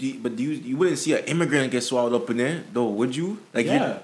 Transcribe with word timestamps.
do 0.00 0.06
you, 0.06 0.18
but 0.18 0.34
do 0.34 0.42
you 0.42 0.50
you 0.50 0.76
wouldn't 0.76 0.98
see 0.98 1.12
an 1.12 1.24
immigrant 1.24 1.70
get 1.70 1.82
swallowed 1.82 2.14
up 2.14 2.30
in 2.30 2.38
there 2.38 2.64
though, 2.72 2.88
would 2.88 3.14
you? 3.14 3.38
Like 3.52 3.66
yeah. 3.66 3.98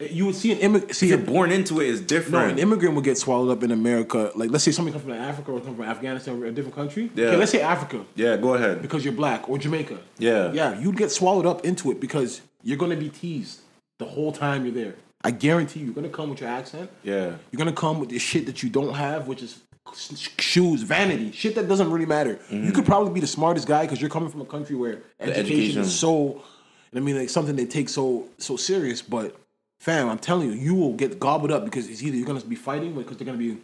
You 0.00 0.26
would 0.26 0.36
see 0.36 0.52
an 0.52 0.58
immigrant. 0.58 0.94
See, 0.94 1.08
you're 1.08 1.18
born 1.18 1.50
into 1.50 1.80
it, 1.80 1.92
no, 1.92 2.06
different. 2.06 2.52
an 2.52 2.58
immigrant 2.60 2.94
would 2.94 3.04
get 3.04 3.18
swallowed 3.18 3.50
up 3.50 3.64
in 3.64 3.72
America. 3.72 4.30
Like, 4.36 4.48
let's 4.48 4.62
say 4.62 4.70
somebody 4.70 4.92
comes 4.92 5.02
from 5.02 5.14
Africa 5.14 5.50
or 5.50 5.60
come 5.60 5.74
from 5.74 5.86
Afghanistan 5.86 6.40
or 6.40 6.46
a 6.46 6.52
different 6.52 6.76
country. 6.76 7.10
Yeah. 7.16 7.26
Okay, 7.26 7.36
let's 7.36 7.50
say 7.50 7.62
Africa 7.62 8.04
yeah, 8.14 8.36
go 8.36 8.54
ahead. 8.54 8.80
because 8.80 9.04
you're 9.04 9.14
black 9.14 9.48
or 9.48 9.58
Jamaica. 9.58 9.98
Yeah. 10.18 10.52
Yeah, 10.52 10.78
you'd 10.78 10.96
get 10.96 11.10
swallowed 11.10 11.46
up 11.46 11.64
into 11.64 11.90
it 11.90 11.98
because 12.00 12.42
you're 12.62 12.76
gonna 12.76 12.96
be 12.96 13.08
teased 13.08 13.62
the 13.98 14.04
whole 14.04 14.30
time 14.30 14.64
you're 14.64 14.74
there. 14.74 14.94
I 15.24 15.32
guarantee 15.32 15.80
you, 15.80 15.86
you're 15.86 15.94
gonna 15.96 16.10
come 16.10 16.30
with 16.30 16.42
your 16.42 16.50
accent. 16.50 16.90
Yeah. 17.02 17.32
You're 17.50 17.58
gonna 17.58 17.72
come 17.72 17.98
with 17.98 18.10
the 18.10 18.20
shit 18.20 18.46
that 18.46 18.62
you 18.62 18.70
don't 18.70 18.94
have, 18.94 19.26
which 19.26 19.42
is 19.42 19.58
shoes, 19.94 20.82
vanity, 20.82 21.32
shit 21.32 21.54
that 21.54 21.68
doesn't 21.68 21.90
really 21.90 22.06
matter. 22.06 22.38
You 22.50 22.72
could 22.72 22.74
mm-hmm. 22.74 22.82
probably 22.82 23.12
be 23.12 23.20
the 23.20 23.26
smartest 23.26 23.66
guy 23.66 23.82
because 23.82 24.00
you're 24.00 24.10
coming 24.10 24.28
from 24.28 24.40
a 24.40 24.44
country 24.44 24.76
where 24.76 25.02
education, 25.20 25.46
education. 25.46 25.80
is 25.82 25.98
so. 25.98 26.42
I 26.94 27.00
mean, 27.00 27.18
like 27.18 27.28
something 27.28 27.54
they 27.56 27.66
take 27.66 27.88
so 27.88 28.28
so 28.38 28.56
serious. 28.56 29.02
But 29.02 29.36
fam, 29.80 30.08
I'm 30.08 30.18
telling 30.18 30.48
you, 30.48 30.54
you 30.54 30.74
will 30.74 30.94
get 30.94 31.18
gobbled 31.18 31.52
up 31.52 31.64
because 31.64 31.88
it's 31.88 32.02
either 32.02 32.16
you're 32.16 32.26
gonna 32.26 32.40
be 32.40 32.56
fighting 32.56 32.94
because 32.94 33.16
they're 33.16 33.26
gonna 33.26 33.38
be. 33.38 33.58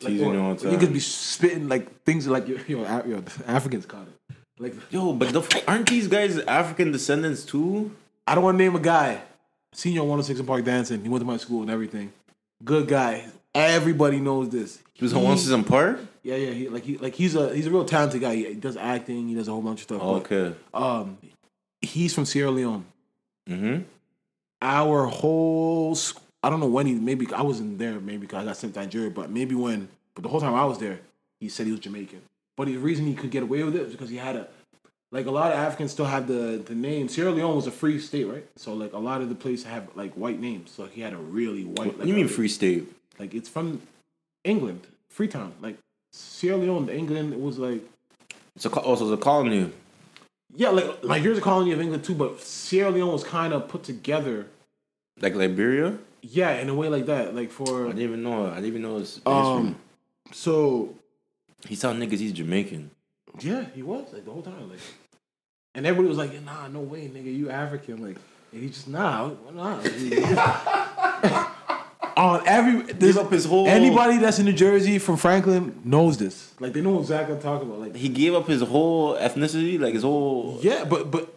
Like, 0.00 0.12
Teasing 0.12 0.36
or- 0.36 0.52
or 0.52 0.70
you 0.70 0.78
could 0.78 0.92
be 0.92 1.00
spitting 1.00 1.68
like 1.68 2.04
things 2.04 2.28
like 2.28 2.46
you 2.46 2.56
know, 2.68 2.84
Af- 2.84 3.06
you 3.06 3.16
know 3.16 3.20
the 3.20 3.50
Africans 3.50 3.84
caught 3.84 4.06
it. 4.06 4.36
Like 4.60 4.74
Yo, 4.90 5.12
but 5.12 5.32
the, 5.32 5.62
aren't 5.66 5.88
these 5.88 6.08
guys 6.08 6.38
African 6.38 6.92
descendants 6.92 7.44
too? 7.44 7.90
I 8.26 8.34
don't 8.34 8.44
want 8.44 8.58
to 8.58 8.64
name 8.64 8.76
a 8.76 8.80
guy. 8.80 9.22
Senior 9.72 9.96
you 9.96 10.02
on 10.02 10.08
106 10.08 10.40
& 10.40 10.46
Park 10.46 10.64
dancing. 10.64 11.02
He 11.02 11.08
went 11.08 11.20
to 11.20 11.26
my 11.26 11.36
school 11.36 11.62
and 11.62 11.70
everything. 11.70 12.12
Good 12.64 12.88
guy. 12.88 13.26
Everybody 13.54 14.20
knows 14.20 14.50
this. 14.50 14.82
He 14.94 15.04
was 15.04 15.12
on 15.14 15.22
one 15.22 15.38
season 15.38 15.64
part. 15.64 16.00
Yeah, 16.22 16.36
yeah. 16.36 16.50
He 16.50 16.68
like 16.68 16.84
he 16.84 16.98
like 16.98 17.14
he's 17.14 17.34
a 17.34 17.54
he's 17.54 17.66
a 17.66 17.70
real 17.70 17.84
talented 17.84 18.20
guy. 18.20 18.34
He, 18.34 18.46
he 18.46 18.54
does 18.54 18.76
acting. 18.76 19.28
He 19.28 19.34
does 19.34 19.48
a 19.48 19.52
whole 19.52 19.62
bunch 19.62 19.80
of 19.80 19.84
stuff. 19.84 20.00
Oh, 20.02 20.20
but, 20.20 20.32
okay. 20.32 20.56
Um, 20.74 21.18
he's 21.80 22.14
from 22.14 22.24
Sierra 22.26 22.50
Leone. 22.50 22.84
Mm-hmm. 23.48 23.82
Our 24.60 25.06
whole 25.06 25.94
sc- 25.94 26.20
I 26.42 26.50
don't 26.50 26.60
know 26.60 26.66
when 26.66 26.86
he 26.86 26.94
maybe 26.94 27.26
I 27.32 27.42
wasn't 27.42 27.78
there 27.78 27.98
maybe 28.00 28.18
because 28.18 28.42
I 28.42 28.44
got 28.44 28.56
sent 28.56 28.74
to 28.74 28.80
Nigeria, 28.80 29.10
but 29.10 29.30
maybe 29.30 29.54
when 29.54 29.88
but 30.14 30.22
the 30.22 30.28
whole 30.28 30.40
time 30.40 30.54
I 30.54 30.64
was 30.64 30.78
there, 30.78 31.00
he 31.40 31.48
said 31.48 31.66
he 31.66 31.72
was 31.72 31.80
Jamaican. 31.80 32.22
But 32.56 32.66
the 32.66 32.76
reason 32.76 33.06
he 33.06 33.14
could 33.14 33.30
get 33.30 33.44
away 33.44 33.62
with 33.62 33.76
it 33.76 33.84
was 33.84 33.92
because 33.92 34.10
he 34.10 34.16
had 34.16 34.36
a 34.36 34.48
like 35.10 35.26
a 35.26 35.30
lot 35.30 35.52
of 35.52 35.58
Africans 35.58 35.92
still 35.92 36.04
have 36.04 36.26
the 36.26 36.62
the 36.64 36.74
name. 36.74 37.08
Sierra 37.08 37.30
Leone 37.30 37.56
was 37.56 37.66
a 37.66 37.70
free 37.70 37.98
state, 37.98 38.24
right? 38.24 38.46
So 38.56 38.74
like 38.74 38.92
a 38.92 38.98
lot 38.98 39.22
of 39.22 39.28
the 39.28 39.34
places 39.34 39.64
have 39.64 39.88
like 39.94 40.12
white 40.14 40.40
names. 40.40 40.70
So 40.70 40.86
he 40.86 41.00
had 41.00 41.12
a 41.12 41.16
really 41.18 41.64
white. 41.64 41.86
What 41.86 41.98
Like 42.00 42.08
you 42.08 42.14
mean 42.14 42.28
Free 42.28 42.48
State? 42.48 42.92
Like 43.18 43.34
it's 43.34 43.48
from 43.48 43.82
England, 44.44 44.86
Freetown. 45.08 45.52
Like 45.60 45.76
Sierra 46.12 46.56
Leone, 46.58 46.88
England. 46.88 47.32
It 47.32 47.40
was 47.40 47.58
like 47.58 47.82
It's 48.56 48.64
a 48.66 48.70
also 48.70 49.12
it's 49.12 49.20
a 49.20 49.24
colony. 49.24 49.70
yeah, 50.54 50.70
like 50.70 51.04
Nigeria's 51.04 51.38
a 51.38 51.42
colony 51.42 51.72
of 51.72 51.80
England 51.80 52.04
too, 52.04 52.14
but 52.14 52.40
Sierra 52.40 52.90
Leone 52.90 53.12
was 53.12 53.24
kind 53.24 53.52
of 53.52 53.68
put 53.68 53.82
together. 53.82 54.46
Like 55.20 55.34
Liberia. 55.34 55.98
Yeah, 56.22 56.52
in 56.60 56.68
a 56.68 56.74
way 56.74 56.88
like 56.88 57.06
that. 57.06 57.34
Like 57.34 57.50
for. 57.50 57.84
I 57.84 57.88
didn't 57.88 58.02
even 58.02 58.22
know. 58.22 58.46
I 58.46 58.54
didn't 58.56 58.66
even 58.66 58.82
know 58.82 58.98
his 58.98 59.20
um, 59.26 59.66
history. 59.66 59.74
so 60.32 60.94
He 61.68 61.76
telling 61.76 61.98
niggas 62.00 62.18
he's 62.18 62.32
Jamaican. 62.32 62.90
yeah, 63.40 63.64
he 63.74 63.82
was 63.82 64.12
like 64.12 64.24
the 64.24 64.30
whole 64.32 64.42
time. 64.42 64.68
Like, 64.70 64.80
and 65.74 65.86
everybody 65.86 66.08
was 66.08 66.18
like, 66.18 66.40
"Nah, 66.42 66.68
no 66.68 66.80
way, 66.80 67.08
nigga, 67.08 67.36
you 67.36 67.50
African." 67.50 68.02
Like, 68.02 68.16
and 68.52 68.62
he 68.62 68.68
just 68.68 68.88
nah, 68.88 69.30
nah. 69.54 69.80
On 72.18 72.42
every 72.48 72.82
there's 72.92 73.16
up 73.16 73.30
his 73.30 73.44
whole- 73.44 73.68
anybody 73.68 74.18
that's 74.18 74.38
in 74.40 74.46
New 74.46 74.52
Jersey 74.52 74.98
from 74.98 75.16
Franklin 75.16 75.80
knows 75.84 76.16
this. 76.18 76.52
Like 76.58 76.72
they 76.72 76.80
know 76.80 76.98
exactly 76.98 77.34
what 77.34 77.44
I'm 77.44 77.50
talking 77.52 77.68
about. 77.68 77.80
Like 77.80 77.94
He 77.96 78.08
gave 78.08 78.34
up 78.34 78.46
his 78.48 78.60
whole 78.60 79.14
ethnicity, 79.16 79.78
like 79.78 79.94
his 79.94 80.02
whole. 80.02 80.58
Yeah, 80.60 80.84
but 80.84 81.10
but 81.12 81.32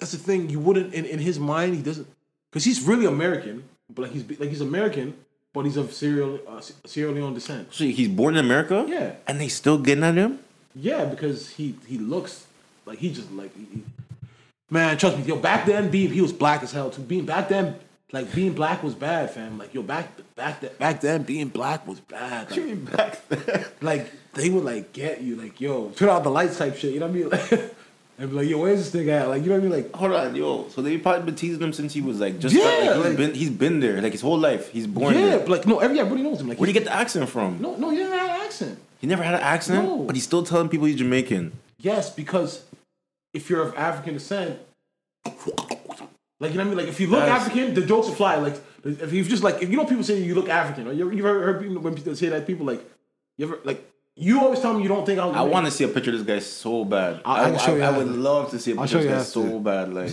that's 0.00 0.12
the 0.12 0.18
thing. 0.18 0.48
You 0.50 0.58
wouldn't 0.60 0.94
in, 0.94 1.04
in 1.04 1.18
his 1.18 1.38
mind. 1.38 1.74
He 1.76 1.82
doesn't 1.82 2.06
because 2.50 2.64
he's 2.64 2.82
really 2.82 3.04
American, 3.06 3.64
but 3.94 4.02
like 4.02 4.12
he's 4.12 4.24
like 4.40 4.48
he's 4.48 4.60
American, 4.62 5.14
but 5.52 5.66
he's 5.66 5.76
of 5.76 5.92
Sierra 5.92 6.38
uh, 6.48 6.60
Sierra 6.86 7.12
Leone 7.12 7.34
descent. 7.34 7.68
So 7.72 7.84
he's 7.84 8.08
born 8.08 8.36
in 8.36 8.44
America. 8.44 8.86
Yeah. 8.88 9.12
And 9.26 9.40
they 9.40 9.48
still 9.48 9.78
getting 9.78 10.04
at 10.04 10.14
him. 10.14 10.38
Yeah, 10.74 11.04
because 11.04 11.50
he 11.50 11.74
he 11.86 11.98
looks 11.98 12.46
like 12.86 12.98
he 12.98 13.12
just 13.12 13.30
like 13.32 13.54
he, 13.56 13.66
he- 13.72 13.82
man. 14.70 14.96
Trust 14.96 15.18
me, 15.18 15.24
yo. 15.24 15.36
Back 15.36 15.66
then, 15.66 15.90
being 15.90 16.10
he 16.10 16.20
was 16.22 16.32
black 16.32 16.62
as 16.62 16.72
hell 16.72 16.90
too. 16.90 17.02
Being 17.02 17.26
back 17.26 17.48
then, 17.50 17.76
like 18.14 18.34
being 18.34 18.52
black 18.54 18.82
was 18.82 18.94
bad, 18.94 19.30
fam. 19.30 19.58
Like 19.58 19.74
yo, 19.74 19.82
back 19.82 20.08
back 20.36 20.60
then, 20.60 20.70
back 20.78 21.00
then, 21.00 21.22
being 21.24 21.48
black 21.48 21.86
was 21.86 22.00
bad. 22.00 22.50
Like, 22.50 22.84
Back 22.96 23.28
then. 23.28 23.64
like 23.82 24.10
they 24.32 24.48
would 24.50 24.64
like 24.64 24.92
get 24.92 25.20
you, 25.20 25.36
like 25.36 25.60
yo, 25.60 25.90
turn 25.90 26.08
out 26.08 26.22
the 26.24 26.30
lights 26.30 26.56
type 26.58 26.76
shit. 26.76 26.94
You 26.94 27.00
know 27.00 27.08
what 27.08 27.16
I 27.16 27.56
mean? 27.56 27.70
Like, 28.16 28.26
and 28.26 28.30
be 28.30 28.36
like, 28.36 28.48
yo, 28.48 28.58
where's 28.60 28.78
this 28.92 29.02
nigga 29.02 29.22
at? 29.22 29.28
Like 29.28 29.42
you 29.42 29.48
know 29.48 29.54
what 29.56 29.64
I 29.66 29.68
mean? 29.68 29.72
Like 29.72 29.92
Hold 29.96 30.12
on, 30.12 30.36
yo. 30.36 30.68
So 30.68 30.82
they 30.82 30.96
probably 30.98 31.24
been 31.26 31.34
teasing 31.34 31.60
him 31.60 31.72
since 31.72 31.92
he 31.92 32.00
was 32.00 32.20
like 32.20 32.38
just 32.38 32.54
Yeah, 32.54 32.62
like, 32.62 32.80
he's 32.94 33.04
like- 33.06 33.16
been 33.16 33.34
he's 33.34 33.50
been 33.50 33.80
there 33.80 34.00
like 34.00 34.12
his 34.12 34.20
whole 34.20 34.38
life. 34.38 34.70
He's 34.70 34.86
born 34.86 35.14
yeah, 35.16 35.20
there. 35.30 35.38
but 35.40 35.48
like 35.48 35.66
no, 35.66 35.80
everybody 35.80 36.22
knows 36.22 36.40
him. 36.40 36.46
Like 36.48 36.58
Where 36.60 36.68
would 36.68 36.68
he- 36.68 36.74
he 36.74 36.78
get 36.78 36.84
the 36.88 36.94
accent 36.94 37.28
from? 37.28 37.60
No, 37.60 37.74
no, 37.76 37.90
he 37.90 37.96
didn't 37.96 38.12
have 38.12 38.30
an 38.30 38.46
accent. 38.46 38.78
He 39.00 39.08
never 39.08 39.24
had 39.24 39.34
an 39.34 39.40
accent, 39.40 39.84
No. 39.84 39.98
but 40.04 40.14
he's 40.14 40.22
still 40.22 40.44
telling 40.44 40.68
people 40.68 40.86
he's 40.86 40.94
Jamaican. 40.94 41.54
Yes, 41.80 42.08
because 42.08 42.62
if 43.34 43.50
you're 43.50 43.62
of 43.62 43.74
African 43.76 44.14
descent, 44.14 44.60
like 46.44 46.52
you 46.52 46.58
know 46.58 46.64
what 46.64 46.72
I 46.72 46.74
mean. 46.76 46.78
Like 46.78 46.88
if 46.88 47.00
you 47.00 47.08
look 47.08 47.20
That's- 47.20 47.40
African, 47.46 47.74
the 47.74 47.84
jokes 47.86 48.06
will 48.08 48.14
fly. 48.14 48.36
Like 48.36 48.56
if 48.84 49.12
you 49.12 49.24
just 49.24 49.42
like 49.42 49.62
if 49.62 49.68
you 49.70 49.76
know 49.76 49.84
people 49.86 50.04
say 50.04 50.20
you 50.22 50.34
look 50.34 50.48
African, 50.48 50.86
or 50.88 50.92
you 50.92 51.04
ever, 51.06 51.14
you 51.14 51.26
ever 51.26 51.42
heard 51.42 51.60
people 51.62 51.80
when 51.82 51.94
people 51.94 52.14
say 52.14 52.28
that 52.28 52.46
people 52.46 52.66
like 52.66 52.82
you 53.38 53.46
ever 53.46 53.58
like 53.64 53.80
you 54.16 54.40
always 54.40 54.60
tell 54.60 54.72
me 54.74 54.82
you 54.82 54.88
don't 54.88 55.04
think 55.06 55.18
I 55.18 55.26
was. 55.26 55.36
I 55.36 55.42
want 55.42 55.66
to 55.66 55.72
see 55.72 55.82
a 55.84 55.88
picture 55.88 56.12
of 56.12 56.18
this 56.18 56.26
guy 56.26 56.38
so 56.38 56.84
bad. 56.84 57.20
I- 57.24 57.50
I 57.50 57.54
I, 57.54 57.56
show 57.56 57.72
I, 57.72 57.76
you 57.78 57.82
I 57.82 57.90
would 57.98 58.08
love 58.30 58.50
to 58.50 58.58
see 58.60 58.72
a 58.72 58.74
I'll 58.76 58.82
picture 58.82 58.98
of 58.98 59.04
this 59.04 59.12
guy 59.12 59.18
after. 59.18 59.50
so 59.50 59.58
bad. 59.58 59.92
Like, 59.92 60.12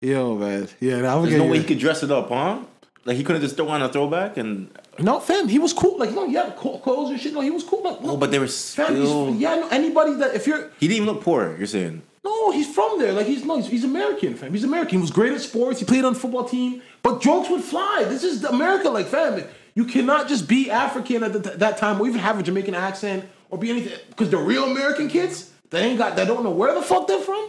Yo, 0.00 0.34
man, 0.36 0.68
yeah, 0.80 0.96
that 1.02 1.22
there's 1.22 1.36
no 1.36 1.46
way 1.46 1.58
he 1.58 1.64
could 1.64 1.78
dress 1.78 2.02
it 2.02 2.10
up, 2.10 2.28
huh? 2.28 2.58
Like 3.04 3.16
he 3.16 3.22
couldn't 3.24 3.42
just 3.42 3.56
throw 3.56 3.68
on 3.68 3.82
a 3.82 3.88
throwback 3.88 4.36
and 4.36 4.68
No, 4.98 5.20
fam, 5.20 5.46
he 5.48 5.58
was 5.60 5.72
cool. 5.72 5.96
Like 5.98 6.10
you 6.10 6.16
no, 6.16 6.26
he 6.28 6.34
had 6.34 6.56
co- 6.56 6.78
clothes 6.78 7.10
and 7.10 7.20
shit. 7.20 7.32
No, 7.34 7.40
he 7.40 7.50
was 7.50 7.62
cool. 7.64 7.82
Like, 7.84 8.00
no, 8.02 8.10
oh, 8.12 8.16
but 8.16 8.30
they 8.32 8.38
were 8.40 8.48
fam, 8.48 8.96
he's- 8.96 9.08
still. 9.08 9.34
yeah, 9.34 9.56
no, 9.56 9.68
anybody 9.68 10.14
that 10.14 10.34
if 10.34 10.46
you're 10.48 10.70
He 10.80 10.88
didn't 10.88 11.02
even 11.02 11.14
look 11.14 11.22
poor. 11.22 11.56
You're 11.56 11.66
saying 11.68 12.02
No, 12.24 12.52
he's 12.52 12.72
from 12.72 12.98
there. 12.98 13.12
Like 13.12 13.26
he's 13.26 13.44
no, 13.44 13.56
he's, 13.56 13.66
he's 13.66 13.84
American, 13.84 14.34
fam. 14.34 14.52
He's 14.52 14.64
American. 14.64 14.98
He 14.98 15.00
was 15.00 15.10
great 15.10 15.32
at 15.32 15.40
sports. 15.40 15.80
He 15.80 15.84
played 15.84 16.04
on 16.04 16.14
the 16.14 16.18
football 16.18 16.44
team. 16.44 16.82
But 17.02 17.20
jokes 17.20 17.50
would 17.50 17.62
fly. 17.62 18.04
This 18.08 18.22
is 18.22 18.44
America, 18.44 18.88
like 18.90 19.06
fam. 19.06 19.42
You 19.74 19.84
cannot 19.86 20.28
just 20.28 20.48
be 20.48 20.70
African 20.70 21.22
at 21.24 21.32
the, 21.32 21.38
that 21.38 21.78
time, 21.78 22.00
or 22.00 22.06
even 22.06 22.20
have 22.20 22.38
a 22.38 22.42
Jamaican 22.42 22.74
accent, 22.74 23.24
or 23.50 23.58
be 23.58 23.70
anything. 23.70 23.98
Because 24.08 24.30
the 24.30 24.36
real 24.36 24.64
American 24.64 25.08
kids, 25.08 25.50
they 25.70 25.80
ain't 25.80 25.98
got, 25.98 26.14
they 26.14 26.26
don't 26.26 26.44
know 26.44 26.50
where 26.50 26.74
the 26.74 26.82
fuck 26.82 27.08
they're 27.08 27.18
from. 27.18 27.48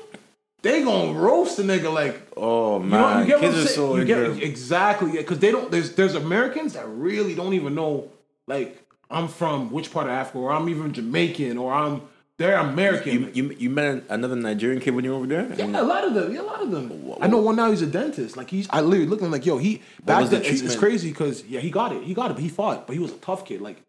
They 0.64 0.82
gonna 0.82 1.20
roast 1.20 1.58
the 1.58 1.64
nigga 1.64 1.94
like. 1.94 2.26
oh 2.38 2.80
You 2.80 2.86
know, 2.86 2.90
man, 2.90 3.20
you 3.20 3.26
get 3.28 3.42
what 3.42 3.52
kids 3.52 3.66
are 3.66 3.68
so 3.68 3.98
you 3.98 4.06
get, 4.06 4.42
exactly 4.42 5.12
because 5.12 5.40
they 5.40 5.52
don't. 5.52 5.70
There's 5.70 5.94
there's 5.94 6.16
Americans 6.16 6.74
that 6.74 6.88
really 6.88 7.36
don't 7.36 7.54
even 7.54 7.76
know 7.76 8.10
like 8.48 8.82
I'm 9.12 9.28
from 9.28 9.72
which 9.72 9.92
part 9.92 10.08
of 10.08 10.14
Africa, 10.14 10.38
or 10.38 10.54
I'm 10.54 10.70
even 10.70 10.94
Jamaican, 10.94 11.58
or 11.58 11.74
I'm 11.74 12.02
they're 12.40 12.58
American. 12.58 13.12
You, 13.14 13.30
you 13.34 13.56
you 13.60 13.70
met 13.70 14.04
another 14.10 14.36
Nigerian 14.36 14.82
kid 14.82 14.96
when 14.96 15.06
you 15.06 15.12
were 15.12 15.18
over 15.18 15.28
there? 15.28 15.54
Yeah, 15.56 15.82
a 15.82 15.84
lot 15.84 16.04
of 16.04 16.14
them. 16.14 16.34
Yeah, 16.34 16.42
a 16.42 16.44
lot 16.44 16.62
of 16.62 16.72
them. 16.72 17.14
I 17.22 17.28
know 17.28 17.38
one 17.38 17.56
now. 17.56 17.70
He's 17.70 17.82
a 17.82 17.88
dentist. 17.88 18.36
Like 18.36 18.50
he's, 18.50 18.68
I 18.70 18.82
literally 18.82 19.06
looked 19.06 19.22
at 19.22 19.26
him 19.26 19.32
like, 19.32 19.46
yo, 19.46 19.58
he 19.58 19.82
back 20.04 20.22
was 20.22 20.32
the. 20.32 20.38
It's, 20.38 20.62
it's 20.62 20.76
crazy 20.76 21.10
because 21.10 21.46
yeah, 21.46 21.60
he 21.60 21.70
got 21.70 21.94
it. 21.94 22.04
He 22.04 22.14
got 22.14 22.32
it, 22.32 22.34
but 22.34 22.44
he 22.44 22.50
fought. 22.50 22.88
But 22.88 22.94
he 22.94 23.00
was 23.00 23.12
a 23.12 23.18
tough 23.18 23.46
kid. 23.46 23.62
Like 23.62 23.82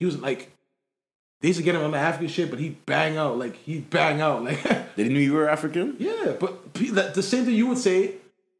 he 0.00 0.06
was 0.06 0.18
like 0.18 0.50
they 1.42 1.48
used 1.48 1.58
to 1.58 1.64
get 1.64 1.74
him 1.74 1.82
on 1.82 1.90
the 1.90 1.98
African 1.98 2.28
shit, 2.28 2.50
but 2.50 2.60
he 2.60 2.70
bang 2.70 3.18
out. 3.18 3.36
Like 3.36 3.56
he 3.56 3.80
bang 3.80 4.20
out. 4.20 4.42
Like 4.44 4.94
They 4.96 5.08
knew 5.08 5.20
you 5.20 5.32
were 5.32 5.48
African. 5.48 5.96
yeah, 5.98 6.34
but 6.38 6.72
the 6.74 7.22
same 7.22 7.44
thing 7.44 7.54
you 7.54 7.66
would 7.66 7.78
say. 7.78 8.14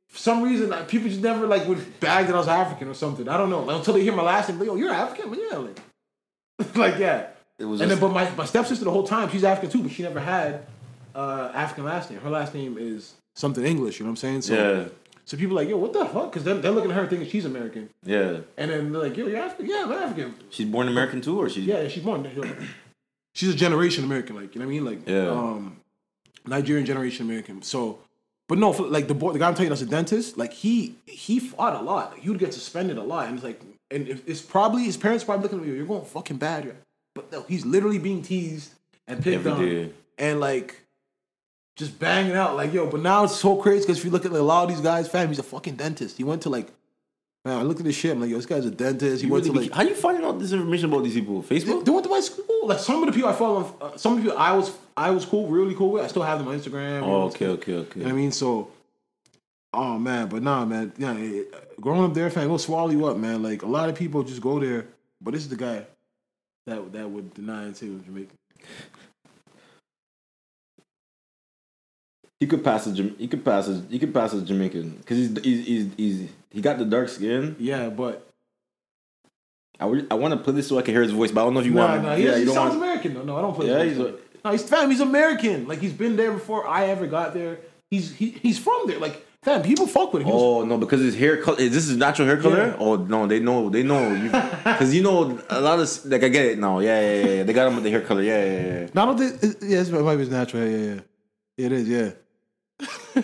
For 0.08 0.18
some 0.18 0.42
reason, 0.42 0.68
like, 0.68 0.88
people 0.88 1.08
just 1.08 1.22
never 1.22 1.46
like 1.46 1.66
would 1.66 1.98
bag 1.98 2.26
that 2.26 2.34
I 2.34 2.38
was 2.38 2.46
African 2.46 2.86
or 2.86 2.92
something. 2.92 3.30
I 3.30 3.38
don't 3.38 3.48
know 3.48 3.62
like, 3.62 3.78
until 3.78 3.94
they 3.94 4.02
hear 4.02 4.12
my 4.14 4.22
last 4.22 4.50
name. 4.50 4.58
Like, 4.58 4.66
yo, 4.66 4.74
you're 4.74 4.92
African, 4.92 5.30
but 5.30 5.38
yeah, 5.38 5.56
like, 5.56 5.80
like 6.76 6.98
yeah. 6.98 7.28
It 7.62 7.66
was 7.66 7.80
And 7.80 7.90
then, 7.90 8.00
but 8.00 8.08
my, 8.12 8.28
my 8.34 8.44
stepsister 8.44 8.84
the 8.84 8.90
whole 8.90 9.06
time 9.06 9.30
she's 9.30 9.44
African 9.44 9.70
too, 9.70 9.82
but 9.84 9.92
she 9.92 10.02
never 10.02 10.18
had 10.20 10.66
uh, 11.14 11.52
African 11.54 11.84
last 11.84 12.10
name. 12.10 12.20
Her 12.20 12.28
last 12.30 12.52
name 12.54 12.76
is 12.78 13.14
something 13.36 13.64
English. 13.64 13.98
You 14.00 14.04
know 14.04 14.10
what 14.10 14.24
I'm 14.24 14.42
saying? 14.42 14.42
So, 14.42 14.54
Yeah. 14.54 14.88
so 15.24 15.36
people 15.36 15.56
are 15.56 15.62
like, 15.62 15.68
yo, 15.68 15.76
what 15.76 15.92
the 15.92 16.04
fuck? 16.06 16.32
Because 16.32 16.42
they're, 16.44 16.54
they're 16.56 16.72
looking 16.72 16.90
at 16.90 16.96
her 16.96 17.06
thinking 17.06 17.28
she's 17.30 17.44
American, 17.44 17.88
Yeah, 18.04 18.40
and 18.58 18.70
then 18.70 18.92
they're 18.92 19.02
like, 19.02 19.16
yo, 19.16 19.26
you're 19.28 19.38
African? 19.38 19.66
Yeah, 19.66 19.84
I'm 19.84 19.92
African. 19.92 20.34
she's 20.50 20.66
born 20.66 20.88
American 20.88 21.20
too, 21.20 21.38
or 21.40 21.48
she's 21.48 21.64
Yeah, 21.64 21.86
she's 21.88 22.02
born. 22.02 22.28
She's 23.34 23.48
a 23.48 23.56
generation 23.56 24.04
American, 24.04 24.34
like 24.36 24.54
you 24.54 24.60
know 24.60 24.66
what 24.66 24.72
I 24.72 24.74
mean, 24.74 24.84
like 24.84 25.08
Yeah. 25.08 25.30
um, 25.30 25.76
Nigerian 26.46 26.84
generation 26.84 27.24
American. 27.26 27.62
So, 27.62 27.98
but 28.48 28.58
no, 28.58 28.72
for, 28.72 28.82
like 28.82 29.06
the 29.08 29.14
boy, 29.14 29.32
the 29.32 29.38
guy 29.38 29.46
I'm 29.48 29.54
telling 29.54 29.66
you 29.66 29.76
that's 29.76 29.82
a 29.82 29.86
dentist, 29.86 30.36
like 30.36 30.52
he 30.52 30.96
he 31.06 31.38
fought 31.38 31.74
a 31.80 31.82
lot. 31.82 32.12
Like, 32.12 32.20
he 32.22 32.28
would 32.30 32.40
get 32.40 32.52
suspended 32.52 32.98
a 32.98 33.02
lot, 33.02 33.26
and 33.28 33.36
it's 33.36 33.44
like, 33.44 33.60
and 33.90 34.08
if, 34.08 34.28
it's 34.28 34.42
probably 34.42 34.82
his 34.82 34.96
parents 34.96 35.22
probably 35.24 35.44
looking 35.44 35.60
at 35.60 35.64
me, 35.66 35.74
you're 35.76 35.86
going 35.86 36.04
fucking 36.04 36.38
bad, 36.38 36.64
here. 36.64 36.76
But 37.14 37.30
no, 37.32 37.42
he's 37.42 37.64
literally 37.64 37.98
being 37.98 38.22
teased 38.22 38.72
and 39.06 39.22
picked 39.22 39.46
Every 39.46 39.50
on, 39.50 39.60
day. 39.60 39.90
and 40.18 40.40
like. 40.40 40.78
Just 41.74 41.98
banging 41.98 42.36
out 42.36 42.54
like 42.54 42.74
yo, 42.74 42.86
but 42.86 43.00
now 43.00 43.24
it's 43.24 43.34
so 43.34 43.56
crazy 43.56 43.80
because 43.80 43.96
if 43.96 44.04
you 44.04 44.10
look 44.10 44.26
at 44.26 44.30
like, 44.30 44.42
a 44.42 44.44
lot 44.44 44.64
of 44.64 44.68
these 44.68 44.82
guys, 44.82 45.08
fam, 45.08 45.28
he's 45.28 45.38
a 45.38 45.42
fucking 45.42 45.76
dentist. 45.76 46.18
He 46.18 46.22
went 46.22 46.42
to 46.42 46.50
like 46.50 46.68
Man, 47.44 47.58
I 47.58 47.62
looked 47.62 47.80
at 47.80 47.86
this 47.86 47.96
shit. 47.96 48.12
I'm 48.12 48.20
like, 48.20 48.30
yo, 48.30 48.36
this 48.36 48.46
guy's 48.46 48.64
a 48.66 48.70
dentist. 48.70 49.24
He 49.24 49.28
went 49.28 49.44
really 49.44 49.66
to 49.66 49.74
like. 49.74 49.76
how 49.76 49.82
you 49.82 49.96
finding 49.96 50.24
out 50.24 50.38
this 50.38 50.52
information 50.52 50.92
about 50.92 51.02
these 51.02 51.14
people? 51.14 51.42
They, 51.42 51.58
Facebook? 51.58 51.84
they 51.84 51.90
went 51.90 52.04
to 52.04 52.10
my 52.10 52.20
school. 52.20 52.68
Like 52.68 52.78
some 52.78 53.02
of 53.02 53.06
the 53.06 53.12
people 53.12 53.28
I 53.28 53.32
follow, 53.32 53.76
uh, 53.80 53.96
some 53.96 54.12
of 54.12 54.18
the 54.18 54.30
people 54.30 54.38
I 54.38 54.52
was 54.52 54.70
I 54.96 55.10
was 55.10 55.24
cool, 55.24 55.48
really 55.48 55.74
cool 55.74 55.90
with. 55.90 56.04
I 56.04 56.06
still 56.06 56.22
have 56.22 56.38
them 56.38 56.46
on 56.46 56.56
Instagram. 56.56 57.02
Oh, 57.02 57.22
okay, 57.22 57.48
okay, 57.48 57.74
okay. 57.74 57.98
You 57.98 58.06
know 58.06 58.12
I 58.12 58.14
mean? 58.14 58.30
So, 58.30 58.70
oh 59.72 59.98
man, 59.98 60.28
but 60.28 60.44
nah, 60.44 60.64
man. 60.64 60.92
Yeah, 60.96 61.16
growing 61.80 62.04
up 62.04 62.14
there, 62.14 62.30
fam, 62.30 62.44
it'll 62.44 62.58
swallow 62.58 62.90
you 62.90 63.06
up, 63.06 63.16
man. 63.16 63.42
Like 63.42 63.62
a 63.62 63.66
lot 63.66 63.88
of 63.88 63.96
people 63.96 64.22
just 64.22 64.40
go 64.40 64.60
there, 64.60 64.86
but 65.20 65.34
this 65.34 65.42
is 65.42 65.48
the 65.48 65.56
guy 65.56 65.84
that 66.66 66.92
that 66.92 67.10
would 67.10 67.34
deny 67.34 67.64
and 67.64 67.76
say 67.76 67.88
was 67.88 68.02
Jamaican. 68.02 68.36
He 72.40 72.46
could 72.46 72.64
pass 72.64 72.86
a 72.86 72.92
he 72.92 73.28
could 73.28 73.44
pass 73.44 73.68
a 73.68 73.82
he 73.88 73.98
could 73.98 74.12
pass 74.12 74.32
a 74.32 74.42
Jamaican 74.42 74.90
because 74.98 75.16
he's, 75.16 75.38
he's 75.44 75.66
he's 75.66 75.94
he's 75.96 76.30
he 76.50 76.60
got 76.60 76.78
the 76.78 76.84
dark 76.84 77.08
skin. 77.08 77.56
Yeah, 77.58 77.88
but 77.88 78.28
I 79.78 79.84
would, 79.84 80.06
I 80.10 80.14
want 80.14 80.34
to 80.34 80.40
play 80.40 80.52
this 80.52 80.68
so 80.68 80.78
I 80.78 80.82
can 80.82 80.94
hear 80.94 81.02
his 81.02 81.12
voice, 81.12 81.30
but 81.30 81.40
I 81.40 81.44
don't 81.44 81.54
know 81.54 81.60
if 81.60 81.66
you 81.66 81.72
nah, 81.72 81.88
want. 81.88 82.02
nah, 82.02 82.14
yeah, 82.14 82.38
he 82.38 82.46
sounds 82.46 82.56
want. 82.56 82.74
American 82.76 83.14
though. 83.14 83.22
No, 83.22 83.36
I 83.36 83.42
don't 83.42 83.54
play. 83.54 83.68
Yeah, 83.68 83.84
he's 83.84 83.96
voice. 83.96 84.14
no, 84.44 84.50
he's 84.52 84.62
fam. 84.68 84.90
He's 84.90 85.00
American. 85.00 85.66
Like 85.66 85.80
he's 85.80 85.92
been 85.92 86.16
there 86.16 86.32
before 86.32 86.66
I 86.68 86.86
ever 86.86 87.06
got 87.06 87.34
there. 87.34 87.58
He's 87.90 88.14
he, 88.14 88.30
he's 88.30 88.58
from 88.58 88.86
there. 88.86 88.98
Like 88.98 89.26
fam, 89.42 89.62
people 89.62 89.86
fuck 89.86 90.12
with 90.12 90.22
him. 90.22 90.30
Oh 90.32 90.64
no, 90.64 90.78
because 90.78 91.00
his 91.00 91.16
hair 91.16 91.36
color. 91.42 91.58
Is 91.58 91.72
this 91.72 91.88
his 91.88 91.96
natural 91.96 92.26
hair 92.28 92.36
color? 92.40 92.68
Yeah. 92.68 92.76
Oh 92.78 92.96
no, 92.96 93.26
they 93.26 93.40
know. 93.40 93.68
They 93.70 93.82
know. 93.82 94.14
Because 94.64 94.94
you, 94.96 95.02
know 95.02 95.38
a 95.50 95.60
lot 95.60 95.78
of 95.80 96.04
like 96.06 96.22
I 96.22 96.28
get 96.28 96.46
it 96.46 96.58
now. 96.58 96.78
Yeah, 96.78 97.00
yeah, 97.00 97.24
yeah. 97.30 97.42
They 97.42 97.52
got 97.52 97.68
him 97.68 97.74
with 97.74 97.84
the 97.84 97.90
hair 97.90 98.00
color. 98.02 98.22
Yeah, 98.22 98.44
yeah, 98.44 98.66
yeah. 98.66 98.88
No, 98.94 99.02
I 99.02 99.06
don't 99.06 99.18
think. 99.18 99.42
it- 99.42 99.62
Yeah, 99.62 99.80
it's 99.80 99.90
might 99.90 100.16
be 100.16 100.26
natural. 100.26 100.66
Yeah, 100.66 100.76
yeah, 100.76 100.94
yeah. 100.94 101.00
It 101.66 101.72
is. 101.72 101.88
Yeah. 101.88 102.10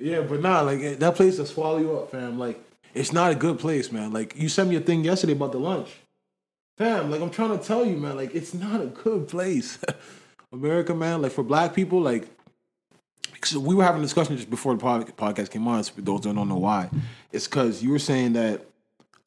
yeah, 0.00 0.20
but 0.20 0.40
nah, 0.40 0.60
like 0.62 0.80
eh, 0.80 0.94
that 0.96 1.14
place 1.14 1.38
will 1.38 1.46
swallow 1.46 1.78
you 1.78 1.96
up, 1.98 2.10
fam. 2.10 2.38
Like 2.38 2.58
it's 2.94 3.12
not 3.12 3.30
a 3.32 3.34
good 3.34 3.58
place, 3.58 3.90
man. 3.92 4.12
Like 4.12 4.36
you 4.36 4.48
sent 4.48 4.68
me 4.68 4.76
a 4.76 4.80
thing 4.80 5.04
yesterday 5.04 5.32
about 5.32 5.52
the 5.52 5.58
lunch, 5.58 5.90
fam. 6.78 7.10
Like 7.10 7.20
I'm 7.20 7.30
trying 7.30 7.58
to 7.58 7.64
tell 7.64 7.84
you, 7.84 7.96
man. 7.96 8.16
Like 8.16 8.34
it's 8.34 8.54
not 8.54 8.80
a 8.80 8.86
good 8.86 9.28
place. 9.28 9.78
America, 10.52 10.94
man. 10.94 11.22
Like 11.22 11.32
for 11.32 11.42
black 11.42 11.74
people, 11.74 12.00
like. 12.00 12.28
So 13.44 13.60
we 13.60 13.74
were 13.74 13.84
having 13.84 14.00
a 14.00 14.04
discussion 14.04 14.36
just 14.36 14.50
before 14.50 14.74
the 14.74 14.82
podcast 14.82 15.50
came 15.50 15.66
on. 15.68 15.82
For 15.82 16.00
those 16.00 16.22
that 16.22 16.34
don't 16.34 16.48
know 16.48 16.56
why, 16.56 16.90
it's 17.32 17.46
because 17.46 17.82
you 17.82 17.90
were 17.90 17.98
saying 17.98 18.34
that 18.34 18.66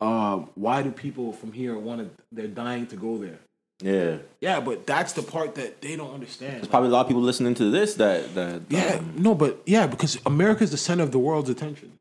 uh, 0.01 0.37
why 0.55 0.81
do 0.81 0.91
people 0.91 1.33
from 1.33 1.51
here 1.51 1.77
want 1.77 2.01
to? 2.01 2.23
They're 2.31 2.47
dying 2.47 2.87
to 2.87 2.95
go 2.95 3.17
there. 3.17 3.39
Yeah. 3.81 4.17
Yeah, 4.41 4.59
but 4.59 4.85
that's 4.85 5.13
the 5.13 5.21
part 5.23 5.55
that 5.55 5.81
they 5.81 5.95
don't 5.95 6.13
understand. 6.13 6.57
There's 6.57 6.67
probably 6.67 6.89
a 6.89 6.91
lot 6.91 7.01
of 7.01 7.07
people 7.07 7.21
listening 7.21 7.53
to 7.55 7.69
this 7.69 7.95
that 7.95 8.35
that. 8.35 8.61
yeah, 8.69 8.97
um, 8.99 9.13
no, 9.17 9.35
but 9.35 9.61
yeah, 9.65 9.87
because 9.87 10.17
America 10.25 10.63
is 10.63 10.71
the 10.71 10.77
center 10.77 11.03
of 11.03 11.11
the 11.11 11.19
world's 11.19 11.49
attention. 11.49 11.93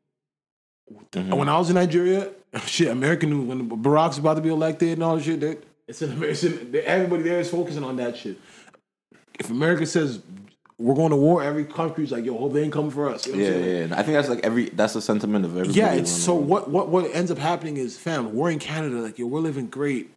When 1.13 1.47
I 1.47 1.57
was 1.57 1.69
in 1.69 1.75
Nigeria, 1.75 2.29
shit, 2.65 2.89
America 2.89 3.25
knew 3.25 3.43
when 3.43 3.69
Barack's 3.69 4.17
about 4.17 4.35
to 4.35 4.41
be 4.41 4.49
elected 4.49 4.89
and 4.89 5.03
all 5.03 5.15
that 5.17 5.23
shit. 5.23 5.63
It's 5.87 6.01
in 6.01 6.11
America. 6.11 6.87
Everybody 6.87 7.23
there 7.23 7.39
is 7.39 7.49
focusing 7.49 7.83
on 7.83 7.95
that 7.97 8.17
shit. 8.17 8.39
If 9.39 9.49
America 9.49 9.85
says 9.85 10.21
we're 10.79 10.95
going 10.95 11.09
to 11.11 11.17
war, 11.17 11.43
every 11.43 11.65
country's 11.65 12.11
like, 12.11 12.23
yo, 12.23 12.37
hope 12.37 12.53
they 12.53 12.63
ain't 12.63 12.71
coming 12.73 12.89
for 12.89 13.09
us. 13.09 13.27
You 13.27 13.35
know 13.35 13.43
yeah, 13.43 13.85
yeah. 13.87 13.99
I 13.99 14.01
think 14.01 14.15
that's 14.15 14.29
like 14.29 14.39
every. 14.45 14.69
That's 14.69 14.93
the 14.93 15.01
sentiment 15.01 15.43
of 15.45 15.51
everybody. 15.51 15.77
Yeah, 15.77 15.93
it's 15.93 16.09
so 16.11 16.33
what 16.33 16.69
what 16.69 16.87
what 16.87 17.13
ends 17.13 17.29
up 17.31 17.37
happening 17.37 17.77
is 17.77 17.97
fam, 17.97 18.33
we're 18.33 18.49
in 18.49 18.59
Canada, 18.59 18.95
like 18.95 19.19
yo, 19.19 19.27
we're 19.27 19.41
living 19.41 19.67
great, 19.67 20.11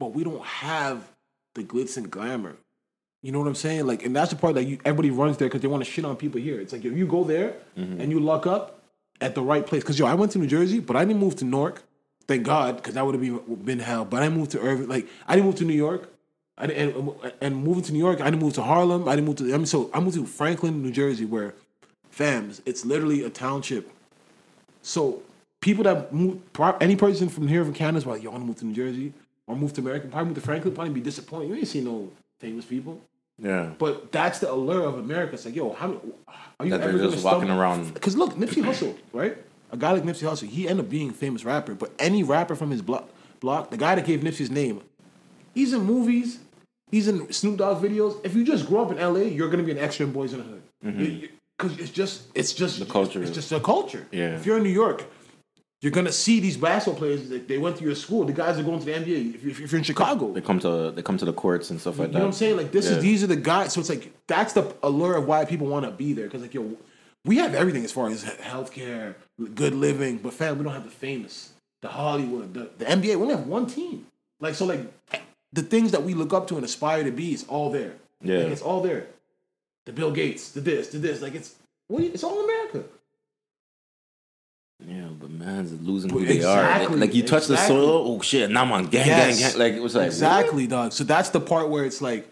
but 0.00 0.14
we 0.14 0.24
don't 0.24 0.42
have 0.44 1.06
the 1.54 1.62
glitz 1.62 1.96
and 1.98 2.10
glamour. 2.10 2.56
You 3.22 3.32
know 3.32 3.38
what 3.40 3.48
I'm 3.48 3.54
saying? 3.54 3.86
Like, 3.86 4.04
and 4.06 4.14
that's 4.16 4.30
the 4.30 4.36
part 4.36 4.54
that 4.54 4.64
you 4.64 4.78
everybody 4.84 5.10
runs 5.10 5.36
there 5.36 5.48
because 5.48 5.60
they 5.60 5.68
want 5.68 5.84
to 5.84 5.90
shit 5.90 6.04
on 6.04 6.16
people 6.16 6.40
here. 6.40 6.60
It's 6.60 6.72
like 6.72 6.84
if 6.84 6.96
you 6.96 7.06
go 7.06 7.22
there 7.24 7.54
Mm-hmm. 7.76 8.00
and 8.00 8.10
you 8.10 8.18
luck 8.20 8.46
up 8.46 8.80
at 9.20 9.34
the 9.34 9.42
right 9.42 9.66
place, 9.66 9.82
because 9.82 9.98
yo, 9.98 10.06
I 10.06 10.14
went 10.14 10.32
to 10.32 10.38
New 10.38 10.46
Jersey, 10.46 10.80
but 10.80 10.96
I 10.96 11.04
didn't 11.04 11.20
move 11.20 11.36
to 11.36 11.44
Newark. 11.44 11.82
Thank 12.28 12.42
God, 12.44 12.76
because 12.76 12.94
that 12.94 13.04
would 13.04 13.14
have 13.14 13.20
been 13.22 13.56
been 13.64 13.78
hell. 13.80 14.04
But 14.04 14.22
I 14.22 14.28
moved 14.30 14.52
to 14.52 14.60
Irving. 14.60 14.88
Like 14.88 15.08
I 15.28 15.34
didn't 15.34 15.46
move 15.46 15.56
to 15.56 15.64
New 15.64 15.74
York. 15.74 16.10
I 16.58 16.66
and, 16.66 17.10
and 17.40 17.56
moving 17.56 17.82
to 17.84 17.92
New 17.92 17.98
York, 17.98 18.20
I 18.20 18.30
didn't 18.30 18.42
move 18.42 18.54
to 18.54 18.62
Harlem. 18.62 19.08
I 19.08 19.14
didn't 19.14 19.26
move 19.26 19.36
to. 19.36 19.52
I 19.52 19.56
mean, 19.56 19.66
so 19.66 19.90
I 19.92 20.00
moved 20.00 20.16
to 20.16 20.26
Franklin, 20.26 20.82
New 20.82 20.90
Jersey, 20.90 21.24
where, 21.24 21.54
fams, 22.14 22.60
it's 22.64 22.84
literally 22.84 23.24
a 23.24 23.30
township. 23.30 23.90
So 24.82 25.22
people 25.60 25.84
that 25.84 26.12
move, 26.12 26.40
any 26.80 26.96
person 26.96 27.28
from 27.28 27.48
here 27.48 27.64
from 27.64 27.74
Canada 27.74 27.98
is 27.98 28.06
like, 28.06 28.22
yo, 28.22 28.30
I 28.30 28.32
want 28.32 28.44
to 28.44 28.46
move 28.46 28.56
to 28.56 28.66
New 28.66 28.74
Jersey 28.74 29.12
or 29.46 29.56
move 29.56 29.72
to 29.74 29.80
America, 29.80 30.08
probably 30.08 30.28
move 30.28 30.36
to 30.36 30.40
Franklin, 30.40 30.74
probably 30.74 30.94
be 30.94 31.00
disappointed. 31.00 31.48
You 31.48 31.56
ain't 31.56 31.68
see 31.68 31.80
no 31.82 32.08
famous 32.40 32.64
people. 32.64 33.00
Yeah. 33.38 33.70
But 33.78 34.12
that's 34.12 34.38
the 34.38 34.50
allure 34.50 34.84
of 34.84 34.98
America. 34.98 35.34
It's 35.34 35.44
like, 35.44 35.54
yo, 35.54 35.72
how 35.72 36.00
are 36.58 36.64
you 36.64 36.70
That 36.70 36.80
ever 36.80 36.98
just 36.98 37.24
walking 37.24 37.50
around. 37.50 37.92
Because 37.92 38.16
look, 38.16 38.34
Nipsey 38.34 38.62
Hussle, 38.62 38.96
right? 39.12 39.36
A 39.72 39.76
guy 39.76 39.92
like 39.92 40.04
Nipsey 40.04 40.26
Hussle, 40.28 40.48
he 40.48 40.68
ended 40.68 40.86
up 40.86 40.90
being 40.90 41.10
a 41.10 41.12
famous 41.12 41.44
rapper. 41.44 41.74
But 41.74 41.92
any 41.98 42.22
rapper 42.22 42.54
from 42.54 42.70
his 42.70 42.80
block, 42.80 43.08
block, 43.40 43.70
the 43.70 43.76
guy 43.76 43.94
that 43.94 44.06
gave 44.06 44.20
Nipsey's 44.20 44.50
name, 44.50 44.80
he's 45.52 45.72
in 45.72 45.82
movies, 45.82 46.38
he's 46.90 47.08
in 47.08 47.32
Snoop 47.32 47.58
Dogg 47.58 47.82
videos. 47.82 48.20
If 48.24 48.34
you 48.34 48.44
just 48.44 48.66
grow 48.66 48.82
up 48.84 48.90
in 48.92 48.98
LA, 48.98 49.20
you're 49.20 49.48
gonna 49.50 49.62
be 49.62 49.72
an 49.72 49.78
extra 49.78 50.06
in 50.06 50.12
Boyz 50.12 50.32
n 50.34 50.38
the 50.38 50.44
Hood. 50.44 51.30
Because 51.58 51.78
it's 51.78 51.90
just, 51.90 52.26
it's 52.34 52.52
just 52.52 52.76
Mm-hmm. 52.76 52.84
The 52.86 52.92
culture. 52.92 53.22
It's 53.22 53.30
just 53.32 53.50
a 53.52 53.60
culture. 53.60 54.06
Yeah. 54.12 54.36
If 54.36 54.44
you're 54.44 54.58
in 54.58 54.62
New 54.62 54.68
York, 54.84 55.04
you're 55.82 55.92
gonna 55.92 56.12
see 56.12 56.40
these 56.40 56.56
basketball 56.56 56.98
players. 56.98 57.28
That 57.30 57.48
they 57.48 57.58
went 57.58 57.76
to 57.78 57.84
your 57.84 57.94
school. 57.94 58.24
The 58.24 58.32
guys 58.32 58.58
are 58.58 58.62
going 58.62 58.78
to 58.80 58.84
the 58.84 58.92
NBA. 58.92 59.34
If, 59.36 59.44
you- 59.44 59.50
if 59.50 59.72
you're 59.72 59.78
in 59.78 59.84
Chicago, 59.84 60.32
They 60.32 60.40
come 60.40 60.58
to 60.60 60.90
they 60.90 61.02
come 61.02 61.16
to 61.18 61.24
the 61.24 61.32
courts 61.32 61.70
and 61.70 61.80
stuff 61.80 61.98
like 61.98 62.08
you 62.08 62.12
that. 62.12 62.18
know 62.18 62.24
what 62.24 62.28
I'm 62.28 62.32
saying? 62.44 62.56
Like 62.56 62.72
this 62.72 62.86
Yeah. 62.86 62.96
is 62.96 63.02
these 63.02 63.22
are 63.24 63.28
the 63.28 63.36
guys. 63.36 63.72
So 63.72 63.80
it's 63.80 63.88
like 63.88 64.12
that's 64.26 64.52
the 64.54 64.74
allure 64.82 65.16
of 65.16 65.26
why 65.26 65.44
people 65.44 65.66
want 65.68 65.84
to 65.86 65.92
be 65.92 66.12
there. 66.12 66.26
Because 66.26 66.42
like 66.42 66.54
yo, 66.54 66.76
we 67.24 67.36
have 67.38 67.54
everything 67.54 67.84
as 67.84 67.92
far 67.92 68.08
as 68.10 68.22
he- 68.24 68.30
healthcare, 68.42 69.14
good 69.54 69.74
living, 69.74 70.18
but 70.18 70.32
fam, 70.34 70.58
we 70.58 70.64
don't 70.64 70.72
have 70.74 70.84
the 70.84 70.90
famous, 70.90 71.52
the 71.82 71.88
Hollywood, 71.88 72.52
the, 72.54 72.70
the 72.78 72.84
NBA. 72.84 73.16
We 73.16 73.22
only 73.22 73.34
have 73.36 73.46
one 73.46 73.66
team. 73.66 74.06
Like 74.40 74.54
so, 74.54 74.64
like 74.66 74.82
the 75.56 75.62
things 75.62 75.90
that 75.90 76.02
we 76.04 76.14
look 76.14 76.32
up 76.32 76.46
to 76.48 76.56
and 76.56 76.64
aspire 76.64 77.02
to 77.04 77.10
be 77.10 77.32
is 77.34 77.44
all 77.48 77.70
there. 77.70 77.94
Yeah. 78.22 78.38
like, 78.44 78.52
it's 78.52 78.62
all 78.62 78.80
there. 78.82 79.06
The 79.86 79.92
Bill 79.92 80.10
Gates, 80.12 80.52
the 80.52 80.60
this, 80.60 80.88
the 80.88 80.98
this. 80.98 81.20
Like 81.20 81.34
it's 81.34 81.54
what? 81.88 82.02
It's 82.04 82.22
all 82.24 82.44
America. 82.44 82.84
Yeah, 84.86 85.08
but 85.18 85.30
man's 85.30 85.72
losing 85.80 86.10
who 86.10 86.16
Well, 86.18 86.26
they 86.26 86.44
are. 86.44 86.80
Like, 86.80 86.90
like 86.90 87.14
you 87.14 87.22
touch 87.22 87.46
the 87.46 87.56
soil, 87.56 88.04
oh 88.06 88.20
shit, 88.20 88.50
now 88.50 88.62
I'm 88.62 88.72
on 88.72 88.86
gang, 88.88 89.06
Yes. 89.06 89.40
gang, 89.40 89.50
gang. 89.50 89.58
Like 89.58 89.72
it 89.72 89.82
was 89.82 89.94
like 89.94 90.06
exactly, 90.06 90.66
dog. 90.66 90.92
So 90.92 91.02
that's 91.02 91.30
the 91.30 91.40
part 91.40 91.70
where 91.70 91.84
it's 91.84 92.02
like, 92.02 92.30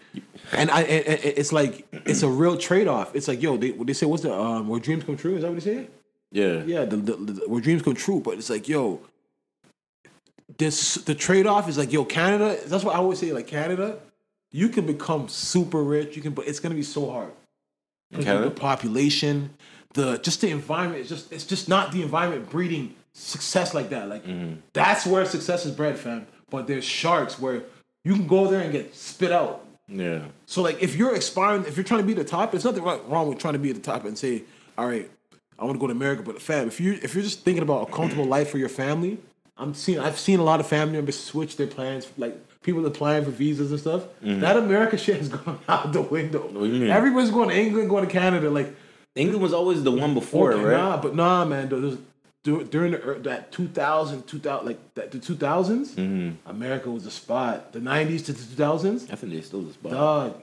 and 0.51 0.69
I, 0.69 0.81
and- 0.83 1.07
and 1.07 1.19
it's 1.23 1.51
like 1.51 1.87
it's 1.91 2.21
a 2.21 2.29
real 2.29 2.55
trade 2.55 2.87
off. 2.87 3.15
It's 3.15 3.27
like, 3.27 3.41
yo, 3.41 3.57
they 3.57 3.71
they 3.71 3.93
say 3.93 4.05
what's 4.05 4.21
the 4.23 4.31
um, 4.33 4.67
where 4.67 4.79
dreams 4.79 5.03
come 5.05 5.17
true? 5.17 5.35
Is 5.37 5.41
that 5.41 5.51
what 5.51 5.59
they 5.63 5.73
say? 5.73 5.87
Yeah, 6.31 6.63
Yeah, 6.65 6.85
the, 6.85 6.97
the, 6.97 7.13
the 7.15 7.49
where 7.49 7.61
dreams 7.61 7.81
come 7.81 7.95
true. 7.95 8.19
But 8.19 8.37
it's 8.37 8.49
like, 8.49 8.67
yo, 8.69 8.99
this 10.57 10.95
the 10.95 11.15
trade 11.15 11.47
off 11.47 11.67
is 11.69 11.77
like, 11.77 11.91
yo, 11.91 12.05
Canada. 12.05 12.57
That's 12.65 12.83
what 12.83 12.95
I 12.95 12.99
always 12.99 13.19
say. 13.19 13.31
Like 13.33 13.47
Canada, 13.47 13.99
you 14.51 14.69
can 14.69 14.85
become 14.85 15.27
super 15.27 15.83
rich. 15.83 16.15
You 16.15 16.21
can, 16.21 16.33
but 16.33 16.47
it's 16.47 16.59
gonna 16.59 16.75
be 16.75 16.83
so 16.83 17.09
hard. 17.09 17.31
Canada? 18.13 18.45
The 18.45 18.51
population, 18.51 19.49
the 19.93 20.17
just 20.19 20.41
the 20.41 20.49
environment. 20.51 21.01
It's 21.01 21.09
just 21.09 21.31
it's 21.31 21.45
just 21.45 21.67
not 21.67 21.91
the 21.91 22.01
environment 22.03 22.49
breeding 22.49 22.95
success 23.13 23.73
like 23.73 23.89
that. 23.89 24.07
Like 24.09 24.23
Mm-hmm. 24.25 24.55
that's 24.73 25.05
where 25.05 25.25
success 25.25 25.65
is 25.65 25.71
bred, 25.73 25.97
fam. 25.97 26.27
But 26.49 26.67
there's 26.67 26.85
sharks 26.85 27.39
where 27.39 27.63
you 28.03 28.13
can 28.13 28.27
go 28.27 28.47
there 28.47 28.61
and 28.61 28.71
get 28.71 28.93
spit 28.95 29.31
out. 29.31 29.65
yeah, 29.87 30.25
So 30.45 30.61
like 30.61 30.81
if 30.81 30.95
you're 30.95 31.15
aspiring, 31.15 31.65
if 31.65 31.75
you're 31.75 31.83
trying 31.83 32.01
to 32.01 32.05
be 32.07 32.13
the 32.13 32.23
top, 32.23 32.51
there's 32.51 32.63
nothing 32.65 32.83
wrong 32.83 33.01
wrong 33.09 33.27
with 33.29 33.39
trying 33.39 33.53
to 33.53 33.59
be 33.59 33.71
at 33.71 33.75
the 33.75 33.81
top 33.81 34.05
and 34.05 34.15
say, 34.17 34.43
all 34.77 34.85
right, 34.87 35.09
I 35.57 35.65
want 35.65 35.75
to 35.75 35.79
go 35.79 35.87
to 35.87 35.91
America. 35.91 36.21
But 36.21 36.39
fam, 36.41 36.67
if 36.67 36.79
you 36.79 36.99
if 37.01 37.15
you're 37.15 37.23
just 37.23 37.41
thinking 37.41 37.63
about 37.63 37.89
a 37.89 37.91
comfortable 37.91 38.25
life 38.25 38.49
for 38.49 38.59
your 38.59 38.69
family, 38.69 39.17
I'm 39.57 39.73
seeing 39.73 39.99
I've 39.99 40.19
seen 40.19 40.39
a 40.39 40.43
lot 40.43 40.59
of 40.59 40.67
family 40.67 40.93
members 40.95 41.17
switch 41.19 41.55
their 41.57 41.67
plans, 41.67 42.07
like 42.17 42.35
people 42.61 42.85
applying 42.85 43.23
for 43.23 43.31
visas 43.31 43.71
and 43.71 43.79
stuff. 43.79 44.03
That 44.21 44.57
America 44.57 44.97
shit 45.05 45.17
has 45.17 45.29
gone 45.29 45.59
out 45.69 45.93
the 45.93 46.01
window. 46.01 46.47
do 46.49 46.65
you 46.65 46.73
mean? 46.81 46.89
Everybody's 46.89 47.31
going 47.31 47.49
to 47.49 47.55
England, 47.55 47.89
going 47.89 48.05
to 48.05 48.11
Canada, 48.11 48.49
like 48.49 48.75
England 49.15 49.41
was 49.41 49.53
always 49.53 49.83
the 49.83 49.91
one 49.91 50.13
before, 50.13 50.51
okay, 50.53 50.63
right? 50.63 50.77
Nah, 50.77 50.97
but 51.01 51.15
nah, 51.15 51.45
man. 51.45 51.69
was- 51.69 51.97
During 52.43 52.91
the, 52.91 53.19
that 53.23 53.51
2000, 53.53 54.27
2000, 54.27 54.65
like 54.67 54.77
that, 54.95 55.09
the 55.11 55.17
2000s, 55.19 55.95
Mm-hmm. 55.95 56.49
America 56.49 56.91
was 56.91 57.03
the 57.05 57.11
spot. 57.11 57.71
The 57.73 57.79
90s 57.79 58.25
to 58.25 58.33
the 58.33 58.43
2000s, 58.63 59.11
I 59.11 59.15
think 59.15 59.33
they 59.33 59.41
still 59.41 59.61
the 59.61 59.73
spot. 59.73 59.91
Dog. 59.93 60.41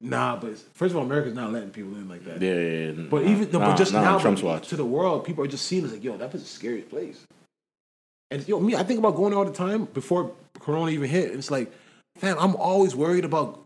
Nah, 0.00 0.36
but 0.36 0.50
it's- 0.50 0.64
first 0.74 0.92
of 0.92 0.96
all, 0.98 1.04
America's 1.04 1.34
not 1.34 1.52
letting 1.52 1.70
people 1.70 1.94
in 1.96 2.08
like 2.08 2.24
that. 2.24 2.40
Yeah, 2.40 2.54
yeah, 2.54 2.90
yeah. 2.92 3.02
But 3.10 3.24
Nah, 3.24 3.30
even 3.32 3.50
no, 3.50 3.58
but 3.58 3.76
just 3.76 3.92
nah, 3.92 4.02
now, 4.02 4.18
Trump's 4.20 4.42
watch. 4.42 4.68
to 4.68 4.76
the 4.76 4.84
world, 4.84 5.24
people 5.24 5.42
are 5.44 5.48
just 5.48 5.66
seeing 5.66 5.84
it 5.84 5.90
like, 5.92 6.04
yo, 6.04 6.16
that 6.16 6.32
was 6.32 6.42
the 6.42 6.48
scariest 6.48 6.88
place. 6.88 7.26
And 8.30 8.46
yo, 8.48 8.58
me, 8.60 8.74
I 8.74 8.82
think 8.82 8.98
about 8.98 9.16
going 9.16 9.34
all 9.34 9.44
the 9.44 9.52
time 9.52 9.84
before 9.86 10.32
Corona 10.60 10.90
even 10.90 11.08
hit. 11.08 11.30
And 11.30 11.38
it's 11.38 11.50
like, 11.50 11.72
fam, 12.16 12.36
I'm 12.38 12.56
always 12.56 12.94
worried 12.96 13.24
about 13.24 13.60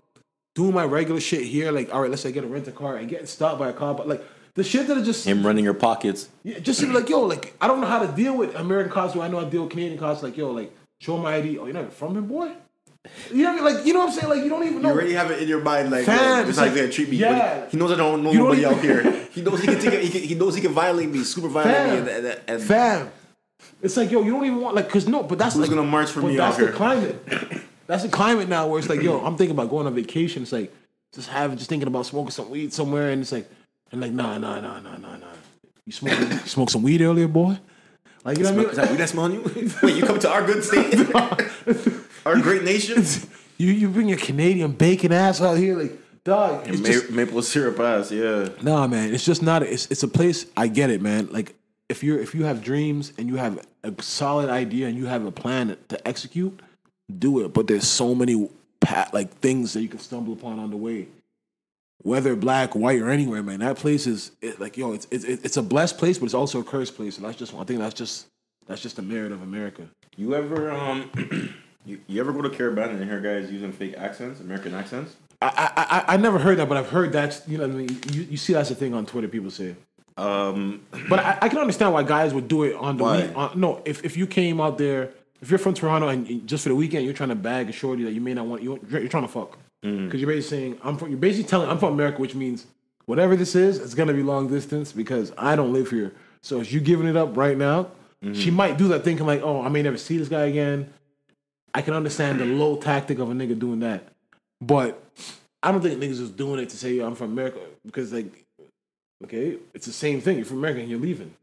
doing 0.54 0.74
my 0.74 0.84
regular 0.84 1.20
shit 1.20 1.42
here. 1.44 1.70
Like, 1.72 1.92
all 1.94 2.00
right, 2.00 2.10
let's 2.10 2.22
say 2.22 2.30
I 2.30 2.32
get 2.32 2.44
a 2.44 2.48
rent 2.48 2.68
a 2.68 2.72
car 2.72 2.96
and 2.96 3.08
getting 3.08 3.26
stopped 3.26 3.58
by 3.58 3.68
a 3.68 3.72
car, 3.72 3.94
but 3.94 4.08
like 4.08 4.22
the 4.54 4.64
shit 4.64 4.88
that 4.88 4.98
are 4.98 5.04
just 5.04 5.24
Him 5.26 5.46
running 5.46 5.64
your 5.64 5.74
pockets. 5.74 6.28
yeah, 6.42 6.58
just 6.58 6.82
like, 6.82 7.08
yo, 7.08 7.20
like 7.20 7.54
I 7.60 7.68
don't 7.68 7.80
know 7.80 7.86
how 7.86 8.04
to 8.04 8.08
deal 8.12 8.36
with 8.36 8.54
American 8.56 8.92
cops. 8.92 9.14
Where 9.14 9.24
I 9.24 9.28
know 9.28 9.38
I 9.38 9.44
deal 9.48 9.62
with 9.62 9.70
Canadian 9.70 9.98
cops. 9.98 10.22
Like, 10.22 10.36
yo, 10.36 10.50
like 10.50 10.74
show 11.00 11.16
my 11.16 11.36
ID. 11.36 11.58
Oh, 11.58 11.64
you're 11.66 11.74
not 11.74 11.92
from 11.92 12.12
here, 12.14 12.22
boy. 12.22 12.52
You 13.32 13.44
know 13.44 13.52
what 13.54 13.62
I 13.62 13.64
mean? 13.64 13.74
Like, 13.76 13.86
you 13.86 13.92
know 13.94 14.00
what 14.00 14.08
I'm 14.10 14.14
saying? 14.14 14.28
Like, 14.28 14.42
you 14.42 14.50
don't 14.50 14.64
even 14.66 14.82
know. 14.82 14.88
You 14.88 14.94
already 14.94 15.12
have 15.14 15.30
it 15.30 15.40
in 15.40 15.48
your 15.48 15.62
mind, 15.62 15.90
like, 15.90 16.04
Fam, 16.04 16.18
yo, 16.18 16.36
this 16.36 16.40
it's 16.40 16.50
is 16.50 16.56
how 16.56 16.62
like- 16.64 16.72
he's 16.72 16.80
gonna 16.82 16.92
treat 16.92 17.08
me. 17.08 17.16
yeah. 17.16 17.60
But 17.60 17.70
he 17.70 17.76
knows 17.78 17.92
I 17.92 17.96
don't 17.96 18.22
know 18.22 18.32
You 18.32 18.38
don't 18.38 18.58
nobody 18.60 18.62
even- 18.62 18.74
out 18.74 19.04
here. 19.04 19.24
He 19.38 19.42
knows 19.42 19.60
he 19.60 19.66
can 19.68 19.78
take 19.80 19.94
it. 19.94 20.02
He, 20.02 20.10
can, 20.10 20.22
he 20.22 20.34
knows 20.34 20.56
he 20.56 20.60
can 20.60 20.72
violate 20.72 21.08
me, 21.08 21.22
super 21.22 21.46
violate 21.46 21.92
me, 22.04 22.10
and, 22.12 22.26
and, 22.26 22.40
and 22.48 22.62
Fam, 22.62 23.08
It's 23.82 23.96
like 23.96 24.10
yo, 24.10 24.22
you 24.22 24.32
don't 24.32 24.44
even 24.44 24.60
want 24.60 24.74
like 24.76 24.86
because 24.86 25.06
no, 25.08 25.22
but 25.22 25.38
that's 25.38 25.54
Who's 25.54 25.68
like, 25.68 25.70
gonna 25.76 25.88
march 25.88 26.10
for 26.10 26.20
me 26.20 26.36
That's 26.36 26.54
out 26.56 26.60
the 26.60 26.66
here? 26.66 26.74
climate. 26.74 27.26
That's 27.86 28.02
the 28.02 28.08
climate 28.08 28.48
now 28.48 28.66
where 28.66 28.78
it's 28.78 28.88
like 28.88 29.02
yo, 29.02 29.20
I'm 29.24 29.36
thinking 29.36 29.56
about 29.56 29.70
going 29.70 29.86
on 29.86 29.94
vacation. 29.94 30.42
It's 30.42 30.52
like 30.52 30.72
just 31.14 31.28
having 31.28 31.56
just 31.56 31.68
thinking 31.70 31.88
about 31.88 32.06
smoking 32.06 32.30
some 32.30 32.50
weed 32.50 32.72
somewhere, 32.72 33.10
and 33.10 33.22
it's 33.22 33.32
like 33.32 33.48
and 33.92 34.00
like 34.00 34.12
nah 34.12 34.36
nah 34.38 34.60
nah 34.60 34.80
nah 34.80 34.96
nah 34.96 35.16
nah. 35.16 35.26
You 35.86 35.92
smoke 35.92 36.18
you 36.18 36.38
smoke 36.40 36.70
some 36.70 36.82
weed 36.82 37.00
earlier, 37.00 37.28
boy. 37.28 37.58
Like 38.24 38.36
you 38.38 38.44
know 38.44 38.50
what 38.50 38.58
I 38.58 38.62
mean? 38.62 38.70
Is 38.70 38.76
that 38.76 38.90
weed 38.90 38.98
that 38.98 39.08
smell 39.08 39.24
on 39.24 39.32
you? 39.34 39.72
Wait, 39.82 39.96
you 39.96 40.02
come 40.04 40.18
to 40.18 40.30
our 40.30 40.44
good 40.44 40.62
state, 40.64 41.14
our 42.26 42.38
great 42.40 42.62
nation, 42.64 43.04
You 43.58 43.72
you 43.72 43.88
bring 43.88 44.08
your 44.08 44.18
Canadian 44.18 44.72
bacon 44.72 45.12
ass 45.12 45.40
out 45.40 45.56
here, 45.56 45.76
like 45.76 45.98
dog. 46.24 46.68
It's 46.68 46.78
Ma- 46.80 46.86
just, 46.86 47.10
maple 47.10 47.42
syrup 47.42 47.80
ass. 47.80 48.12
Yeah, 48.12 48.50
nah, 48.62 48.86
man. 48.86 49.12
It's 49.12 49.24
just 49.24 49.42
not. 49.42 49.62
It's 49.62 49.86
it's 49.90 50.02
a 50.04 50.08
place. 50.08 50.46
I 50.56 50.68
get 50.68 50.90
it, 50.90 51.00
man. 51.02 51.28
Like 51.32 51.54
if 51.88 52.02
you're 52.02 52.18
if 52.20 52.34
you 52.34 52.44
have 52.44 52.62
dreams 52.62 53.12
and 53.18 53.28
you 53.28 53.36
have 53.36 53.66
a 53.82 53.94
solid 54.02 54.50
idea 54.50 54.88
and 54.88 54.96
you 54.96 55.06
have 55.06 55.24
a 55.24 55.32
plan 55.32 55.76
to 55.88 56.08
execute, 56.08 56.60
do 57.18 57.44
it. 57.44 57.52
But 57.54 57.66
there's 57.66 57.86
so 57.86 58.14
many 58.14 58.48
pat 58.80 59.12
like 59.14 59.32
things 59.38 59.72
that 59.72 59.82
you 59.82 59.88
can 59.88 59.98
stumble 59.98 60.34
upon 60.34 60.58
on 60.58 60.70
the 60.70 60.76
way. 60.76 61.08
Whether 62.02 62.36
black, 62.36 62.74
white, 62.76 63.00
or 63.00 63.10
anywhere, 63.10 63.42
man, 63.42 63.60
that 63.60 63.76
place 63.76 64.06
is 64.06 64.30
it, 64.40 64.60
like 64.60 64.76
yo. 64.76 64.92
It's 64.92 65.06
it's 65.10 65.24
it's 65.24 65.56
a 65.56 65.62
blessed 65.62 65.98
place, 65.98 66.18
but 66.18 66.26
it's 66.26 66.34
also 66.34 66.60
a 66.60 66.64
cursed 66.64 66.94
place. 66.94 67.16
And 67.16 67.26
that's 67.26 67.36
just 67.36 67.54
I 67.54 67.64
think 67.64 67.80
that's 67.80 67.94
just 67.94 68.26
that's 68.66 68.82
just 68.82 68.96
the 68.96 69.02
merit 69.02 69.32
of 69.32 69.42
America. 69.42 69.88
You 70.16 70.34
ever 70.34 70.70
um, 70.70 71.10
you, 71.86 72.00
you 72.06 72.20
ever 72.20 72.32
go 72.32 72.42
to 72.42 72.50
Caribbean 72.50 72.90
and 72.90 73.04
hear 73.04 73.20
guys 73.20 73.50
using 73.50 73.72
fake 73.72 73.94
accents, 73.96 74.40
American 74.40 74.74
accents? 74.74 75.16
I, 75.40 75.72
I 75.76 75.82
I 75.82 76.14
I 76.14 76.16
never 76.18 76.38
heard 76.38 76.58
that, 76.58 76.68
but 76.68 76.76
I've 76.76 76.88
heard 76.90 77.12
that. 77.12 77.42
you 77.48 77.58
know 77.58 77.64
I 77.64 77.68
mean. 77.68 77.98
You, 78.12 78.22
you 78.22 78.36
see 78.36 78.52
that's 78.52 78.68
the 78.68 78.74
thing 78.74 78.94
on 78.94 79.06
Twitter. 79.06 79.28
People 79.28 79.50
say, 79.50 79.74
Um, 80.18 80.82
but 81.08 81.18
I, 81.20 81.38
I 81.42 81.48
can 81.48 81.58
understand 81.58 81.92
why 81.92 82.02
guys 82.02 82.34
would 82.34 82.48
do 82.48 82.64
it 82.64 82.74
on 82.74 82.96
the 82.96 83.04
Why? 83.04 83.22
week. 83.26 83.36
On, 83.36 83.60
no, 83.60 83.82
if 83.84 84.04
if 84.04 84.16
you 84.16 84.26
came 84.26 84.60
out 84.60 84.76
there, 84.78 85.10
if 85.40 85.50
you're 85.50 85.58
from 85.58 85.74
Toronto 85.74 86.08
and 86.08 86.46
just 86.46 86.64
for 86.64 86.70
the 86.70 86.74
weekend 86.74 87.04
you're 87.04 87.14
trying 87.14 87.28
to 87.28 87.34
bag 87.36 87.68
a 87.68 87.72
shorty 87.72 88.02
that 88.04 88.12
you 88.12 88.20
may 88.20 88.34
not 88.34 88.46
want, 88.46 88.62
you 88.62 88.80
you're 88.90 89.08
trying 89.08 89.24
to 89.24 89.28
fuck 89.28 89.58
Mm. 89.84 90.06
because 90.06 90.20
you're 90.20 90.28
basically 90.28 90.58
saying 90.58 90.80
I'm 90.82 90.96
from. 90.98 91.10
You're 91.10 91.18
basically 91.20 91.48
telling 91.48 91.68
I'm 91.70 91.78
from 91.78 91.92
America, 91.92 92.20
which 92.20 92.34
means 92.34 92.66
whatever 93.06 93.36
this 93.36 93.54
is, 93.54 93.78
it's 93.78 93.94
gonna 93.94 94.12
be 94.12 94.24
long 94.24 94.48
distance 94.48 94.90
because 94.90 95.32
I 95.38 95.54
don't 95.54 95.72
live 95.72 95.88
here. 95.90 96.12
So 96.42 96.60
if 96.60 96.72
you 96.72 96.80
giving 96.80 97.06
it 97.06 97.16
up 97.16 97.36
right 97.36 97.56
now, 97.56 97.88
Mm-hmm. 98.20 98.32
she 98.32 98.50
might 98.50 98.76
do 98.76 98.88
that 98.88 99.04
thinking 99.04 99.24
like, 99.26 99.42
oh, 99.42 99.62
I 99.62 99.68
may 99.68 99.80
never 99.80 99.96
see 99.96 100.18
this 100.18 100.26
guy 100.28 100.46
again. 100.46 100.92
I 101.72 101.82
can 101.82 101.94
understand 101.94 102.40
the 102.40 102.44
low 102.46 102.74
tactic 102.76 103.20
of 103.20 103.30
a 103.30 103.32
nigga 103.32 103.56
doing 103.56 103.78
that, 103.78 104.08
but 104.60 105.00
I 105.62 105.70
don't 105.70 105.80
think 105.80 106.00
niggas 106.02 106.18
is 106.20 106.30
doing 106.30 106.58
it 106.58 106.68
to 106.70 106.76
say 106.76 106.94
yo, 106.94 107.06
I'm 107.06 107.14
from 107.14 107.30
America 107.30 107.60
because 107.86 108.12
like, 108.12 108.44
okay, 109.24 109.56
it's 109.74 109.86
the 109.86 109.92
same 109.92 110.20
thing. 110.20 110.36
You're 110.36 110.46
from 110.46 110.58
America 110.58 110.80
and 110.80 110.88
you're 110.90 111.00
leaving, 111.00 111.34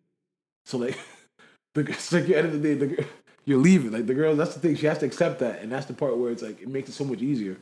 so 0.65 0.77
like, 0.77 0.97
the, 1.73 1.81
it's 1.81 2.11
like 2.11 2.23
at 2.23 2.27
the 2.27 2.37
end 2.37 2.47
of 2.47 2.53
the 2.53 2.59
day, 2.59 2.73
the, 2.75 3.05
you're 3.45 3.59
leaving. 3.59 3.91
Like 3.91 4.07
the 4.07 4.13
girl, 4.13 4.35
that's 4.35 4.53
the 4.53 4.59
thing. 4.59 4.75
She 4.75 4.85
has 4.87 4.97
to 4.99 5.05
accept 5.05 5.39
that, 5.39 5.61
and 5.61 5.71
that's 5.71 5.85
the 5.85 5.93
part 5.93 6.17
where 6.17 6.31
it's 6.31 6.41
like 6.41 6.61
it 6.61 6.67
makes 6.67 6.89
it 6.89 6.93
so 6.93 7.03
much 7.03 7.21
easier. 7.21 7.57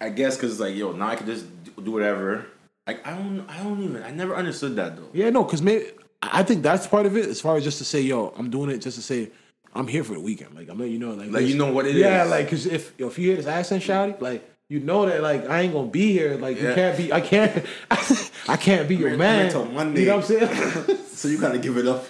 I 0.00 0.08
guess 0.08 0.36
because 0.36 0.52
it's 0.52 0.60
like 0.60 0.74
yo, 0.74 0.92
now 0.92 1.08
I 1.08 1.16
can 1.16 1.26
just 1.26 1.46
do 1.82 1.90
whatever. 1.92 2.46
Like 2.86 3.06
I 3.06 3.10
don't, 3.16 3.46
I 3.48 3.62
don't 3.62 3.82
even. 3.82 4.02
I 4.02 4.10
never 4.10 4.34
understood 4.34 4.76
that 4.76 4.96
though. 4.96 5.08
Yeah, 5.12 5.30
no, 5.30 5.44
because 5.44 5.62
maybe 5.62 5.86
I 6.22 6.42
think 6.42 6.62
that's 6.62 6.86
part 6.86 7.06
of 7.06 7.16
it. 7.16 7.26
As 7.26 7.40
far 7.40 7.56
as 7.56 7.64
just 7.64 7.78
to 7.78 7.84
say, 7.84 8.00
yo, 8.00 8.34
I'm 8.36 8.50
doing 8.50 8.70
it 8.70 8.78
just 8.78 8.96
to 8.96 9.02
say 9.02 9.30
I'm 9.74 9.86
here 9.86 10.04
for 10.04 10.14
the 10.14 10.20
weekend. 10.20 10.54
Like 10.54 10.68
I'm 10.68 10.78
letting 10.78 10.92
you 10.92 10.98
know, 10.98 11.12
like, 11.14 11.30
Like, 11.30 11.46
you 11.46 11.56
know 11.56 11.72
what 11.72 11.86
it 11.86 11.94
yeah, 11.94 12.24
is. 12.24 12.30
like 12.30 12.46
because 12.46 12.66
if 12.66 12.92
yo, 12.98 13.06
if 13.06 13.18
you 13.18 13.28
hear 13.28 13.36
this 13.36 13.46
accent, 13.46 13.82
shouty, 13.84 14.20
like 14.20 14.44
you 14.72 14.80
know 14.80 15.04
that 15.04 15.20
like 15.20 15.50
I 15.50 15.60
ain't 15.60 15.74
gonna 15.74 15.88
be 15.88 16.12
here. 16.12 16.38
Like 16.38 16.58
you 16.58 16.72
can't 16.72 16.96
be, 16.96 17.12
I 17.12 17.20
can't, 17.20 17.66
I 18.48 18.56
can't 18.56 18.88
be 18.88 18.96
your 18.96 19.18
man. 19.18 19.50
till 19.50 19.66
Monday. 19.66 20.00
You 20.00 20.06
know 20.06 20.16
what 20.16 20.30
I'm 20.30 20.48
saying? 20.48 20.98
So 21.12 21.28
you 21.28 21.38
gotta 21.38 21.58
give 21.58 21.76
it 21.76 21.86
up. 21.86 22.04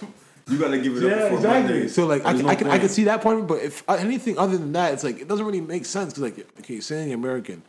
You 0.49 0.59
gotta 0.59 0.78
give 0.78 0.97
it 0.97 1.04
up 1.04 1.11
yeah, 1.11 1.25
before 1.25 1.37
exactly. 1.38 1.73
Monday. 1.73 1.88
So 1.88 2.07
like 2.07 2.25
I, 2.25 2.33
There's 2.33 2.45
no 2.45 2.49
I 2.49 2.54
can 2.54 2.66
I 2.69 2.78
can 2.78 2.88
see 2.88 3.04
that 3.04 3.21
point, 3.21 3.47
but 3.49 3.61
if 3.61 3.83
uh, 3.88 3.95
anything 3.95 4.38
other 4.38 4.57
than 4.57 4.73
that, 4.73 4.95
it's 4.95 5.04
like 5.04 5.21
it 5.21 5.28
doesn't 5.28 5.45
really 5.45 5.61
make 5.61 5.85
sense. 5.85 6.14
Cause 6.14 6.23
like 6.23 6.38
okay, 6.61 6.81
saying 6.81 7.09
you're 7.09 7.19
American. 7.19 7.62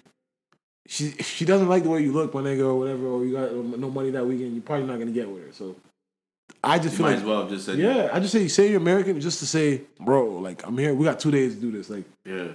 She 0.88 1.12
she 1.12 1.44
doesn't 1.44 1.68
like 1.68 1.84
the 1.84 1.90
way 1.90 2.02
you 2.02 2.14
look 2.14 2.34
when 2.36 2.44
they 2.44 2.56
go 2.56 2.70
or 2.70 2.80
whatever, 2.80 3.08
or 3.08 3.26
you 3.26 3.34
got 3.34 3.52
no 3.52 3.90
money 3.90 4.12
that 4.12 4.26
weekend. 4.26 4.54
You're 4.54 4.62
probably 4.62 4.86
not 4.86 5.00
gonna 5.00 5.12
get 5.12 5.28
with 5.28 5.48
her. 5.48 5.52
So 5.52 5.76
I 6.64 6.78
just 6.78 6.92
You 6.92 6.98
feel 6.98 7.06
might 7.08 7.12
like 7.14 7.20
as 7.20 7.26
well 7.26 7.42
have 7.42 7.50
just 7.50 7.66
said 7.66 7.80
Yeah, 7.80 8.10
I 8.14 8.20
just 8.20 8.32
say 8.32 8.48
say 8.48 8.70
you're 8.70 8.80
American 8.80 9.20
just 9.20 9.40
to 9.40 9.48
say, 9.48 9.82
bro, 10.00 10.30
like 10.38 10.66
I'm 10.66 10.78
here. 10.78 10.94
We 10.94 11.04
got 11.04 11.20
two 11.20 11.32
days 11.32 11.56
to 11.56 11.62
do 11.62 11.72
this. 11.72 11.90
Like, 11.90 12.06
yeah. 12.26 12.50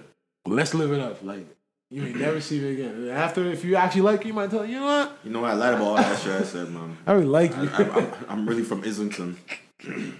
let's 0.47 0.73
live 0.73 0.93
it 0.93 1.01
up. 1.01 1.23
Like, 1.23 1.47
you 1.91 2.03
may 2.03 2.13
never 2.13 2.41
see 2.41 2.61
me 2.61 2.73
again. 2.73 3.09
After, 3.11 3.45
if 3.51 3.65
you 3.65 3.77
actually 3.77 4.03
like, 4.03 4.25
you 4.25 4.33
might 4.33 4.51
tell 4.51 4.65
you 4.65 4.79
know 4.81 4.85
what, 4.87 5.19
You 5.25 5.31
know 5.31 5.41
what? 5.41 5.51
I 5.53 5.55
lied 5.55 5.75
about 5.75 5.87
all 5.87 5.97
that 5.97 6.19
shit 6.21 6.33
I 6.33 6.43
said, 6.45 6.71
man. 6.71 6.97
I 7.07 7.13
really 7.13 7.27
like 7.27 7.51
you. 7.57 7.71
I, 7.73 7.83
I'm, 7.85 8.13
I'm 8.29 8.49
really 8.49 8.63
from 8.63 8.83
Islington. 8.85 9.39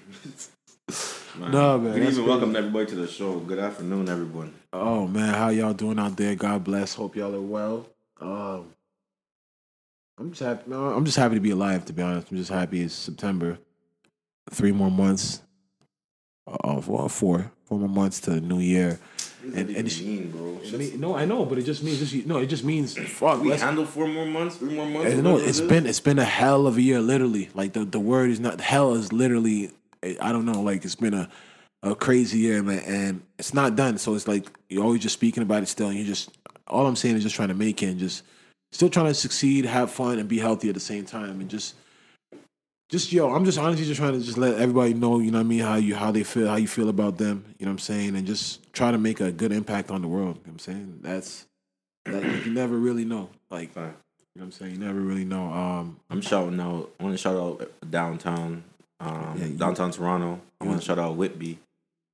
Man. 1.39 1.53
No, 1.53 1.79
man, 1.79 1.93
Good 1.95 2.09
evening, 2.09 2.27
welcome 2.27 2.57
everybody 2.57 2.87
to 2.87 2.95
the 2.97 3.07
show. 3.07 3.39
Good 3.39 3.61
afternoon, 3.61 4.09
everyone. 4.09 4.53
oh 4.73 5.07
man, 5.07 5.35
how 5.35 5.51
y'all 5.51 5.73
doing 5.75 5.97
out 5.99 6.17
there? 6.17 6.35
God 6.35 6.65
bless. 6.65 6.95
Hope 6.95 7.15
y'all 7.15 7.33
are 7.33 7.41
well. 7.41 7.87
Um, 8.21 8.75
I'm 10.19 10.31
just 10.31 10.41
happy. 10.43 10.69
No, 10.69 10.87
I'm 10.87 11.05
just 11.05 11.17
happy 11.17 11.37
to 11.37 11.41
be 11.41 11.51
alive. 11.51 11.85
To 11.85 11.93
be 11.93 12.03
honest, 12.03 12.29
I'm 12.33 12.39
just 12.39 12.51
happy 12.51 12.81
it's 12.83 12.95
September. 12.95 13.59
Three 14.51 14.73
more 14.73 14.91
months. 14.91 15.43
Uh, 16.45 16.81
well, 16.85 17.09
four, 17.09 17.53
four 17.67 17.79
more 17.79 17.89
months 17.89 18.19
to 18.23 18.31
the 18.31 18.41
new 18.41 18.59
year. 18.59 18.99
And- 19.43 19.71
and 19.71 19.91
she- 19.91 20.05
mean, 20.05 20.31
bro. 20.31 20.59
I 20.73 20.77
mean, 20.77 21.01
no, 21.01 21.17
I 21.17 21.25
know, 21.25 21.45
but 21.45 21.59
it 21.59 21.63
just 21.63 21.83
means 21.83 21.99
just 21.99 22.27
no. 22.27 22.39
It 22.39 22.47
just 22.47 22.65
means 22.65 22.97
fuck. 22.99 23.41
we 23.43 23.51
let's- 23.51 23.63
handle 23.63 23.85
four 23.87 24.07
more 24.09 24.27
months, 24.27 24.57
three 24.57 24.75
more 24.75 24.87
months. 24.87 25.13
And 25.13 25.23
no, 25.23 25.33
whatever 25.35 25.49
it's 25.49 25.59
it 25.61 25.65
is. 25.65 25.69
been 25.71 25.87
it's 25.87 26.01
been 26.01 26.19
a 26.19 26.25
hell 26.25 26.67
of 26.67 26.77
a 26.77 26.83
year, 26.83 27.01
literally. 27.01 27.49
Like 27.55 27.73
the, 27.73 27.85
the 27.85 28.01
word 28.01 28.31
is 28.31 28.41
not 28.41 28.61
hell 28.61 28.95
is 28.95 29.13
literally 29.13 29.71
I 30.03 30.33
don't 30.33 30.45
know, 30.45 30.61
like 30.61 30.85
it's 30.85 30.95
been 30.95 31.15
a, 31.15 31.29
a 31.83 31.95
crazy 31.95 32.39
year, 32.39 32.63
man, 32.63 32.81
and 32.81 33.23
it's 33.39 33.55
not 33.55 33.75
done. 33.77 33.99
So 33.99 34.15
it's 34.15 34.29
like 34.29 34.47
you're 34.69 34.85
always 34.85 35.03
just 35.03 35.15
speaking 35.15 35.43
about 35.43 35.63
it 35.63 35.67
still, 35.67 35.89
and 35.89 35.99
you 35.99 36.05
just 36.05 36.31
all 36.67 36.87
I'm 36.87 36.97
saying 36.97 37.17
is 37.17 37.23
just 37.23 37.35
trying 37.37 37.49
to 37.49 37.55
make 37.55 37.83
it 37.83 37.87
and 37.87 37.99
just 37.99 38.23
still 38.73 38.91
trying 38.91 39.07
to 39.07 39.15
succeed, 39.15 39.65
have 39.65 39.91
fun, 39.91 40.19
and 40.19 40.29
be 40.29 40.39
healthy 40.39 40.69
at 40.69 40.75
the 40.75 40.81
same 40.81 41.05
time, 41.05 41.41
and 41.41 41.49
just 41.49 41.75
just 42.89 43.13
yo, 43.13 43.33
I'm 43.35 43.45
just 43.45 43.59
honestly 43.59 43.85
just 43.85 43.99
trying 43.99 44.15
to 44.19 44.21
just 44.25 44.39
let 44.39 44.55
everybody 44.55 44.95
know, 44.95 45.19
you 45.19 45.31
know 45.31 45.39
what 45.39 45.45
I 45.45 45.49
mean, 45.49 45.61
how 45.61 45.77
you 45.77 45.95
how 45.95 46.11
they 46.11 46.23
feel, 46.25 46.49
how 46.49 46.57
you 46.57 46.69
feel 46.69 46.89
about 46.89 47.19
them, 47.19 47.45
you 47.59 47.67
know 47.67 47.71
what 47.71 47.75
I'm 47.75 47.79
saying, 47.81 48.17
and 48.17 48.27
just 48.27 48.73
try 48.73 48.91
to 48.91 48.99
make 48.99 49.21
a 49.21 49.31
good 49.31 49.53
impact 49.53 49.91
on 49.91 50.03
the 50.03 50.09
world. 50.09 50.37
You 50.39 50.47
know 50.47 50.53
what 50.53 50.53
I'm 50.53 50.59
saying? 50.59 50.99
That's 51.03 51.47
that 52.07 52.47
you 52.47 52.53
never 52.53 52.77
really 52.79 53.05
know. 53.05 53.29
Like 53.51 53.73
Fine. 53.73 53.85
you 53.85 53.91
know 53.91 53.95
what 54.35 54.45
I'm 54.45 54.53
saying? 54.53 54.73
You 54.73 54.79
never 54.79 55.01
really 55.01 55.25
know. 55.25 55.53
Um, 55.53 55.99
I'm 56.11 56.21
shouting 56.23 56.59
out. 56.61 56.91
I 56.99 57.03
want 57.05 57.15
to 57.15 57.19
shout 57.19 57.37
out 57.37 57.71
downtown, 57.91 58.65
um, 59.01 59.37
Yeah, 59.39 59.47
you- 59.47 59.57
downtown 59.57 59.91
Toronto. 59.91 60.41
I 60.61 60.65
want 60.65 60.81
to 60.81 60.85
shout 60.87 60.99
out 60.99 61.17
Whitby. 61.17 61.59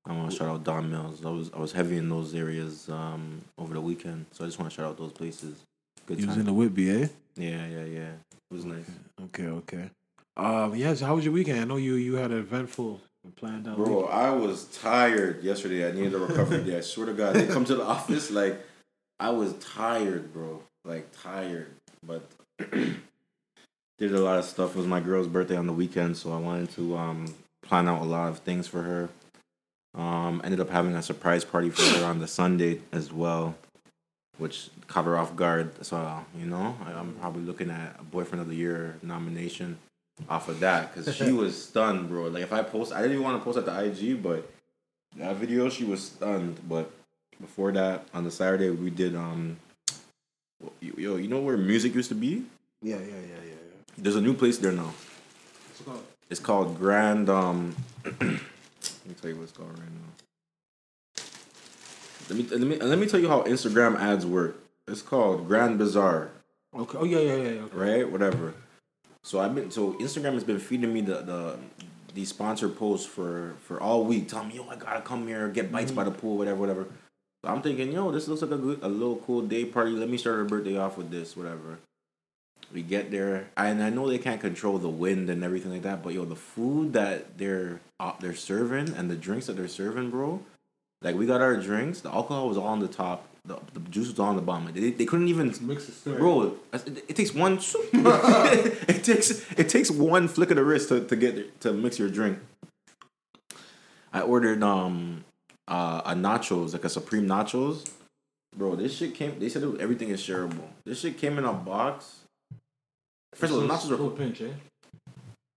I 0.06 0.12
want 0.12 0.30
to 0.30 0.36
shout 0.36 0.48
out 0.48 0.64
Don 0.64 0.90
Mills. 0.90 1.24
I 1.24 1.30
was 1.30 1.50
I 1.54 1.58
was 1.58 1.72
heavy 1.72 1.96
in 1.96 2.08
those 2.10 2.34
areas 2.34 2.88
um, 2.90 3.40
over 3.56 3.72
the 3.72 3.80
weekend, 3.80 4.26
so 4.32 4.44
I 4.44 4.48
just 4.48 4.58
want 4.58 4.70
to 4.70 4.76
shout 4.76 4.86
out 4.86 4.98
those 4.98 5.12
places. 5.12 5.62
Good 6.06 6.20
you 6.20 6.26
was 6.26 6.36
in 6.36 6.44
the 6.44 6.52
Whitby, 6.52 6.90
eh? 6.90 7.08
yeah, 7.36 7.66
yeah, 7.66 7.84
yeah. 7.84 8.10
It 8.10 8.54
was 8.54 8.66
nice, 8.66 8.84
Okay, 9.24 9.46
okay. 9.46 9.88
Um, 10.36 10.74
yes. 10.74 11.00
How 11.00 11.14
was 11.14 11.24
your 11.24 11.34
weekend? 11.34 11.60
I 11.60 11.64
know 11.64 11.76
you 11.76 11.94
you 11.94 12.14
had 12.14 12.30
an 12.32 12.38
eventful 12.38 13.00
and 13.24 13.34
planned 13.36 13.68
out. 13.68 13.76
bro. 13.76 14.00
weekend. 14.00 14.14
I 14.14 14.30
was 14.30 14.64
tired 14.64 15.42
yesterday. 15.42 15.88
I 15.88 15.92
needed 15.92 16.14
a 16.14 16.18
recovery 16.18 16.64
day. 16.64 16.78
I 16.78 16.80
swear 16.82 17.06
to 17.06 17.12
God, 17.12 17.34
they 17.34 17.46
come 17.46 17.64
to 17.66 17.76
the 17.76 17.84
office 17.84 18.30
like 18.30 18.60
I 19.20 19.30
was 19.30 19.54
tired, 19.54 20.32
bro. 20.32 20.62
Like 20.84 21.08
tired, 21.22 21.70
but 22.06 22.28
did 23.98 24.12
a 24.12 24.20
lot 24.20 24.38
of 24.38 24.44
stuff. 24.44 24.74
It 24.74 24.78
was 24.78 24.86
my 24.86 25.00
girl's 25.00 25.28
birthday 25.28 25.56
on 25.56 25.66
the 25.66 25.72
weekend, 25.72 26.16
so 26.16 26.32
I 26.32 26.38
wanted 26.38 26.70
to 26.72 26.96
um, 26.96 27.34
plan 27.62 27.88
out 27.88 28.02
a 28.02 28.04
lot 28.04 28.28
of 28.28 28.40
things 28.40 28.66
for 28.66 28.82
her. 28.82 29.08
Um, 29.94 30.42
ended 30.44 30.60
up 30.60 30.68
having 30.68 30.94
a 30.94 31.02
surprise 31.02 31.44
party 31.44 31.70
for 31.70 31.82
her 31.98 32.04
on 32.04 32.18
the 32.18 32.26
Sunday 32.26 32.80
as 32.92 33.12
well, 33.12 33.54
which 34.36 34.68
caught 34.88 35.06
her 35.06 35.16
off 35.16 35.36
guard. 35.36 35.86
So 35.86 36.24
you 36.36 36.44
know, 36.44 36.76
I, 36.84 36.92
I'm 36.92 37.14
probably 37.14 37.44
looking 37.44 37.70
at 37.70 37.96
a 37.98 38.02
boyfriend 38.02 38.42
of 38.42 38.48
the 38.48 38.56
year 38.56 38.98
nomination 39.02 39.78
off 40.28 40.48
of 40.48 40.60
that 40.60 40.94
because 40.94 41.14
she 41.14 41.32
was 41.42 41.60
stunned, 41.60 42.08
bro. 42.08 42.28
Like 42.28 42.42
if 42.42 42.52
I 42.52 42.62
post, 42.62 42.92
I 42.92 42.98
didn't 43.02 43.12
even 43.12 43.24
want 43.24 43.40
to 43.40 43.44
post 43.44 43.58
at 43.58 43.66
the 43.66 43.84
IG, 43.84 44.22
but 44.22 44.50
that 45.16 45.36
video 45.36 45.68
she 45.68 45.84
was 45.84 46.02
stunned. 46.02 46.60
But 46.68 46.90
before 47.40 47.72
that, 47.72 48.06
on 48.14 48.24
the 48.24 48.30
Saturday 48.30 48.70
we 48.70 48.90
did 48.90 49.14
um, 49.14 49.58
yo, 50.80 51.16
you 51.16 51.28
know 51.28 51.40
where 51.40 51.56
music 51.56 51.94
used 51.94 52.08
to 52.08 52.14
be? 52.14 52.44
Yeah, 52.82 52.96
yeah, 52.96 53.06
yeah, 53.06 53.12
yeah. 53.12 53.44
yeah. 53.46 53.82
There's 53.98 54.16
a 54.16 54.20
new 54.20 54.34
place 54.34 54.58
there 54.58 54.72
now. 54.72 54.92
What's 55.68 55.80
it 55.80 55.84
called? 55.84 56.04
It's 56.30 56.40
called 56.40 56.78
Grand. 56.78 57.28
Um, 57.28 57.76
let 58.04 58.20
me 58.20 58.38
tell 59.20 59.30
you 59.30 59.36
what 59.36 59.44
it's 59.44 59.52
called 59.52 59.70
right 59.70 59.88
now. 59.88 60.14
Let 62.28 62.38
me 62.38 62.46
let 62.50 62.60
me 62.60 62.76
let 62.78 62.98
me 62.98 63.06
tell 63.06 63.20
you 63.20 63.28
how 63.28 63.42
Instagram 63.42 63.98
ads 64.00 64.24
work. 64.24 64.58
It's 64.86 65.02
called 65.02 65.46
Grand 65.46 65.78
Bazaar, 65.78 66.30
Okay. 66.76 66.98
Oh 66.98 67.04
yeah, 67.04 67.18
yeah, 67.18 67.36
yeah. 67.36 67.48
yeah. 67.50 67.60
Okay. 67.62 67.76
right? 67.76 68.10
Whatever. 68.10 68.54
So 69.24 69.40
I've 69.40 69.54
been 69.54 69.70
so 69.70 69.94
Instagram 69.94 70.34
has 70.34 70.44
been 70.44 70.58
feeding 70.58 70.92
me 70.92 71.00
the 71.00 71.22
the 71.22 71.58
these 72.14 72.28
sponsored 72.28 72.76
posts 72.76 73.06
for 73.06 73.54
for 73.62 73.80
all 73.80 74.04
week, 74.04 74.28
telling 74.28 74.48
me 74.48 74.56
yo 74.56 74.68
I 74.68 74.76
gotta 74.76 75.00
come 75.00 75.26
here 75.26 75.48
get 75.48 75.72
bites 75.72 75.90
by 75.90 76.04
the 76.04 76.10
pool, 76.10 76.36
whatever, 76.36 76.60
whatever. 76.60 76.86
So 77.42 77.50
I'm 77.50 77.62
thinking 77.62 77.90
yo 77.90 78.10
this 78.10 78.28
looks 78.28 78.42
like 78.42 78.50
a 78.50 78.58
good 78.58 78.80
a 78.82 78.88
little 78.88 79.16
cool 79.16 79.40
day 79.40 79.64
party. 79.64 79.92
Let 79.92 80.10
me 80.10 80.18
start 80.18 80.36
her 80.36 80.44
birthday 80.44 80.76
off 80.76 80.98
with 80.98 81.10
this, 81.10 81.38
whatever. 81.38 81.78
We 82.70 82.82
get 82.82 83.10
there, 83.10 83.48
and 83.56 83.82
I 83.82 83.88
know 83.88 84.08
they 84.08 84.18
can't 84.18 84.40
control 84.40 84.78
the 84.78 84.88
wind 84.90 85.30
and 85.30 85.42
everything 85.42 85.72
like 85.72 85.82
that. 85.82 86.02
But 86.02 86.12
yo, 86.12 86.26
the 86.26 86.36
food 86.36 86.92
that 86.92 87.38
they're 87.38 87.80
uh, 87.98 88.12
they're 88.20 88.34
serving 88.34 88.94
and 88.94 89.10
the 89.10 89.16
drinks 89.16 89.46
that 89.46 89.56
they're 89.56 89.68
serving, 89.68 90.10
bro. 90.10 90.42
Like 91.00 91.16
we 91.16 91.24
got 91.24 91.40
our 91.40 91.56
drinks, 91.56 92.02
the 92.02 92.12
alcohol 92.12 92.48
was 92.48 92.58
all 92.58 92.66
on 92.66 92.80
the 92.80 92.88
top, 92.88 93.26
the, 93.46 93.58
the 93.74 93.80
juice 93.90 94.08
was 94.08 94.18
all 94.18 94.28
on 94.28 94.36
the 94.36 94.42
bottom. 94.42 94.72
They, 94.72 94.90
they 94.90 95.04
couldn't 95.04 95.28
even 95.28 95.54
Mix 95.60 95.86
the 95.86 95.92
story. 95.92 96.16
Bro, 96.18 96.56
it, 96.72 97.04
it 97.08 97.16
takes 97.16 97.34
one. 97.34 97.58
it 97.92 99.04
takes 99.04 99.52
it 99.52 99.68
takes 99.68 99.90
one 99.90 100.28
flick 100.28 100.50
of 100.50 100.56
the 100.56 100.64
wrist 100.64 100.88
to, 100.88 101.04
to 101.04 101.16
get 101.16 101.60
to 101.60 101.72
mix 101.72 101.98
your 101.98 102.08
drink. 102.08 102.38
I 104.12 104.22
ordered 104.22 104.62
um 104.62 105.24
uh 105.68 106.02
a 106.04 106.14
nachos 106.14 106.72
like 106.72 106.84
a 106.84 106.88
supreme 106.88 107.26
nachos. 107.26 107.90
Bro, 108.56 108.76
this 108.76 108.96
shit 108.96 109.14
came. 109.14 109.38
They 109.38 109.48
said 109.48 109.62
it 109.62 109.66
was, 109.66 109.80
everything 109.80 110.08
is 110.08 110.22
shareable. 110.22 110.68
This 110.84 111.00
shit 111.00 111.18
came 111.18 111.38
in 111.38 111.44
a 111.44 111.52
box. 111.52 112.20
First 113.34 113.52
of 113.52 113.58
all, 113.58 113.66
the 113.66 113.74
nachos 113.74 113.90
are 113.90 114.16
pinch, 114.16 114.40
eh? 114.40 114.52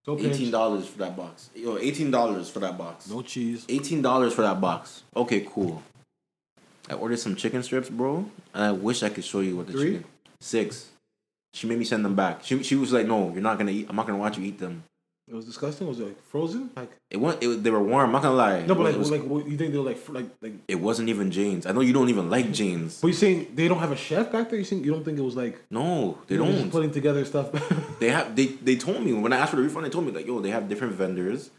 So 0.06 0.18
eighteen 0.20 0.52
dollars 0.52 0.88
for 0.88 0.98
that 1.00 1.16
box. 1.16 1.50
Yo, 1.56 1.78
eighteen 1.78 2.12
dollars 2.12 2.50
for 2.50 2.60
that 2.60 2.78
box. 2.78 3.10
No 3.10 3.22
cheese. 3.22 3.66
Eighteen 3.70 4.02
dollars 4.02 4.34
for 4.34 4.42
that 4.42 4.60
box. 4.60 5.04
Okay, 5.16 5.46
cool. 5.50 5.84
I 6.90 6.94
ordered 6.94 7.20
some 7.20 7.36
chicken 7.36 7.64
strips, 7.64 7.90
bro, 7.90 8.30
and 8.54 8.64
I 8.64 8.72
wish 8.72 9.04
I 9.04 9.10
could 9.10 9.26
show 9.26 9.40
you 9.42 9.58
what 9.58 9.68
the 9.68 9.74
Three? 9.74 9.92
chicken. 9.94 10.06
Six. 10.40 10.90
She 11.54 11.68
made 11.68 11.80
me 11.80 11.86
send 11.86 12.06
them 12.06 12.16
back. 12.16 12.44
She 12.44 12.62
she 12.64 12.76
was 12.76 12.94
like, 12.94 13.08
"No, 13.08 13.32
you're 13.34 13.42
not 13.42 13.58
gonna 13.58 13.72
eat. 13.72 13.88
I'm 13.90 13.96
not 13.96 14.06
gonna 14.06 14.20
watch 14.20 14.38
you 14.38 14.46
eat 14.46 14.60
them." 14.60 14.84
It 15.30 15.36
was 15.36 15.44
disgusting. 15.44 15.88
Was 15.88 16.00
it 16.00 16.06
like 16.06 16.24
frozen? 16.30 16.70
Like 16.76 16.92
It 17.12 17.18
went. 17.18 17.44
It, 17.44 17.62
they 17.62 17.70
were 17.70 17.84
warm. 17.84 18.06
I'm 18.06 18.12
not 18.14 18.22
gonna 18.22 18.36
lie. 18.36 18.66
no, 18.66 18.76
but 18.76 18.84
like, 18.86 18.96
was, 18.96 19.12
like 19.12 19.24
you 19.24 19.58
think 19.58 19.72
they 19.74 19.78
were 19.78 19.84
like 19.84 19.98
like 20.10 20.28
like? 20.42 20.54
it 20.70 20.76
wasn't 20.76 21.10
even 21.10 21.32
Jane's. 21.32 21.66
I 21.66 21.74
know 21.74 21.82
you 21.82 21.92
don't 21.92 22.08
even 22.10 22.30
like 22.30 22.54
Jane's. 22.54 23.02
But 23.02 23.08
you 23.08 23.14
saying 23.14 23.52
they 23.56 23.68
don't 23.68 23.80
have 23.80 23.92
a 23.92 23.98
chef 23.98 24.32
back 24.32 24.50
there? 24.50 24.60
You 24.60 24.64
think 24.64 24.86
you 24.86 24.92
don't 24.94 25.04
think 25.04 25.18
it 25.18 25.24
was 25.24 25.36
like 25.36 25.62
No, 25.70 26.18
they 26.28 26.38
know, 26.38 26.46
just 26.46 26.60
don't. 26.60 26.72
putting 26.72 26.92
together 26.92 27.26
stuff? 27.26 27.50
They 28.00 28.10
have. 28.10 28.36
They 28.36 28.46
they 28.46 28.76
told 28.78 29.04
me 29.04 29.12
when 29.14 29.34
I 29.34 29.38
asked 29.38 29.50
for 29.50 29.58
the 29.58 29.64
refund. 29.64 29.86
They 29.86 29.90
told 29.90 30.06
me 30.06 30.12
like, 30.14 30.28
"Yo, 30.28 30.40
they 30.40 30.52
have 30.52 30.70
different 30.70 30.94
vendors, 30.94 31.50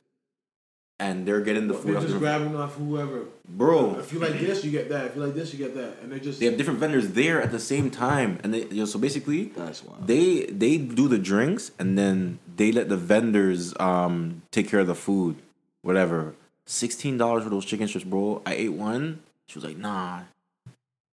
and 1.00 1.26
they're 1.26 1.40
getting 1.40 1.68
the 1.68 1.74
food." 1.74 1.86
they're 1.86 1.94
just 1.94 2.06
different- 2.14 2.20
grabbing 2.22 2.56
off 2.56 2.74
whoever. 2.76 3.24
Bro, 3.48 3.98
If 4.00 4.12
you 4.12 4.18
like 4.18 4.38
this, 4.38 4.64
you 4.64 4.70
get 4.70 4.88
that. 4.90 5.06
If 5.06 5.16
you 5.16 5.22
like 5.24 5.34
this, 5.34 5.52
you 5.52 5.58
get 5.58 5.74
that. 5.74 5.98
And 6.02 6.12
they're 6.12 6.18
just 6.18 6.38
they 6.40 6.46
have 6.46 6.56
different 6.56 6.80
vendors 6.80 7.08
there 7.12 7.40
at 7.40 7.50
the 7.50 7.58
same 7.58 7.90
time, 7.90 8.38
and 8.42 8.52
they 8.52 8.64
you 8.66 8.76
know, 8.76 8.84
so 8.84 8.98
basically 8.98 9.44
That's 9.56 9.82
wild. 9.84 10.06
they 10.06 10.44
they 10.46 10.76
do 10.76 11.08
the 11.08 11.18
drinks 11.18 11.70
and 11.78 11.96
then 11.96 12.38
they 12.56 12.72
let 12.72 12.88
the 12.88 12.96
vendors 12.96 13.74
um 13.80 14.42
take 14.50 14.68
care 14.68 14.80
of 14.80 14.86
the 14.86 14.94
food, 14.94 15.36
whatever. 15.82 16.34
Sixteen 16.66 17.16
dollars 17.16 17.44
for 17.44 17.50
those 17.50 17.64
chicken 17.64 17.88
strips, 17.88 18.04
bro. 18.04 18.42
I 18.44 18.54
ate 18.54 18.72
one. 18.74 19.20
She 19.46 19.54
was 19.58 19.64
like, 19.64 19.78
"Nah." 19.78 20.20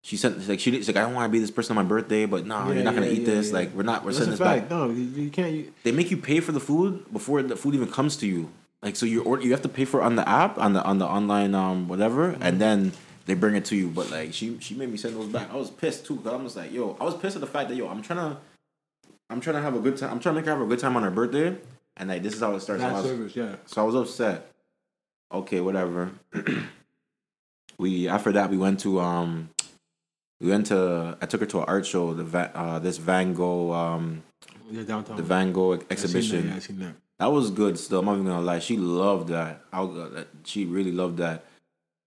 She 0.06 0.18
said, 0.18 0.34
she's 0.36 0.50
like, 0.50 0.60
she, 0.60 0.72
she's 0.72 0.88
like, 0.90 0.98
I 0.98 1.02
don't 1.04 1.14
want 1.14 1.30
to 1.30 1.32
be 1.32 1.40
this 1.40 1.50
person 1.52 1.78
on 1.78 1.86
my 1.86 1.88
birthday, 1.88 2.26
but 2.26 2.46
nah, 2.46 2.68
Yeah, 2.68 2.74
you're 2.74 2.84
not 2.84 2.94
gonna 2.94 3.06
yeah, 3.06 3.14
eat 3.14 3.20
yeah, 3.22 3.36
this. 3.36 3.48
yeah. 3.48 3.54
Like, 3.54 3.74
we're 3.74 3.84
not, 3.84 4.04
we're 4.04 4.12
That's 4.12 4.18
sending 4.26 4.34
a 4.34 4.38
this 4.38 4.62
back. 4.62 4.70
No, 4.70 4.90
you, 4.90 5.02
you 5.02 5.30
can't. 5.30 5.54
You, 5.54 5.72
They 5.84 5.94
make 5.94 6.12
you 6.12 6.18
pay 6.18 6.42
for 6.42 6.52
the 6.52 6.60
food 6.60 7.06
before 7.14 7.42
the 7.42 7.56
food 7.56 7.74
even 7.74 7.88
comes 7.88 8.18
to 8.18 8.28
you. 8.28 8.50
Like, 8.84 8.96
so 8.98 9.06
you 9.06 9.24
order, 9.24 9.42
you 9.44 9.52
have 9.52 9.62
to 9.64 9.70
pay 9.70 9.86
for 9.86 10.02
it 10.02 10.04
on 10.04 10.16
the 10.18 10.28
app, 10.28 10.58
on 10.60 10.74
the 10.74 10.84
on 10.84 10.98
the 11.00 11.08
online 11.08 11.56
um 11.56 11.88
whatever, 11.88 12.34
Mm-hmm. 12.34 12.44
and 12.44 12.60
then 12.62 12.92
they 13.26 13.34
bring 13.34 13.56
it 13.56 13.64
to 13.66 13.76
you. 13.78 13.88
But 13.88 14.12
like, 14.12 14.34
she 14.34 14.60
she 14.60 14.76
made 14.76 14.90
me 14.90 14.98
send 14.98 15.16
those 15.16 15.28
back. 15.30 15.50
I 15.52 15.56
was 15.56 15.72
pissed 15.72 16.06
too, 16.06 16.18
cause 16.18 16.34
I'm 16.34 16.44
just 16.44 16.58
like, 16.58 16.72
yo, 16.74 16.98
I 17.00 17.04
was 17.06 17.16
pissed 17.16 17.36
at 17.38 17.42
the 17.42 17.48
fact 17.48 17.70
that 17.70 17.76
yo, 17.76 17.88
I'm 17.88 18.02
trying 18.02 18.20
to, 18.20 18.38
I'm 19.30 19.40
trying 19.40 19.56
to 19.56 19.62
have 19.62 19.74
a 19.76 19.80
good 19.80 19.96
time. 19.98 20.12
I'm 20.12 20.20
trying 20.20 20.36
to 20.36 20.42
make 20.42 20.46
her 20.46 20.52
have 20.52 20.62
a 20.62 20.66
good 20.68 20.80
time 20.80 20.98
on 20.98 21.04
her 21.04 21.12
birthday, 21.12 21.56
and 21.96 22.10
like 22.10 22.22
this 22.24 22.34
is 22.34 22.42
how 22.42 22.54
it 22.56 22.60
starts. 22.60 22.82
So 22.84 22.88
I 22.90 22.92
was- 22.94 23.06
service. 23.06 23.36
Yeah. 23.36 23.56
so 23.66 23.82
I 23.82 23.86
was 23.86 23.96
upset. 23.96 24.52
Okay, 25.32 25.62
whatever. 25.62 26.12
we 27.78 28.08
after 28.08 28.32
that 28.34 28.50
we 28.50 28.58
went 28.58 28.80
to 28.82 29.00
um 29.00 29.50
we 30.42 30.50
went 30.50 30.68
to 30.68 31.18
I 31.22 31.26
took 31.26 31.40
her 31.40 31.48
to 31.48 31.60
an 31.60 31.66
art 31.68 31.86
show, 31.86 32.14
the 32.14 32.26
uh 32.58 32.80
this 32.80 32.98
Van 32.98 33.34
Gogh 33.34 33.72
um 33.72 34.24
Yeah, 34.70 34.84
downtown. 34.84 35.16
the 35.18 35.24
Van 35.24 35.52
Gogh 35.54 35.74
I 35.74 35.78
that, 35.78 35.92
exhibition. 35.92 36.50
Yeah, 36.50 36.56
I 36.56 36.60
seen 36.60 36.80
that. 36.80 36.96
That 37.20 37.32
was 37.32 37.52
good 37.52 37.78
still. 37.80 38.00
I'm 38.00 38.06
not 38.06 38.14
even 38.16 38.26
gonna 38.28 38.42
lie. 38.42 38.60
She 38.60 38.78
loved 38.78 39.30
that. 39.30 39.62
I 39.72 39.82
uh, 39.82 40.24
she 40.44 40.66
really 40.66 40.92
loved 40.92 41.18
that. 41.18 41.46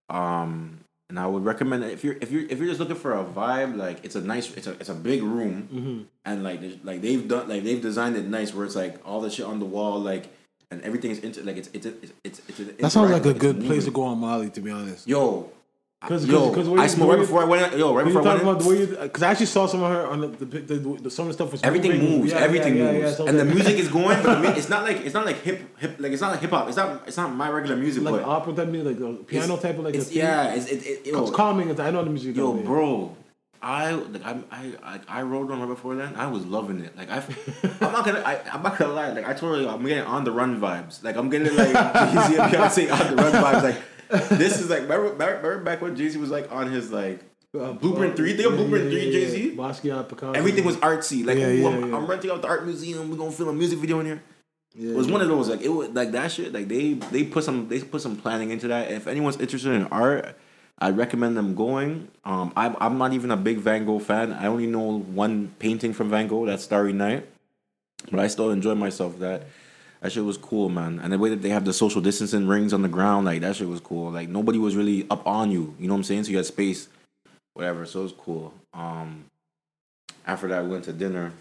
Um 0.08 0.80
and 1.08 1.20
I 1.20 1.26
would 1.26 1.44
recommend 1.44 1.84
if 1.84 2.02
you're 2.04 2.16
if 2.20 2.32
you're 2.32 2.44
if 2.48 2.58
you're 2.58 2.66
just 2.68 2.80
looking 2.80 2.96
for 2.96 3.12
a 3.14 3.24
vibe, 3.24 3.76
like 3.76 4.04
it's 4.04 4.16
a 4.16 4.20
nice 4.20 4.52
it's 4.56 4.66
a 4.66 4.72
it's 4.72 4.88
a 4.88 4.94
big 4.94 5.22
room 5.22 5.68
Mm-hmm. 5.72 6.02
and 6.24 6.42
like 6.42 6.60
like 6.84 7.00
they've 7.00 7.26
done 7.26 7.48
like 7.48 7.62
they've 7.64 7.80
designed 7.80 8.16
it 8.16 8.26
nice 8.26 8.52
where 8.52 8.66
it's 8.66 8.74
like 8.76 9.00
all 9.06 9.20
the 9.20 9.30
shit 9.30 9.46
on 9.46 9.58
the 9.60 9.64
wall 9.64 10.00
like 10.00 10.28
and 10.70 10.82
everything 10.82 11.12
is 11.12 11.20
into 11.20 11.42
like 11.44 11.56
it's 11.56 11.70
it's 11.72 11.86
it's 11.86 12.12
it's, 12.24 12.40
it's, 12.48 12.60
it's 12.60 12.82
That 12.82 12.90
sounds 12.90 13.10
like 13.12 13.24
a 13.26 13.34
good 13.34 13.64
place 13.64 13.84
to 13.84 13.92
go 13.92 14.02
on 14.02 14.18
Molly, 14.18 14.50
to 14.50 14.60
be 14.60 14.70
honest. 14.72 15.06
Yo, 15.06 15.50
'Cause- 16.02 16.26
yo, 16.26 16.50
'cause- 16.52 16.68
'cause 16.68 16.78
I 16.78 16.86
smoked 16.88 17.10
right 17.10 17.18
before 17.20 17.40
I 17.42 17.44
went. 17.46 17.76
Yo, 17.78 17.94
right 17.94 18.04
before 18.04 18.20
I 18.22 18.24
went. 18.34 18.42
about 18.42 18.60
the 18.60 18.68
way 18.68 18.84
because 18.86 19.22
I 19.22 19.30
actually 19.30 19.46
saw 19.46 19.66
some 19.66 19.82
of 19.82 19.90
her 19.90 20.06
on 20.06 20.20
the 20.20 20.26
the, 20.28 20.44
the, 20.60 20.98
the 21.04 21.10
some 21.10 21.24
of 21.24 21.28
the 21.28 21.32
stuff 21.34 21.52
was 21.52 21.62
Everything 21.64 21.92
moving. 21.92 22.18
moves. 22.20 22.32
Yeah, 22.32 22.38
everything 22.38 22.76
yeah, 22.76 22.92
moves, 22.92 23.18
yeah, 23.18 23.26
and 23.26 23.38
the 23.38 23.44
music 23.46 23.76
is 23.78 23.88
going. 23.88 24.22
But 24.22 24.42
the 24.42 24.56
it's 24.58 24.68
not 24.68 24.84
like 24.84 24.98
it's 25.06 25.14
not 25.14 25.24
like 25.24 25.40
hip 25.42 25.78
hip 25.78 25.96
like 25.98 26.12
it's 26.12 26.20
not 26.20 26.32
like 26.32 26.40
hip 26.40 26.50
hop. 26.50 26.68
It's 26.68 26.76
not 26.76 27.02
it's 27.06 27.16
not 27.16 27.34
my 27.34 27.48
regular 27.50 27.76
music. 27.76 28.02
like 28.02 28.14
but 28.14 28.24
opera 28.24 28.52
type 28.52 28.68
music, 28.68 29.00
like 29.00 29.10
a 29.10 29.14
piano 29.24 29.44
it's- 29.54 29.62
type 29.62 29.78
of 29.78 29.84
like 29.84 29.94
it's, 29.94 30.12
yeah. 30.12 30.52
It's 30.54 30.66
it, 30.66 30.86
it, 30.86 31.06
yo, 31.06 31.22
It's 31.22 31.30
calming. 31.34 31.70
It's- 31.70 31.84
I 31.86 31.90
know 31.90 32.04
the 32.04 32.10
music. 32.10 32.36
yo, 32.36 32.52
bro. 32.52 33.16
I 33.62 33.92
like 33.92 34.22
I 34.24 34.36
I 34.52 35.00
I, 35.08 35.22
rode 35.22 35.50
on 35.50 35.60
right 35.60 35.66
before 35.66 35.96
then. 35.96 36.14
I 36.14 36.26
was 36.26 36.44
loving 36.44 36.78
it. 36.80 36.94
Like 36.96 37.10
I, 37.10 37.16
I'm 37.80 37.92
not 37.96 38.04
gonna 38.04 38.20
I, 38.24 38.38
I'm 38.52 38.62
not 38.62 38.76
gonna 38.78 38.92
lie. 38.92 39.12
Like 39.12 39.26
I 39.26 39.32
told 39.32 39.60
you, 39.60 39.68
I'm 39.68 39.82
getting 39.84 40.04
on 40.04 40.24
the 40.24 40.30
run 40.30 40.60
vibes. 40.60 41.02
Like 41.02 41.16
I'm 41.16 41.30
getting 41.30 41.56
like 41.56 41.68
Jay 41.72 42.20
Z 42.28 42.36
and 42.36 42.52
Beyonce 42.52 42.92
on 42.92 43.16
the 43.16 43.22
run 43.22 43.32
vibes. 43.32 43.62
Like 43.62 43.76
this 44.30 44.60
is 44.60 44.70
like 44.70 44.82
remember, 44.82 45.10
remember 45.12 45.58
back 45.58 45.82
when 45.82 45.96
Jay 45.96 46.08
Z 46.08 46.18
was 46.18 46.30
like 46.30 46.50
on 46.52 46.70
his 46.70 46.90
like 46.90 47.20
Uh, 47.56 47.72
Blueprint 47.72 48.12
uh, 48.12 48.16
three. 48.16 48.36
Think 48.36 48.46
of 48.48 48.52
yeah, 48.52 48.58
Blueprint 48.58 48.84
yeah, 48.84 48.90
three, 48.90 49.06
yeah, 49.06 49.12
Jay 49.12 49.26
Z. 49.30 49.56
Basquiat, 49.56 50.08
Picasso. 50.08 50.32
Everything 50.32 50.64
was 50.64 50.76
artsy. 50.78 51.24
Like 51.24 51.38
Yeah, 51.38 51.48
yeah, 51.48 51.68
I'm. 51.68 51.94
I'm 51.94 52.06
renting 52.06 52.30
out 52.30 52.42
the 52.42 52.48
art 52.48 52.66
museum. 52.66 53.10
We're 53.10 53.16
gonna 53.16 53.32
film 53.32 53.48
a 53.48 53.52
music 53.52 53.78
video 53.78 54.00
in 54.00 54.06
here. 54.06 54.22
It 54.78 54.94
was 54.94 55.10
one 55.10 55.22
of 55.22 55.28
those 55.28 55.48
like 55.48 55.62
it 55.62 55.70
was 55.70 55.88
like 55.90 56.12
that 56.12 56.30
shit. 56.30 56.52
Like 56.52 56.68
they 56.68 56.94
they 56.94 57.24
put 57.24 57.44
some 57.44 57.68
they 57.68 57.80
put 57.80 58.02
some 58.02 58.16
planning 58.16 58.50
into 58.50 58.68
that. 58.68 58.90
If 58.90 59.06
anyone's 59.06 59.38
interested 59.38 59.72
in 59.72 59.84
art, 59.86 60.36
I 60.78 60.90
recommend 60.90 61.34
them 61.36 61.54
going. 61.54 62.08
Um, 62.24 62.52
I'm 62.54 62.76
I'm 62.78 62.98
not 62.98 63.14
even 63.14 63.30
a 63.30 63.36
big 63.38 63.58
Van 63.58 63.86
Gogh 63.86 63.98
fan. 64.00 64.34
I 64.34 64.46
only 64.48 64.66
know 64.66 64.98
one 65.00 65.54
painting 65.58 65.94
from 65.94 66.10
Van 66.10 66.28
Gogh. 66.28 66.44
That's 66.44 66.62
Starry 66.62 66.92
Night, 66.92 67.26
but 68.10 68.20
I 68.20 68.26
still 68.26 68.50
enjoy 68.50 68.74
myself. 68.74 69.18
That 69.20 69.46
that 70.06 70.12
shit 70.12 70.24
was 70.24 70.36
cool, 70.36 70.68
man. 70.68 71.00
And 71.02 71.12
the 71.12 71.18
way 71.18 71.30
that 71.30 71.42
they 71.42 71.48
have 71.48 71.64
the 71.64 71.72
social 71.72 72.00
distancing 72.00 72.46
rings 72.46 72.72
on 72.72 72.82
the 72.82 72.88
ground, 72.88 73.26
like 73.26 73.40
that 73.40 73.56
shit 73.56 73.66
was 73.66 73.80
cool. 73.80 74.12
Like 74.12 74.28
nobody 74.28 74.56
was 74.56 74.76
really 74.76 75.04
up 75.10 75.26
on 75.26 75.50
you. 75.50 75.74
You 75.80 75.88
know 75.88 75.94
what 75.94 75.98
I'm 75.98 76.04
saying? 76.04 76.22
So 76.24 76.30
you 76.30 76.36
had 76.36 76.46
space, 76.46 76.88
whatever. 77.54 77.84
So 77.86 78.00
it 78.00 78.02
was 78.04 78.12
cool. 78.12 78.54
Um, 78.72 79.24
after 80.24 80.46
that, 80.46 80.62
we 80.62 80.70
went 80.70 80.84
to 80.84 80.92
dinner. 80.92 81.32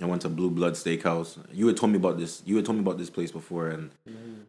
I 0.00 0.06
went 0.06 0.22
to 0.22 0.30
Blue 0.30 0.48
Blood 0.50 0.72
Steakhouse. 0.72 1.36
You 1.52 1.66
had 1.66 1.76
told 1.76 1.92
me 1.92 1.98
about 1.98 2.18
this. 2.18 2.42
You 2.46 2.56
had 2.56 2.64
told 2.64 2.76
me 2.78 2.82
about 2.82 2.96
this 2.96 3.10
place 3.10 3.30
before, 3.30 3.68
and 3.68 3.90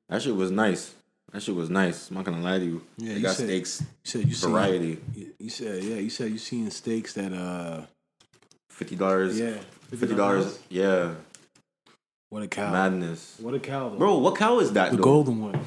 that 0.08 0.21
shit 0.21 0.34
was 0.34 0.50
nice. 0.50 0.93
That 1.34 1.43
shit 1.43 1.54
was 1.56 1.69
nice. 1.69 2.10
I'm 2.10 2.15
not 2.15 2.24
gonna 2.24 2.39
lie 2.41 2.60
to 2.60 2.63
you. 2.65 2.82
Yeah, 2.97 3.10
they 3.10 3.15
you 3.15 3.21
got 3.24 3.36
said- 3.36 3.47
steaks, 3.47 3.82
You 3.82 3.88
said 4.06 4.28
you 4.30 4.34
seen 4.36 4.52
variety, 4.52 5.00
You, 5.13 5.34
you 5.38 5.50
said 5.50 5.84
yeah. 5.84 5.95
You 5.97 6.10
said 6.10 6.32
you 6.32 6.38
seen 6.38 6.71
steaks 6.71 7.12
that 7.15 7.34
uh 7.34 7.82
fifty 8.69 8.95
dollars. 8.95 9.38
yeah 9.38 9.58
fifty 9.89 10.15
dollars. 10.15 10.58
Yeah, 10.69 11.15
What 12.32 12.44
a 12.44 12.48
cow! 12.48 12.72
madness, 12.72 13.36
What 13.41 13.54
a 13.54 13.60
cow, 13.60 13.89
though. 13.89 13.98
bro. 13.98 14.17
What 14.17 14.38
cow 14.38 14.60
is 14.60 14.72
that? 14.74 14.91
The 14.91 14.98
though? 14.98 15.04
golden 15.04 15.41
one. 15.41 15.60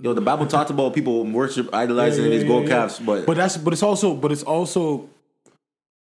Yo, 0.00 0.12
the 0.14 0.20
Bible 0.20 0.46
talks 0.46 0.70
about 0.70 0.94
people 0.94 1.24
worship 1.26 1.68
idolizing 1.74 2.24
Yeah, 2.24 2.30
yeah, 2.30 2.38
these 2.38 2.46
gold 2.48 2.64
yeah, 2.64 2.70
yeah. 2.70 2.76
calves, 2.80 2.98
but, 3.00 3.26
But 3.26 3.36
that's 3.36 3.56
but 3.56 3.72
it's 3.72 3.82
also 3.82 4.14
but 4.14 4.30
it's 4.32 4.44
also 4.44 5.08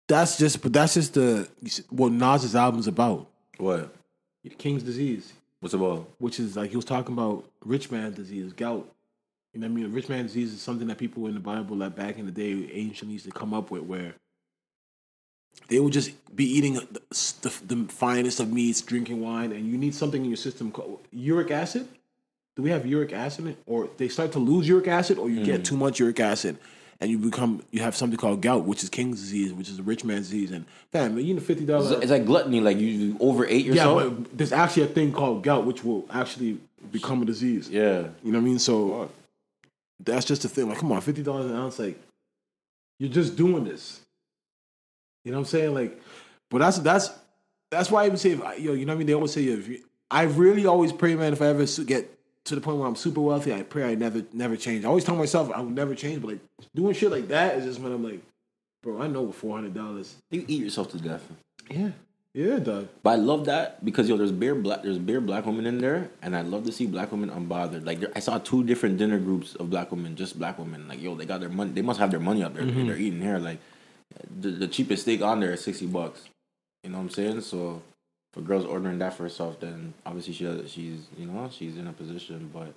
that's 0.08 0.38
just 0.38 0.62
but 0.62 0.72
that's 0.74 0.94
just 0.94 1.14
the 1.16 1.48
what 1.90 2.12
Nas's 2.14 2.56
album's 2.56 2.88
about. 2.88 3.28
what? 3.58 3.94
King's 4.58 4.84
disease, 4.84 5.34
What's 5.60 5.74
about? 5.74 6.08
which 6.20 6.40
is 6.40 6.56
like 6.56 6.70
he 6.70 6.76
was 6.78 6.86
talking 6.86 7.14
about 7.14 7.44
rich 7.66 7.92
man 7.92 8.14
disease, 8.14 8.54
gout. 8.54 8.88
You 9.54 9.60
know 9.62 9.68
what 9.68 9.72
I 9.72 9.76
mean? 9.76 9.92
Rich 9.94 10.08
man 10.10 10.24
disease 10.24 10.54
is 10.54 10.62
something 10.62 10.88
that 10.88 10.98
people 10.98 11.28
in 11.28 11.34
the 11.34 11.40
Bible, 11.42 11.76
like 11.78 11.96
back 11.96 12.18
in 12.18 12.26
the 12.26 12.32
day, 12.32 12.70
ancient 12.74 13.12
used 13.12 13.26
to 13.26 13.32
come 13.32 13.54
up 13.54 13.70
with, 13.72 13.84
where 13.84 14.14
they 15.68 15.80
will 15.80 15.90
just 15.90 16.12
be 16.36 16.46
eating 16.46 16.74
the, 16.76 17.02
the, 17.42 17.54
the 17.66 17.86
finest 17.92 18.40
of 18.40 18.52
meats, 18.52 18.82
drinking 18.82 19.22
wine, 19.22 19.52
and 19.52 19.66
you 19.66 19.78
need 19.78 19.96
something 19.96 20.24
in 20.24 20.30
your 20.30 20.38
system 20.38 20.72
called 20.72 21.00
uric 21.12 21.52
acid. 21.52 21.88
Do 22.56 22.62
we 22.64 22.70
have 22.70 22.86
uric 22.86 23.12
acid, 23.14 23.58
or 23.66 23.90
they 23.98 24.08
start 24.08 24.32
to 24.34 24.40
lose 24.40 24.68
uric 24.68 24.88
acid, 24.88 25.18
or 25.18 25.30
you 25.30 25.40
Hmm. 25.40 25.46
get 25.46 25.66
too 25.66 25.76
much 25.76 26.00
uric 26.00 26.20
acid, 26.20 26.58
and 27.02 27.12
you 27.12 27.18
become 27.18 27.62
you 27.72 27.82
have 27.82 27.96
something 27.96 28.18
called 28.18 28.42
gout, 28.42 28.64
which 28.64 28.82
is 28.84 28.90
King's 28.90 29.20
disease, 29.20 29.52
which 29.52 29.70
is 29.70 29.80
a 29.80 29.84
rich 29.84 30.06
man's 30.06 30.30
disease. 30.30 30.52
And 30.52 30.66
fam, 30.94 31.18
you 31.20 31.34
know 31.34 31.42
fifty 31.42 31.64
It's, 31.64 31.70
dollars. 31.70 31.92
it's 31.92 32.12
like 32.12 32.26
gluttony. 32.26 32.62
Like 32.62 32.78
you, 32.78 33.18
overate 33.20 33.66
Yeah, 33.66 33.94
but 33.94 34.38
there's 34.38 34.54
actually 34.54 34.84
a 34.84 34.88
thing 34.88 35.12
called 35.12 35.44
gout, 35.44 35.66
which 35.66 35.84
will 35.84 36.06
actually 36.10 36.60
become 36.92 37.22
a 37.22 37.26
disease. 37.26 37.70
Yeah. 37.70 38.08
You 38.24 38.32
know 38.32 38.38
what 38.40 38.46
I 38.46 38.48
mean? 38.50 38.60
So 38.60 39.10
that's 40.02 40.26
just 40.26 40.44
the 40.44 40.48
thing. 40.48 40.70
Like, 40.70 40.78
come 40.78 40.92
on, 40.94 41.02
fifty 41.02 41.24
dollars 41.24 41.48
an 41.52 41.58
ounce. 41.58 41.78
Like, 41.80 42.00
you're 43.00 43.10
just 43.12 43.36
doing 43.36 43.66
this. 43.66 44.00
You 45.26 45.32
know 45.32 45.40
what 45.40 45.48
I'm 45.48 45.50
saying? 45.50 45.74
Like, 45.74 46.00
but 46.50 46.60
that's 46.60 46.78
that's 46.80 47.10
that's 47.72 47.92
why 47.92 48.04
I 48.04 48.06
even 48.06 48.18
say, 48.18 48.32
if 48.32 48.44
I, 48.44 48.56
yo, 48.56 48.74
you 48.74 48.86
know 48.86 48.94
what 48.94 48.96
I 48.96 48.98
mean? 49.00 49.08
They 49.08 49.14
always 49.14 49.34
say, 49.34 49.44
if 49.44 49.68
you, 49.68 49.84
I 50.10 50.24
really 50.24 50.66
always 50.66 50.94
pray, 50.94 51.16
man. 51.16 51.34
If 51.34 51.42
I 51.42 51.48
ever 51.48 51.66
get 51.84 52.18
to 52.46 52.56
the 52.56 52.62
point 52.62 52.78
where 52.78 52.88
I'm 52.88 52.96
super 52.96 53.22
wealthy, 53.22 53.54
I 53.54 53.64
pray 53.64 53.84
I 53.92 53.96
never 53.96 54.24
never 54.32 54.56
change. 54.56 54.86
I 54.86 54.88
always 54.88 55.04
tell 55.04 55.16
myself 55.16 55.52
I 55.54 55.60
will 55.60 55.70
never 55.72 55.96
change, 55.96 56.22
but 56.22 56.32
like 56.32 56.40
doing 56.74 56.94
shit 56.94 57.12
like 57.12 57.28
that 57.30 57.58
is 57.58 57.66
just 57.66 57.80
when 57.80 57.92
I'm 57.92 58.04
like, 58.04 58.22
bro, 58.84 59.02
I 59.02 59.08
know 59.08 59.24
with 59.24 59.36
four 59.36 59.56
hundred 59.56 59.74
dollars. 59.74 60.16
You 60.30 60.46
eat 60.48 60.64
yourself 60.64 60.92
to 60.92 61.00
death. 61.00 61.28
Yeah, 61.72 61.90
Yeah, 62.34 62.60
dog. 62.60 62.88
But 63.02 63.10
I 63.10 63.16
love 63.16 63.46
that 63.46 63.84
because 63.84 64.08
yo, 64.08 64.18
there's 64.18 64.32
bare 64.32 64.54
black, 64.54 64.84
there's 64.84 65.00
bare 65.00 65.22
black 65.22 65.48
women 65.48 65.66
in 65.66 65.80
there, 65.80 66.12
and 66.22 66.38
I 66.38 66.42
love 66.42 66.66
to 66.66 66.72
see 66.72 66.86
black 66.86 67.12
women 67.12 67.32
unbothered. 67.32 67.84
Like 67.84 68.00
there, 68.00 68.12
I 68.16 68.20
saw 68.20 68.38
two 68.38 68.64
different 68.64 69.00
dinner 69.00 69.18
groups 69.18 69.56
of 69.56 69.72
black 69.72 69.90
women, 69.90 70.16
just 70.16 70.38
black 70.38 70.60
women. 70.60 70.88
Like 70.88 71.02
yo, 71.02 71.16
they 71.16 71.26
got 71.26 71.40
their 71.40 71.50
money. 71.50 71.72
They 71.72 71.82
must 71.82 72.00
have 72.00 72.12
their 72.12 72.20
money 72.20 72.44
up 72.44 72.54
there. 72.54 72.64
Mm-hmm. 72.64 72.88
They're 72.88 72.98
eating 72.98 73.22
here. 73.22 73.40
Like 73.40 73.60
the, 74.40 74.50
the 74.50 74.68
cheapest 74.68 75.04
steak 75.04 75.22
on 75.22 75.40
there 75.40 75.54
is 75.54 75.64
sixty 75.64 75.88
bucks. 75.88 76.30
You 76.84 76.92
know 76.92 76.98
what 76.98 77.04
I'm 77.04 77.10
saying? 77.10 77.42
So 77.42 77.82
if 78.34 78.44
a 78.44 78.46
girl's 78.46 78.66
ordering 78.66 79.00
that 79.00 79.14
for 79.14 79.24
herself, 79.24 79.60
then 79.60 79.94
obviously 80.06 80.34
she 80.34 80.44
does, 80.44 80.72
she's 80.72 81.08
you 81.18 81.26
know 81.26 81.50
she's 81.52 81.78
in 81.78 81.88
a 81.88 81.94
position. 81.94 82.50
But 82.54 82.74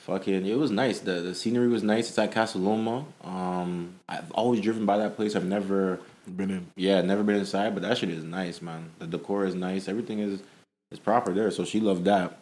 fucking, 0.00 0.46
it 0.46 0.58
was 0.58 0.70
nice. 0.70 1.00
The 1.00 1.20
the 1.20 1.34
scenery 1.34 1.68
was 1.68 1.82
nice. 1.82 2.08
It's 2.08 2.18
at 2.18 2.32
Casa 2.32 2.58
Loma. 2.58 3.04
Um, 3.24 3.94
I've 4.08 4.30
always 4.32 4.60
driven 4.60 4.86
by 4.86 4.98
that 4.98 5.16
place. 5.16 5.34
I've 5.36 5.44
never. 5.44 6.00
Been 6.28 6.50
in. 6.50 6.66
Yeah, 6.74 7.00
never 7.02 7.22
been 7.22 7.36
inside, 7.36 7.72
but 7.72 7.84
that 7.84 7.98
shit 7.98 8.10
is 8.10 8.24
nice, 8.24 8.60
man. 8.60 8.90
The 8.98 9.06
decor 9.06 9.46
is 9.46 9.54
nice. 9.54 9.86
Everything 9.86 10.18
is 10.18 10.42
is 10.90 10.98
proper 10.98 11.32
there. 11.32 11.52
So 11.52 11.64
she 11.64 11.78
loved 11.78 12.04
that. 12.06 12.40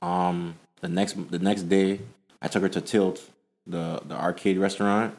Um, 0.00 0.54
the 0.80 0.88
next 0.88 1.30
the 1.30 1.38
next 1.38 1.64
day, 1.64 2.00
I 2.40 2.48
took 2.48 2.62
her 2.62 2.70
to 2.70 2.80
Tilt, 2.80 3.28
the 3.66 4.00
the 4.06 4.14
arcade 4.14 4.56
restaurant. 4.56 5.14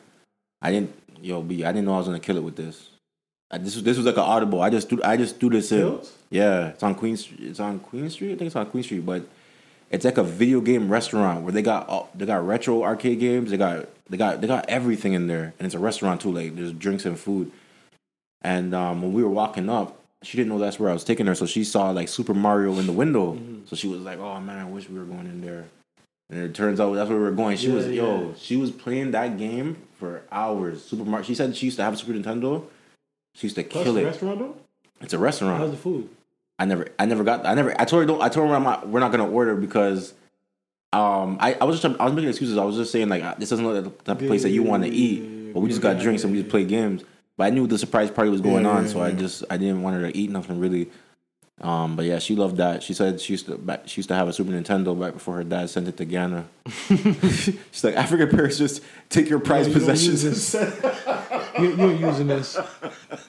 I 0.59 0.71
didn't, 0.71 0.95
yo, 1.23 1.41
B, 1.41 1.63
I 1.63 1.71
didn't 1.71 1.85
know 1.85 1.93
I 1.95 1.97
was 1.97 2.07
gonna 2.07 2.19
kill 2.19 2.37
it 2.37 2.43
with 2.43 2.55
this. 2.55 2.89
I, 3.49 3.57
this 3.57 3.75
was 3.75 3.83
this 3.83 3.97
was 3.97 4.05
like 4.05 4.15
an 4.17 4.21
audible. 4.23 4.61
I 4.61 4.69
just 4.69 4.89
threw, 4.89 5.01
I 5.03 5.17
just 5.17 5.39
threw 5.39 5.49
this 5.49 5.71
in. 5.71 5.79
Yeah, 6.29 6.67
it's 6.69 6.83
on 6.83 6.95
Queen 6.95 7.17
Street. 7.17 7.39
It's 7.41 7.59
on 7.59 7.79
Queen 7.79 8.09
Street. 8.09 8.33
I 8.33 8.35
think 8.35 8.47
it's 8.47 8.55
on 8.55 8.65
Queen 8.67 8.83
Street, 8.83 9.05
but 9.05 9.25
it's 9.91 10.05
like 10.05 10.17
a 10.17 10.23
video 10.23 10.59
game 10.61 10.89
restaurant 10.89 11.43
where 11.43 11.51
they 11.51 11.61
got 11.61 11.87
all- 11.87 12.09
they 12.15 12.25
got 12.25 12.45
retro 12.45 12.83
arcade 12.83 13.19
games. 13.19 13.51
They 13.51 13.57
got 13.57 13.87
they 14.09 14.17
got 14.17 14.41
they 14.41 14.47
got 14.47 14.67
everything 14.69 15.13
in 15.13 15.27
there, 15.27 15.53
and 15.59 15.65
it's 15.65 15.75
a 15.75 15.79
restaurant 15.79 16.21
too. 16.21 16.31
Like 16.31 16.55
there's 16.55 16.73
drinks 16.73 17.05
and 17.05 17.17
food. 17.19 17.51
And 18.41 18.73
um, 18.73 19.01
when 19.01 19.13
we 19.13 19.23
were 19.23 19.29
walking 19.29 19.69
up, 19.69 19.99
she 20.23 20.35
didn't 20.37 20.49
know 20.49 20.59
that's 20.59 20.79
where 20.79 20.89
I 20.89 20.93
was 20.93 21.03
taking 21.03 21.27
her, 21.27 21.35
so 21.35 21.45
she 21.45 21.63
saw 21.63 21.91
like 21.91 22.07
Super 22.09 22.33
Mario 22.33 22.77
in 22.79 22.87
the 22.87 22.91
window. 22.91 23.37
So 23.65 23.75
she 23.75 23.87
was 23.87 24.01
like, 24.01 24.19
"Oh 24.19 24.39
man, 24.41 24.57
I 24.59 24.65
wish 24.69 24.89
we 24.89 24.97
were 24.99 25.05
going 25.05 25.27
in 25.27 25.41
there." 25.41 25.65
And 26.29 26.41
it 26.43 26.53
turns 26.55 26.79
out 26.79 26.93
that's 26.93 27.09
where 27.09 27.17
we 27.17 27.23
were 27.25 27.31
going. 27.31 27.57
She 27.57 27.67
Yeah, 27.67 27.73
was 27.75 27.87
yo, 27.87 28.33
she 28.37 28.55
was 28.55 28.71
playing 28.71 29.11
that 29.11 29.37
game 29.37 29.77
for 29.99 30.23
hours. 30.31 30.83
Super 30.83 31.03
Mario. 31.03 31.23
She 31.25 31.35
said 31.35 31.55
she 31.55 31.67
used 31.67 31.77
to 31.77 31.83
have 31.83 31.93
a 31.93 31.97
Super 31.97 32.13
Nintendo. 32.13 32.65
She 33.35 33.47
used 33.47 33.55
to 33.57 33.63
Plus 33.63 33.83
kill 33.83 33.97
it. 33.97 34.05
restaurant 34.05 34.39
though. 34.39 34.55
It's 35.01 35.13
a 35.13 35.19
restaurant. 35.19 35.59
How's 35.59 35.71
the 35.71 35.77
food? 35.77 36.09
I 36.59 36.65
never, 36.65 36.87
I 36.97 37.05
never 37.05 37.23
got, 37.23 37.45
I 37.45 37.55
never, 37.55 37.79
I 37.79 37.83
told 37.85 38.03
her 38.03 38.07
don't, 38.07 38.21
I 38.21 38.29
told 38.29 38.47
her 38.49 38.55
I'm 38.55 38.63
not, 38.63 38.87
we're 38.87 38.99
not 38.99 39.11
gonna 39.11 39.27
order 39.27 39.55
because, 39.55 40.13
um, 40.93 41.37
I, 41.41 41.55
I 41.59 41.63
was 41.65 41.81
just, 41.81 41.99
I 41.99 42.05
was 42.05 42.13
making 42.13 42.29
excuses. 42.29 42.57
I 42.57 42.63
was 42.63 42.75
just 42.77 42.91
saying 42.91 43.09
like, 43.09 43.39
this 43.39 43.49
doesn't 43.49 43.65
look 43.65 43.83
like 43.83 43.97
the 43.97 44.03
type 44.03 44.21
of 44.21 44.27
place 44.27 44.43
that 44.43 44.51
you 44.51 44.61
want 44.63 44.83
to 44.83 44.89
eat, 44.89 45.21
yeah, 45.23 45.27
yeah, 45.47 45.53
but 45.53 45.59
we 45.61 45.69
just 45.69 45.81
yeah, 45.83 45.93
got 45.93 46.01
drinks 46.01 46.23
and 46.23 46.31
we 46.31 46.39
just 46.39 46.51
play 46.51 46.63
games. 46.63 47.03
But 47.35 47.45
I 47.45 47.49
knew 47.49 47.65
the 47.65 47.79
surprise 47.79 48.11
party 48.11 48.29
was 48.29 48.41
going 48.41 48.63
Yeah, 48.65 48.69
on, 48.71 48.83
yeah, 48.85 48.89
so 48.91 49.01
I 49.01 49.11
just, 49.11 49.43
I 49.49 49.57
didn't 49.57 49.81
want 49.81 49.99
her 49.99 50.09
to 50.11 50.15
eat 50.17 50.29
nothing 50.29 50.59
really. 50.59 50.89
Um, 51.63 51.95
but 51.95 52.03
yeah, 52.03 52.19
she 52.19 52.35
loved 52.35 52.57
that. 52.57 52.83
She 52.83 52.93
said 52.93 53.21
she 53.21 53.33
used 53.33 53.45
to, 53.45 53.57
back, 53.57 53.83
she 53.87 53.99
used 53.99 54.09
to 54.09 54.15
have 54.15 54.27
a 54.27 54.33
Super 54.33 54.51
Nintendo 54.51 54.99
right 54.99 55.13
before 55.13 55.35
her 55.35 55.45
dad 55.45 55.69
sent 55.69 55.87
it 55.87 55.95
to 55.95 56.05
Ghana. 56.05 56.45
She's 56.67 57.83
like, 57.83 57.95
African 57.95 58.29
parents 58.29 58.57
just 58.57 58.81
take 59.09 59.29
your 59.29 59.39
prized 59.39 59.69
you 59.69 59.73
possessions 59.75 60.25
use 60.25 60.53
and 60.53 60.73
send, 60.73 60.93
You, 61.57 61.75
you're 61.77 61.93
using 61.93 62.27
this. 62.27 62.59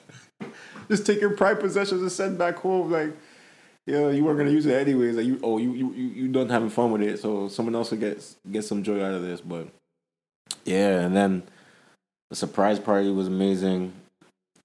just 0.89 1.05
take 1.05 1.21
your 1.21 1.31
pride 1.31 1.61
possessions 1.61 2.01
and 2.01 2.11
send 2.11 2.37
back 2.37 2.57
home. 2.57 2.91
Like, 2.91 3.15
yeah, 3.85 4.09
you 4.09 4.25
weren't 4.25 4.37
gonna 4.37 4.51
use 4.51 4.65
it 4.65 4.73
anyways. 4.73 5.15
Like, 5.15 5.25
you, 5.25 5.39
oh, 5.41 5.57
you, 5.57 5.73
you, 5.73 5.93
you, 5.93 6.07
you 6.07 6.27
done 6.27 6.49
having 6.49 6.69
fun 6.69 6.91
with 6.91 7.03
it, 7.03 7.19
so 7.19 7.47
someone 7.47 7.75
else 7.75 7.91
will 7.91 7.99
get 7.99 8.21
get 8.51 8.63
some 8.63 8.83
joy 8.83 9.01
out 9.01 9.13
of 9.13 9.21
this. 9.21 9.41
But 9.41 9.67
yeah, 10.65 11.01
and 11.01 11.15
then 11.15 11.43
the 12.29 12.35
surprise 12.35 12.79
party 12.79 13.11
was 13.11 13.27
amazing. 13.27 13.93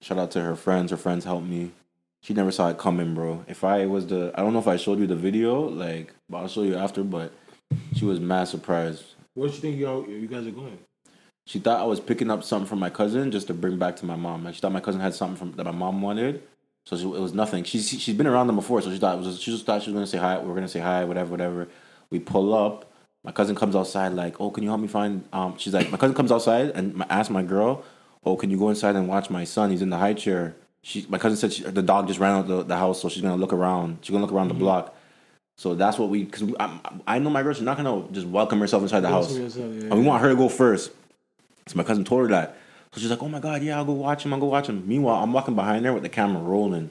Shout 0.01 0.17
out 0.17 0.31
to 0.31 0.41
her 0.41 0.55
friends. 0.55 0.91
Her 0.91 0.97
friends 0.97 1.23
helped 1.23 1.47
me. 1.47 1.71
She 2.21 2.33
never 2.35 2.51
saw 2.51 2.69
it 2.69 2.77
coming, 2.77 3.15
bro. 3.15 3.43
If 3.47 3.63
I 3.63 3.87
was 3.87 4.07
the, 4.07 4.31
I 4.35 4.41
don't 4.41 4.53
know 4.53 4.59
if 4.59 4.67
I 4.67 4.77
showed 4.77 4.99
you 4.99 5.07
the 5.07 5.15
video, 5.15 5.61
like, 5.61 6.13
but 6.29 6.37
I'll 6.37 6.47
show 6.47 6.63
you 6.63 6.75
after. 6.75 7.03
But 7.03 7.33
she 7.95 8.05
was 8.05 8.19
mad 8.19 8.47
surprised. 8.47 9.03
What 9.33 9.47
do 9.47 9.53
you 9.53 9.59
think 9.59 9.79
y'all 9.79 10.07
you 10.07 10.27
guys 10.27 10.45
are 10.45 10.51
going? 10.51 10.77
She 11.45 11.59
thought 11.59 11.81
I 11.81 11.85
was 11.85 11.99
picking 11.99 12.29
up 12.29 12.43
something 12.43 12.67
from 12.67 12.79
my 12.79 12.91
cousin 12.91 13.31
just 13.31 13.47
to 13.47 13.53
bring 13.53 13.77
back 13.79 13.95
to 13.97 14.05
my 14.05 14.15
mom. 14.15 14.43
Like 14.43 14.53
she 14.53 14.61
thought 14.61 14.71
my 14.71 14.79
cousin 14.79 15.01
had 15.01 15.15
something 15.15 15.35
from 15.35 15.51
that 15.53 15.63
my 15.63 15.71
mom 15.71 16.01
wanted, 16.01 16.43
so 16.85 16.95
she, 16.95 17.03
it 17.03 17.19
was 17.19 17.33
nothing. 17.33 17.63
She's 17.63 17.89
she's 17.89 18.15
been 18.15 18.27
around 18.27 18.47
them 18.47 18.55
before, 18.55 18.81
so 18.81 18.91
she 18.91 18.99
thought 18.99 19.17
it 19.17 19.25
was. 19.25 19.41
She 19.41 19.51
just 19.51 19.65
thought 19.65 19.81
she 19.81 19.89
was 19.89 19.95
gonna 19.95 20.07
say 20.07 20.19
hi. 20.19 20.37
We 20.37 20.51
are 20.51 20.53
gonna 20.53 20.67
say 20.67 20.79
hi, 20.79 21.03
whatever, 21.05 21.31
whatever. 21.31 21.67
We 22.11 22.19
pull 22.19 22.53
up. 22.53 22.91
My 23.23 23.31
cousin 23.31 23.55
comes 23.55 23.75
outside 23.75 24.13
like, 24.13 24.39
oh, 24.39 24.49
can 24.51 24.63
you 24.63 24.69
help 24.69 24.81
me 24.81 24.87
find? 24.87 25.23
Um, 25.33 25.57
she's 25.57 25.73
like, 25.73 25.91
my 25.91 25.97
cousin 25.97 26.15
comes 26.15 26.31
outside 26.31 26.71
and 26.71 26.95
my, 26.95 27.05
asked 27.09 27.29
my 27.29 27.43
girl, 27.43 27.83
oh, 28.23 28.35
can 28.35 28.49
you 28.49 28.57
go 28.57 28.69
inside 28.69 28.95
and 28.95 29.07
watch 29.07 29.29
my 29.29 29.43
son? 29.43 29.69
He's 29.71 29.81
in 29.81 29.89
the 29.89 29.97
high 29.97 30.13
chair. 30.13 30.55
She, 30.83 31.05
my 31.09 31.17
cousin 31.17 31.37
said 31.37 31.53
she, 31.53 31.63
the 31.63 31.83
dog 31.83 32.07
just 32.07 32.19
ran 32.19 32.37
out 32.37 32.47
the, 32.47 32.63
the 32.63 32.77
house, 32.77 33.01
so 33.01 33.09
she's 33.09 33.21
gonna 33.21 33.35
look 33.35 33.53
around. 33.53 33.99
She's 34.01 34.11
gonna 34.11 34.25
look 34.25 34.33
around 34.33 34.47
the 34.47 34.55
block. 34.55 34.95
So 35.57 35.75
that's 35.75 35.99
what 35.99 36.09
we, 36.09 36.23
because 36.23 36.51
I, 36.59 36.79
I 37.05 37.19
know 37.19 37.29
my 37.29 37.43
girl. 37.43 37.53
She's 37.53 37.61
not 37.63 37.77
gonna 37.77 38.03
just 38.11 38.25
welcome 38.25 38.59
herself 38.59 38.81
inside 38.81 39.01
the 39.01 39.09
house. 39.09 39.31
And 39.35 39.93
we 39.93 40.01
want 40.01 40.23
her 40.23 40.29
to 40.29 40.35
go 40.35 40.49
first. 40.49 40.91
So 41.67 41.77
my 41.77 41.83
cousin 41.83 42.03
told 42.03 42.21
her 42.21 42.27
that. 42.29 42.57
So 42.93 42.99
she's 42.99 43.09
like, 43.11 43.21
"Oh 43.21 43.29
my 43.29 43.39
god, 43.39 43.61
yeah, 43.61 43.77
I'll 43.77 43.85
go 43.85 43.93
watch 43.93 44.25
him. 44.25 44.33
I'll 44.33 44.39
go 44.39 44.47
watch 44.47 44.67
him." 44.67 44.87
Meanwhile, 44.87 45.23
I'm 45.23 45.31
walking 45.31 45.55
behind 45.55 45.85
there 45.85 45.93
with 45.93 46.03
the 46.03 46.09
camera 46.09 46.41
rolling. 46.41 46.89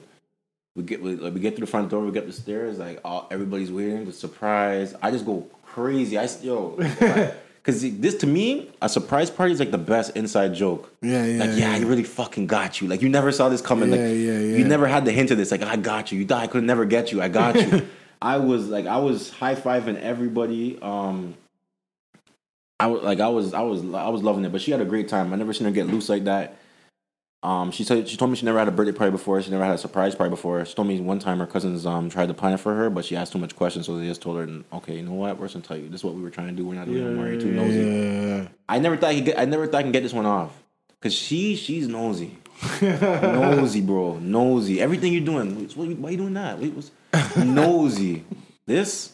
We 0.75 0.83
get 0.83 1.01
we, 1.01 1.15
like, 1.15 1.33
we 1.33 1.41
get 1.41 1.55
to 1.55 1.61
the 1.61 1.67
front 1.67 1.89
door. 1.89 2.03
We 2.05 2.11
get 2.11 2.21
up 2.23 2.27
the 2.27 2.33
stairs. 2.33 2.79
Like 2.79 3.01
all, 3.03 3.27
everybody's 3.29 3.71
waiting. 3.71 4.05
The 4.05 4.13
surprise. 4.13 4.95
I 5.01 5.11
just 5.11 5.25
go 5.25 5.45
crazy. 5.65 6.17
I 6.17 6.29
yo, 6.41 6.77
because 7.61 7.81
this 7.99 8.15
to 8.15 8.27
me, 8.27 8.71
a 8.81 8.89
surprise 8.89 9.29
party 9.29 9.53
is 9.53 9.59
like 9.59 9.71
the 9.71 9.77
best 9.77 10.15
inside 10.15 10.53
joke. 10.55 10.91
Yeah, 11.01 11.25
yeah, 11.25 11.39
Like 11.39 11.49
yeah, 11.51 11.71
yeah. 11.71 11.77
he 11.77 11.85
really 11.85 12.03
fucking 12.03 12.47
got 12.47 12.81
you. 12.81 12.87
Like 12.87 13.01
you 13.01 13.09
never 13.09 13.31
saw 13.31 13.49
this 13.49 13.61
coming. 13.61 13.89
Yeah, 13.91 13.97
like 13.97 14.07
yeah, 14.07 14.15
yeah. 14.15 14.57
you 14.57 14.65
never 14.65 14.87
had 14.87 15.05
the 15.05 15.11
hint 15.11 15.29
of 15.29 15.37
this. 15.37 15.51
Like 15.51 15.61
I 15.61 15.75
got 15.75 16.11
you. 16.11 16.19
You 16.19 16.25
thought 16.25 16.41
I 16.41 16.47
could 16.47 16.63
never 16.63 16.85
get 16.85 17.11
you. 17.11 17.21
I 17.21 17.27
got 17.27 17.55
you. 17.55 17.87
I 18.21 18.37
was 18.37 18.67
like 18.67 18.87
I 18.87 18.97
was 18.97 19.29
high 19.31 19.55
fiving 19.55 19.99
everybody. 19.99 20.79
Um, 20.81 21.35
I 22.79 22.87
was 22.87 23.03
like 23.03 23.19
I 23.19 23.27
was 23.29 23.53
I 23.53 23.61
was 23.61 23.81
I 23.93 24.09
was 24.09 24.23
loving 24.23 24.43
it, 24.43 24.51
but 24.51 24.61
she 24.61 24.71
had 24.71 24.81
a 24.81 24.85
great 24.85 25.07
time. 25.07 25.31
I 25.31 25.35
never 25.35 25.53
seen 25.53 25.65
her 25.65 25.71
get 25.71 25.85
loose 25.87 26.09
like 26.09 26.23
that. 26.23 26.57
Um, 27.43 27.71
she 27.71 27.83
said 27.83 28.07
she 28.07 28.17
told 28.17 28.29
me 28.29 28.37
she 28.37 28.45
never 28.45 28.59
had 28.59 28.67
a 28.67 28.71
birthday 28.71 28.91
party 28.91 29.11
before. 29.11 29.41
She 29.41 29.49
never 29.49 29.63
had 29.63 29.73
a 29.73 29.77
surprise 29.77 30.13
party 30.13 30.29
before. 30.29 30.63
She 30.63 30.75
told 30.75 30.87
me 30.87 30.99
one 31.01 31.17
time 31.17 31.39
her 31.39 31.47
cousins 31.47 31.85
um 31.87 32.09
tried 32.09 32.27
to 32.27 32.35
plan 32.35 32.53
it 32.53 32.59
for 32.59 32.75
her, 32.75 32.89
but 32.89 33.03
she 33.03 33.15
asked 33.15 33.31
too 33.33 33.39
much 33.39 33.55
questions, 33.55 33.87
so 33.87 33.97
they 33.97 34.05
just 34.05 34.21
told 34.21 34.37
her, 34.37 34.63
"Okay, 34.73 34.97
you 34.97 35.01
know 35.03 35.13
what? 35.13 35.37
We're 35.39 35.45
just 35.45 35.55
gonna 35.55 35.65
tell 35.65 35.77
you 35.77 35.89
this 35.89 36.01
is 36.01 36.03
what 36.03 36.13
we 36.13 36.21
were 36.21 36.29
trying 36.29 36.49
to 36.49 36.53
do. 36.53 36.65
We're 36.65 36.75
not 36.75 36.85
doing 36.85 37.03
anymore. 37.03 37.39
Too 37.39 37.51
nosy." 37.51 37.79
Yeah. 37.79 38.47
I 38.69 38.77
never 38.77 38.95
thought 38.95 39.09
I 39.09 39.15
could 39.15 39.25
get. 39.25 39.39
I 39.39 39.45
never 39.45 39.65
thought 39.65 39.79
I 39.79 39.83
can 39.83 39.91
get 39.91 40.03
this 40.03 40.13
one 40.13 40.27
off, 40.27 40.51
cause 41.01 41.13
she 41.13 41.55
she's 41.55 41.87
nosy, 41.87 42.37
nosy, 42.81 43.81
bro, 43.81 44.19
nosy. 44.19 44.79
Everything 44.79 45.11
you're 45.11 45.25
doing, 45.25 45.67
why 45.75 46.11
you 46.11 46.17
doing 46.17 46.35
that? 46.35 46.59
Wait, 46.59 46.73
what's 46.73 46.91
nosy? 47.37 48.23
This 48.67 49.13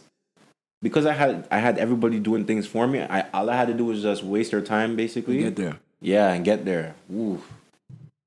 because 0.82 1.06
I 1.06 1.14
had 1.14 1.48
I 1.50 1.60
had 1.60 1.78
everybody 1.78 2.20
doing 2.20 2.46
things 2.46 2.68
for 2.68 2.88
me. 2.88 3.02
I 3.02 3.22
all 3.34 3.50
I 3.50 3.56
had 3.56 3.68
to 3.68 3.74
do 3.74 3.86
was 3.86 4.02
just 4.02 4.24
waste 4.24 4.52
their 4.52 4.62
time, 4.62 4.96
basically. 4.96 5.40
Get 5.40 5.56
there. 5.56 5.78
Yeah, 6.02 6.32
and 6.32 6.46
get 6.46 6.66
there. 6.66 6.96
Ooh, 7.12 7.36
it 7.36 7.57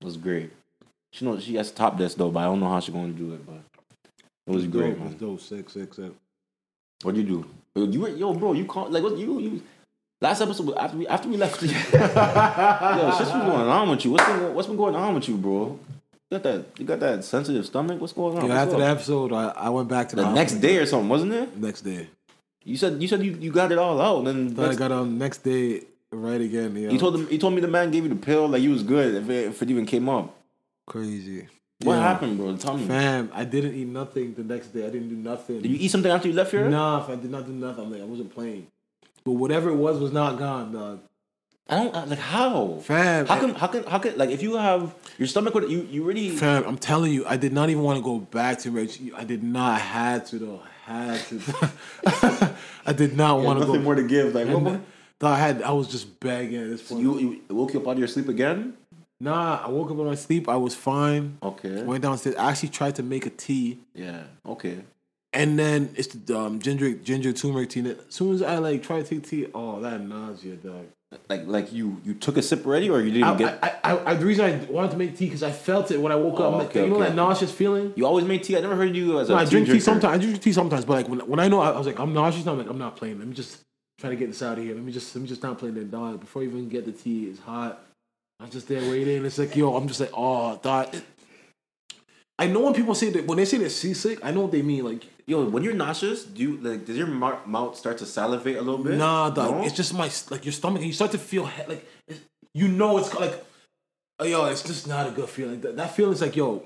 was 0.02 0.16
great. 0.16 0.50
She 1.12 1.24
knows 1.24 1.42
she 1.42 1.56
has 1.56 1.70
to 1.70 1.76
top 1.76 1.98
desk 1.98 2.16
though, 2.16 2.30
but 2.30 2.40
I 2.40 2.44
don't 2.44 2.60
know 2.60 2.68
how 2.68 2.80
she's 2.80 2.94
going 2.94 3.12
to 3.12 3.18
do 3.18 3.34
it. 3.34 3.44
But 3.46 3.62
it 4.46 4.54
was 4.54 4.66
great, 4.66 4.90
Dope, 4.90 4.98
man. 4.98 5.06
it's 5.08 5.20
dope. 5.20 5.40
Sick, 5.40 5.68
sick, 5.70 5.92
sick. 5.94 6.12
What'd 7.02 7.20
you 7.20 7.26
do? 7.26 7.46
Yo, 7.74 7.86
You 7.86 8.00
were 8.00 8.08
yo, 8.08 8.34
bro. 8.34 8.52
You 8.52 8.64
call 8.64 8.88
like 8.90 9.02
what 9.02 9.16
you 9.16 9.38
you. 9.40 9.62
Last 10.20 10.42
episode 10.42 10.74
after 10.76 10.98
we 10.98 11.06
after 11.08 11.28
we 11.28 11.36
left. 11.36 11.62
yo, 11.62 11.68
shit's 11.68 13.30
been 13.30 13.40
going 13.40 13.68
on 13.68 13.90
with 13.90 14.04
you. 14.04 14.10
What's 14.12 14.26
been 14.26 14.54
what's 14.54 14.68
been 14.68 14.76
going 14.76 14.94
on 14.94 15.14
with 15.14 15.28
you, 15.28 15.36
bro? 15.36 15.78
You 16.30 16.38
got 16.38 16.42
that 16.44 16.64
you 16.78 16.84
got 16.84 17.00
that 17.00 17.24
sensitive 17.24 17.64
stomach. 17.66 18.00
What's 18.00 18.12
going 18.12 18.38
on? 18.38 18.50
After 18.50 18.74
up? 18.74 18.80
the 18.80 18.86
episode, 18.86 19.32
I, 19.32 19.48
I 19.48 19.68
went 19.70 19.88
back 19.88 20.08
to 20.10 20.16
the, 20.16 20.22
the 20.22 20.32
next 20.32 20.54
day 20.54 20.76
or 20.76 20.86
something, 20.86 21.08
wasn't 21.08 21.32
it? 21.32 21.56
Next 21.56 21.80
day. 21.80 22.08
You 22.64 22.76
said 22.76 23.00
you 23.00 23.08
said 23.08 23.22
you, 23.24 23.32
you 23.40 23.50
got 23.50 23.72
it 23.72 23.78
all 23.78 24.00
out. 24.00 24.24
Then 24.26 24.54
Then 24.54 24.70
I 24.70 24.74
got 24.74 24.92
on 24.92 25.16
next 25.18 25.38
day 25.38 25.84
right 26.12 26.40
again. 26.40 26.76
Yeah. 26.76 26.90
you 26.90 26.98
told 26.98 27.14
them 27.14 27.28
you 27.30 27.38
told 27.38 27.54
me 27.54 27.60
the 27.60 27.68
man 27.68 27.90
gave 27.90 28.02
you 28.04 28.08
the 28.08 28.16
pill 28.16 28.48
like 28.48 28.62
you 28.62 28.70
was 28.70 28.82
good 28.82 29.14
if 29.14 29.28
it, 29.30 29.48
if 29.48 29.62
it 29.62 29.70
even 29.70 29.86
came 29.86 30.08
up. 30.08 30.34
crazy. 30.86 31.46
What 31.82 31.94
Yeah. 31.94 32.02
happened, 32.02 32.36
bro? 32.36 32.56
Tell 32.56 32.76
me. 32.76 32.86
Fam, 32.86 33.30
I 33.32 33.44
didn't 33.44 33.74
eat 33.74 33.86
nothing 33.88 34.34
the 34.34 34.44
next 34.44 34.68
day. 34.68 34.86
I 34.86 34.90
didn't 34.90 35.08
do 35.08 35.16
nothing. 35.16 35.62
Did 35.62 35.70
you 35.70 35.78
eat 35.80 35.88
something 35.90 36.10
after 36.12 36.28
you 36.28 36.34
left 36.34 36.50
here? 36.50 36.68
Nah, 36.68 37.06
I 37.10 37.14
did 37.14 37.30
not 37.30 37.46
do 37.46 37.52
nothing. 37.52 37.84
I'm 37.84 37.90
like, 37.92 38.02
I 38.02 38.04
wasn't 38.04 38.34
playing. 38.34 38.66
But 39.24 39.32
whatever 39.32 39.70
it 39.70 39.76
was 39.76 39.98
was 39.98 40.12
not 40.12 40.38
gone, 40.38 40.72
dog. 40.72 41.00
I 41.68 41.76
don't 41.76 42.08
like 42.10 42.18
how. 42.18 42.80
Fam, 42.82 43.26
How 43.26 43.38
come? 43.38 43.54
How 43.54 43.68
can? 43.68 43.84
How 43.84 43.98
can? 44.00 44.18
Like 44.18 44.30
if 44.30 44.42
you 44.42 44.56
have 44.56 44.92
your 45.18 45.28
stomach, 45.28 45.54
would 45.54 45.70
you 45.70 45.86
you 45.90 46.02
really? 46.02 46.30
Fam, 46.30 46.64
I'm 46.66 46.76
telling 46.76 47.12
you, 47.12 47.24
I 47.26 47.36
did 47.36 47.52
not 47.52 47.70
even 47.70 47.82
want 47.84 47.96
to 47.98 48.02
go 48.04 48.18
back 48.18 48.58
to 48.60 48.70
Rich. 48.72 49.00
I 49.16 49.22
did 49.24 49.42
not. 49.44 49.70
I 49.76 49.78
had 49.78 50.26
to 50.26 50.38
though. 50.38 50.62
Had 50.84 51.20
to. 51.28 51.38
I 52.86 52.92
did 52.92 53.16
not 53.16 53.40
want 53.40 53.60
to 53.60 53.66
go. 53.66 53.72
nothing 53.72 53.84
more 53.84 53.94
to 53.94 54.02
give. 54.02 54.34
Like 54.34 54.48
what? 54.48 54.80
I 55.28 55.38
had. 55.38 55.62
I 55.62 55.72
was 55.72 55.88
just 55.88 56.18
begging 56.20 56.62
at 56.62 56.68
this 56.68 56.82
point. 56.82 57.02
You, 57.02 57.18
you 57.18 57.54
woke 57.54 57.74
you 57.74 57.80
up 57.80 57.86
out 57.86 57.92
of 57.92 57.98
your 57.98 58.08
sleep 58.08 58.28
again? 58.28 58.74
nah, 59.20 59.60
I 59.64 59.68
woke 59.68 59.90
up 59.90 59.98
in 59.98 60.06
my 60.06 60.14
sleep. 60.14 60.48
I 60.48 60.56
was 60.56 60.74
fine. 60.74 61.38
Okay. 61.42 61.82
Went 61.82 62.02
downstairs. 62.02 62.36
I 62.36 62.50
actually 62.50 62.70
tried 62.70 62.96
to 62.96 63.02
make 63.02 63.26
a 63.26 63.30
tea. 63.30 63.78
Yeah. 63.94 64.22
Okay. 64.46 64.78
And 65.32 65.58
then 65.58 65.90
it's 65.94 66.08
the 66.08 66.38
um, 66.38 66.58
ginger 66.58 66.92
ginger 66.92 67.32
turmeric 67.32 67.70
tea. 67.70 67.88
As 67.88 67.96
soon 68.08 68.34
as 68.34 68.42
I 68.42 68.58
like 68.58 68.82
try 68.82 69.00
to 69.00 69.06
take 69.06 69.28
tea, 69.28 69.46
oh 69.54 69.80
that 69.80 70.00
nausea, 70.00 70.56
dog. 70.56 70.86
Like 71.28 71.46
like 71.46 71.72
you 71.72 72.00
you 72.04 72.14
took 72.14 72.36
a 72.36 72.42
sip 72.42 72.66
already, 72.66 72.88
or 72.90 73.00
you 73.00 73.12
didn't 73.12 73.24
I, 73.24 73.34
even 73.34 73.46
get? 73.46 73.58
I, 73.62 73.76
I, 73.82 74.10
I, 74.10 74.14
the 74.14 74.26
reason 74.26 74.44
I 74.44 74.72
wanted 74.72 74.92
to 74.92 74.96
make 74.96 75.16
tea 75.16 75.26
because 75.26 75.42
I 75.42 75.52
felt 75.52 75.90
it 75.90 76.00
when 76.00 76.12
I 76.12 76.16
woke 76.16 76.34
up. 76.34 76.40
Oh, 76.40 76.58
like, 76.58 76.68
okay, 76.68 76.84
you 76.84 76.88
know 76.88 76.96
okay. 76.96 77.06
that 77.06 77.14
nauseous 77.14 77.52
feeling. 77.52 77.92
you 77.96 78.06
always 78.06 78.24
made 78.24 78.42
tea. 78.42 78.56
I 78.56 78.60
never 78.60 78.76
heard 78.76 78.94
you 78.94 79.18
as 79.20 79.28
a 79.28 79.32
No, 79.32 79.38
I 79.38 79.44
tea 79.44 79.50
drink 79.50 79.66
tea 79.66 79.72
drinker. 79.72 79.84
sometimes. 79.84 80.14
I 80.14 80.18
drink 80.18 80.42
tea 80.42 80.52
sometimes, 80.52 80.84
but 80.84 80.94
like 80.94 81.08
when, 81.08 81.20
when 81.20 81.40
I 81.40 81.48
know 81.48 81.60
I, 81.60 81.70
I 81.70 81.78
was 81.78 81.86
like 81.86 81.98
I'm 81.98 82.12
nauseous, 82.12 82.46
I'm 82.46 82.58
like 82.58 82.68
I'm 82.68 82.78
not 82.78 82.96
playing. 82.96 83.18
Let 83.18 83.28
me 83.28 83.34
just 83.34 83.58
try 84.00 84.10
to 84.10 84.16
get 84.16 84.28
this 84.28 84.42
out 84.42 84.58
of 84.58 84.64
here. 84.64 84.74
Let 84.74 84.82
me 84.82 84.92
just 84.92 85.14
let 85.14 85.22
me 85.22 85.28
just 85.28 85.42
not 85.42 85.58
play 85.58 85.70
that 85.70 85.90
dog 85.90 86.20
before 86.20 86.42
I 86.42 86.46
even 86.46 86.68
get 86.68 86.86
the 86.86 86.92
tea. 86.92 87.26
It's 87.26 87.40
hot. 87.40 87.84
I'm 88.40 88.50
just 88.50 88.68
there 88.68 88.80
waiting. 88.90 89.24
It's 89.24 89.38
like 89.38 89.54
yo, 89.54 89.76
I'm 89.76 89.86
just 89.86 90.00
like 90.00 90.10
oh, 90.14 90.58
dog. 90.62 90.96
I 92.38 92.46
know 92.46 92.60
when 92.60 92.72
people 92.72 92.94
say 92.94 93.10
that 93.10 93.26
when 93.26 93.36
they 93.36 93.44
say 93.44 93.58
they're 93.58 93.68
seasick, 93.68 94.18
I 94.22 94.30
know 94.30 94.42
what 94.42 94.52
they 94.52 94.62
mean. 94.62 94.84
Like 94.84 95.04
Yo, 95.30 95.44
when 95.44 95.62
you're 95.62 95.74
nauseous, 95.74 96.24
do 96.24 96.42
you 96.42 96.56
like 96.56 96.84
does 96.84 96.96
your 96.96 97.06
mouth 97.06 97.76
start 97.76 97.98
to 97.98 98.04
salivate 98.04 98.56
a 98.56 98.62
little 98.62 98.82
bit? 98.82 98.98
nah, 98.98 99.30
dog. 99.30 99.58
No? 99.58 99.62
It's 99.62 99.76
just 99.76 99.94
my 99.94 100.10
like 100.28 100.44
your 100.44 100.50
stomach. 100.50 100.78
and 100.78 100.88
You 100.88 100.92
start 100.92 101.12
to 101.12 101.18
feel 101.18 101.46
he- 101.46 101.66
like 101.68 101.86
it's, 102.08 102.18
you 102.52 102.66
know 102.66 102.98
it's 102.98 103.14
like 103.14 103.44
oh, 104.18 104.24
yo, 104.24 104.46
it's 104.46 104.64
just 104.64 104.88
not 104.88 105.06
a 105.06 105.12
good 105.12 105.28
feeling. 105.28 105.60
That, 105.60 105.76
that 105.76 105.94
feeling's 105.94 106.20
like 106.20 106.34
yo, 106.34 106.64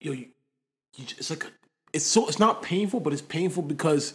yo, 0.00 0.12
you, 0.12 0.28
you, 0.96 1.04
it's 1.18 1.28
like 1.28 1.46
it's 1.92 2.06
so 2.06 2.26
it's 2.26 2.38
not 2.38 2.62
painful, 2.62 3.00
but 3.00 3.12
it's 3.12 3.20
painful 3.20 3.64
because 3.64 4.14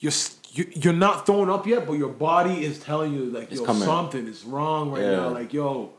you're 0.00 0.12
you- 0.52 0.70
you're 0.74 0.92
not 0.94 1.26
throwing 1.26 1.50
up 1.50 1.66
yet, 1.66 1.86
but 1.86 1.94
your 1.94 2.08
body 2.08 2.64
is 2.64 2.78
telling 2.78 3.12
you 3.12 3.26
like 3.26 3.52
yo 3.52 3.64
coming. 3.64 3.82
something 3.82 4.26
is 4.26 4.44
wrong 4.44 4.90
right 4.92 5.02
Yeah. 5.02 5.16
now. 5.16 5.28
Like 5.30 5.52
yo, 5.52 5.90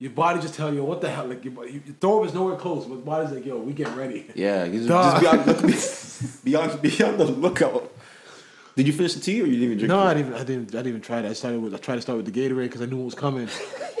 your 0.00 0.10
body 0.10 0.40
just 0.40 0.54
telling 0.54 0.74
you 0.74 0.82
what 0.84 1.00
the 1.00 1.08
hell. 1.10 1.26
Like 1.26 1.44
your, 1.44 1.52
body- 1.54 1.72
your 1.86 1.94
throw 2.00 2.20
up 2.22 2.26
is 2.28 2.34
nowhere 2.34 2.56
close, 2.56 2.84
but 2.86 3.04
body's 3.04 3.30
like 3.32 3.46
yo, 3.46 3.58
we 3.58 3.72
get 3.72 3.88
ready. 3.96 4.26
Yeah, 4.34 4.66
just, 4.68 4.88
just 4.88 5.20
be, 6.44 6.54
on, 6.56 6.76
be, 6.80 6.88
be 6.90 7.04
on 7.04 7.16
the 7.18 7.24
lookout. 7.26 7.92
Did 8.74 8.86
you 8.86 8.92
finish 8.94 9.12
the 9.14 9.20
tea 9.20 9.40
or 9.42 9.44
you 9.44 9.52
didn't 9.52 9.64
even 9.64 9.78
drink? 9.78 9.88
No, 9.90 10.00
it? 10.00 10.04
I 10.06 10.14
didn't. 10.14 10.34
I 10.34 10.44
didn't. 10.44 10.68
I 10.70 10.78
didn't 10.78 10.86
even 10.88 11.00
try 11.02 11.20
that. 11.22 11.30
I 11.30 11.34
started 11.34 11.60
with. 11.62 11.74
I 11.74 11.76
tried 11.76 11.96
to 11.96 12.02
start 12.02 12.16
with 12.16 12.24
the 12.32 12.32
Gatorade 12.32 12.62
because 12.64 12.80
I 12.80 12.86
knew 12.86 12.96
what 12.96 13.04
was 13.04 13.14
coming. 13.14 13.48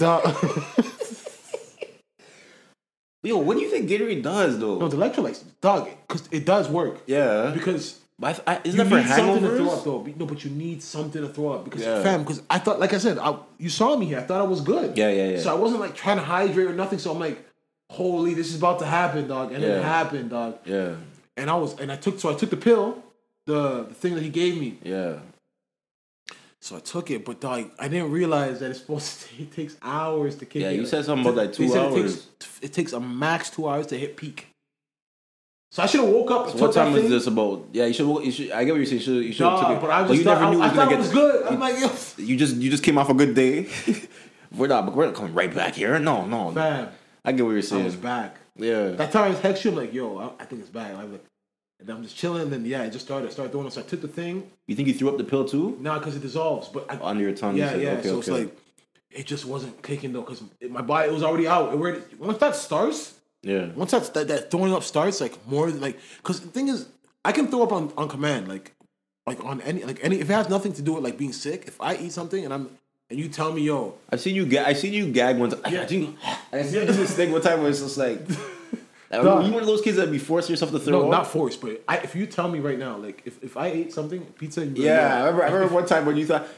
Yo, 3.24 3.36
what 3.38 3.56
do 3.56 3.62
you 3.62 3.70
think 3.70 3.88
Gatorade 3.88 4.22
does 4.22 4.58
though? 4.58 4.78
no, 4.78 4.88
the 4.88 4.96
electrolytes, 4.96 5.44
dog, 5.60 5.88
because 6.08 6.28
it 6.32 6.44
does 6.44 6.68
work. 6.68 7.02
yeah, 7.06 7.52
Because 7.54 8.00
but 8.22 8.42
I, 8.46 8.54
I, 8.54 8.60
isn't 8.64 8.78
you 8.78 8.84
that 8.84 8.88
for 8.88 8.96
need 8.96 9.08
something 9.08 9.42
to 9.42 9.56
throw 9.58 9.70
up, 9.70 9.84
though. 9.84 10.02
No, 10.16 10.26
but 10.26 10.44
you 10.44 10.50
need 10.50 10.82
something 10.82 11.20
to 11.20 11.28
throw 11.28 11.48
up 11.54 11.64
because, 11.64 11.82
Yeah. 11.82 12.02
fam. 12.02 12.20
Because 12.22 12.40
I 12.48 12.58
thought, 12.58 12.78
like 12.80 12.92
I 12.94 12.98
said, 12.98 13.18
I, 13.18 13.36
you 13.58 13.68
saw 13.68 13.96
me 13.96 14.06
here. 14.06 14.20
I 14.20 14.22
thought 14.22 14.40
I 14.40 14.44
was 14.54 14.60
good. 14.60 14.96
Yeah, 14.96 15.10
yeah, 15.10 15.28
yeah. 15.32 15.40
So 15.40 15.50
I 15.50 15.58
wasn't 15.58 15.80
like 15.80 15.94
trying 15.94 16.18
to 16.18 16.22
hydrate 16.24 16.68
or 16.68 16.74
nothing. 16.74 16.98
So 17.00 17.10
I'm 17.12 17.18
like, 17.18 17.38
holy, 17.90 18.32
this 18.34 18.48
is 18.50 18.56
about 18.56 18.78
to 18.78 18.86
happen, 18.86 19.26
dog, 19.28 19.52
and 19.52 19.62
it 19.64 19.82
happened, 19.82 20.30
dog. 20.30 20.58
Yeah, 20.64 20.94
And 21.36 21.50
I 21.50 21.56
was, 21.56 21.78
and 21.80 21.90
I 21.92 21.96
took, 21.96 22.18
so 22.20 22.30
I 22.30 22.34
took 22.34 22.50
the 22.50 22.56
pill, 22.56 23.02
the 23.46 23.84
the 23.88 23.94
thing 23.94 24.14
that 24.14 24.22
he 24.22 24.30
gave 24.30 24.56
me. 24.58 24.78
yeah. 24.84 25.16
So 26.60 26.76
I 26.76 26.80
took 26.80 27.10
it, 27.10 27.24
but 27.24 27.40
dog, 27.40 27.72
I 27.76 27.88
didn't 27.88 28.12
realize 28.12 28.60
that 28.60 28.70
it's 28.70 28.78
supposed 28.78 29.22
to. 29.22 29.28
It 29.42 29.50
takes 29.52 29.76
hours 29.82 30.36
to 30.36 30.46
kick 30.46 30.62
Yeah, 30.62 30.70
in. 30.70 30.76
you 30.80 30.86
said 30.86 31.04
something 31.04 31.26
about, 31.26 31.36
like, 31.46 31.52
two 31.52 31.74
hours. 31.74 31.96
It 31.96 32.02
takes, 32.38 32.58
it 32.62 32.72
takes 32.72 32.92
a 32.92 33.00
max 33.00 33.50
two 33.50 33.68
hours 33.68 33.88
to 33.88 33.98
hit 33.98 34.16
peak. 34.16 34.46
So 35.72 35.82
I 35.82 35.86
should 35.86 36.00
have 36.02 36.10
woke 36.10 36.30
up. 36.30 36.50
So 36.50 36.58
what 36.58 36.74
time 36.74 36.94
is 36.94 37.00
thing, 37.00 37.10
this 37.10 37.26
about? 37.26 37.64
Yeah, 37.72 37.86
you 37.86 37.94
should. 37.94 38.06
You 38.26 38.30
should. 38.30 38.50
I 38.50 38.62
get 38.64 38.72
what 38.72 38.76
you're 38.76 38.84
saying. 38.84 38.98
You 39.00 39.04
should. 39.06 39.24
You 39.24 39.32
should 39.32 39.46
have 39.46 39.60
took 39.60 39.70
it. 39.70 39.80
but 39.80 39.88
I 39.90 40.00
just 40.00 40.08
But 40.08 40.16
you 40.18 40.24
thought, 40.24 40.40
never 40.42 40.54
knew 40.54 40.60
I, 40.60 40.64
I 40.64 40.66
it 40.66 40.68
was 40.68 40.76
thought 40.76 40.84
gonna 40.84 40.94
it 40.94 40.98
was 40.98 41.08
get. 41.08 41.14
good. 41.14 41.46
I'm 41.46 41.60
like, 41.60 41.80
yo, 41.80 42.24
You 42.24 42.36
just 42.36 42.56
you 42.56 42.70
just 42.70 42.82
came 42.84 42.98
off 42.98 43.08
a 43.08 43.14
good 43.14 43.34
day. 43.34 43.68
we're 44.54 44.66
not. 44.66 44.84
But 44.84 44.94
we're 44.94 45.06
not 45.06 45.14
coming 45.14 45.32
right 45.32 45.52
back 45.54 45.74
here. 45.76 45.98
No, 45.98 46.26
no. 46.26 46.50
man, 46.50 46.90
I 47.24 47.32
get 47.32 47.46
what 47.46 47.52
you're 47.52 47.62
saying. 47.62 47.82
I 47.82 47.86
was 47.86 47.96
back. 47.96 48.36
Yeah. 48.56 48.88
That 48.90 49.12
time 49.12 49.32
I 49.32 49.34
text 49.34 49.64
you, 49.64 49.70
I'm 49.70 49.78
like, 49.78 49.94
yo, 49.94 50.18
I, 50.18 50.42
I 50.42 50.44
think 50.44 50.60
it's 50.60 50.68
back. 50.68 50.92
I'm 50.94 51.10
like, 51.10 51.24
and 51.80 51.88
I'm 51.88 52.02
just 52.02 52.18
chilling. 52.18 52.42
And 52.42 52.52
then 52.52 52.66
yeah, 52.66 52.82
I 52.82 52.90
just 52.90 53.06
started, 53.06 53.30
I 53.30 53.32
started 53.32 53.52
doing 53.52 53.66
it. 53.66 53.72
So 53.72 53.80
I 53.80 53.84
took 53.84 54.02
the 54.02 54.08
thing 54.08 54.50
You 54.66 54.76
think 54.76 54.88
you 54.88 54.94
threw 54.94 55.08
up 55.08 55.16
the 55.16 55.24
pill 55.24 55.46
too? 55.48 55.78
now 55.80 55.98
because 55.98 56.14
it 56.16 56.20
dissolves, 56.20 56.68
but 56.68 56.84
I, 56.92 56.98
Under 57.00 57.22
your 57.22 57.32
tongue. 57.34 57.56
you 57.56 57.62
yeah, 57.62 57.70
said, 57.70 57.80
yeah. 57.80 57.90
Okay, 57.92 58.08
so 58.08 58.18
it's 58.18 58.28
like 58.28 58.58
it 59.10 59.24
just 59.26 59.46
wasn't 59.46 59.82
kicking 59.82 60.12
though 60.12 60.20
because 60.20 60.42
my 60.68 60.82
body 60.82 61.08
it 61.08 61.12
was 61.14 61.22
already 61.22 61.48
out. 61.48 61.72
It 61.72 61.76
already, 61.76 62.02
once 62.18 62.36
that 62.38 62.56
starts, 62.56 63.14
Yeah. 63.42 63.66
once 63.74 63.90
that's, 63.90 64.08
that 64.10 64.28
that 64.28 64.50
throwing 64.50 64.72
up 64.72 64.82
starts, 64.82 65.20
like 65.20 65.46
more 65.46 65.68
like 65.70 65.98
because 66.18 66.40
the 66.40 66.48
thing 66.48 66.68
is, 66.68 66.86
I 67.24 67.32
can 67.32 67.48
throw 67.48 67.62
up 67.62 67.72
on, 67.72 67.92
on 67.96 68.08
command, 68.08 68.48
like 68.48 68.72
like 69.26 69.44
on 69.44 69.60
any 69.62 69.84
like 69.84 69.98
any 70.02 70.20
if 70.20 70.30
it 70.30 70.32
has 70.32 70.48
nothing 70.48 70.72
to 70.74 70.82
do 70.82 70.94
with 70.94 71.04
like 71.04 71.18
being 71.18 71.32
sick. 71.32 71.64
If 71.66 71.80
I 71.80 71.96
eat 71.96 72.12
something 72.12 72.44
and 72.44 72.54
I'm 72.54 72.70
and 73.10 73.18
you 73.18 73.28
tell 73.28 73.52
me, 73.52 73.62
yo, 73.62 73.94
I've 74.10 74.20
seen 74.20 74.34
you. 74.34 74.46
Ga- 74.46 74.64
I 74.64 74.72
seen 74.74 74.92
you 74.92 75.10
gag 75.12 75.38
one 75.38 75.50
time. 75.50 75.60
Yeah. 75.72 75.82
I 75.82 75.86
think 75.86 76.16
I 76.52 76.62
seen 76.62 76.80
you 76.80 76.86
do 76.86 76.92
this 76.92 77.14
thing 77.14 77.32
one 77.32 77.42
time 77.42 77.60
where 77.60 77.70
it's 77.70 77.80
just 77.80 77.98
like. 77.98 78.20
Like, 79.12 79.24
Dog. 79.24 79.44
you 79.44 79.52
one 79.52 79.60
of 79.60 79.66
those 79.66 79.82
kids 79.82 79.98
that 79.98 80.10
be 80.10 80.16
forcing 80.16 80.54
yourself 80.54 80.70
to 80.70 80.78
throw 80.78 81.00
no, 81.00 81.04
up? 81.04 81.10
not 81.10 81.26
forced, 81.26 81.60
but 81.60 81.82
I, 81.86 81.98
if 81.98 82.14
you 82.14 82.24
tell 82.24 82.48
me 82.48 82.60
right 82.60 82.78
now, 82.78 82.96
like 82.96 83.20
if, 83.26 83.44
if 83.44 83.58
I 83.58 83.66
ate 83.66 83.92
something, 83.92 84.24
pizza, 84.38 84.64
you 84.64 84.84
Yeah, 84.84 85.16
I 85.16 85.18
remember. 85.26 85.42
I 85.44 85.50
remember 85.50 85.74
one 85.74 85.84
time 85.84 86.06
when 86.06 86.16
you 86.16 86.24
thought. 86.24 86.48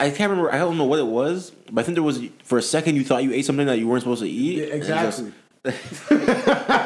I 0.00 0.10
can't 0.10 0.28
remember. 0.28 0.52
I 0.52 0.58
don't 0.58 0.76
know 0.76 0.86
what 0.86 0.98
it 0.98 1.06
was, 1.06 1.52
but 1.70 1.82
I 1.82 1.84
think 1.84 1.94
there 1.94 2.02
was 2.02 2.20
for 2.42 2.58
a 2.58 2.62
second 2.62 2.96
you 2.96 3.04
thought 3.04 3.22
you 3.22 3.32
ate 3.32 3.44
something 3.44 3.64
that 3.68 3.78
you 3.78 3.86
weren't 3.86 4.02
supposed 4.02 4.22
to 4.22 4.28
eat. 4.28 4.58
Yeah, 4.58 4.64
and 4.64 4.82
it 4.82 4.86
just- 4.88 5.20
exactly. 5.20 5.32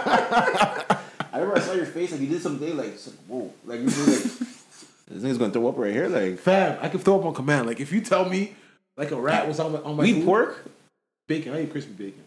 I 0.04 0.98
remember 1.34 1.56
I 1.56 1.60
saw 1.60 1.72
your 1.74 1.86
face 1.86 2.12
like 2.12 2.20
you 2.20 2.26
did 2.28 2.42
something 2.42 2.76
like 2.76 2.88
it's 2.88 3.06
like, 3.08 3.16
whoa, 3.26 3.52
like 3.64 3.80
you 3.80 3.86
were 3.86 3.90
like 3.90 4.22
this 5.08 5.22
nigga's 5.22 5.38
gonna 5.38 5.52
throw 5.52 5.68
up 5.68 5.78
right 5.78 5.92
here. 5.92 6.08
Like 6.08 6.38
Fam, 6.38 6.78
I 6.80 6.88
can 6.88 7.00
throw 7.00 7.18
up 7.18 7.24
on 7.24 7.34
command. 7.34 7.66
Like 7.66 7.80
if 7.80 7.92
you 7.92 8.00
tell 8.00 8.28
me, 8.28 8.54
like 8.96 9.10
a 9.10 9.16
rat 9.20 9.46
was 9.46 9.60
on 9.60 9.72
my 9.72 9.78
on 9.80 9.96
my 9.96 10.02
we 10.02 10.10
eat 10.10 10.14
food, 10.14 10.24
pork. 10.24 10.64
bacon. 11.28 11.52
I 11.54 11.62
eat 11.62 11.70
crispy 11.72 11.92
bacon. 11.92 12.22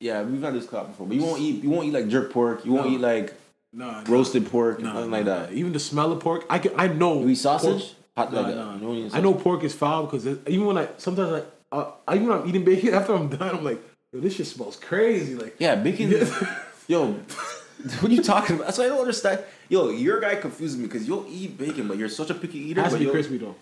Yeah, 0.00 0.22
we've 0.22 0.42
had 0.42 0.54
this 0.54 0.66
cop 0.66 0.88
before, 0.88 1.06
but 1.06 1.16
you 1.16 1.22
won't 1.22 1.40
eat. 1.40 1.62
You 1.62 1.70
won't 1.70 1.86
eat 1.86 1.92
like 1.92 2.08
jerk 2.08 2.32
pork. 2.32 2.64
You 2.64 2.72
won't 2.72 2.90
eat 2.90 3.00
like 3.00 3.34
Nah, 3.74 4.04
roasted 4.06 4.50
pork, 4.50 4.80
nah, 4.80 4.92
nothing 4.92 5.10
nah, 5.10 5.16
like 5.16 5.24
nah. 5.26 5.38
that. 5.46 5.52
Even 5.54 5.72
the 5.72 5.80
smell 5.80 6.12
of 6.12 6.20
pork, 6.20 6.44
I 6.50 6.58
can. 6.58 6.72
I 6.76 6.88
know. 6.88 7.20
You 7.20 7.30
eat 7.30 7.36
sausage? 7.36 7.80
pork- 7.80 7.96
Hot 8.18 8.32
Nah, 8.32 8.40
like 8.42 8.54
nah. 8.54 8.72
that. 8.72 8.82
You 8.82 8.86
don't 9.08 9.14
I 9.14 9.20
know 9.20 9.32
pork 9.32 9.64
is 9.64 9.74
foul 9.74 10.04
because 10.04 10.26
it- 10.26 10.40
even 10.46 10.66
when 10.66 10.76
I 10.78 10.88
sometimes 10.98 11.42
I 11.72 11.74
uh, 11.76 11.92
I- 12.06 12.16
even 12.16 12.28
when 12.28 12.38
I'm 12.42 12.48
eating 12.48 12.64
bacon 12.64 12.92
after 12.94 13.14
I'm 13.14 13.28
done, 13.28 13.56
I'm 13.56 13.64
like, 13.64 13.80
yo, 14.12 14.20
this 14.20 14.34
shit 14.36 14.46
smells 14.46 14.76
crazy. 14.76 15.34
Like, 15.34 15.56
Yeah, 15.58 15.74
bacon. 15.76 16.10
Yo, 16.88 17.12
what 17.12 18.04
are 18.04 18.08
you 18.08 18.22
talking 18.22 18.56
about? 18.56 18.66
That's 18.66 18.78
why 18.78 18.84
I 18.84 18.88
don't 18.88 19.00
understand. 19.00 19.42
Yo, 19.68 19.88
your 19.90 20.20
guy 20.20 20.34
confuses 20.34 20.76
me 20.76 20.84
because 20.86 21.06
you'll 21.06 21.24
eat 21.28 21.56
bacon, 21.56 21.86
but 21.88 21.96
you're 21.96 22.08
such 22.08 22.28
a 22.30 22.34
picky 22.34 22.58
eater. 22.58 22.80
it 22.80 22.84
has 22.84 22.92
to 22.92 22.98
be 22.98 23.06
crispy 23.10 23.38
though. 23.38 23.54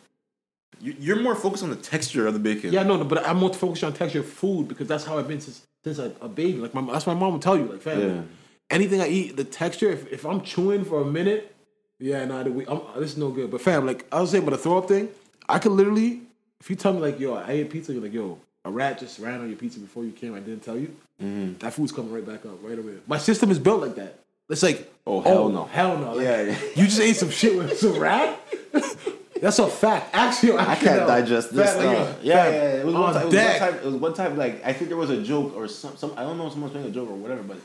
you- 0.81 0.97
You're 0.99 1.21
more 1.21 1.35
focused 1.35 1.63
on 1.63 1.71
the 1.71 1.77
texture 1.77 2.27
of 2.27 2.33
the 2.35 2.41
bacon. 2.41 2.73
Yeah, 2.73 2.83
no, 2.83 2.97
no, 2.97 3.05
but 3.05 3.27
I'm 3.29 3.37
more 3.39 3.53
focused 3.53 3.85
on 3.85 3.93
texture 3.93 4.21
of 4.21 4.27
food 4.27 4.69
because 4.69 4.89
that's 4.89 5.05
how 5.05 5.19
I've 5.19 5.29
been 5.29 5.41
since 5.41 5.63
since 5.85 5.99
a, 5.99 6.13
a 6.21 6.29
baby. 6.29 6.59
Like 6.59 6.75
my 6.75 6.81
that's 6.93 7.07
what 7.07 7.15
my 7.15 7.21
mom 7.21 7.35
would 7.35 7.43
tell 7.43 7.57
you. 7.57 7.65
Like, 7.67 7.83
fam, 7.83 8.01
Yeah. 8.01 8.23
anything 8.71 9.01
I 9.01 9.09
eat, 9.09 9.37
the 9.37 9.45
texture. 9.45 9.91
If, 9.91 10.11
if 10.13 10.25
I'm 10.27 10.41
chewing 10.43 10.85
for 10.85 11.01
a 11.03 11.05
minute, 11.07 11.55
yeah, 11.99 12.25
nah, 12.25 12.43
the, 12.43 12.51
I'm, 12.71 13.01
this 13.01 13.13
is 13.13 13.19
no 13.19 13.31
good. 13.31 13.51
But 13.51 13.61
fam, 13.61 13.87
like 13.87 14.07
I 14.11 14.21
was 14.21 14.31
saying, 14.31 14.43
about 14.43 14.57
the 14.57 14.63
throw 14.63 14.79
up 14.79 14.89
thing, 14.89 15.09
I 15.49 15.59
could 15.59 15.73
literally, 15.73 16.23
if 16.61 16.69
you 16.71 16.77
tell 16.77 16.93
me 16.95 17.01
like, 17.01 17.21
yo, 17.21 17.35
I 17.35 17.51
ate 17.53 17.71
pizza, 17.71 17.93
you're 17.93 18.03
like, 18.03 18.13
yo, 18.15 18.39
a 18.65 18.71
rat 18.71 18.99
just 18.99 19.19
ran 19.19 19.41
on 19.41 19.49
your 19.49 19.57
pizza 19.57 19.81
before 19.81 20.05
you 20.05 20.13
came. 20.13 20.35
I 20.35 20.41
didn't 20.41 20.63
tell 20.63 20.77
you. 20.79 20.95
Mm-hmm. 21.23 21.59
That 21.59 21.73
food's 21.73 21.93
coming 21.93 22.13
right 22.13 22.27
back 22.27 22.45
up, 22.47 22.63
right 22.63 22.79
away. 22.79 22.95
My 23.07 23.19
system 23.19 23.51
is 23.51 23.59
built 23.59 23.81
like 23.83 23.95
that. 23.97 24.19
It's 24.49 24.63
like, 24.63 24.93
Oh, 25.07 25.21
hell 25.21 25.49
no. 25.49 25.65
hell 25.67 25.97
no. 25.97 26.15
Like, 26.15 26.25
Yeah, 26.25 26.43
yeah. 26.43 26.59
You 26.75 26.85
just 26.87 27.01
ate 27.01 27.17
some 27.17 27.31
shit 27.31 27.57
with 27.57 27.79
some 27.79 27.99
rat. 27.99 28.39
That's 29.41 29.59
a 29.59 29.69
fact. 29.69 30.11
Actually, 30.15 30.59
I 30.59 30.75
can't 30.75 31.07
digest 31.07 31.55
this 31.55 31.73
Fact, 31.73 31.79
like, 31.83 32.19
yeah, 32.23 32.45
fam, 32.45 32.55
yeah, 32.55 32.73
It 32.81 32.85
was, 32.85 32.95
one 32.95 33.03
on 33.05 33.15
time, 33.15 33.23
it, 33.23 33.25
was 33.25 33.35
one 33.35 33.59
time, 33.59 33.75
it 33.75 33.85
was 33.85 33.95
one 33.95 34.15
time. 34.15 34.37
Like 34.37 34.67
I 34.67 34.73
think 34.75 34.89
there 34.89 34.99
was 34.99 35.09
a 35.09 35.23
joke 35.23 35.57
or 35.57 35.67
some. 35.67 35.97
some 35.97 36.13
I 36.17 36.25
don't 36.25 36.37
know. 36.37 36.47
if 36.49 36.53
Someone's 36.53 36.75
making 36.75 36.91
a 36.91 36.93
joke 36.93 37.09
or 37.09 37.15
whatever, 37.15 37.43
but 37.43 37.57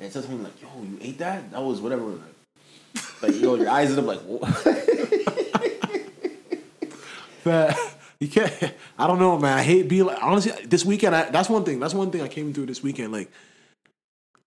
it 0.00 0.12
said 0.12 0.24
something 0.24 0.42
like, 0.42 0.60
"Yo, 0.60 0.68
you 0.82 0.98
ate 1.00 1.18
that? 1.18 1.52
That 1.52 1.62
was 1.62 1.80
whatever." 1.80 2.02
Like, 2.06 3.22
like 3.22 3.40
yo, 3.40 3.54
your 3.54 3.70
eyes 3.70 3.96
up 3.96 4.04
like. 4.04 4.18
What? 4.20 4.42
But 7.44 7.76
you 8.22 8.28
can't. 8.28 8.74
I 8.98 9.06
don't 9.08 9.18
know, 9.18 9.36
man. 9.36 9.58
I 9.58 9.62
hate 9.62 9.88
being 9.88 10.06
like 10.06 10.22
honestly. 10.22 10.52
This 10.64 10.84
weekend, 10.84 11.16
I, 11.16 11.28
that's 11.30 11.48
one 11.48 11.64
thing. 11.64 11.80
That's 11.80 11.92
one 11.92 12.10
thing 12.12 12.22
I 12.22 12.28
came 12.28 12.52
through 12.52 12.66
this 12.66 12.82
weekend. 12.82 13.12
Like, 13.12 13.30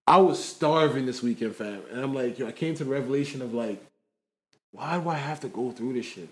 I 0.08 0.18
was 0.18 0.42
starving 0.42 1.06
this 1.06 1.22
weekend, 1.22 1.56
fam, 1.56 1.82
and 1.92 2.00
I'm 2.02 2.14
like, 2.14 2.40
yo, 2.40 2.48
I 2.48 2.54
came 2.54 2.74
to 2.76 2.86
the 2.86 2.90
revelation 2.90 3.42
of 3.42 3.54
like, 3.54 3.84
why 4.72 4.98
do 4.98 5.10
I 5.10 5.16
have 5.16 5.42
to 5.42 5.50
go 5.50 5.72
through 5.72 5.94
this 5.94 6.06
shit? 6.06 6.30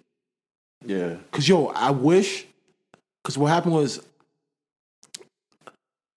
yeah. 0.86 1.15
Cause 1.32 1.47
yo, 1.47 1.67
I 1.67 1.91
wish. 1.91 2.45
Cause 3.25 3.38
what 3.38 3.47
happened 3.47 3.73
was, 3.73 4.01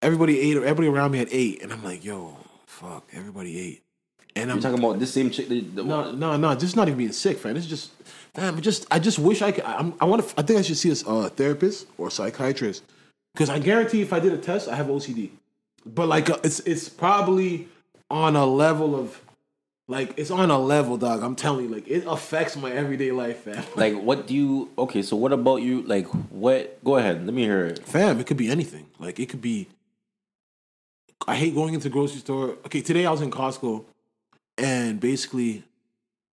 everybody 0.02 0.40
ate. 0.40 0.58
Everybody 0.58 0.88
around 0.88 1.12
me 1.12 1.20
had 1.20 1.30
ate, 1.32 1.64
and 1.64 1.74
I'm 1.74 1.84
like, 1.84 2.06
yo, 2.06 2.38
fuck, 2.68 3.08
everybody 3.14 3.60
ate, 3.60 3.84
and 4.36 4.52
I'm 4.52 4.60
talking 4.60 4.78
about 4.78 5.00
this 5.00 5.14
same 5.14 5.32
chick. 5.32 5.48
The, 5.48 5.62
the, 5.62 5.84
no, 5.84 6.12
no, 6.12 6.38
no. 6.38 6.54
This 6.54 6.66
is 6.70 6.76
not 6.76 6.88
even 6.88 7.00
being 7.00 7.12
sick, 7.14 7.40
fam. 7.40 7.58
It's 7.58 7.66
just, 7.66 7.92
damn. 8.36 8.58
it 8.58 8.62
Just, 8.62 8.86
I 8.92 9.00
just 9.00 9.20
wish 9.20 9.42
I 9.42 9.52
could. 9.52 9.64
I'm, 9.64 9.94
I 10.00 10.06
want 10.06 10.28
to. 10.28 10.40
I 10.40 10.44
think 10.44 10.60
I 10.60 10.62
should 10.62 10.78
see 10.78 10.92
a 10.92 11.10
uh, 11.10 11.30
therapist 11.30 11.88
or 11.98 12.08
a 12.08 12.12
psychiatrist 12.12 12.84
because 13.34 13.50
I 13.50 13.60
guarantee 13.60 14.02
if 14.02 14.14
I 14.14 14.20
did 14.20 14.34
a 14.34 14.38
test, 14.38 14.70
I 14.70 14.76
have 14.76 14.88
OCD. 14.88 15.32
But 15.86 16.08
like, 16.08 16.30
uh, 16.30 16.38
it's 16.44 16.60
it's 16.62 16.90
probably 16.90 17.68
on 18.10 18.36
a 18.36 18.46
level 18.46 18.96
of, 18.96 19.22
like, 19.88 20.14
it's 20.18 20.32
on 20.32 20.50
a 20.52 20.58
level, 20.58 20.98
dog. 20.98 21.22
I'm 21.22 21.36
telling 21.36 21.66
you, 21.66 21.76
like, 21.76 21.88
it 21.88 22.06
affects 22.08 22.56
my 22.56 22.72
everyday 22.72 23.12
life, 23.12 23.40
fam. 23.40 23.64
Like, 23.76 23.96
what 24.02 24.28
do 24.28 24.34
you? 24.34 24.70
Okay, 24.78 25.02
so 25.02 25.16
what 25.16 25.34
about 25.34 25.58
you? 25.58 25.82
Like, 25.84 26.08
what? 26.32 26.84
Go 26.84 26.98
ahead. 26.98 27.26
Let 27.26 27.34
me 27.34 27.44
hear 27.44 27.66
it. 27.66 27.86
Fam, 27.86 28.20
it 28.20 28.26
could 28.26 28.38
be 28.38 28.50
anything. 28.50 28.88
Like, 29.00 29.20
it 29.20 29.30
could 29.30 29.42
be. 29.42 29.68
I 31.28 31.36
hate 31.36 31.56
going 31.56 31.74
into 31.74 31.90
the 31.90 31.94
grocery 31.94 32.20
store. 32.20 32.52
Okay, 32.66 32.82
today 32.82 33.06
I 33.06 33.12
was 33.12 33.22
in 33.22 33.32
Costco, 33.32 33.84
and 34.58 35.00
basically, 35.00 35.64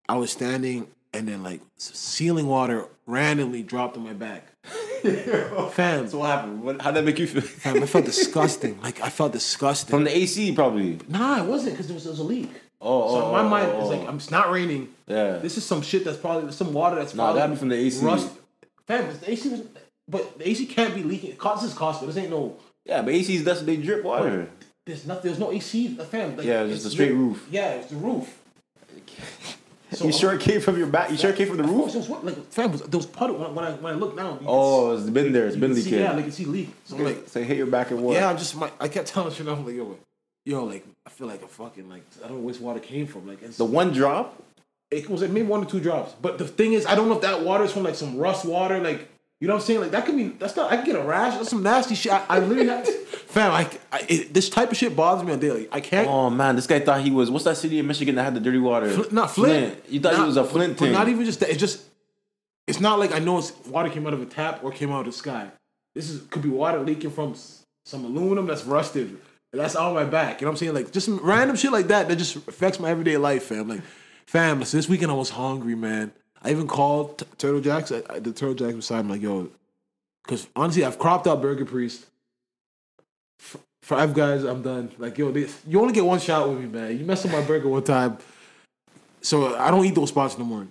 I 0.08 0.16
was 0.16 0.30
standing 0.32 0.86
and 1.12 1.26
then 1.28 1.42
like 1.42 1.60
ceiling 1.76 2.46
water 2.46 2.86
randomly 3.06 3.62
dropped 3.62 3.96
on 3.96 4.04
my 4.04 4.12
back. 4.12 4.46
Fam, 5.72 6.08
So 6.08 6.18
what 6.18 6.26
happened? 6.30 6.62
What, 6.62 6.80
how 6.82 6.90
did 6.90 6.98
that 6.98 7.04
make 7.04 7.18
you 7.18 7.26
feel? 7.26 7.42
fam, 7.42 7.82
I 7.82 7.86
felt 7.86 8.04
disgusting. 8.14 8.80
Like 8.82 9.00
I 9.00 9.08
felt 9.08 9.32
disgusting. 9.32 9.90
From 9.90 10.04
the 10.04 10.16
AC, 10.16 10.52
probably. 10.54 10.98
nah, 11.08 11.42
it 11.42 11.46
wasn't 11.46 11.72
because 11.72 11.86
there 11.86 11.94
was, 11.94 12.04
there 12.04 12.12
was 12.12 12.20
a 12.20 12.24
leak. 12.24 12.50
Oh, 12.80 13.02
oh 13.02 13.08
So 13.20 13.26
oh, 13.26 13.32
my 13.32 13.40
oh, 13.40 13.48
mind 13.48 13.70
oh, 13.74 13.82
is 13.82 13.88
like, 13.88 14.00
oh. 14.00 14.08
I'm, 14.08 14.16
it's 14.16 14.30
not 14.30 14.50
raining. 14.50 14.88
Yeah. 15.06 15.38
This 15.38 15.56
is 15.56 15.64
some 15.64 15.82
shit 15.82 16.04
that's 16.04 16.18
probably 16.18 16.52
some 16.52 16.72
water 16.72 16.96
that's 16.96 17.14
Nah, 17.14 17.24
probably 17.24 17.40
that'd 17.40 17.56
be 17.56 17.58
from 17.58 17.68
the 17.70 17.76
AC. 17.76 18.04
Rust. 18.04 18.30
Fam, 18.86 19.18
the 19.20 19.30
AC 19.30 19.48
was, 19.48 19.62
but 20.08 20.38
the 20.38 20.48
AC 20.48 20.66
can't 20.66 20.94
be 20.94 21.02
leaking. 21.02 21.30
It 21.30 21.38
costs 21.38 21.64
this 21.64 21.74
cost, 21.74 22.00
but 22.00 22.06
this 22.06 22.16
ain't 22.16 22.30
no. 22.30 22.56
Yeah, 22.84 23.02
but 23.02 23.14
ACs, 23.14 23.44
that's 23.44 23.62
they 23.62 23.76
drip 23.76 24.04
water. 24.04 24.48
There's 24.86 25.06
nothing. 25.06 25.22
There's 25.24 25.38
no 25.38 25.52
AC. 25.52 25.96
Uh, 25.98 26.04
fam, 26.04 26.36
like, 26.36 26.46
Yeah, 26.46 26.62
it's 26.64 26.84
a 26.84 26.90
straight 26.90 27.12
roof. 27.12 27.46
Yeah, 27.50 27.72
it's 27.72 27.90
the 27.90 27.96
roof. 27.96 28.36
So 29.92 30.06
you 30.06 30.12
sure 30.12 30.32
it 30.34 30.40
came 30.40 30.60
from 30.60 30.78
your 30.78 30.86
back? 30.86 31.10
You 31.10 31.16
sure 31.16 31.30
it 31.30 31.36
came 31.36 31.48
from 31.48 31.56
the 31.56 31.64
Of 31.64 31.70
roof? 31.70 31.80
course, 31.82 31.94
was 31.96 32.08
what, 32.08 32.24
like 32.24 32.36
fam, 32.52 32.70
was, 32.72 32.82
there 32.82 32.98
was 32.98 33.06
puddle 33.06 33.36
when, 33.36 33.48
I- 33.48 33.50
when 33.52 33.64
I 33.64 33.70
when 33.72 33.94
I 33.94 33.96
look 33.96 34.16
down. 34.16 34.32
you 34.34 34.38
can 34.38 34.46
Oh, 34.48 34.96
it's 34.96 35.10
been 35.10 35.32
there. 35.32 35.46
It's 35.46 35.56
been 35.56 35.70
you 35.70 35.76
leaking. 35.76 35.98
Yeah, 35.98 36.12
like 36.12 36.26
you 36.26 36.30
see 36.30 36.44
leak. 36.44 36.72
So 36.84 36.96
I'm 36.96 37.04
like, 37.04 37.28
Say 37.28 37.42
hit 37.44 37.56
your 37.56 37.66
back 37.66 37.90
and 37.90 38.00
what? 38.02 38.14
yeah, 38.14 38.28
I'm 38.30 38.38
just 38.38 38.54
my. 38.56 38.70
I 38.78 38.88
kept 38.88 39.08
telling 39.08 39.32
shit. 39.32 39.48
I'm 39.48 39.64
like, 39.66 39.74
yo, 39.74 39.96
yo, 40.44 40.64
like 40.64 40.84
I 41.06 41.10
feel 41.10 41.26
like 41.26 41.42
a 41.42 41.48
fucking 41.48 41.88
like 41.88 42.02
I 42.24 42.28
don't 42.28 42.38
know 42.38 42.42
where 42.44 42.52
this 42.52 42.62
water 42.62 42.80
came 42.80 43.06
from. 43.06 43.26
Like 43.26 43.40
The 43.52 43.64
one 43.64 43.92
drop. 43.92 44.40
it 44.90 45.08
was 45.10 45.22
like 45.22 45.30
maybe 45.30 45.46
one 45.46 45.62
or 45.64 45.66
two 45.66 45.80
drops. 45.80 46.14
But 46.22 46.38
the 46.38 46.46
thing 46.46 46.72
is, 46.72 46.86
I 46.86 46.94
don't 46.94 47.08
know 47.08 47.16
if 47.16 47.22
that 47.22 47.42
water 47.42 47.64
is 47.64 47.72
from 47.72 47.82
like 47.82 47.94
some 47.96 48.16
rust 48.16 48.44
water. 48.44 48.78
Like 48.80 49.08
you 49.40 49.48
know 49.48 49.54
what 49.54 49.60
I'm 49.62 49.66
saying? 49.66 49.80
Like 49.80 49.90
that 49.92 50.04
could 50.06 50.16
be. 50.16 50.28
That's 50.28 50.54
not. 50.54 50.70
I 50.70 50.76
can 50.76 50.84
get 50.84 50.96
a 50.96 51.02
rash. 51.02 51.36
That's 51.36 51.48
some 51.48 51.62
nasty 51.62 51.94
shit. 51.94 52.12
I, 52.12 52.24
I 52.28 52.38
literally 52.40 52.68
have. 52.68 52.84
to, 52.84 52.92
Fam, 53.30 53.52
I, 53.52 53.70
I 53.90 54.04
it, 54.08 54.34
this 54.34 54.50
type 54.50 54.70
of 54.70 54.76
shit 54.76 54.94
bothers 54.94 55.24
me 55.26 55.32
on 55.32 55.38
daily. 55.40 55.66
I 55.72 55.80
can't. 55.80 56.06
Oh 56.08 56.28
man, 56.28 56.56
this 56.56 56.66
guy 56.66 56.80
thought 56.80 57.00
he 57.00 57.10
was. 57.10 57.30
What's 57.30 57.44
that 57.46 57.56
city 57.56 57.78
in 57.78 57.86
Michigan 57.86 58.14
that 58.16 58.24
had 58.24 58.34
the 58.34 58.40
dirty 58.40 58.58
water? 58.58 58.90
Fl- 58.90 59.14
not 59.14 59.30
Flint. 59.30 59.82
You 59.88 59.98
thought 60.00 60.12
Not- 60.12 60.20
he 60.20 60.26
was 60.26 60.36
a 60.36 60.44
Flint 60.44 60.78
thing. 60.78 60.92
not 60.92 61.08
even 61.08 61.24
just 61.24 61.40
that. 61.40 61.48
It's 61.48 61.58
just. 61.58 61.82
It's 62.66 62.80
not 62.80 62.98
like 62.98 63.12
I 63.12 63.18
know 63.18 63.38
it's 63.38 63.52
water 63.66 63.88
came 63.88 64.06
out 64.06 64.12
of 64.12 64.20
a 64.22 64.26
tap 64.26 64.62
or 64.62 64.70
came 64.70 64.92
out 64.92 65.00
of 65.00 65.06
the 65.06 65.12
sky. 65.12 65.50
This 65.94 66.10
is 66.10 66.22
could 66.28 66.42
be 66.42 66.50
water 66.50 66.78
leaking 66.80 67.10
from 67.10 67.34
some 67.84 68.04
aluminum 68.04 68.46
that's 68.46 68.64
rusted. 68.64 69.18
And 69.52 69.60
that's 69.60 69.74
on 69.74 69.94
my 69.94 70.04
back. 70.04 70.40
You 70.40 70.44
know 70.44 70.50
what 70.50 70.54
I'm 70.54 70.58
saying? 70.58 70.74
Like 70.74 70.92
just 70.92 71.06
some 71.06 71.18
random 71.24 71.56
shit 71.56 71.72
like 71.72 71.88
that 71.88 72.08
that 72.08 72.16
just 72.16 72.36
affects 72.36 72.78
my 72.78 72.90
everyday 72.90 73.16
life, 73.16 73.44
fam. 73.44 73.68
Like, 73.68 73.80
fam. 74.26 74.62
So 74.64 74.76
this 74.76 74.88
weekend 74.88 75.10
I 75.10 75.14
was 75.14 75.30
hungry, 75.30 75.74
man. 75.74 76.12
I 76.42 76.50
even 76.50 76.66
called 76.66 77.18
T- 77.18 77.26
Turtle 77.38 77.60
Jacks. 77.60 77.92
I, 77.92 78.02
I, 78.08 78.18
the 78.18 78.32
Turtle 78.32 78.54
Jacks 78.54 78.74
beside 78.74 79.04
me, 79.04 79.12
like, 79.12 79.22
yo, 79.22 79.50
because 80.24 80.46
honestly, 80.56 80.84
I've 80.84 80.98
cropped 80.98 81.26
out 81.26 81.42
Burger 81.42 81.64
Priest. 81.64 82.06
Five 83.82 84.14
guys, 84.14 84.44
I'm 84.44 84.62
done. 84.62 84.90
Like, 84.98 85.18
yo, 85.18 85.32
this, 85.32 85.60
you 85.66 85.80
only 85.80 85.92
get 85.92 86.04
one 86.04 86.20
shot 86.20 86.48
with 86.48 86.60
me, 86.60 86.66
man. 86.66 86.98
You 86.98 87.04
messed 87.04 87.26
up 87.26 87.32
my 87.32 87.42
burger 87.42 87.68
one 87.68 87.82
time. 87.82 88.18
So 89.22 89.56
I 89.56 89.70
don't 89.70 89.84
eat 89.84 89.94
those 89.94 90.10
spots 90.10 90.38
no 90.38 90.44
more. 90.44 90.66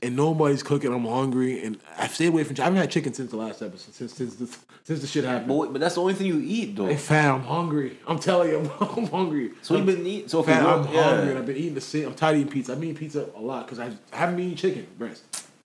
And 0.00 0.16
nobody's 0.16 0.62
cooking. 0.62 0.92
I'm 0.92 1.04
hungry, 1.04 1.64
and 1.64 1.78
I've 1.98 2.14
stayed 2.14 2.28
away 2.28 2.44
from. 2.44 2.56
I 2.60 2.64
haven't 2.64 2.78
had 2.78 2.90
chicken 2.90 3.12
since 3.12 3.30
the 3.30 3.36
last 3.36 3.62
episode. 3.62 3.94
Since 3.94 4.14
since 4.14 4.34
the, 4.36 4.46
since 4.84 5.00
the 5.00 5.06
shit 5.06 5.24
happened. 5.24 5.48
But, 5.48 5.72
but 5.72 5.80
that's 5.80 5.96
the 5.96 6.00
only 6.00 6.14
thing 6.14 6.28
you 6.28 6.40
eat 6.40 6.76
though. 6.76 6.86
Hey, 6.86 6.96
fam, 6.96 7.36
I'm 7.36 7.42
hungry. 7.42 7.98
I'm 8.06 8.18
telling 8.18 8.50
you, 8.50 8.58
I'm, 8.60 8.88
I'm 8.96 9.06
hungry. 9.08 9.52
so 9.60 9.76
you've 9.76 9.86
been 9.86 10.06
eating. 10.06 10.28
So 10.28 10.42
Fam, 10.42 10.64
I'm 10.64 10.92
yeah. 10.92 11.02
hungry, 11.02 11.30
and 11.30 11.38
I've 11.38 11.46
been 11.46 11.56
eating 11.56 11.74
the 11.74 11.80
same. 11.80 12.06
I'm 12.06 12.14
tired 12.14 12.36
of 12.36 12.40
eating 12.42 12.52
pizza. 12.52 12.72
I've 12.72 12.80
been 12.80 12.90
eating 12.90 13.00
pizza 13.00 13.28
a 13.36 13.40
lot 13.40 13.66
because 13.66 13.80
I 13.80 13.90
haven't 14.16 14.36
been 14.36 14.46
eating 14.46 14.56
chicken 14.56 14.86
breast. 14.98 15.24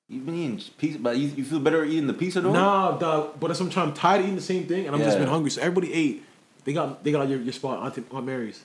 You've 0.09 0.25
been 0.25 0.35
eating 0.35 0.61
pizza, 0.77 0.99
but 0.99 1.17
you, 1.17 1.27
you 1.29 1.43
feel 1.43 1.59
better 1.59 1.83
eating 1.85 2.07
the 2.07 2.13
pizza 2.13 2.41
though. 2.41 2.53
Nah, 2.53 2.97
dog. 2.97 3.39
But 3.39 3.47
that's 3.47 3.59
what 3.59 3.75
I'm. 3.77 3.89
I'm 3.89 3.93
tired 3.93 4.19
of 4.19 4.25
eating 4.25 4.35
the 4.35 4.41
same 4.41 4.65
thing, 4.65 4.87
and 4.87 4.95
I'm 4.95 5.01
just 5.01 5.17
been 5.17 5.27
hungry. 5.27 5.51
So 5.51 5.61
everybody 5.61 5.93
ate. 5.93 6.23
They 6.63 6.73
got 6.73 7.03
they 7.03 7.11
got 7.11 7.29
your, 7.29 7.39
your 7.39 7.53
spot, 7.53 7.79
Aunt, 7.79 8.07
Aunt 8.11 8.25
Mary's. 8.25 8.63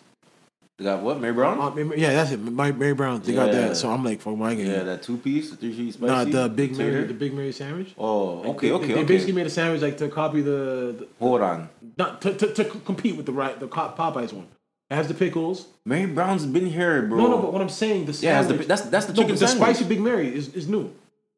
They 0.82 0.88
got 0.90 1.00
what? 1.02 1.20
Mary 1.20 1.32
Brown? 1.32 1.60
Uh, 1.60 1.70
Mary- 1.70 2.00
yeah, 2.00 2.12
that's 2.12 2.32
it. 2.32 2.40
My 2.40 2.72
Mary 2.72 2.92
Brown. 2.92 3.20
They 3.20 3.34
got 3.34 3.52
Yeah. 3.52 3.68
that. 3.68 3.76
So 3.76 3.88
I'm 3.88 4.04
like, 4.04 4.20
fuck, 4.20 4.36
my 4.36 4.50
yeah, 4.50 4.64
yeah, 4.78 4.82
that 4.82 5.02
two 5.04 5.16
piece, 5.16 5.50
the 5.50 5.56
three 5.56 5.76
cheese 5.76 6.00
Nah, 6.00 6.22
spicy. 6.22 6.32
the 6.32 6.48
Big 6.48 6.76
Mary, 6.76 6.90
tater. 6.90 7.06
the 7.06 7.14
Big 7.14 7.34
Mary 7.34 7.52
sandwich. 7.52 7.94
Oh, 7.96 8.42
okay, 8.54 8.68
they, 8.68 8.74
okay, 8.74 8.86
they, 8.88 8.92
okay. 8.94 9.02
basically 9.04 9.32
made 9.34 9.46
a 9.46 9.50
sandwich 9.50 9.80
like 9.80 9.96
to 9.98 10.08
copy 10.08 10.40
the, 10.40 11.06
Hold 11.20 11.40
on. 11.42 11.68
not 11.96 12.20
to, 12.22 12.34
to, 12.34 12.52
to 12.52 12.64
compete 12.64 13.16
with 13.16 13.26
the 13.26 13.32
right 13.32 13.58
the 13.60 13.68
Co- 13.68 13.94
Popeyes 13.96 14.32
one. 14.32 14.48
It 14.90 14.96
has 14.96 15.06
the 15.06 15.14
pickles. 15.14 15.68
Mary 15.86 16.06
Brown's 16.06 16.46
been 16.46 16.66
here, 16.66 17.02
bro. 17.02 17.18
No, 17.18 17.28
no, 17.28 17.38
but 17.38 17.52
what 17.52 17.62
I'm 17.62 17.68
saying, 17.68 18.06
the 18.06 18.12
yeah, 18.20 18.40
it's 18.40 18.48
the, 18.48 18.54
that's 18.54 18.82
that's 18.82 19.06
the 19.06 19.12
chicken 19.12 19.36
the 19.36 19.46
sandwich. 19.46 19.76
spicy 19.76 19.84
Big 19.84 20.00
Mary 20.00 20.34
is, 20.34 20.48
is 20.52 20.66
new. 20.66 20.92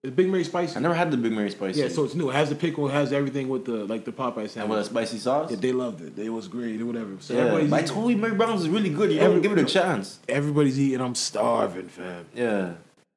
The 0.04 0.10
Big 0.10 0.28
Mary 0.28 0.44
spicy. 0.44 0.76
I 0.76 0.80
never 0.80 0.94
had 0.94 1.10
the 1.10 1.16
Big 1.16 1.32
Mary 1.32 1.50
spicy. 1.50 1.80
Yeah, 1.80 1.88
so 1.88 2.04
it's 2.04 2.14
new. 2.14 2.28
It 2.28 2.34
has 2.34 2.50
the 2.50 2.54
pickle. 2.54 2.88
It 2.88 2.92
has 2.92 3.10
everything 3.10 3.48
with 3.48 3.64
the 3.64 3.86
like 3.86 4.04
the 4.04 4.12
Popeye 4.12 4.54
and 4.56 4.68
with 4.68 4.78
a 4.80 4.84
spicy 4.84 5.16
sauce. 5.16 5.50
Yeah, 5.50 5.56
they 5.56 5.72
loved 5.72 6.02
it. 6.02 6.18
It 6.18 6.28
was 6.28 6.46
great. 6.46 6.78
Or 6.82 6.86
whatever. 6.86 7.16
So 7.20 7.32
Yeah, 7.32 7.40
everybody's, 7.40 7.70
but 7.70 7.76
I 7.76 7.82
eating. 7.84 7.94
told 7.94 8.10
you 8.10 8.16
Mary 8.18 8.34
Brown's 8.34 8.60
is 8.60 8.68
really 8.68 8.90
good. 8.90 9.10
You 9.10 9.20
Every- 9.20 9.36
don't 9.36 9.42
give 9.42 9.52
it 9.56 9.58
a 9.60 9.64
chance. 9.64 10.18
everybody's 10.28 10.78
eating. 10.78 11.00
I'm 11.00 11.14
starving, 11.14 11.88
fam. 11.88 12.26
Yeah. 12.34 12.72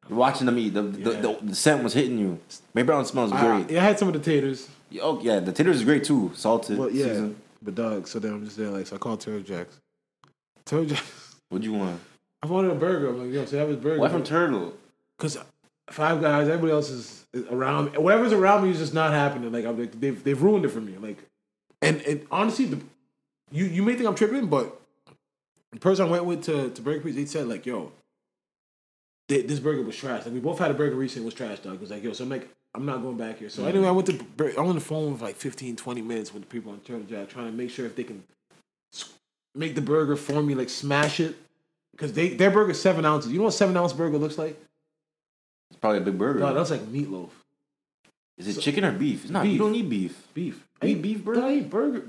Watching 0.09 0.45
them 0.45 0.57
eat. 0.57 0.73
The, 0.75 0.83
the, 0.83 1.11
Yeah. 1.11 1.19
the, 1.21 1.37
the 1.43 1.55
scent 1.55 1.83
was 1.83 1.93
hitting 1.93 2.17
you. 2.17 2.39
Mary 2.73 2.85
Brown 2.85 3.03
smells 3.05 3.33
I, 3.33 3.41
great. 3.45 3.69
yeah, 3.69 3.81
I 3.81 3.83
had 3.83 3.99
some 3.99 4.07
of 4.07 4.13
the 4.13 4.21
taters. 4.21 4.69
Oh 5.01 5.19
yeah, 5.21 5.41
the 5.41 5.51
taters 5.51 5.75
is 5.77 5.83
great 5.83 6.05
too. 6.05 6.31
Salted. 6.35 6.77
Well, 6.77 6.89
yeah, 6.89 7.07
seasoned. 7.07 7.35
but 7.61 7.75
dog. 7.75 8.07
So 8.07 8.19
then 8.19 8.31
I'm 8.31 8.45
just 8.45 8.55
there 8.55 8.69
like, 8.69 8.87
so 8.87 8.95
I 8.95 8.99
called 8.99 9.19
Turtle 9.19 9.41
Jacks. 9.41 9.77
Turtle 10.65 10.85
Jacks. 10.85 11.35
What'd 11.49 11.65
you 11.65 11.73
want? 11.73 11.99
I 12.41 12.47
wanted 12.47 12.71
a 12.71 12.75
burger. 12.75 13.09
I'm 13.09 13.19
like, 13.25 13.33
yo, 13.33 13.43
so 13.43 13.57
have 13.57 13.67
his 13.67 13.75
burger. 13.77 13.99
Why 13.99 14.07
from 14.07 14.23
Turtle? 14.23 14.73
Because 15.17 15.37
five 15.89 16.21
guys, 16.21 16.47
everybody 16.47 16.73
else 16.73 16.89
is, 16.89 17.25
is 17.33 17.45
around. 17.45 17.91
me. 17.91 17.97
Whatever's 17.97 18.33
around 18.33 18.63
me 18.63 18.71
is 18.71 18.77
just 18.77 18.93
not 18.93 19.11
happening. 19.11 19.51
Like, 19.51 19.65
I'm 19.65 19.79
like 19.79 19.99
they've 19.99 20.23
they've 20.23 20.41
ruined 20.41 20.65
it 20.65 20.69
for 20.69 20.81
me. 20.81 20.97
Like, 20.97 21.17
and 21.81 22.01
and 22.01 22.25
honestly, 22.31 22.65
the, 22.65 22.81
you 23.51 23.65
you 23.65 23.83
may 23.83 23.95
think 23.95 24.07
I'm 24.07 24.15
tripping, 24.15 24.47
but 24.47 24.79
the 25.71 25.79
person 25.79 26.07
I 26.07 26.09
went 26.09 26.25
with 26.25 26.43
to 26.45 26.69
to 26.69 26.81
Burger 26.81 27.01
Priest, 27.01 27.17
they 27.17 27.25
said 27.25 27.47
like, 27.47 27.65
yo, 27.65 27.91
they, 29.27 29.41
this 29.41 29.59
burger 29.59 29.83
was 29.83 29.95
trash. 29.95 30.25
Like 30.25 30.33
we 30.33 30.39
both 30.39 30.59
had 30.59 30.71
a 30.71 30.73
burger 30.73 30.95
recently, 30.95 31.25
it 31.25 31.27
was 31.27 31.33
trash, 31.33 31.59
dog. 31.59 31.75
It 31.75 31.81
was 31.81 31.91
like, 31.91 32.03
yo, 32.03 32.13
so 32.13 32.23
I'm 32.23 32.29
like, 32.29 32.49
I'm 32.73 32.85
not 32.85 33.01
going 33.01 33.17
back 33.17 33.39
here. 33.39 33.49
So 33.49 33.61
mm-hmm. 33.61 33.69
anyway, 33.69 33.87
I 33.87 33.91
went 33.91 34.07
to 34.07 34.59
I'm 34.59 34.67
on 34.67 34.75
the 34.75 34.81
phone 34.81 35.17
for 35.17 35.25
like 35.25 35.35
15, 35.35 35.75
20 35.75 36.01
minutes 36.01 36.33
with 36.33 36.43
the 36.43 36.47
people 36.47 36.71
on 36.71 36.79
Turtle 36.79 37.03
Jack, 37.03 37.29
trying 37.29 37.47
to 37.47 37.51
make 37.51 37.69
sure 37.69 37.85
if 37.85 37.95
they 37.95 38.03
can 38.03 38.23
make 39.55 39.75
the 39.75 39.81
burger 39.81 40.15
for 40.15 40.41
me, 40.41 40.55
like 40.55 40.69
smash 40.69 41.19
it. 41.19 41.35
Because 41.91 42.13
they 42.13 42.29
their 42.29 42.51
burger's 42.51 42.79
seven 42.79 43.05
ounces. 43.05 43.31
You 43.31 43.39
know 43.39 43.45
what 43.45 43.53
seven 43.53 43.75
ounce 43.75 43.93
burger 43.93 44.19
looks 44.19 44.37
like? 44.37 44.61
It's 45.69 45.79
probably 45.79 45.99
a 45.99 46.01
big 46.01 46.17
burger. 46.17 46.39
No, 46.39 46.53
that's 46.53 46.71
like 46.71 46.81
meatloaf. 46.81 47.29
is 48.37 48.55
it 48.57 48.61
chicken 48.61 48.85
or 48.85 48.91
beef? 48.91 49.23
It's 49.23 49.31
not. 49.31 49.45
You 49.45 49.57
don't 49.57 49.71
need 49.71 49.89
beef. 49.89 50.27
Beef. 50.33 50.65
I 50.81 50.87
eat 50.87 51.01
beef 51.01 51.23
burger? 51.23 51.43
I 51.43 51.55
eat 51.55 51.69
burger. 51.69 52.07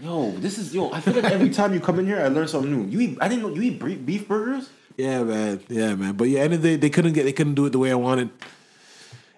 Yo, 0.00 0.30
this 0.32 0.58
is 0.58 0.72
yo. 0.74 0.90
I 0.92 1.00
feel 1.00 1.14
like 1.14 1.24
every 1.36 1.50
time 1.50 1.74
you 1.74 1.80
come 1.80 1.98
in 1.98 2.06
here, 2.06 2.20
I 2.20 2.28
learn 2.28 2.46
something 2.48 2.70
new. 2.70 2.88
You 2.88 3.00
eat. 3.00 3.18
I 3.20 3.28
didn't 3.28 3.42
know 3.42 3.54
you 3.54 3.62
eat 3.62 4.06
beef 4.06 4.26
burgers. 4.28 4.70
Yeah, 4.96 5.22
man. 5.22 5.60
Yeah, 5.68 5.94
man. 5.96 6.14
But 6.14 6.28
yeah, 6.28 6.44
and 6.44 6.54
they 6.54 6.76
they 6.76 6.90
couldn't 6.90 7.12
get 7.14 7.24
they 7.24 7.32
couldn't 7.32 7.54
do 7.54 7.66
it 7.66 7.70
the 7.70 7.78
way 7.78 7.90
I 7.90 7.96
wanted. 7.96 8.30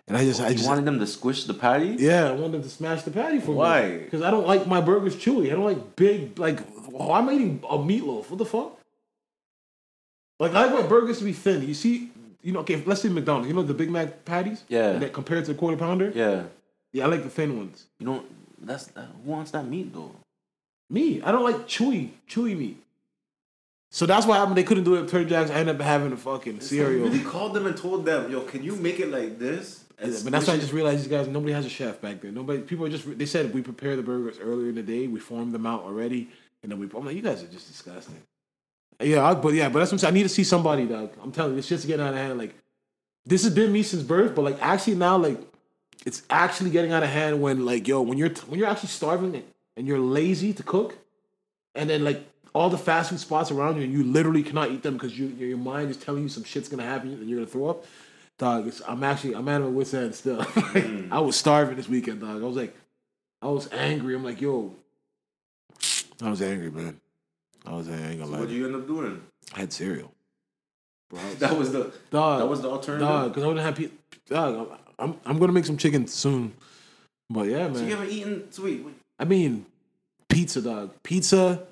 And 0.06 0.18
I 0.18 0.24
just 0.24 0.40
I 0.40 0.48
You 0.48 0.56
just 0.56 0.68
wanted 0.68 0.84
them 0.84 0.98
to 0.98 1.06
squish 1.06 1.44
the 1.44 1.54
patty. 1.54 1.96
yeah, 1.98 2.28
I 2.28 2.32
wanted 2.32 2.52
them 2.52 2.62
to 2.62 2.68
smash 2.68 3.02
the 3.02 3.10
patty 3.10 3.40
for 3.40 3.52
me. 3.52 3.56
Why? 3.56 3.98
Because 3.98 4.20
I 4.20 4.30
don't 4.30 4.46
like 4.46 4.66
my 4.66 4.82
burgers 4.82 5.16
chewy. 5.16 5.46
I 5.46 5.50
don't 5.56 5.64
like 5.64 5.96
big 5.96 6.38
like. 6.38 6.60
Why 6.90 7.18
am 7.20 7.28
I 7.30 7.32
eating 7.34 7.60
a 7.68 7.78
meatloaf? 7.78 8.28
What 8.28 8.38
the 8.38 8.44
fuck? 8.44 8.78
Like 10.38 10.52
I 10.52 10.66
like 10.66 10.82
my 10.82 10.86
burgers 10.86 11.18
to 11.18 11.24
be 11.24 11.32
thin. 11.32 11.66
You 11.66 11.72
see, 11.74 12.10
you 12.44 12.52
know, 12.52 12.60
okay, 12.60 12.82
let's 12.84 13.00
say 13.00 13.08
McDonald's. 13.08 13.48
You 13.48 13.54
know 13.54 13.62
the 13.62 13.74
Big 13.74 13.90
Mac 13.90 14.24
patties. 14.24 14.62
Yeah. 14.68 14.98
That 14.98 15.12
compared 15.12 15.46
to 15.46 15.52
the 15.52 15.58
quarter 15.58 15.78
pounder. 15.78 16.12
Yeah. 16.14 16.44
Yeah, 16.92 17.04
I 17.04 17.08
like 17.08 17.24
the 17.24 17.30
thin 17.30 17.56
ones. 17.56 17.86
You 17.98 18.06
don't. 18.06 18.26
That's 18.64 18.86
that, 18.88 19.08
who 19.24 19.30
wants 19.30 19.50
that 19.52 19.66
meat 19.66 19.92
though. 19.92 20.12
Me, 20.90 21.20
I 21.22 21.32
don't 21.32 21.42
like 21.42 21.66
chewy, 21.66 22.10
chewy 22.28 22.56
meat. 22.56 22.80
So 23.90 24.06
that's 24.06 24.26
why 24.26 24.36
happened. 24.36 24.56
They 24.56 24.64
couldn't 24.64 24.84
do 24.84 24.96
it 24.96 25.04
at 25.04 25.08
Turtle 25.08 25.28
Jacks. 25.28 25.50
I 25.50 25.54
ended 25.54 25.76
up 25.76 25.82
having 25.82 26.12
a 26.12 26.16
fucking 26.16 26.60
cereal. 26.60 27.08
We 27.08 27.20
called 27.20 27.54
them 27.54 27.66
and 27.66 27.76
told 27.76 28.04
them, 28.04 28.30
"Yo, 28.30 28.42
can 28.42 28.62
you 28.62 28.76
make 28.76 29.00
it 29.00 29.10
like 29.10 29.38
this?" 29.38 29.84
Yeah, 29.98 30.10
but 30.22 30.32
that's 30.32 30.46
why 30.46 30.54
I 30.54 30.58
just 30.58 30.72
realized 30.72 31.00
these 31.00 31.08
guys. 31.08 31.26
Nobody 31.28 31.52
has 31.52 31.64
a 31.64 31.70
chef 31.70 32.00
back 32.00 32.20
there. 32.20 32.30
Nobody. 32.30 32.60
People 32.60 32.84
are 32.86 32.90
just. 32.90 33.18
They 33.18 33.26
said 33.26 33.54
we 33.54 33.62
prepare 33.62 33.96
the 33.96 34.02
burgers 34.02 34.38
earlier 34.38 34.68
in 34.68 34.74
the 34.74 34.82
day. 34.82 35.06
We 35.06 35.20
formed 35.20 35.52
them 35.52 35.64
out 35.66 35.82
already, 35.82 36.28
and 36.62 36.70
then 36.70 36.78
we. 36.78 36.88
I'm 36.94 37.06
like, 37.06 37.16
you 37.16 37.22
guys 37.22 37.42
are 37.42 37.46
just 37.46 37.68
disgusting. 37.68 38.20
Yeah, 39.00 39.26
I, 39.26 39.34
but 39.34 39.54
yeah, 39.54 39.68
but 39.68 39.80
that's 39.80 39.90
what 39.90 39.96
I'm 39.96 39.98
saying. 39.98 40.14
I 40.14 40.16
need 40.16 40.22
to 40.24 40.28
see 40.28 40.44
somebody, 40.44 40.86
dog. 40.86 41.12
I'm 41.22 41.32
telling 41.32 41.52
you, 41.52 41.56
this 41.56 41.66
shit's 41.66 41.84
getting 41.84 42.04
out 42.06 42.12
of 42.12 42.18
hand. 42.18 42.38
Like, 42.38 42.54
this 43.26 43.42
has 43.44 43.54
been 43.54 43.72
me 43.72 43.82
since 43.82 44.02
birth, 44.02 44.34
but 44.34 44.42
like 44.42 44.58
actually 44.60 44.94
now, 44.94 45.16
like, 45.16 45.38
it's 46.06 46.22
actually 46.30 46.70
getting 46.70 46.92
out 46.92 47.02
of 47.02 47.08
hand 47.08 47.40
when 47.40 47.64
like, 47.64 47.88
yo, 47.88 48.02
when 48.02 48.18
you're 48.18 48.30
when 48.46 48.58
you're 48.58 48.68
actually 48.68 48.90
starving 48.90 49.42
and 49.76 49.86
you're 49.86 49.98
lazy 49.98 50.52
to 50.52 50.62
cook, 50.62 50.96
and 51.74 51.88
then 51.90 52.04
like 52.04 52.24
all 52.54 52.70
the 52.70 52.78
fast 52.78 53.10
food 53.10 53.20
spots 53.20 53.50
around 53.50 53.76
you, 53.76 53.82
and 53.82 53.92
you 53.92 54.04
literally 54.04 54.42
cannot 54.42 54.70
eat 54.70 54.82
them 54.82 54.94
because 54.94 55.18
you 55.18 55.26
your 55.38 55.48
your 55.48 55.58
mind 55.58 55.90
is 55.90 55.96
telling 55.96 56.22
you 56.22 56.28
some 56.28 56.44
shit's 56.44 56.68
gonna 56.68 56.84
happen 56.84 57.12
and 57.12 57.28
you're 57.28 57.40
gonna 57.40 57.50
throw 57.50 57.68
up. 57.68 57.84
Dog, 58.38 58.66
it's, 58.66 58.82
I'm 58.86 59.02
actually 59.04 59.34
I'm 59.34 59.48
at 59.48 59.60
my 59.60 59.68
wit's 59.68 59.94
end 59.94 60.14
still. 60.14 60.38
Like, 60.56 60.84
mm. 60.84 61.08
I 61.10 61.20
was 61.20 61.36
starving 61.36 61.76
this 61.76 61.88
weekend, 61.88 62.20
dog. 62.20 62.42
I 62.42 62.46
was 62.46 62.56
like, 62.56 62.74
I 63.40 63.46
was 63.48 63.70
angry. 63.72 64.14
I'm 64.14 64.24
like, 64.24 64.40
yo, 64.40 64.74
I 66.22 66.30
was 66.30 66.42
angry, 66.42 66.70
man. 66.70 67.00
I 67.66 67.72
was 67.74 67.88
angry. 67.88 68.04
I 68.04 68.10
ain't 68.10 68.20
gonna 68.20 68.30
lie. 68.32 68.38
What 68.40 68.48
did 68.48 68.56
you 68.56 68.66
end 68.66 68.74
up 68.76 68.86
doing? 68.86 69.22
I 69.54 69.60
had 69.60 69.72
cereal. 69.72 70.12
Bro, 71.10 71.20
was- 71.24 71.34
That 71.36 71.56
was 71.58 71.72
the. 71.72 71.92
dog. 72.10 72.40
That 72.40 72.46
was 72.48 72.60
the 72.62 72.70
alternative. 72.70 73.08
dog 73.08 73.28
because 73.30 73.44
I 73.44 73.46
wouldn't 73.46 73.64
have 73.66 73.76
pe- 73.76 73.90
dog. 74.28 74.68
I'm, 74.98 75.10
I'm 75.10 75.20
I'm 75.26 75.38
gonna 75.38 75.52
make 75.52 75.64
some 75.66 75.76
chicken 75.76 76.06
soon. 76.06 76.52
But 77.30 77.48
yeah, 77.48 77.68
man. 77.68 77.74
So 77.76 77.84
you 77.84 77.90
haven't 77.96 78.10
eaten 78.10 78.52
sweet. 78.52 78.84
I 79.18 79.24
mean, 79.24 79.66
pizza, 80.28 80.60
dog. 80.62 80.90
Pizza 81.02 81.66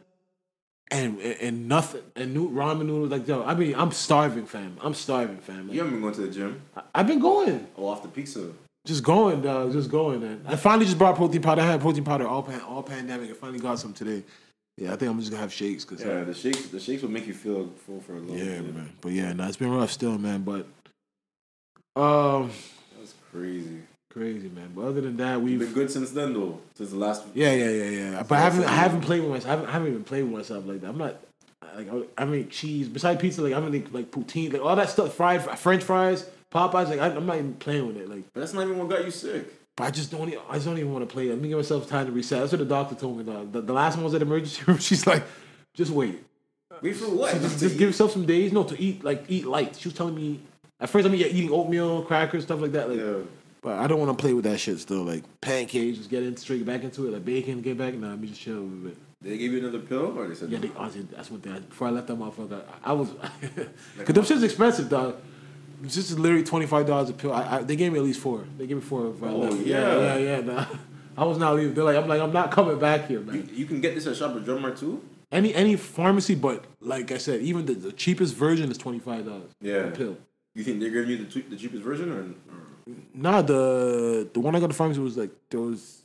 and 0.90 1.18
and, 1.20 1.36
and 1.40 1.68
nothing 1.68 2.02
and 2.16 2.34
new 2.34 2.50
ramen 2.50 2.86
noodles 2.86 3.10
like 3.10 3.26
yo. 3.28 3.42
I 3.42 3.54
mean, 3.54 3.74
I'm 3.74 3.92
starving, 3.92 4.46
fam. 4.46 4.76
I'm 4.80 4.94
starving, 4.94 5.38
fam. 5.38 5.66
Like, 5.68 5.74
You 5.74 5.80
haven't 5.80 5.94
been 5.94 6.02
going 6.02 6.14
to 6.14 6.20
the 6.22 6.28
gym? 6.28 6.62
I- 6.76 6.82
I've 6.94 7.06
been 7.06 7.20
going, 7.20 7.66
Oh, 7.76 7.86
off 7.88 8.02
the 8.02 8.08
pizza. 8.08 8.50
just 8.86 9.02
going, 9.04 9.40
dog, 9.42 9.72
just 9.72 9.90
going. 9.90 10.20
Man. 10.20 10.42
I 10.46 10.56
finally 10.56 10.86
just 10.86 10.98
brought 10.98 11.16
protein 11.16 11.42
powder. 11.42 11.62
I 11.62 11.66
had 11.66 11.80
protein 11.80 12.04
powder 12.04 12.26
all 12.26 12.42
pan, 12.42 12.60
all 12.62 12.82
pandemic. 12.82 13.30
I 13.30 13.34
finally 13.34 13.60
got 13.60 13.78
some 13.78 13.92
today. 13.92 14.22
Yeah, 14.78 14.92
I 14.92 14.96
think 14.96 15.10
I'm 15.10 15.18
just 15.18 15.30
gonna 15.30 15.42
have 15.42 15.52
shakes 15.52 15.84
because 15.84 16.04
Yeah, 16.04 16.24
the 16.24 16.34
shakes. 16.34 16.66
The 16.68 16.80
shakes 16.80 17.02
will 17.02 17.10
make 17.10 17.26
you 17.26 17.34
feel 17.34 17.68
full 17.86 18.00
for 18.00 18.12
a 18.14 18.20
little 18.20 18.34
bit. 18.34 18.44
yeah, 18.46 18.60
bit. 18.60 18.74
man. 18.74 18.92
But 19.00 19.12
yeah, 19.12 19.32
no, 19.32 19.46
it's 19.46 19.56
been 19.56 19.70
rough 19.70 19.90
still, 19.90 20.16
man. 20.18 20.42
But 20.42 20.66
um, 22.00 22.50
That's 22.98 23.14
crazy. 23.30 23.78
crazy, 24.10 24.48
man. 24.48 24.72
But 24.74 24.82
other 24.86 25.02
than 25.02 25.16
that, 25.18 25.40
we've 25.40 25.58
been 25.58 25.72
good 25.74 25.90
since 25.90 26.10
then, 26.12 26.32
though. 26.32 26.58
Since 26.74 26.90
the 26.90 26.96
last. 26.96 27.24
Yeah, 27.34 27.52
yeah, 27.52 27.68
yeah, 27.70 27.88
yeah. 27.90 28.22
But 28.22 28.38
I 28.38 28.40
haven't, 28.40 28.64
I 28.64 28.72
haven't 28.72 29.02
played 29.02 29.20
with 29.20 29.30
myself. 29.30 29.46
I 29.46 29.50
haven't, 29.50 29.66
I 29.68 29.72
haven't 29.72 29.88
even 29.88 30.04
played 30.04 30.22
with 30.24 30.32
myself 30.32 30.66
like 30.66 30.80
that. 30.80 30.88
I'm 30.88 30.98
not 30.98 31.16
like 31.76 31.92
I, 31.92 32.22
I 32.22 32.24
make 32.24 32.50
cheese. 32.50 32.88
Besides 32.88 33.20
pizza, 33.20 33.42
like 33.42 33.52
I 33.52 33.60
make 33.60 33.92
like 33.92 34.10
poutine, 34.10 34.52
like 34.52 34.62
all 34.62 34.74
that 34.76 34.88
stuff, 34.88 35.14
fried 35.14 35.42
French 35.58 35.82
fries, 35.84 36.28
Popeyes. 36.50 36.88
Like 36.88 37.00
I, 37.00 37.08
I'm 37.14 37.26
not 37.26 37.36
even 37.36 37.54
playing 37.54 37.86
with 37.86 37.96
it. 37.98 38.08
Like, 38.08 38.24
But 38.32 38.40
that's 38.40 38.54
not 38.54 38.62
even 38.62 38.78
what 38.78 38.88
got 38.88 39.04
you 39.04 39.10
sick. 39.10 39.46
But 39.76 39.84
I 39.84 39.90
just 39.90 40.10
don't. 40.10 40.28
e- 40.32 40.36
I 40.48 40.54
just 40.54 40.66
don't 40.66 40.78
even 40.78 40.92
want 40.92 41.08
to 41.08 41.12
play. 41.12 41.28
Let 41.28 41.38
me 41.40 41.48
give 41.48 41.58
myself 41.58 41.88
time 41.88 42.06
to 42.06 42.12
reset. 42.12 42.40
That's 42.40 42.52
what 42.52 42.58
the 42.58 42.64
doctor 42.64 42.94
told 42.94 43.18
me. 43.18 43.24
Dog. 43.24 43.52
The, 43.52 43.60
the 43.62 43.72
last 43.72 43.96
one 43.96 44.04
was 44.04 44.14
at 44.14 44.22
emergency 44.22 44.62
room. 44.66 44.78
She's 44.78 45.06
like, 45.06 45.24
just 45.74 45.90
wait. 45.90 46.22
Wait 46.80 46.96
for 46.96 47.06
what? 47.06 47.32
Just, 47.40 47.58
just 47.60 47.78
give 47.78 47.88
yourself 47.88 48.12
some 48.12 48.26
days. 48.26 48.52
No, 48.52 48.64
to 48.64 48.80
eat 48.80 49.04
like 49.04 49.24
eat 49.28 49.46
light. 49.46 49.76
She 49.76 49.88
was 49.88 49.96
telling 49.96 50.14
me 50.14 50.40
at 50.80 50.88
first. 50.90 51.06
I 51.06 51.10
mean, 51.10 51.20
yeah, 51.20 51.26
eating 51.28 51.50
oatmeal, 51.50 52.02
crackers, 52.02 52.44
stuff 52.44 52.60
like 52.60 52.72
that. 52.72 52.88
Like, 52.90 52.98
Yeah. 52.98 53.18
but 53.62 53.78
I 53.78 53.86
don't 53.86 54.00
want 54.00 54.16
to 54.16 54.20
play 54.20 54.32
with 54.34 54.44
that 54.44 54.58
shit 54.58 54.78
still. 54.78 55.02
Like 55.04 55.22
pancakes, 55.40 55.98
just 55.98 56.10
get 56.10 56.22
in 56.22 56.36
straight 56.36 56.64
back 56.66 56.82
into 56.82 57.06
it. 57.06 57.12
Like 57.12 57.24
bacon, 57.24 57.60
get 57.62 57.78
back. 57.78 57.94
Nah, 57.94 58.08
let 58.10 58.20
me 58.20 58.28
just 58.28 58.40
chill 58.40 58.54
a 58.54 58.60
little 58.60 58.68
bit. 58.88 58.96
They 59.22 59.38
gave 59.38 59.52
you 59.52 59.58
another 59.60 59.78
pill, 59.78 60.18
or 60.18 60.26
they 60.26 60.34
said 60.34 60.50
Yeah, 60.50 60.58
they, 60.58 60.70
honestly, 60.76 61.06
that's 61.14 61.30
one 61.30 61.40
thing. 61.40 61.52
Before 61.68 61.86
I 61.86 61.90
left 61.92 62.08
that 62.08 62.18
motherfucker, 62.18 62.60
I, 62.84 62.90
I 62.90 62.92
was, 62.92 63.08
cause 63.98 64.14
them 64.14 64.24
shit's 64.24 64.42
expensive, 64.42 64.88
dog. 64.88 65.14
It's 65.82 65.94
just 65.94 66.18
literally 66.18 66.44
twenty 66.44 66.66
five 66.66 66.86
dollars 66.86 67.10
a 67.10 67.12
pill. 67.12 67.32
I, 67.32 67.58
I, 67.58 67.62
they 67.62 67.76
gave 67.76 67.92
me 67.92 67.98
at 67.98 68.04
least 68.04 68.20
four. 68.20 68.44
They 68.58 68.66
gave 68.66 68.76
me 68.76 68.82
four. 68.82 69.10
if 69.10 69.22
I 69.22 69.26
uh, 69.26 69.30
Oh, 69.30 69.38
left. 69.38 69.66
yeah. 69.66 69.98
yeah, 69.98 70.16
yeah. 70.16 70.40
Nah. 70.40 70.66
I 71.16 71.24
was 71.24 71.36
not 71.38 71.54
leaving. 71.56 71.74
They're 71.74 71.84
like, 71.84 71.96
I'm 71.96 72.08
like, 72.08 72.20
I'm 72.22 72.32
not 72.32 72.50
coming 72.50 72.78
back 72.78 73.06
here, 73.08 73.20
man. 73.20 73.50
You 73.52 73.66
can 73.66 73.80
get 73.80 73.94
this 73.94 74.06
at 74.06 74.16
Shoppers 74.16 74.44
Drug 74.44 74.60
Mart 74.60 74.76
too. 74.78 75.02
Any 75.30 75.54
any 75.54 75.76
pharmacy, 75.76 76.34
but 76.34 76.64
like 76.80 77.10
I 77.10 77.18
said, 77.18 77.40
even 77.42 77.66
the, 77.66 77.74
the 77.74 77.92
cheapest 77.92 78.34
version 78.34 78.70
is 78.70 78.78
twenty 78.78 78.98
five 78.98 79.24
dollars. 79.26 79.50
Yeah. 79.60 79.74
a 79.88 79.90
pill. 79.90 80.16
You 80.54 80.62
think 80.64 80.80
they're 80.80 80.90
giving 80.90 81.10
you 81.10 81.18
the, 81.18 81.24
cheap- 81.24 81.48
the 81.50 81.56
cheapest 81.56 81.82
version, 81.82 82.12
or, 82.12 82.20
or 82.54 82.94
Nah, 83.14 83.40
the 83.42 84.28
the 84.32 84.40
one 84.40 84.54
I 84.54 84.60
got 84.60 84.68
the 84.68 84.74
pharmacy 84.74 85.00
was 85.00 85.16
like 85.16 85.30
there 85.50 85.60
was 85.60 86.02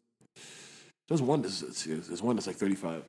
there's 1.07 1.21
one 1.21 1.41
that's 1.41 1.61
there's 1.85 2.21
one 2.21 2.35
that's 2.35 2.47
like 2.47 2.55
thirty 2.55 2.75
five. 2.75 3.03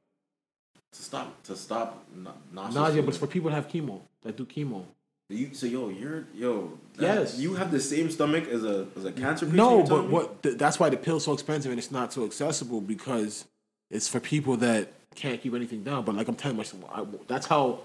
to 0.93 1.03
stop 1.03 1.43
to 1.45 1.55
stop 1.57 2.05
na- 2.15 2.33
nauseous? 2.53 2.75
Nausea, 2.75 3.03
but 3.03 3.09
it's 3.11 3.19
for 3.19 3.27
people 3.27 3.51
that 3.51 3.57
have 3.57 3.69
chemo 3.69 4.01
that 4.23 4.37
do 4.37 4.45
chemo. 4.47 4.85
You 5.31 5.51
so 5.53 5.67
yo, 5.67 5.91
you're 5.91 6.25
yo. 6.35 6.73
that- 6.97 7.03
Yes. 7.03 7.39
You 7.39 7.55
have 7.55 7.71
the 7.71 7.81
same 7.81 8.11
stomach 8.11 8.49
as 8.49 8.65
a 8.65 8.87
as 8.97 9.05
a 9.05 9.13
cancer 9.13 9.45
patient. 9.45 9.57
No, 9.57 9.83
but 9.83 10.05
me? 10.05 10.09
what? 10.09 10.43
Th- 10.43 10.57
that's 10.57 10.81
why 10.81 10.89
the 10.89 10.97
pill's 10.97 11.25
so 11.25 11.35
expensive 11.35 11.71
and 11.71 11.79
it's 11.79 11.91
not 11.91 12.15
so 12.15 12.25
accessible 12.25 12.81
because 12.81 13.45
it's 13.91 14.09
for 14.09 14.21
people 14.21 14.57
that 14.59 14.91
can't 15.15 15.41
keep 15.43 15.53
anything 15.53 15.83
down. 15.83 16.05
But 16.07 16.15
like 16.15 16.29
I'm 16.29 16.35
telling 16.35 16.57
myself, 16.57 16.83
I, 16.91 17.05
that's 17.27 17.45
how 17.47 17.81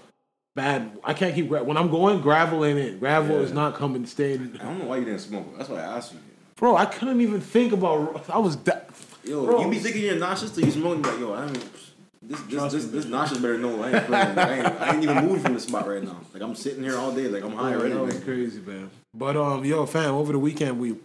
bad 0.56 0.98
I 1.04 1.12
can't 1.12 1.34
keep. 1.34 1.48
When 1.50 1.76
I'm 1.76 1.90
going, 1.90 2.22
gravel 2.22 2.64
ain't 2.64 2.78
it. 2.78 2.98
Gravel 2.98 3.36
Yeah. 3.36 3.42
is 3.42 3.52
not 3.52 3.74
coming. 3.74 4.06
Staying, 4.06 4.58
I 4.58 4.64
don't 4.64 4.78
know 4.78 4.86
why 4.86 4.96
you 4.96 5.04
didn't 5.04 5.20
smoke. 5.20 5.46
That's 5.58 5.68
why 5.68 5.80
I 5.80 5.96
asked 5.98 6.14
you. 6.14 6.20
bro. 6.56 6.76
I 6.76 6.86
couldn't 6.86 7.20
even 7.20 7.42
think 7.42 7.72
about. 7.74 8.24
I 8.30 8.38
was. 8.38 8.56
Da- 8.56 8.80
Yo, 9.22 9.44
Bro. 9.46 9.60
you 9.64 9.70
be 9.70 9.78
thinking 9.78 10.02
you're 10.02 10.16
nauseous 10.16 10.50
till 10.50 10.64
you 10.66 10.70
smoke. 10.70 10.96
and 10.96 11.06
Like 11.06 11.18
yo, 11.18 11.32
I 11.32 11.46
ain't. 11.46 11.68
This 12.26 12.40
this 12.42 12.72
this, 12.72 12.86
this 12.86 13.04
nauseous 13.04 13.38
better 13.38 13.58
know 13.58 13.82
I 13.82 13.92
ain't 13.92 14.06
playing. 14.06 14.38
I 14.38 14.58
ain't, 14.58 14.66
I 14.66 14.94
ain't 14.94 15.02
even 15.02 15.24
moving 15.26 15.42
from 15.42 15.54
the 15.54 15.60
spot 15.60 15.86
right 15.86 16.02
now. 16.02 16.20
Like 16.32 16.42
I'm 16.42 16.54
sitting 16.54 16.82
here 16.82 16.96
all 16.96 17.12
day. 17.12 17.28
Like 17.28 17.42
I'm 17.42 17.52
high 17.52 17.76
that 17.76 18.00
was 18.00 18.20
crazy, 18.20 18.60
man. 18.60 18.90
But 19.12 19.36
um, 19.36 19.64
yo, 19.64 19.84
fam, 19.84 20.14
over 20.14 20.32
the 20.32 20.38
weekend 20.38 20.78
we 20.78 20.96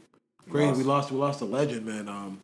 crazy. 0.50 0.68
Lost. 0.68 0.78
We 0.78 0.84
lost. 0.84 1.12
We 1.12 1.18
lost 1.18 1.42
a 1.42 1.46
legend, 1.46 1.86
man. 1.86 2.08
Um, 2.08 2.42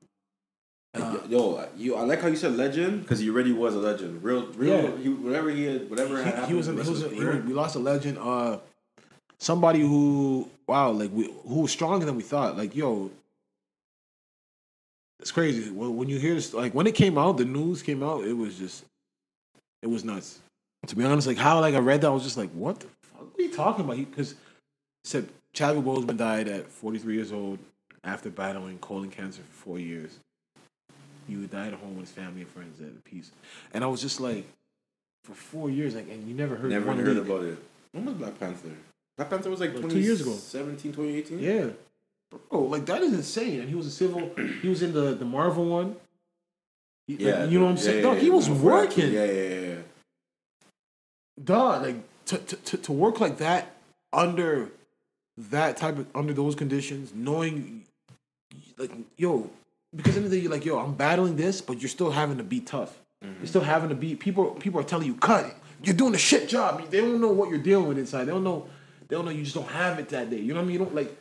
uh, 0.93 1.17
Yo, 1.27 1.67
you. 1.77 1.95
I 1.95 2.01
like 2.01 2.21
how 2.21 2.27
you 2.27 2.35
said 2.35 2.53
legend 2.53 3.01
because 3.01 3.19
he 3.19 3.29
already 3.29 3.51
was 3.51 3.75
a 3.75 3.79
legend. 3.79 4.23
Real, 4.23 4.47
real. 4.53 4.83
Yeah. 4.83 4.97
He, 4.97 5.09
whatever 5.09 5.49
he 5.49 5.65
had, 5.65 5.89
whatever 5.89 6.17
he, 6.17 6.23
happened. 6.23 6.47
he 6.47 6.53
was. 6.53 6.67
the 6.67 6.83
he 6.83 6.89
was. 6.89 7.03
A, 7.03 7.09
he 7.09 7.23
we 7.23 7.53
lost 7.53 7.75
a 7.75 7.79
legend. 7.79 8.17
Uh, 8.17 8.59
somebody 9.37 9.81
who 9.81 10.49
wow, 10.67 10.91
like 10.91 11.11
we 11.11 11.33
who 11.47 11.61
was 11.61 11.71
stronger 11.71 12.05
than 12.05 12.15
we 12.15 12.23
thought. 12.23 12.57
Like 12.57 12.75
yo, 12.75 13.11
it's 15.19 15.31
crazy. 15.31 15.69
When, 15.71 15.95
when 15.97 16.09
you 16.09 16.19
hear 16.19 16.35
this, 16.35 16.53
like 16.53 16.73
when 16.73 16.87
it 16.87 16.95
came 16.95 17.17
out, 17.17 17.37
the 17.37 17.45
news 17.45 17.81
came 17.81 18.03
out. 18.03 18.23
It 18.25 18.33
was 18.33 18.57
just, 18.57 18.85
it 19.81 19.87
was 19.87 20.03
nuts. 20.03 20.39
To 20.87 20.95
be 20.95 21.03
honest, 21.03 21.27
like 21.27 21.37
how 21.37 21.59
like 21.61 21.73
I 21.73 21.79
read 21.79 22.01
that, 22.01 22.07
I 22.07 22.11
was 22.11 22.23
just 22.23 22.37
like, 22.37 22.51
what 22.51 22.79
the 22.79 22.87
fuck? 23.01 23.21
What 23.31 23.39
are 23.39 23.43
you 23.43 23.51
talking 23.51 23.85
about? 23.85 23.97
Because 23.97 24.35
said 25.03 25.27
Chadwick 25.53 25.85
Boseman 25.85 26.17
died 26.17 26.47
at 26.47 26.67
43 26.67 27.13
years 27.15 27.31
old 27.31 27.59
after 28.03 28.29
battling 28.29 28.77
colon 28.79 29.09
cancer 29.09 29.41
for 29.49 29.63
four 29.63 29.79
years. 29.79 30.19
He 31.27 31.35
died 31.47 31.73
at 31.73 31.79
home 31.79 31.95
with 31.95 32.05
his 32.05 32.11
family 32.11 32.41
and 32.41 32.49
friends 32.49 32.79
at 32.81 33.03
peace. 33.03 33.31
And 33.73 33.83
I 33.83 33.87
was 33.87 33.99
just 34.01 34.19
like, 34.19 34.45
for 35.23 35.33
four 35.33 35.71
years, 35.71 35.95
like, 35.95 36.07
and 36.09 36.27
you 36.27 36.35
never 36.35 36.55
heard 36.55 36.69
Never 36.69 36.91
heard 36.93 37.07
leak. 37.07 37.25
about 37.25 37.43
it. 37.43 37.57
When 37.93 38.05
was 38.05 38.13
Black 38.15 38.39
Panther? 38.39 38.69
Black 39.17 39.29
Panther 39.31 39.49
was 39.49 39.59
like 39.59 39.73
Like 39.73 39.89
two 39.89 39.99
years 39.99 40.21
ago. 40.21 40.31
2017, 40.31 40.93
2018? 40.93 41.39
Yeah. 41.39 41.69
Bro, 42.49 42.61
like 42.61 42.85
that 42.85 43.01
is 43.01 43.13
insane. 43.13 43.59
And 43.59 43.69
he 43.69 43.75
was 43.75 43.87
a 43.87 43.91
civil. 43.91 44.31
He 44.61 44.67
was 44.67 44.81
in 44.81 44.93
the 44.93 45.13
the 45.13 45.25
Marvel 45.25 45.65
one. 45.65 45.95
He- 47.07 47.17
like, 47.17 47.51
you 47.51 47.59
know 47.59 47.65
what 47.65 47.71
I'm 47.71 47.77
yeah, 47.77 47.83
saying? 47.83 47.97
yeah, 47.97 48.09
Dog, 48.11 48.17
he 48.17 48.29
was 48.29 48.49
working. 48.49 49.11
Yeah, 49.11 49.25
yeah, 49.25 49.31
yeah. 49.31 49.59
yeah. 49.67 49.75
Dog, 51.43 51.83
like 51.83 51.95
to, 52.25 52.37
to 52.37 52.77
to 52.77 52.91
work 52.91 53.19
like 53.19 53.37
that 53.37 53.75
under 54.13 54.69
that 55.37 55.77
type 55.77 55.97
of 55.97 56.07
under 56.15 56.33
those 56.33 56.55
conditions, 56.55 57.13
knowing 57.13 57.83
like 58.77 58.91
yo, 59.17 59.49
because 59.95 60.17
in 60.17 60.23
the 60.23 60.29
day 60.29 60.37
you're 60.37 60.51
like 60.51 60.65
yo, 60.65 60.79
I'm 60.79 60.93
battling 60.93 61.35
this, 61.35 61.61
but 61.61 61.81
you're 61.81 61.89
still 61.89 62.11
having 62.11 62.37
to 62.37 62.43
be 62.43 62.59
tough. 62.59 62.97
Mm-hmm. 63.23 63.39
You're 63.39 63.47
still 63.47 63.61
having 63.61 63.89
to 63.89 63.95
be 63.95 64.15
people. 64.15 64.51
People 64.51 64.79
are 64.79 64.83
telling 64.83 65.07
you 65.07 65.15
cut. 65.15 65.53
You're 65.83 65.95
doing 65.95 66.15
a 66.15 66.19
shit 66.19 66.49
job. 66.49 66.89
They 66.89 67.01
don't 67.01 67.21
know 67.21 67.31
what 67.31 67.49
you're 67.49 67.59
dealing 67.59 67.87
with 67.87 67.97
inside. 67.97 68.25
They 68.25 68.31
don't 68.31 68.43
know. 68.43 68.67
They 69.07 69.15
don't 69.15 69.25
know 69.25 69.31
you 69.31 69.43
just 69.43 69.55
don't 69.55 69.67
have 69.67 69.99
it 69.99 70.09
that 70.09 70.29
day. 70.29 70.39
You 70.39 70.53
know 70.53 70.61
what 70.61 70.65
I 70.65 70.67
mean? 70.67 70.79
You 70.79 70.85
don't 70.85 70.95
like. 70.95 71.15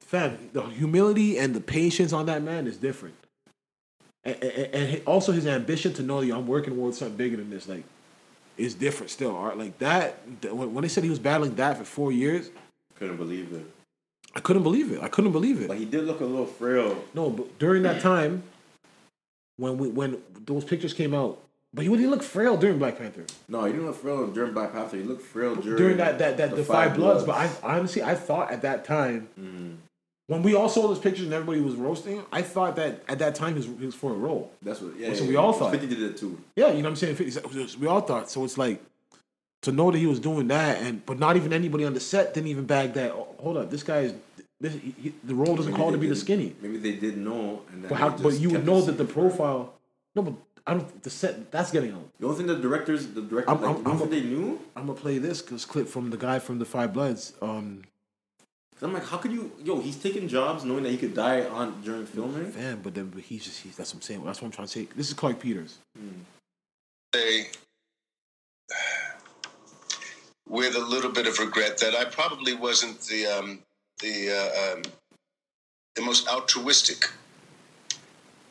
Fam, 0.00 0.50
the 0.52 0.62
humility 0.62 1.38
and 1.38 1.54
the 1.54 1.60
patience 1.60 2.12
on 2.12 2.26
that 2.26 2.42
man 2.42 2.66
is 2.66 2.76
different. 2.76 3.14
And, 4.24 4.42
and, 4.42 4.74
and 4.74 5.02
also 5.06 5.32
his 5.32 5.46
ambition 5.46 5.92
to 5.94 6.02
know, 6.02 6.20
yo, 6.20 6.36
I'm 6.36 6.46
working 6.46 6.74
towards 6.74 6.98
something 6.98 7.16
bigger 7.16 7.36
than 7.36 7.48
this. 7.50 7.68
Like, 7.68 7.84
is 8.60 8.74
different 8.74 9.10
still. 9.10 9.34
All 9.34 9.46
right, 9.46 9.56
like 9.56 9.78
that. 9.78 10.18
When 10.42 10.74
when 10.74 10.82
they 10.82 10.88
said 10.88 11.04
he 11.04 11.10
was 11.10 11.18
battling 11.18 11.54
that 11.56 11.78
for 11.78 11.84
four 11.84 12.12
years, 12.12 12.50
Couldn't 12.96 13.16
believe 13.16 13.52
it. 13.52 13.66
I 14.34 14.40
couldn't 14.40 14.62
believe 14.62 14.92
it. 14.92 15.02
I 15.02 15.08
couldn't 15.08 15.32
believe 15.32 15.60
it. 15.60 15.68
But 15.68 15.78
he 15.78 15.84
did 15.84 16.04
look 16.04 16.20
a 16.20 16.24
little 16.24 16.46
frail. 16.46 17.02
No, 17.14 17.30
but 17.30 17.58
during 17.58 17.82
that 17.84 18.00
time, 18.02 18.42
when 19.56 19.78
we 19.78 19.88
when 19.88 20.22
those 20.44 20.64
pictures 20.64 20.92
came 20.92 21.14
out, 21.14 21.38
but 21.72 21.84
he 21.84 21.90
didn't 21.90 22.10
look 22.10 22.22
frail 22.22 22.56
during 22.56 22.78
Black 22.78 22.98
Panther. 22.98 23.24
No, 23.48 23.64
he 23.64 23.72
didn't 23.72 23.86
look 23.86 23.96
frail 24.00 24.26
during 24.28 24.52
Black 24.52 24.72
Panther. 24.72 24.96
He 24.96 25.02
looked 25.04 25.22
frail 25.22 25.54
during, 25.54 25.76
During 25.78 25.96
that 25.98 26.18
that 26.18 26.36
that 26.38 26.50
the 26.50 26.56
the 26.56 26.64
Five 26.64 26.88
Five 26.90 26.96
Bloods. 26.96 27.24
But 27.24 27.36
I 27.36 27.50
honestly 27.62 28.02
I 28.02 28.14
thought 28.14 28.50
at 28.50 28.62
that 28.62 28.84
time 28.84 29.28
Mhm. 29.40 29.76
when 30.26 30.42
we 30.42 30.54
all 30.54 30.68
saw 30.68 30.88
those 30.88 30.98
pictures 30.98 31.24
and 31.26 31.34
everybody 31.34 31.60
was 31.60 31.74
roasting 31.76 32.16
him, 32.16 32.24
I 32.32 32.42
thought 32.42 32.76
that 32.76 33.02
at 33.08 33.18
that 33.20 33.34
time 33.34 33.52
he 33.54 33.58
was, 33.58 33.66
he 33.78 33.86
was 33.86 33.94
for 33.94 34.10
a 34.12 34.16
role. 34.16 34.50
That's 34.62 34.80
what. 34.80 34.98
Yeah, 34.98 35.12
So 35.14 35.22
yeah, 35.22 35.28
we 35.28 35.34
yeah. 35.34 35.40
all 35.40 35.52
thought. 35.52 35.70
50 35.72 35.86
did 35.86 36.02
it 36.02 36.16
too. 36.16 36.38
Yeah, 36.56 36.68
you 36.68 36.74
know 36.74 36.82
what 36.84 36.86
I'm 36.90 36.96
saying. 36.96 37.16
50 37.16 37.76
We 37.78 37.86
all 37.86 38.00
thought. 38.00 38.30
So 38.30 38.44
it's 38.44 38.58
like 38.58 38.82
to 39.62 39.72
know 39.72 39.90
that 39.90 39.98
he 39.98 40.06
was 40.06 40.18
doing 40.20 40.48
that, 40.48 40.80
and 40.82 41.04
but 41.04 41.18
not 41.18 41.36
even 41.36 41.52
anybody 41.52 41.84
on 41.84 41.94
the 41.94 42.00
set 42.00 42.32
didn't 42.34 42.48
even 42.48 42.64
bag 42.64 42.94
that. 42.94 43.12
Oh, 43.12 43.34
hold 43.38 43.56
up, 43.58 43.70
this 43.70 43.82
guy 43.82 44.00
is. 44.00 44.14
This, 44.62 44.74
he, 44.74 44.94
he- 45.00 45.14
the 45.24 45.34
role 45.34 45.56
doesn't 45.56 45.72
Maybe 45.72 45.82
call 45.82 45.92
to 45.92 45.98
be 45.98 46.06
the 46.08 46.14
skinny. 46.16 46.54
Maybe 46.60 46.76
they 46.78 46.92
didn't 46.92 47.24
know. 47.24 47.62
And 47.72 47.88
But 47.88 47.96
how? 47.98 48.10
But 48.10 48.38
you 48.40 48.50
would 48.50 48.66
know 48.66 48.80
that 48.82 48.98
the 48.98 49.06
profile. 49.06 49.72
No, 50.14 50.22
but 50.22 50.34
I 50.66 50.74
don't. 50.74 51.02
The 51.02 51.10
set 51.10 51.50
that's 51.50 51.70
getting 51.70 51.92
out. 51.92 52.08
The 52.18 52.26
only 52.26 52.38
thing 52.38 52.46
the 52.46 52.56
directors, 52.56 53.06
the 53.08 53.22
director, 53.22 53.50
I'm- 53.50 53.60
like, 53.62 53.70
I'm- 53.70 53.82
the 53.84 53.90
only 53.90 54.04
I'm 54.04 54.10
thing 54.10 54.22
they 54.22 54.28
knew. 54.28 54.60
I'm 54.76 54.86
gonna 54.86 54.98
play 54.98 55.18
this 55.18 55.42
this 55.42 55.64
clip 55.64 55.88
from 55.88 56.10
the 56.10 56.16
guy 56.16 56.38
from 56.38 56.58
the 56.58 56.64
Five 56.64 56.92
Bloods. 56.92 57.32
Um, 57.42 57.84
Cause 58.74 58.84
I'm 58.88 58.94
like, 58.94 59.04
how 59.06 59.18
could 59.18 59.32
you? 59.32 59.52
Yo, 59.62 59.78
he's 59.80 59.96
taking 59.96 60.26
jobs 60.26 60.64
knowing 60.64 60.84
that 60.84 60.90
he 60.90 60.96
could 60.96 61.14
die 61.14 61.44
on 61.44 61.82
during 61.82 62.06
filming. 62.06 62.50
fan, 62.50 62.80
but 62.82 62.94
then 62.94 63.08
but 63.10 63.22
he's 63.22 63.44
just 63.44 63.60
he's 63.60 63.76
that's 63.76 63.92
what 63.92 63.98
I'm 63.98 64.02
saying. 64.02 64.24
That's 64.24 64.40
what 64.40 64.46
I'm 64.46 64.52
trying 64.52 64.68
to 64.68 64.72
say. 64.72 64.88
This 64.96 65.08
is 65.08 65.14
Clarke 65.14 65.38
Peters. 65.40 65.78
say 67.14 67.48
with 70.48 70.74
a 70.74 70.80
little 70.80 71.10
bit 71.12 71.26
of 71.26 71.38
regret 71.38 71.78
that 71.78 71.94
I 71.94 72.04
probably 72.06 72.54
wasn't 72.54 73.00
the 73.02 73.26
um, 73.26 73.58
the 74.00 74.30
uh, 74.30 74.74
um, 74.76 74.82
the 75.96 76.02
most 76.02 76.26
altruistic 76.28 77.10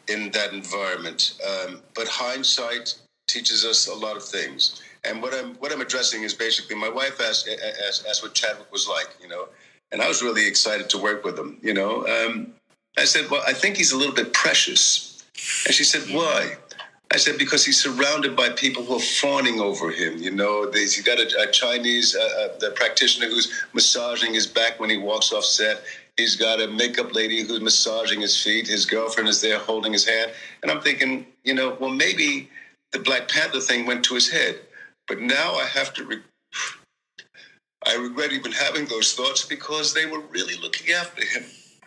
in 0.10 0.32
that 0.32 0.54
environment. 0.54 1.40
Um, 1.48 1.82
but 1.96 2.08
hindsight 2.08 2.96
teaches 3.28 3.64
us 3.64 3.88
a 3.88 3.94
lot 3.94 4.18
of 4.18 4.24
things. 4.24 4.82
And 5.04 5.22
what 5.22 5.34
I'm 5.34 5.56
what 5.56 5.72
I'm 5.72 5.82
addressing 5.82 6.24
is 6.24 6.34
basically 6.34 6.76
my 6.76 6.90
wife 6.90 7.22
asked 7.22 7.48
asked, 7.88 8.06
asked 8.10 8.22
what 8.22 8.34
Chadwick 8.34 8.72
was 8.72 8.88
like, 8.88 9.16
you 9.22 9.30
know, 9.30 9.48
and 9.92 10.02
I 10.02 10.08
was 10.08 10.22
really 10.22 10.46
excited 10.46 10.90
to 10.90 10.98
work 10.98 11.24
with 11.24 11.38
him. 11.40 11.58
You 11.62 11.74
know, 11.74 12.06
um, 12.08 12.54
I 12.98 13.06
said, 13.06 13.30
well, 13.30 13.44
I 13.48 13.54
think 13.54 13.78
he's 13.78 13.94
a 13.94 13.98
little 13.98 14.14
bit 14.14 14.34
precious, 14.34 15.24
and 15.66 15.74
she 15.74 15.86
said, 15.86 16.02
why? 16.14 16.58
I 17.12 17.18
said 17.18 17.40
because 17.40 17.66
he's 17.66 17.82
surrounded 17.82 18.36
by 18.36 18.50
people 18.50 18.84
who 18.84 18.96
are 18.96 19.00
fawning 19.00 19.60
over 19.60 19.90
him. 19.90 20.18
You 20.18 20.32
know, 20.32 20.70
he's 20.72 21.02
got 21.02 21.18
a, 21.18 21.48
a 21.48 21.52
Chinese 21.52 22.16
uh, 22.16 22.20
uh, 22.20 22.58
the 22.60 22.72
practitioner 22.72 23.28
who's 23.28 23.52
massaging 23.74 24.34
his 24.34 24.46
back 24.46 24.80
when 24.80 24.90
he 24.90 24.98
walks 24.98 25.32
off 25.32 25.46
set. 25.46 25.82
He's 26.20 26.36
got 26.36 26.62
a 26.62 26.68
makeup 26.68 27.16
lady 27.16 27.42
who's 27.44 27.62
massaging 27.62 28.20
his 28.20 28.42
feet. 28.44 28.68
His 28.68 28.86
girlfriend 28.86 29.30
is 29.30 29.40
there 29.42 29.58
holding 29.58 29.94
his 29.94 30.06
hand. 30.06 30.32
And 30.62 30.70
I'm 30.70 30.82
thinking, 30.82 31.26
you 31.46 31.54
know, 31.54 31.78
well, 31.80 31.90
maybe 31.92 32.50
the 32.92 33.00
Black 33.00 33.30
Panther 33.30 33.62
thing 33.62 33.86
went 33.86 34.04
to 34.06 34.16
his 34.16 34.30
head. 34.30 34.60
But 35.08 35.22
now 35.22 35.54
I 35.56 35.64
have 35.66 35.94
to. 35.94 36.04
Re- 36.04 36.22
I 37.88 37.96
regret 37.96 38.34
even 38.34 38.52
having 38.52 38.86
those 38.88 39.14
thoughts 39.14 39.46
because 39.46 39.94
they 39.94 40.06
were 40.06 40.20
really 40.20 40.56
looking 40.58 40.92
after 40.94 41.24
him. 41.26 41.46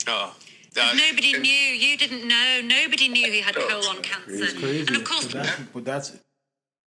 Oh. 0.08 0.34
Uh, 0.80 0.94
Nobody 0.96 1.34
knew. 1.38 1.50
You 1.50 1.98
didn't 1.98 2.26
know. 2.26 2.60
Nobody 2.64 3.08
knew 3.08 3.30
he 3.30 3.42
had 3.42 3.54
colon 3.54 4.00
cancer. 4.00 4.30
It's 4.44 4.54
crazy. 4.54 4.86
And 4.86 4.96
of 4.96 5.04
course, 5.04 5.26
but 5.26 5.42
that's, 5.44 5.60
but 5.74 5.84
that's 5.84 6.16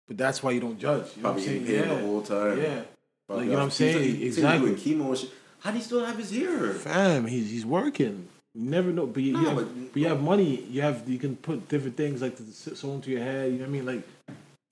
but 0.07 0.17
that's 0.17 0.43
why 0.43 0.51
you 0.51 0.59
don't 0.59 0.77
judge. 0.77 1.07
You 1.17 1.23
know 1.23 1.29
what 1.31 1.39
I'm 1.39 1.43
saying? 1.43 1.65
Yeah. 1.65 1.81
the 1.95 1.97
whole 1.97 2.21
time. 2.21 2.61
Yeah. 2.61 2.81
Like, 3.27 3.45
you 3.45 3.51
know 3.51 3.53
what 3.53 3.59
I'm 3.63 3.69
he's- 3.69 3.73
saying? 3.77 3.97
he's- 4.03 4.17
he's 4.17 4.37
Exactly. 4.37 4.75
doing 4.75 4.79
chemo 4.99 5.07
and 5.09 5.17
shit. 5.17 5.31
How 5.61 5.71
do 5.71 5.77
you 5.77 5.83
still 5.83 6.03
have 6.03 6.17
his 6.17 6.31
hair? 6.31 6.73
Fam, 6.73 7.25
he's 7.27 7.49
he's 7.49 7.65
working. 7.65 8.27
You 8.53 8.69
never 8.69 8.91
know, 8.91 9.05
but 9.05 9.23
you, 9.23 9.37
you 9.39 9.45
have, 9.45 9.55
but- 9.55 9.93
but, 9.93 9.99
you 10.01 10.07
have 10.07 10.21
money. 10.21 10.63
You 10.69 10.81
have 10.81 11.07
you 11.07 11.17
can 11.17 11.35
put 11.37 11.69
different 11.69 11.95
things 11.95 12.21
like 12.21 12.37
sew 12.51 12.93
into 12.93 13.09
your 13.11 13.21
head. 13.21 13.51
You 13.51 13.59
know 13.59 13.63
what 13.65 13.69
I 13.69 13.71
mean? 13.71 13.85
Like, 13.85 14.03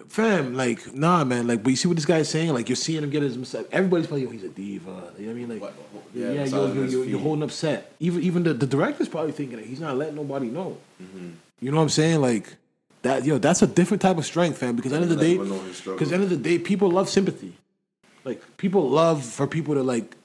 fam, 0.08 0.56
like 0.56 0.94
nah, 0.94 1.24
man. 1.24 1.48
Like, 1.48 1.64
but 1.64 1.70
you 1.70 1.76
see 1.76 1.88
what 1.88 1.96
this 1.96 2.06
guy's 2.06 2.28
saying? 2.28 2.54
Like, 2.54 2.68
you're 2.68 2.76
seeing 2.76 3.04
him 3.04 3.10
get 3.10 3.22
his. 3.24 3.56
Everybody's 3.72 4.08
probably, 4.08 4.24
yo, 4.24 4.32
he's 4.32 4.44
a 4.44 4.50
diva. 4.50 4.90
You 4.90 4.94
know 4.96 5.04
what 5.06 5.30
I 5.30 5.34
mean? 5.34 5.50
Like, 5.50 5.62
What? 5.62 5.74
yeah, 6.14 6.26
Yeah, 6.26 6.32
you're, 6.32 6.44
massaging 6.68 7.10
you're, 7.10 7.20
holding 7.20 7.44
up 7.44 7.52
set. 7.52 7.94
Even 8.00 8.24
even 8.24 8.44
the, 8.44 8.54
the 8.54 8.68
director's 8.68 9.08
probably 9.08 9.32
thinking 9.32 9.58
that 9.58 9.66
he's 9.66 9.80
not 9.80 9.96
letting 9.96 10.16
nobody 10.16 10.48
know. 10.48 10.78
Mm-hmm. 11.02 11.30
You 11.62 11.72
know 11.72 11.78
what 11.78 11.84
I'm 11.84 11.90
saying? 11.90 12.20
Like 12.22 12.56
that, 13.04 13.26
yo, 13.26 13.38
that's 13.38 13.62
a 13.62 13.68
different 13.68 14.02
type 14.02 14.18
of 14.18 14.26
strength, 14.26 14.58
fam. 14.58 14.76
Because 14.76 14.92
end 14.92 15.04
of 15.04 15.10
the 15.10 15.16
day, 15.16 15.34
everyone 15.36 15.50
know 15.50 15.64
his 15.64 15.78
struggle. 15.78 16.00
because 16.00 16.12
end 16.12 16.24
of 16.24 16.30
the 16.30 16.38
day, 16.38 16.58
people 16.58 16.90
love 16.90 17.08
sympathy. 17.08 17.54
Like 18.26 18.42
people 18.58 18.90
love 18.90 19.24
for 19.24 19.48
people 19.48 19.76
to 19.76 19.84
like 19.84 20.16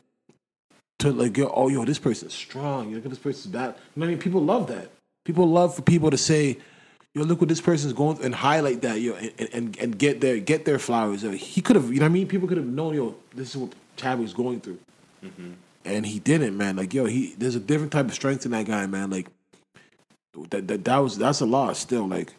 to 1.04 1.12
like 1.12 1.36
yo, 1.36 1.52
oh 1.54 1.68
yo, 1.68 1.84
this 1.84 1.98
person's 1.98 2.34
strong. 2.34 2.90
You 2.90 2.96
look 2.96 3.04
at 3.06 3.10
this 3.10 3.18
person's 3.18 3.52
bad. 3.52 3.74
You 3.94 4.00
know 4.00 4.06
I 4.06 4.08
mean? 4.10 4.18
People 4.18 4.42
love 4.42 4.66
that. 4.68 4.90
People 5.24 5.48
love 5.48 5.74
for 5.74 5.82
people 5.82 6.10
to 6.10 6.18
say, 6.18 6.58
yo, 7.14 7.22
look 7.22 7.40
what 7.40 7.48
this 7.48 7.60
person's 7.60 7.92
going 7.92 8.16
through 8.16 8.26
and 8.26 8.34
highlight 8.34 8.82
that, 8.82 9.00
yo, 9.00 9.14
and 9.14 9.48
and, 9.52 9.78
and 9.78 9.98
get 9.98 10.20
their 10.20 10.38
get 10.40 10.64
their 10.64 10.78
flowers. 10.78 11.22
He 11.22 11.60
could 11.60 11.76
have, 11.76 11.88
you 11.92 12.00
know 12.00 12.06
what 12.06 12.10
I 12.10 12.12
mean? 12.12 12.28
People 12.28 12.48
could 12.48 12.58
have 12.58 12.66
known, 12.66 12.94
yo, 12.94 13.14
this 13.34 13.50
is 13.50 13.56
what 13.56 13.72
Chadwick's 13.96 14.32
going 14.32 14.60
through. 14.60 14.78
And 15.84 16.06
he 16.06 16.18
didn't, 16.18 16.56
man. 16.56 16.76
Like, 16.76 16.94
yo, 16.94 17.06
he 17.06 17.34
there's 17.38 17.54
a 17.54 17.60
different 17.60 17.92
type 17.92 18.06
of 18.06 18.14
strength 18.14 18.44
in 18.44 18.52
that 18.52 18.66
guy, 18.66 18.86
man. 18.86 19.10
Like 19.10 19.28
that 20.50 20.68
that, 20.68 20.84
that 20.84 20.98
was 20.98 21.18
that's 21.18 21.40
a 21.40 21.46
loss 21.46 21.78
still. 21.78 22.08
Like 22.08 22.34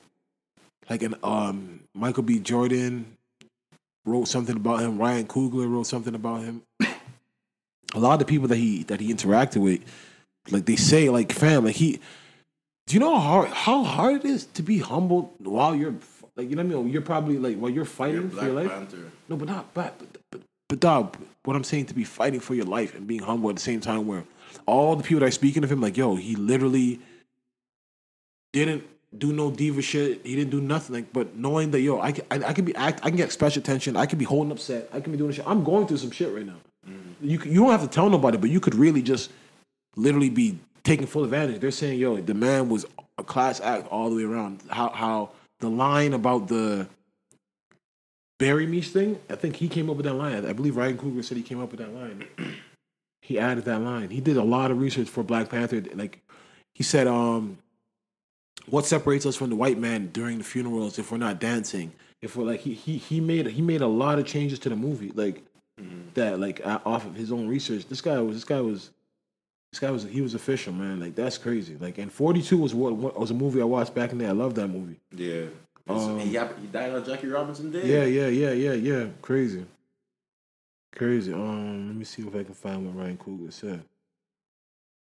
like 0.90 1.04
an 1.04 1.16
um 1.24 1.82
Michael 1.94 2.24
B. 2.24 2.40
Jordan 2.40 3.18
wrote 4.06 4.28
something 4.28 4.56
about 4.56 4.82
him. 4.82 4.98
Ryan 4.98 5.28
Coogler 5.28 5.70
wrote 5.70 5.88
something 5.88 6.16
about 6.16 6.44
him. 6.44 6.62
A 7.94 8.00
lot 8.00 8.14
of 8.14 8.20
the 8.20 8.26
people 8.26 8.48
that 8.48 8.58
he 8.58 8.84
that 8.84 9.00
he 9.00 9.14
interacted 9.14 9.62
with, 9.62 9.82
like 10.50 10.66
they 10.66 10.76
say, 10.76 11.10
like 11.10 11.32
fam, 11.32 11.66
like 11.66 11.76
he. 11.76 12.00
Do 12.88 12.94
you 12.94 13.00
know 13.00 13.16
how 13.16 13.22
hard 13.22 13.50
how 13.50 13.84
hard 13.84 14.16
it 14.18 14.26
is 14.26 14.46
to 14.48 14.62
be 14.62 14.78
humble 14.78 15.34
while 15.40 15.76
you're 15.76 15.96
like 16.36 16.50
you 16.50 16.56
know 16.56 16.64
what 16.64 16.78
I 16.78 16.84
mean? 16.84 16.90
You're 16.90 17.02
probably 17.02 17.38
like 17.38 17.58
while 17.58 17.72
you're 17.72 17.86
fighting 17.86 18.22
You're 18.22 18.30
for 18.30 18.46
your 18.46 18.54
life. 18.54 18.70
Panther. 18.70 19.12
No, 19.28 19.38
but 19.38 19.48
not 19.48 19.74
but 19.74 19.98
but, 19.98 20.22
but 20.32 20.42
but 20.68 20.80
dog, 20.80 21.18
what 21.44 21.56
I'm 21.56 21.64
saying 21.64 21.86
to 21.88 21.94
be 21.94 22.04
fighting 22.04 22.40
for 22.40 22.56
your 22.56 22.66
life 22.66 22.96
and 22.96 23.06
being 23.06 23.22
humble 23.22 23.50
at 23.50 23.56
the 23.56 23.62
same 23.62 23.80
time 23.82 24.08
where 24.08 24.24
all 24.66 24.96
the 24.96 25.04
people 25.04 25.20
that 25.20 25.28
are 25.28 25.32
speaking 25.32 25.64
of 25.64 25.72
him, 25.72 25.80
like, 25.80 25.96
yo, 25.96 26.16
he 26.16 26.36
literally 26.36 27.00
didn't 28.52 28.84
do 29.16 29.32
no 29.32 29.52
diva 29.52 29.82
shit. 29.82 30.26
He 30.26 30.36
didn't 30.36 30.50
do 30.50 30.62
nothing. 30.62 30.96
Like, 30.96 31.14
but 31.14 31.36
knowing 31.36 31.72
that, 31.72 31.82
yo, 31.82 32.02
I 32.02 32.12
can, 32.14 32.26
I, 32.32 32.50
I 32.50 32.54
can 32.54 32.66
be 32.66 32.76
act, 32.76 33.02
I 33.04 33.10
can 33.10 33.18
get 33.18 33.32
special 33.32 33.62
attention. 33.62 33.96
I 33.96 34.08
can 34.08 34.18
be 34.18 34.26
holding 34.26 34.52
up 34.52 34.60
set. 34.60 34.90
I 34.92 35.00
can 35.00 35.12
be 35.12 35.18
doing 35.18 35.32
shit. 35.32 35.48
I'm 35.48 35.64
going 35.64 35.86
through 35.86 35.98
some 35.98 36.12
shit 36.12 36.34
right 36.34 36.46
now. 36.46 36.58
You 37.22 37.40
you 37.44 37.62
don't 37.62 37.72
have 37.72 37.82
to 37.82 37.88
tell 37.88 38.10
nobody, 38.10 38.38
but 38.38 38.50
you 38.50 38.60
could 38.60 38.76
really 38.76 39.02
just 39.02 39.32
literally 39.96 40.30
be 40.30 40.60
taking 40.84 41.08
full 41.08 41.24
advantage. 41.24 41.60
They're 41.62 41.72
saying, 41.72 42.00
yo, 42.00 42.18
the 42.18 42.34
man 42.34 42.70
was 42.70 42.86
a 43.18 43.24
class 43.24 43.60
act 43.62 43.88
all 43.88 44.10
the 44.10 44.16
way 44.16 44.24
around. 44.24 44.62
How 44.70 44.90
how 44.90 45.30
the 45.60 45.70
line 45.70 46.14
about 46.14 46.48
the 46.48 46.88
Barry 48.38 48.68
Meach 48.68 48.88
thing, 48.88 49.20
I 49.30 49.36
think 49.36 49.56
he 49.56 49.70
came 49.70 49.90
up 49.90 49.96
with 49.96 50.06
that 50.06 50.14
line. 50.14 50.46
I 50.46 50.54
believe 50.54 50.76
Ryan 50.76 50.98
Coogler 50.98 51.24
said 51.24 51.38
he 51.38 51.44
came 51.44 51.62
up 51.62 51.72
with 51.72 51.80
that 51.80 51.94
line. 51.94 52.26
he 53.22 53.40
added 53.40 53.66
that 53.66 53.80
line. 53.80 54.10
He 54.10 54.20
did 54.20 54.38
a 54.38 54.44
lot 54.44 54.72
of 54.72 54.80
research 54.80 55.08
for 55.08 55.24
Black 55.24 55.50
Panther. 55.50 55.84
Like 55.94 56.22
he 56.74 56.84
said, 56.84 57.08
um, 57.08 57.58
what 58.68 58.86
separates 58.86 59.26
us 59.26 59.36
from 59.36 59.50
the 59.50 59.56
white 59.56 59.78
man 59.78 60.08
during 60.08 60.38
the 60.38 60.44
funerals 60.44 61.00
if 61.00 61.12
we're 61.12 61.18
not 61.18 61.40
dancing? 61.40 61.94
If 62.22 62.36
we're 62.36 62.46
like 62.46 62.62
he 62.62 62.74
he 62.74 62.98
he 62.98 63.22
made 63.22 63.48
he 63.48 63.62
made 63.62 63.82
a 63.82 63.88
lot 63.88 64.20
of 64.20 64.26
changes 64.26 64.60
to 64.60 64.70
the 64.70 64.76
movie, 64.76 65.12
like 65.16 65.44
that, 66.14 66.40
like 66.40 66.66
uh, 66.66 66.80
off 66.86 67.06
of 67.06 67.16
his 67.16 67.32
own 67.32 67.48
research. 67.48 67.88
This 67.88 68.02
guy 68.02 68.20
was 68.20 68.36
this 68.38 68.44
guy 68.44 68.62
was 68.62 68.92
this 69.72 69.80
guy 69.80 69.92
was 69.92 70.04
he 70.04 70.22
was 70.22 70.34
official, 70.34 70.74
man. 70.74 71.00
Like 71.00 71.16
that's 71.16 71.38
crazy. 71.38 71.76
Like 71.80 71.98
and 71.98 72.12
Forty 72.12 72.42
Two 72.42 72.58
was 72.58 72.74
what, 72.74 72.96
what 72.96 73.20
was 73.20 73.32
a 73.32 73.34
movie 73.34 73.62
I 73.62 73.66
watched 73.66 73.94
back 73.94 74.12
in 74.12 74.18
the 74.18 74.26
day. 74.26 74.30
I 74.30 74.34
love 74.34 74.56
that 74.56 74.68
movie. 74.68 74.98
Yeah. 75.12 75.46
Um, 75.88 76.20
he, 76.20 76.30
he 76.30 76.68
died 76.72 76.94
on 76.94 77.06
Jackie 77.06 77.28
Robinson 77.28 77.72
Day. 77.72 77.86
Yeah, 77.86 78.06
yeah, 78.06 78.28
yeah, 78.28 78.52
yeah, 78.52 78.74
yeah. 78.74 79.08
Crazy. 79.22 79.66
Crazy. 80.96 81.32
Um, 81.32 81.88
let 81.88 81.96
me 81.96 82.06
see 82.06 82.24
if 82.24 82.36
I 82.36 82.44
can 82.44 82.54
find 82.54 82.86
what 82.86 83.04
Ryan 83.04 83.18
Coogler 83.18 83.54
said 83.54 83.84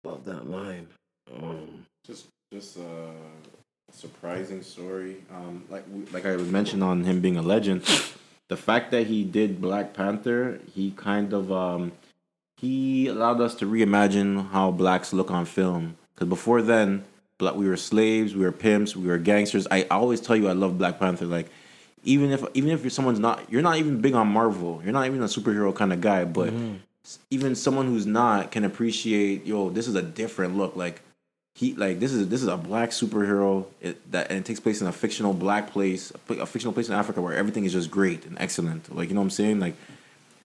about 0.03 0.23
that 0.25 0.49
line. 0.49 0.87
Um, 1.35 1.85
Just, 2.05 2.27
just 2.51 2.77
uh, 2.77 2.81
a 2.81 3.93
surprising 3.93 4.63
story. 4.63 5.17
Um, 5.31 5.63
like, 5.69 5.85
like 6.11 6.25
I 6.25 6.35
mentioned 6.37 6.83
on 6.83 7.03
him 7.03 7.21
being 7.21 7.37
a 7.37 7.41
legend, 7.41 7.83
the 8.51 8.57
fact 8.57 8.91
that 8.91 9.07
he 9.07 9.23
did 9.23 9.61
Black 9.61 9.93
Panther, 9.93 10.59
he 10.75 10.91
kind 10.91 11.31
of 11.31 11.53
um, 11.53 11.93
he 12.57 13.07
allowed 13.07 13.39
us 13.39 13.55
to 13.55 13.65
reimagine 13.65 14.51
how 14.51 14.71
blacks 14.71 15.13
look 15.13 15.31
on 15.31 15.45
film. 15.45 15.95
Because 16.13 16.27
before 16.27 16.61
then, 16.61 17.05
black 17.37 17.55
we 17.55 17.65
were 17.65 17.77
slaves, 17.77 18.35
we 18.35 18.41
were 18.41 18.51
pimps, 18.51 18.93
we 18.93 19.07
were 19.07 19.17
gangsters. 19.17 19.67
I 19.71 19.83
always 19.83 20.19
tell 20.19 20.35
you, 20.35 20.49
I 20.49 20.51
love 20.51 20.77
Black 20.77 20.99
Panther. 20.99 21.27
Like, 21.27 21.47
even 22.03 22.29
if 22.29 22.43
even 22.53 22.71
if 22.71 22.81
you're 22.81 22.89
someone's 22.89 23.19
not, 23.19 23.49
you're 23.49 23.61
not 23.61 23.77
even 23.77 24.01
big 24.01 24.15
on 24.15 24.27
Marvel. 24.27 24.81
You're 24.83 24.91
not 24.91 25.05
even 25.05 25.21
a 25.21 25.27
superhero 25.27 25.73
kind 25.73 25.93
of 25.93 26.01
guy, 26.01 26.25
but 26.25 26.51
even 27.29 27.55
someone 27.55 27.87
who's 27.87 28.05
not 28.05 28.51
can 28.51 28.65
appreciate. 28.65 29.45
Yo, 29.45 29.69
this 29.69 29.87
is 29.87 29.95
a 29.95 30.01
different 30.01 30.57
look. 30.57 30.75
Like 30.75 31.01
he 31.53 31.73
like 31.73 31.99
this 31.99 32.13
is 32.13 32.29
this 32.29 32.41
is 32.41 32.47
a 32.47 32.57
black 32.57 32.89
superhero 32.89 33.65
it, 33.81 34.11
that 34.11 34.29
and 34.29 34.39
it 34.39 34.45
takes 34.45 34.59
place 34.59 34.81
in 34.81 34.87
a 34.87 34.91
fictional 34.91 35.33
black 35.33 35.71
place, 35.71 36.11
a, 36.29 36.45
fictional 36.45 36.73
place 36.73 36.87
in 36.87 36.95
Africa 36.95 37.21
where 37.21 37.35
everything 37.35 37.65
is 37.65 37.73
just 37.73 37.91
great 37.91 38.25
and 38.25 38.37
excellent. 38.39 38.93
Like 38.95 39.09
you 39.09 39.15
know 39.15 39.21
what 39.21 39.25
I'm 39.25 39.31
saying? 39.31 39.59
Like, 39.59 39.75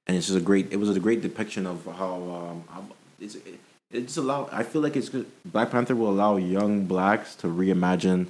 and 0.06 0.16
it's 0.16 0.26
just 0.26 0.38
a 0.38 0.42
great. 0.42 0.72
It 0.72 0.76
was 0.76 0.94
a 0.94 1.00
great 1.00 1.22
depiction 1.22 1.66
of 1.66 1.84
how 1.84 2.14
um 2.14 2.64
how, 2.68 2.84
it's 3.20 3.36
it, 3.36 3.60
it's 3.90 4.16
allow. 4.16 4.48
I 4.50 4.62
feel 4.62 4.82
like 4.82 4.96
it's 4.96 5.08
good. 5.08 5.26
Black 5.44 5.70
Panther 5.70 5.94
will 5.94 6.10
allow 6.10 6.36
young 6.36 6.84
blacks 6.86 7.34
to 7.36 7.46
reimagine 7.46 8.26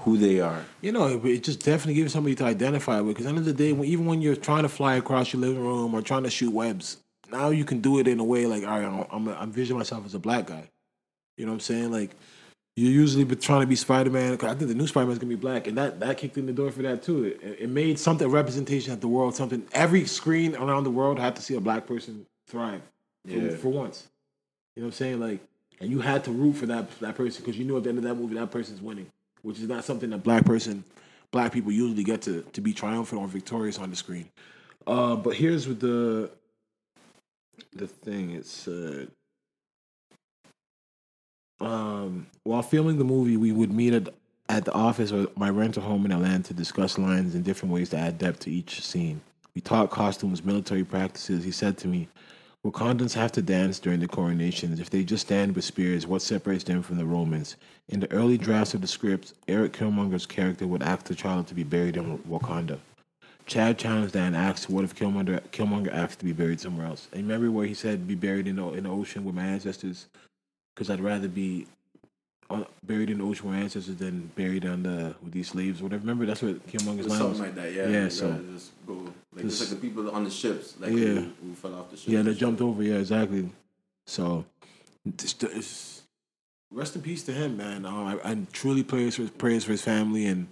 who 0.00 0.18
they 0.18 0.40
are. 0.40 0.64
you 0.80 0.92
know, 0.92 1.06
it, 1.06 1.24
it 1.24 1.44
just 1.44 1.64
definitely 1.64 1.94
gives 1.94 2.12
somebody 2.12 2.34
to 2.34 2.44
identify 2.44 3.00
with. 3.00 3.16
Because 3.16 3.26
end 3.26 3.38
of 3.38 3.44
the 3.44 3.52
day, 3.52 3.72
when, 3.72 3.88
even 3.88 4.04
when 4.06 4.20
you're 4.20 4.36
trying 4.36 4.62
to 4.62 4.68
fly 4.68 4.96
across 4.96 5.32
your 5.32 5.40
living 5.40 5.62
room 5.62 5.94
or 5.94 6.02
trying 6.02 6.24
to 6.24 6.30
shoot 6.30 6.52
webs, 6.52 6.98
now 7.30 7.50
you 7.50 7.64
can 7.64 7.80
do 7.80 7.98
it 7.98 8.08
in 8.08 8.18
a 8.18 8.24
way 8.24 8.46
like, 8.46 8.64
all 8.64 8.80
right, 8.80 8.84
I'm, 8.84 9.06
I'm, 9.10 9.28
I'm 9.28 9.42
envisioning 9.44 9.78
myself 9.78 10.04
as 10.04 10.14
a 10.14 10.18
black 10.18 10.46
guy. 10.46 10.68
You 11.36 11.46
know 11.46 11.52
what 11.52 11.56
I'm 11.56 11.60
saying? 11.60 11.90
Like, 11.90 12.10
you're 12.76 12.90
usually 12.92 13.24
trying 13.36 13.60
to 13.62 13.66
be 13.66 13.76
Spider 13.76 14.10
Man. 14.10 14.32
I 14.32 14.36
think 14.36 14.58
the 14.60 14.74
new 14.74 14.86
Spider 14.86 15.06
Man's 15.06 15.18
gonna 15.18 15.28
be 15.28 15.34
black, 15.36 15.66
and 15.66 15.76
that 15.76 16.00
that 16.00 16.16
kicked 16.16 16.38
in 16.38 16.46
the 16.46 16.52
door 16.52 16.70
for 16.70 16.82
that 16.82 17.02
too. 17.02 17.24
It, 17.24 17.56
it 17.60 17.68
made 17.68 17.98
something 17.98 18.26
representation 18.28 18.92
at 18.92 19.00
the 19.00 19.08
world. 19.08 19.34
Something 19.34 19.66
every 19.72 20.06
screen 20.06 20.56
around 20.56 20.84
the 20.84 20.90
world 20.90 21.18
had 21.18 21.36
to 21.36 21.42
see 21.42 21.54
a 21.54 21.60
black 21.60 21.86
person 21.86 22.26
thrive 22.48 22.80
for, 23.26 23.30
Yeah. 23.32 23.56
for 23.56 23.68
once. 23.68 24.08
You 24.74 24.82
know 24.82 24.86
what 24.86 24.94
I'm 24.94 24.96
saying? 24.96 25.20
Like, 25.20 25.40
and 25.80 25.90
you 25.90 26.00
had 26.00 26.24
to 26.24 26.30
root 26.32 26.54
for 26.54 26.66
that 26.66 26.98
that 27.00 27.14
person 27.14 27.42
because 27.44 27.58
you 27.58 27.64
knew 27.66 27.76
at 27.76 27.82
the 27.82 27.90
end 27.90 27.98
of 27.98 28.04
that 28.04 28.14
movie 28.14 28.36
that 28.36 28.50
person's 28.50 28.80
winning, 28.80 29.06
which 29.42 29.58
is 29.58 29.68
not 29.68 29.84
something 29.84 30.08
that 30.10 30.22
black 30.22 30.46
person, 30.46 30.82
black 31.30 31.52
people 31.52 31.72
usually 31.72 32.04
get 32.04 32.22
to 32.22 32.40
to 32.54 32.60
be 32.62 32.72
triumphant 32.72 33.20
or 33.20 33.28
victorious 33.28 33.78
on 33.78 33.90
the 33.90 33.96
screen. 33.96 34.28
Uh, 34.86 35.14
but 35.16 35.34
here's 35.36 35.68
what 35.68 35.78
the 35.80 36.30
the 37.74 37.86
thing 37.86 38.30
it 38.30 38.46
said. 38.46 39.10
Um, 41.62 42.26
while 42.42 42.62
filming 42.62 42.98
the 42.98 43.04
movie, 43.04 43.36
we 43.36 43.52
would 43.52 43.72
meet 43.72 43.94
at 43.94 44.14
at 44.48 44.64
the 44.64 44.72
office 44.72 45.12
or 45.12 45.28
my 45.36 45.48
rental 45.48 45.82
home 45.82 46.04
in 46.04 46.12
Atlanta 46.12 46.48
to 46.48 46.54
discuss 46.54 46.98
lines 46.98 47.34
and 47.34 47.44
different 47.44 47.72
ways 47.72 47.88
to 47.90 47.96
add 47.96 48.18
depth 48.18 48.40
to 48.40 48.50
each 48.50 48.82
scene. 48.84 49.20
We 49.54 49.62
talked 49.62 49.92
costumes, 49.92 50.44
military 50.44 50.84
practices. 50.84 51.44
He 51.44 51.52
said 51.52 51.78
to 51.78 51.88
me, 51.88 52.08
Wakandans 52.64 53.14
have 53.14 53.32
to 53.32 53.42
dance 53.42 53.78
during 53.78 54.00
the 54.00 54.08
coronations. 54.08 54.78
If 54.78 54.90
they 54.90 55.04
just 55.04 55.26
stand 55.26 55.54
with 55.54 55.64
spears, 55.64 56.06
what 56.06 56.22
separates 56.22 56.64
them 56.64 56.82
from 56.82 56.96
the 56.98 57.06
Romans? 57.06 57.56
In 57.88 58.00
the 58.00 58.10
early 58.12 58.36
drafts 58.36 58.74
of 58.74 58.80
the 58.82 58.86
script, 58.86 59.32
Eric 59.48 59.72
Killmonger's 59.72 60.26
character 60.26 60.66
would 60.66 60.82
ask 60.82 61.06
T'Challa 61.06 61.46
to 61.46 61.54
be 61.54 61.64
buried 61.64 61.96
in 61.96 62.18
Wakanda. 62.18 62.78
Chad 63.46 63.78
challenged 63.78 64.14
that 64.14 64.26
and 64.26 64.36
asked, 64.36 64.70
"What 64.70 64.84
if 64.84 64.94
Killmonger, 64.94 65.40
Killmonger 65.50 65.92
asked 65.92 66.20
to 66.20 66.24
be 66.24 66.32
buried 66.32 66.60
somewhere 66.60 66.86
else?" 66.86 67.08
And 67.12 67.22
remember 67.22 67.50
where 67.50 67.66
he 67.66 67.74
said, 67.74 68.06
"Be 68.06 68.14
buried 68.14 68.46
in 68.46 68.56
the 68.56 68.68
in 68.72 68.84
the 68.84 68.90
ocean 68.90 69.24
with 69.24 69.34
my 69.34 69.44
ancestors," 69.44 70.06
because 70.74 70.90
I'd 70.90 71.00
rather 71.00 71.28
be 71.28 71.66
uh, 72.50 72.64
buried 72.82 73.10
in 73.10 73.18
the 73.18 73.24
ocean 73.24 73.48
with 73.50 73.58
ancestors, 73.58 73.96
than 73.96 74.30
buried 74.36 74.66
on 74.66 74.82
the 74.82 75.14
with 75.22 75.32
these 75.32 75.48
slaves, 75.48 75.80
or 75.80 75.84
whatever. 75.84 76.00
Remember 76.02 76.26
that's 76.26 76.42
what 76.42 76.66
Killmonger's 76.66 77.06
line 77.06 77.08
was. 77.08 77.18
something 77.18 77.40
like 77.40 77.54
that, 77.54 77.72
yeah. 77.72 77.88
Yeah, 77.88 78.08
so- 78.08 78.40
just 78.52 78.72
go 78.86 79.12
like 79.34 79.44
Just- 79.44 79.60
like 79.60 79.70
the 79.70 79.76
people 79.76 80.10
on 80.10 80.24
the 80.24 80.30
ships, 80.30 80.74
like 80.78 80.90
Yeah. 80.92 80.96
who, 80.98 81.32
who 81.42 81.54
fell 81.54 81.74
off 81.74 81.90
the 81.90 81.96
ship. 81.96 82.08
Yeah, 82.08 82.22
they 82.22 82.34
jumped 82.34 82.60
over. 82.60 82.82
Yeah, 82.82 82.96
exactly. 82.96 83.48
So, 84.06 84.44
it's, 85.06 85.34
it's, 85.42 86.02
rest 86.70 86.96
in 86.96 87.02
peace 87.02 87.22
to 87.24 87.32
him, 87.32 87.56
man. 87.56 87.86
Um, 87.86 88.06
I, 88.06 88.30
I 88.30 88.38
truly 88.52 88.82
prayers 88.82 89.16
for 89.16 89.28
prayers 89.28 89.64
for 89.64 89.72
his 89.72 89.82
family, 89.82 90.26
and 90.26 90.48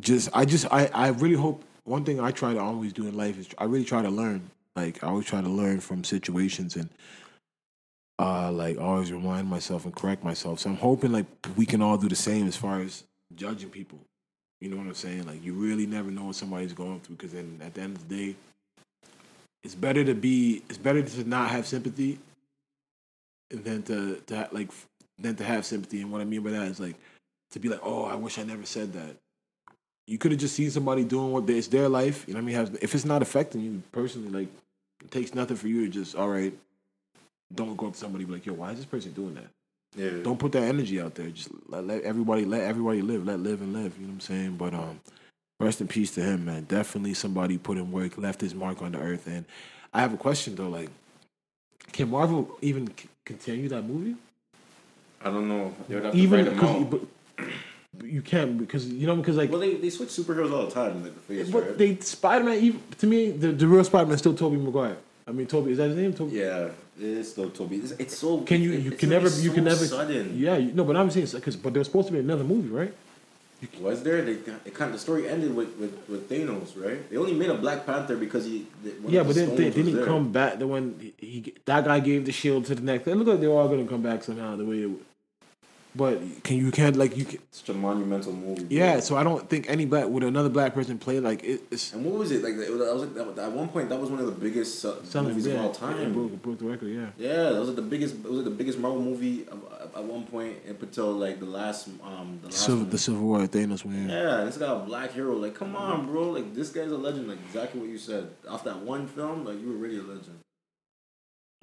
just 0.00 0.28
I 0.34 0.44
just 0.44 0.66
I 0.70 0.86
I 0.92 1.08
really 1.08 1.36
hope. 1.36 1.62
One 1.84 2.04
thing 2.04 2.18
I 2.20 2.32
try 2.32 2.52
to 2.52 2.58
always 2.60 2.92
do 2.92 3.06
in 3.06 3.16
life 3.16 3.38
is 3.38 3.48
I 3.58 3.64
really 3.64 3.84
try 3.84 4.02
to 4.02 4.10
learn. 4.10 4.50
Like 4.74 5.02
I 5.02 5.06
always 5.06 5.26
try 5.26 5.40
to 5.40 5.48
learn 5.48 5.80
from 5.80 6.04
situations 6.04 6.76
and 6.76 6.90
uh 8.18 8.50
like 8.50 8.78
always 8.78 9.12
remind 9.12 9.48
myself 9.48 9.84
and 9.84 9.94
correct 9.94 10.24
myself. 10.24 10.60
So 10.60 10.70
I'm 10.70 10.76
hoping 10.76 11.12
like 11.12 11.26
we 11.56 11.66
can 11.66 11.82
all 11.82 11.98
do 11.98 12.08
the 12.08 12.16
same 12.16 12.46
as 12.46 12.56
far 12.56 12.80
as 12.80 13.04
judging 13.34 13.70
people. 13.70 13.98
You 14.60 14.70
know 14.70 14.78
what 14.78 14.86
I'm 14.86 14.94
saying? 14.94 15.26
Like 15.26 15.44
you 15.44 15.52
really 15.52 15.86
never 15.86 16.10
know 16.10 16.24
what 16.24 16.36
somebody's 16.36 16.72
going 16.72 17.00
through 17.00 17.16
because 17.16 17.32
then 17.32 17.60
at 17.62 17.74
the 17.74 17.82
end 17.82 17.96
of 17.96 18.08
the 18.08 18.16
day, 18.16 18.36
it's 19.62 19.74
better 19.74 20.04
to 20.04 20.14
be 20.14 20.62
it's 20.68 20.78
better 20.78 21.02
to 21.02 21.28
not 21.28 21.50
have 21.50 21.66
sympathy 21.66 22.18
than 23.50 23.82
to 23.84 24.22
to 24.26 24.48
like 24.52 24.70
than 25.18 25.36
to 25.36 25.44
have 25.44 25.66
sympathy. 25.66 26.00
And 26.00 26.10
what 26.10 26.20
I 26.20 26.24
mean 26.24 26.42
by 26.42 26.50
that 26.50 26.68
is 26.68 26.80
like 26.80 26.96
to 27.50 27.58
be 27.58 27.68
like, 27.68 27.80
oh, 27.82 28.04
I 28.04 28.14
wish 28.14 28.38
I 28.38 28.44
never 28.44 28.64
said 28.64 28.92
that. 28.94 29.16
You 30.06 30.18
could 30.18 30.30
have 30.30 30.40
just 30.40 30.54
seen 30.54 30.70
somebody 30.70 31.04
doing 31.04 31.32
what 31.32 31.46
they, 31.46 31.54
it's 31.54 31.66
their 31.66 31.88
life. 31.88 32.24
You 32.28 32.34
know 32.34 32.40
what 32.40 32.54
I 32.54 32.64
mean? 32.64 32.78
If 32.80 32.94
it's 32.94 33.04
not 33.04 33.22
affecting 33.22 33.60
you 33.60 33.82
personally, 33.92 34.30
like 34.30 34.48
it 35.04 35.10
takes 35.10 35.34
nothing 35.34 35.56
for 35.56 35.68
you 35.68 35.86
to 35.86 35.92
just 35.92 36.14
all 36.14 36.28
right. 36.28 36.56
Don't 37.54 37.76
go 37.76 37.86
up 37.86 37.92
to 37.94 37.98
somebody 37.98 38.24
and 38.24 38.28
be 38.28 38.34
like, 38.34 38.46
yo, 38.46 38.54
why 38.54 38.72
is 38.72 38.76
this 38.78 38.86
person 38.86 39.12
doing 39.12 39.34
that? 39.34 39.46
Yeah. 39.96 40.22
Don't 40.22 40.38
put 40.38 40.52
that 40.52 40.64
energy 40.64 41.00
out 41.00 41.14
there. 41.14 41.30
Just 41.30 41.48
let, 41.68 41.86
let 41.86 42.02
everybody 42.02 42.44
let 42.44 42.62
everybody 42.62 43.02
live. 43.02 43.26
Let 43.26 43.40
live 43.40 43.60
and 43.62 43.72
live. 43.72 43.96
You 43.96 44.02
know 44.02 44.08
what 44.08 44.14
I'm 44.14 44.20
saying? 44.20 44.56
But 44.56 44.74
um, 44.74 45.00
rest 45.60 45.80
in 45.80 45.88
peace 45.88 46.10
to 46.12 46.22
him, 46.22 46.44
man. 46.44 46.64
Definitely 46.64 47.14
somebody 47.14 47.56
put 47.56 47.78
in 47.78 47.90
work, 47.92 48.18
left 48.18 48.40
his 48.40 48.54
mark 48.54 48.82
on 48.82 48.92
the 48.92 48.98
earth. 48.98 49.26
And 49.26 49.44
I 49.94 50.00
have 50.00 50.12
a 50.12 50.18
question 50.18 50.54
though, 50.54 50.68
like, 50.68 50.90
can 51.92 52.10
Marvel 52.10 52.58
even 52.60 52.88
c- 52.88 53.08
continue 53.24 53.68
that 53.68 53.82
movie? 53.82 54.16
I 55.22 55.30
don't 55.30 55.48
know. 55.48 55.74
They 55.88 55.94
would 55.94 56.04
have 56.04 56.12
to 56.12 56.18
Even 56.18 56.44
because 56.44 57.06
you 58.04 58.20
can't 58.20 58.58
because 58.58 58.86
you 58.88 59.06
know 59.06 59.16
because 59.16 59.36
like 59.36 59.50
Well, 59.50 59.60
they, 59.60 59.74
they 59.76 59.90
switch 59.90 60.10
superheroes 60.10 60.52
all 60.52 60.66
the 60.66 60.70
time, 60.70 61.02
like 61.02 61.14
the 61.14 61.20
face, 61.20 61.50
but 61.50 61.62
right? 61.62 61.78
they 61.78 61.96
Spider 62.00 62.44
Man 62.44 62.58
even 62.58 62.82
to 62.98 63.06
me 63.06 63.30
the, 63.30 63.52
the 63.52 63.66
real 63.66 63.84
Spider 63.84 64.06
Man 64.06 64.18
still 64.18 64.34
Tobey 64.34 64.56
Maguire. 64.56 64.98
I 65.26 65.32
mean 65.32 65.46
Toby 65.46 65.72
is 65.72 65.78
that 65.78 65.88
his 65.88 65.96
name? 65.96 66.12
Toby. 66.12 66.36
yeah, 66.36 66.68
it 66.98 67.02
is 67.02 67.30
still 67.30 67.50
Toby. 67.50 67.76
It's, 67.76 67.92
it's 67.92 68.16
so. 68.16 68.42
Can 68.42 68.62
you 68.62 68.72
you 68.72 68.92
it's 68.92 69.00
can 69.00 69.08
never 69.08 69.28
you 69.28 69.50
can 69.50 69.64
never 69.64 69.84
sudden. 69.84 70.38
yeah 70.38 70.56
you, 70.56 70.72
no 70.72 70.84
but 70.84 70.96
I'm 70.96 71.10
saying 71.10 71.28
because 71.32 71.56
but 71.56 71.74
there's 71.74 71.88
supposed 71.88 72.08
to 72.08 72.12
be 72.12 72.20
another 72.20 72.44
movie 72.44 72.68
right? 72.68 72.94
Was 73.80 74.02
there? 74.02 74.20
They 74.22 74.32
it 74.32 74.74
kind 74.74 74.88
of, 74.88 74.92
the 74.92 74.98
story 74.98 75.26
ended 75.26 75.56
with, 75.56 75.76
with, 75.78 75.98
with 76.10 76.28
Thanos, 76.28 76.76
right? 76.76 77.08
They 77.08 77.16
only 77.16 77.32
made 77.32 77.48
a 77.48 77.54
Black 77.54 77.86
Panther 77.86 78.14
because 78.16 78.44
he. 78.44 78.66
Yeah, 79.08 79.22
but 79.22 79.34
the 79.34 79.46
then 79.46 79.56
they 79.56 79.70
didn't 79.70 80.04
come 80.04 80.30
back. 80.30 80.58
The 80.58 80.66
one 80.66 80.94
he, 81.00 81.14
he 81.26 81.54
that 81.64 81.84
guy 81.86 82.00
gave 82.00 82.26
the 82.26 82.32
shield 82.32 82.66
to 82.66 82.74
the 82.74 82.82
next. 82.82 83.06
It 83.06 83.16
looked 83.16 83.30
like 83.30 83.40
they 83.40 83.46
were 83.46 83.58
all 83.58 83.68
gonna 83.68 83.86
come 83.86 84.02
back 84.02 84.24
somehow. 84.24 84.56
The 84.56 84.64
way, 84.64 84.82
it, 84.82 84.90
but 85.96 86.20
can 86.44 86.56
you 86.56 86.70
can't 86.70 86.96
like 86.96 87.16
you 87.16 87.24
can, 87.24 87.38
Such 87.50 87.70
a 87.70 87.74
monumental 87.74 88.32
movie. 88.32 88.64
bro. 88.64 88.68
yeah. 88.76 89.00
So 89.00 89.16
I 89.16 89.22
don't 89.24 89.48
think 89.48 89.68
any 89.68 89.86
black 89.86 90.06
would 90.08 90.22
another 90.22 90.48
black 90.48 90.74
person 90.74 90.98
play 90.98 91.20
like 91.20 91.42
it, 91.44 91.62
it's 91.70 91.92
And 91.92 92.04
what 92.04 92.14
was 92.18 92.30
it 92.30 92.42
like? 92.42 92.54
It 92.54 92.70
was, 92.72 92.88
I 92.88 92.92
was 92.92 93.02
like, 93.04 93.38
at 93.38 93.52
one 93.52 93.68
point 93.68 93.88
that 93.88 93.98
was 94.00 94.10
one 94.10 94.20
of 94.20 94.26
the 94.26 94.32
biggest 94.32 94.84
uh, 94.84 94.94
movies 95.22 95.46
yeah, 95.46 95.54
of 95.54 95.60
all 95.60 95.66
Yeah, 95.90 95.96
time. 96.04 96.12
broke, 96.12 96.42
broke 96.42 96.58
the 96.58 96.64
record. 96.66 96.88
Yeah. 96.88 97.08
Yeah, 97.18 97.50
that 97.50 97.58
was 97.58 97.68
like 97.68 97.76
the 97.76 97.82
biggest. 97.82 98.14
It 98.16 98.24
was 98.24 98.36
like 98.38 98.44
the 98.44 98.50
biggest 98.50 98.78
Marvel 98.78 99.00
movie 99.02 99.46
of, 99.48 99.60
at 99.96 100.04
one 100.04 100.24
point 100.26 100.56
up 100.68 100.82
until 100.82 101.12
like 101.12 101.40
the 101.40 101.46
last 101.46 101.88
um 102.02 102.38
the 102.42 102.48
last 102.48 102.58
Civil, 102.64 102.80
one. 102.80 102.90
the 102.90 102.98
Civil 102.98 103.22
War, 103.22 103.38
Thanos 103.46 103.84
win. 103.84 104.08
Yeah, 104.08 104.46
it's 104.46 104.58
got 104.58 104.76
a 104.82 104.84
black 104.84 105.12
hero. 105.12 105.34
Like, 105.34 105.54
come 105.54 105.74
on, 105.76 106.06
bro. 106.06 106.30
Like, 106.30 106.54
this 106.54 106.68
guy's 106.70 106.90
a 106.92 106.98
legend. 106.98 107.28
Like, 107.28 107.38
exactly 107.46 107.80
what 107.80 107.88
you 107.88 107.98
said. 107.98 108.28
Off 108.48 108.64
that 108.64 108.78
one 108.80 109.06
film, 109.06 109.44
like, 109.44 109.60
you 109.60 109.68
were 109.68 109.74
really 109.76 109.98
a 109.98 110.02
legend. 110.02 110.38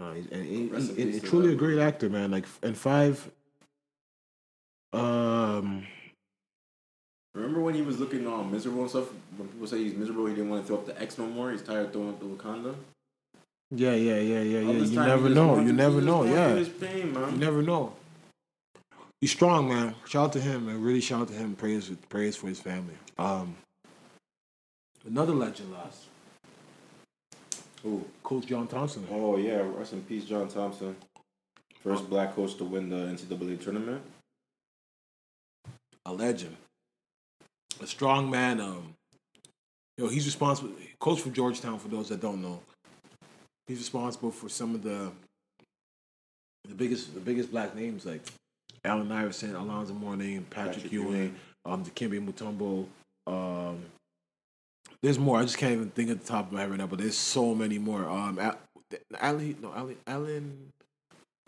Uh, 0.01 0.05
and, 0.05 0.31
and, 0.31 0.71
Rest 0.71 0.91
in 0.91 1.01
and- 1.07 1.13
and 1.13 1.23
truly 1.23 1.47
that, 1.49 1.53
a 1.53 1.55
great 1.55 1.77
actor, 1.79 2.09
man. 2.09 2.31
Like 2.31 2.45
and 2.63 2.75
five. 2.75 3.29
Um. 4.93 5.87
Remember 7.35 7.61
when 7.61 7.73
he 7.73 7.81
was 7.81 7.99
looking 7.99 8.27
um, 8.27 8.51
miserable 8.51 8.81
and 8.81 8.89
stuff? 8.89 9.07
When 9.37 9.47
people 9.47 9.65
say 9.65 9.79
he's 9.83 9.95
miserable, 9.95 10.27
he 10.27 10.35
didn't 10.35 10.51
want 10.51 10.63
to 10.63 10.67
throw 10.67 10.77
up 10.77 10.85
the 10.85 11.01
X 11.01 11.17
no 11.17 11.25
more. 11.25 11.51
He's 11.51 11.63
tired 11.63 11.87
of 11.87 11.93
throwing 11.93 12.09
up 12.09 12.19
the 12.19 12.25
Wakanda. 12.25 12.75
Yeah, 13.71 13.95
yeah, 13.95 14.19
yeah, 14.19 14.41
yeah, 14.41 14.59
yeah. 14.59 14.71
You 14.71 14.99
never 14.99 15.29
know. 15.29 15.59
You 15.59 15.73
never 15.73 15.99
know. 15.99 16.23
Yeah. 16.25 16.63
Pain, 16.79 17.15
You 17.15 17.37
never 17.37 17.63
know. 17.63 17.93
He's 19.19 19.31
strong, 19.31 19.69
man. 19.69 19.95
Shout 20.05 20.25
out 20.25 20.33
to 20.33 20.41
him, 20.41 20.67
and 20.67 20.83
really 20.83 21.01
shout 21.01 21.21
out 21.21 21.27
to 21.29 21.33
him. 21.33 21.55
Praise, 21.55 21.89
praise 22.09 22.35
for 22.35 22.47
his 22.47 22.59
family. 22.59 22.93
Um, 23.17 23.55
another 25.07 25.33
legend 25.33 25.71
lost. 25.71 26.03
Oh, 27.85 28.03
Coach 28.21 28.45
John 28.45 28.67
Thompson. 28.67 29.07
Oh 29.09 29.37
yeah, 29.37 29.61
rest 29.75 29.93
in 29.93 30.01
peace, 30.03 30.25
John 30.25 30.47
Thompson. 30.49 30.95
First 31.81 32.09
black 32.09 32.35
coach 32.35 32.55
to 32.57 32.63
win 32.63 32.89
the 32.89 32.97
NCAA 32.97 33.61
tournament. 33.61 34.01
A 36.05 36.13
legend, 36.13 36.55
a 37.81 37.87
strong 37.87 38.29
man. 38.29 38.59
Um, 38.61 38.93
you 39.97 40.05
know, 40.05 40.09
he's 40.09 40.25
responsible. 40.25 40.71
Coach 40.99 41.21
for 41.21 41.29
Georgetown. 41.29 41.79
For 41.79 41.87
those 41.87 42.09
that 42.09 42.21
don't 42.21 42.41
know, 42.41 42.61
he's 43.67 43.77
responsible 43.79 44.31
for 44.31 44.49
some 44.49 44.75
of 44.75 44.83
the 44.83 45.11
the 46.67 46.75
biggest 46.75 47.13
the 47.13 47.19
biggest 47.19 47.51
black 47.51 47.75
names 47.75 48.05
like 48.05 48.21
Allen 48.85 49.11
Iverson, 49.11 49.55
Alonzo 49.55 49.93
Mourning, 49.93 50.43
Patrick, 50.49 50.75
Patrick 50.75 50.91
Ewing, 50.93 51.07
Ewing. 51.11 51.35
um, 51.65 51.83
Dikembe 51.85 52.25
Mutombo. 52.25 52.87
Um, 53.27 53.83
there's 55.01 55.19
more. 55.19 55.39
I 55.39 55.43
just 55.43 55.57
can't 55.57 55.73
even 55.73 55.89
think 55.89 56.09
at 56.09 56.21
the 56.21 56.25
top 56.25 56.47
of 56.47 56.53
my 56.53 56.61
head 56.61 56.69
right 56.69 56.79
now, 56.79 56.87
but 56.87 56.99
there's 56.99 57.17
so 57.17 57.53
many 57.53 57.77
more. 57.77 58.07
Um, 58.09 58.39
Al- 58.39 58.57
Allen, 59.19 59.57
no, 59.61 59.73
Allen, 59.73 59.97
Allen. 60.07 60.69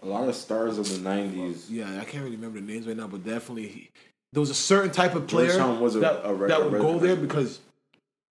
A 0.02 0.06
lot 0.06 0.28
of 0.28 0.36
stars 0.36 0.78
of 0.78 0.88
the 0.90 0.98
'90s. 1.10 1.66
Yeah, 1.70 1.90
I 2.00 2.04
can't 2.04 2.24
really 2.24 2.36
remember 2.36 2.60
the 2.60 2.66
names 2.66 2.86
right 2.86 2.98
now, 2.98 3.08
but 3.08 3.24
definitely 3.24 3.68
he, 3.68 3.90
there 4.36 4.42
was 4.42 4.50
a 4.50 4.54
certain 4.56 4.92
type 4.92 5.16
of 5.16 5.28
player 5.28 5.52
a- 5.54 5.90
that, 6.00 6.22
a 6.26 6.34
re- 6.34 6.50
that 6.50 6.62
would 6.70 6.82
go 6.82 7.00
there 7.00 7.16
because 7.16 7.60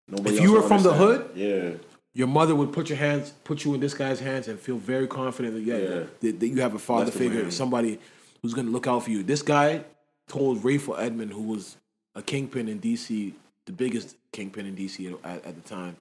Nobody 0.07 0.37
If 0.37 0.43
you 0.43 0.53
were 0.53 0.61
from 0.61 0.83
the 0.83 0.93
hood, 0.93 1.31
yeah, 1.35 1.71
your 2.13 2.27
mother 2.29 2.55
would 2.55 2.75
put 2.75 2.91
your 2.91 2.99
hands, 2.99 3.33
put 3.43 3.65
you 3.65 3.73
in 3.73 3.81
this 3.81 3.95
guy's 3.95 4.21
hands, 4.21 4.49
and 4.49 4.61
feel 4.61 4.77
very 4.77 5.07
confident 5.07 5.55
that 5.55 5.63
yeah, 5.63 5.77
Yeah. 5.79 6.05
that, 6.21 6.41
that 6.41 6.49
you 6.49 6.61
have 6.61 6.75
a 6.75 6.79
father 6.79 7.11
him 7.11 7.11
figure, 7.11 7.51
somebody 7.51 7.99
who's 8.43 8.53
going 8.53 8.67
to 8.67 8.73
look 8.73 8.87
out 8.87 9.05
for 9.05 9.11
you. 9.11 9.23
This 9.23 9.41
guy 9.41 9.83
told 10.29 10.63
Rayful 10.63 10.99
Edmond, 10.99 11.33
who 11.33 11.41
was 11.43 11.79
a 12.15 12.21
kingpin 12.21 12.69
in 12.69 12.81
DC, 12.81 13.33
the 13.65 13.73
biggest 13.73 14.15
kingpin 14.31 14.67
in 14.67 14.77
DC 14.77 15.11
at, 15.25 15.43
at 15.47 15.55
the 15.55 15.67
time, 15.67 15.97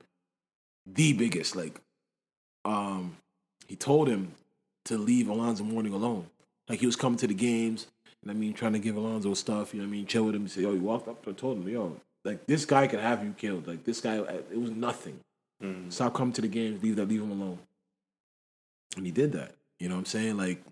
the 0.86 1.14
biggest. 1.14 1.56
Like, 1.56 1.80
um, 2.66 3.16
he 3.68 3.78
told 3.78 4.10
him 4.10 4.34
to 4.86 4.98
leave 4.98 5.30
Alonzo 5.30 5.64
Mourning 5.64 5.94
alone. 5.94 6.28
Like 6.68 6.80
he 6.82 6.86
was 6.86 6.98
coming 6.98 7.18
to 7.20 7.28
the 7.28 7.34
games, 7.34 7.88
and 8.24 8.32
I 8.32 8.34
mean, 8.34 8.54
trying 8.54 8.74
to 8.74 8.80
give 8.80 8.96
Alonzo 8.96 9.34
stuff. 9.34 9.74
You 9.74 9.82
know 9.82 9.88
what 9.88 9.94
I 9.94 9.98
mean? 9.98 10.06
Chill 10.06 10.26
with 10.26 10.36
him. 10.36 10.44
He 10.44 10.50
said, 10.50 10.64
"Yo," 10.64 10.74
he 10.74 10.80
walked 10.80 11.08
up 11.08 11.26
and 11.28 11.38
told 11.38 11.58
him, 11.58 11.68
"Yo, 11.68 12.00
like 12.24 12.46
this 12.48 12.66
guy 12.66 12.88
could 12.88 13.00
have 13.00 13.24
you 13.24 13.34
killed. 13.38 13.68
Like 13.68 13.84
this 13.84 14.02
guy, 14.02 14.18
it 14.18 14.60
was 14.60 14.72
nothing. 14.72 15.20
Mm. 15.62 15.92
Stop 15.92 16.14
coming 16.14 16.34
to 16.34 16.42
the 16.42 16.48
games. 16.48 16.82
Leave 16.82 16.96
that. 16.96 17.08
Leave 17.08 17.22
him 17.22 17.32
alone." 17.32 17.60
And 18.96 19.06
he 19.06 19.12
did 19.12 19.32
that. 19.34 19.56
You 19.80 19.90
know 19.90 19.96
what 19.96 20.00
I'm 20.00 20.06
saying? 20.06 20.38
Like 20.38 20.64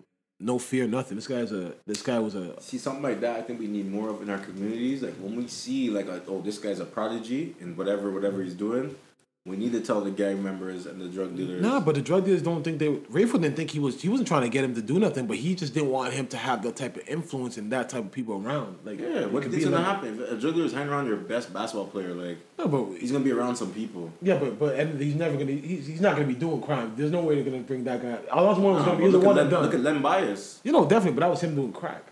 no 0.42 0.58
fear, 0.58 0.86
nothing. 0.86 1.16
This 1.16 1.28
guy's 1.28 1.52
a. 1.52 1.72
This 1.86 2.02
guy 2.02 2.18
was 2.18 2.34
a. 2.34 2.60
See 2.60 2.78
something 2.78 3.02
like 3.02 3.20
that. 3.20 3.38
I 3.38 3.42
think 3.42 3.60
we 3.60 3.68
need 3.68 3.90
more 3.90 4.08
of 4.08 4.20
in 4.22 4.28
our 4.28 4.38
communities. 4.38 5.02
Like 5.02 5.14
when 5.14 5.36
we 5.36 5.46
see 5.46 5.88
like, 5.88 6.08
a, 6.08 6.20
oh, 6.26 6.42
this 6.42 6.58
guy's 6.58 6.80
a 6.80 6.84
prodigy 6.84 7.54
and 7.60 7.76
whatever, 7.76 8.10
whatever 8.10 8.42
he's 8.42 8.54
doing, 8.54 8.96
we 9.44 9.56
need 9.56 9.72
to 9.72 9.80
tell 9.80 10.00
the 10.00 10.10
gang 10.12 10.40
members 10.40 10.86
and 10.86 11.00
the 11.00 11.08
drug 11.08 11.36
dealers. 11.36 11.60
Nah, 11.60 11.80
but 11.80 11.96
the 11.96 12.00
drug 12.00 12.24
dealers 12.24 12.42
don't 12.42 12.62
think 12.62 12.78
they. 12.78 12.86
Rayford 12.88 13.42
didn't 13.42 13.56
think 13.56 13.72
he 13.72 13.80
was. 13.80 14.00
He 14.00 14.08
wasn't 14.08 14.28
trying 14.28 14.42
to 14.42 14.48
get 14.48 14.62
him 14.62 14.72
to 14.76 14.82
do 14.82 15.00
nothing, 15.00 15.26
but 15.26 15.36
he 15.36 15.56
just 15.56 15.74
didn't 15.74 15.90
want 15.90 16.12
him 16.12 16.28
to 16.28 16.36
have 16.36 16.62
that 16.62 16.76
type 16.76 16.96
of 16.96 17.08
influence 17.08 17.56
and 17.56 17.72
that 17.72 17.88
type 17.88 18.04
of 18.04 18.12
people 18.12 18.36
around. 18.40 18.78
Like, 18.84 19.00
yeah, 19.00 19.26
what 19.26 19.42
could 19.42 19.50
be 19.50 19.64
gonna 19.64 19.76
like- 19.76 19.84
happen 19.84 20.20
if 20.22 20.30
a 20.30 20.36
drug 20.36 20.54
dealer's 20.54 20.72
hanging 20.72 20.90
around 20.92 21.08
your 21.08 21.16
best 21.16 21.52
basketball 21.52 21.86
player? 21.88 22.14
Like 22.14 22.38
No, 22.56 22.68
but 22.68 22.98
he's 23.00 23.10
gonna 23.10 23.24
be 23.24 23.32
around 23.32 23.56
some 23.56 23.72
people. 23.72 24.12
Yeah, 24.22 24.38
but 24.38 24.60
but 24.60 24.78
and 24.78 25.00
he's 25.00 25.16
never 25.16 25.36
gonna. 25.36 25.50
He's, 25.50 25.88
he's 25.88 26.00
not 26.00 26.14
gonna 26.14 26.28
be 26.28 26.34
doing 26.34 26.62
crime. 26.62 26.92
There's 26.96 27.10
no 27.10 27.22
way 27.24 27.34
they're 27.34 27.44
gonna 27.50 27.64
bring 27.64 27.82
that 27.84 28.00
guy. 28.00 28.18
Alonzo 28.30 28.60
Mourning 28.60 28.76
was 28.78 28.86
Nah, 28.86 28.92
gonna 28.92 29.04
be 29.06 29.10
the 29.10 29.18
one 29.18 29.38
at 29.38 29.44
that 29.44 29.50
done. 29.50 29.62
look 29.64 29.74
at 29.74 29.80
Len 29.80 30.00
Bias. 30.02 30.60
you 30.62 30.70
know, 30.70 30.84
definitely. 30.86 31.18
But 31.18 31.26
that 31.26 31.30
was 31.30 31.40
him 31.40 31.56
doing 31.56 31.72
crack. 31.72 32.04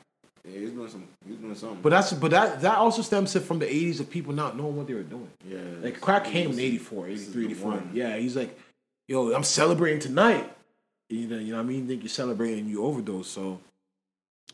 Yeah, 0.45 0.59
he's 0.61 0.71
doing 0.71 0.89
some. 0.89 1.07
He's 1.27 1.37
doing 1.37 1.55
something. 1.55 1.81
But 1.83 1.91
that's 1.91 2.13
but 2.13 2.31
that 2.31 2.61
that 2.63 2.79
also 2.79 3.03
stems 3.03 3.37
from 3.39 3.59
the 3.59 3.67
'80s 3.67 4.01
of 4.01 4.09
people 4.11 4.33
not 4.33 4.57
knowing 4.57 4.77
what 4.77 4.87
they 4.87 4.95
were 4.95 5.03
doing. 5.03 5.31
yeah, 5.47 5.59
Like 5.83 6.01
crack 6.01 6.25
came 6.25 6.53
in 6.53 6.59
84, 6.59 7.09
83, 7.09 7.45
84. 7.47 7.83
Yeah, 7.93 8.17
he's 8.17 8.37
like, 8.37 8.59
yo, 9.09 9.33
I'm 9.33 9.45
celebrating 9.45 10.01
tonight. 10.01 10.51
You 11.09 11.27
know, 11.27 11.39
you 11.39 11.53
know 11.53 11.59
what 11.59 11.65
I 11.65 11.67
mean? 11.67 11.81
You 11.83 11.87
think 11.89 12.03
you're 12.03 12.09
celebrating, 12.09 12.61
and 12.61 12.71
you 12.71 12.85
overdose. 12.85 13.29
So 13.29 13.61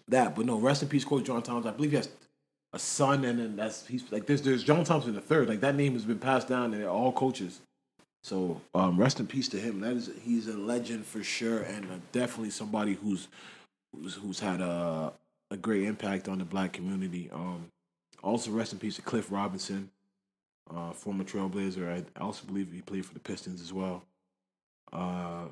that, 0.09 0.34
but 0.34 0.47
no, 0.47 0.59
rest 0.59 0.82
in 0.82 0.89
peace, 0.89 1.05
Coach 1.05 1.24
John 1.24 1.43
Thompson. 1.43 1.72
I 1.72 1.76
believe 1.76 1.91
he 1.91 1.97
has 1.97 2.09
a 2.72 2.78
son, 2.78 3.24
and 3.24 3.39
then 3.39 3.57
that's 3.57 3.87
he's 3.87 4.11
like 4.11 4.26
there's 4.26 4.43
there's 4.43 4.64
John 4.64 4.84
Thompson 4.84 5.14
the 5.14 5.20
third. 5.20 5.49
Like 5.49 5.61
that 5.61 5.74
name 5.76 5.93
has 5.93 6.05
been 6.05 6.18
passed 6.18 6.49
down, 6.49 6.72
and 6.72 6.82
they're 6.82 6.91
all 6.91 7.12
coaches. 7.12 7.61
So 8.24 8.61
um, 8.74 8.99
rest 8.99 9.20
in 9.20 9.26
peace 9.26 9.49
to 9.51 9.59
him. 9.59 9.80
That 9.80 9.93
is 9.93 10.11
he's 10.22 10.49
a 10.49 10.57
legend 10.57 11.07
for 11.07 11.22
sure, 11.22 11.61
and 11.61 11.84
uh, 11.84 11.97
definitely 12.12 12.51
somebody 12.51 12.95
who's 12.95 13.28
who's 13.95 14.14
who's 14.14 14.41
had 14.41 14.61
a 14.61 15.12
a 15.51 15.57
great 15.57 15.84
impact 15.84 16.28
on 16.28 16.38
the 16.38 16.44
black 16.44 16.72
community. 16.72 17.30
Um, 17.32 17.70
also, 18.22 18.51
rest 18.51 18.72
in 18.72 18.78
peace 18.78 18.97
to 18.97 19.03
Cliff 19.03 19.30
Robinson, 19.30 19.90
uh, 20.74 20.92
former 20.92 21.24
Trailblazer. 21.24 22.05
I 22.16 22.20
also 22.20 22.47
believe 22.47 22.72
he 22.72 22.82
played 22.82 23.07
for 23.07 23.14
the 23.14 23.20
Pistons 23.20 23.61
as 23.61 23.72
well. 23.72 24.03
Uh, 24.92 25.47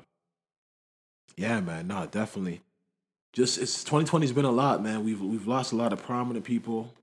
yeah, 1.37 1.59
man, 1.61 1.87
no, 1.87 2.05
definitely. 2.05 2.61
Just 3.33 3.57
it's 3.57 3.83
2020's 3.83 4.31
been 4.31 4.45
a 4.45 4.51
lot, 4.51 4.81
man. 4.81 5.03
We've 5.03 5.21
we've 5.21 5.47
lost 5.47 5.73
a 5.73 5.75
lot 5.75 5.91
of 5.91 6.01
prominent 6.01 6.45
people. 6.45 6.93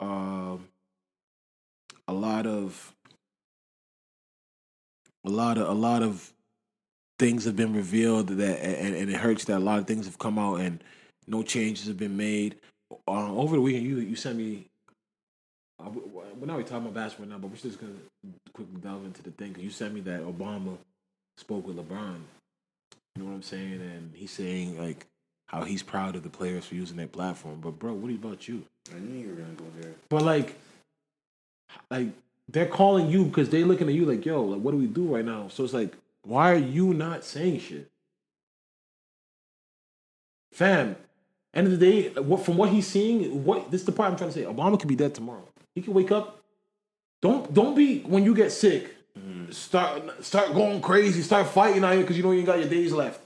Um, 0.00 0.68
a 2.08 2.12
lot 2.12 2.46
of 2.46 2.94
a 5.24 5.30
lot 5.30 5.58
of 5.58 5.68
a 5.68 5.72
lot 5.72 6.02
of 6.02 6.32
things 7.18 7.44
have 7.44 7.56
been 7.56 7.74
revealed 7.74 8.28
that 8.28 8.64
and, 8.64 8.96
and 8.96 9.10
it 9.10 9.16
hurts 9.16 9.44
that 9.44 9.58
a 9.58 9.60
lot 9.60 9.78
of 9.78 9.86
things 9.86 10.06
have 10.06 10.18
come 10.18 10.38
out 10.38 10.60
and 10.60 10.82
no 11.26 11.42
changes 11.42 11.86
have 11.86 11.98
been 11.98 12.16
made. 12.16 12.56
Uh, 13.08 13.34
over 13.34 13.56
the 13.56 13.62
weekend, 13.62 13.86
you 13.86 13.98
you 13.98 14.16
sent 14.16 14.36
me. 14.36 14.66
Uh, 15.78 15.88
we- 15.90 16.00
we're 16.00 16.46
not 16.46 16.54
really 16.56 16.64
talking 16.68 16.86
about 16.86 16.94
basketball 16.94 17.28
now, 17.28 17.38
but 17.38 17.50
we're 17.50 17.56
just 17.56 17.80
gonna 17.80 17.92
quickly 18.52 18.80
delve 18.80 19.04
into 19.04 19.22
the 19.22 19.30
thing. 19.32 19.54
'cause 19.54 19.62
you 19.62 19.70
sent 19.70 19.94
me 19.94 20.00
that 20.02 20.22
Obama 20.22 20.76
spoke 21.36 21.66
with 21.66 21.76
LeBron. 21.76 22.20
You 23.14 23.22
know 23.22 23.28
what 23.28 23.34
I'm 23.34 23.42
saying? 23.42 23.80
And 23.80 24.14
he's 24.14 24.30
saying 24.30 24.78
like 24.78 25.06
how 25.46 25.64
he's 25.64 25.82
proud 25.82 26.16
of 26.16 26.22
the 26.22 26.30
players 26.30 26.64
for 26.66 26.74
using 26.74 26.96
their 26.96 27.06
platform. 27.08 27.60
But 27.60 27.78
bro, 27.78 27.92
what 27.94 28.10
about 28.10 28.48
you? 28.48 28.64
I 28.94 28.98
knew 28.98 29.18
you 29.20 29.28
were 29.28 29.40
gonna 29.42 29.54
go 29.54 29.70
there. 29.80 29.94
But 30.08 30.22
like, 30.22 30.56
like 31.90 32.08
they're 32.48 32.66
calling 32.68 33.08
you 33.10 33.24
because 33.24 33.48
they're 33.50 33.66
looking 33.66 33.88
at 33.88 33.94
you 33.94 34.04
like, 34.06 34.24
yo, 34.24 34.42
like 34.44 34.60
what 34.60 34.72
do 34.72 34.78
we 34.78 34.86
do 34.86 35.14
right 35.14 35.24
now? 35.24 35.48
So 35.48 35.64
it's 35.64 35.72
like, 35.74 35.96
why 36.22 36.52
are 36.52 36.56
you 36.58 36.94
not 36.94 37.24
saying 37.24 37.60
shit, 37.60 37.90
fam? 40.52 40.96
End 41.54 41.66
of 41.66 41.78
the 41.78 41.90
day, 41.90 42.08
what 42.20 42.44
from 42.44 42.56
what 42.56 42.70
he's 42.70 42.86
seeing, 42.86 43.44
what 43.44 43.70
this 43.70 43.82
is 43.82 43.86
the 43.86 43.92
part 43.92 44.10
I'm 44.10 44.16
trying 44.16 44.30
to 44.30 44.34
say. 44.34 44.44
Obama 44.44 44.78
could 44.78 44.88
be 44.88 44.96
dead 44.96 45.14
tomorrow. 45.14 45.46
He 45.74 45.82
could 45.82 45.94
wake 45.94 46.10
up. 46.10 46.42
Don't 47.20 47.52
don't 47.52 47.74
be 47.74 48.00
when 48.00 48.24
you 48.24 48.34
get 48.34 48.52
sick. 48.52 48.96
Start 49.50 50.24
start 50.24 50.54
going 50.54 50.80
crazy. 50.80 51.20
Start 51.20 51.46
fighting 51.48 51.84
out 51.84 51.92
here 51.92 52.00
because 52.00 52.16
you 52.16 52.22
know 52.22 52.32
you 52.32 52.38
ain't 52.38 52.46
got 52.46 52.58
your 52.58 52.68
days 52.68 52.92
left. 52.92 53.20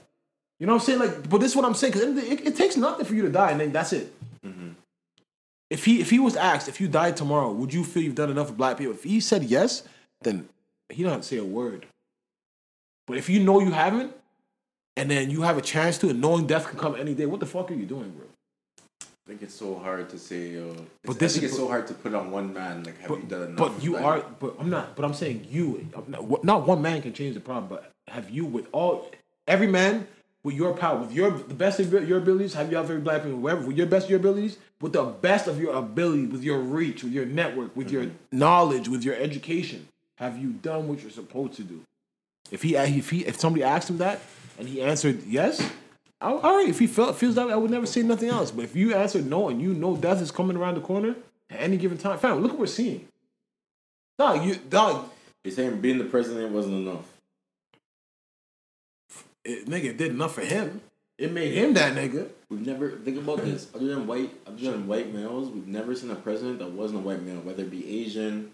You 0.59 0.67
know 0.67 0.73
what 0.73 0.81
I'm 0.81 0.85
saying? 0.85 0.99
Like, 0.99 1.29
but 1.29 1.39
this 1.39 1.51
is 1.51 1.55
what 1.55 1.65
I'm 1.65 1.73
saying 1.73 1.93
because 1.93 2.17
it, 2.17 2.47
it 2.47 2.55
takes 2.55 2.75
nothing 2.75 3.05
for 3.05 3.13
you 3.13 3.21
to 3.21 3.29
die, 3.29 3.51
and 3.51 3.59
then 3.59 3.71
that's 3.71 3.93
it. 3.93 4.13
Mm-hmm. 4.45 4.69
If 5.69 5.85
he 5.85 6.01
if 6.01 6.09
he 6.09 6.19
was 6.19 6.35
asked 6.35 6.67
if 6.67 6.81
you 6.81 6.87
died 6.87 7.15
tomorrow, 7.15 7.51
would 7.51 7.73
you 7.73 7.83
feel 7.83 8.03
you've 8.03 8.15
done 8.15 8.29
enough 8.29 8.47
for 8.47 8.53
black 8.53 8.77
people? 8.77 8.93
If 8.93 9.03
he 9.03 9.19
said 9.19 9.43
yes, 9.43 9.83
then 10.21 10.49
he 10.89 11.03
don't 11.03 11.13
have 11.13 11.21
to 11.21 11.27
say 11.27 11.37
a 11.37 11.45
word. 11.45 11.85
But 13.05 13.17
if 13.17 13.29
you 13.29 13.39
know 13.41 13.59
you 13.61 13.71
haven't, 13.71 14.13
and 14.97 15.09
then 15.11 15.29
you 15.29 15.43
have 15.43 15.57
a 15.57 15.61
chance 15.61 15.97
to, 15.99 16.09
and 16.09 16.19
knowing 16.19 16.47
death 16.47 16.67
can 16.67 16.77
come 16.77 16.95
any 16.95 17.13
day, 17.13 17.27
what 17.27 17.39
the 17.39 17.45
fuck 17.45 17.69
are 17.71 17.75
you 17.75 17.85
doing, 17.85 18.09
bro? 18.09 18.25
I 19.01 19.29
think 19.29 19.41
it's 19.43 19.53
so 19.53 19.75
hard 19.75 20.09
to 20.09 20.17
say. 20.17 20.57
Uh, 20.57 20.61
Yo, 20.61 20.75
But 21.03 21.15
I 21.17 21.19
think 21.19 21.43
is- 21.43 21.43
it's 21.43 21.55
so 21.55 21.67
hard 21.67 21.85
to 21.87 21.93
put 21.93 22.13
on 22.13 22.31
one 22.31 22.53
man. 22.53 22.83
Like, 22.83 22.99
have 23.01 23.11
you 23.11 23.23
done 23.23 23.43
enough? 23.43 23.57
But 23.57 23.83
you 23.83 23.97
are, 23.97 24.23
but 24.39 24.55
I'm 24.59 24.69
not. 24.69 24.95
But 24.95 25.05
I'm 25.05 25.13
saying 25.13 25.47
you. 25.49 25.87
not- 26.07 26.43
Not 26.43 26.67
one 26.67 26.81
man 26.81 27.01
can 27.01 27.13
change 27.13 27.35
the 27.35 27.41
problem, 27.41 27.67
but 27.67 27.91
have 28.07 28.29
you 28.29 28.45
with 28.45 28.67
all 28.71 29.11
every 29.47 29.67
man 29.67 30.07
with 30.43 30.55
your 30.55 30.73
power, 30.73 30.97
with 30.97 31.11
your 31.11 31.29
the 31.31 31.53
best 31.53 31.79
of 31.81 31.91
your, 31.91 32.03
your 32.03 32.19
abilities? 32.19 32.53
Have 32.53 32.71
you 32.71 32.77
have 32.77 32.89
every 32.89 33.01
black 33.01 33.23
people, 33.23 33.37
wherever 33.39 33.67
with 33.67 33.77
your 33.77 33.85
best 33.85 34.05
of 34.05 34.11
your 34.11 34.19
abilities, 34.19 34.57
with 34.79 34.93
the 34.93 35.03
best 35.03 35.47
of 35.47 35.59
your 35.59 35.75
ability, 35.75 36.27
with 36.27 36.41
your 36.41 36.59
reach, 36.59 37.03
with 37.03 37.11
your 37.11 37.25
network, 37.25 37.75
with 37.75 37.91
your 37.91 38.05
mm-hmm. 38.05 38.37
knowledge, 38.39 38.87
with 38.87 39.03
your 39.03 39.15
education? 39.15 39.89
Have 40.19 40.37
you 40.37 40.51
done 40.53 40.87
what 40.87 41.01
you're 41.01 41.11
supposed 41.11 41.53
to 41.55 41.63
do? 41.63 41.81
If 42.49 42.63
he 42.63 42.75
if 42.75 43.09
he 43.09 43.25
if 43.25 43.37
somebody 43.37 43.63
asked 43.63 43.89
him 43.89 43.97
that 43.97 44.21
and 44.57 44.67
he 44.67 44.81
answered 44.81 45.23
yes, 45.25 45.61
all 46.21 46.39
all 46.39 46.55
right. 46.57 46.69
If 46.69 46.79
he 46.79 46.87
felt 46.87 47.17
feels 47.17 47.35
that 47.35 47.47
way, 47.47 47.53
I 47.53 47.57
would 47.57 47.71
never 47.71 47.85
say 47.85 48.01
nothing 48.03 48.29
else. 48.29 48.51
But 48.51 48.65
if 48.65 48.75
you 48.75 48.93
answered 48.93 49.25
no 49.25 49.49
and 49.49 49.61
you 49.61 49.73
know 49.73 49.95
death 49.95 50.21
is 50.21 50.31
coming 50.31 50.57
around 50.57 50.75
the 50.75 50.81
corner 50.81 51.15
at 51.49 51.59
any 51.61 51.77
given 51.77 51.97
time, 51.97 52.17
fam, 52.17 52.41
look 52.41 52.51
what 52.51 52.61
we're 52.61 52.65
seeing. 52.67 53.07
Dog, 54.17 54.43
you 54.43 54.55
dog, 54.55 55.09
You're 55.43 55.53
saying 55.53 55.79
being 55.81 55.99
the 55.99 56.05
president 56.05 56.51
wasn't 56.51 56.87
enough. 56.87 57.05
it, 59.45 59.65
nigga 59.67 59.85
it 59.85 59.97
did 59.97 60.11
enough 60.11 60.35
for 60.35 60.41
him. 60.41 60.81
It 61.17 61.31
made 61.31 61.53
him 61.53 61.73
that 61.73 61.95
nigga. 61.95 62.27
We've 62.49 62.65
never 62.65 62.91
think 62.91 63.17
about 63.17 63.43
this. 63.43 63.67
Other 63.73 63.87
than 63.87 64.05
white, 64.05 64.31
other 64.45 64.71
than 64.71 64.87
white 64.87 65.11
males, 65.13 65.49
we've 65.49 65.67
never 65.67 65.95
seen 65.95 66.11
a 66.11 66.15
president 66.15 66.59
that 66.59 66.71
wasn't 66.71 66.99
a 66.99 67.03
white 67.03 67.23
male, 67.23 67.39
whether 67.41 67.63
it 67.63 67.71
be 67.71 68.01
Asian, 68.03 68.51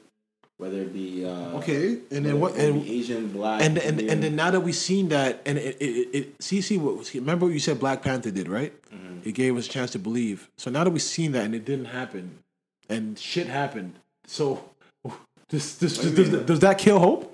whether 0.58 0.78
it 0.82 0.93
be 0.93 1.26
uh, 1.26 1.58
Okay, 1.58 1.99
and 2.12 2.26
then 2.26 2.39
what? 2.39 2.56
And 2.56 2.84
Asian, 2.86 3.30
black, 3.30 3.62
and 3.62 3.78
and, 3.78 3.99
Indian. 3.99 4.10
and 4.12 4.24
then 4.24 4.36
now 4.36 4.51
that 4.51 4.62
we've 4.62 4.76
seen 4.76 5.10
that, 5.10 5.41
and 5.45 5.58
it 5.58 5.78
it, 5.82 6.10
it, 6.14 6.43
see 6.43 6.78
what 6.78 6.97
was 6.97 7.14
remember 7.14 7.45
what 7.45 7.54
you 7.54 7.60
said 7.60 7.80
Black 7.80 8.01
Panther 8.01 8.32
did 8.32 8.47
right? 8.47 8.74
It 9.24 9.34
gave 9.34 9.58
us 9.58 9.68
a 9.68 9.70
chance 9.70 9.91
to 9.91 9.99
believe. 9.99 10.49
So 10.58 10.70
now 10.70 10.84
that 10.84 10.89
we've 10.89 11.01
seen 11.01 11.32
that 11.32 11.45
and 11.45 11.56
it 11.56 11.66
didn't 11.66 11.86
happen, 11.86 12.39
and 12.89 13.18
shit 13.18 13.47
happened. 13.47 13.93
So 14.28 14.70
this 15.49 15.76
this 15.76 15.97
What 15.97 16.16
do 16.16 16.30
does, 16.30 16.45
does 16.45 16.60
that 16.60 16.78
kill 16.78 16.99
hope? 16.99 17.32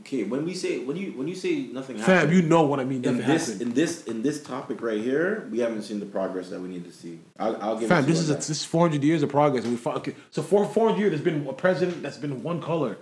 Okay, 0.00 0.24
when 0.24 0.44
we 0.44 0.54
say 0.54 0.84
when 0.84 0.96
you 0.96 1.12
when 1.12 1.28
you 1.28 1.34
say 1.34 1.62
nothing 1.72 1.96
Fam, 1.98 2.06
happened, 2.06 2.32
you 2.34 2.42
know 2.42 2.62
what 2.62 2.80
I 2.80 2.84
mean. 2.84 3.04
in 3.04 3.18
this 3.18 3.46
happened. 3.46 3.62
in 3.62 3.74
this 3.74 4.04
in 4.04 4.22
this 4.22 4.42
topic 4.42 4.80
right 4.82 5.00
here, 5.00 5.48
we 5.50 5.58
haven't 5.60 5.82
seen 5.82 6.00
the 6.00 6.06
progress 6.06 6.48
that 6.50 6.60
we 6.60 6.68
need 6.68 6.84
to 6.84 6.92
see. 6.92 7.20
I'll, 7.38 7.56
I'll 7.62 7.78
give. 7.78 7.88
Fam, 7.88 8.04
this 8.06 8.18
is 8.18 8.30
a, 8.30 8.34
this 8.34 8.50
is 8.50 8.64
400 8.64 9.02
years 9.02 9.22
of 9.22 9.30
progress, 9.30 9.64
and 9.64 9.78
we 9.78 9.92
okay. 9.92 10.14
So 10.30 10.42
for 10.42 10.66
400 10.66 10.98
years, 10.98 11.10
there's 11.10 11.22
been 11.22 11.46
a 11.46 11.52
president 11.52 12.02
that's 12.02 12.16
been 12.16 12.42
one 12.42 12.60
color. 12.60 12.98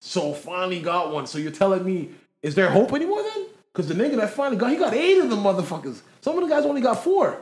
So 0.00 0.32
finally 0.32 0.80
got 0.80 1.12
one. 1.12 1.26
So 1.26 1.38
you're 1.38 1.50
telling 1.50 1.84
me, 1.84 2.10
is 2.42 2.54
there 2.54 2.70
hope 2.70 2.92
anymore 2.92 3.22
then? 3.22 3.46
Because 3.72 3.88
the 3.88 3.94
nigga 3.94 4.16
that 4.16 4.30
finally 4.30 4.56
got, 4.56 4.70
he 4.70 4.76
got 4.76 4.94
eight 4.94 5.18
of 5.18 5.30
them 5.30 5.40
motherfuckers. 5.40 6.00
Some 6.20 6.36
of 6.38 6.48
the 6.48 6.54
guys 6.54 6.64
only 6.64 6.80
got 6.80 7.02
four. 7.02 7.40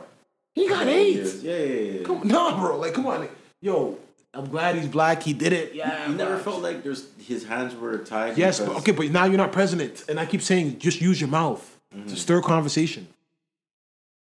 He 0.53 0.67
got 0.67 0.87
eight. 0.87 1.23
Yeah, 1.41 1.55
yeah, 1.55 1.65
yeah. 1.65 1.91
yeah. 1.91 2.03
Come 2.03 2.17
on, 2.21 2.27
nah, 2.27 2.59
bro. 2.59 2.77
Like, 2.77 2.93
come 2.93 3.05
on, 3.05 3.27
yo. 3.61 3.97
I'm 4.33 4.49
glad 4.49 4.75
he's 4.75 4.87
black. 4.87 5.23
He 5.23 5.33
did 5.33 5.53
it. 5.53 5.73
Yeah. 5.73 6.07
You 6.07 6.15
never 6.15 6.35
bro. 6.35 6.43
felt 6.43 6.61
like 6.61 6.83
there's 6.83 7.07
his 7.17 7.45
hands 7.45 7.75
were 7.75 7.97
tied. 7.99 8.37
Yes, 8.37 8.59
but, 8.59 8.75
okay, 8.77 8.91
but 8.91 9.09
now 9.11 9.25
you're 9.25 9.37
not 9.37 9.51
president, 9.51 10.05
and 10.07 10.19
I 10.19 10.25
keep 10.25 10.41
saying 10.41 10.79
just 10.79 11.01
use 11.01 11.19
your 11.19 11.29
mouth 11.29 11.79
to 11.91 11.97
mm. 11.97 12.17
stir 12.17 12.41
conversation. 12.41 13.07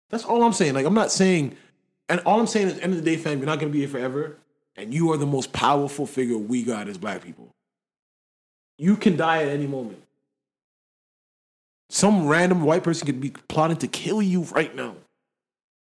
That's 0.09 0.25
all 0.25 0.43
I'm 0.43 0.53
saying. 0.53 0.73
Like 0.73 0.85
I'm 0.85 0.93
not 0.93 1.11
saying, 1.11 1.55
and 2.07 2.21
all 2.21 2.39
I'm 2.39 2.47
saying 2.47 2.67
is, 2.67 2.79
end 2.79 2.93
of 2.93 3.03
the 3.03 3.05
day, 3.05 3.17
fam, 3.17 3.37
you're 3.37 3.45
not 3.45 3.59
gonna 3.59 3.71
be 3.71 3.79
here 3.79 3.87
forever, 3.87 4.37
and 4.75 4.93
you 4.93 5.11
are 5.11 5.17
the 5.17 5.27
most 5.27 5.53
powerful 5.53 6.05
figure 6.05 6.37
we 6.37 6.63
got 6.63 6.87
as 6.87 6.97
black 6.97 7.23
people. 7.23 7.49
You 8.77 8.95
can 8.95 9.17
die 9.17 9.43
at 9.43 9.49
any 9.49 9.67
moment. 9.67 10.01
Some 11.89 12.27
random 12.27 12.61
white 12.61 12.83
person 12.83 13.05
could 13.05 13.19
be 13.19 13.31
plotting 13.31 13.77
to 13.77 13.87
kill 13.87 14.21
you 14.21 14.43
right 14.43 14.73
now 14.73 14.95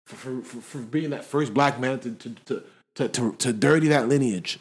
for 0.05 0.15
for, 0.15 0.41
for, 0.41 0.61
for 0.61 0.77
being 0.79 1.11
that 1.11 1.23
first 1.23 1.53
black 1.53 1.79
man 1.79 1.99
to 1.99 2.11
to, 2.11 2.29
to 2.45 2.63
to 2.97 3.07
to 3.09 3.33
to 3.33 3.53
dirty 3.53 3.87
that 3.87 4.07
lineage. 4.07 4.59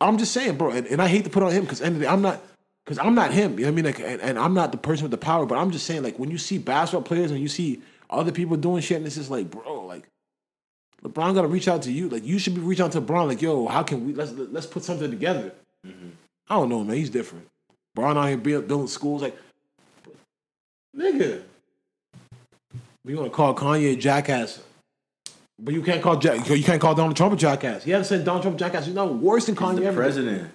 I'm 0.00 0.18
just 0.18 0.32
saying, 0.32 0.56
bro, 0.56 0.70
and, 0.70 0.86
and 0.86 1.00
I 1.00 1.08
hate 1.08 1.24
to 1.24 1.30
put 1.30 1.42
on 1.42 1.52
him 1.52 1.62
because 1.62 1.80
end 1.80 1.96
of 1.96 2.00
the 2.00 2.06
day, 2.06 2.10
I'm 2.10 2.22
not 2.22 2.40
because 2.84 2.98
I'm 2.98 3.14
not 3.14 3.32
him. 3.32 3.58
You 3.58 3.64
know 3.64 3.72
what 3.72 3.72
I 3.72 3.74
mean? 3.74 3.84
Like, 3.84 4.00
and, 4.00 4.20
and 4.20 4.38
I'm 4.38 4.54
not 4.54 4.70
the 4.72 4.78
person 4.78 5.04
with 5.04 5.10
the 5.10 5.18
power. 5.18 5.46
But 5.46 5.58
I'm 5.58 5.70
just 5.70 5.86
saying, 5.86 6.02
like, 6.02 6.18
when 6.18 6.30
you 6.30 6.38
see 6.38 6.58
basketball 6.58 7.02
players 7.02 7.30
and 7.30 7.40
you 7.40 7.48
see 7.48 7.82
other 8.10 8.32
people 8.32 8.56
doing 8.56 8.82
shit, 8.82 8.98
and 8.98 9.06
it's 9.06 9.16
just 9.16 9.30
like, 9.30 9.50
bro, 9.50 9.86
like, 9.86 10.06
LeBron 11.02 11.34
got 11.34 11.42
to 11.42 11.48
reach 11.48 11.68
out 11.68 11.82
to 11.82 11.92
you. 11.92 12.08
Like, 12.08 12.24
you 12.24 12.38
should 12.38 12.54
be 12.54 12.60
reaching 12.60 12.84
out 12.84 12.92
to 12.92 13.00
LeBron. 13.00 13.28
Like, 13.28 13.42
yo, 13.42 13.66
how 13.66 13.82
can 13.82 14.06
we 14.06 14.12
let's 14.12 14.32
let's 14.32 14.66
put 14.66 14.84
something 14.84 15.10
together. 15.10 15.52
Mm-hmm. 15.86 16.10
I 16.48 16.54
don't 16.56 16.68
know, 16.68 16.84
man. 16.84 16.96
He's 16.96 17.10
different. 17.10 17.46
Bron 17.94 18.18
out 18.18 18.28
here 18.28 18.36
build, 18.36 18.68
building 18.68 18.88
schools, 18.88 19.22
like, 19.22 19.36
nigga. 20.96 21.42
We 23.04 23.14
want 23.14 23.30
to 23.30 23.34
call 23.34 23.54
Kanye 23.54 23.92
a 23.92 23.96
jackass. 23.96 24.60
But 25.58 25.74
you 25.74 25.82
can't 25.82 26.02
call 26.02 26.16
Jack. 26.16 26.48
You 26.48 26.64
can't 26.64 26.80
call 26.80 26.94
Donald 26.94 27.16
Trump 27.16 27.34
a 27.34 27.36
jackass. 27.36 27.84
He 27.84 27.92
hasn't 27.92 28.06
said 28.06 28.24
Donald 28.24 28.42
Trump 28.42 28.56
a 28.56 28.60
jackass. 28.60 28.86
He's 28.86 28.94
not 28.94 29.14
worse 29.14 29.46
than 29.46 29.54
Kanye 29.54 29.84
the 29.84 29.92
president. 29.92 30.50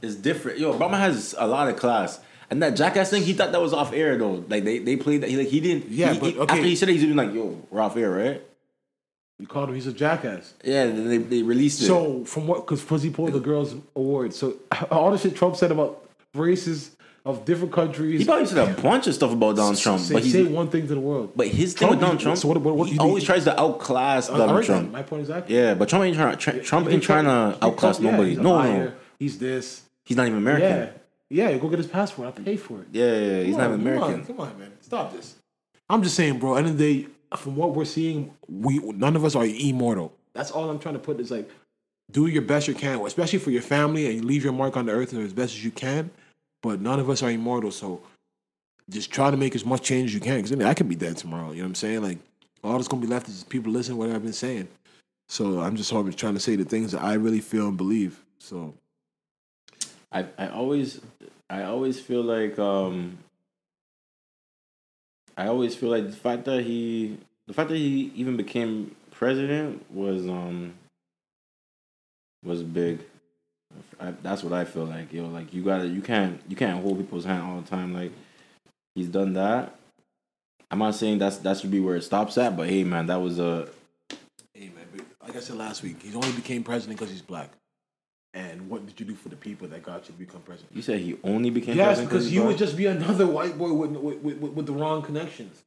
It's 0.00 0.14
different. 0.14 0.58
Yo, 0.58 0.72
Obama 0.76 0.98
has 0.98 1.34
a 1.38 1.46
lot 1.46 1.68
of 1.68 1.76
class. 1.76 2.18
And 2.50 2.62
that 2.62 2.76
jackass 2.76 3.10
thing, 3.10 3.22
he 3.22 3.32
thought 3.32 3.52
that 3.52 3.60
was 3.62 3.72
off 3.72 3.92
air 3.92 4.18
though. 4.18 4.44
Like 4.48 4.64
they, 4.64 4.78
they 4.78 4.96
played 4.96 5.22
that. 5.22 5.30
He 5.30 5.36
like 5.36 5.48
he 5.48 5.60
didn't. 5.60 5.88
Yeah, 5.90 6.12
he- 6.12 6.18
but, 6.18 6.36
okay. 6.36 6.54
after 6.54 6.64
he 6.64 6.76
said 6.76 6.88
it, 6.88 6.92
he's 6.92 7.04
even 7.04 7.16
like, 7.16 7.32
"Yo, 7.32 7.58
we're 7.70 7.80
off 7.80 7.96
air, 7.96 8.10
right?" 8.10 8.42
You 9.38 9.46
called 9.46 9.70
him. 9.70 9.74
He's 9.74 9.86
a 9.86 9.92
jackass. 9.92 10.52
Yeah. 10.62 10.86
Then 10.86 11.08
they, 11.08 11.18
they 11.18 11.42
released 11.42 11.80
it. 11.80 11.86
So 11.86 12.24
from 12.24 12.46
what? 12.46 12.66
Because 12.66 12.82
Fuzzy 12.82 13.10
pulled 13.10 13.32
the 13.32 13.40
girls' 13.40 13.74
award. 13.96 14.34
So 14.34 14.56
all 14.90 15.10
the 15.10 15.18
shit 15.18 15.34
Trump 15.34 15.56
said 15.56 15.70
about 15.72 16.04
races 16.34 16.96
of 17.24 17.44
different 17.44 17.72
countries. 17.72 18.20
he 18.20 18.24
probably 18.26 18.46
said 18.46 18.68
a 18.68 18.80
bunch 18.82 19.06
of 19.06 19.14
stuff 19.14 19.32
about 19.32 19.54
Donald 19.56 19.78
Trump, 19.78 20.00
Say, 20.00 20.14
but 20.14 20.22
he's 20.24 20.32
say 20.32 20.42
one 20.42 20.68
thing 20.68 20.88
to 20.88 20.94
the 20.94 21.00
world. 21.00 21.32
but 21.36 21.46
his 21.48 21.72
thing 21.74 21.88
with 21.90 22.00
Donald 22.00 22.18
Trump, 22.18 22.36
so 22.36 22.48
what- 22.48 22.60
what- 22.60 22.74
what 22.76 22.88
he 22.88 22.98
always 22.98 23.22
tries 23.22 23.44
to 23.44 23.58
outclass 23.60 24.28
I- 24.28 24.34
I 24.34 24.38
Donald 24.38 24.58
that. 24.58 24.66
Trump. 24.66 24.90
My 24.92 25.02
point 25.02 25.22
is 25.22 25.28
exactly. 25.30 25.54
Yeah, 25.54 25.74
but 25.74 25.88
Trump 25.88 26.04
ain't 26.04 26.16
trying. 26.16 26.62
Trump 26.62 26.88
ain't 26.88 27.02
trying 27.02 27.24
to 27.26 27.56
outclass 27.62 28.00
yeah, 28.00 28.10
nobody. 28.10 28.34
No, 28.36 28.50
liar. 28.54 28.84
no, 28.86 28.92
He's 29.20 29.38
this. 29.38 29.82
he's 30.04 30.16
not 30.16 30.26
even 30.26 30.38
American. 30.38 30.68
Yeah. 30.68 31.50
Yeah, 31.50 31.56
go 31.58 31.68
get 31.68 31.78
his 31.78 31.86
passport. 31.86 32.26
I'll 32.26 32.44
pay 32.44 32.56
for 32.56 32.80
it. 32.80 32.88
Yeah, 32.92 33.04
yeah, 33.06 33.12
yeah, 33.38 33.42
he's 33.44 33.56
Come 33.56 33.62
not 33.62 33.70
on, 33.72 33.80
even 33.80 33.92
come 33.94 34.02
on, 34.02 34.08
American. 34.10 34.34
Come 34.36 34.40
on, 34.46 34.58
man. 34.58 34.72
Stop 34.80 35.14
this. 35.16 35.34
I'm 35.88 36.02
just 36.02 36.14
saying, 36.16 36.38
bro. 36.38 36.56
End 36.56 36.66
of 36.66 36.76
the 36.76 37.02
day, 37.02 37.08
from 37.36 37.56
what 37.56 37.74
we're 37.74 37.84
seeing, 37.86 38.32
we 38.48 38.78
none 38.80 39.14
of 39.16 39.24
us 39.24 39.34
are 39.36 39.46
immortal. 39.46 40.12
That's 40.34 40.50
all 40.50 40.68
I'm 40.68 40.78
trying 40.78 40.94
to 40.94 40.98
put. 41.00 41.20
Is 41.20 41.30
like, 41.30 41.48
do 42.10 42.26
your 42.26 42.42
best 42.42 42.68
you 42.68 42.74
can, 42.74 43.00
especially 43.06 43.38
for 43.38 43.50
your 43.50 43.62
family, 43.62 44.06
and 44.14 44.24
leave 44.24 44.44
your 44.44 44.52
mark 44.52 44.76
on 44.76 44.86
the 44.86 44.92
earth 44.92 45.14
as 45.14 45.32
best 45.32 45.54
as 45.54 45.64
you 45.64 45.70
can. 45.70 46.10
But 46.62 46.80
none 46.80 47.00
of 47.00 47.10
us 47.10 47.22
are 47.22 47.30
immortal, 47.30 47.72
so 47.72 48.02
just 48.88 49.10
try 49.10 49.30
to 49.30 49.36
make 49.36 49.54
as 49.54 49.64
much 49.64 49.82
change 49.82 50.10
as 50.10 50.14
you 50.14 50.20
can. 50.20 50.36
Because 50.36 50.52
I 50.52 50.56
mean, 50.56 50.68
I 50.68 50.74
could 50.74 50.88
be 50.88 50.94
dead 50.94 51.16
tomorrow. 51.16 51.50
You 51.50 51.58
know 51.58 51.64
what 51.64 51.68
I'm 51.68 51.74
saying? 51.74 52.02
Like, 52.02 52.18
All 52.62 52.72
that's 52.72 52.88
gonna 52.88 53.02
be 53.02 53.08
left 53.08 53.28
is 53.28 53.44
people 53.44 53.72
listening 53.72 53.98
to 53.98 54.06
what 54.06 54.14
I've 54.14 54.22
been 54.22 54.32
saying. 54.32 54.68
So 55.28 55.60
I'm 55.60 55.76
just 55.76 55.92
always 55.92 56.14
trying 56.14 56.34
to 56.34 56.40
say 56.40 56.56
the 56.56 56.64
things 56.64 56.92
that 56.92 57.02
I 57.02 57.14
really 57.14 57.40
feel 57.40 57.68
and 57.68 57.76
believe. 57.76 58.22
So 58.38 58.74
I 60.12 60.26
I 60.38 60.48
always 60.48 61.00
I 61.48 61.64
always 61.64 62.00
feel 62.00 62.22
like 62.22 62.58
um 62.58 63.18
I 65.36 65.46
always 65.46 65.74
feel 65.74 65.88
like 65.88 66.06
the 66.06 66.16
fact 66.16 66.44
that 66.44 66.62
he 66.62 67.18
the 67.46 67.54
fact 67.54 67.70
that 67.70 67.78
he 67.78 68.12
even 68.14 68.36
became 68.36 68.94
president 69.10 69.84
was 69.90 70.28
um 70.28 70.74
was 72.44 72.62
big. 72.62 73.00
I, 74.00 74.12
that's 74.22 74.42
what 74.42 74.52
I 74.52 74.64
feel 74.64 74.84
like, 74.84 75.12
yo. 75.12 75.26
Like 75.26 75.52
you 75.52 75.62
gotta, 75.62 75.86
you 75.86 76.02
can't, 76.02 76.40
you 76.48 76.56
can't 76.56 76.82
hold 76.82 76.98
people's 76.98 77.24
hand 77.24 77.42
all 77.42 77.60
the 77.60 77.68
time. 77.68 77.94
Like 77.94 78.12
he's 78.94 79.08
done 79.08 79.34
that. 79.34 79.76
I'm 80.70 80.78
not 80.78 80.94
saying 80.94 81.18
that's 81.18 81.36
that 81.38 81.58
should 81.58 81.70
be 81.70 81.80
where 81.80 81.96
it 81.96 82.02
stops 82.02 82.38
at, 82.38 82.56
but 82.56 82.68
hey, 82.68 82.84
man, 82.84 83.06
that 83.06 83.20
was 83.20 83.38
a 83.38 83.68
Hey 84.54 84.70
man, 84.74 84.86
but 84.94 85.04
like 85.26 85.36
I 85.36 85.40
said 85.40 85.56
last 85.56 85.82
week, 85.82 86.02
he 86.02 86.14
only 86.14 86.32
became 86.32 86.62
president 86.62 86.98
because 86.98 87.12
he's 87.12 87.22
black. 87.22 87.50
And 88.34 88.70
what 88.70 88.86
did 88.86 88.98
you 88.98 89.04
do 89.04 89.14
for 89.14 89.28
the 89.28 89.36
people 89.36 89.68
that 89.68 89.82
got 89.82 90.08
you 90.08 90.12
to 90.14 90.18
become 90.18 90.40
president? 90.40 90.74
You 90.74 90.80
said 90.80 91.00
he 91.00 91.18
only 91.22 91.50
became 91.50 91.76
Yes, 91.76 91.86
president 91.86 92.10
because 92.10 92.32
you 92.32 92.42
would 92.44 92.56
just 92.56 92.76
be 92.76 92.86
another 92.86 93.26
white 93.26 93.58
boy 93.58 93.72
with, 93.72 93.90
with, 93.90 94.18
with, 94.22 94.52
with 94.52 94.66
the 94.66 94.72
wrong 94.72 95.02
connections. 95.02 95.62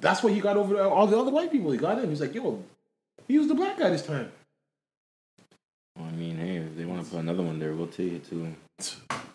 That's 0.00 0.22
what 0.22 0.32
he 0.32 0.40
got 0.40 0.56
over 0.56 0.80
all 0.82 1.06
the 1.06 1.18
other 1.18 1.30
white 1.30 1.50
people. 1.50 1.70
He 1.70 1.78
got 1.78 1.98
him. 1.98 2.08
He's 2.08 2.20
like, 2.20 2.34
yo, 2.34 2.62
he 3.28 3.38
was 3.38 3.48
the 3.48 3.54
black 3.54 3.78
guy 3.78 3.90
this 3.90 4.04
time. 4.04 4.30
Well, 6.00 6.08
I 6.08 6.16
mean, 6.16 6.36
hey, 6.36 6.56
if 6.56 6.76
they 6.76 6.84
want 6.84 7.04
to 7.04 7.10
put 7.10 7.20
another 7.20 7.42
one 7.42 7.58
there, 7.58 7.74
we'll 7.74 7.86
take 7.86 8.12
it 8.12 8.28
too. 8.28 8.54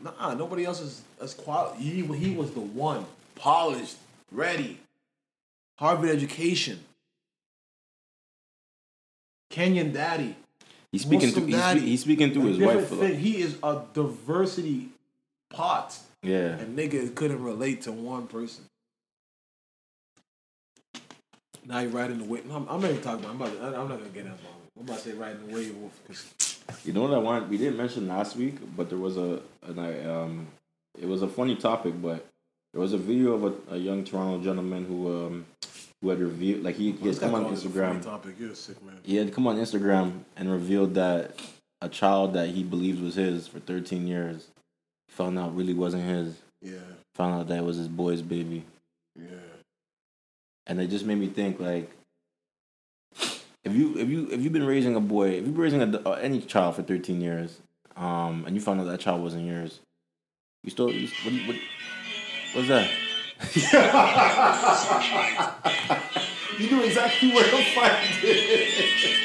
Nah, 0.01 0.34
nobody 0.34 0.66
else 0.66 0.82
is 0.82 1.01
as 1.22 1.34
quality. 1.34 1.84
He, 1.84 2.01
he 2.16 2.36
was 2.36 2.51
the 2.51 2.59
one, 2.59 3.05
polished, 3.36 3.97
ready, 4.32 4.80
Harvard 5.78 6.09
education, 6.09 6.80
Kenyan 9.51 9.93
daddy. 9.93 10.36
He's 10.91 11.01
speaking 11.01 11.28
Muslim 11.28 11.43
through. 11.43 11.53
He's, 11.53 11.55
daddy. 11.55 11.80
spe- 11.80 11.86
he's 11.86 12.01
speaking 12.01 12.34
through 12.34 12.45
his 12.45 12.57
wife. 12.59 12.88
thing. 12.89 13.20
He 13.20 13.41
is 13.41 13.57
a 13.61 13.82
diversity 13.93 14.89
pot, 15.51 15.97
Yeah. 16.24 16.57
and 16.57 16.78
nigga 16.78 17.13
couldn't 17.13 17.43
relate 17.43 17.84
to 17.84 17.91
one 17.91 18.28
person. 18.28 18.63
Now 21.68 21.80
you're 21.80 21.91
riding 21.91 22.20
the 22.20 22.24
wave. 22.24 22.49
I'm, 22.51 22.68
I'm 22.70 22.82
not 22.82 22.91
even 22.91 23.01
talking 23.01 23.26
about. 23.26 23.36
I'm, 23.36 23.41
about 23.41 23.53
to, 23.59 23.80
I'm 23.80 23.89
not 23.89 23.97
gonna 23.99 24.09
get 24.09 24.26
involved. 24.26 24.45
I'm 24.78 24.84
about 24.86 24.97
to 24.99 25.09
say 25.09 25.13
riding 25.13 25.47
the 25.47 25.53
wave 25.53 25.76
because 26.07 26.26
You 26.84 26.93
know 26.93 27.01
what 27.01 27.13
I 27.13 27.18
want? 27.18 27.49
We 27.49 27.57
didn't 27.57 27.78
mention 27.78 28.07
last 28.07 28.36
week, 28.36 28.55
but 28.76 28.89
there 28.89 28.97
was 28.97 29.18
a, 29.18 29.41
an, 29.63 29.80
I, 29.80 30.03
um, 30.05 30.47
it 30.99 31.07
was 31.07 31.22
a 31.22 31.28
funny 31.28 31.55
topic, 31.55 31.93
but 32.01 32.26
there 32.74 32.82
was 32.82 32.93
a 32.93 32.97
video 32.97 33.34
of 33.34 33.43
a, 33.43 33.76
a 33.76 33.78
young 33.78 34.03
Toronto 34.03 34.43
gentleman 34.43 34.86
who, 34.86 35.26
um, 35.26 35.45
who 36.01 36.09
had 36.09 36.20
revealed, 36.20 36.63
like 36.63 36.76
he, 36.76 36.91
he 36.91 37.07
had 37.07 37.20
come 37.20 37.36
on 37.36 37.45
Instagram. 37.45 38.01
Topic. 38.03 38.36
You're 38.39 38.51
a 38.51 38.55
sick 38.55 38.84
man. 38.84 38.97
He 39.03 39.16
had 39.16 39.34
come 39.34 39.47
on 39.47 39.57
Instagram 39.57 40.22
and 40.36 40.51
revealed 40.51 40.95
that 40.95 41.39
a 41.82 41.89
child 41.89 42.34
that 42.34 42.49
he 42.49 42.63
believed 42.63 43.01
was 43.01 43.16
his 43.16 43.47
for 43.47 43.59
13 43.59 44.07
years 44.07 44.47
found 45.16 45.39
out 45.39 45.55
really 45.55 45.74
wasn't 45.74 46.03
his. 46.03 46.36
Yeah, 46.61 46.80
Found 47.16 47.41
out 47.41 47.47
that 47.47 47.59
it 47.59 47.63
was 47.63 47.78
his 47.78 47.88
boy's 47.88 48.22
baby, 48.22 48.63
yeah. 49.16 49.28
and 50.68 50.82
it 50.82 50.88
just 50.88 51.05
made 51.05 51.18
me 51.18 51.28
think 51.28 51.59
like. 51.59 51.91
If 53.66 53.74
you 53.76 53.97
if 53.97 54.09
you 54.09 54.28
if 54.32 54.41
you've 54.41 54.53
been 54.53 54.66
raising 54.66 54.95
a 54.95 55.01
boy, 55.01 55.30
if 55.30 55.45
you've 55.45 55.53
been 55.55 55.61
raising 55.61 55.82
a, 55.82 56.01
uh, 56.05 56.11
any 56.13 56.39
child 56.39 56.76
for 56.76 56.84
thirteen 56.84 57.20
years, 57.20 57.59
um, 57.97 58.45
and 58.45 58.55
you 58.55 58.61
found 58.61 58.80
out 58.80 58.86
that 58.86 58.99
child 58.99 59.22
wasn't 59.22 59.45
yours, 59.45 59.80
you 60.63 60.70
still 60.70 60.91
you, 60.91 61.09
what, 61.24 61.34
what 61.47 61.57
what's 62.53 62.68
that? 62.70 62.89
You 66.57 66.70
knew 66.70 66.84
exactly 66.86 67.32
where 67.34 67.43
to 67.43 67.63
find 67.76 67.91
it. 68.24 69.18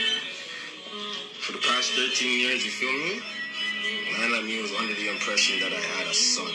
For 1.39 1.53
the 1.53 1.59
past 1.59 1.93
13 1.93 2.41
years, 2.41 2.65
you 2.65 2.73
feel 2.73 2.91
me? 2.91 3.23
Man 4.19 4.33
like 4.33 4.45
me 4.45 4.61
was 4.61 4.73
under 4.75 4.95
the 4.95 5.11
impression 5.13 5.61
that 5.61 5.73
I 5.73 5.79
had 5.79 6.09
a 6.09 6.15
son. 6.15 6.51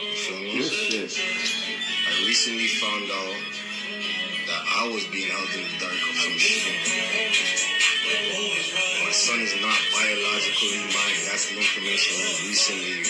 You 0.00 0.16
feel 0.16 0.38
me? 0.40 0.56
Yes, 0.56 0.90
yes. 0.90 1.20
I 2.08 2.26
recently 2.26 2.66
found 2.66 3.10
out 3.12 3.65
I 4.76 4.92
was 4.92 5.08
being 5.08 5.32
held 5.32 5.48
in 5.56 5.64
the 5.72 5.76
dark 5.80 5.96
of 5.96 6.14
some 6.20 6.36
shit. 6.36 6.68
My 9.00 9.08
son 9.08 9.40
is 9.40 9.56
not 9.56 9.80
biologically 9.88 10.84
mine. 10.92 11.20
That's 11.32 11.48
the 11.48 11.56
information 11.56 12.12
I 12.20 12.28
recently 12.44 13.00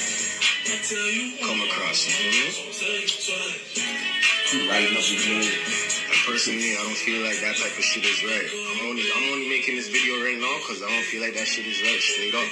come 1.42 1.58
across. 1.66 2.06
You 2.06 2.14
feel 2.14 2.38
me? 2.38 2.54
Riding 4.70 4.94
up 4.94 5.02
his. 5.02 5.18
And 6.06 6.18
personally, 6.22 6.78
I 6.78 6.86
don't 6.86 6.94
feel 7.02 7.26
like 7.26 7.42
that 7.42 7.58
type 7.58 7.74
of 7.74 7.82
shit 7.82 8.06
is 8.06 8.22
right. 8.22 8.46
I'm 8.46 8.86
only, 8.86 9.02
I'm 9.10 9.26
only 9.34 9.50
making 9.50 9.74
this 9.74 9.90
video 9.90 10.22
right 10.22 10.38
now 10.38 10.54
because 10.62 10.86
I 10.86 10.88
don't 10.88 11.02
feel 11.10 11.18
like 11.18 11.34
that 11.34 11.50
shit 11.50 11.66
is 11.66 11.82
right. 11.82 11.98
Straight 11.98 12.34
up. 12.38 12.46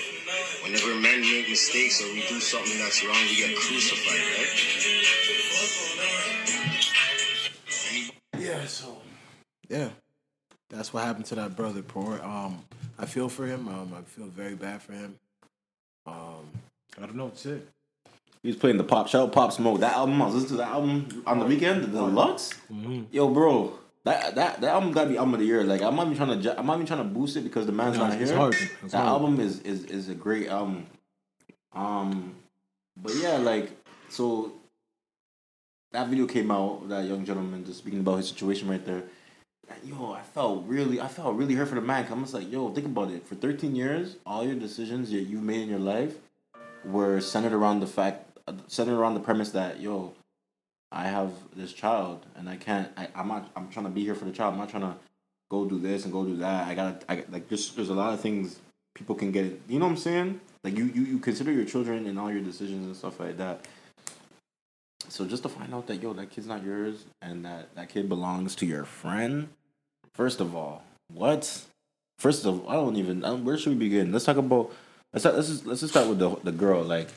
Whenever 0.67 0.91
men 0.99 1.23
make 1.23 1.47
mistakes 1.49 2.03
or 2.03 2.11
we 2.11 2.27
do 2.27 2.43
something 2.43 2.79
that's 2.83 2.99
wrong, 3.07 3.23
we 3.31 3.39
get 3.39 3.55
crucified, 3.55 4.27
right? 4.43 5.44
Yeah, 9.69 9.89
that's 10.71 10.93
what 10.93 11.05
happened 11.05 11.27
to 11.27 11.35
that 11.37 11.57
brother. 11.57 11.83
Poor. 11.83 12.21
Um, 12.23 12.65
I 12.99 13.07
feel 13.07 13.29
for 13.29 13.47
him. 13.47 13.69
Um, 13.69 13.93
I 13.97 14.03
feel 14.03 14.27
very 14.27 14.55
bad 14.55 14.83
for 14.83 14.93
him. 14.93 15.19
Um, 16.07 16.51
I 16.99 17.07
don't 17.07 17.17
know 17.17 17.25
what 17.27 17.35
it. 17.35 17.39
say. 17.39 17.59
He 18.43 18.49
was 18.49 18.57
playing 18.57 18.77
the 18.77 18.85
pop 18.85 19.09
shout 19.09 19.33
pop 19.33 19.53
smoke. 19.53 19.81
That 19.81 19.95
album 19.95 20.21
I 20.21 20.27
was 20.27 20.35
listening 20.35 20.51
to 20.51 20.57
that 20.59 20.69
album 20.73 21.23
on 21.27 21.39
the 21.39 21.47
weekend, 21.47 21.83
the 21.83 21.87
deluxe. 21.89 22.51
Yo, 23.11 23.29
bro, 23.29 23.73
that 24.05 24.35
that 24.35 24.61
that 24.61 24.71
album 24.71 24.93
gotta 24.93 25.09
be 25.09 25.17
album 25.17 25.35
of 25.35 25.41
the 25.41 25.47
year. 25.47 25.65
Like 25.65 25.81
I'm 25.81 25.97
not 25.97 26.07
even 26.07 26.17
trying 26.19 26.43
to 26.43 26.59
I'm 26.59 26.67
not 26.67 26.75
even 26.75 26.87
trying 26.87 26.99
to 26.99 27.05
boost 27.09 27.37
it 27.37 27.41
because 27.43 27.65
the 27.65 27.73
man's 27.73 27.97
No, 27.97 28.07
not 28.09 28.21
it's 28.21 28.31
here. 28.31 28.39
hard. 28.39 28.55
It's 28.83 28.93
that 28.93 28.99
hard. 28.99 29.09
album 29.09 29.41
is, 29.41 29.61
is 29.61 29.85
is 29.87 30.09
a 30.11 30.15
great 30.15 30.49
album. 30.49 30.87
Um, 31.73 32.35
but 32.97 33.15
yeah, 33.17 33.39
like 33.39 33.71
so. 34.09 34.53
That 35.93 36.09
video 36.09 36.27
came 36.27 36.51
out. 36.51 36.89
That 36.89 37.05
young 37.05 37.25
gentleman 37.25 37.65
just 37.65 37.79
speaking 37.79 38.01
about 38.01 38.17
his 38.17 38.29
situation 38.29 38.69
right 38.69 38.85
there. 38.85 39.05
Yo, 39.85 40.13
I 40.13 40.23
felt 40.23 40.65
really, 40.67 41.01
I 41.01 41.09
felt 41.09 41.37
really 41.37 41.55
hurt 41.55 41.69
for 41.69 41.75
the 41.75 41.81
man. 41.81 42.07
I'm 42.11 42.23
just 42.23 42.33
like, 42.33 42.51
yo, 42.51 42.71
think 42.71 42.87
about 42.87 43.11
it. 43.11 43.27
For 43.27 43.35
13 43.35 43.77
years, 43.77 44.17
all 44.25 44.45
your 44.45 44.55
decisions 44.55 45.11
that 45.11 45.21
you've 45.21 45.43
made 45.43 45.61
in 45.61 45.69
your 45.69 45.79
life 45.79 46.17
were 46.85 47.21
centered 47.21 47.53
around 47.53 47.81
the 47.81 47.87
fact, 47.87 48.39
centered 48.67 48.99
around 48.99 49.15
the 49.15 49.21
premise 49.21 49.51
that, 49.51 49.81
yo, 49.81 50.15
I 50.95 51.09
have 51.09 51.33
this 51.55 51.73
child 51.73 52.25
and 52.37 52.49
I 52.49 52.57
can't. 52.57 52.89
I, 52.97 53.09
I'm 53.17 53.27
not. 53.27 53.51
I'm 53.57 53.69
trying 53.69 53.87
to 53.87 53.91
be 53.91 54.05
here 54.05 54.15
for 54.15 54.27
the 54.27 54.33
child. 54.33 54.55
I'm 54.55 54.61
not 54.61 54.71
trying 54.71 54.85
to 54.85 54.95
go 55.51 55.65
do 55.65 55.81
this 55.81 56.05
and 56.05 56.13
go 56.13 56.25
do 56.25 56.37
that. 56.37 56.69
I 56.69 56.75
gotta. 56.75 56.99
I 57.09 57.25
like. 57.31 57.49
Just 57.49 57.75
there's 57.75 57.89
a 57.89 57.95
lot 57.95 58.15
of 58.15 58.21
things 58.21 58.61
people 58.95 59.17
can 59.17 59.33
get. 59.33 59.61
You 59.69 59.81
know 59.81 59.87
what 59.87 59.93
I'm 59.93 59.97
saying? 59.97 60.41
Like 60.63 60.77
you, 60.79 60.85
you, 60.85 61.03
you 61.03 61.19
consider 61.19 61.51
your 61.51 61.65
children 61.65 62.07
and 62.07 62.19
all 62.19 62.31
your 62.31 62.41
decisions 62.41 62.87
and 62.87 62.97
stuff 62.97 63.19
like 63.19 63.37
that. 63.39 63.67
So 65.09 65.27
just 65.27 65.43
to 65.43 65.49
find 65.49 65.75
out 65.75 65.89
that 65.89 65.97
yo, 65.97 66.13
that 66.13 66.31
kid's 66.31 66.47
not 66.47 66.65
yours 66.65 67.05
and 67.21 67.45
that 67.45 67.75
that 67.75 67.89
kid 67.89 68.09
belongs 68.09 68.55
to 68.57 68.67
your 68.67 68.85
friend. 68.85 69.49
First 70.15 70.41
of 70.41 70.55
all, 70.55 70.83
what? 71.13 71.63
First 72.19 72.45
of 72.45 72.65
all, 72.67 72.71
I 72.71 72.75
don't 72.75 72.97
even. 72.97 73.25
um, 73.25 73.45
Where 73.45 73.59
should 73.59 73.73
we 73.73 73.79
begin? 73.79 74.13
Let's 74.13 74.25
talk 74.25 74.37
about. 74.37 74.73
Let's 75.13 75.23
start, 75.23 75.37
let's 75.37 75.49
just 75.49 75.67
let's 75.67 75.81
just 75.81 75.93
start 75.93 76.09
with 76.09 76.19
the 76.19 76.31
the 76.43 76.53
girl. 76.53 76.83
Like, 76.83 77.09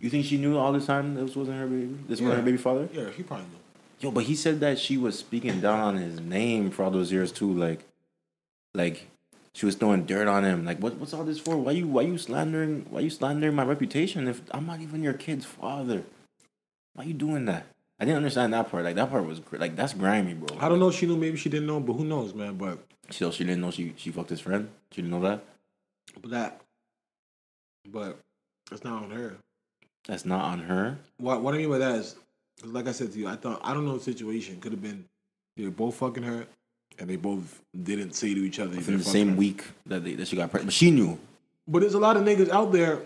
you 0.00 0.10
think 0.10 0.24
she 0.24 0.36
knew 0.36 0.56
all 0.56 0.72
this 0.72 0.86
time 0.86 1.14
this 1.14 1.36
wasn't 1.36 1.58
her 1.58 1.66
baby? 1.66 1.96
This 2.08 2.20
wasn't 2.20 2.38
her 2.38 2.44
baby 2.44 2.56
father? 2.56 2.88
Yeah, 2.92 3.10
he 3.10 3.22
probably 3.22 3.46
knew. 3.46 3.58
Yo, 4.00 4.10
but 4.10 4.24
he 4.24 4.34
said 4.34 4.58
that 4.60 4.78
she 4.78 4.96
was 4.96 5.18
speaking 5.18 5.60
down 5.60 5.78
on 5.78 5.96
his 5.96 6.18
name 6.20 6.70
for 6.70 6.82
all 6.84 6.90
those 6.90 7.12
years 7.12 7.30
too. 7.30 7.52
Like, 7.52 7.80
like 8.74 9.06
she 9.54 9.66
was 9.66 9.76
throwing 9.76 10.06
dirt 10.06 10.26
on 10.26 10.44
him. 10.44 10.64
Like, 10.64 10.78
what, 10.78 10.96
what's 10.96 11.12
all 11.14 11.22
this 11.24 11.38
for? 11.38 11.56
Why 11.56 11.72
you 11.72 11.86
why 11.86 12.02
you 12.02 12.18
slandering 12.18 12.86
why 12.90 13.00
you 13.00 13.10
slandering 13.10 13.54
my 13.54 13.64
reputation 13.64 14.26
if 14.28 14.42
I'm 14.50 14.66
not 14.66 14.80
even 14.80 15.02
your 15.02 15.12
kid's 15.14 15.44
father? 15.44 16.02
Why 16.94 17.04
you 17.04 17.14
doing 17.14 17.44
that? 17.46 17.66
I 18.02 18.04
didn't 18.04 18.16
understand 18.16 18.52
that 18.52 18.68
part. 18.68 18.82
Like 18.82 18.96
that 18.96 19.10
part 19.10 19.24
was 19.24 19.38
gr- 19.38 19.58
like 19.58 19.76
that's 19.76 19.94
grimy, 19.94 20.34
bro. 20.34 20.58
I 20.58 20.68
don't 20.68 20.80
know. 20.80 20.88
if 20.88 20.96
She 20.96 21.06
knew. 21.06 21.16
Maybe 21.16 21.36
she 21.36 21.48
didn't 21.48 21.68
know. 21.68 21.78
But 21.78 21.92
who 21.92 22.04
knows, 22.04 22.34
man? 22.34 22.56
But 22.56 22.80
Still, 23.10 23.28
oh, 23.28 23.30
she 23.30 23.44
didn't 23.44 23.60
know 23.60 23.70
she 23.70 23.92
she 23.96 24.10
fucked 24.10 24.30
his 24.30 24.40
friend. 24.40 24.68
She 24.90 25.02
didn't 25.02 25.12
know 25.12 25.20
that. 25.28 25.44
but 26.20 26.30
that. 26.32 26.60
But 27.88 28.18
it's 28.72 28.82
not 28.82 29.04
on 29.04 29.10
her. 29.12 29.36
That's 30.08 30.24
not 30.24 30.44
on 30.46 30.58
her. 30.60 30.98
What 31.18 31.42
What 31.42 31.54
I 31.54 31.58
mean 31.58 31.68
by 31.70 31.78
that 31.78 31.94
is, 31.94 32.16
'cause 32.60 32.72
like 32.72 32.88
I 32.88 32.92
said 32.92 33.12
to 33.12 33.18
you, 33.20 33.28
I 33.28 33.36
thought 33.36 33.60
I 33.62 33.72
don't 33.72 33.86
know 33.86 33.96
the 33.98 34.02
situation. 34.02 34.60
Could 34.60 34.72
have 34.72 34.82
been 34.82 35.04
they 35.56 35.62
were 35.64 35.70
both 35.70 35.94
fucking 35.94 36.24
her, 36.24 36.46
and 36.98 37.08
they 37.08 37.14
both 37.16 37.60
didn't 37.84 38.14
say 38.14 38.34
to 38.34 38.40
each 38.40 38.58
other 38.58 38.70
they're 38.70 38.80
the 38.80 39.04
fucking 39.04 39.12
same 39.12 39.28
her. 39.30 39.36
week 39.36 39.64
that 39.86 40.02
they, 40.02 40.14
that 40.14 40.26
she 40.26 40.34
got 40.34 40.50
pregnant, 40.50 40.66
but 40.70 40.74
she 40.74 40.90
knew. 40.90 41.20
But 41.68 41.80
there's 41.82 41.94
a 41.94 42.00
lot 42.00 42.16
of 42.16 42.24
niggas 42.24 42.48
out 42.48 42.72
there 42.72 43.02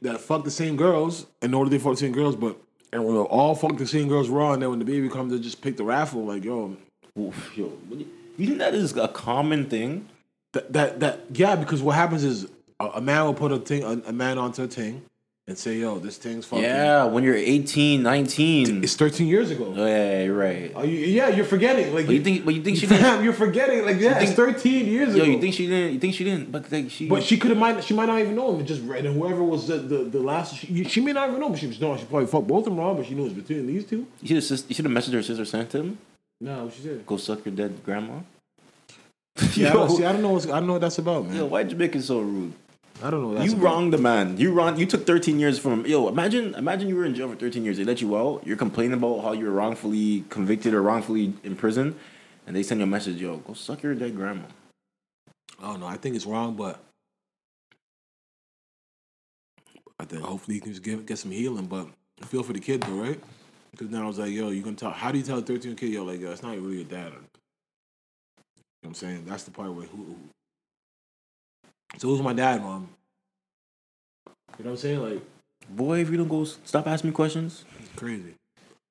that 0.00 0.20
fuck 0.20 0.44
the 0.44 0.50
same 0.50 0.76
girls 0.78 1.26
and 1.42 1.52
know 1.52 1.64
that 1.64 1.70
they 1.70 1.78
fuck 1.78 1.92
the 1.92 1.98
same 1.98 2.12
girls, 2.12 2.34
but 2.34 2.56
and 2.92 3.04
we'll 3.04 3.24
all 3.24 3.54
fuck 3.54 3.78
the 3.78 3.86
same 3.86 4.08
girls 4.08 4.28
raw, 4.28 4.52
and 4.52 4.62
then 4.62 4.70
when 4.70 4.78
the 4.78 4.84
baby 4.84 5.08
comes, 5.08 5.32
they 5.32 5.38
just 5.38 5.62
pick 5.62 5.76
the 5.76 5.84
raffle. 5.84 6.24
Like 6.24 6.44
yo, 6.44 6.76
Oof, 7.18 7.56
yo, 7.56 7.72
you, 7.90 8.06
you 8.36 8.46
think 8.46 8.58
that 8.58 8.74
is 8.74 8.96
a 8.96 9.08
common 9.08 9.66
thing? 9.66 10.08
that 10.52 10.72
that 10.72 11.00
that 11.00 11.20
yeah, 11.32 11.56
because 11.56 11.82
what 11.82 11.94
happens 11.94 12.24
is 12.24 12.46
a, 12.80 12.86
a 12.94 13.00
man 13.00 13.24
will 13.24 13.34
put 13.34 13.52
a 13.52 13.58
thing, 13.58 13.82
a, 13.82 14.08
a 14.08 14.12
man 14.12 14.38
onto 14.38 14.62
a 14.62 14.66
thing, 14.66 15.02
and 15.48 15.58
say, 15.58 15.76
"Yo, 15.78 15.98
this 15.98 16.18
thing's 16.18 16.46
fucking." 16.46 16.64
Yeah, 16.64 17.04
when 17.04 17.24
you're 17.24 17.34
18, 17.34 18.02
19. 18.02 18.84
it's 18.84 18.94
13 18.94 19.26
years 19.26 19.50
ago. 19.50 19.74
Oh, 19.76 19.84
yeah, 19.86 20.22
you're 20.22 20.36
right. 20.36 20.70
Oh, 20.74 20.84
you, 20.84 20.98
yeah, 20.98 21.28
you're 21.28 21.44
forgetting. 21.44 21.92
Like 21.92 22.06
But 22.06 22.14
you 22.14 22.22
think? 22.22 22.44
But 22.44 22.54
you 22.54 22.62
think 22.62 22.78
she 22.78 22.86
didn't? 22.92 23.24
You're 23.24 23.32
forgetting. 23.32 23.84
Like 23.84 23.98
yeah, 23.98 24.20
it's 24.20 24.32
13 24.32 24.86
years 24.86 25.14
Yo, 25.16 25.22
ago. 25.24 25.32
you 25.32 25.40
think 25.40 25.54
she 25.54 25.66
didn't? 25.66 25.94
You 25.94 25.98
think 26.00 26.14
she 26.14 26.24
didn't? 26.24 26.52
But 26.52 26.70
like 26.70 26.90
she. 26.90 27.08
But 27.08 27.22
she 27.24 27.36
could 27.38 27.50
have 27.50 27.58
might 27.58 27.82
she 27.82 27.92
might 27.94 28.06
not 28.06 28.20
even 28.20 28.36
know 28.36 28.54
him. 28.54 28.60
It 28.60 28.64
just 28.64 28.82
read 28.82 29.04
and 29.04 29.16
whoever 29.16 29.42
was 29.42 29.66
the 29.66 29.78
the, 29.78 29.98
the 30.04 30.20
last 30.20 30.54
she, 30.56 30.84
she 30.84 31.00
may 31.00 31.12
not 31.12 31.28
even 31.28 31.40
know. 31.40 31.48
But 31.50 31.58
she 31.58 31.66
was 31.66 31.80
no. 31.80 31.96
She 31.96 32.04
probably 32.04 32.26
fucked 32.28 32.46
both 32.46 32.60
of 32.60 32.64
them 32.66 32.76
wrong. 32.78 32.96
But 32.96 33.06
she 33.06 33.14
knew 33.14 33.22
it 33.22 33.34
was 33.34 33.34
between 33.34 33.66
these 33.66 33.84
two. 33.84 34.06
you 34.20 34.40
should 34.40 34.48
have. 34.58 34.68
You 34.68 34.74
should 34.76 34.84
have 34.84 34.94
messaged 34.94 35.12
her 35.14 35.22
sister, 35.22 35.44
sent 35.44 35.72
him. 35.74 35.98
No, 36.40 36.64
what 36.64 36.74
she 36.74 36.82
said. 36.82 37.04
Go 37.06 37.16
suck 37.16 37.44
your 37.44 37.54
dead 37.54 37.84
grandma. 37.84 38.14
Yeah, 39.54 39.70
I 39.70 39.72
yo, 39.72 39.72
don't, 39.72 39.90
see, 39.96 40.04
I 40.04 40.12
don't 40.12 40.22
know. 40.22 40.30
What's, 40.30 40.46
I 40.46 40.58
don't 40.58 40.66
know 40.66 40.72
what 40.74 40.82
that's 40.82 40.98
about, 40.98 41.26
man. 41.26 41.36
yo, 41.36 41.46
why 41.46 41.62
Jamaican 41.64 42.02
so 42.02 42.20
rude? 42.20 42.52
I 43.02 43.10
don't 43.10 43.22
know. 43.22 43.34
That's 43.34 43.46
you 43.46 43.52
about. 43.58 43.64
wronged 43.64 43.92
the 43.92 43.98
man. 43.98 44.38
You 44.38 44.52
wrong. 44.52 44.78
You 44.78 44.86
took 44.86 45.06
13 45.06 45.40
years 45.40 45.58
from. 45.58 45.84
Yo, 45.86 46.08
imagine, 46.08 46.54
imagine 46.54 46.88
you 46.88 46.96
were 46.96 47.04
in 47.04 47.14
jail 47.14 47.28
for 47.28 47.34
13 47.34 47.64
years. 47.64 47.76
They 47.76 47.84
let 47.84 48.00
you 48.00 48.16
out. 48.16 48.46
You're 48.46 48.56
complaining 48.56 48.94
about 48.94 49.22
how 49.22 49.32
you 49.32 49.46
were 49.46 49.50
wrongfully 49.50 50.24
convicted 50.28 50.72
or 50.72 50.82
wrongfully 50.82 51.32
imprisoned, 51.42 51.96
and 52.46 52.54
they 52.54 52.62
send 52.62 52.80
you 52.80 52.84
a 52.84 52.86
message. 52.86 53.20
Yo, 53.20 53.38
go 53.38 53.54
suck 53.54 53.82
your 53.82 53.94
dead 53.94 54.14
grandma. 54.14 54.44
I 55.60 55.66
don't 55.66 55.80
know. 55.80 55.86
I 55.86 55.96
think 55.96 56.14
it's 56.14 56.26
wrong, 56.26 56.54
but 56.54 56.80
I 59.98 60.04
think 60.04 60.22
hopefully 60.22 60.54
he 60.56 60.60
can 60.60 60.72
just 60.72 60.82
get 60.82 61.04
get 61.04 61.18
some 61.18 61.32
healing. 61.32 61.66
But 61.66 61.88
I 62.22 62.26
feel 62.26 62.44
for 62.44 62.52
the 62.52 62.60
kid 62.60 62.82
though, 62.82 63.02
right? 63.02 63.20
Because 63.72 63.90
now 63.90 64.04
I 64.04 64.06
was 64.06 64.18
like, 64.18 64.30
yo, 64.30 64.50
you 64.50 64.62
gonna 64.62 64.76
tell? 64.76 64.90
How 64.90 65.10
do 65.10 65.18
you 65.18 65.24
tell 65.24 65.38
a 65.38 65.42
13 65.42 65.62
year 65.62 65.70
old 65.72 65.78
kid, 65.78 65.90
yo, 65.90 66.04
like, 66.04 66.20
yo, 66.20 66.30
it's 66.30 66.42
not 66.42 66.56
really 66.56 66.76
your 66.76 66.84
dad? 66.84 67.06
You 67.06 67.10
know 67.10 67.20
what 68.82 68.88
I'm 68.88 68.94
saying? 68.94 69.24
That's 69.26 69.44
the 69.44 69.50
part 69.50 69.72
where 69.72 69.86
who. 69.86 70.16
So 71.98 72.08
who's 72.08 72.22
my 72.22 72.32
dad, 72.32 72.62
mom? 72.62 72.88
You 74.58 74.64
know 74.64 74.70
what 74.70 74.72
I'm 74.72 74.76
saying? 74.76 75.00
Like, 75.02 75.22
Boy, 75.70 76.00
if 76.00 76.10
you 76.10 76.16
don't 76.16 76.28
go, 76.28 76.44
stop 76.44 76.86
asking 76.86 77.10
me 77.10 77.14
questions. 77.14 77.64
crazy. 77.96 78.34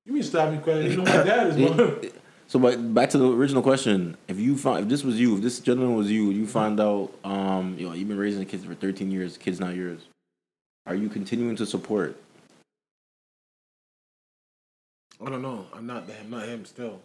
You 0.05 0.13
mean 0.13 0.23
stop 0.23 0.51
me 0.51 0.57
question? 0.59 0.91
You 0.91 0.97
know 0.97 1.03
my 1.03 1.11
dad 1.23 1.47
is, 1.47 1.57
mom. 1.57 2.01
So, 2.47 2.59
but 2.59 2.93
back 2.93 3.09
to 3.11 3.17
the 3.17 3.31
original 3.31 3.61
question: 3.61 4.17
If 4.27 4.39
you 4.39 4.57
find 4.57 4.83
if 4.83 4.89
this 4.89 5.03
was 5.03 5.19
you, 5.19 5.35
if 5.35 5.41
this 5.41 5.59
gentleman 5.59 5.95
was 5.95 6.09
you, 6.11 6.31
you 6.31 6.47
find 6.47 6.79
out, 6.79 7.11
um, 7.23 7.75
you 7.77 7.87
know, 7.87 7.93
you've 7.93 8.07
been 8.07 8.17
raising 8.17 8.39
the 8.39 8.45
kids 8.45 8.65
for 8.65 8.73
13 8.73 9.11
years, 9.11 9.37
kids 9.37 9.59
not 9.59 9.75
yours. 9.75 10.01
Are 10.87 10.95
you 10.95 11.09
continuing 11.09 11.55
to 11.57 11.65
support? 11.65 12.17
I 15.25 15.29
don't 15.29 15.41
know. 15.41 15.67
I'm 15.73 15.85
not. 15.85 16.05
I'm 16.19 16.29
not 16.29 16.47
him. 16.47 16.65
Still, 16.65 17.01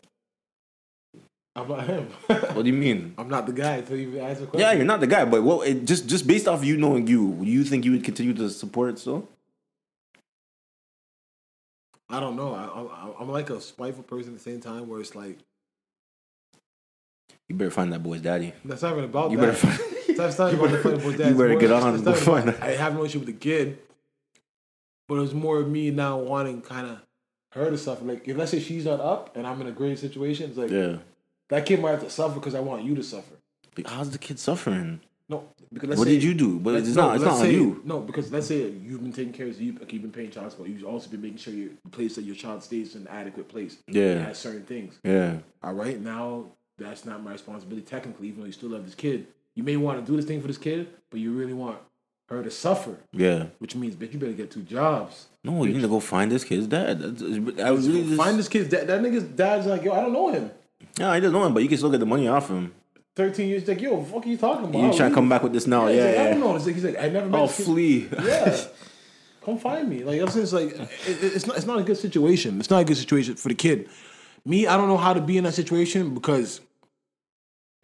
I'm 1.56 1.68
not 1.68 1.86
him. 1.86 2.06
What 2.28 2.62
do 2.64 2.66
you 2.66 2.74
mean? 2.74 3.14
I'm 3.18 3.28
not 3.28 3.46
the 3.46 3.52
guy. 3.52 3.82
So 3.82 3.94
you 3.94 4.20
ask 4.20 4.42
a 4.42 4.46
question. 4.46 4.60
Yeah, 4.60 4.72
you're 4.72 4.84
not 4.84 5.00
the 5.00 5.06
guy, 5.06 5.24
but 5.24 5.42
well, 5.42 5.62
it, 5.62 5.84
just 5.86 6.06
just 6.06 6.26
based 6.26 6.46
off 6.46 6.62
you 6.64 6.76
knowing 6.76 7.06
you, 7.06 7.32
do 7.42 7.50
you 7.50 7.64
think 7.64 7.84
you 7.86 7.92
would 7.92 8.04
continue 8.04 8.34
to 8.34 8.50
support 8.50 8.90
it 8.90 8.98
still? 8.98 9.26
I 12.08 12.20
don't 12.20 12.36
know. 12.36 12.54
I, 12.54 12.64
I, 12.64 13.20
I'm 13.20 13.28
like 13.30 13.50
a 13.50 13.60
spiteful 13.60 14.04
person 14.04 14.32
at 14.32 14.38
the 14.38 14.42
same 14.50 14.60
time, 14.60 14.88
where 14.88 15.00
it's 15.00 15.14
like 15.16 15.38
You 17.48 17.56
better 17.56 17.70
find 17.70 17.92
that 17.92 18.02
boy's 18.02 18.20
daddy. 18.20 18.52
that's 18.64 18.82
not 18.82 18.92
even 18.92 19.04
about 19.04 19.30
You 19.32 19.38
that. 19.38 19.46
better 19.62 19.76
find. 19.76 20.16
That's 20.16 20.38
not 20.38 20.52
you 20.52 20.58
about 20.58 20.70
the 20.70 20.78
fight 20.78 21.04
with 21.04 21.18
you 21.18 21.34
better 21.34 21.48
more- 21.50 21.58
get 21.60 21.72
on 21.72 21.94
it's 21.94 21.98
and 21.98 22.08
about- 22.08 22.18
find. 22.18 22.50
I 22.62 22.72
have 22.76 22.94
no 22.94 23.04
issue 23.04 23.18
with 23.18 23.26
the 23.26 23.32
kid, 23.34 23.78
but 25.08 25.16
it 25.16 25.20
was 25.20 25.34
more 25.34 25.58
of 25.60 25.68
me 25.68 25.90
now 25.90 26.18
wanting 26.18 26.62
kind 26.62 26.86
of 26.86 26.98
her 27.52 27.70
to 27.70 27.78
suffer. 27.78 28.04
Like, 28.04 28.26
if 28.28 28.36
let's 28.36 28.50
say 28.52 28.60
she's 28.60 28.84
not 28.84 29.00
up 29.00 29.36
and 29.36 29.46
I'm 29.46 29.60
in 29.60 29.66
a 29.66 29.72
great 29.72 29.98
situation, 29.98 30.50
it's 30.50 30.58
like 30.58 30.70
Yeah. 30.70 30.98
That 31.48 31.66
kid 31.66 31.80
might 31.80 31.92
have 31.92 32.02
to 32.04 32.10
suffer 32.10 32.34
because 32.34 32.54
I 32.54 32.60
want 32.60 32.84
you 32.84 32.94
to 32.96 33.02
suffer. 33.02 33.34
But 33.74 33.86
How's 33.88 34.10
the 34.10 34.18
kid 34.18 34.38
suffering? 34.38 35.00
No, 35.28 35.44
because 35.72 35.88
let's 35.88 35.98
What 35.98 36.06
say, 36.06 36.14
did 36.14 36.22
you 36.22 36.34
do? 36.34 36.58
But 36.60 36.76
it's 36.76 36.94
no, 36.94 37.06
not. 37.08 37.16
It's 37.16 37.24
not 37.24 37.40
on 37.40 37.50
you. 37.50 37.82
No, 37.84 37.98
because 38.00 38.30
let's 38.30 38.46
say 38.46 38.68
you've 38.70 39.02
been 39.02 39.12
taking 39.12 39.32
care 39.32 39.48
of 39.48 39.60
you, 39.60 39.72
like 39.72 39.92
you've 39.92 40.02
been 40.02 40.12
paying 40.12 40.30
child 40.30 40.52
support. 40.52 40.68
You've 40.68 40.84
also 40.84 41.10
been 41.10 41.20
making 41.20 41.38
sure 41.38 41.52
your 41.52 41.70
place 41.90 42.14
that 42.14 42.22
your 42.22 42.36
child 42.36 42.62
stays 42.62 42.94
in 42.94 43.02
an 43.02 43.08
adequate 43.08 43.48
place. 43.48 43.76
Yeah. 43.88 44.24
Has 44.24 44.38
certain 44.38 44.62
things. 44.62 44.98
Yeah. 45.02 45.38
All 45.64 45.74
right, 45.74 46.00
now 46.00 46.46
that's 46.78 47.04
not 47.04 47.22
my 47.24 47.32
responsibility 47.32 47.84
technically, 47.84 48.28
even 48.28 48.40
though 48.40 48.46
you 48.46 48.52
still 48.52 48.68
love 48.70 48.84
this 48.84 48.94
kid. 48.94 49.26
You 49.56 49.62
may 49.64 49.76
want 49.76 49.98
to 50.04 50.10
do 50.10 50.16
this 50.16 50.26
thing 50.26 50.40
for 50.40 50.46
this 50.46 50.58
kid, 50.58 50.88
but 51.10 51.18
you 51.18 51.32
really 51.32 51.54
want 51.54 51.78
her 52.28 52.42
to 52.42 52.50
suffer, 52.50 52.96
Yeah. 53.12 53.46
which 53.58 53.74
means, 53.74 53.96
bitch, 53.96 54.12
you 54.12 54.18
better 54.18 54.32
get 54.32 54.50
two 54.50 54.62
jobs. 54.62 55.26
No, 55.42 55.64
you 55.64 55.72
need 55.74 55.82
to 55.82 55.88
go 55.88 55.98
find 56.00 56.30
this 56.30 56.44
kid's 56.44 56.66
dad. 56.66 57.00
I 57.60 57.70
was 57.70 57.88
really 57.88 58.04
just, 58.04 58.16
Find 58.16 58.38
this 58.38 58.48
kid's 58.48 58.68
dad. 58.68 58.86
That 58.88 59.00
nigga's 59.00 59.24
dad's 59.24 59.66
like, 59.66 59.82
yo, 59.82 59.92
I 59.92 60.00
don't 60.02 60.12
know 60.12 60.28
him. 60.32 60.50
Yeah, 60.98 61.10
I 61.10 61.20
just 61.20 61.32
know 61.32 61.44
him, 61.44 61.52
but 61.54 61.62
you 61.62 61.68
can 61.68 61.78
still 61.78 61.90
get 61.90 62.00
the 62.00 62.06
money 62.06 62.28
off 62.28 62.48
him. 62.48 62.72
13 63.16 63.48
years, 63.48 63.66
like, 63.66 63.80
yo, 63.80 63.94
what 63.94 64.04
the 64.06 64.12
fuck 64.12 64.26
are 64.26 64.28
you 64.28 64.36
talking 64.36 64.64
about? 64.66 64.78
You 64.82 64.92
trying 64.96 65.10
to 65.10 65.14
come 65.14 65.28
back 65.28 65.42
with 65.42 65.52
this 65.52 65.66
now? 65.66 65.86
Yeah, 65.88 65.96
Yeah. 65.96 66.04
like, 66.06 66.18
I 66.18 66.30
don't 66.30 66.40
know. 66.40 66.52
He's 66.54 66.66
like, 66.66 66.74
he's 66.74 66.84
like 66.84 66.98
I 66.98 67.08
never 67.08 67.26
met 67.28 67.40
Oh, 67.40 67.46
flee. 67.46 68.08
Yeah. 68.22 68.64
Come 69.44 69.58
find 69.58 69.88
me. 69.88 70.02
Like 70.04 70.20
I'm 70.20 70.28
saying, 70.28 70.42
it's 70.42 70.52
like 70.52 70.70
it- 70.72 70.88
it's 71.22 71.46
not. 71.46 71.56
It's 71.56 71.66
not 71.66 71.78
a 71.78 71.82
good 71.84 71.96
situation. 71.96 72.58
It's 72.58 72.68
not 72.68 72.80
a 72.82 72.84
good 72.84 72.96
situation 72.96 73.36
for 73.36 73.48
the 73.48 73.54
kid. 73.54 73.88
Me, 74.44 74.66
I 74.66 74.76
don't 74.76 74.88
know 74.88 74.96
how 74.96 75.12
to 75.14 75.20
be 75.20 75.38
in 75.38 75.44
that 75.44 75.54
situation 75.54 76.12
because, 76.14 76.60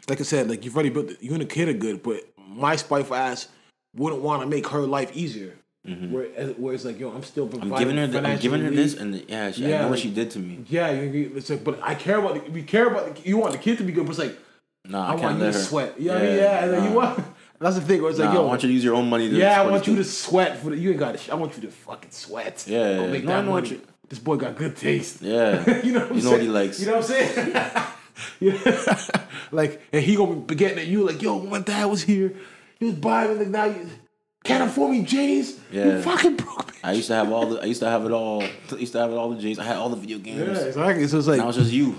like 0.08 0.20
I 0.20 0.24
said, 0.24 0.50
like 0.50 0.64
you've 0.64 0.74
already 0.74 0.90
built. 0.90 1.10
You 1.20 1.32
and 1.32 1.40
the 1.40 1.46
kid 1.46 1.68
are 1.68 1.72
good, 1.72 2.02
but 2.02 2.20
my 2.36 2.74
spiteful 2.76 3.14
ass 3.14 3.46
wouldn't 3.94 4.22
want 4.22 4.42
to 4.42 4.48
make 4.48 4.66
her 4.68 4.80
life 4.80 5.16
easier. 5.16 5.54
Where, 5.85 6.26
where 6.62 6.74
it's 6.74 6.85
like, 6.85 7.01
yo, 7.01 7.11
I'm 7.11 7.24
still 7.24 7.49
Mm-hmm. 7.49 7.72
I'm 7.72 7.78
giving 7.78 7.97
her. 7.97 8.07
The, 8.07 8.22
I'm 8.24 8.39
giving 8.39 8.61
her 8.62 8.70
this, 8.70 8.95
and 8.95 9.14
yeah, 9.28 9.51
she, 9.51 9.66
I 9.66 9.68
Yeah, 9.68 9.80
know 9.83 9.89
what 9.89 9.99
she 9.99 10.11
did 10.11 10.30
to 10.33 10.39
me. 10.39 10.64
Yeah, 10.68 10.91
you, 10.93 11.33
it's 11.35 11.51
like, 11.51 11.64
but 11.64 11.80
I 11.83 11.95
care 11.97 12.18
about. 12.18 12.35
The, 12.45 12.51
we 12.53 12.62
care 12.62 12.87
about. 12.87 13.16
The, 13.16 13.28
you 13.28 13.37
want 13.39 13.53
the 13.53 13.59
kid 13.59 13.78
to 13.78 13.85
be 13.85 13.93
good, 13.93 14.05
but 14.07 14.11
it's 14.11 14.18
like 14.20 14.39
Nah, 14.85 15.07
I, 15.09 15.12
I, 15.12 15.14
want 15.16 15.35
you 15.39 15.47
to 15.47 15.47
her. 15.47 15.53
sweat. 15.53 16.01
You 16.01 16.09
know 16.09 16.18
I 16.18 16.22
mean? 16.22 16.37
Yeah, 16.37 16.64
and 16.64 16.72
then 16.72 16.85
you 16.91 16.97
want. 16.97 17.24
That's 17.59 17.76
the 17.76 17.83
thing. 17.83 18.01
Where 18.03 18.11
it's 18.11 18.18
Nah, 18.18 18.26
like, 18.26 18.35
yo, 18.35 18.43
I 18.43 18.47
want 18.47 18.62
you 18.62 18.68
to 18.68 18.72
use 18.74 18.85
your 18.85 18.95
own 18.95 19.09
money. 19.11 19.28
To 19.28 19.35
Yeah, 19.37 19.61
I 19.62 19.66
want 19.68 19.87
you 19.89 19.97
to 19.97 20.05
sweat 20.05 20.59
for 20.59 20.70
the. 20.70 20.76
You 20.78 20.91
ain't 20.91 20.99
got. 21.01 21.16
to 21.18 21.33
I 21.33 21.35
want 21.35 21.57
you 21.57 21.62
to 21.62 21.70
fucking 21.70 22.11
sweat. 22.12 22.64
Yeah, 22.68 22.97
Go 22.99 23.09
make 23.09 23.24
no, 23.24 23.30
that 23.33 23.45
money. 23.45 23.68
you- 23.70 23.80
This 24.09 24.18
boy 24.20 24.37
got 24.37 24.57
good 24.57 24.76
taste. 24.76 25.20
Yeah. 25.22 25.80
you 25.85 25.93
know 25.93 26.01
what 26.01 26.11
I'm 26.11 26.16
You 26.18 26.22
know 26.22 26.30
saying? 26.30 26.33
what 26.33 26.41
he 26.43 26.49
likes. 26.49 26.80
You 26.80 26.87
know 26.87 26.97
what 26.99 27.11
I'm 27.11 27.26
saying? 27.26 27.57
Yeah. 28.41 29.01
like, 29.51 29.80
and 29.93 30.03
he 30.05 30.14
gonna 30.16 30.37
be 30.37 30.55
getting 30.55 30.78
at 30.78 30.87
you 30.87 31.03
like, 31.05 31.22
yo, 31.22 31.41
my 31.41 31.61
dad 31.61 31.87
was 31.87 32.03
here. 32.03 32.35
He 32.78 32.85
was 32.87 32.95
buying 32.95 33.30
me. 33.33 33.39
Like, 33.45 33.49
now 33.49 33.64
you 33.64 33.89
can't 34.45 34.68
afford 34.68 34.90
me 34.93 35.03
J's. 35.05 35.59
Yeah. 35.70 35.84
You 35.97 36.03
fucking 36.03 36.36
broke 36.36 36.66
me. 36.72 36.78
I 36.84 36.93
used 36.93 37.07
to 37.09 37.14
have 37.14 37.30
all 37.30 37.47
the. 37.47 37.61
I 37.62 37.66
used 37.66 37.80
to 37.80 37.88
have 37.88 38.05
it 38.05 38.12
all. 38.12 38.43
I 38.43 38.74
used 38.76 38.93
to 38.93 38.99
have 38.99 39.11
it 39.11 39.14
all 39.14 39.30
the 39.30 39.40
J's. 39.40 39.59
I 39.59 39.64
had 39.64 39.76
all 39.76 39.88
the 39.88 39.97
video 39.97 40.18
games. 40.18 40.38
Yeah, 40.59 40.64
exactly. 40.66 41.07
So 41.07 41.18
it's 41.18 41.26
like, 41.28 41.38
Now 41.38 41.49
it's 41.49 41.59
just 41.59 41.72
you. 41.72 41.99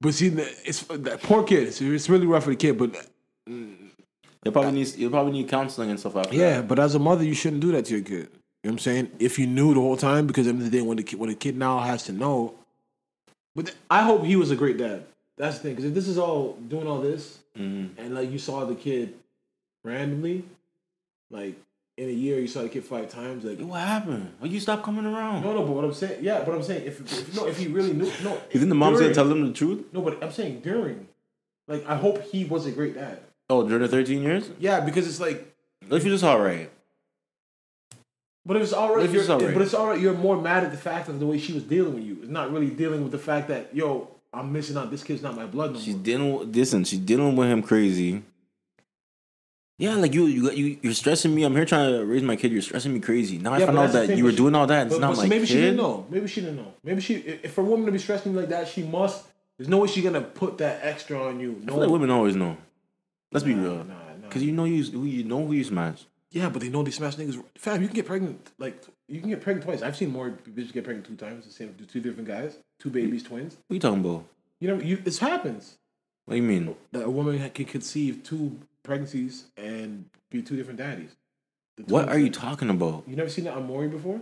but 0.00 0.14
see, 0.14 0.28
it's 0.28 0.82
that 0.82 1.22
poor 1.22 1.44
kid. 1.44 1.68
It's, 1.68 1.80
it's 1.80 2.08
really 2.08 2.26
rough 2.26 2.44
for 2.44 2.50
the 2.50 2.56
kid. 2.56 2.78
But 2.78 3.06
You 3.46 4.50
probably 4.50 4.72
need. 4.72 4.94
You 4.96 5.10
probably 5.10 5.32
need 5.32 5.48
counseling 5.48 5.90
and 5.90 5.98
stuff 6.00 6.16
after. 6.16 6.34
yeah, 6.34 6.58
that. 6.58 6.68
but 6.68 6.78
as 6.78 6.94
a 6.94 6.98
mother, 6.98 7.24
you 7.24 7.34
shouldn't 7.34 7.60
do 7.60 7.72
that 7.72 7.84
to 7.86 7.94
your 7.96 8.02
kid. 8.04 8.12
You 8.12 8.20
know 8.20 8.28
what 8.62 8.70
I'm 8.72 8.78
saying? 8.78 9.10
If 9.18 9.38
you 9.38 9.46
knew 9.46 9.74
the 9.74 9.80
whole 9.80 9.96
time, 9.96 10.26
because 10.26 10.46
at 10.46 10.50
the 10.52 10.58
end 10.58 10.66
of 10.66 10.70
the 10.70 10.78
day, 10.78 10.82
when 10.82 10.96
the 10.96 11.02
kid, 11.02 11.18
when 11.18 11.28
the 11.28 11.34
kid 11.36 11.56
now 11.56 11.80
has 11.80 12.04
to 12.04 12.12
know. 12.12 12.54
But 13.54 13.66
th- 13.66 13.76
I 13.90 14.02
hope 14.02 14.24
he 14.24 14.36
was 14.36 14.50
a 14.50 14.56
great 14.56 14.78
dad. 14.78 15.04
That's 15.36 15.58
the 15.58 15.62
thing. 15.64 15.72
Because 15.72 15.84
if 15.86 15.94
this 15.94 16.08
is 16.08 16.16
all 16.18 16.54
doing 16.68 16.86
all 16.86 17.00
this, 17.00 17.38
Mm-hmm. 17.58 18.00
and 18.00 18.14
like 18.16 18.32
you 18.32 18.38
saw 18.38 18.64
the 18.64 18.74
kid 18.74 19.14
randomly, 19.84 20.42
like 21.30 21.54
in 21.96 22.08
a 22.08 22.12
year 22.12 22.40
you 22.40 22.48
saw 22.48 22.62
the 22.62 22.68
kid 22.68 22.84
five 22.84 23.08
times, 23.08 23.44
like 23.44 23.60
What 23.60 23.80
happened? 23.80 24.32
Why 24.40 24.48
you 24.48 24.58
stop 24.60 24.82
coming 24.82 25.06
around? 25.06 25.42
no, 25.42 25.52
no. 25.52 25.62
But 25.62 25.72
what 25.72 25.84
I'm 25.84 25.94
saying, 25.94 26.24
yeah, 26.24 26.42
but 26.44 26.54
I'm 26.54 26.62
saying 26.62 26.86
if, 26.86 27.00
if 27.00 27.34
no, 27.36 27.46
if 27.46 27.56
he 27.58 27.68
really 27.68 27.92
knew, 27.92 28.10
no. 28.22 28.32
You 28.52 28.58
think 28.60 28.68
the 28.68 28.74
mom's 28.74 28.98
during- 28.98 29.12
gonna 29.12 29.14
tell 29.14 29.28
them 29.28 29.46
the 29.46 29.52
truth? 29.52 29.84
No, 29.92 30.00
but 30.02 30.22
I'm 30.22 30.32
saying 30.32 30.60
during, 30.60 31.06
like 31.68 31.86
I 31.88 31.96
hope 31.96 32.22
he 32.24 32.44
was 32.44 32.66
a 32.66 32.72
great 32.72 32.94
dad. 32.94 33.20
Oh, 33.50 33.66
during 33.66 33.82
the 33.82 33.88
13 33.88 34.22
years? 34.22 34.50
Yeah, 34.58 34.80
because 34.80 35.06
it's 35.06 35.20
like 35.20 35.54
What 35.88 35.98
if 35.98 36.04
you're 36.04 36.14
just 36.14 36.24
all 36.24 36.40
right? 36.40 36.70
But 38.46 38.56
it's 38.58 38.72
all 38.72 38.94
right. 38.94 39.04
If 39.04 39.14
it's 39.14 39.26
you're- 39.28 39.32
all 39.34 39.46
right? 39.46 39.54
But 39.54 39.62
it's 39.62 39.74
all 39.74 39.86
right. 39.88 40.00
You're 40.00 40.14
more 40.14 40.40
mad 40.40 40.64
at 40.64 40.70
the 40.70 40.76
fact 40.76 41.08
of 41.08 41.18
the 41.18 41.26
way 41.26 41.38
she 41.38 41.52
was 41.54 41.62
dealing 41.62 41.94
with 41.94 42.04
you. 42.04 42.18
It's 42.22 42.30
not 42.30 42.52
really 42.52 42.68
dealing 42.70 43.02
with 43.02 43.12
the 43.12 43.18
fact 43.18 43.48
that 43.48 43.74
yo, 43.74 44.08
I'm 44.32 44.52
missing 44.52 44.76
out. 44.76 44.90
This 44.90 45.02
kid's 45.04 45.22
not 45.22 45.36
my 45.36 45.46
blood 45.46 45.72
no 45.74 45.78
She's 45.78 45.94
more. 45.94 46.04
dealing. 46.04 46.34
With, 46.38 46.56
listen, 46.56 46.84
she's 46.84 46.98
dealing 46.98 47.36
with 47.36 47.48
him 47.48 47.62
crazy. 47.62 48.22
Yeah, 49.76 49.96
like 49.96 50.14
you, 50.14 50.26
you, 50.26 50.50
you, 50.52 50.78
you're 50.82 50.94
stressing 50.94 51.34
me. 51.34 51.42
I'm 51.42 51.52
here 51.54 51.64
trying 51.64 51.90
to 51.92 52.04
raise 52.04 52.22
my 52.22 52.36
kid. 52.36 52.52
You're 52.52 52.62
stressing 52.62 52.92
me 52.94 53.00
crazy. 53.00 53.38
Now 53.38 53.54
I 53.54 53.58
Yeah, 53.58 53.66
found 53.66 53.78
out 53.78 53.92
that 53.92 54.16
you 54.16 54.22
were 54.24 54.30
she- 54.30 54.36
doing 54.36 54.54
all 54.54 54.66
that. 54.68 54.82
and 54.82 54.90
But, 54.90 54.96
It's 54.96 55.00
not 55.00 55.16
but 55.16 55.28
maybe 55.28 55.46
kid. 55.46 55.48
she 55.48 55.54
didn't 55.60 55.76
know. 55.76 56.06
Maybe 56.08 56.28
she 56.28 56.40
didn't 56.42 56.56
know. 56.56 56.74
Maybe 56.84 57.00
she, 57.00 57.14
if 57.16 57.52
for 57.52 57.62
a 57.62 57.64
woman 57.64 57.86
to 57.86 57.92
be 57.92 57.98
stressing 57.98 58.32
you 58.32 58.38
like 58.40 58.50
that, 58.50 58.68
she 58.68 58.84
must. 58.84 59.26
There's 59.58 59.68
no 59.68 59.78
way 59.78 59.88
she's 59.88 60.04
gonna 60.04 60.20
put 60.20 60.58
that 60.58 60.80
extra 60.82 61.20
on 61.26 61.40
you. 61.40 61.58
I 61.62 61.64
No, 61.64 61.72
feel 61.74 61.82
like 61.82 61.90
women 61.90 62.10
always 62.10 62.36
know. 62.36 62.56
Let's 63.32 63.44
be 63.44 63.54
real. 63.54 63.78
nah, 63.78 63.82
nah. 63.84 63.94
Because 64.28 64.42
you 64.44 64.52
know 64.52 64.64
you, 64.64 64.82
you 65.04 65.24
know 65.24 65.44
who 65.46 65.52
you 65.52 65.64
smash. 65.64 66.04
yeah, 66.30 66.48
but 66.48 66.62
they 66.62 66.68
know 66.68 66.82
they 66.84 66.90
smash 66.92 67.16
niggas. 67.16 67.42
Fam, 67.58 67.80
you 67.82 67.88
can 67.88 67.96
get 67.96 68.06
pregnant. 68.06 68.52
Like 68.58 68.80
you 69.08 69.20
can 69.20 69.28
get 69.30 69.40
pregnant 69.40 69.64
twice. 69.64 69.82
I've 69.82 69.96
seen 69.96 70.10
more 70.12 70.30
bitches 70.30 70.72
get 70.72 70.84
pregnant 70.84 71.06
two 71.06 71.16
times. 71.16 71.46
The 71.46 71.52
same, 71.52 71.74
two 71.92 72.00
different 72.00 72.28
guys, 72.28 72.56
two 72.78 72.90
babies, 72.90 73.24
twins. 73.24 73.56
What 73.66 73.74
you 73.74 73.80
talking 73.80 74.00
about? 74.04 74.24
You 74.60 74.68
know, 74.68 74.80
you 74.82 74.96
this 74.98 75.18
happens. 75.18 75.76
What 76.26 76.34
do 76.34 76.36
you 76.42 76.46
mean? 76.48 76.74
that 76.92 77.02
a 77.04 77.10
woman 77.10 77.50
can 77.50 77.64
conceive 77.66 78.22
two 78.22 78.58
pregnancies 78.84 79.46
and 79.56 80.04
be 80.30 80.42
two 80.42 80.56
different 80.56 80.78
daddies. 80.78 81.10
The 81.76 81.82
What 81.92 82.08
are 82.08 82.18
you 82.18 82.30
talking 82.30 82.70
about? 82.70 83.02
You 83.08 83.16
never 83.16 83.28
seen 83.28 83.46
that 83.46 83.54
on 83.54 83.66
Maury 83.66 83.88
before? 83.88 84.20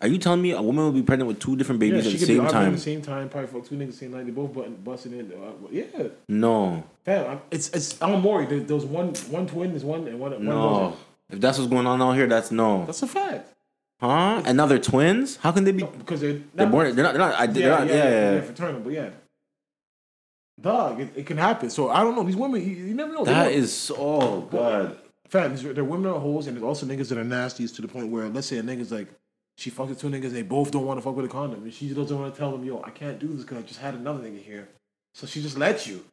Are 0.00 0.06
you 0.06 0.18
telling 0.18 0.42
me 0.42 0.52
a 0.52 0.62
woman 0.62 0.84
will 0.84 0.92
be 0.92 1.02
pregnant 1.02 1.26
with 1.26 1.40
two 1.40 1.56
different 1.56 1.80
babies 1.80 2.04
yeah, 2.06 2.12
at 2.12 2.18
the 2.20 2.26
same 2.26 2.40
arguing 2.40 2.46
at 2.46 2.52
time? 2.52 2.72
the 2.72 2.78
same 2.78 3.02
time. 3.02 3.28
Probably 3.28 3.48
fuck 3.48 3.68
two 3.68 3.74
niggas 3.74 3.94
same 3.94 4.12
night. 4.12 4.26
They 4.26 4.30
both 4.30 4.52
button, 4.52 4.76
busting 4.76 5.12
in. 5.12 5.32
Uh, 5.32 5.52
yeah, 5.72 5.84
No, 6.28 6.84
fam. 7.04 7.30
I'm, 7.30 7.40
it's 7.50 7.70
it's 7.70 8.00
on 8.00 8.20
Maury. 8.20 8.46
There, 8.46 8.60
there 8.60 8.76
was 8.76 8.84
one 8.84 9.08
one 9.30 9.46
twin. 9.48 9.70
There's 9.70 9.84
one 9.84 10.06
and 10.06 10.20
one. 10.20 10.32
one 10.32 10.44
no. 10.44 10.78
doesn't. 10.80 10.98
If 11.30 11.40
that's 11.40 11.58
what's 11.58 11.70
going 11.70 11.86
on 11.86 12.00
out 12.00 12.12
here, 12.12 12.26
that's 12.26 12.52
no. 12.52 12.84
That's 12.86 13.02
a 13.02 13.08
fact. 13.08 13.52
Huh? 14.00 14.42
And 14.44 14.56
now 14.56 14.66
they're 14.66 14.78
twins? 14.78 15.36
How 15.36 15.50
can 15.50 15.64
they 15.64 15.72
be? 15.72 15.82
because 15.82 16.20
they're 16.20 16.40
They're 16.54 16.68
born. 16.68 16.94
They're 16.94 17.04
not. 17.04 17.14
They're 17.14 17.20
not. 17.20 17.34
I, 17.34 17.46
they're 17.46 17.70
not. 17.70 17.88
Yeah, 17.88 17.94
yeah. 17.94 18.34
yeah, 18.34 18.40
fraternal, 18.42 18.80
but 18.80 18.92
yeah. 18.92 19.10
Dog, 20.60 21.00
it, 21.00 21.10
it 21.14 21.26
can 21.26 21.36
happen. 21.36 21.70
So 21.70 21.88
I 21.90 22.02
don't 22.02 22.16
know. 22.16 22.22
These 22.24 22.36
women, 22.36 22.60
you, 22.62 22.74
you 22.74 22.94
never 22.94 23.12
know. 23.12 23.24
That 23.24 23.30
is 23.30 23.36
That 23.36 23.44
don't- 23.44 23.62
is 23.62 23.72
so 23.72 23.94
oh, 23.98 24.40
god. 24.50 24.98
fam. 25.28 25.50
These, 25.54 25.62
they're 25.74 25.84
women 25.84 26.10
are 26.10 26.18
hoes, 26.18 26.46
and 26.46 26.56
there's 26.56 26.64
also 26.64 26.84
niggas 26.86 27.08
that 27.10 27.18
are 27.18 27.24
nasties 27.24 27.74
to 27.76 27.82
the 27.82 27.88
point 27.88 28.08
where, 28.08 28.28
let's 28.28 28.46
say 28.48 28.58
a 28.58 28.62
nigga's 28.62 28.90
like, 28.90 29.08
she 29.56 29.70
fucks 29.70 29.88
with 29.90 30.00
two 30.00 30.08
niggas, 30.08 30.30
they 30.30 30.42
both 30.42 30.70
don't 30.70 30.84
want 30.86 30.98
to 30.98 31.02
fuck 31.02 31.16
with 31.16 31.24
a 31.26 31.28
condom, 31.28 31.62
and 31.64 31.72
she 31.74 31.88
doesn't 31.92 32.16
want 32.18 32.32
to 32.32 32.38
tell 32.38 32.50
them, 32.52 32.64
yo, 32.64 32.82
I 32.84 32.90
can't 32.90 33.18
do 33.18 33.28
this 33.28 33.42
because 33.42 33.58
I 33.58 33.62
just 33.62 33.80
had 33.80 33.94
another 33.94 34.20
nigga 34.20 34.42
here. 34.42 34.68
So 35.14 35.26
she 35.26 35.42
just 35.42 35.58
lets 35.58 35.86
you. 35.86 36.04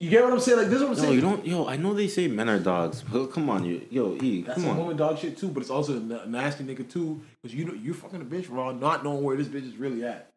You 0.00 0.10
get 0.10 0.24
what 0.24 0.32
I'm 0.32 0.40
saying? 0.40 0.58
Like 0.58 0.66
this 0.68 0.80
is 0.80 0.82
what 0.82 0.90
I'm 0.90 0.96
Yo, 0.96 1.02
saying. 1.02 1.14
you 1.14 1.20
don't. 1.20 1.46
Yo, 1.46 1.66
I 1.68 1.76
know 1.76 1.94
they 1.94 2.08
say 2.08 2.26
men 2.26 2.48
are 2.48 2.58
dogs, 2.58 3.02
but 3.02 3.28
come 3.28 3.48
on, 3.48 3.64
you. 3.64 3.86
Yo, 3.88 4.16
E, 4.20 4.42
That's 4.42 4.60
come 4.60 4.70
on. 4.70 4.76
woman 4.76 4.96
dog 4.96 5.16
shit 5.18 5.38
too, 5.38 5.48
but 5.48 5.60
it's 5.60 5.70
also 5.70 5.96
a 5.96 6.26
nasty 6.26 6.64
nigga 6.64 6.90
too, 6.90 7.20
because 7.40 7.54
you 7.54 7.64
know 7.64 7.72
you're 7.74 7.94
fucking 7.94 8.20
a 8.20 8.24
bitch 8.24 8.46
raw, 8.50 8.72
not 8.72 9.04
knowing 9.04 9.22
where 9.22 9.36
this 9.36 9.46
bitch 9.46 9.64
is 9.68 9.76
really 9.76 10.04
at. 10.04 10.31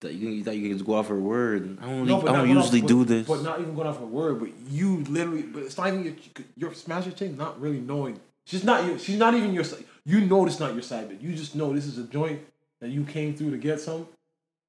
That 0.00 0.14
you, 0.14 0.42
thought 0.42 0.56
you 0.56 0.62
can 0.68 0.72
just 0.78 0.86
go 0.86 0.94
off 0.94 1.08
her 1.08 1.18
word. 1.18 1.76
I 1.80 1.84
don't. 1.86 2.06
No, 2.06 2.22
I 2.22 2.24
don't 2.24 2.24
going 2.24 2.56
off- 2.56 2.64
usually 2.64 2.80
but- 2.80 2.88
do 2.88 3.04
this. 3.04 3.26
But 3.26 3.42
not 3.42 3.60
even 3.60 3.74
going 3.74 3.86
off 3.86 3.98
her 3.98 4.06
word. 4.06 4.40
But 4.40 4.48
you 4.70 5.04
literally, 5.08 5.42
but 5.42 5.62
it's 5.64 5.76
not 5.76 5.88
even 5.88 6.04
your, 6.04 6.14
your 6.56 6.74
smasher 6.74 7.10
chick 7.10 7.36
not 7.36 7.60
really 7.60 7.80
knowing. 7.80 8.18
She's 8.46 8.64
not 8.64 8.86
your. 8.86 8.98
She's 8.98 9.18
not 9.18 9.34
even 9.34 9.52
your. 9.52 9.64
You 10.06 10.22
know 10.22 10.44
this 10.46 10.58
not 10.58 10.72
your 10.72 10.82
side 10.82 11.10
bitch. 11.10 11.20
You 11.22 11.34
just 11.34 11.54
know 11.54 11.74
this 11.74 11.84
is 11.84 11.98
a 11.98 12.04
joint 12.04 12.40
that 12.80 12.88
you 12.88 13.04
came 13.04 13.34
through 13.34 13.50
to 13.50 13.58
get 13.58 13.78
some, 13.78 14.08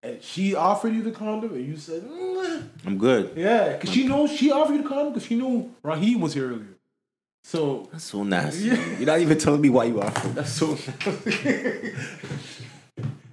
and 0.03 0.21
she 0.21 0.53
offered 0.53 0.93
you 0.93 1.01
the 1.01 1.11
condom, 1.11 1.53
and 1.53 1.65
you 1.65 1.77
said, 1.77 2.03
"Mm, 2.03 2.67
I'm 2.85 2.97
good. 2.97 3.31
yeah, 3.37 3.71
because 3.77 3.89
she 3.89 4.05
knows 4.07 4.31
she 4.31 4.51
offered 4.51 4.73
you 4.75 4.81
the 4.83 4.89
condom 4.89 5.13
because 5.13 5.27
she 5.27 5.35
knew 5.35 5.73
Raheem 5.81 6.19
was 6.19 6.33
here 6.33 6.49
earlier. 6.49 6.75
So 7.43 7.87
That's 7.91 8.03
so 8.03 8.23
nasty. 8.23 8.65
Yeah. 8.65 8.97
You're 8.97 9.07
not 9.07 9.19
even 9.19 9.37
telling 9.39 9.61
me 9.61 9.69
why 9.69 9.85
you 9.85 10.01
offered. 10.01 10.35
That's 10.35 10.51
so. 10.51 10.75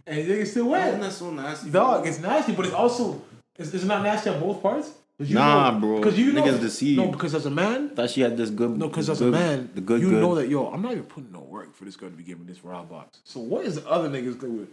and 0.09 0.28
they 0.30 0.44
still 0.44 0.68
wet. 0.70 1.00
That's 1.00 1.16
so 1.16 1.30
nasty. 1.30 1.70
Dog, 1.70 2.06
it's 2.06 2.18
nasty, 2.18 2.52
but 2.52 2.64
it's 2.66 2.74
also 2.74 3.22
it's, 3.56 3.72
it's 3.74 3.84
not 3.84 4.02
nasty 4.02 4.30
on 4.30 4.40
both 4.40 4.62
parts. 4.62 4.90
'Cause 5.18 5.28
you 5.30 5.34
Nah, 5.34 5.72
know, 5.72 5.80
bro. 5.80 5.96
Because 5.98 6.16
you 6.18 6.32
know, 6.32 6.42
Niggas 6.44 6.61
deceived. 6.61 6.96
No, 7.00 7.09
because 7.09 7.34
as 7.34 7.44
a 7.44 7.50
man, 7.50 7.88
thought 7.90 8.09
she 8.11 8.20
had 8.20 8.36
this 8.36 8.50
good. 8.50 8.78
No, 8.78 8.86
because 8.88 9.11
as 9.11 9.20
a 9.20 9.26
man, 9.26 9.68
the 9.74 9.80
good, 9.80 10.00
you 10.00 10.11
good. 10.11 10.20
know 10.20 10.36
that 10.36 10.48
yo, 10.48 10.68
I'm 10.68 10.80
not 10.80 10.92
even 10.92 11.04
putting 11.04 11.32
no 11.32 11.40
work 11.40 11.74
for 11.74 11.84
this 11.84 11.96
girl 11.96 12.09
to 12.11 12.16
be 12.16 12.22
giving 12.22 12.46
this 12.46 12.64
raw 12.64 12.84
box. 12.84 13.18
So 13.24 13.40
what 13.40 13.64
is 13.64 13.74
the 13.82 13.88
other 13.88 14.09
niggas 14.09 14.38
doing 14.40 14.68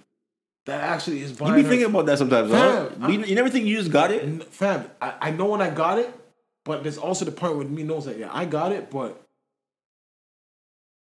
that 0.67 0.81
actually 0.81 1.21
is 1.23 1.31
buying? 1.31 1.49
You 1.53 1.55
be 1.57 1.63
her- 1.63 1.69
thinking 1.69 1.87
about 1.89 2.05
that 2.05 2.19
sometimes, 2.19 2.51
huh? 2.51 2.89
Fam, 2.91 3.11
You, 3.11 3.23
you 3.25 3.33
never 3.35 3.49
think 3.49 3.65
you 3.65 3.75
just 3.77 3.91
got 3.91 4.11
it? 4.11 4.21
N- 4.23 4.41
fam. 4.41 4.85
I, 5.01 5.13
I 5.19 5.31
know 5.31 5.45
when 5.47 5.61
I 5.63 5.71
got 5.71 5.97
it, 5.97 6.13
but 6.63 6.83
there's 6.83 6.99
also 6.99 7.25
the 7.25 7.31
point 7.31 7.57
where 7.57 7.65
me 7.65 7.81
knows 7.81 8.05
that 8.05 8.19
yeah, 8.19 8.29
I 8.31 8.45
got 8.45 8.71
it, 8.71 8.91
but 8.91 9.19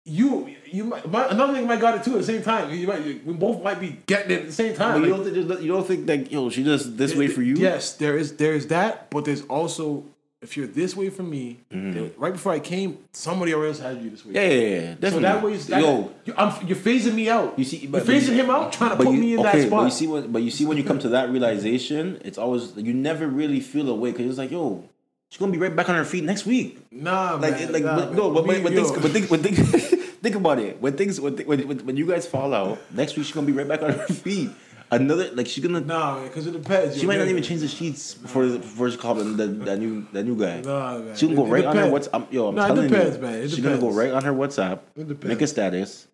you 0.05 0.55
you 0.71 0.85
might, 0.85 1.09
might 1.09 1.31
another 1.31 1.53
nigga 1.53 1.67
might 1.67 1.79
got 1.81 1.95
it 1.95 2.03
too 2.03 2.11
at 2.11 2.19
the 2.19 2.23
same 2.23 2.41
time. 2.43 2.71
You 2.73 2.87
might 2.87 3.03
we 3.25 3.33
both 3.33 3.63
might 3.63 3.79
be 3.79 3.99
getting 4.05 4.31
it 4.31 4.39
at 4.41 4.45
the 4.47 4.53
same 4.53 4.75
time. 4.75 5.01
But 5.01 5.07
you 5.07 5.13
don't 5.13 5.23
think 5.23 5.61
you 5.61 5.67
don't 5.67 5.87
think 5.87 6.05
that 6.07 6.31
yo 6.31 6.49
she 6.49 6.63
does 6.63 6.95
this 6.95 7.15
way 7.15 7.27
for 7.27 7.41
you? 7.41 7.55
Yes, 7.55 7.93
there 7.93 8.17
is 8.17 8.37
there 8.37 8.53
is 8.53 8.67
that, 8.67 9.09
but 9.09 9.25
there's 9.25 9.43
also 9.43 10.05
if 10.41 10.57
you're 10.57 10.65
this 10.65 10.95
way 10.95 11.09
for 11.11 11.21
me, 11.21 11.59
then 11.69 12.11
right 12.17 12.33
before 12.33 12.51
I 12.51 12.59
came, 12.59 12.97
somebody 13.13 13.51
else 13.51 13.77
had 13.79 14.01
you 14.01 14.09
this 14.09 14.25
way. 14.25 14.33
Mm-hmm. 14.33 14.35
Yeah, 14.35 14.49
yeah, 14.49 14.79
yeah, 14.81 14.93
definitely. 14.95 15.11
So 15.11 15.19
that 15.19 15.43
way, 15.43 15.53
is 15.53 15.67
that, 15.67 15.81
yo, 15.81 16.11
you, 16.25 16.33
I'm, 16.35 16.67
you're 16.67 16.77
phasing 16.77 17.13
me 17.13 17.29
out. 17.29 17.59
You 17.59 17.63
see, 17.63 17.77
you're 17.77 17.91
but- 17.91 18.03
phasing 18.03 18.33
him 18.33 18.49
out, 18.49 18.73
trying 18.73 18.89
to 18.89 18.95
put 18.95 19.13
you, 19.13 19.19
me 19.19 19.33
in 19.35 19.39
okay, 19.41 19.59
that 19.59 19.67
spot. 19.67 19.79
but 19.81 19.85
you 19.85 19.91
see 19.91 20.07
when, 20.07 20.31
but 20.31 20.41
you 20.41 20.49
see 20.49 20.65
when 20.65 20.77
you 20.77 20.83
come 20.83 20.97
to 20.97 21.09
that 21.09 21.29
realization, 21.29 22.19
it's 22.25 22.39
always 22.39 22.75
you 22.75 22.91
never 22.91 23.27
really 23.27 23.59
feel 23.59 23.87
a 23.89 23.93
way 23.93 24.11
because 24.11 24.25
it's 24.25 24.39
like, 24.39 24.49
yo, 24.49 24.83
she's 25.29 25.37
gonna 25.37 25.51
be 25.51 25.59
right 25.59 25.75
back 25.75 25.89
on 25.89 25.95
her 25.95 26.05
feet 26.05 26.23
next 26.23 26.47
week. 26.47 26.79
nah, 26.91 27.35
Like, 27.35 27.51
man, 27.59 27.71
like, 27.71 27.83
nah, 27.83 27.95
but, 27.97 28.07
man. 28.07 28.17
no, 28.17 28.31
but 28.31 28.47
when 28.47 28.63
yo. 28.73 28.83
things, 28.83 29.29
when 29.29 29.43
things, 29.43 29.59
things, 29.59 29.93
think 30.21 30.35
about 30.35 30.59
it. 30.59 30.81
When 30.81 30.93
things, 30.97 31.19
when, 31.19 31.37
when, 31.37 31.85
when, 31.85 31.97
you 31.97 32.05
guys 32.07 32.27
fall 32.27 32.53
out, 32.53 32.79
next 32.91 33.15
week 33.17 33.25
she's 33.25 33.35
gonna 33.35 33.47
be 33.47 33.53
right 33.53 33.67
back 33.67 33.81
on 33.81 33.91
her 33.93 34.07
feet. 34.07 34.49
Another, 34.93 35.31
like 35.31 35.47
she's 35.47 35.63
gonna, 35.63 35.79
nah, 35.79 36.21
because 36.23 36.47
it 36.47 36.51
depends. 36.51 36.99
she 36.99 37.05
might 37.07 37.17
not 37.17 37.27
even 37.29 37.41
change 37.41 37.61
the 37.61 37.67
sheets 37.69 38.13
before 38.13 38.45
before 38.47 38.89
she 38.91 38.97
call 38.97 39.15
them 39.15 39.37
the, 39.37 39.47
that 39.47 39.79
new 39.79 40.05
that 40.11 40.23
new 40.25 40.35
guy. 40.37 40.59
Nah, 40.59 40.97
man. 40.97 41.15
She 41.15 41.27
can 41.27 41.35
go 41.35 41.45
It- 41.45 41.47
it 41.47 41.51
right 41.51 41.65
on 41.65 41.77
her. 41.77 41.83
WhatsApp. 41.85 42.31
Yo, 42.31 42.47
I'm 42.49 42.55
Nah, 42.55 42.65
it 42.65 42.67
telling 42.67 42.89
depends, 42.89 43.15
you, 43.15 43.21
man. 43.21 43.33
It 43.35 43.49
she's 43.51 43.59
gonna 43.61 43.77
go 43.77 43.89
right 43.91 44.11
on 44.11 44.23
her 44.25 44.33
WhatsApp, 44.33 44.79
It 44.97 45.07
depends. 45.07 45.25
make 45.25 45.41
a 45.41 45.47
status. 45.47 46.07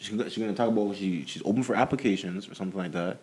She's 0.00 0.08
gonna, 0.08 0.28
she's 0.28 0.42
gonna 0.42 0.56
talk 0.56 0.68
about 0.68 0.96
she 0.96 1.24
she's 1.24 1.42
open 1.44 1.62
for 1.62 1.76
applications 1.76 2.48
or 2.48 2.54
something 2.56 2.76
like 2.76 2.90
that. 2.92 3.18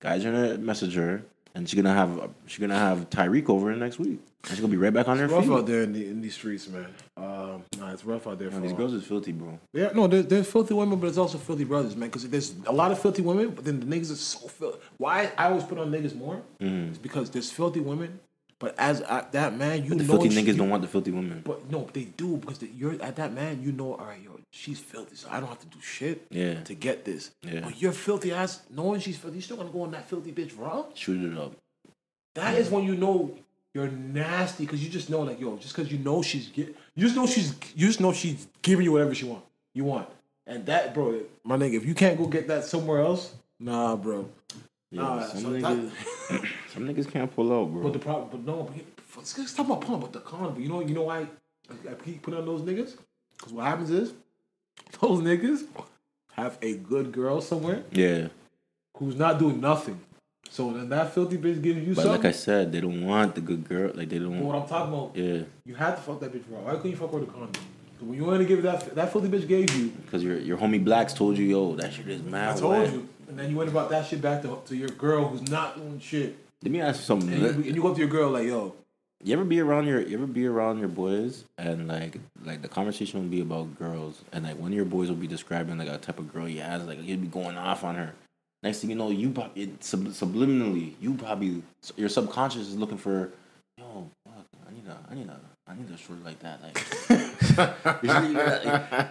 Guys 0.00 0.26
are 0.26 0.30
gonna 0.32 0.58
message 0.58 0.94
her, 0.94 1.22
and 1.56 1.68
she's 1.68 1.80
gonna 1.80 1.94
have 1.94 2.30
she's 2.46 2.58
gonna 2.60 2.78
have 2.78 3.08
Tyreek 3.10 3.48
over 3.48 3.72
in 3.72 3.78
next 3.80 3.98
week. 3.98 4.20
And 4.44 4.50
she's 4.50 4.60
gonna 4.60 4.70
be 4.70 4.76
right 4.76 4.92
back 4.92 5.08
on 5.08 5.18
her 5.18 5.24
It's 5.24 5.32
rough 5.32 5.44
feet. 5.44 5.52
out 5.52 5.66
there 5.66 5.82
in, 5.82 5.92
the, 5.92 6.06
in 6.06 6.20
these 6.20 6.34
streets, 6.34 6.68
man. 6.68 6.86
Um, 7.16 7.64
nah, 7.78 7.92
it's 7.92 8.04
rough 8.04 8.26
out 8.28 8.38
there. 8.38 8.50
For 8.50 8.60
these 8.60 8.70
all. 8.72 8.76
girls 8.76 8.92
is 8.92 9.04
filthy, 9.04 9.32
bro. 9.32 9.58
Yeah, 9.72 9.90
no, 9.94 10.06
there, 10.06 10.22
there's 10.22 10.48
filthy 10.48 10.74
women, 10.74 11.00
but 11.00 11.08
it's 11.08 11.18
also 11.18 11.36
filthy 11.38 11.64
brothers, 11.64 11.96
man. 11.96 12.08
Because 12.10 12.28
there's 12.28 12.54
a 12.66 12.72
lot 12.72 12.92
of 12.92 13.00
filthy 13.00 13.22
women, 13.22 13.50
but 13.50 13.64
then 13.64 13.80
the 13.80 13.86
niggas 13.86 14.12
are 14.12 14.16
so 14.16 14.46
filthy. 14.46 14.78
Why 14.98 15.32
I 15.36 15.46
always 15.46 15.64
put 15.64 15.78
on 15.78 15.90
niggas 15.90 16.14
more 16.14 16.42
Mm-hmm. 16.60 16.92
is 16.92 16.98
because 16.98 17.30
there's 17.30 17.50
filthy 17.50 17.80
women, 17.80 18.20
but 18.58 18.74
as 18.78 19.02
I, 19.02 19.24
that 19.32 19.56
man, 19.56 19.84
you 19.84 19.90
The 19.90 19.96
know 19.96 20.18
filthy 20.18 20.28
niggas 20.30 20.56
don't 20.56 20.70
want 20.70 20.82
the 20.82 20.88
filthy 20.88 21.10
women. 21.10 21.42
But 21.44 21.70
no, 21.70 21.88
they 21.92 22.04
do 22.04 22.38
because 22.38 22.58
they, 22.58 22.68
you're 22.68 23.00
at 23.02 23.16
that 23.16 23.32
man. 23.32 23.62
You 23.62 23.72
know, 23.72 23.94
all 23.94 24.06
right, 24.06 24.20
yo, 24.22 24.40
she's 24.50 24.80
filthy, 24.80 25.14
so 25.16 25.28
I 25.30 25.40
don't 25.40 25.48
have 25.48 25.60
to 25.60 25.66
do 25.66 25.80
shit 25.80 26.26
Yeah. 26.30 26.62
to 26.62 26.74
get 26.74 27.04
this. 27.04 27.32
Yeah. 27.42 27.60
But 27.60 27.80
you're 27.82 27.92
filthy 27.92 28.32
ass, 28.32 28.62
knowing 28.70 29.00
she's 29.00 29.18
filthy, 29.18 29.36
you 29.36 29.42
still 29.42 29.58
gonna 29.58 29.68
go 29.70 29.82
on 29.82 29.90
that 29.90 30.08
filthy 30.08 30.32
bitch 30.32 30.52
raw. 30.58 30.84
Shoot 30.94 31.32
it 31.32 31.38
up. 31.38 31.52
That 32.34 32.56
is 32.58 32.70
when 32.70 32.84
you 32.84 32.96
know 32.96 33.36
you're 33.74 33.88
nasty 33.88 34.64
because 34.64 34.82
you 34.82 34.88
just 34.90 35.10
know 35.10 35.20
like 35.20 35.38
yo, 35.40 35.56
just 35.58 35.74
because 35.76 35.92
you 35.92 35.98
know 35.98 36.22
she's 36.22 36.46
gi- 36.48 36.74
you 36.94 37.02
just 37.04 37.16
know 37.16 37.26
she's 37.26 37.54
you 37.74 37.86
just 37.86 38.00
know 38.00 38.12
she's 38.12 38.46
giving 38.62 38.84
you 38.84 38.92
whatever 38.92 39.14
she 39.14 39.26
want 39.26 39.44
you 39.74 39.84
want, 39.84 40.08
and 40.46 40.64
that 40.64 40.94
bro, 40.94 41.20
my 41.44 41.56
nigga, 41.58 41.74
if 41.74 41.84
you 41.84 41.92
can't 41.94 42.16
go 42.16 42.26
get 42.26 42.48
that 42.48 42.64
somewhere 42.64 43.00
else, 43.02 43.34
nah, 43.60 43.94
bro. 43.96 44.26
Yeah, 44.96 45.02
Nah, 45.02 45.26
some, 45.26 45.40
so 45.42 45.48
niggas, 45.50 45.90
some 46.72 46.88
niggas 46.88 47.10
can't 47.10 47.34
pull 47.34 47.52
out, 47.52 47.70
bro. 47.70 47.82
But 47.82 47.92
the 47.92 47.98
problem, 47.98 48.28
but 48.30 48.44
no, 48.44 48.62
but 48.62 48.76
let's, 49.16 49.38
let's 49.38 49.52
talk 49.52 49.66
about 49.66 49.82
pulling, 49.82 50.00
but 50.00 50.12
the 50.12 50.20
con, 50.20 50.54
but 50.54 50.62
you 50.62 50.68
know, 50.68 50.80
you 50.80 50.94
know 50.94 51.02
why 51.02 51.26
I, 51.68 51.90
I 51.90 51.94
keep 52.02 52.22
putting 52.22 52.40
on 52.40 52.46
those 52.46 52.62
niggas? 52.62 52.96
Because 53.36 53.52
what 53.52 53.66
happens 53.66 53.90
is 53.90 54.14
those 55.00 55.20
niggas 55.20 55.66
have 56.32 56.56
a 56.62 56.76
good 56.76 57.12
girl 57.12 57.40
somewhere 57.42 57.82
yeah, 57.92 58.28
who's 58.96 59.16
not 59.16 59.38
doing 59.38 59.60
nothing. 59.60 60.00
So 60.48 60.72
then 60.72 60.88
that 60.88 61.12
filthy 61.12 61.36
bitch 61.36 61.60
giving 61.60 61.84
you 61.84 61.94
but 61.94 62.04
something. 62.04 62.22
like 62.22 62.24
I 62.24 62.30
said, 62.30 62.72
they 62.72 62.80
don't 62.80 63.04
want 63.04 63.34
the 63.34 63.40
good 63.42 63.68
girl. 63.68 63.90
Like 63.94 64.08
they 64.08 64.18
don't. 64.18 64.40
what 64.40 64.56
I'm 64.56 64.68
talking 64.68 64.94
about, 64.94 65.16
Yeah, 65.16 65.42
you 65.64 65.74
had 65.74 65.96
to 65.96 66.02
fuck 66.02 66.20
that 66.20 66.32
bitch 66.32 66.44
raw. 66.48 66.60
Why 66.60 66.76
couldn't 66.76 66.92
you 66.92 66.96
fuck 66.96 67.10
her 67.10 67.18
with 67.18 67.28
a 67.28 67.32
condom? 67.32 67.52
So 67.98 68.06
when 68.06 68.18
you 68.18 68.24
want 68.24 68.38
to 68.38 68.44
give 68.44 68.62
that 68.62 68.94
that 68.94 69.12
filthy 69.12 69.28
bitch 69.28 69.48
gave 69.48 69.74
you, 69.76 69.88
because 69.88 70.22
your 70.22 70.38
your 70.38 70.56
homie 70.56 70.82
blacks 70.82 71.12
told 71.12 71.36
you, 71.36 71.44
yo, 71.44 71.74
that 71.76 71.92
shit 71.92 72.08
is 72.08 72.22
mad. 72.22 72.56
I 72.56 72.60
told 72.60 72.72
wet. 72.72 72.92
you, 72.92 73.08
and 73.28 73.38
then 73.38 73.50
you 73.50 73.56
went 73.56 73.70
about 73.70 73.90
that 73.90 74.06
shit 74.06 74.20
back 74.22 74.42
to, 74.42 74.58
to 74.66 74.76
your 74.76 74.88
girl 74.90 75.28
who's 75.28 75.48
not 75.50 75.76
doing 75.76 75.98
shit, 76.00 76.36
Let 76.62 76.72
me 76.72 76.80
ask 76.80 77.00
you 77.00 77.04
something. 77.06 77.32
and 77.32 77.42
you, 77.42 77.48
and 77.48 77.76
you 77.76 77.82
go 77.82 77.92
to 77.92 77.98
your 77.98 78.08
girl 78.08 78.30
like, 78.30 78.46
yo, 78.46 78.74
You 79.24 79.34
ever 79.34 79.44
be 79.44 79.60
around 79.60 79.86
your 79.86 80.00
you 80.00 80.16
ever 80.16 80.26
be 80.26 80.46
around 80.46 80.78
your 80.78 80.88
boys 80.88 81.44
and 81.58 81.88
like 81.88 82.18
like 82.44 82.62
the 82.62 82.68
conversation 82.68 83.20
will 83.20 83.28
be 83.28 83.40
about 83.40 83.78
girls 83.78 84.22
and 84.32 84.44
like 84.44 84.58
one 84.58 84.70
of 84.72 84.76
your 84.76 84.84
boys 84.84 85.08
will 85.08 85.16
be 85.16 85.26
describing 85.26 85.78
like 85.78 85.88
a 85.88 85.98
type 85.98 86.18
of 86.18 86.32
girl 86.32 86.46
he 86.46 86.58
has 86.58 86.84
like 86.84 87.00
he'd 87.00 87.20
be 87.22 87.28
going 87.28 87.56
off 87.56 87.82
on 87.84 87.94
her. 87.96 88.12
Next 88.62 88.80
thing 88.80 88.90
you 88.90 88.96
know, 88.96 89.10
you 89.10 89.30
probably 89.30 89.62
it, 89.64 89.84
sub, 89.84 90.06
subliminally 90.08 90.94
you 91.00 91.14
probably 91.14 91.62
your 91.96 92.08
subconscious 92.08 92.68
is 92.68 92.76
looking 92.76 92.98
for 92.98 93.30
yo 93.78 94.10
fuck 94.24 94.44
I 94.68 94.72
need 94.72 94.86
a 94.86 94.98
I 95.10 95.14
need 95.14 95.28
a 95.28 95.40
I 95.68 95.74
need 95.74 95.90
a 95.90 95.96
short 95.96 96.24
like 96.24 96.38
that 96.40 96.62
like. 96.62 96.74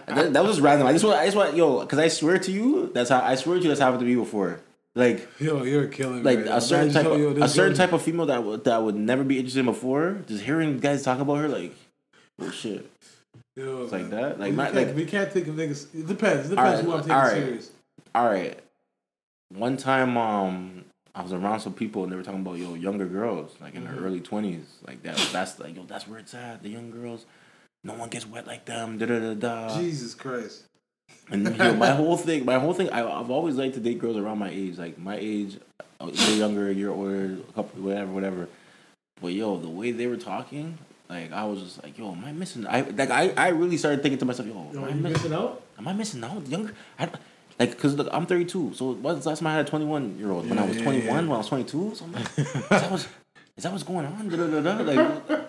that, 0.06 0.32
that 0.32 0.42
was 0.42 0.52
just 0.52 0.60
random. 0.60 0.86
I 0.86 0.92
just 0.92 1.04
want 1.04 1.18
I 1.18 1.24
just 1.26 1.36
want 1.36 1.54
yo 1.54 1.80
because 1.80 1.98
I 1.98 2.08
swear 2.08 2.38
to 2.38 2.50
you 2.52 2.90
that's 2.94 3.10
how 3.10 3.20
I 3.20 3.34
swear 3.34 3.56
to 3.56 3.62
you 3.62 3.68
that's 3.68 3.80
happened 3.80 4.00
to 4.00 4.06
me 4.06 4.14
before. 4.14 4.60
Like 4.94 5.28
yo, 5.38 5.62
you're 5.64 5.88
killing 5.88 6.18
me. 6.18 6.22
like 6.22 6.38
right 6.38 6.48
a 6.48 6.60
certain 6.60 6.92
type 6.92 7.04
of, 7.04 7.18
telling 7.18 7.42
a 7.42 7.48
certain 7.48 7.76
type 7.76 7.92
of 7.92 8.00
female 8.00 8.26
that 8.26 8.42
would 8.42 8.64
that 8.64 8.74
I 8.74 8.78
would 8.78 8.96
never 8.96 9.24
be 9.24 9.36
interested 9.36 9.60
in 9.60 9.66
before. 9.66 10.22
Just 10.26 10.44
hearing 10.44 10.78
guys 10.78 11.02
talk 11.02 11.18
about 11.20 11.34
her, 11.34 11.48
like, 11.48 11.74
oh 12.40 12.50
shit, 12.50 12.90
Yo, 13.56 13.84
it's 13.84 13.92
like 13.92 14.10
that. 14.10 14.38
Like, 14.38 14.50
we, 14.50 14.56
my, 14.56 14.64
can't, 14.64 14.76
like, 14.76 14.94
we 14.94 15.06
can't 15.06 15.32
think 15.32 15.46
of 15.48 15.54
niggas. 15.54 15.86
It 15.94 16.06
depends. 16.06 16.46
It 16.46 16.50
depends 16.50 16.58
Alright, 16.58 16.84
who 16.84 16.92
I'm 16.92 17.00
taking 17.00 17.12
alright. 17.12 17.32
serious. 17.32 17.70
all 18.14 18.26
right. 18.26 18.58
One 19.48 19.78
time, 19.78 20.18
um, 20.18 20.75
I 21.16 21.22
was 21.22 21.32
around 21.32 21.60
some 21.60 21.72
people 21.72 22.02
and 22.04 22.12
they 22.12 22.16
were 22.16 22.22
talking 22.22 22.40
about 22.42 22.58
yo 22.58 22.74
younger 22.74 23.06
girls, 23.06 23.54
like 23.60 23.74
in 23.74 23.82
Mm-hmm. 23.84 23.94
their 23.96 24.04
early 24.04 24.20
twenties, 24.20 24.66
like 24.86 25.02
that. 25.04 25.16
That's 25.32 25.58
like 25.58 25.74
yo, 25.74 25.84
that's 25.84 26.06
where 26.06 26.18
it's 26.18 26.34
at. 26.34 26.62
The 26.62 26.68
young 26.68 26.90
girls, 26.90 27.24
no 27.84 27.94
one 27.94 28.08
gets 28.10 28.26
wet 28.26 28.46
like 28.46 28.66
them. 28.66 28.98
Da 28.98 29.06
da 29.06 29.18
da 29.18 29.34
da. 29.34 29.78
Jesus 29.80 30.14
Christ. 30.14 30.64
And 31.30 31.56
yo, 31.56 31.74
my 31.86 31.90
whole 31.90 32.16
thing, 32.18 32.44
my 32.44 32.58
whole 32.58 32.74
thing, 32.74 32.90
I, 32.90 33.00
I've 33.00 33.30
always 33.30 33.56
liked 33.56 33.74
to 33.74 33.80
date 33.80 33.98
girls 33.98 34.16
around 34.16 34.38
my 34.38 34.50
age, 34.50 34.76
like 34.78 34.98
my 34.98 35.16
age, 35.18 35.58
a 36.00 36.06
year 36.10 36.36
younger, 36.36 36.68
a 36.68 36.74
year 36.74 36.90
older, 36.90 37.38
a 37.48 37.52
couple, 37.54 37.82
whatever, 37.82 38.12
whatever. 38.12 38.48
But 39.20 39.32
yo, 39.32 39.56
the 39.56 39.70
way 39.70 39.92
they 39.92 40.06
were 40.06 40.18
talking, 40.18 40.76
like 41.08 41.32
I 41.32 41.44
was 41.46 41.62
just 41.62 41.82
like, 41.82 41.96
yo, 41.96 42.12
am 42.12 42.24
I 42.26 42.32
missing? 42.32 42.66
I 42.66 42.82
like 42.82 43.10
I, 43.10 43.30
I 43.36 43.48
really 43.48 43.78
started 43.78 44.02
thinking 44.02 44.18
to 44.18 44.26
myself, 44.26 44.46
yo, 44.48 44.68
Yo, 44.72 44.80
am 44.80 44.84
I 44.84 44.88
you 44.88 44.94
missing? 44.96 45.12
missing 45.12 45.32
out? 45.32 45.62
Am 45.78 45.88
I 45.88 45.92
missing 45.94 46.22
out? 46.24 46.46
Younger, 46.46 46.74
I, 46.98 47.08
like, 47.58 47.78
cause 47.78 47.94
look, 47.94 48.08
I'm 48.12 48.26
32. 48.26 48.74
So 48.74 48.94
the 48.94 49.08
last 49.08 49.38
time 49.38 49.46
I 49.46 49.54
had 49.54 49.66
a 49.66 49.68
21 49.68 50.18
year 50.18 50.30
old? 50.30 50.48
When 50.48 50.58
I 50.58 50.66
was 50.66 50.76
21, 50.76 51.04
yeah. 51.04 51.12
when 51.14 51.30
I 51.30 51.38
was 51.38 51.48
22. 51.48 51.94
So 51.94 52.04
I'm 52.04 52.12
like, 52.12 52.24
is 52.38 52.68
that 52.68 52.90
what's, 52.90 53.08
is 53.56 53.64
that 53.64 53.72
what's 53.72 53.84
going 53.84 54.06
on? 54.06 54.28
Da, 54.28 54.36
da, 54.36 54.60
da. 54.60 54.82
Like, 54.82 55.48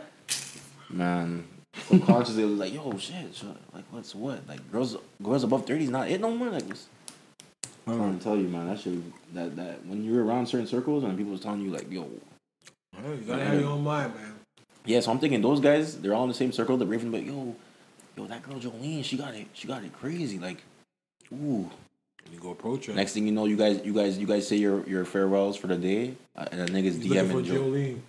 man, 0.89 1.47
subconsciously 1.87 2.45
was 2.45 2.59
like, 2.59 2.73
yo, 2.73 2.97
shit, 2.97 3.35
shit, 3.35 3.49
like 3.73 3.85
what's 3.91 4.15
what? 4.15 4.47
Like 4.47 4.71
girls, 4.71 4.95
girls 5.21 5.43
above 5.43 5.65
thirty 5.65 5.85
is 5.85 5.89
not 5.89 6.09
it 6.09 6.21
no 6.21 6.31
more. 6.31 6.49
Like, 6.49 6.65
what's, 6.65 6.87
I'm 7.85 7.97
trying 7.97 8.17
to 8.17 8.23
tell 8.23 8.37
you, 8.37 8.47
man, 8.47 8.67
that 8.67 8.79
shit, 8.79 8.99
that 9.33 9.55
that 9.55 9.85
when 9.85 10.03
you're 10.03 10.23
around 10.23 10.47
certain 10.47 10.67
circles 10.67 11.03
and 11.03 11.17
people 11.17 11.33
was 11.33 11.41
telling 11.41 11.61
you 11.61 11.71
like, 11.71 11.91
yo, 11.91 12.09
know, 13.03 13.13
You 13.13 13.27
gotta 13.27 13.45
have 13.45 13.59
your 13.59 13.69
own 13.71 13.83
mind, 13.83 14.15
man. 14.15 14.33
yeah. 14.85 14.99
So 14.99 15.11
I'm 15.11 15.19
thinking 15.19 15.41
those 15.41 15.59
guys, 15.59 15.97
they're 15.99 16.13
all 16.13 16.23
in 16.23 16.29
the 16.29 16.35
same 16.35 16.51
circle. 16.51 16.77
They're 16.77 16.87
raving, 16.87 17.11
but 17.11 17.23
yo, 17.23 17.55
yo, 18.15 18.25
that 18.25 18.43
girl 18.43 18.55
Jolene, 18.55 19.03
she 19.03 19.17
got 19.17 19.35
it, 19.35 19.47
she 19.53 19.67
got 19.67 19.83
it 19.83 19.93
crazy. 19.93 20.39
Like, 20.39 20.63
ooh. 21.33 21.69
And 22.27 22.35
you 22.35 22.39
go 22.41 22.51
approach 22.51 22.85
her. 22.87 22.93
Next 22.93 23.13
thing 23.13 23.25
you 23.25 23.31
know, 23.31 23.45
you 23.45 23.55
guys, 23.57 23.81
you 23.83 23.93
guys, 23.93 24.17
you 24.17 24.27
guys 24.27 24.47
say 24.47 24.57
your 24.57 24.85
your 24.87 25.05
farewells 25.05 25.55
for 25.57 25.67
the 25.67 25.77
day, 25.77 26.13
uh, 26.35 26.45
and 26.51 26.61
the 26.61 26.65
niggas 26.71 27.01
He's 27.01 27.07
looking 27.07 27.29
for 27.29 27.41
DMing 27.41 27.45
Joe. 27.45 27.61
Jolene. 27.63 27.99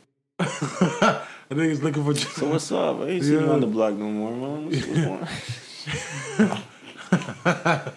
I 1.51 1.55
think 1.55 1.63
he's 1.71 1.83
looking 1.83 2.05
for. 2.05 2.13
Jo- 2.13 2.29
So 2.29 2.49
what's 2.51 2.71
up? 2.73 3.01
I 3.01 3.07
ain't 3.07 3.25
seen 3.25 3.33
you 3.41 3.51
on 3.51 3.61
the 3.61 3.67
block 3.67 3.95
no 3.95 4.11
more, 4.11 4.33
man. 4.33 4.67
What's, 4.67 4.87
what's 4.87 5.01
going 6.37 6.51
on? 6.51 6.63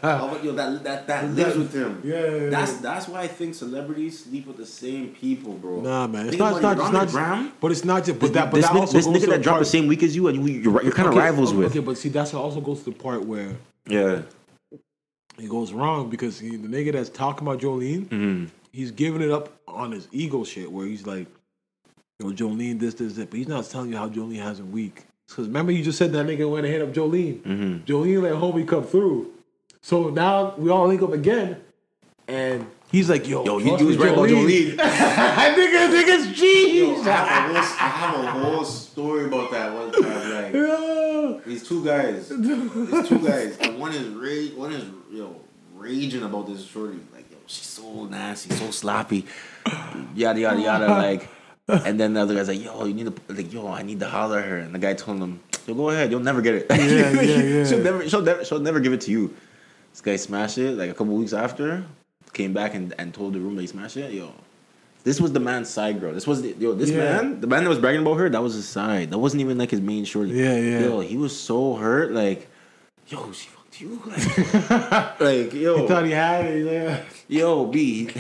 oh, 0.04 0.40
yo, 0.42 0.52
that 0.54 0.84
that 0.84 1.08
that 1.08 1.30
lives 1.32 1.58
with 1.58 1.74
him. 1.74 2.02
Yeah, 2.04 2.20
yeah, 2.20 2.36
yeah. 2.44 2.50
That's 2.50 2.74
that's 2.78 3.08
why 3.08 3.22
I 3.24 3.28
think 3.28 3.56
celebrities 3.56 4.24
sleep 4.24 4.48
with 4.48 4.58
the 4.58 4.66
same 4.66 5.10
people, 5.10 5.54
bro. 5.54 5.82
Nah, 5.82 6.08
man. 6.08 6.28
It's 6.30 6.38
not. 6.38 6.54
It's 6.54 6.62
not. 6.62 6.78
it, 6.78 6.82
It's 6.82 6.92
not. 6.92 7.02
on 7.02 7.08
just- 7.48 7.60
But 7.62 7.72
it's 7.72 7.84
not 7.86 8.06
just. 8.06 8.20
But 8.20 8.34
that. 8.34 8.52
But 8.52 8.58
this 8.58 8.66
that 8.68 8.74
nigga, 8.76 8.80
also 8.80 8.94
this 8.94 9.06
goes 9.06 9.16
nigga 9.18 9.20
to 9.22 9.28
that 9.32 9.38
the 9.38 9.44
dropped 9.44 9.60
the 9.60 9.66
same 9.66 9.88
week 9.88 10.04
as 10.04 10.16
you, 10.16 10.28
and 10.28 10.48
you, 10.48 10.54
you're, 10.62 10.84
you're 10.84 10.92
kind 10.94 11.10
of 11.10 11.16
rivals 11.16 11.50
okay, 11.50 11.58
with. 11.58 11.72
Okay, 11.72 11.80
but 11.80 11.98
see, 11.98 12.10
that's 12.10 12.34
also 12.34 12.62
goes 12.62 12.80
to 12.84 12.86
the 12.86 12.92
part 12.94 13.26
where 13.26 13.56
Yeah. 13.88 14.22
It 15.40 15.50
goes 15.50 15.74
wrong 15.74 16.10
because 16.10 16.40
he, 16.40 16.56
the 16.58 16.68
nigga 16.68 16.94
that's 16.94 17.10
talking 17.10 17.48
about 17.48 17.60
Jolene, 17.60 18.06
Mm-hmm. 18.08 18.46
he's 18.72 18.92
giving 18.92 19.22
it 19.22 19.32
up 19.32 19.50
on 19.68 19.92
his 19.92 20.08
ego 20.12 20.44
shit, 20.44 20.72
where 20.72 20.86
he's 20.86 21.06
like, 21.08 21.28
"Yo, 22.20 22.32
Jolene, 22.32 22.80
this, 22.80 22.94
this, 22.96 23.14
that," 23.16 23.30
but 23.30 23.38
he's 23.38 23.48
not 23.48 23.66
telling 23.66 23.90
you 23.92 23.98
how 23.98 24.10
Jolene 24.10 24.42
has 24.42 24.60
a 24.60 24.66
week. 24.66 25.06
Because 25.28 25.48
remember, 25.48 25.72
you 25.72 25.84
just 25.84 25.98
said 25.98 26.12
that 26.12 26.26
nigga 26.26 26.50
went 26.50 26.66
and 26.66 26.74
hit 26.74 26.82
up 26.82 26.94
Jolene. 26.94 27.40
Mm-hmm. 27.42 27.78
Jolene 27.86 28.22
let 28.22 28.34
homie 28.34 28.68
come 28.68 28.84
through. 28.84 29.32
So 29.82 30.10
now 30.10 30.54
we 30.58 30.70
all 30.70 30.88
link 30.88 31.02
up 31.02 31.14
again, 31.14 31.60
and 32.28 32.68
he's 32.92 33.10
like, 33.10 33.28
"Yo, 33.28 33.44
Yo, 33.46 33.58
he, 33.58 33.68
trust 33.70 33.82
he 33.82 33.88
was 33.88 33.98
me, 33.98 34.04
right 34.04 34.14
about 34.14 34.30
Jolene." 34.30 34.76
Jolene. 34.76 35.56
nigga, 35.56 36.04
nigga's 36.04 36.38
cheese. 36.40 37.08
I 37.08 37.48
think 37.48 37.58
it's 37.58 37.72
whole, 37.72 37.88
I 37.88 38.26
have 38.26 38.36
a 38.36 38.46
whole 38.46 38.64
story 38.66 39.26
about 39.26 39.52
that 39.52 39.74
one 39.74 39.92
time. 39.92 40.44
Like, 40.44 40.54
Yeah. 40.54 41.40
these 41.46 41.68
two 41.68 41.84
guys, 41.86 42.30
these 42.30 43.08
two 43.10 43.20
guys, 43.20 43.58
and 43.60 43.80
one 43.80 43.94
is 43.94 44.08
rage, 44.10 44.54
one 44.54 44.72
is 44.74 44.86
yo 45.12 45.36
raging 45.76 46.24
about 46.24 46.48
this 46.48 46.64
shorty. 46.66 47.00
Like, 47.14 47.30
yo, 47.32 47.38
she's 47.48 47.66
so 47.68 48.06
nasty, 48.06 48.54
so 48.54 48.70
sloppy, 48.72 49.26
yada 50.16 50.40
yada 50.40 50.62
yada. 50.62 50.88
Like, 50.88 51.30
and 51.68 52.00
then 52.00 52.14
the 52.14 52.22
other 52.22 52.36
guy's 52.36 52.48
like, 52.50 52.62
yo, 52.64 52.86
you 52.86 52.94
need 52.94 53.06
to 53.16 53.34
like, 53.34 53.52
yo, 53.54 53.68
I 53.68 53.82
need 53.84 54.00
to 54.02 54.08
holler 54.08 54.40
at 54.40 54.46
her. 54.46 54.58
And 54.58 54.76
the 54.76 54.80
guy 54.80 54.94
told 54.94 55.20
him, 55.20 55.40
yo, 55.66 55.74
go 55.74 55.90
ahead, 55.90 56.12
you'll 56.12 56.20
never 56.20 56.42
get 56.42 56.56
it. 56.56 56.66
Yeah, 56.70 56.78
yeah, 57.22 57.22
yeah. 57.42 57.66
she'll 57.66 57.80
never, 57.80 58.08
she'll 58.10 58.22
never, 58.22 58.44
she'll 58.46 58.60
never 58.60 58.80
give 58.80 58.94
it 58.94 59.02
to 59.02 59.12
you. 59.12 59.34
This 59.92 60.02
guy 60.02 60.16
smashed 60.18 60.58
it. 60.58 60.78
Like 60.78 60.90
a 60.90 60.94
couple 60.94 61.16
weeks 61.16 61.34
after, 61.34 61.84
came 62.34 62.54
back 62.54 62.74
and, 62.74 62.94
and 62.98 63.14
told 63.14 63.34
the 63.34 63.40
room 63.40 63.56
that 63.56 63.62
he 63.62 63.68
smashed 63.68 63.98
it. 63.98 64.12
Yo, 64.14 64.34
this 65.04 65.20
was 65.20 65.32
the 65.34 65.40
man's 65.40 65.70
side 65.70 66.00
girl. 66.00 66.14
This 66.14 66.28
was 66.28 66.42
the, 66.42 66.56
yo. 66.60 66.74
This 66.74 66.90
Yeah. 66.90 66.98
man, 67.22 67.42
the 67.42 67.48
man 67.48 67.64
that 67.64 67.70
was 67.70 67.80
bragging 67.80 68.02
about 68.02 68.16
her, 68.16 68.30
that 68.30 68.42
was 68.42 68.54
his 68.56 68.68
side. 68.68 69.10
That 69.12 69.18
wasn't 69.20 69.42
even 69.42 69.58
like 69.58 69.72
his 69.72 69.82
main 69.82 70.06
shorty. 70.06 70.32
Yeah, 70.32 70.56
yeah. 70.58 70.80
Yo, 70.82 71.00
he 71.02 71.18
was 71.18 71.38
so 71.38 71.76
hurt. 71.76 72.12
Like, 72.12 72.48
yo, 73.08 73.32
she 73.32 73.50
fucked 73.50 73.82
you. 73.82 74.02
Like, 74.06 75.20
like 75.20 75.54
yo, 75.54 75.78
He 75.82 75.88
thought 75.88 76.06
he 76.06 76.12
had 76.12 76.46
it. 76.46 76.66
Yeah. 76.66 77.02
yo, 77.28 77.66
B. 77.66 78.10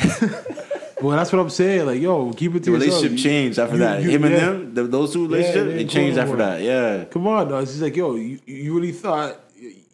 Well, 1.02 1.18
that's 1.18 1.32
what 1.34 1.40
I'm 1.40 1.50
saying. 1.50 1.88
Like, 1.88 2.00
yo, 2.00 2.32
keep 2.34 2.54
it 2.54 2.64
to 2.66 2.78
The 2.78 2.78
yourself. 2.86 3.02
relationship 3.02 3.24
changed 3.24 3.58
after 3.58 3.74
you- 3.76 3.80
that. 3.82 4.04
you- 4.04 4.10
Him 4.12 4.24
and 4.26 4.34
yeah. 4.36 4.40
them, 4.40 4.74
the, 4.76 4.84
those 4.84 5.12
two 5.12 5.24
relationships, 5.26 5.74
they 5.74 5.80
it 5.82 5.90
changed 5.90 6.20
after 6.20 6.36
that. 6.36 6.62
Yeah. 6.62 7.06
Come 7.06 7.26
on, 7.26 7.48
dog. 7.50 7.64
It's 7.64 7.72
just 7.72 7.82
like, 7.82 7.96
yo, 7.96 8.14
you, 8.16 8.38
you 8.46 8.76
really 8.76 8.92
thought 8.92 9.40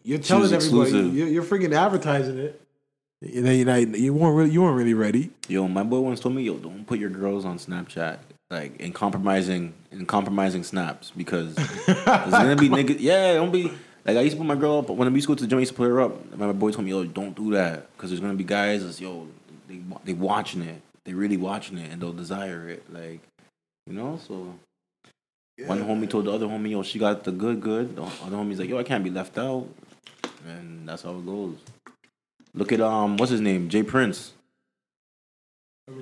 you're 0.04 0.18
telling 0.18 0.52
everybody 0.52 0.90
you're, 0.90 1.28
you're 1.28 1.42
freaking 1.44 1.72
advertising 1.74 2.36
it. 2.38 2.60
You 3.20 3.42
know, 3.42 3.74
you 3.74 3.86
you 3.96 4.14
weren't 4.14 4.36
really, 4.36 4.50
you 4.50 4.62
weren't 4.62 4.76
really 4.76 4.94
ready. 4.94 5.30
Yo, 5.48 5.66
my 5.66 5.82
boy 5.82 5.98
once 5.98 6.20
told 6.20 6.36
me, 6.36 6.42
yo, 6.42 6.54
don't 6.54 6.86
put 6.86 7.00
your 7.00 7.10
girls 7.10 7.44
on 7.44 7.58
Snapchat, 7.58 8.18
like 8.48 8.78
in 8.78 8.92
compromising 8.92 9.74
in 9.90 10.06
compromising 10.06 10.62
snaps 10.62 11.10
because 11.16 11.54
there's 11.86 12.04
gonna 12.30 12.54
be 12.54 12.68
niggas. 12.68 12.98
Yeah, 13.00 13.34
don't 13.34 13.50
be 13.50 13.72
like 14.04 14.16
I 14.16 14.20
used 14.20 14.34
to 14.34 14.38
put 14.38 14.46
my 14.46 14.54
girl 14.54 14.78
up 14.78 14.90
when 14.90 15.08
I 15.08 15.10
used 15.10 15.26
to 15.26 15.32
go 15.32 15.34
to 15.34 15.42
the 15.42 15.48
gym. 15.48 15.58
I 15.58 15.60
used 15.60 15.72
to 15.72 15.76
put 15.76 15.88
her 15.88 16.00
up. 16.00 16.36
My 16.36 16.52
boy 16.52 16.70
told 16.70 16.84
me, 16.84 16.92
yo, 16.92 17.04
don't 17.04 17.34
do 17.34 17.50
that 17.52 17.90
because 17.96 18.10
there's 18.10 18.20
gonna 18.20 18.34
be 18.34 18.44
guys 18.44 18.84
that's 18.84 19.00
yo, 19.00 19.26
they 19.68 19.80
they 20.04 20.12
watching 20.12 20.62
it, 20.62 20.80
they 21.02 21.12
really 21.12 21.36
watching 21.36 21.76
it, 21.76 21.90
and 21.90 22.00
they'll 22.00 22.12
desire 22.12 22.68
it, 22.68 22.84
like 22.92 23.20
you 23.88 23.94
know. 23.94 24.20
So 24.28 24.54
one 25.66 25.82
homie 25.82 26.08
told 26.08 26.26
the 26.26 26.32
other 26.32 26.46
homie, 26.46 26.70
yo, 26.70 26.84
she 26.84 27.00
got 27.00 27.24
the 27.24 27.32
good, 27.32 27.60
good. 27.60 27.96
The 27.96 28.02
other 28.02 28.36
homie's 28.36 28.60
like, 28.60 28.68
yo, 28.68 28.78
I 28.78 28.84
can't 28.84 29.02
be 29.02 29.10
left 29.10 29.36
out, 29.38 29.66
and 30.46 30.88
that's 30.88 31.02
how 31.02 31.16
it 31.16 31.26
goes. 31.26 31.56
Look 32.58 32.72
at 32.72 32.80
um, 32.80 33.16
what's 33.16 33.30
his 33.30 33.40
name, 33.40 33.68
Jay 33.68 33.82
Prince. 33.82 34.32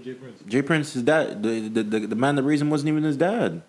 Jay 0.03 0.15
Prince, 0.15 0.41
Jay 0.49 0.63
his 0.95 1.03
dad, 1.03 1.43
the, 1.43 1.69
the 1.69 1.83
the 1.83 2.01
the 2.09 2.17
man 2.17 2.35
that 2.37 2.43
raised 2.43 2.63
him 2.63 2.71
wasn't 2.71 2.89
even 2.89 3.05
his 3.05 3.17
dad. 3.17 3.63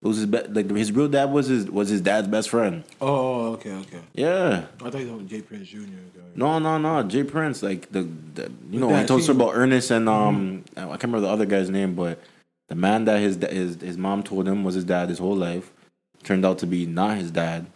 It 0.00 0.06
was 0.06 0.18
his 0.18 0.26
be- 0.26 0.42
like 0.42 0.70
his 0.70 0.92
real 0.92 1.08
dad 1.08 1.32
was 1.32 1.48
his 1.48 1.68
was 1.68 1.88
his 1.88 2.00
dad's 2.00 2.28
best 2.28 2.50
friend. 2.50 2.84
Oh, 3.00 3.54
okay, 3.54 3.72
okay. 3.72 4.00
Yeah. 4.14 4.66
I 4.84 4.90
thought 4.90 5.00
you 5.00 5.16
were 5.16 5.22
Jay 5.22 5.42
Prince 5.42 5.68
Jr. 5.68 5.78
No, 6.36 6.60
no, 6.60 6.78
no. 6.78 7.02
Jay 7.02 7.24
Prince, 7.24 7.64
like 7.64 7.90
the, 7.90 8.08
the 8.34 8.52
you 8.70 8.78
know, 8.78 8.94
he 8.94 9.04
told 9.06 9.24
see- 9.24 9.32
about 9.32 9.52
Ernest 9.56 9.90
and 9.90 10.08
um, 10.08 10.64
I 10.76 10.82
can't 10.82 11.02
remember 11.04 11.22
the 11.22 11.32
other 11.32 11.46
guy's 11.46 11.70
name, 11.70 11.96
but 11.96 12.22
the 12.68 12.76
man 12.76 13.06
that 13.06 13.18
his 13.20 13.36
his 13.50 13.80
his 13.80 13.96
mom 13.98 14.22
told 14.22 14.46
him 14.46 14.62
was 14.62 14.76
his 14.76 14.84
dad 14.84 15.08
his 15.08 15.18
whole 15.18 15.34
life 15.36 15.72
turned 16.22 16.46
out 16.46 16.58
to 16.58 16.66
be 16.66 16.86
not 16.86 17.16
his 17.16 17.32
dad, 17.32 17.66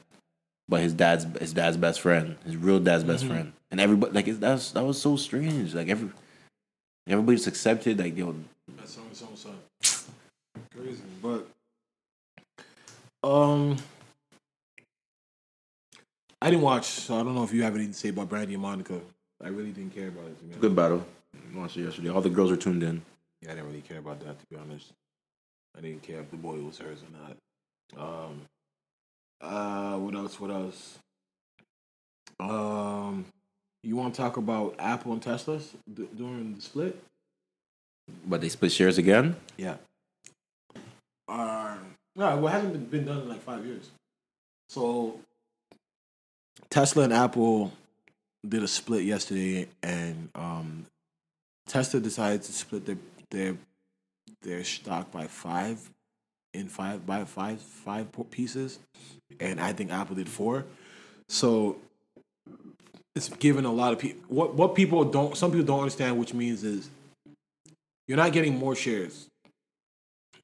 but 0.68 0.80
his 0.82 0.92
dad's 0.92 1.26
his 1.40 1.52
dad's 1.52 1.76
best 1.76 2.00
friend, 2.00 2.36
his 2.44 2.56
real 2.56 2.78
dad's 2.78 3.02
best 3.02 3.24
friend, 3.24 3.52
and 3.72 3.80
everybody 3.80 4.12
like 4.12 4.28
it, 4.28 4.38
that's 4.38 4.70
that 4.72 4.84
was 4.84 5.00
so 5.00 5.16
strange. 5.16 5.74
Like 5.74 5.88
every 5.88 6.10
everybody 7.08 7.36
just 7.36 7.48
accepted 7.48 7.98
like 7.98 8.16
yo, 8.16 8.36
That's 8.76 8.94
so 8.94 9.00
so 9.12 9.26
so 9.34 9.50
crazy, 10.76 11.02
but 11.20 11.48
um, 13.24 13.78
I 16.40 16.50
didn't 16.50 16.62
watch, 16.62 16.84
so 16.84 17.18
I 17.18 17.22
don't 17.22 17.34
know 17.34 17.44
if 17.44 17.52
you 17.52 17.62
have 17.62 17.74
anything 17.74 17.92
to 17.92 17.98
say 17.98 18.10
about 18.10 18.28
Brandy 18.28 18.54
and 18.54 18.62
Monica. 18.62 19.00
I 19.42 19.48
really 19.48 19.70
didn't 19.70 19.94
care 19.94 20.08
about 20.08 20.26
it. 20.26 20.60
Good 20.60 20.76
battle. 20.76 21.04
I 21.34 21.58
watched 21.58 21.76
it 21.78 21.84
yesterday. 21.84 22.10
All 22.10 22.20
the 22.20 22.30
girls 22.30 22.50
were 22.50 22.56
tuned 22.56 22.82
in. 22.82 23.02
Yeah, 23.40 23.52
I 23.52 23.54
didn't 23.54 23.68
really 23.68 23.80
care 23.80 23.98
about 23.98 24.20
that 24.20 24.38
to 24.38 24.46
be 24.50 24.56
honest. 24.56 24.92
I 25.76 25.80
didn't 25.80 26.02
care 26.02 26.20
if 26.20 26.30
the 26.30 26.36
boy 26.36 26.56
was 26.56 26.78
hers 26.78 26.98
or 27.02 27.18
not. 27.18 27.36
Um, 27.96 28.42
uh, 29.40 29.96
what 29.98 30.14
else? 30.14 30.38
What 30.38 30.50
else? 30.50 30.98
Um, 32.38 33.24
you 33.82 33.96
want 33.96 34.14
to 34.14 34.20
talk 34.20 34.36
about 34.36 34.76
Apple 34.78 35.12
and 35.12 35.22
Teslas 35.22 35.68
d- 35.92 36.08
during 36.16 36.54
the 36.54 36.60
split? 36.60 37.02
But 38.26 38.40
they 38.40 38.48
split 38.48 38.72
shares 38.72 38.98
again. 38.98 39.36
Yeah. 39.56 39.76
Uh, 41.28 41.76
no, 42.14 42.36
well, 42.36 42.48
it 42.48 42.50
hasn't 42.50 42.72
been, 42.72 42.84
been 42.86 43.04
done 43.06 43.22
in 43.22 43.28
like 43.28 43.42
five 43.42 43.64
years. 43.64 43.90
So 44.68 45.20
Tesla 46.70 47.04
and 47.04 47.12
Apple 47.12 47.72
did 48.46 48.62
a 48.62 48.68
split 48.68 49.04
yesterday, 49.04 49.68
and 49.82 50.28
um, 50.34 50.86
Tesla 51.66 52.00
decided 52.00 52.42
to 52.42 52.52
split 52.52 52.86
their 52.86 52.98
their 53.30 53.56
their 54.42 54.64
stock 54.64 55.10
by 55.10 55.26
five 55.26 55.90
in 56.54 56.68
five 56.68 57.06
by 57.06 57.24
five 57.24 57.60
five 57.60 58.08
pieces, 58.30 58.78
and 59.40 59.60
I 59.60 59.72
think 59.72 59.92
Apple 59.92 60.16
did 60.16 60.28
four. 60.28 60.64
So 61.28 61.76
it's 63.14 63.28
given 63.28 63.64
a 63.64 63.72
lot 63.72 63.92
of 63.92 63.98
people 63.98 64.22
what 64.28 64.54
what 64.54 64.74
people 64.74 65.04
don't 65.04 65.36
some 65.36 65.50
people 65.50 65.66
don't 65.66 65.80
understand, 65.80 66.18
which 66.18 66.34
means 66.34 66.64
is 66.64 66.90
you're 68.08 68.16
not 68.16 68.32
getting 68.32 68.56
more 68.58 68.74
shares. 68.74 69.28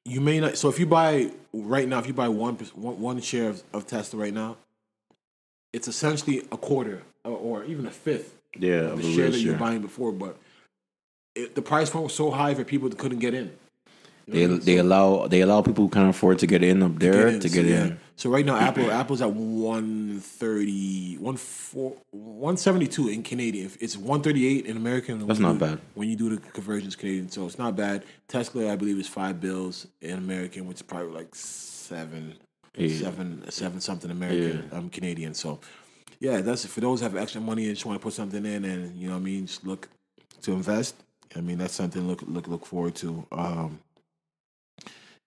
You 0.05 0.21
may 0.21 0.41
not. 0.41 0.57
So 0.57 0.69
if 0.69 0.79
you 0.79 0.87
buy 0.87 1.31
right 1.53 1.87
now, 1.87 1.99
if 1.99 2.07
you 2.07 2.15
buy 2.15 2.29
one 2.29 2.55
one, 2.75 3.01
one 3.01 3.21
share 3.21 3.51
of, 3.51 3.63
of 3.73 3.87
Tesla 3.87 4.19
right 4.21 4.33
now, 4.33 4.57
it's 5.73 5.89
essentially 5.89 6.47
a 6.51 6.57
quarter 6.57 7.03
or, 7.25 7.37
or 7.37 7.65
even 7.65 7.87
a 7.87 7.91
fifth 7.91 8.35
Yeah, 8.59 8.93
of 8.93 9.03
the 9.03 9.15
share 9.15 9.31
that 9.31 9.39
you're 9.39 9.59
buying 9.59 9.83
before. 9.83 10.13
But 10.13 10.39
it, 11.35 11.55
the 11.55 11.63
price 11.63 11.91
point 11.91 12.05
was 12.05 12.15
so 12.15 12.31
high 12.31 12.55
for 12.55 12.65
people 12.65 12.89
that 12.89 12.99
couldn't 12.99 13.19
get 13.19 13.35
in. 13.35 13.53
They 14.29 14.47
they 14.47 14.77
So- 14.77 14.83
allow 14.83 15.27
they 15.29 15.41
allow 15.41 15.63
people 15.63 15.85
who 15.85 15.91
can't 15.91 16.11
afford 16.11 16.39
to 16.41 16.47
get 16.47 16.63
in 16.63 16.83
up 16.83 16.99
there 16.99 17.39
to 17.41 17.49
so, 17.49 17.55
get 17.55 17.65
yeah. 17.67 17.85
in. 17.87 17.99
So 18.17 18.31
right 18.31 18.45
now, 18.45 18.57
Apple 18.57 18.91
Apple's 18.91 19.23
at 19.23 19.33
130, 19.33 21.19
172 21.19 23.09
in 23.09 23.23
Canadian. 23.23 23.71
It's 23.81 23.97
138 23.97 24.67
in 24.67 24.77
American. 24.77 25.27
That's 25.27 25.39
not 25.41 25.55
do- 25.55 25.59
bad. 25.67 25.81
When 25.95 26.09
you 26.09 26.17
do 26.17 26.29
the 26.31 26.39
conversions 26.51 26.97
Canadian, 26.97 27.31
so 27.31 27.47
it's 27.47 27.59
not 27.59 27.77
bad. 27.77 28.05
Tesla, 28.27 28.73
I 28.73 28.77
believe, 28.77 28.99
is 28.99 29.09
five 29.09 29.41
bills 29.41 29.87
in 30.01 30.19
American, 30.19 30.67
which 30.67 30.77
is 30.79 30.83
probably 30.83 31.13
like 31.15 31.35
seven, 31.35 32.35
Yeah. 32.77 32.89
seven, 32.99 33.45
seven 33.51 33.81
something 33.81 34.11
American, 34.11 34.69
um, 34.73 34.91
Canadian. 34.91 35.35
So 35.35 35.61
yeah, 36.21 36.41
that's 36.41 36.67
for 36.67 36.81
those 36.81 37.01
who 37.01 37.05
have 37.05 37.17
extra 37.17 37.41
money 37.41 37.67
and 37.67 37.75
just 37.75 37.87
want 37.87 38.01
to 38.01 38.03
put 38.03 38.13
something 38.15 38.45
in, 38.45 38.65
and 38.65 38.97
you 38.97 39.07
know, 39.09 39.15
what 39.15 39.21
I 39.21 39.25
mean, 39.25 39.47
just 39.47 39.65
look 39.65 39.89
to 40.43 40.53
invest. 40.53 40.97
I 41.37 41.41
mean, 41.41 41.59
that's 41.59 41.75
something 41.75 42.03
to 42.03 42.09
look 42.09 42.23
look 42.27 42.49
look 42.49 42.67
forward 42.67 42.95
to. 42.97 43.25
Um, 43.33 43.79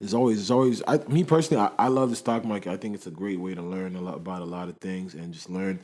It's 0.02 0.14
always, 0.16 0.42
it's 0.42 0.50
always. 0.50 0.82
I, 0.88 0.98
me 1.08 1.24
personally, 1.24 1.62
I, 1.62 1.86
I 1.86 1.88
love 1.88 2.10
the 2.10 2.16
stock 2.16 2.44
market. 2.44 2.72
I 2.72 2.78
think 2.78 2.96
it's 2.96 3.06
a 3.06 3.12
great 3.12 3.40
way 3.40 3.54
to 3.54 3.62
learn 3.62 3.96
a 3.96 4.02
lot 4.02 4.16
about 4.16 4.42
a 4.42 4.46
lot 4.46 4.68
of 4.68 4.78
things 4.78 5.14
and 5.14 5.32
just 5.32 5.50
learn 5.50 5.80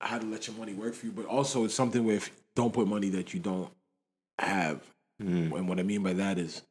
how 0.00 0.18
to 0.18 0.26
let 0.26 0.46
your 0.46 0.56
money 0.56 0.74
work 0.74 0.94
for 0.94 1.06
you. 1.06 1.12
But 1.12 1.24
also, 1.24 1.64
it's 1.64 1.74
something 1.74 2.04
where 2.04 2.16
if 2.16 2.30
don't 2.54 2.72
put 2.72 2.86
money 2.86 3.08
that 3.10 3.32
you 3.32 3.40
don't 3.40 3.70
have. 4.38 4.82
Mm. 5.22 5.54
And 5.56 5.68
what 5.68 5.80
I 5.80 5.82
mean 5.82 6.02
by 6.02 6.12
that 6.14 6.38
is, 6.38 6.62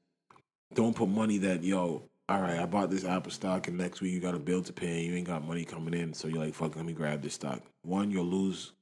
don't 0.76 0.96
put 0.96 1.10
money 1.10 1.40
that 1.40 1.64
yo. 1.64 2.04
All 2.28 2.40
right, 2.40 2.60
I 2.60 2.68
bought 2.68 2.92
this 2.92 3.06
Apple 3.06 3.32
stock, 3.32 3.68
and 3.68 3.76
next 3.76 4.02
week 4.02 4.14
you 4.14 4.20
got 4.20 4.36
a 4.36 4.40
bill 4.40 4.62
to 4.62 4.72
pay, 4.72 5.00
and 5.00 5.06
you 5.08 5.16
ain't 5.16 5.26
got 5.26 5.48
money 5.48 5.66
coming 5.66 5.96
in. 5.96 6.14
So 6.14 6.28
you're 6.28 6.38
like, 6.38 6.54
fuck, 6.54 6.76
let 6.76 6.86
me 6.86 6.94
grab 6.94 7.24
this 7.24 7.34
stock. 7.34 7.64
One, 7.82 8.12
you'll 8.12 8.26
lose 8.26 8.74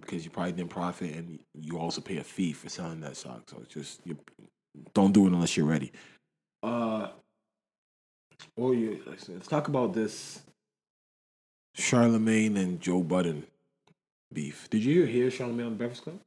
because 0.00 0.24
you 0.24 0.30
probably 0.30 0.52
didn't 0.52 0.70
profit, 0.70 1.16
and 1.16 1.40
you 1.54 1.76
also 1.80 2.00
pay 2.00 2.18
a 2.18 2.24
fee 2.24 2.52
for 2.52 2.68
selling 2.68 3.00
that 3.00 3.16
stock. 3.16 3.50
So 3.50 3.58
it's 3.62 3.74
just 3.74 4.00
you 4.04 4.16
don't 4.94 5.10
do 5.10 5.26
it 5.26 5.32
unless 5.32 5.56
you're 5.56 5.66
ready. 5.66 5.90
Uh, 6.62 7.08
or 8.56 8.74
you 8.74 9.00
let's, 9.06 9.28
talk 9.46 9.68
about 9.68 9.94
this 9.94 10.42
Charlamagne 11.76 12.56
and 12.56 12.80
Joe 12.80 13.02
Budden 13.02 13.44
beef. 14.32 14.68
Did 14.70 14.84
you 14.84 15.04
hear 15.04 15.28
Charlamagne 15.28 15.66
on 15.66 15.70
the 15.70 15.76
Breakfast 15.76 16.02
Club? 16.02 16.18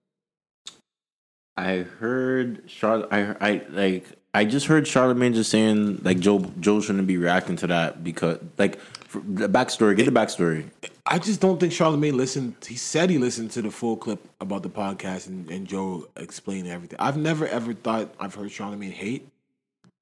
I 1.55 1.77
heard 1.77 2.67
Char. 2.67 3.07
I 3.11 3.35
I 3.39 3.61
like. 3.69 4.05
I 4.33 4.45
just 4.45 4.65
heard 4.65 4.85
Charlamagne 4.85 5.35
just 5.35 5.51
saying 5.51 6.01
like 6.03 6.19
Joe 6.19 6.39
Joe 6.59 6.81
shouldn't 6.81 7.07
be 7.07 7.17
reacting 7.17 7.55
to 7.57 7.67
that 7.67 8.03
because 8.03 8.39
like 8.57 8.79
the 9.11 9.47
backstory. 9.47 9.95
Get 9.95 10.05
the 10.05 10.11
backstory. 10.11 10.69
I 11.05 11.19
just 11.19 11.41
don't 11.41 11.59
think 11.59 11.71
Charlamagne 11.71 12.13
listened. 12.13 12.55
He 12.67 12.75
said 12.75 13.09
he 13.11 13.19
listened 13.19 13.51
to 13.51 13.61
the 13.61 13.69
full 13.69 13.97
clip 13.97 14.27
about 14.41 14.63
the 14.63 14.69
podcast 14.69 15.27
and, 15.27 15.49
and 15.51 15.67
Joe 15.67 16.07
explained 16.17 16.67
everything. 16.67 16.97
I've 16.99 17.17
never 17.17 17.45
ever 17.47 17.73
thought 17.73 18.15
I've 18.19 18.33
heard 18.33 18.49
Charlamagne 18.49 18.91
hate, 18.91 19.27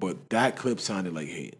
but 0.02 0.30
that 0.32 0.58
clip 0.58 0.82
sounded 0.82 1.14
like 1.14 1.30
hate. 1.30 1.56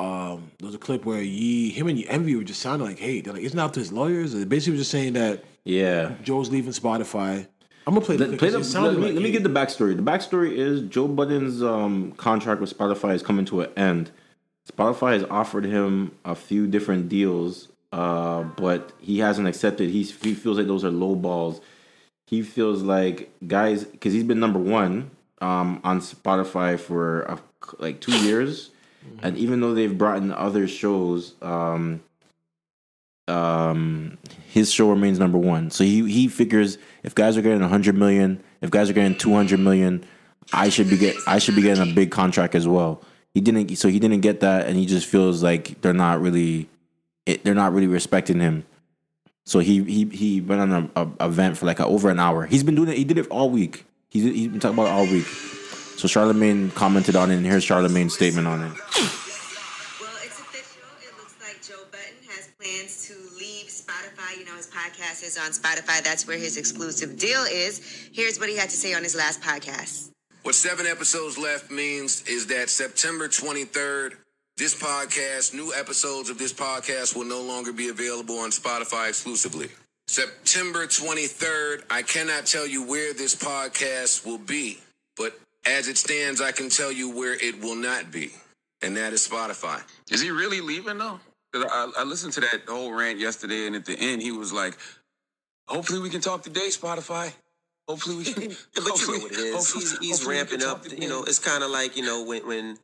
Um, 0.00 0.50
there 0.58 0.66
was 0.66 0.74
a 0.74 0.78
clip 0.78 1.04
where 1.04 1.20
he, 1.20 1.70
him 1.70 1.86
and 1.86 2.04
Envy 2.08 2.34
were 2.34 2.42
just 2.42 2.60
sounding 2.60 2.88
like 2.88 2.98
hate. 2.98 3.24
They're 3.24 3.34
like, 3.34 3.44
it's 3.44 3.54
not 3.54 3.74
to 3.74 3.80
his 3.80 3.92
lawyers. 3.92 4.32
They 4.32 4.44
basically 4.44 4.72
were 4.72 4.78
just 4.78 4.90
saying 4.90 5.12
that 5.12 5.44
Yeah. 5.64 6.14
Joe's 6.24 6.50
leaving 6.50 6.72
Spotify. 6.72 7.46
I'm 7.86 7.94
gonna 7.94 8.04
play 8.04 8.16
the 8.16 8.28
Let, 8.28 8.38
play 8.38 8.48
the, 8.48 8.58
let, 8.58 8.94
me, 8.94 9.02
like 9.02 9.14
let 9.14 9.22
me 9.22 9.30
get 9.30 9.42
the 9.42 9.50
backstory. 9.50 9.94
The 9.94 10.02
backstory 10.02 10.56
is 10.56 10.80
Joe 10.82 11.06
Budden's 11.06 11.62
um, 11.62 12.12
contract 12.12 12.60
with 12.62 12.76
Spotify 12.76 13.14
is 13.14 13.22
coming 13.22 13.44
to 13.44 13.60
an 13.60 13.70
end. 13.76 14.10
Spotify 14.72 15.12
has 15.12 15.24
offered 15.24 15.66
him 15.66 16.12
a 16.24 16.34
few 16.34 16.66
different 16.66 17.10
deals, 17.10 17.68
uh, 17.92 18.42
but 18.42 18.92
he 18.98 19.18
hasn't 19.18 19.46
accepted. 19.46 19.90
He's, 19.90 20.18
he 20.22 20.34
feels 20.34 20.56
like 20.56 20.66
those 20.66 20.82
are 20.82 20.90
low 20.90 21.14
balls. 21.14 21.60
He 22.26 22.40
feels 22.40 22.82
like 22.82 23.30
guys 23.46 23.84
because 23.84 24.14
he's 24.14 24.24
been 24.24 24.40
number 24.40 24.58
one 24.58 25.10
um, 25.40 25.80
on 25.84 26.00
Spotify 26.00 26.78
for 26.78 27.22
a, 27.22 27.38
like 27.78 28.00
two 28.00 28.16
years, 28.24 28.70
and 29.22 29.36
even 29.36 29.60
though 29.60 29.74
they've 29.74 29.96
brought 29.96 30.18
in 30.18 30.32
other 30.32 30.66
shows, 30.66 31.34
um, 31.42 32.02
um, 33.28 34.18
his 34.48 34.72
show 34.72 34.88
remains 34.88 35.18
number 35.18 35.38
one. 35.38 35.70
So 35.70 35.84
he 35.84 36.10
he 36.10 36.28
figures 36.28 36.78
if 37.02 37.14
guys 37.14 37.36
are 37.36 37.42
getting 37.42 37.60
100 37.60 37.96
million, 37.96 38.42
if 38.60 38.70
guys 38.70 38.90
are 38.90 38.94
getting 38.94 39.16
200 39.16 39.60
million, 39.60 40.04
I 40.52 40.68
should 40.68 40.90
be 40.90 40.98
get 40.98 41.16
I 41.26 41.38
should 41.38 41.56
be 41.56 41.62
getting 41.62 41.90
a 41.90 41.94
big 41.94 42.10
contract 42.10 42.54
as 42.54 42.66
well. 42.68 43.02
He 43.32 43.40
didn't, 43.40 43.76
so 43.76 43.88
he 43.88 43.98
didn't 43.98 44.20
get 44.20 44.40
that, 44.40 44.66
and 44.66 44.76
he 44.76 44.86
just 44.86 45.06
feels 45.06 45.42
like 45.42 45.80
they're 45.80 45.92
not 45.92 46.20
really, 46.20 46.68
it, 47.26 47.42
they're 47.42 47.52
not 47.52 47.72
really 47.72 47.88
respecting 47.88 48.38
him. 48.38 48.64
So 49.44 49.58
he 49.58 49.82
he 49.82 50.04
he 50.04 50.40
went 50.40 50.60
on 50.60 50.90
a, 50.94 51.02
a 51.02 51.26
event 51.26 51.58
for 51.58 51.66
like 51.66 51.80
a, 51.80 51.86
over 51.86 52.10
an 52.10 52.20
hour. 52.20 52.46
He's 52.46 52.62
been 52.62 52.76
doing 52.76 52.88
it. 52.90 52.96
He 52.96 53.04
did 53.04 53.18
it 53.18 53.26
all 53.28 53.50
week. 53.50 53.84
He's 54.14 54.22
he's 54.22 54.48
been 54.48 54.60
talking 54.60 54.78
about 54.78 54.86
it 54.86 54.92
all 54.92 55.06
week. 55.06 55.26
So 55.26 56.06
Charlamagne 56.06 56.72
commented 56.72 57.16
on 57.16 57.32
it, 57.32 57.36
and 57.36 57.44
here's 57.44 57.66
Charlamagne's 57.66 58.14
statement 58.14 58.46
on 58.46 58.62
it. 58.62 58.70
Well, 58.70 60.14
it's 60.22 60.38
official. 60.38 60.86
It 61.02 61.18
looks 61.18 61.34
like 61.40 61.60
Joe 61.60 61.82
Budden 61.90 62.22
has 62.28 62.48
plans 62.56 63.08
to 63.08 63.14
leave 63.36 63.66
Spotify. 63.66 64.38
You 64.38 64.44
know, 64.44 64.54
his 64.54 64.68
podcast 64.68 65.24
is 65.24 65.36
on 65.36 65.50
Spotify. 65.50 66.00
That's 66.04 66.28
where 66.28 66.38
his 66.38 66.56
exclusive 66.56 67.18
deal 67.18 67.42
is. 67.42 68.08
Here's 68.12 68.38
what 68.38 68.48
he 68.48 68.56
had 68.56 68.70
to 68.70 68.76
say 68.76 68.94
on 68.94 69.02
his 69.02 69.16
last 69.16 69.40
podcast. 69.40 70.10
What 70.44 70.54
seven 70.54 70.86
episodes 70.86 71.36
left 71.36 71.72
means 71.72 72.22
is 72.28 72.46
that 72.48 72.70
September 72.70 73.26
23rd, 73.26 74.12
this 74.56 74.80
podcast, 74.80 75.54
new 75.54 75.72
episodes 75.74 76.30
of 76.30 76.38
this 76.38 76.52
podcast 76.52 77.16
will 77.16 77.24
no 77.24 77.42
longer 77.42 77.72
be 77.72 77.88
available 77.88 78.38
on 78.38 78.50
Spotify 78.50 79.08
exclusively. 79.08 79.70
September 80.06 80.86
23rd, 80.86 81.82
I 81.90 82.02
cannot 82.02 82.46
tell 82.46 82.66
you 82.66 82.86
where 82.86 83.14
this 83.14 83.34
podcast 83.34 84.24
will 84.26 84.38
be, 84.38 84.78
but 85.16 85.38
as 85.66 85.88
it 85.88 85.96
stands, 85.96 86.40
I 86.40 86.52
can 86.52 86.68
tell 86.68 86.92
you 86.92 87.10
where 87.16 87.34
it 87.34 87.60
will 87.60 87.74
not 87.76 88.10
be, 88.12 88.30
and 88.82 88.96
that 88.96 89.12
is 89.12 89.26
Spotify. 89.26 89.80
Is 90.10 90.20
he 90.20 90.30
really 90.30 90.60
leaving 90.60 90.98
though? 90.98 91.20
'Cause 91.52 91.64
I, 91.70 91.90
I 91.98 92.04
listened 92.04 92.32
to 92.34 92.40
that 92.40 92.62
whole 92.68 92.92
rant 92.92 93.18
yesterday, 93.18 93.66
and 93.66 93.76
at 93.76 93.84
the 93.86 93.94
end, 93.98 94.20
he 94.20 94.30
was 94.32 94.52
like, 94.52 94.76
"Hopefully, 95.68 96.00
we 96.00 96.10
can 96.10 96.20
talk 96.20 96.42
today, 96.42 96.68
Spotify. 96.68 97.32
Hopefully, 97.88 98.16
we 98.16 98.24
can." 98.24 98.42
Yeah, 98.50 98.56
but 98.74 98.76
you 98.76 98.82
know 98.84 98.90
hopefully- 98.90 99.18
what 99.20 99.32
it 99.32 99.38
is. 99.38 99.54
hopefully- 99.54 99.80
He's, 99.84 99.98
he's 99.98 100.16
hopefully 100.18 100.36
ramping 100.36 100.62
up. 100.64 100.84
You 100.90 101.08
know, 101.08 101.22
it's 101.24 101.38
kind 101.38 101.62
of 101.64 101.70
like 101.70 101.96
you 101.96 102.02
know 102.04 102.24
when 102.24 102.46
when 102.46 102.66
you- 102.70 102.78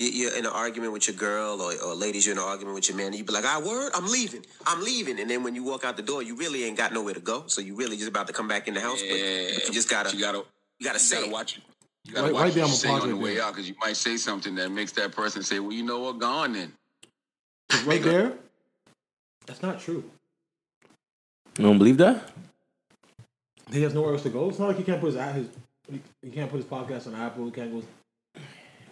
you're 0.00 0.34
in 0.36 0.46
an 0.46 0.52
argument 0.52 0.92
with 0.92 1.06
your 1.06 1.16
girl 1.16 1.60
or, 1.60 1.72
or 1.84 1.94
ladies, 1.94 2.24
you're 2.26 2.34
in 2.34 2.38
an 2.38 2.44
argument 2.48 2.74
with 2.74 2.88
your 2.88 2.96
man, 2.96 3.08
and 3.08 3.16
you 3.16 3.24
be 3.24 3.32
like, 3.32 3.44
"I 3.44 3.60
word, 3.60 3.92
I'm 3.94 4.06
leaving, 4.10 4.44
I'm 4.66 4.82
leaving," 4.82 5.20
and 5.20 5.28
then 5.30 5.42
when 5.44 5.54
you 5.54 5.62
walk 5.62 5.84
out 5.84 5.96
the 5.96 6.02
door, 6.02 6.22
you 6.22 6.34
really 6.36 6.64
ain't 6.64 6.76
got 6.76 6.92
nowhere 6.92 7.14
to 7.14 7.20
go. 7.20 7.44
So 7.48 7.60
you 7.60 7.74
really 7.76 7.96
just 7.96 8.08
about 8.08 8.26
to 8.28 8.32
come 8.32 8.48
back 8.48 8.66
in 8.68 8.74
the 8.74 8.80
house, 8.80 9.00
but, 9.02 9.10
Yeah, 9.18 9.50
but 9.54 9.66
you 9.68 9.72
just 9.74 9.90
gotta 9.90 10.14
you 10.16 10.22
gotta, 10.22 10.38
you 10.78 10.86
gotta 10.86 10.98
you 10.98 11.04
say 11.04 11.20
gotta 11.20 11.32
watch 11.32 11.58
it. 11.58 11.62
You 12.04 12.14
gotta 12.14 12.26
Right- 12.28 12.32
watch 12.34 12.42
right 12.44 12.54
there, 12.54 12.62
what 12.64 12.68
I'm 12.68 12.72
you 12.72 12.76
say 12.78 12.88
on 12.88 13.08
the 13.10 13.16
way 13.16 13.34
there. 13.34 13.42
out 13.44 13.52
because 13.54 13.68
you 13.68 13.74
might 13.80 13.96
say 13.96 14.16
something 14.16 14.54
that 14.54 14.70
makes 14.70 14.92
that 14.92 15.12
person 15.12 15.42
say, 15.42 15.60
"Well, 15.60 15.72
you 15.72 15.82
know 15.82 16.00
what? 16.00 16.18
Gone 16.18 16.52
then." 16.54 16.72
right 17.84 18.02
there. 18.02 18.32
That's 19.46 19.62
not 19.62 19.80
true. 19.80 20.02
You 21.58 21.64
don't 21.64 21.78
believe 21.78 21.98
that? 21.98 22.30
He 23.70 23.82
has 23.82 23.94
nowhere 23.94 24.12
else 24.14 24.22
to 24.22 24.30
go. 24.30 24.48
It's 24.48 24.58
not 24.58 24.68
like 24.68 24.78
he 24.78 24.82
can't 24.82 25.00
put 25.00 25.12
his 25.14 25.22
his 25.34 25.46
he 26.22 26.30
can't 26.30 26.50
put 26.50 26.56
his 26.56 26.66
podcast 26.66 27.06
on 27.06 27.14
Apple. 27.14 27.44
He 27.44 27.50
can't 27.50 27.70
go. 27.72 27.82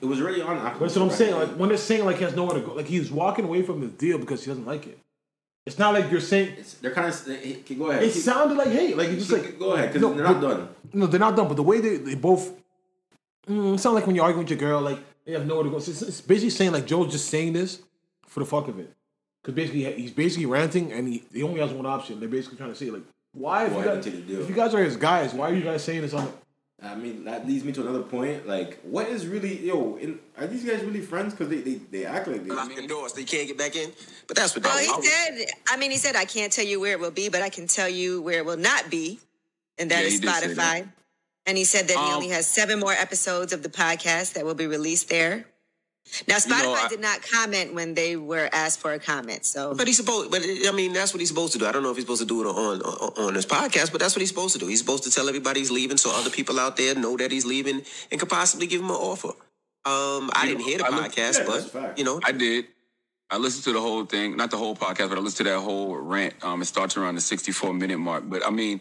It 0.00 0.06
was 0.06 0.20
already 0.20 0.40
on. 0.42 0.56
That's 0.78 0.96
what 0.96 1.02
I'm 1.02 1.10
saying. 1.10 1.34
Like 1.34 1.48
when 1.50 1.68
they're 1.68 1.78
saying 1.78 2.04
like 2.04 2.16
he 2.18 2.24
has 2.24 2.34
nowhere 2.36 2.54
to 2.60 2.66
go, 2.66 2.74
like 2.74 2.86
he's 2.86 3.10
walking 3.10 3.44
away 3.44 3.62
from 3.62 3.80
the 3.80 3.88
deal 3.88 4.18
because 4.18 4.44
he 4.44 4.50
doesn't 4.50 4.66
like 4.66 4.86
it. 4.86 4.98
It's 5.66 5.78
not 5.78 5.92
like 5.92 6.10
you're 6.10 6.20
saying. 6.20 6.54
It's, 6.58 6.74
they're 6.74 6.92
kind 6.94 7.08
of. 7.08 7.78
Go 7.78 7.90
ahead. 7.90 8.02
It 8.02 8.12
sounded 8.12 8.56
like 8.56 8.68
hey, 8.68 8.94
Like 8.94 9.08
it's 9.08 9.28
just 9.28 9.32
like 9.32 9.58
go 9.58 9.72
ahead 9.72 9.88
because 9.92 10.02
No, 10.02 10.14
they're 10.14 10.24
not 10.24 10.40
but- 10.40 10.48
done. 10.56 10.68
No, 10.92 11.06
they're 11.06 11.20
not 11.20 11.36
done. 11.36 11.48
But 11.48 11.54
the 11.56 11.62
way 11.62 11.80
they, 11.80 11.96
they 11.98 12.14
both 12.14 12.52
mm, 13.46 13.74
it 13.74 13.78
sound 13.78 13.94
like 13.94 14.06
when 14.06 14.16
you're 14.16 14.24
arguing 14.24 14.44
with 14.44 14.50
your 14.50 14.58
girl, 14.58 14.80
like 14.80 14.98
they 15.26 15.32
have 15.32 15.46
nowhere 15.46 15.64
to 15.64 15.70
go. 15.70 15.76
It's, 15.76 15.88
it's 15.88 16.20
basically 16.20 16.50
saying 16.50 16.72
like 16.72 16.86
Joe's 16.86 17.12
just 17.12 17.28
saying 17.28 17.52
this 17.52 17.82
for 18.26 18.40
the 18.40 18.46
fuck 18.46 18.68
of 18.68 18.78
it. 18.78 18.92
Because 19.42 19.54
basically 19.54 19.84
he's 20.00 20.10
basically 20.12 20.46
ranting 20.46 20.92
and 20.92 21.06
he, 21.08 21.22
he 21.32 21.42
only 21.42 21.60
has 21.60 21.70
one 21.72 21.86
option. 21.86 22.18
They're 22.20 22.28
basically 22.28 22.56
trying 22.58 22.70
to 22.70 22.74
say 22.74 22.90
like, 22.90 23.02
why 23.32 23.66
if 23.66 23.72
Why 23.72 23.78
you, 23.80 23.84
guys, 23.84 24.06
you 24.06 24.40
if 24.40 24.48
you 24.48 24.54
guys 24.54 24.74
are 24.74 24.82
his 24.82 24.96
guys, 24.96 25.34
why 25.34 25.50
are 25.50 25.54
you 25.54 25.62
guys 25.62 25.84
saying 25.84 26.00
this 26.02 26.14
on? 26.14 26.32
I 26.80 26.94
mean, 26.94 27.24
that 27.24 27.44
leads 27.46 27.64
me 27.64 27.72
to 27.72 27.80
another 27.80 28.02
point. 28.02 28.46
Like, 28.46 28.78
what 28.82 29.08
is 29.08 29.26
really 29.26 29.66
yo? 29.66 29.96
In, 29.96 30.20
are 30.36 30.46
these 30.46 30.64
guys 30.64 30.82
really 30.84 31.00
friends? 31.00 31.34
Because 31.34 31.48
they, 31.48 31.60
they 31.60 31.74
they 31.90 32.04
act 32.06 32.28
like 32.28 32.44
they. 32.44 32.50
lock 32.50 32.72
the 32.74 32.86
door 32.86 33.08
so 33.08 33.18
you 33.18 33.26
can't 33.26 33.48
get 33.48 33.58
back 33.58 33.74
in. 33.74 33.90
But 34.28 34.36
that's 34.36 34.54
what 34.54 34.64
Well, 34.64 34.76
that 34.76 34.84
he 34.84 34.90
was. 34.92 35.08
said, 35.10 35.46
I 35.68 35.76
mean, 35.76 35.90
he 35.90 35.96
said, 35.96 36.14
I 36.14 36.24
can't 36.24 36.52
tell 36.52 36.64
you 36.64 36.78
where 36.78 36.92
it 36.92 37.00
will 37.00 37.10
be, 37.10 37.28
but 37.28 37.42
I 37.42 37.48
can 37.48 37.66
tell 37.66 37.88
you 37.88 38.22
where 38.22 38.38
it 38.38 38.46
will 38.46 38.56
not 38.56 38.90
be. 38.90 39.18
And 39.76 39.90
that 39.90 40.00
Yeah, 40.02 40.06
is 40.06 40.12
he 40.14 40.18
did 40.20 40.34
say 40.34 40.54
that. 40.54 40.84
Spotify. 40.84 40.88
And 41.46 41.58
he 41.58 41.64
said 41.64 41.88
that 41.88 41.96
he 41.96 42.10
Um, 42.10 42.16
only 42.16 42.28
has 42.28 42.46
seven 42.46 42.78
more 42.78 42.92
episodes 42.92 43.52
of 43.52 43.62
the 43.62 43.68
podcast 43.70 44.34
that 44.34 44.44
will 44.44 44.54
be 44.54 44.66
released 44.66 45.08
there. 45.08 45.46
Now, 46.26 46.36
Spotify 46.36 46.62
know, 46.62 46.72
I- 46.74 46.88
did 46.88 47.00
not 47.00 47.22
comment 47.22 47.74
when 47.74 47.94
they 47.94 48.16
were 48.16 48.48
asked 48.52 48.80
for 48.80 48.92
a 48.92 48.98
comment. 48.98 49.44
So, 49.44 49.74
But 49.74 49.86
he's 49.86 49.96
supposed, 49.96 50.30
but 50.30 50.42
I 50.42 50.72
mean, 50.72 50.92
that's 50.92 51.12
what 51.12 51.20
he's 51.20 51.28
supposed 51.28 51.52
to 51.54 51.58
do. 51.58 51.66
I 51.66 51.72
don't 51.72 51.82
know 51.82 51.90
if 51.90 51.96
he's 51.96 52.04
supposed 52.04 52.22
to 52.22 52.26
do 52.26 52.40
it 52.42 52.46
on 52.46 52.82
on, 52.82 53.26
on 53.28 53.34
his 53.34 53.46
podcast, 53.46 53.92
but 53.92 54.00
that's 54.00 54.14
what 54.16 54.20
he's 54.20 54.28
supposed 54.30 54.52
to 54.54 54.58
do. 54.58 54.66
He's 54.66 54.80
supposed 54.80 55.04
to 55.04 55.10
tell 55.10 55.28
everybody 55.28 55.60
he's 55.60 55.70
leaving, 55.70 55.96
so 55.96 56.10
other 56.14 56.30
people 56.30 56.58
out 56.58 56.76
there 56.76 56.94
know 56.94 57.16
that 57.16 57.30
he's 57.30 57.44
leaving 57.46 57.82
and 58.10 58.20
could 58.20 58.28
possibly 58.28 58.66
give 58.66 58.80
him 58.80 58.90
an 58.90 58.96
offer. 58.96 59.28
Um, 59.84 60.30
I 60.34 60.42
You 60.44 60.48
didn't 60.48 60.58
know, 60.60 60.66
hear 60.66 60.78
the 60.78 60.86
I 60.86 60.88
look- 60.90 61.12
podcast, 61.12 61.38
yeah, 61.38 61.44
but 61.72 61.98
you 61.98 62.04
know, 62.04 62.20
I 62.24 62.32
did. 62.32 62.66
I 63.30 63.36
listened 63.36 63.64
to 63.64 63.72
the 63.74 63.80
whole 63.80 64.06
thing, 64.06 64.36
not 64.36 64.50
the 64.50 64.56
whole 64.56 64.74
podcast, 64.74 65.10
but 65.10 65.18
I 65.18 65.20
listened 65.20 65.46
to 65.46 65.52
that 65.52 65.60
whole 65.60 65.94
rant. 65.96 66.34
Um, 66.42 66.62
it 66.62 66.64
starts 66.64 66.96
around 66.96 67.14
the 67.16 67.20
64 67.20 67.74
minute 67.74 67.98
mark. 67.98 68.24
But 68.26 68.44
I 68.46 68.50
mean, 68.50 68.80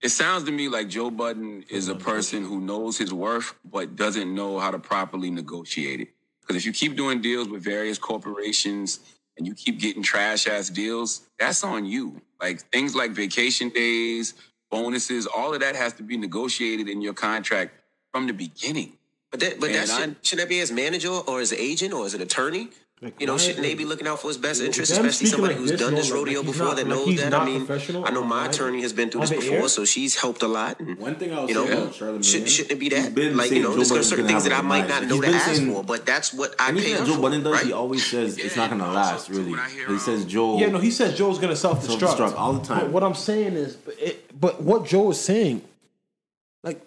it 0.00 0.08
sounds 0.08 0.44
to 0.44 0.50
me 0.50 0.68
like 0.68 0.88
Joe 0.88 1.10
Budden 1.10 1.64
is 1.68 1.88
a 1.88 1.94
person 1.94 2.42
who 2.44 2.58
knows 2.60 2.96
his 2.96 3.12
worth, 3.12 3.54
but 3.70 3.94
doesn't 3.94 4.34
know 4.34 4.58
how 4.58 4.70
to 4.70 4.78
properly 4.78 5.30
negotiate 5.30 6.00
it. 6.00 6.08
Because 6.42 6.56
if 6.56 6.66
you 6.66 6.72
keep 6.72 6.96
doing 6.96 7.20
deals 7.20 7.48
with 7.48 7.62
various 7.62 7.98
corporations 7.98 9.00
and 9.38 9.46
you 9.46 9.54
keep 9.54 9.78
getting 9.80 10.02
trash 10.02 10.46
ass 10.46 10.68
deals, 10.68 11.22
that's 11.38 11.64
on 11.64 11.86
you. 11.86 12.20
Like 12.40 12.60
things 12.70 12.94
like 12.94 13.12
vacation 13.12 13.68
days, 13.70 14.34
bonuses, 14.70 15.26
all 15.26 15.54
of 15.54 15.60
that 15.60 15.76
has 15.76 15.92
to 15.94 16.02
be 16.02 16.16
negotiated 16.16 16.88
in 16.88 17.00
your 17.00 17.14
contract 17.14 17.72
from 18.12 18.26
the 18.26 18.32
beginning. 18.32 18.92
but 19.30 19.40
that, 19.40 19.58
but 19.60 19.70
And 19.70 19.76
that 19.76 19.90
I- 19.90 20.00
should, 20.00 20.16
shouldn't 20.22 20.48
that 20.48 20.48
be 20.50 20.60
as 20.60 20.70
manager 20.70 21.08
or 21.10 21.40
as 21.40 21.52
agent 21.54 21.94
or 21.94 22.04
as 22.04 22.12
an 22.14 22.20
attorney 22.20 22.68
Like, 23.02 23.20
You 23.20 23.26
know, 23.26 23.36
shouldn't 23.36 23.64
they 23.64 23.74
be 23.74 23.84
looking 23.84 24.06
out 24.06 24.20
for 24.20 24.28
his 24.28 24.36
best 24.38 24.62
interest, 24.62 24.92
especially 24.92 25.26
somebody 25.26 25.54
like 25.54 25.60
who's 25.60 25.72
this 25.72 25.80
done 25.80 25.96
this 25.96 26.04
knows, 26.08 26.10
like, 26.12 26.18
rodeo 26.20 26.42
before 26.44 26.66
not- 26.66 26.76
that 26.76 26.86
knows 26.86 27.04
he's 27.04 27.20
that? 27.20 27.34
I 27.34 27.44
mean, 27.44 27.66
I 28.06 28.10
know 28.12 28.22
my 28.22 28.46
attorney 28.46 28.82
has 28.82 28.92
been 28.92 29.10
through 29.10 29.22
this 29.22 29.30
before, 29.30 29.56
air? 29.56 29.68
so 29.68 29.84
she's 29.84 30.14
helped 30.14 30.40
a 30.44 30.46
lot. 30.46 30.78
And, 30.78 30.96
One 30.98 31.16
thing 31.16 31.32
I 31.32 31.40
was 31.40 31.48
you 31.48 31.56
know, 31.56 31.66
saying 31.66 31.78
about 31.82 31.94
Charlamagne, 31.94 32.24
should, 32.24 32.48
shouldn't 32.48 32.70
it 32.70 32.78
be 32.78 32.90
that? 32.90 33.12
been 33.12 33.36
Like, 33.36 33.50
you 33.50 33.60
know, 33.60 33.74
there's 33.74 34.08
certain 34.08 34.28
things 34.28 34.44
that 34.44 34.52
I 34.52 34.60
might 34.60 34.86
not 34.88 35.04
know 35.08 35.20
to 35.20 35.26
ask 35.26 35.56
saying- 35.56 35.72
for, 35.74 35.82
but 35.82 36.06
that's 36.06 36.32
what 36.32 36.54
I 36.60 36.68
Anything 36.68 36.90
pay 36.90 36.92
that 36.94 37.00
up 37.00 37.06
Joe 37.08 37.14
for, 37.16 37.20
Budden 37.22 37.42
does, 37.42 37.52
right? 37.54 37.66
he 37.66 37.72
always 37.72 38.06
says 38.06 38.38
it's 38.38 38.54
not 38.54 38.70
gonna 38.70 38.86
last. 38.92 39.28
Really, 39.28 39.50
when 39.50 39.58
I 39.58 39.68
hear, 39.68 39.88
he 39.88 39.98
says 39.98 40.22
um, 40.22 40.28
Joe. 40.28 40.58
Yeah, 40.60 40.68
no, 40.68 40.78
he 40.78 40.92
says 40.92 41.18
Joe's 41.18 41.40
gonna 41.40 41.56
self 41.56 41.84
destruct 41.84 42.36
all 42.36 42.52
the 42.52 42.64
time. 42.64 42.92
What 42.92 43.02
I'm 43.02 43.14
saying 43.16 43.54
is, 43.54 43.74
but, 43.74 43.96
but 44.40 44.62
what 44.62 44.86
Joe 44.86 45.10
is 45.10 45.20
saying, 45.20 45.62
like, 46.62 46.80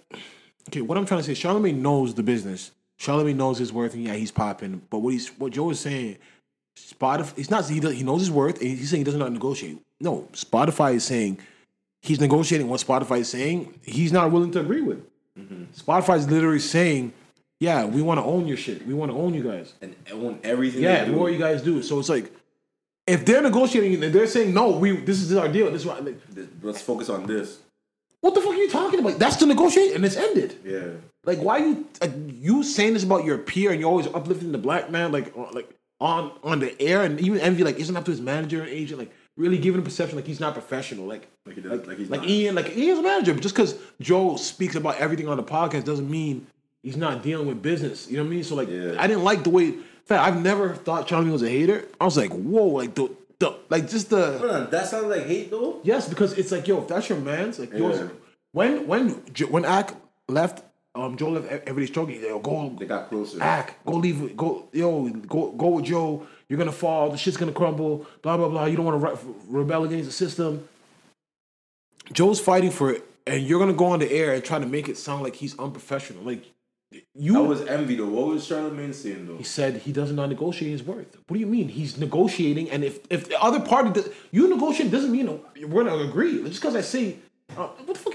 okay, 0.69 0.79
what 0.79 0.97
I'm 0.97 1.05
trying 1.05 1.23
to 1.23 1.25
say, 1.25 1.33
Charlamagne 1.33 1.79
knows 1.79 2.13
the 2.13 2.23
business. 2.23 2.71
Charlamagne 2.99 3.35
knows 3.35 3.57
his 3.57 3.73
worth, 3.73 3.93
and 3.93 4.03
yeah, 4.03 4.13
he's 4.13 4.31
popping. 4.31 4.81
But 4.89 4.99
what 4.99 5.11
he's 5.13 5.27
what 5.37 5.51
Joe 5.51 5.69
is 5.71 5.79
saying, 5.79 6.17
Spotify, 6.77 7.35
he's 7.37 7.49
not. 7.51 7.67
He 7.69 7.79
does, 7.79 7.93
he 7.93 8.03
knows 8.03 8.21
his 8.21 8.31
worth, 8.31 8.59
and 8.61 8.69
he's 8.69 8.89
saying 8.89 9.01
he 9.01 9.03
doesn't 9.03 9.19
know 9.19 9.25
how 9.25 9.29
to 9.29 9.33
negotiate. 9.33 9.81
No, 9.99 10.27
Spotify 10.33 10.95
is 10.95 11.03
saying 11.03 11.39
he's 12.01 12.19
negotiating 12.19 12.67
what 12.69 12.79
Spotify 12.81 13.19
is 13.19 13.29
saying. 13.29 13.79
He's 13.83 14.11
not 14.11 14.31
willing 14.31 14.51
to 14.51 14.59
agree 14.59 14.81
with. 14.81 15.05
Mm-hmm. 15.37 15.63
Spotify 15.73 16.17
is 16.17 16.29
literally 16.29 16.59
saying, 16.59 17.11
"Yeah, 17.59 17.85
we 17.85 18.01
want 18.01 18.19
to 18.19 18.23
own 18.23 18.47
your 18.47 18.57
shit. 18.57 18.85
We 18.87 18.93
want 18.93 19.11
to 19.11 19.17
own 19.17 19.33
you 19.33 19.43
guys." 19.43 19.73
and 19.81 19.95
own 20.11 20.39
everything. 20.43 20.83
Yeah, 20.83 21.07
more 21.09 21.29
you 21.29 21.37
guys 21.39 21.61
do. 21.61 21.81
So 21.83 21.99
it's 21.99 22.09
like, 22.09 22.31
if 23.07 23.25
they're 23.25 23.41
negotiating 23.41 24.01
and 24.03 24.13
they're 24.13 24.27
saying 24.27 24.53
no, 24.53 24.69
we 24.71 24.95
this 24.95 25.21
is 25.21 25.33
our 25.35 25.47
deal. 25.49 25.69
This 25.71 25.81
is 25.81 25.87
what, 25.87 26.03
like, 26.05 26.19
Let's 26.61 26.81
focus 26.81 27.09
on 27.09 27.25
this. 27.27 27.59
what 28.21 28.33
the 28.33 28.41
fuck 28.41 28.51
are 28.51 28.55
you 28.55 28.69
talking 28.69 28.99
about? 28.99 29.19
That's 29.19 29.35
the 29.35 29.45
negotiate 29.45 29.93
and 29.95 30.05
it's 30.05 30.15
ended. 30.15 30.57
Yeah. 30.63 30.87
Like, 31.25 31.39
why 31.39 31.57
you 31.57 31.85
you 32.29 32.63
saying 32.63 32.93
this 32.93 33.03
about 33.03 33.25
your 33.25 33.37
peer 33.37 33.71
and 33.71 33.79
you're 33.79 33.89
always 33.89 34.07
uplifting 34.07 34.51
the 34.51 34.57
black 34.57 34.89
man 34.91 35.11
like 35.11 35.35
on- 35.37 35.53
like 35.53 35.69
on 35.99 36.31
on 36.43 36.59
the 36.59 36.79
air 36.81 37.03
and 37.03 37.19
even 37.21 37.39
envy 37.39 37.63
like 37.63 37.79
isn't 37.79 37.95
up 37.95 38.05
to 38.05 38.11
his 38.11 38.21
manager 38.21 38.61
and 38.61 38.69
agent 38.69 38.99
like 38.99 39.11
really 39.37 39.57
giving 39.57 39.79
him 39.79 39.83
perception 39.85 40.17
like 40.17 40.27
he's 40.27 40.39
not 40.41 40.53
professional 40.53 41.05
like 41.05 41.27
Like 41.45 41.55
he 41.55 41.61
does- 41.61 41.71
like 41.71 41.87
like 41.87 41.97
he's 41.97 42.09
like 42.09 42.21
not. 42.21 42.29
Ian 42.29 42.55
like 42.55 42.67
he 42.67 42.89
is 42.89 42.99
a 42.99 43.01
manager 43.01 43.33
but 43.33 43.41
just 43.41 43.55
because 43.55 43.75
Joe 44.01 44.35
speaks 44.35 44.75
about 44.75 44.97
everything 44.97 45.27
on 45.27 45.37
the 45.37 45.43
podcast 45.43 45.85
doesn't 45.85 46.09
mean 46.09 46.47
he's 46.83 46.97
not 46.97 47.23
dealing 47.23 47.47
with 47.47 47.61
business 47.61 48.09
you 48.09 48.17
know 48.17 48.23
what 48.23 48.27
I 48.27 48.31
mean 48.31 48.43
so 48.43 48.55
like 48.55 48.69
Yeah. 48.69 48.95
I 48.99 49.07
didn't 49.07 49.23
like 49.23 49.43
the 49.45 49.49
way 49.51 49.71
fact 50.05 50.21
I've 50.27 50.41
never 50.41 50.75
thought 50.75 51.07
Charlie 51.07 51.31
was 51.31 51.41
a 51.43 51.49
hater 51.49 51.85
I 51.99 52.03
was 52.05 52.17
like 52.17 52.31
whoa 52.33 52.65
like 52.65 52.93
the, 52.95 53.09
the 53.39 53.55
like 53.69 53.89
just 53.89 54.09
the 54.09 54.37
Hold 54.37 54.51
on, 54.51 54.69
that 54.71 54.87
sounds 54.87 55.05
like 55.07 55.25
hate 55.25 55.49
though. 55.49 55.79
Yes, 55.83 56.07
because 56.09 56.33
it's 56.37 56.51
like, 56.51 56.67
yo, 56.67 56.81
if 56.81 56.87
that's 56.87 57.09
your 57.09 57.19
man's, 57.19 57.57
like, 57.59 57.71
Yeah. 57.73 58.07
when 58.51 58.85
when 58.87 59.09
when 59.49 59.65
Ack 59.65 59.93
left, 60.29 60.63
um, 60.95 61.17
Joe 61.17 61.29
left. 61.29 61.47
Everybody's 61.51 61.89
struggling. 61.89 62.21
Yo, 62.21 62.39
go, 62.39 62.75
They 62.79 62.85
got 62.85 63.09
closer. 63.09 63.41
Ack, 63.41 63.83
go 63.85 63.93
leave. 63.97 64.35
Go, 64.37 64.67
yo, 64.71 65.07
go 65.09 65.51
go 65.51 65.67
with 65.69 65.85
Joe. 65.85 66.25
You're 66.49 66.57
gonna 66.59 66.71
fall. 66.71 67.09
The 67.09 67.17
shit's 67.17 67.37
gonna 67.37 67.51
crumble. 67.51 68.05
Blah 68.21 68.37
blah 68.37 68.49
blah. 68.49 68.65
You 68.65 68.77
don't 68.77 68.85
want 68.85 69.01
to 69.01 69.07
re- 69.27 69.33
rebel 69.47 69.83
against 69.83 70.05
the 70.05 70.13
system. 70.13 70.67
Joe's 72.13 72.39
fighting 72.39 72.71
for 72.71 72.91
it, 72.91 73.03
and 73.25 73.43
you're 73.43 73.59
gonna 73.59 73.73
go 73.73 73.85
on 73.87 73.99
the 73.99 74.11
air 74.11 74.33
and 74.33 74.43
try 74.43 74.59
to 74.59 74.65
make 74.65 74.87
it 74.87 74.97
sound 74.97 75.23
like 75.23 75.35
he's 75.35 75.57
unprofessional. 75.57 76.23
Like 76.23 76.45
you, 77.13 77.33
That 77.33 77.43
was 77.43 77.61
envy 77.65 77.95
though. 77.95 78.05
What 78.07 78.27
was 78.27 78.47
Charlamagne 78.47 78.93
saying 78.93 79.27
though? 79.27 79.37
he 79.37 79.43
said 79.43 79.77
he 79.77 79.91
does 79.91 80.11
not 80.11 80.29
negotiate 80.29 80.71
his 80.71 80.83
worth. 80.83 81.17
What 81.27 81.33
do 81.33 81.39
you 81.39 81.47
mean? 81.47 81.67
He's 81.67 81.97
negotiating, 81.97 82.69
and 82.69 82.83
if 82.83 82.99
if 83.09 83.27
the 83.27 83.41
other 83.41 83.59
party 83.59 83.89
does, 83.91 84.09
you 84.31 84.47
negotiate 84.47 84.91
doesn't 84.91 85.11
mean 85.11 85.41
we're 85.67 85.83
gonna 85.83 86.03
agree. 86.03 86.41
Just 86.43 86.61
because 86.61 86.75
I 86.75 86.81
say, 86.81 87.17
uh, 87.57 87.67
what 87.67 87.87
the 87.87 87.95
fuck 87.95 88.13
are 88.13 88.14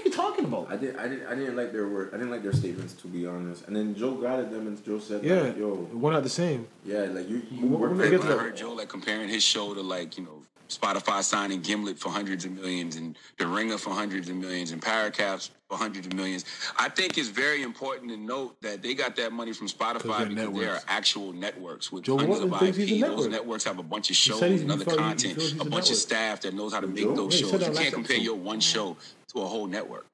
about? 0.53 0.71
I 0.71 0.77
didn't. 0.77 0.99
I 0.99 1.07
didn't. 1.07 1.27
I 1.27 1.35
didn't 1.35 1.55
like 1.55 1.71
their 1.71 1.87
word. 1.87 2.09
I 2.13 2.17
didn't 2.17 2.31
like 2.31 2.43
their 2.43 2.53
statements 2.53 2.93
to 3.01 3.07
be 3.07 3.25
honest. 3.25 3.67
And 3.67 3.75
then 3.75 3.95
Joe 3.95 4.15
got 4.15 4.39
at 4.39 4.51
them, 4.51 4.67
and 4.67 4.83
Joe 4.85 4.99
said, 4.99 5.23
Yeah, 5.23 5.41
like, 5.41 5.57
"Yo, 5.57 5.87
we're 5.93 6.11
not 6.11 6.23
the 6.23 6.29
same. 6.29 6.67
yeah, 6.85 7.01
like 7.03 7.29
you, 7.29 7.41
you 7.51 7.65
We're- 7.65 7.69
work 7.69 7.81
we're 7.81 7.89
for 7.89 7.95
gonna 7.95 8.09
get 8.11 8.21
to 8.21 8.33
I 8.33 8.37
heard 8.43 8.55
Joe 8.57 8.73
like 8.73 8.89
comparing 8.89 9.29
his 9.29 9.43
show 9.43 9.73
to 9.73 9.81
like 9.81 10.17
you 10.17 10.23
know 10.25 10.41
Spotify 10.69 11.21
signing 11.21 11.59
Gimlet 11.61 11.99
for 11.99 12.09
hundreds 12.09 12.45
of 12.45 12.51
millions 12.53 12.95
and 12.95 13.17
The 13.37 13.45
Ringer 13.45 13.77
for 13.77 13.89
hundreds 13.89 14.29
of 14.29 14.37
millions 14.37 14.71
and 14.71 14.81
Parcast 14.81 15.49
for 15.69 15.77
hundreds 15.77 16.07
of 16.07 16.13
millions. 16.13 16.45
I 16.77 16.87
think 16.87 17.17
it's 17.17 17.27
very 17.27 17.61
important 17.61 18.09
to 18.11 18.15
note 18.15 18.55
that 18.61 18.81
they 18.81 18.93
got 18.93 19.17
that 19.17 19.33
money 19.33 19.51
from 19.51 19.67
Spotify 19.67 20.19
they're 20.19 20.27
because 20.47 20.53
they 20.59 20.67
are 20.67 20.79
actual 20.87 21.33
networks 21.33 21.91
with 21.91 22.03
Joe 22.05 22.17
tons 22.19 22.39
Budden 22.39 22.53
of 22.53 22.61
IP. 22.63 22.75
he's 22.75 23.01
Those 23.01 23.09
network. 23.09 23.31
networks 23.31 23.63
have 23.65 23.79
a 23.79 23.83
bunch 23.83 24.11
of 24.11 24.15
said 24.15 24.31
shows 24.31 24.41
he's- 24.43 24.61
and 24.61 24.71
other 24.71 24.85
he 24.89 24.95
content, 24.95 25.35
feels 25.35 25.57
a 25.57 25.61
a 25.61 25.65
bunch 25.65 25.89
of 25.89 25.97
staff 25.97 26.39
that 26.41 26.53
knows 26.53 26.71
how 26.71 26.79
to 26.79 26.87
make 26.87 27.03
Joe? 27.03 27.15
those 27.15 27.33
Yeah, 27.41 27.49
shows. 27.49 27.51
You 27.67 27.73
can't 27.73 27.93
compare 27.93 28.15
episode. 28.15 28.23
your 28.23 28.35
one 28.35 28.61
show 28.61 28.95
to 29.33 29.41
a 29.41 29.45
whole 29.45 29.67
network. 29.67 30.05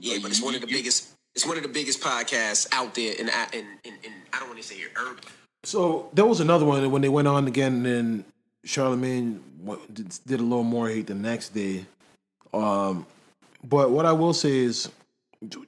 Yeah, 0.00 0.18
but 0.22 0.30
it's 0.30 0.42
one 0.42 0.54
of 0.54 0.60
the 0.60 0.66
biggest. 0.66 1.10
It's 1.34 1.46
one 1.46 1.56
of 1.56 1.62
the 1.62 1.68
biggest 1.68 2.00
podcasts 2.00 2.66
out 2.72 2.94
there, 2.94 3.14
in 3.14 3.28
in 3.28 3.66
in, 3.84 3.94
in 4.02 4.12
I 4.32 4.38
don't 4.40 4.48
want 4.48 4.60
to 4.60 4.66
say 4.66 4.82
urban. 4.96 5.24
So 5.62 6.08
there 6.12 6.26
was 6.26 6.40
another 6.40 6.64
one 6.64 6.90
when 6.90 7.02
they 7.02 7.08
went 7.08 7.28
on 7.28 7.46
again, 7.46 7.84
and 7.86 8.24
Charlamagne 8.66 9.40
did, 9.92 10.40
a 10.40 10.42
little 10.42 10.64
more 10.64 10.88
hate 10.88 11.06
the 11.06 11.14
next 11.14 11.50
day. 11.50 11.84
Um, 12.52 13.06
but 13.62 13.90
what 13.90 14.06
I 14.06 14.12
will 14.12 14.32
say 14.32 14.58
is, 14.58 14.88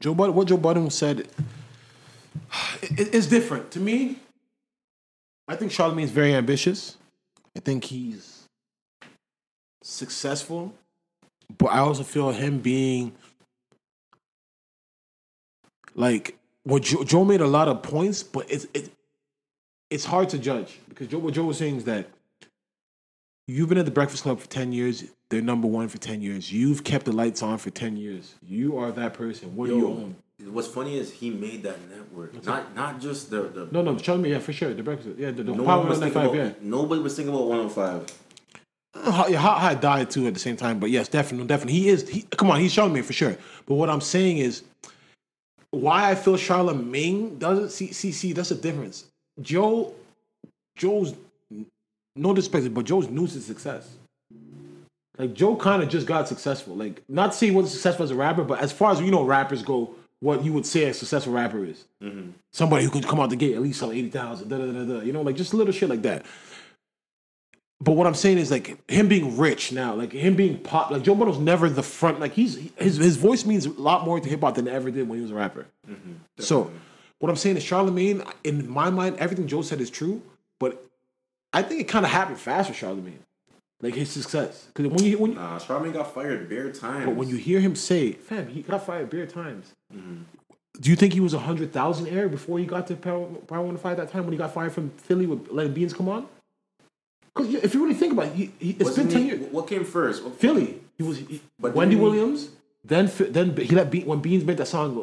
Joe 0.01 0.13
what 0.13 0.49
Joe 0.49 0.57
Budden 0.57 0.91
said, 0.91 1.21
it, 2.83 3.15
it's 3.15 3.27
different 3.27 3.71
to 3.73 3.81
me. 3.81 4.19
I 5.49 5.57
think 5.57 5.73
Charlamagne's 5.73 6.11
very 6.11 6.35
ambitious. 6.35 6.97
I 7.57 7.61
think 7.61 7.85
he's 7.85 8.45
successful, 9.83 10.73
but 11.59 11.67
I 11.67 11.79
also 11.79 12.03
feel 12.03 12.31
him 12.31 12.61
being 12.61 13.13
like 15.94 16.39
what 16.64 16.82
Joe, 16.82 17.05
Joe 17.05 17.24
made 17.24 17.40
a 17.40 17.47
lot 17.47 17.69
of 17.69 17.82
points, 17.82 18.23
but 18.23 18.51
it's 18.51 18.66
it, 18.74 18.90
it's 19.90 20.05
hard 20.05 20.28
to 20.31 20.39
judge 20.39 20.78
because 20.89 21.09
Joe, 21.09 21.19
what 21.19 21.35
Joe 21.35 21.44
was 21.44 21.59
saying 21.59 21.77
is 21.77 21.85
that 21.85 22.09
you've 23.47 23.69
been 23.69 23.78
at 23.78 23.85
the 23.85 23.90
Breakfast 23.90 24.23
Club 24.23 24.40
for 24.40 24.48
ten 24.48 24.73
years. 24.73 25.05
They're 25.28 25.43
number 25.43 25.69
one 25.69 25.89
for 25.89 25.98
ten 25.98 26.20
years. 26.20 26.52
You've 26.52 26.85
kept 26.85 27.05
the 27.05 27.12
lights 27.12 27.43
on 27.43 27.59
for 27.59 27.70
ten 27.70 27.97
years. 27.97 28.35
You 28.43 28.78
are 28.78 28.93
that 28.93 29.14
person. 29.14 29.56
What 29.56 29.69
do 29.69 29.77
you 29.77 29.89
own? 29.89 30.16
what's 30.51 30.69
funny 30.69 30.98
is 30.98 31.12
he 31.12 31.31
made 31.31 31.62
that 31.62 31.78
network. 31.89 32.44
Not 32.44 32.74
not 32.74 33.01
just 33.01 33.31
the 33.31 33.43
the. 33.43 33.69
No, 33.70 33.82
no, 33.82 33.97
show 33.98 34.16
me. 34.16 34.31
Yeah, 34.31 34.39
for 34.39 34.52
sure. 34.52 34.74
The 34.74 34.82
Breakfast. 34.82 35.19
Yeah, 35.19 35.31
the, 35.31 35.43
the 35.43 35.55
no 35.55 35.64
Power 35.64 35.81
one 35.81 35.89
was 35.89 36.02
about. 36.02 36.35
Yeah. 36.35 36.52
Nobody 36.60 37.01
was 37.01 37.16
thinking 37.16 37.35
about 37.35 37.47
105. 37.47 38.19
Uh, 38.94 39.10
Hot, 39.10 39.31
yeah, 39.31 39.39
Hot 39.39 39.60
Hot 39.60 39.81
died 39.81 40.10
too 40.10 40.27
at 40.27 40.35
the 40.35 40.40
same 40.40 40.56
time, 40.56 40.78
but 40.78 40.90
yes, 40.90 41.09
definitely, 41.09 41.47
definitely, 41.47 41.74
he 41.74 41.89
is. 41.89 42.09
He, 42.09 42.23
come 42.23 42.51
on, 42.51 42.60
he's 42.60 42.73
showing 42.73 42.93
me 42.93 43.01
for 43.02 43.12
sure. 43.12 43.36
But 43.66 43.77
what 43.77 43.89
I'm 43.89 44.01
saying 44.01 44.39
is, 44.39 44.64
why 45.73 46.11
I 46.11 46.15
feel 46.15 46.36
Charlamagne 46.36 47.39
doesn't 47.39 47.70
see 47.70 47.93
see 47.93 48.12
see 48.12 48.32
that's 48.32 48.51
the 48.51 48.55
difference. 48.55 49.07
Joe, 49.40 49.94
Joe's 50.77 51.15
no 52.15 52.35
disrespect, 52.35 52.73
but 52.74 52.85
Joe's 52.85 53.09
new 53.09 53.27
to 53.27 53.40
success. 53.40 53.89
Like 55.19 55.35
Joe 55.35 55.57
kind 55.57 55.82
of 55.82 55.89
just 55.89 56.07
got 56.07 56.28
successful. 56.28 56.77
Like 56.77 57.03
not 57.09 57.32
to 57.32 57.39
say 57.39 57.47
he 57.47 57.53
wasn't 57.53 57.73
successful 57.73 58.05
as 58.05 58.11
a 58.11 58.15
rapper, 58.15 58.44
but 58.44 58.61
as 58.61 58.70
far 58.70 58.93
as 58.93 59.01
you 59.01 59.11
know, 59.11 59.24
rappers 59.24 59.62
go, 59.62 59.94
what 60.20 60.44
you 60.44 60.53
would 60.53 60.66
say 60.66 60.85
a 60.85 60.94
successful 60.94 61.32
rapper 61.32 61.65
is 61.65 61.85
mm-hmm. 62.03 62.31
somebody 62.53 62.85
who 62.85 62.90
could 62.90 63.07
come 63.07 63.19
out 63.19 63.31
the 63.31 63.36
gate 63.36 63.55
at 63.55 63.62
least 63.62 63.81
sell 63.81 63.93
eighty 63.93 64.11
thousand. 64.11 64.51
You 65.07 65.12
know, 65.12 65.23
like 65.23 65.36
just 65.36 65.55
little 65.55 65.73
shit 65.73 65.89
like 65.89 66.03
that. 66.03 66.27
But 67.83 67.93
what 67.93 68.07
I'm 68.07 68.15
saying 68.15 68.39
is 68.39 68.51
like 68.51 68.79
him 68.89 69.09
being 69.09 69.37
rich 69.37 69.73
now, 69.73 69.95
like 69.95 70.13
him 70.13 70.37
being 70.37 70.59
pop, 70.59 70.91
like 70.93 71.03
Joe 71.03 71.17
Budden's 71.17 71.39
never 71.39 71.69
the 71.69 71.83
front. 71.83 72.21
Like 72.21 72.33
he's 72.33 72.55
his 72.77 72.97
his 72.97 73.17
voice 73.17 73.45
means 73.45 73.67
a 73.67 73.71
lot 73.73 74.05
more 74.05 74.21
to 74.21 74.29
hip 74.29 74.41
hop 74.43 74.55
than 74.55 74.69
it 74.69 74.73
ever 74.73 74.91
did 74.91 75.09
when 75.09 75.19
he 75.19 75.23
was 75.23 75.33
a 75.33 75.35
rapper. 75.35 75.67
Mm-hmm. 75.91 76.13
so 76.39 76.71
what 77.19 77.29
I'm 77.29 77.37
saying 77.37 77.57
is 77.57 77.65
Charlamagne, 77.65 78.25
in 78.45 78.69
my 78.71 78.91
mind, 78.91 79.17
everything 79.19 79.47
Joe 79.49 79.63
said 79.63 79.81
is 79.81 79.91
true, 79.91 80.23
but 80.61 80.85
I 81.53 81.63
think 81.63 81.81
it 81.81 81.89
kind 81.89 82.05
of 82.05 82.13
happened 82.13 82.39
fast 82.39 82.69
for 82.71 82.75
Charlamagne, 82.87 83.19
like 83.81 83.95
his 83.95 84.11
success. 84.11 84.67
Because 84.75 84.93
when 84.93 85.05
you 85.05 85.19
when 85.19 85.33
you, 85.33 85.37
Nah, 85.39 85.59
Charlamagne 85.59 85.95
got 85.95 86.15
fired 86.15 86.49
bare 86.49 86.71
times. 86.71 87.07
but 87.07 87.17
when 87.17 87.29
you 87.29 87.37
hear 87.37 87.59
him 87.59 87.75
say, 87.75 88.13
"Fam, 88.13 88.47
he 88.49 88.63
got 88.63 88.87
fired 88.87 89.11
bare 89.11 89.27
times." 89.27 89.73
Mm-hmm. 89.93 90.23
Do 90.81 90.89
you 90.91 90.97
think 90.97 91.13
he 91.15 91.21
was 91.21 91.35
a 91.35 91.39
hundred 91.41 91.73
thousand 91.73 92.07
air 92.09 92.29
before 92.29 92.59
he 92.61 92.65
got 92.65 92.87
to 92.89 92.97
Power 92.97 93.27
Power 93.49 93.63
One 93.63 93.77
Five 93.77 93.97
that 93.97 94.11
time 94.13 94.23
when 94.25 94.33
he 94.33 94.39
got 94.39 94.55
fired 94.55 94.73
from 94.73 94.91
Philly 94.91 95.27
with 95.27 95.49
letting 95.51 95.75
Beans 95.75 95.93
come 95.93 96.09
on? 96.09 96.27
Because 97.35 97.55
if 97.55 97.75
you 97.75 97.83
really 97.83 97.95
think 97.95 98.13
about 98.13 98.27
it, 98.27 98.33
he, 98.35 98.53
he, 98.59 98.71
it's 98.73 98.85
Wasn't 98.85 99.09
been 99.09 99.13
ten 99.13 99.23
he- 99.23 99.29
years. 99.29 99.53
What 99.53 99.67
came 99.69 99.85
first? 99.85 100.23
What- 100.25 100.37
Philly. 100.39 100.81
He 100.99 101.03
was 101.03 101.19
he, 101.19 101.41
But 101.59 101.75
Wendy 101.75 101.97
Williams. 101.97 102.51
Then 102.85 103.09
then 103.31 103.57
he 103.57 103.75
let 103.77 103.93
Be- 103.93 104.03
when 104.03 104.19
Beans 104.19 104.45
made 104.45 104.57
that 104.57 104.67
song 104.67 104.97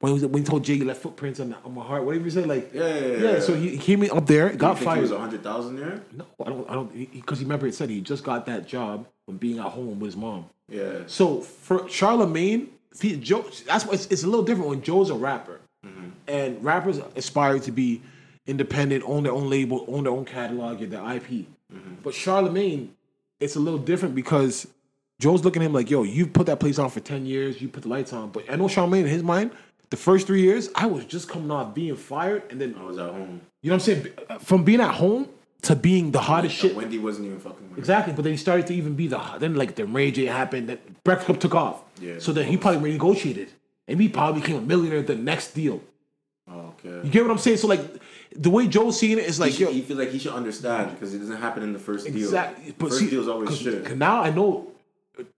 when 0.00 0.08
he 0.10 0.14
was, 0.14 0.24
when 0.24 0.42
he 0.42 0.48
told 0.48 0.64
Jay 0.64 0.76
he 0.76 0.84
left 0.84 1.02
footprints 1.02 1.38
on, 1.38 1.54
on 1.66 1.74
my 1.74 1.84
heart. 1.84 2.02
Whatever 2.04 2.24
he 2.24 2.30
said, 2.30 2.46
like 2.48 2.72
Yeah, 2.72 2.86
yeah, 2.88 3.06
yeah, 3.06 3.16
yeah. 3.32 3.40
So 3.40 3.54
he, 3.54 3.70
he 3.70 3.78
came 3.78 4.02
in 4.02 4.10
up 4.10 4.26
there, 4.26 4.50
You 4.50 4.56
got 4.56 4.78
think 4.78 4.90
He 4.94 5.00
was 5.02 5.10
fired. 5.10 5.20
hundred 5.20 5.42
thousand 5.42 5.76
there. 5.76 6.00
No, 6.14 6.24
I 6.44 6.48
don't. 6.48 6.70
I 6.70 6.72
don't. 6.72 7.12
Because 7.12 7.38
he 7.38 7.44
remember 7.44 7.66
it 7.66 7.74
said 7.74 7.90
he 7.90 8.00
just 8.00 8.24
got 8.24 8.46
that 8.46 8.66
job 8.66 9.06
when 9.26 9.36
being 9.36 9.58
at 9.58 9.66
home 9.66 10.00
with 10.00 10.08
his 10.08 10.16
mom. 10.16 10.46
Yeah. 10.70 11.00
So 11.08 11.42
for 11.42 11.80
Charlamagne, 11.80 12.68
see, 12.94 13.16
Joe, 13.16 13.44
that's 13.66 13.84
why 13.84 13.92
it's, 13.94 14.06
it's 14.06 14.22
a 14.24 14.26
little 14.26 14.44
different 14.44 14.70
when 14.70 14.80
Joe's 14.82 15.10
a 15.10 15.14
rapper, 15.14 15.60
mm-hmm. 15.84 16.08
and 16.26 16.64
rappers 16.64 17.00
aspire 17.16 17.58
to 17.58 17.70
be 17.70 18.00
independent, 18.46 19.04
own 19.06 19.24
their 19.24 19.32
own 19.32 19.50
label, 19.50 19.84
own 19.88 20.04
their 20.04 20.12
own 20.12 20.24
catalog, 20.24 20.78
get 20.78 20.90
their 20.90 21.06
IP. 21.16 21.46
Mm-hmm. 21.72 21.94
But 22.02 22.14
Charlamagne, 22.14 22.88
it's 23.40 23.56
a 23.56 23.60
little 23.60 23.78
different 23.78 24.14
because 24.14 24.66
Joe's 25.18 25.44
looking 25.44 25.62
at 25.62 25.66
him 25.66 25.72
like, 25.72 25.90
"Yo, 25.90 26.02
you 26.02 26.26
put 26.26 26.46
that 26.46 26.60
place 26.60 26.78
on 26.78 26.90
for 26.90 27.00
ten 27.00 27.26
years, 27.26 27.60
you 27.60 27.68
put 27.68 27.82
the 27.82 27.88
lights 27.88 28.12
on." 28.12 28.30
But 28.30 28.50
I 28.50 28.56
know 28.56 28.64
Charlamagne 28.64 29.00
in 29.00 29.06
his 29.08 29.22
mind, 29.22 29.50
the 29.90 29.96
first 29.96 30.26
three 30.26 30.42
years, 30.42 30.70
I 30.74 30.86
was 30.86 31.04
just 31.04 31.28
coming 31.28 31.50
off 31.50 31.74
being 31.74 31.96
fired, 31.96 32.44
and 32.50 32.60
then 32.60 32.74
I 32.78 32.84
was 32.84 32.98
at 32.98 33.10
home. 33.10 33.40
you 33.62 33.70
know 33.70 33.76
what 33.76 33.88
I'm 33.88 34.02
saying? 34.02 34.06
From 34.40 34.64
being 34.64 34.80
at 34.80 34.94
home, 34.94 35.28
to 35.62 35.74
being 35.74 36.12
the 36.12 36.20
hottest 36.20 36.54
shit. 36.54 36.76
Wendy 36.76 36.98
wasn't 36.98 37.26
even 37.26 37.40
fucking 37.40 37.70
with. 37.70 37.78
Exactly, 37.78 38.12
but 38.12 38.22
then 38.22 38.32
he 38.32 38.36
started 38.36 38.66
to 38.68 38.74
even 38.74 38.94
be 38.94 39.08
the 39.08 39.20
then 39.38 39.54
like 39.54 39.74
the 39.74 39.84
Ray 39.84 40.10
J 40.10 40.26
happened, 40.26 40.68
that 40.68 41.02
Breakfast 41.04 41.26
Club 41.26 41.40
took 41.40 41.54
off. 41.54 41.82
Yeah. 42.00 42.18
So 42.18 42.32
then 42.32 42.46
he 42.46 42.56
probably 42.56 42.92
renegotiated, 42.92 43.48
and 43.88 44.00
he 44.00 44.08
probably 44.08 44.40
became 44.40 44.56
a 44.56 44.60
millionaire 44.60 45.00
at 45.00 45.06
the 45.06 45.16
next 45.16 45.52
deal. 45.52 45.82
Oh, 46.48 46.74
okay. 46.84 47.04
You 47.04 47.10
get 47.10 47.22
what 47.22 47.32
I'm 47.32 47.38
saying? 47.38 47.56
So 47.56 47.66
like 47.66 47.80
the 48.38 48.50
way 48.50 48.66
Joe's 48.68 48.98
seeing 48.98 49.18
it 49.18 49.24
is 49.24 49.36
He, 49.36 49.42
like 49.42 49.52
should, 49.52 49.60
yo, 49.60 49.72
he 49.72 49.80
feels 49.82 49.98
like 49.98 50.10
he 50.10 50.18
should 50.18 50.32
understand 50.32 50.92
because 50.92 51.14
it 51.14 51.18
doesn't 51.18 51.36
happen 51.38 51.62
in 51.62 51.72
the 51.72 51.78
first 51.78 52.06
deal. 52.06 52.16
exactly. 52.16 52.74
But 52.78 52.88
first 52.88 53.00
see, 53.00 53.10
deal's 53.10 53.28
always 53.28 53.56
shit. 53.58 53.96
now 53.96 54.22
I 54.22 54.30
know. 54.30 54.72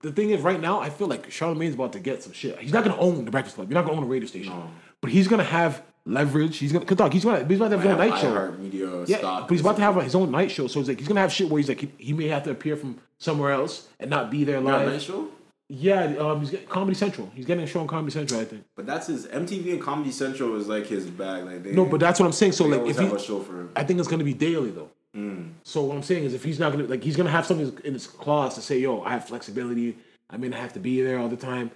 The 0.03 0.11
thing 0.11 0.31
is, 0.31 0.41
right 0.43 0.61
now 0.61 0.81
I 0.81 0.91
feel 0.91 1.07
like 1.07 1.29
Charlamagne's 1.31 1.75
about 1.75 1.93
to 1.93 2.01
get 2.01 2.23
some 2.23 2.33
shit. 2.33 2.59
He's 2.59 2.73
not 2.73 2.85
gonna 2.85 2.99
own 2.99 3.25
the 3.25 3.31
Breakfast 3.31 3.55
Club. 3.57 3.71
You're 3.71 3.81
not 3.81 3.87
gonna 3.87 3.97
own 3.99 4.05
the 4.05 4.11
radio 4.13 4.27
station, 4.27 4.53
No. 4.53 4.71
but 5.01 5.11
he's 5.11 5.29
gonna 5.29 5.45
have 5.45 5.83
leverage. 6.05 6.57
He's 6.59 6.73
gonna, 6.73 6.85
cause 6.85 6.97
dog, 6.99 7.13
he's 7.13 7.25
gonna, 7.25 7.47
he's 7.47 7.59
about 7.61 7.69
to 7.71 7.79
have 7.79 7.83
his 7.83 7.93
own 7.93 7.99
night 7.99 8.21
show. 8.21 8.51
Media 8.59 9.05
Yeah, 9.07 9.21
but 9.43 9.51
he's 9.51 9.61
about 9.61 9.77
to 9.77 9.83
have 9.83 10.03
his 10.03 10.15
own 10.17 10.31
night 10.33 10.51
show, 10.51 10.67
so 10.67 10.81
it's 10.81 10.89
like 10.89 10.99
he's 10.99 11.07
gonna 11.07 11.21
have 11.21 11.33
shit 11.33 11.49
where 11.49 11.59
he's 11.61 11.69
like 11.69 11.81
he, 11.81 11.91
he 11.99 12.13
may 12.13 12.27
have 12.29 12.43
to 12.45 12.51
appear 12.51 12.77
from 12.77 12.99
somewhere 13.19 13.53
else 13.53 13.87
and 14.01 14.11
not 14.11 14.31
be 14.31 14.43
there 14.43 14.61
live. 14.61 14.89
night 14.89 15.03
show. 15.03 15.29
Yeah, 15.71 16.17
um, 16.19 16.41
he's 16.41 16.51
getting 16.51 16.67
Comedy 16.67 16.95
Central. 16.95 17.31
He's 17.35 17.45
getting 17.45 17.63
a 17.63 17.67
show 17.67 17.81
on 17.81 17.87
Comedy 17.87 18.11
Central, 18.11 18.41
I 18.41 18.45
think. 18.47 18.65
But 18.75 18.87
that's 18.87 19.07
his 19.07 19.27
MTV 19.27 19.73
and 19.73 19.83
Comedy 19.83 20.11
Central 20.11 20.57
is 20.57 20.67
like 20.67 20.87
his 20.87 21.07
bag. 21.07 21.45
Like 21.45 21.63
they, 21.63 21.73
No, 21.73 21.85
but 21.85 22.01
that's 22.01 22.19
what 22.19 22.27
I'm 22.27 22.33
saying. 22.33 22.53
So 22.53 22.65
like, 22.65 22.89
if 22.89 22.99
he, 22.99 23.07
a 23.07 23.19
show 23.19 23.41
for 23.41 23.61
him. 23.61 23.71
I 23.77 23.85
think 23.85 23.99
it's 23.99 24.09
gonna 24.09 24.25
be 24.25 24.33
daily 24.35 24.71
though. 24.71 24.91
So 25.65 25.83
what 25.83 25.97
I'm 25.97 26.03
saying 26.03 26.25
is, 26.25 26.35
if 26.35 26.45
he's 26.45 26.59
not 26.59 26.73
gonna 26.73 26.85
like, 26.85 27.03
he's 27.03 27.17
gonna 27.17 27.31
have 27.31 27.45
something 27.45 27.77
in 27.85 27.95
his 27.95 28.07
clause 28.07 28.55
to 28.55 28.63
say, 28.63 28.79
"Yo, 28.79 29.03
I 29.03 29.11
have 29.11 29.27
flexibility. 29.27 29.97
I 30.31 30.37
mean, 30.37 30.55
I 30.55 30.59
have 30.59 30.73
to 30.75 30.81
be 30.81 31.03
there 31.03 31.19
all 31.19 31.29
the 31.29 31.37
time." 31.37 31.71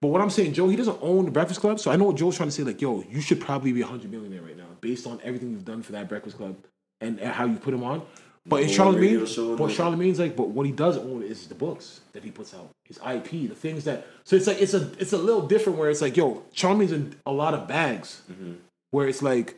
But 0.00 0.08
what 0.08 0.20
I'm 0.20 0.30
saying, 0.30 0.52
Joe, 0.52 0.68
he 0.68 0.76
doesn't 0.76 0.98
own 1.00 1.24
the 1.24 1.30
Breakfast 1.30 1.60
Club, 1.60 1.80
so 1.80 1.90
I 1.90 1.96
know 1.96 2.04
what 2.04 2.16
Joe's 2.16 2.36
trying 2.36 2.48
to 2.48 2.54
say. 2.54 2.62
Like, 2.62 2.80
yo, 2.80 3.04
you 3.10 3.20
should 3.20 3.40
probably 3.40 3.72
be 3.72 3.82
a 3.82 3.86
hundred 3.86 4.10
millionaire 4.10 4.42
right 4.42 4.56
now, 4.56 4.66
based 4.80 5.06
on 5.06 5.20
everything 5.22 5.50
you've 5.50 5.64
done 5.64 5.82
for 5.82 5.92
that 5.92 6.08
Breakfast 6.08 6.36
Club 6.36 6.56
and, 7.00 7.18
and 7.20 7.32
how 7.32 7.44
you 7.44 7.56
put 7.56 7.74
him 7.74 7.82
on. 7.82 8.02
But 8.48 8.62
in 8.62 8.68
The 8.68 8.76
whole 8.82 8.92
radio 8.92 9.20
Charlamagne, 9.24 9.56
but 9.58 9.70
Charlamagne's 9.70 10.18
like, 10.20 10.36
but 10.36 10.48
what 10.48 10.66
he 10.66 10.72
does 10.72 10.96
own 10.98 11.22
is 11.22 11.46
the 11.48 11.54
books 11.54 12.00
that 12.12 12.22
he 12.22 12.30
puts 12.30 12.54
out, 12.54 12.70
his 12.84 12.98
IP, 12.98 13.48
the 13.48 13.54
things 13.56 13.84
that. 13.84 14.06
So 14.24 14.36
it's 14.36 14.46
like 14.46 14.60
it's 14.60 14.74
a 14.74 14.90
it's 14.98 15.12
a 15.12 15.18
little 15.18 15.46
different 15.46 15.78
where 15.78 15.90
it's 15.90 16.00
like, 16.00 16.16
yo, 16.16 16.42
Charlamagne's 16.54 16.92
in 16.92 17.14
a 17.26 17.32
lot 17.32 17.54
of 17.54 17.66
bags, 17.66 18.22
Mm-hmm. 18.30 18.52
where 18.92 19.08
it's 19.08 19.20
like 19.22 19.56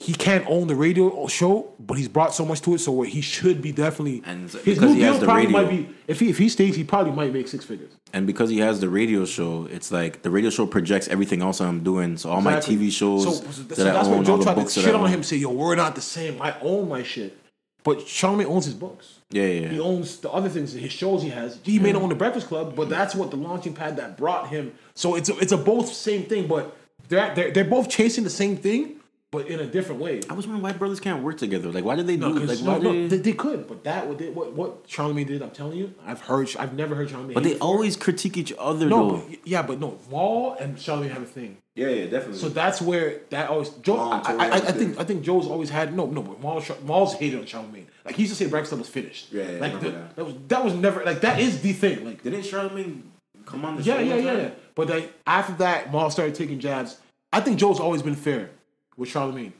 he 0.00 0.14
can't 0.14 0.44
own 0.48 0.68
the 0.68 0.76
radio 0.76 1.26
show, 1.26 1.72
but 1.80 1.98
he's 1.98 2.06
brought 2.08 2.32
so 2.32 2.44
much 2.46 2.60
to 2.62 2.72
it, 2.74 2.78
so 2.78 3.02
he 3.02 3.20
should 3.20 3.60
be 3.60 3.72
definitely. 3.72 4.22
And 4.24 4.42
his 4.48 4.78
because 4.78 4.78
new 4.80 4.94
he 4.94 5.00
has 5.02 5.14
deal 5.16 5.20
the 5.20 5.26
probably 5.26 5.46
radio. 5.46 5.60
might 5.62 5.70
be 5.70 5.88
if 6.06 6.20
he 6.20 6.30
if 6.30 6.38
he 6.38 6.48
stays, 6.48 6.76
he 6.76 6.84
probably 6.84 7.12
might 7.12 7.32
make 7.32 7.48
six 7.48 7.64
figures. 7.64 7.90
And 8.14 8.26
because 8.26 8.48
he 8.48 8.60
has 8.60 8.80
the 8.80 8.88
radio 8.88 9.24
show, 9.26 9.66
it's 9.70 9.90
like 9.90 10.22
the 10.22 10.30
radio 10.30 10.50
show 10.50 10.66
projects 10.66 11.08
everything 11.08 11.42
else 11.42 11.60
I'm 11.60 11.82
doing. 11.82 12.16
So 12.16 12.30
all 12.30 12.38
Exactly. 12.38 12.76
my 12.76 12.82
TV 12.84 12.90
shows 12.92 13.24
So, 13.24 13.32
so 13.32 13.62
that 13.64 13.68
that's 13.76 13.80
I 14.08 14.10
why 14.10 14.16
own, 14.16 14.24
Joe 14.24 14.32
all 14.32 14.38
the 14.38 14.44
tried 14.44 14.54
to 14.54 14.60
books 14.60 14.74
that 14.76 14.80
shit 14.82 14.94
on 14.94 15.10
him, 15.10 15.22
say, 15.24 15.36
"Yo, 15.36 15.50
we're 15.50 15.74
not 15.74 15.94
the 15.96 16.00
same. 16.00 16.40
I 16.40 16.58
own 16.60 16.88
my 16.88 17.02
shit." 17.02 17.36
But 17.84 17.98
Charlamagne 18.00 18.46
owns 18.46 18.64
his 18.64 18.74
books. 18.74 19.20
Yeah, 19.30 19.46
yeah. 19.46 19.68
He 19.68 19.80
owns 19.80 20.18
the 20.18 20.30
other 20.30 20.48
things, 20.48 20.72
his 20.72 20.92
shows 20.92 21.22
he 21.22 21.28
has. 21.30 21.58
He 21.62 21.78
may 21.78 21.92
not 21.92 22.02
own 22.02 22.08
the 22.08 22.14
Breakfast 22.14 22.48
Club, 22.48 22.74
but 22.74 22.88
that's 22.88 23.14
what 23.14 23.30
the 23.30 23.36
launching 23.36 23.74
pad 23.74 23.96
that 23.96 24.16
brought 24.16 24.48
him. 24.48 24.72
So 24.94 25.14
it's 25.14 25.28
a, 25.28 25.38
it's 25.38 25.52
a 25.52 25.56
both 25.56 25.92
same 25.92 26.24
thing, 26.24 26.46
but 26.46 26.76
they're, 27.08 27.34
they're 27.34 27.50
they're 27.50 27.64
both 27.64 27.88
chasing 27.88 28.24
the 28.24 28.30
same 28.30 28.56
thing, 28.56 28.96
but 29.30 29.46
in 29.46 29.60
a 29.60 29.66
different 29.66 30.00
way. 30.00 30.20
I 30.28 30.32
was 30.34 30.46
wondering 30.46 30.62
why 30.62 30.72
brothers 30.72 31.00
can't 31.00 31.22
work 31.22 31.38
together. 31.38 31.70
Like, 31.70 31.84
why 31.84 31.94
did 31.96 32.06
they 32.06 32.16
No, 32.16 32.32
do? 32.32 32.40
Like, 32.40 32.58
why 32.58 32.78
no, 32.78 32.92
no, 32.92 33.08
they, 33.08 33.18
they 33.18 33.32
could, 33.32 33.68
but 33.68 33.84
that 33.84 34.06
what 34.06 34.18
they, 34.18 34.30
what 34.30 34.52
what 34.54 34.88
Charlamagne 34.88 35.26
did, 35.26 35.42
I'm 35.42 35.50
telling 35.50 35.78
you, 35.78 35.94
I've 36.04 36.20
heard, 36.22 36.54
I've 36.58 36.74
never 36.74 36.94
heard 36.94 37.08
Charlamagne. 37.10 37.34
But 37.34 37.44
they 37.44 37.58
always 37.58 37.96
critique 37.96 38.36
each 38.36 38.52
other, 38.58 38.86
no, 38.86 39.10
but, 39.18 39.46
yeah, 39.46 39.62
but 39.62 39.78
no, 39.78 39.98
Wall 40.10 40.56
and 40.58 40.76
Charlamagne 40.76 41.12
have 41.12 41.22
a 41.22 41.26
thing. 41.26 41.58
Yeah, 41.78 41.90
yeah, 41.90 42.04
definitely. 42.06 42.38
So 42.38 42.48
that's 42.48 42.82
where 42.82 43.20
that 43.30 43.50
always 43.50 43.68
Joe. 43.68 43.98
I, 43.98 44.18
I, 44.18 44.32
I, 44.32 44.50
I 44.50 44.54
have 44.56 44.68
a 44.68 44.72
think. 44.72 44.98
I 44.98 45.04
think 45.04 45.22
Joe's 45.22 45.46
always 45.46 45.70
had 45.70 45.94
no 45.94 46.06
no. 46.06 46.22
But 46.22 46.84
Mal's 46.84 47.14
hated 47.14 47.38
on 47.38 47.46
Charlamagne. 47.46 47.86
Like 48.04 48.16
he 48.16 48.22
used 48.22 48.36
to 48.36 48.44
say 48.44 48.50
Breakfast 48.50 48.76
was 48.76 48.88
finished. 48.88 49.32
Yeah, 49.32 49.48
yeah, 49.48 49.60
like 49.60 49.80
the- 49.80 49.90
that. 49.90 50.16
that 50.16 50.24
was 50.24 50.34
that 50.48 50.64
was 50.64 50.74
never 50.74 51.04
like 51.04 51.20
that 51.20 51.38
is 51.38 51.62
the 51.62 51.72
thing. 51.72 52.04
Like 52.04 52.22
didn't 52.24 52.40
Charlamagne 52.40 53.02
come 53.46 53.64
on 53.64 53.76
the 53.76 53.82
yeah 53.82 53.98
show? 53.98 54.00
yeah 54.00 54.16
yeah. 54.16 54.32
yeah. 54.32 54.50
But 54.74 54.88
like 54.88 55.12
after 55.24 55.52
that, 55.54 55.92
Maul 55.92 56.10
started 56.10 56.34
taking 56.34 56.58
jabs. 56.58 56.98
I 57.32 57.40
think 57.40 57.60
Joe's 57.60 57.78
always 57.78 58.02
been 58.02 58.16
fair 58.16 58.50
with 58.96 59.08
Charlamagne. 59.08 59.36
You 59.36 59.44
know 59.44 59.52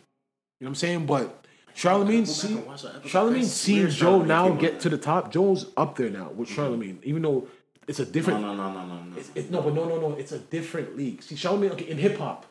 what 0.59 0.69
I'm 0.71 0.75
saying? 0.75 1.07
But 1.07 1.45
Charlamagne, 1.77 2.27
see, 2.27 2.55
and 2.55 2.67
watch 2.67 2.83
that 2.83 2.97
episode. 2.97 3.33
Charlamagne 3.33 3.45
seeing 3.45 3.89
Joe 3.91 4.23
now 4.23 4.51
get 4.51 4.81
to 4.81 4.89
the 4.89 4.99
top. 4.99 5.31
Joe's 5.33 5.67
up 5.77 5.95
there 5.95 6.11
now 6.11 6.31
with 6.31 6.49
mm-hmm. 6.49 6.61
Charlamagne, 6.61 6.99
even 7.05 7.23
though 7.23 7.47
it's 7.89 7.99
a 8.01 8.07
different. 8.07 8.41
No, 8.43 8.55
no, 8.55 8.71
no, 8.73 8.85
no, 8.87 8.87
no, 8.87 9.03
no. 9.05 9.17
It's, 9.17 9.31
it's, 9.35 9.51
no, 9.51 9.63
but 9.63 9.75
no, 9.75 9.85
no, 9.89 9.99
no. 10.01 10.13
It's 10.15 10.33
a 10.33 10.39
different 10.39 10.97
league. 10.97 11.23
See, 11.23 11.35
Charlamagne 11.35 11.73
okay, 11.73 11.89
in 11.89 11.99
hip 11.99 12.19
hop. 12.19 12.47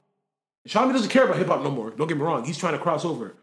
Charlamagne 0.68 0.94
doesn't 0.94 1.10
care 1.10 1.24
about 1.26 1.38
hip 1.38 1.48
hop 1.48 1.62
no 1.64 1.72
more. 1.72 1.92
Don't 1.92 2.08
get 2.08 2.18
me 2.18 2.24
wrong. 2.24 2.44
He's 2.44 2.58
trying 2.58 2.74
to 2.74 2.80
cross 2.80 3.06
over. 3.06 3.34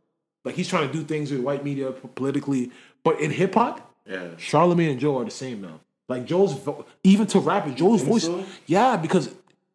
Like 0.44 0.56
he's 0.56 0.68
trying 0.68 0.86
to 0.86 0.92
do 0.92 1.02
things 1.04 1.30
with 1.30 1.40
white 1.40 1.64
media 1.64 1.92
politically. 1.92 2.70
But 3.02 3.20
in 3.20 3.30
hip 3.30 3.54
hop, 3.54 3.94
Yeah. 4.06 4.28
Charlamagne 4.36 4.90
and 4.90 5.00
Joe 5.00 5.18
are 5.18 5.24
the 5.24 5.30
same 5.30 5.62
now. 5.62 5.80
Like 6.08 6.26
Joe's 6.26 6.52
vo- 6.52 6.84
even 7.02 7.26
to 7.28 7.38
rapping, 7.38 7.76
Joe's 7.76 8.02
voice. 8.02 8.24
so? 8.24 8.44
Yeah, 8.66 8.96
because 8.98 9.30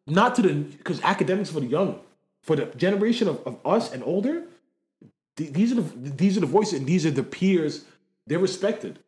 not 0.06 0.36
to 0.36 0.42
the 0.42 0.54
because 0.54 1.00
academics 1.02 1.50
for 1.50 1.58
the 1.60 1.66
young, 1.66 1.98
for 2.42 2.54
the 2.54 2.66
generation 2.76 3.26
of, 3.28 3.44
of 3.46 3.58
us 3.66 3.92
and 3.92 4.04
older. 4.04 4.44
th- 5.36 5.52
These 5.52 5.72
are 5.72 5.76
the 5.76 6.10
these 6.10 6.36
are 6.36 6.40
the 6.40 6.46
voices 6.46 6.74
and 6.78 6.86
these 6.86 7.04
are 7.04 7.10
the 7.10 7.24
peers. 7.24 7.84
They're 8.28 8.38
respected. 8.38 9.00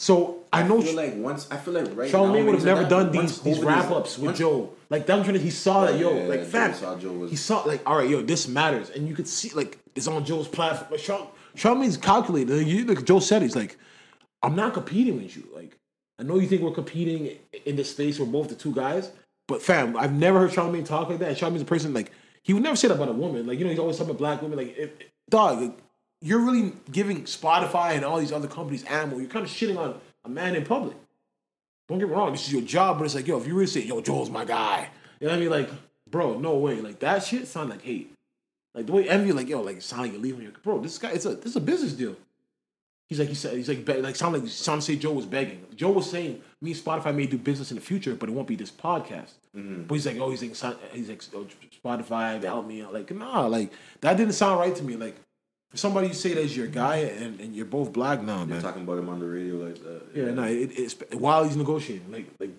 So 0.00 0.44
I, 0.52 0.62
know 0.62 0.78
I 0.78 0.82
feel 0.82 0.94
like 0.94 1.14
once 1.16 1.48
I 1.50 1.56
feel 1.56 1.74
like 1.74 1.86
right 1.96 2.08
Charlamagne 2.10 2.38
now, 2.38 2.44
would 2.46 2.54
have 2.54 2.64
never 2.64 2.80
that- 2.82 2.88
done 2.88 3.10
these 3.10 3.40
these 3.40 3.58
wrap 3.58 3.90
ups 3.90 4.16
with 4.16 4.26
once- 4.26 4.38
Joe. 4.38 4.70
Like 4.90 5.06
that, 5.06 5.24
trying 5.24 5.34
to. 5.34 5.40
He 5.40 5.50
saw 5.50 5.86
that, 5.86 5.98
yo, 5.98 6.14
Yeah, 6.16 6.28
like 6.28 6.40
Joe 6.42 6.46
fam. 6.46 6.74
saw 6.74 6.96
Joe 6.96 7.12
was- 7.12 7.30
he 7.32 7.36
saw 7.36 7.62
like, 7.64 7.82
all 7.84 7.96
right, 7.96 8.08
yo, 8.08 8.22
this 8.22 8.46
matters, 8.46 8.90
and 8.90 9.08
you 9.08 9.14
could 9.16 9.26
see 9.26 9.50
like 9.50 9.78
it's 9.96 10.06
on 10.06 10.24
Joe's 10.24 10.46
platform. 10.46 10.92
Like, 10.92 11.00
Char- 11.00 11.26
Charlamagne's 11.56 11.96
calculated. 11.96 12.56
Like, 12.56 12.66
you, 12.68 12.84
like 12.84 13.04
Joe 13.04 13.18
said, 13.18 13.42
he's 13.42 13.56
like, 13.56 13.76
I'm 14.44 14.54
not 14.54 14.72
competing 14.72 15.16
with 15.20 15.36
you. 15.36 15.48
Like, 15.52 15.76
I 16.20 16.22
know 16.22 16.38
you 16.38 16.46
think 16.46 16.62
we're 16.62 16.70
competing 16.70 17.36
in 17.66 17.74
this 17.74 17.90
space. 17.90 18.20
We're 18.20 18.26
both 18.26 18.48
the 18.50 18.54
two 18.54 18.72
guys, 18.72 19.10
but 19.48 19.60
fam, 19.62 19.96
I've 19.96 20.12
never 20.12 20.38
heard 20.38 20.52
Charlamagne 20.52 20.84
talk 20.86 21.08
like 21.08 21.18
that. 21.18 21.28
And 21.30 21.36
Charlamagne's 21.36 21.62
a 21.62 21.66
person 21.66 21.92
like 21.92 22.12
he 22.44 22.54
would 22.54 22.62
never 22.62 22.76
say 22.76 22.86
that 22.86 22.94
about 22.94 23.08
a 23.08 23.12
woman. 23.12 23.48
Like, 23.48 23.58
you 23.58 23.64
know, 23.64 23.70
he's 23.70 23.80
always 23.80 23.96
talking 23.96 24.12
about 24.12 24.18
black 24.18 24.42
women. 24.42 24.58
Like, 24.58 24.78
if, 24.78 24.90
dog, 25.28 25.60
like, 25.60 25.76
you're 26.20 26.40
really 26.40 26.72
giving 26.90 27.24
Spotify 27.24 27.92
and 27.92 28.04
all 28.04 28.18
these 28.18 28.32
other 28.32 28.48
companies 28.48 28.84
ammo. 28.88 29.18
You're 29.18 29.28
kind 29.28 29.44
of 29.44 29.50
shitting 29.50 29.78
on 29.78 30.00
a 30.24 30.28
man 30.28 30.56
in 30.56 30.64
public. 30.64 30.96
Don't 31.88 31.98
get 31.98 32.08
me 32.08 32.14
wrong, 32.14 32.32
this 32.32 32.46
is 32.46 32.52
your 32.52 32.62
job, 32.62 32.98
but 32.98 33.04
it's 33.04 33.14
like, 33.14 33.26
yo, 33.26 33.38
if 33.38 33.46
you 33.46 33.54
really 33.54 33.66
say, 33.66 33.80
yo, 33.80 34.00
Joel's 34.00 34.28
my 34.28 34.44
guy, 34.44 34.90
you 35.20 35.26
know 35.26 35.32
what 35.32 35.38
I 35.38 35.40
mean? 35.40 35.50
Like, 35.50 35.70
bro, 36.10 36.38
no 36.38 36.56
way. 36.56 36.80
Like 36.80 36.98
that 37.00 37.24
shit 37.24 37.46
sound 37.46 37.70
like 37.70 37.82
hate. 37.82 38.12
Like 38.74 38.86
the 38.86 38.92
way 38.92 39.08
envy, 39.08 39.32
like, 39.32 39.48
yo, 39.48 39.62
like 39.62 39.78
it 39.78 39.82
sound 39.82 40.02
like 40.02 40.12
you're 40.12 40.20
leaving 40.20 40.42
your 40.42 40.52
bro. 40.62 40.78
This 40.80 40.98
guy, 40.98 41.10
it's 41.10 41.24
a 41.24 41.30
this 41.30 41.46
is 41.46 41.56
a 41.56 41.60
business 41.60 41.92
deal. 41.92 42.16
He's 43.08 43.18
like, 43.18 43.28
he 43.28 43.34
said, 43.34 43.56
he's 43.56 43.68
like, 43.68 43.86
be- 43.86 44.02
like 44.02 44.16
sound 44.16 44.34
like 44.34 44.46
sound 44.50 44.84
say 44.84 44.96
Joe 44.96 45.12
was 45.12 45.24
begging. 45.24 45.64
Joe 45.74 45.90
was 45.90 46.10
saying, 46.10 46.42
me 46.60 46.72
and 46.72 46.80
Spotify 46.80 47.14
may 47.14 47.26
do 47.26 47.38
business 47.38 47.70
in 47.70 47.76
the 47.76 47.80
future, 47.80 48.14
but 48.14 48.28
it 48.28 48.32
won't 48.32 48.46
be 48.46 48.54
this 48.54 48.70
podcast. 48.70 49.32
Mm-hmm. 49.56 49.84
But 49.84 49.94
he's 49.94 50.06
like, 50.06 50.18
oh, 50.18 50.30
he's 50.30 50.42
like, 50.42 50.76
he's 50.92 51.08
like, 51.08 51.22
oh, 51.34 51.46
Spotify, 51.82 52.42
help 52.42 52.66
me 52.66 52.82
out. 52.82 52.92
Like, 52.92 53.10
nah, 53.10 53.46
like 53.46 53.72
that 54.02 54.18
didn't 54.18 54.34
sound 54.34 54.60
right 54.60 54.76
to 54.76 54.82
me. 54.82 54.96
Like, 54.96 55.16
for 55.70 55.76
somebody 55.76 56.08
you 56.08 56.14
say 56.14 56.34
that's 56.34 56.56
your 56.56 56.66
guy 56.66 56.96
and, 56.96 57.40
and 57.40 57.54
you're 57.54 57.66
both 57.66 57.92
black 57.92 58.22
now, 58.22 58.38
You're 58.38 58.46
man. 58.46 58.62
talking 58.62 58.82
about 58.82 58.98
him 58.98 59.08
on 59.08 59.20
the 59.20 59.26
radio 59.26 59.56
like 59.56 59.82
that. 59.82 60.02
Yeah, 60.14 60.30
no, 60.30 60.44
it, 60.44 60.70
it's 60.78 60.96
while 61.12 61.44
he's 61.44 61.56
negotiating. 61.56 62.10
Like, 62.10 62.26
like, 62.40 62.50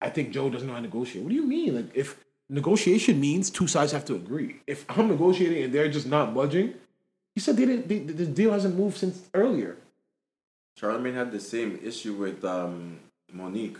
I 0.00 0.10
think 0.10 0.32
Joe 0.32 0.50
doesn't 0.50 0.66
know 0.66 0.74
how 0.74 0.80
to 0.80 0.86
negotiate. 0.86 1.24
What 1.24 1.30
do 1.30 1.36
you 1.36 1.46
mean? 1.46 1.74
Like, 1.76 1.90
if 1.94 2.16
negotiation 2.48 3.20
means 3.20 3.50
two 3.50 3.66
sides 3.66 3.92
have 3.92 4.04
to 4.06 4.14
agree. 4.14 4.56
If 4.66 4.84
I'm 4.88 5.08
negotiating 5.08 5.64
and 5.64 5.72
they're 5.74 5.90
just 5.90 6.06
not 6.06 6.34
budging, 6.34 6.74
he 7.34 7.40
said 7.40 7.56
they 7.56 7.66
didn't. 7.66 7.88
They, 7.88 7.98
the 8.00 8.26
deal 8.26 8.52
hasn't 8.52 8.76
moved 8.76 8.98
since 8.98 9.28
earlier. 9.34 9.76
Charlamagne 10.78 11.14
had 11.14 11.32
the 11.32 11.40
same 11.40 11.78
issue 11.82 12.14
with 12.14 12.44
um, 12.44 12.98
Mo'Nique. 13.34 13.76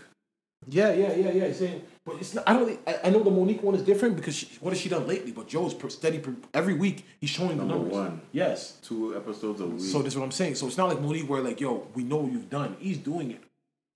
Yeah, 0.67 0.93
yeah, 0.93 1.13
yeah, 1.13 1.31
yeah. 1.31 1.47
He's 1.47 1.59
saying, 1.59 1.81
but 2.05 2.15
it's 2.15 2.33
not. 2.33 2.43
I 2.47 2.53
don't. 2.53 2.79
I, 2.87 2.99
I 3.05 3.09
know 3.09 3.23
the 3.23 3.31
Mo'Nique 3.31 3.61
one 3.61 3.75
is 3.75 3.83
different 3.83 4.15
because 4.15 4.35
she, 4.35 4.47
what 4.59 4.71
has 4.71 4.79
she 4.79 4.89
done 4.89 5.07
lately? 5.07 5.31
But 5.31 5.47
Joe's 5.47 5.75
steady 5.93 6.21
every 6.53 6.73
week. 6.73 7.05
He's 7.21 7.29
showing 7.29 7.57
the 7.57 7.65
Number 7.65 7.75
numbers. 7.75 7.93
one. 7.93 8.21
Yes. 8.31 8.73
Two 8.81 9.15
episodes 9.15 9.61
a 9.61 9.65
week. 9.67 9.81
So 9.81 10.01
that's 10.01 10.15
what 10.15 10.23
I'm 10.23 10.31
saying. 10.31 10.55
So 10.55 10.67
it's 10.67 10.77
not 10.77 10.89
like 10.89 10.99
Mo'Nique 10.99 11.27
where 11.27 11.41
like, 11.41 11.59
yo, 11.61 11.87
we 11.93 12.03
know 12.03 12.17
what 12.17 12.31
you've 12.31 12.49
done. 12.49 12.75
He's 12.79 12.97
doing 12.97 13.31
it 13.31 13.41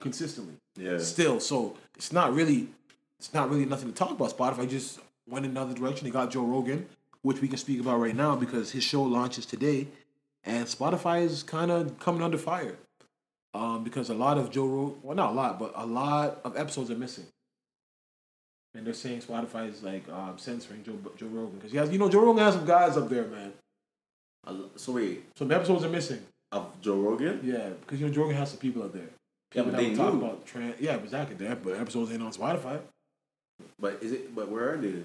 consistently. 0.00 0.54
Yeah. 0.76 0.98
Still, 0.98 1.40
so 1.40 1.76
it's 1.96 2.12
not 2.12 2.34
really, 2.34 2.68
it's 3.18 3.34
not 3.34 3.50
really 3.50 3.64
nothing 3.66 3.88
to 3.88 3.94
talk 3.94 4.10
about. 4.12 4.36
Spotify 4.36 4.68
just 4.68 5.00
went 5.28 5.44
in 5.44 5.50
another 5.50 5.74
direction. 5.74 6.04
They 6.06 6.12
got 6.12 6.30
Joe 6.30 6.44
Rogan, 6.44 6.86
which 7.22 7.40
we 7.40 7.48
can 7.48 7.58
speak 7.58 7.80
about 7.80 7.98
right 7.98 8.14
now 8.14 8.36
because 8.36 8.70
his 8.70 8.84
show 8.84 9.02
launches 9.02 9.44
today, 9.44 9.88
and 10.44 10.66
Spotify 10.66 11.22
is 11.22 11.42
kind 11.42 11.70
of 11.70 11.98
coming 11.98 12.22
under 12.22 12.38
fire. 12.38 12.76
Um, 13.58 13.82
because 13.84 14.08
a 14.10 14.14
lot 14.14 14.38
of 14.38 14.50
Joe 14.50 14.66
Rogan, 14.66 14.96
well, 15.02 15.16
not 15.16 15.30
a 15.30 15.34
lot, 15.34 15.58
but 15.58 15.72
a 15.74 15.84
lot 15.86 16.40
of 16.44 16.56
episodes 16.56 16.90
are 16.90 16.96
missing. 16.96 17.26
And 18.74 18.86
they're 18.86 18.94
saying 18.94 19.22
Spotify 19.22 19.68
is 19.68 19.82
like 19.82 20.08
um, 20.10 20.34
censoring 20.36 20.84
Joe 20.84 20.98
Joe 21.16 21.26
Rogan 21.26 21.56
because 21.56 21.72
he 21.72 21.78
has, 21.78 21.90
you 21.90 21.98
know, 21.98 22.08
Joe 22.08 22.20
Rogan 22.24 22.44
has 22.44 22.54
some 22.54 22.66
guys 22.66 22.96
up 22.96 23.08
there, 23.08 23.26
man. 23.26 23.52
Uh, 24.46 24.54
So 24.76 24.92
wait, 24.92 25.24
Some 25.36 25.50
episodes 25.50 25.84
are 25.84 25.88
missing. 25.88 26.20
of 26.52 26.66
Joe 26.80 26.96
Rogan? 26.96 27.40
Yeah, 27.42 27.70
because 27.80 28.00
you 28.00 28.06
know 28.06 28.12
Joe 28.12 28.22
Rogan 28.22 28.36
has 28.36 28.50
some 28.50 28.58
people 28.60 28.82
up 28.82 28.92
there. 28.92 29.02
Yeah, 29.54 29.62
People 29.64 29.72
but 29.72 29.78
they 29.78 29.94
talk 29.94 30.14
knew. 30.14 30.20
about 30.20 30.46
trans. 30.46 30.80
Yeah, 30.80 30.94
exactly. 30.96 31.34
That, 31.36 31.64
but 31.64 31.74
episodes 31.76 32.12
ain't 32.12 32.22
on 32.22 32.32
Spotify. 32.32 32.78
But 33.80 33.98
is 34.02 34.12
it? 34.12 34.34
But 34.34 34.48
where 34.50 34.74
are 34.74 34.76
they? 34.76 35.02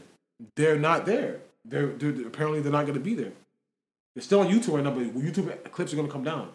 They're 0.55 0.77
not 0.77 1.05
there. 1.05 1.39
They're, 1.65 1.87
they're 1.87 2.27
apparently 2.27 2.59
they're 2.61 2.71
not 2.71 2.83
going 2.85 2.93
to 2.95 2.99
be 2.99 3.15
there. 3.15 3.31
They're 4.13 4.21
still 4.23 4.41
on 4.41 4.47
YouTube 4.49 4.73
right 4.75 4.83
now, 4.83 4.91
but 4.91 5.03
YouTube 5.15 5.71
clips 5.71 5.91
are 5.93 5.95
gonna 5.95 6.07
come 6.09 6.23
down. 6.23 6.49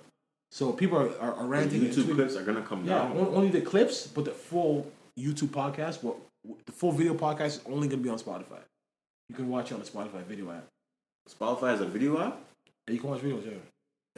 So 0.51 0.73
people 0.73 0.99
are, 0.99 1.11
are, 1.21 1.35
are 1.35 1.47
ranting. 1.47 1.85
and 1.85 1.93
YouTube 1.93 2.15
clips 2.15 2.37
are 2.37 2.43
gonna 2.43 2.63
come 2.63 2.85
Yeah, 2.85 2.99
down. 2.99 3.13
on- 3.19 3.27
only 3.35 3.51
the 3.51 3.61
clips, 3.61 4.07
but 4.07 4.25
the 4.25 4.31
full 4.31 4.91
YouTube 5.19 5.49
podcast, 5.49 6.03
but 6.03 6.17
the 6.67 6.73
full 6.73 6.93
video 6.93 7.15
podcast 7.15 7.47
is 7.47 7.61
only 7.67 7.89
gonna 7.89 8.03
be 8.03 8.09
on 8.09 8.19
Spotify. 8.19 8.61
You 9.29 9.35
can 9.37 9.49
watch 9.49 9.71
it 9.71 9.75
on 9.75 9.81
the 9.81 9.87
Spotify 9.87 10.23
video 10.25 10.51
app. 10.51 10.65
Spotify 11.29 11.69
has 11.71 11.81
a 11.83 11.87
video 11.87 12.19
app. 12.21 12.39
And 12.87 12.95
you 12.95 13.01
can 13.01 13.11
watch 13.11 13.21
videos, 13.21 13.45
yeah. 13.45 13.53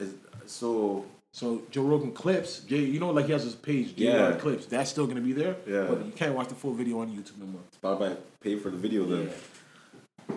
Is 0.05 0.13
so 0.45 1.05
So 1.33 1.61
Joe 1.71 1.83
Rogan 1.83 2.11
clips, 2.11 2.59
Jay, 2.59 2.79
you 2.79 2.99
know, 2.99 3.11
like 3.11 3.25
he 3.25 3.31
has 3.31 3.43
his 3.43 3.55
page, 3.55 3.95
Jay 3.95 4.05
Yeah. 4.05 4.33
Clips. 4.33 4.65
That's 4.65 4.89
still 4.89 5.07
gonna 5.07 5.21
be 5.21 5.31
there. 5.33 5.55
Yeah. 5.67 5.85
But 5.87 6.05
you 6.05 6.11
can't 6.13 6.35
watch 6.35 6.47
the 6.49 6.55
full 6.55 6.73
video 6.73 6.99
on 6.99 7.07
YouTube 7.09 7.37
no 7.39 7.45
more. 7.45 7.61
Spotify 7.81 8.17
pay 8.41 8.55
for 8.57 8.69
the 8.69 8.77
video 8.77 9.05
then. 9.05 9.29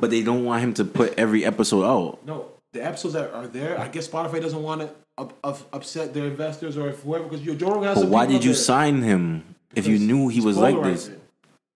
But 0.01 0.11
they 0.11 0.23
don't 0.23 0.45
want 0.45 0.63
him 0.63 0.75
to 0.75 0.85
put 0.85 1.15
every 1.19 1.45
episode 1.45 1.85
out. 1.85 2.25
No, 2.27 2.51
the 2.73 2.85
episodes 2.85 3.15
that 3.15 3.33
are 3.33 3.47
there, 3.49 3.79
I 3.79 3.89
guess 3.89 4.09
Spotify 4.09 4.41
doesn't 4.41 4.63
want 4.63 4.81
to 4.83 4.87
up, 4.87 4.93
up, 4.93 5.04
upset 5.17 6.15
their 6.15 6.27
investors 6.27 6.77
or 6.77 6.89
if 6.89 7.01
whoever, 7.03 7.25
because 7.25 7.41
Joe 7.41 7.73
Rogan 7.75 7.85
has 7.89 8.01
But 8.03 8.09
why 8.09 8.27
did 8.27 8.45
you 8.45 8.53
there 8.53 8.61
sign 8.61 9.03
him 9.03 9.55
if 9.75 9.87
you 9.87 9.99
knew 9.99 10.29
he 10.29 10.41
was 10.41 10.57
like 10.57 10.83
this? 10.83 11.11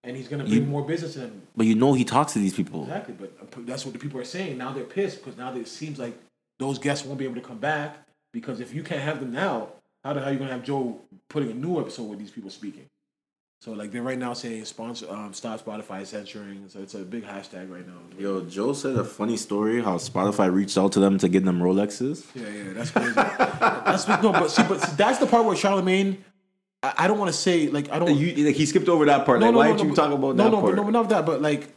And 0.05 0.17
he's 0.17 0.29
gonna 0.29 0.45
bring 0.45 0.55
You- 0.55 0.63
more 0.63 0.83
business 0.85 1.15
them. 1.15 1.43
But 1.57 1.67
you 1.67 1.75
know 1.75 1.93
he 1.93 2.05
talks 2.05 2.33
to 2.33 2.39
these 2.39 2.55
people. 2.55 2.83
Exactly, 2.85 3.15
but 3.19 3.33
uh, 3.41 3.61
that's 3.67 3.85
what 3.85 3.93
the 3.93 3.99
people 3.99 4.21
are 4.21 4.25
saying. 4.25 4.57
Now 4.57 4.73
they're 4.73 4.85
pissed 4.85 5.23
because 5.23 5.37
now 5.37 5.53
it 5.55 5.69
seems 5.69 5.99
like 5.99 6.17
those 6.59 6.79
guests 6.79 7.05
won't 7.07 7.19
be 7.19 7.25
able 7.25 7.35
to 7.35 7.41
come 7.41 7.59
back 7.59 7.99
because 8.33 8.61
if 8.61 8.73
you 8.73 8.83
can't 8.83 9.03
have 9.03 9.21
them 9.21 9.33
now, 9.33 9.69
how 10.05 10.13
the 10.13 10.21
hell 10.21 10.29
are 10.29 10.33
you 10.33 10.39
gonna 10.39 10.53
have 10.53 10.63
Joe 10.65 11.01
putting 11.29 11.51
a 11.51 11.55
new 11.55 11.81
episode 11.81 12.05
with 12.05 12.19
these 12.19 12.31
people 12.31 12.51
speaking? 12.51 12.87
So 13.61 13.73
like 13.73 13.91
they're 13.91 14.03
right 14.03 14.19
now 14.19 14.35
saying 14.35 14.65
sponsor 14.67 15.11
um, 15.11 15.33
stop 15.35 15.65
Spotify 15.65 16.07
censoring. 16.07 16.67
So 16.69 16.79
it's 16.81 16.95
a 16.95 16.99
big 17.01 17.25
hashtag 17.25 17.69
right 17.71 17.87
now. 17.87 17.99
Yo, 18.17 18.43
Joe 18.43 18.73
said 18.73 18.95
a 18.97 19.05
funny 19.05 19.37
story 19.37 19.83
how 19.83 19.97
Spotify 19.97 20.53
reached 20.53 20.79
out 20.79 20.93
to 20.93 21.01
them 21.01 21.19
to 21.19 21.29
get 21.29 21.45
them 21.45 21.59
Rolexes. 21.61 22.25
Yeah, 22.37 22.49
yeah, 22.49 22.73
that's 22.73 22.91
crazy. 22.93 23.13
that's 23.15 24.07
no, 24.23 24.31
but 24.33 24.49
see, 24.49 24.63
but 24.63 24.81
see, 24.81 24.95
that's 24.97 25.19
the 25.19 25.27
part 25.27 25.45
where 25.45 25.57
Charlamagne. 25.57 26.19
I, 26.85 26.95
I 26.99 27.09
don't 27.09 27.19
want 27.19 27.31
to 27.33 27.37
say 27.37 27.69
like 27.69 27.91
I 27.91 27.99
don't. 27.99 28.15
You, 28.17 28.47
like, 28.47 28.55
he 28.55 28.65
skipped 28.65 28.89
over 28.89 29.05
that 29.07 29.27
part. 29.27 29.41
like, 29.41 29.53
why 29.53 29.73
did 29.73 29.81
you 29.81 29.89
but- 29.89 29.97
talk 29.97 30.13
about 30.13 30.37
no, 30.37 30.45
that 30.45 30.51
no, 30.53 30.61
part? 30.61 30.77
No, 30.77 30.83
no, 30.85 30.91
not 30.91 31.09
that, 31.09 31.27
but 31.27 31.43
like 31.43 31.69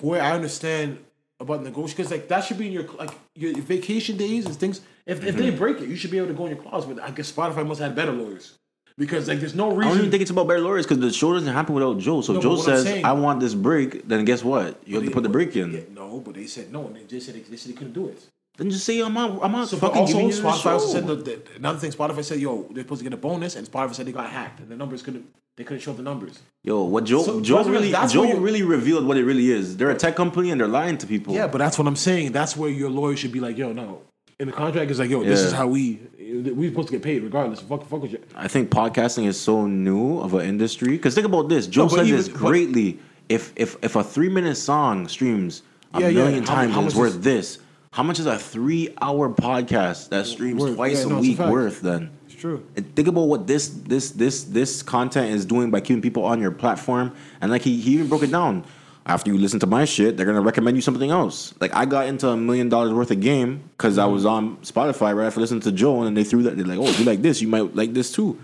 where 0.00 0.22
I 0.22 0.32
understand 0.32 0.98
about 1.38 1.62
negotiation, 1.62 1.96
because 1.98 2.10
like 2.12 2.28
that 2.28 2.44
should 2.44 2.56
be 2.56 2.68
in 2.68 2.72
your 2.72 2.84
like 2.94 3.10
your 3.34 3.54
vacation 3.60 4.16
days 4.16 4.46
and 4.46 4.56
things. 4.56 4.80
If, 5.04 5.22
if 5.22 5.34
Mm-hmm. 5.34 5.38
they 5.38 5.50
break 5.50 5.80
it, 5.82 5.88
you 5.90 5.96
should 5.96 6.10
be 6.10 6.16
able 6.16 6.28
to 6.28 6.32
go 6.34 6.46
in 6.46 6.54
your 6.56 6.62
clause. 6.62 6.86
But 6.86 6.98
I 7.02 7.10
guess 7.10 7.30
Spotify 7.30 7.66
must 7.66 7.82
have 7.82 7.94
better 7.94 8.12
lawyers 8.12 8.54
because 8.96 9.28
like 9.28 9.40
there's 9.40 9.54
no 9.54 9.68
reason. 9.70 9.82
I 9.84 9.88
don't 9.88 9.98
even 9.98 10.10
think 10.10 10.22
it's 10.22 10.30
about 10.30 10.46
better 10.48 10.60
lawyers 10.60 10.86
because 10.86 10.98
the 11.00 11.12
show 11.12 11.32
doesn't 11.34 11.52
happen 11.52 11.74
without 11.74 11.98
Joe. 11.98 12.20
So 12.20 12.34
No, 12.34 12.40
Joe 12.40 12.50
but 12.50 12.58
what 12.58 12.68
I'm 12.68 12.74
says, 12.76 12.84
saying- 12.84 13.04
"I 13.04 13.12
want 13.12 13.40
this 13.40 13.54
break," 13.54 14.06
then 14.08 14.24
guess 14.24 14.44
what? 14.44 14.80
You 14.86 14.96
have 14.96 15.04
to 15.04 15.10
put 15.10 15.22
the 15.22 15.28
break 15.28 15.56
in. 15.56 15.72
Yeah, 15.72 15.80
no, 15.94 16.20
but 16.24 16.34
they 16.34 16.46
said 16.46 16.72
no, 16.72 16.86
and 16.86 16.96
they 16.96 17.04
just 17.04 17.26
said 17.26 17.34
they, 17.34 17.40
they 17.40 17.56
said 17.56 17.72
they 17.72 17.76
couldn't 17.76 17.92
do 17.94 18.08
it. 18.08 18.20
Then 18.56 18.70
just 18.70 18.84
say, 18.84 19.00
"I'm 19.00 19.14
not. 19.14 19.40
I'm 19.42 19.50
not 19.50 19.68
So, 19.68 19.76
fucking 19.78 19.98
also 19.98 20.12
giving 20.12 20.28
you 20.28 20.34
the 20.34 20.42
Spotify 20.42 20.72
also 20.72 20.86
show." 20.86 20.92
said 20.92 21.06
that, 21.08 21.24
that 21.24 21.48
another 21.56 21.78
thing. 21.80 21.90
Spotify 21.90 22.24
said, 22.24 22.38
"Yo, 22.38 22.66
they're 22.70 22.84
supposed 22.84 23.00
to 23.00 23.04
get 23.04 23.12
a 23.12 23.16
bonus," 23.20 23.56
and 23.56 23.66
Spotify 23.68 23.94
said 23.94 24.06
they 24.06 24.12
got 24.12 24.30
hacked, 24.30 24.60
and 24.60 24.68
the 24.68 24.76
numbers 24.76 25.02
couldn't. 25.02 25.26
They 25.56 25.62
couldn't 25.64 25.82
show 25.82 25.92
the 25.92 26.02
numbers. 26.02 26.40
Yo, 26.64 26.82
what 26.82 27.04
Joe? 27.04 27.22
So, 27.22 27.40
Joe 27.40 27.62
really, 27.64 27.92
Joe 28.08 28.36
really 28.38 28.62
revealed 28.62 29.06
what 29.06 29.16
it 29.16 29.24
really 29.24 29.50
is. 29.52 29.76
They're 29.76 29.90
a 29.90 29.94
tech 29.96 30.16
company 30.16 30.50
and 30.50 30.60
they're 30.60 30.66
lying 30.66 30.98
to 30.98 31.06
people. 31.06 31.32
Yeah, 31.32 31.46
but 31.46 31.58
that's 31.58 31.78
what 31.78 31.86
I'm 31.86 31.94
saying. 31.94 32.32
That's 32.32 32.56
where 32.56 32.68
your 32.70 32.90
lawyer 32.90 33.14
should 33.16 33.30
be 33.32 33.38
like, 33.40 33.56
"Yo, 33.56 33.72
no." 33.72 34.02
In 34.40 34.48
the 34.48 34.52
contract, 34.52 34.90
is 34.90 34.98
like, 34.98 35.10
"Yo, 35.10 35.22
this 35.22 35.40
Yeah. 35.40 35.46
is 35.46 35.52
how 35.52 35.66
we 35.68 36.00
we're 36.18 36.70
supposed 36.70 36.88
to 36.88 36.92
get 36.92 37.02
paid 37.02 37.22
regardless." 37.22 37.60
Fuck, 37.60 37.86
fuck 37.88 38.02
with 38.02 38.12
you. 38.12 38.18
I 38.34 38.48
think 38.48 38.68
podcasting 38.70 39.26
is 39.26 39.38
so 39.38 39.66
new 39.66 40.18
of 40.18 40.34
an 40.34 40.44
industry. 40.46 40.90
Because 40.90 41.14
think 41.14 41.26
about 41.26 41.48
this. 41.48 41.66
Joe 41.68 41.82
No, 41.84 41.88
but 41.90 41.96
said 41.98 42.06
even- 42.08 42.16
this 42.18 42.28
but- 42.28 42.38
greatly. 42.38 42.98
If 43.28 43.52
if 43.56 43.76
if 43.82 43.94
a 43.96 44.02
three 44.02 44.28
minute 44.28 44.56
song 44.56 45.06
streams 45.08 45.62
a 45.94 46.00
Yeah, 46.00 46.08
yeah. 46.08 46.24
million 46.24 46.42
How- 46.44 46.54
times 46.56 46.72
how 46.72 46.80
and 46.80 46.86
it's 46.88 46.94
much 46.96 47.00
worth 47.00 47.14
is- 47.14 47.20
this, 47.20 47.58
how 47.92 48.02
much 48.02 48.18
is 48.18 48.26
a 48.26 48.36
three 48.36 48.88
hour 49.00 49.28
podcast 49.30 50.08
that 50.10 50.26
streams 50.26 50.60
Worth- 50.60 50.74
twice 50.74 51.00
yeah, 51.00 51.06
a 51.06 51.08
no, 51.10 51.16
it's 51.18 51.26
a 51.26 51.28
week 51.28 51.36
fact. 51.38 51.52
worth? 51.52 51.80
Then 51.80 52.10
It's 52.28 52.34
true. 52.40 52.62
And 52.76 52.92
think 52.96 53.06
about 53.08 53.28
what 53.28 53.46
this 53.46 53.68
this 53.68 54.10
this 54.10 54.42
this 54.42 54.82
content 54.82 55.32
is 55.32 55.44
doing 55.46 55.70
by 55.70 55.80
keeping 55.80 56.02
people 56.02 56.24
on 56.24 56.40
your 56.40 56.50
platform. 56.50 57.12
And 57.40 57.50
like 57.52 57.62
he, 57.62 57.76
he 57.80 57.92
even 57.92 58.08
broke 58.08 58.24
it 58.24 58.32
down. 58.32 58.64
After 59.06 59.30
you 59.30 59.38
listen 59.38 59.60
to 59.60 59.66
my 59.66 59.84
shit, 59.84 60.16
they're 60.16 60.24
gonna 60.26 60.40
recommend 60.40 60.76
you 60.76 60.80
something 60.80 61.10
else. 61.10 61.52
Like 61.60 61.74
I 61.74 61.84
got 61.84 62.06
into 62.06 62.28
a 62.28 62.36
million 62.36 62.68
dollars 62.70 62.92
worth 62.92 63.10
of 63.10 63.20
game 63.20 63.68
because 63.76 63.98
I 63.98 64.06
was 64.06 64.24
on 64.24 64.56
Spotify 64.58 65.14
right 65.14 65.26
after 65.26 65.40
listening 65.40 65.60
to 65.62 65.72
Joe, 65.72 66.02
and 66.02 66.16
they 66.16 66.24
threw 66.24 66.42
that. 66.44 66.56
They're 66.56 66.64
like, 66.64 66.78
"Oh, 66.78 66.90
you 66.98 67.04
like 67.04 67.20
this, 67.20 67.42
you 67.42 67.48
might 67.48 67.74
like 67.76 67.92
this 67.92 68.10
too." 68.12 68.38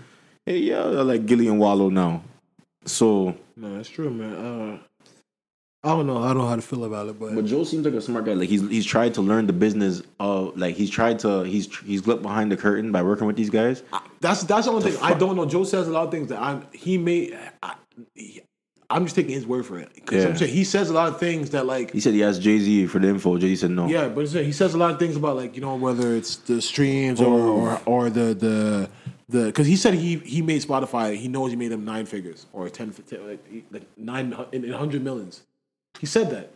Hey, 0.45 0.57
yeah, 0.59 0.81
I 0.83 1.01
like 1.01 1.25
Gillie 1.25 1.47
and 1.47 1.59
Wallo 1.59 1.89
now. 1.89 2.23
So, 2.85 3.35
No, 3.55 3.75
that's 3.75 3.89
true, 3.89 4.09
man. 4.09 4.33
Uh, 4.33 4.77
I 5.83 5.89
don't 5.89 6.05
know. 6.05 6.17
I 6.17 6.27
don't 6.27 6.39
know 6.39 6.47
how 6.47 6.55
to 6.55 6.61
feel 6.61 6.83
about 6.85 7.07
it, 7.09 7.19
but, 7.19 7.33
but 7.33 7.45
Joe 7.45 7.63
seems 7.63 7.85
like 7.85 7.95
a 7.95 8.01
smart 8.01 8.25
guy. 8.25 8.33
Like 8.33 8.49
he's 8.49 8.61
he's 8.69 8.85
tried 8.85 9.15
to 9.15 9.21
learn 9.21 9.47
the 9.47 9.53
business 9.53 10.03
of 10.19 10.55
like 10.55 10.75
he's 10.75 10.91
tried 10.91 11.17
to 11.19 11.41
he's 11.41 11.75
he's 11.79 12.05
looked 12.05 12.21
behind 12.21 12.51
the 12.51 12.57
curtain 12.57 12.91
by 12.91 13.01
working 13.01 13.25
with 13.25 13.35
these 13.35 13.49
guys. 13.49 13.81
that's 14.19 14.43
that's 14.43 14.67
the 14.67 14.71
only 14.73 14.91
thing 14.91 15.01
I 15.01 15.15
don't 15.15 15.35
know. 15.35 15.45
Joe 15.45 15.63
says 15.63 15.87
a 15.87 15.91
lot 15.91 16.05
of 16.05 16.11
things 16.11 16.29
that 16.29 16.39
I'm. 16.39 16.67
He 16.71 16.99
may. 16.99 17.35
I, 17.63 17.73
I'm 18.91 19.05
just 19.05 19.15
taking 19.15 19.33
his 19.33 19.45
word 19.45 19.65
for 19.65 19.79
it 19.79 19.89
because 19.95 20.23
I'm 20.25 20.31
Yeah. 20.31 20.37
saying 20.37 20.53
he 20.53 20.63
says 20.63 20.89
a 20.89 20.93
lot 20.93 21.07
of 21.07 21.19
things 21.19 21.49
that 21.51 21.65
like 21.65 21.91
He 21.91 21.99
said 21.99 22.13
he 22.13 22.23
asked 22.23 22.41
Jay 22.41 22.59
Z 22.59 22.87
for 22.87 22.99
the 22.99 23.07
info. 23.09 23.37
Jay 23.37 23.47
Z 23.49 23.55
said 23.57 23.71
no. 23.71 23.87
Yeah, 23.87 24.09
but 24.09 24.25
it's- 24.25 24.45
he 24.45 24.51
says 24.51 24.73
a 24.73 24.77
lot 24.77 24.91
of 24.91 24.99
things 24.99 25.15
about 25.15 25.35
like 25.37 25.55
you 25.55 25.61
know 25.61 25.75
whether 25.75 26.15
it's 26.15 26.35
the 26.35 26.61
streams 26.61 27.21
or 27.21 27.39
oh. 27.39 27.59
or, 27.61 27.81
or 27.85 28.09
the 28.09 28.33
the 28.33 28.89
the 29.29 29.45
because 29.45 29.67
he 29.67 29.75
said 29.75 29.93
he 29.93 30.17
he 30.17 30.41
made 30.41 30.61
Spotify. 30.61 31.15
He 31.15 31.27
knows 31.27 31.51
he 31.51 31.55
made 31.57 31.71
them 31.71 31.85
nine 31.85 32.05
figures 32.05 32.45
or 32.53 32.69
10, 32.69 32.91
10 32.91 33.27
like, 33.27 33.47
he- 33.51 33.63
like 33.71 33.83
nine 33.97 34.31
hu- 34.33 34.45
in, 34.51 34.65
in 34.65 34.73
hundred 34.73 35.03
millions. 35.03 35.41
He 35.99 36.05
said 36.05 36.29
that. 36.31 36.51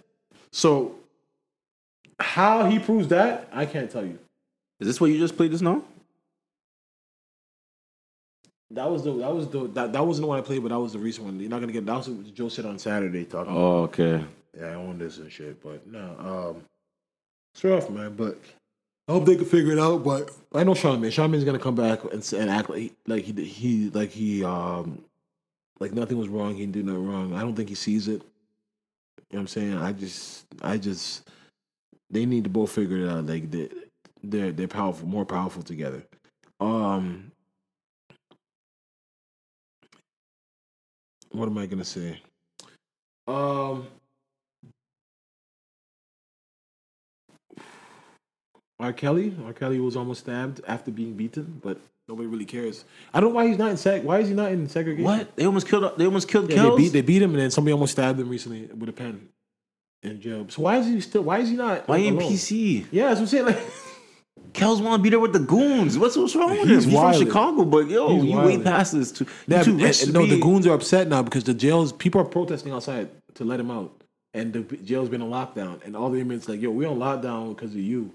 So 0.51 0.95
how 2.19 2.65
he 2.69 2.79
proves 2.79 3.07
that, 3.09 3.47
I 3.51 3.65
can't 3.65 3.89
tell 3.89 4.05
you. 4.05 4.17
Is 4.79 4.87
this 4.87 4.99
what 5.01 5.07
you 5.11 5.17
just 5.17 5.35
played 5.37 5.51
this 5.51 5.61
now? 5.61 5.83
That 8.71 8.89
was 8.89 9.03
the 9.03 9.13
that 9.13 9.33
was 9.33 9.47
the 9.47 9.67
that, 9.69 9.93
that 9.93 10.05
wasn't 10.05 10.23
the 10.23 10.27
one 10.27 10.39
I 10.39 10.41
played, 10.41 10.63
but 10.63 10.69
that 10.69 10.79
was 10.79 10.93
the 10.93 10.99
recent 10.99 11.25
one. 11.25 11.39
You're 11.39 11.49
not 11.49 11.59
gonna 11.59 11.71
get 11.71 11.85
that 11.85 11.97
was 11.97 12.09
what 12.09 12.33
Joe 12.33 12.49
said 12.49 12.65
on 12.65 12.79
Saturday 12.79 13.25
talking. 13.25 13.51
about 13.51 13.61
Oh, 13.61 13.83
okay. 13.83 14.23
Yeah, 14.57 14.67
I 14.67 14.73
own 14.75 14.97
this 14.97 15.17
and 15.17 15.31
shit, 15.31 15.61
but 15.61 15.85
no, 15.85 16.55
um, 16.55 16.63
it's 17.53 17.63
rough, 17.63 17.89
man. 17.89 18.15
But 18.15 18.39
I 19.07 19.11
hope 19.11 19.25
they 19.25 19.35
can 19.35 19.45
figure 19.45 19.73
it 19.73 19.79
out. 19.79 20.03
But 20.03 20.31
I 20.53 20.63
know 20.63 20.73
Charlamagne. 20.73 21.11
Charlamagne's 21.11 21.43
gonna 21.43 21.59
come 21.59 21.75
back 21.75 22.03
and, 22.05 22.33
and 22.33 22.49
act 22.49 22.69
like 22.69 22.79
he, 22.79 22.93
like 23.05 23.23
he 23.23 23.43
he 23.43 23.89
like 23.91 24.09
he 24.09 24.43
um 24.43 25.03
like 25.79 25.93
nothing 25.93 26.17
was 26.17 26.27
wrong. 26.27 26.55
He 26.55 26.61
didn't 26.61 26.73
do 26.73 26.83
nothing 26.83 27.07
wrong. 27.07 27.33
I 27.33 27.41
don't 27.41 27.55
think 27.55 27.69
he 27.69 27.75
sees 27.75 28.07
it. 28.07 28.23
You 29.29 29.37
know 29.37 29.37
what 29.37 29.39
I'm 29.41 29.47
saying? 29.47 29.77
I 29.77 29.91
just 29.91 30.45
I 30.61 30.77
just 30.77 31.29
they 32.09 32.25
need 32.25 32.45
to 32.45 32.49
both 32.49 32.71
figure 32.71 32.97
it 32.97 33.09
out. 33.09 33.25
Like 33.25 33.51
they 33.51 33.69
they're 34.23 34.51
they're 34.51 34.67
powerful, 34.67 35.07
more 35.07 35.25
powerful 35.25 35.61
together. 35.61 36.03
Um, 36.59 37.31
what 41.37 41.47
am 41.47 41.57
I 41.57 41.65
gonna 41.65 41.85
say? 41.85 42.21
Um. 43.27 43.87
R. 48.79 48.93
Kelly. 48.93 49.35
R. 49.45 49.53
Kelly 49.53 49.79
was 49.79 49.95
almost 49.95 50.21
stabbed 50.21 50.61
after 50.67 50.91
being 50.91 51.13
beaten, 51.13 51.61
but 51.63 51.79
nobody 52.07 52.27
really 52.27 52.45
cares. 52.45 52.83
I 53.13 53.19
don't 53.19 53.29
know 53.29 53.35
why 53.35 53.47
he's 53.47 53.57
not 53.57 53.69
in 53.69 53.77
seg. 53.77 54.03
Why 54.03 54.19
is 54.19 54.27
he 54.27 54.33
not 54.33 54.51
in 54.51 54.67
segregation? 54.67 55.05
What? 55.05 55.35
They 55.35 55.45
almost 55.45 55.67
killed. 55.67 55.97
They 55.97 56.05
almost 56.05 56.27
killed 56.27 56.49
Yeah, 56.49 56.69
they 56.69 56.75
beat 56.75 56.93
they 56.93 57.01
beat 57.01 57.21
him, 57.21 57.31
and 57.31 57.39
then 57.39 57.51
somebody 57.51 57.73
almost 57.73 57.93
stabbed 57.93 58.19
him 58.19 58.29
recently 58.29 58.65
with 58.65 58.89
a 58.89 58.93
pen 58.93 59.29
in 60.03 60.21
jail. 60.21 60.45
So 60.49 60.63
why 60.63 60.77
is 60.77 60.87
he 60.87 60.99
still? 61.01 61.23
Why 61.23 61.39
is 61.39 61.49
he 61.49 61.55
not? 61.55 61.87
Why 61.87 61.97
in? 61.97 62.17
PC? 62.17 62.85
Yeah, 62.91 63.07
that's 63.07 63.19
what 63.19 63.21
I'm 63.21 63.27
saying. 63.27 63.45
Like, 63.45 63.59
Kells 64.55 64.81
want 64.81 64.99
to 64.99 65.03
be 65.03 65.09
there 65.09 65.19
with 65.19 65.33
the 65.33 65.39
goons. 65.39 65.97
What's 65.97 66.15
what's 66.17 66.35
wrong 66.35 66.51
with 66.51 66.69
He's 66.69 66.85
him? 66.85 66.91
He's 66.91 66.99
wildin'. 66.99 67.17
from 67.17 67.27
Chicago, 67.27 67.65
but 67.65 67.89
yo, 67.89 68.15
He's 68.15 68.23
you 68.25 68.37
way 68.37 68.57
wildin'. 68.57 68.63
past 68.63 68.93
this. 68.93 69.11
Too. 69.11 69.25
yeah, 69.47 69.63
too 69.63 69.77
rich 69.77 70.01
and- 70.03 70.13
to 70.13 70.19
no, 70.19 70.25
the 70.25 70.39
goons 70.39 70.65
are 70.65 70.73
upset 70.73 71.07
now 71.07 71.21
because 71.21 71.43
the 71.43 71.53
jails 71.53 71.91
people 71.91 72.21
are 72.21 72.25
protesting 72.25 72.71
outside 72.71 73.09
to 73.35 73.43
let 73.43 73.59
him 73.59 73.69
out, 73.69 73.91
and 74.33 74.53
the 74.53 74.61
jail's 74.77 75.09
been 75.09 75.21
on 75.21 75.29
lockdown, 75.29 75.83
and 75.85 75.95
all 75.95 76.09
the 76.09 76.19
inmates 76.19 76.47
like, 76.49 76.61
yo, 76.61 76.71
we're 76.71 76.87
on 76.89 76.97
lockdown 76.99 77.49
because 77.55 77.71
of 77.71 77.79
you. 77.79 78.11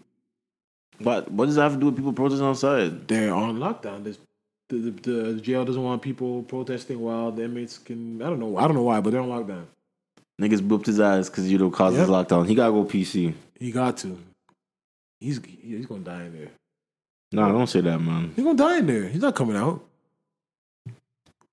But 1.00 1.30
what 1.30 1.46
does 1.46 1.54
that 1.56 1.62
have 1.62 1.74
to 1.74 1.78
do 1.80 1.86
with 1.86 1.96
people 1.96 2.12
protesting 2.12 2.46
outside? 2.46 3.08
They're 3.08 3.32
on 3.34 3.58
lockdown. 3.58 4.04
There's, 4.04 4.18
the, 4.68 4.76
the, 4.76 4.90
the 5.12 5.40
jail 5.40 5.64
doesn't 5.64 5.82
want 5.82 6.00
people 6.02 6.42
protesting 6.42 7.00
while 7.00 7.32
the 7.32 7.44
inmates 7.44 7.78
can. 7.78 8.20
I 8.22 8.26
don't 8.26 8.38
know. 8.38 8.56
I 8.56 8.62
don't 8.66 8.74
know 8.76 8.82
why, 8.82 9.00
but 9.00 9.10
they're 9.10 9.20
on 9.20 9.28
lockdown. 9.28 9.64
Niggas 10.40 10.60
booped 10.60 10.86
his 10.86 11.00
ass 11.00 11.28
because 11.28 11.50
you 11.50 11.58
know 11.58 11.70
causes 11.70 11.98
Yep. 12.00 12.08
lockdown. 12.08 12.46
He 12.46 12.54
gotta 12.54 12.72
go 12.72 12.84
PC. 12.84 13.34
He 13.58 13.72
got 13.72 13.96
to. 13.98 14.18
He's 15.20 15.40
he's 15.44 15.86
gonna 15.86 16.00
die 16.02 16.24
in 16.24 16.32
there. 16.38 16.48
Nah, 17.32 17.52
don't 17.52 17.66
say 17.68 17.80
that, 17.82 18.00
man. 18.00 18.32
He's 18.34 18.44
gonna 18.44 18.56
die 18.58 18.78
in 18.78 18.86
there. 18.86 19.06
He's 19.08 19.20
not 19.22 19.34
coming 19.36 19.56
out. 19.56 19.84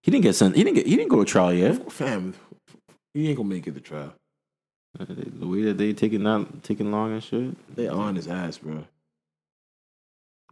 He 0.02 0.10
didn't 0.12 0.24
get 0.24 0.34
sent. 0.36 0.56
He 0.56 0.64
didn't 0.64 0.76
get. 0.76 0.88
He 0.88 0.96
didn't 0.96 1.10
go 1.10 1.24
to 1.24 1.30
trial 1.30 1.54
yet. 1.54 1.92
Fam, 1.92 2.34
he 3.14 3.28
ain't 3.28 3.38
gonna 3.38 3.50
make 3.50 3.68
it 3.68 3.74
to 3.76 3.82
trial. 3.82 4.14
Uh, 5.00 5.06
The 5.08 5.46
way 5.46 5.64
that 5.64 5.78
they 5.78 5.94
taking 5.94 6.24
that 6.24 6.64
taking 6.64 6.92
long 6.92 7.12
and 7.12 7.24
shit. 7.24 7.76
They 7.76 7.88
on 7.90 8.16
his 8.16 8.28
ass, 8.28 8.58
bro. 8.58 8.86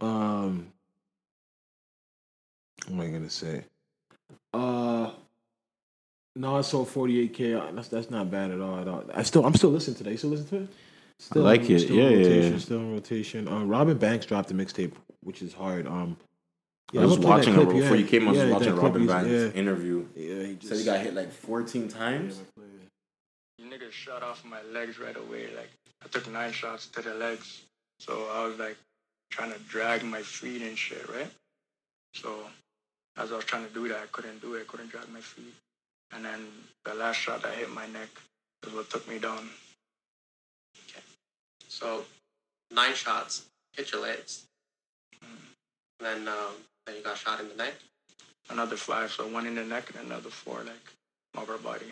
Um, 0.00 0.66
what 2.88 2.92
am 2.94 3.00
I 3.00 3.06
gonna 3.08 3.30
say? 3.30 3.64
Uh, 4.52 5.10
no, 6.36 6.56
I 6.58 6.60
sold 6.60 6.88
forty 6.90 7.18
eight 7.20 7.32
k. 7.32 7.52
That's 7.72 7.88
that's 7.88 8.10
not 8.10 8.30
bad 8.30 8.50
at 8.50 8.60
all. 8.60 8.78
At 8.78 8.88
all. 8.88 9.04
I 9.14 9.22
still 9.22 9.44
I'm 9.46 9.54
still 9.54 9.70
listening 9.70 9.96
today. 9.96 10.10
You 10.12 10.16
still 10.18 10.30
listen 10.30 10.46
to 10.48 10.56
it? 10.64 10.68
Still 11.18 11.42
like 11.42 11.68
it. 11.68 11.80
Still 11.80 11.96
Yeah, 11.96 12.02
in 12.08 12.10
yeah, 12.12 12.26
rotation, 12.26 12.52
yeah. 12.52 12.58
Still 12.58 12.78
in 12.78 12.92
rotation. 12.92 13.48
Um, 13.48 13.68
Robin 13.68 13.96
Banks 13.96 14.26
dropped 14.26 14.50
a 14.50 14.54
mixtape, 14.54 14.92
which 15.22 15.42
is 15.42 15.52
hard. 15.54 15.86
Um, 15.86 16.16
I 16.94 16.98
was 17.04 17.16
I'm 17.16 17.20
gonna 17.20 17.20
play 17.20 17.30
watching 17.30 17.52
it 17.54 17.56
clip, 17.56 17.68
before 17.70 17.96
yeah. 17.96 18.02
you 18.02 18.06
came. 18.06 18.28
I 18.28 18.30
was 18.30 18.38
Yeah, 18.38 18.50
watching 18.50 18.74
that 18.74 18.80
clip 18.80 18.92
Robin 18.92 19.06
Banks 19.06 19.30
yeah. 19.30 19.60
interview. 19.60 20.06
Yeah, 20.14 20.42
he 20.46 20.58
Said 20.66 20.78
he 20.78 20.84
got 20.84 21.00
hit 21.00 21.14
like 21.14 21.32
14 21.32 21.88
times. 21.88 22.40
You 23.58 23.64
niggas 23.64 23.92
shot 23.92 24.22
off 24.22 24.44
my 24.44 24.62
legs 24.72 24.98
right 25.00 25.16
away. 25.16 25.48
Like 25.56 25.70
I 26.04 26.08
took 26.08 26.30
nine 26.30 26.52
shots 26.52 26.86
to 26.88 27.02
the 27.02 27.14
legs, 27.14 27.62
so 27.98 28.28
I 28.32 28.46
was 28.46 28.58
like 28.58 28.76
trying 29.30 29.52
to 29.52 29.58
drag 29.60 30.04
my 30.04 30.22
feet 30.22 30.62
and 30.62 30.78
shit, 30.78 31.08
right? 31.08 31.30
So 32.14 32.30
as 33.16 33.32
I 33.32 33.36
was 33.36 33.44
trying 33.44 33.66
to 33.66 33.72
do 33.74 33.88
that, 33.88 33.96
I 33.96 34.06
couldn't 34.12 34.40
do 34.42 34.54
it. 34.54 34.60
I 34.60 34.64
couldn't 34.64 34.90
drag 34.90 35.08
my 35.08 35.20
feet, 35.20 35.54
and 36.12 36.24
then 36.24 36.46
the 36.84 36.94
last 36.94 37.16
shot 37.16 37.44
I 37.44 37.52
hit 37.54 37.70
my 37.70 37.86
neck 37.86 38.08
is 38.66 38.72
what 38.72 38.90
took 38.90 39.08
me 39.08 39.18
down. 39.18 39.48
So 41.68 42.04
nine 42.70 42.94
shots 42.94 43.44
hit 43.72 43.92
your 43.92 44.02
legs. 44.02 44.44
Then 46.00 46.28
um, 46.28 46.54
then 46.86 46.96
you 46.96 47.02
got 47.02 47.16
shot 47.16 47.40
in 47.40 47.48
the 47.48 47.56
neck. 47.56 47.74
Another 48.48 48.76
five, 48.76 49.10
so 49.10 49.26
one 49.26 49.46
in 49.46 49.54
the 49.54 49.64
neck 49.64 49.90
and 49.94 50.06
another 50.06 50.30
four, 50.30 50.58
like 50.58 50.92
upper 51.36 51.58
body. 51.58 51.86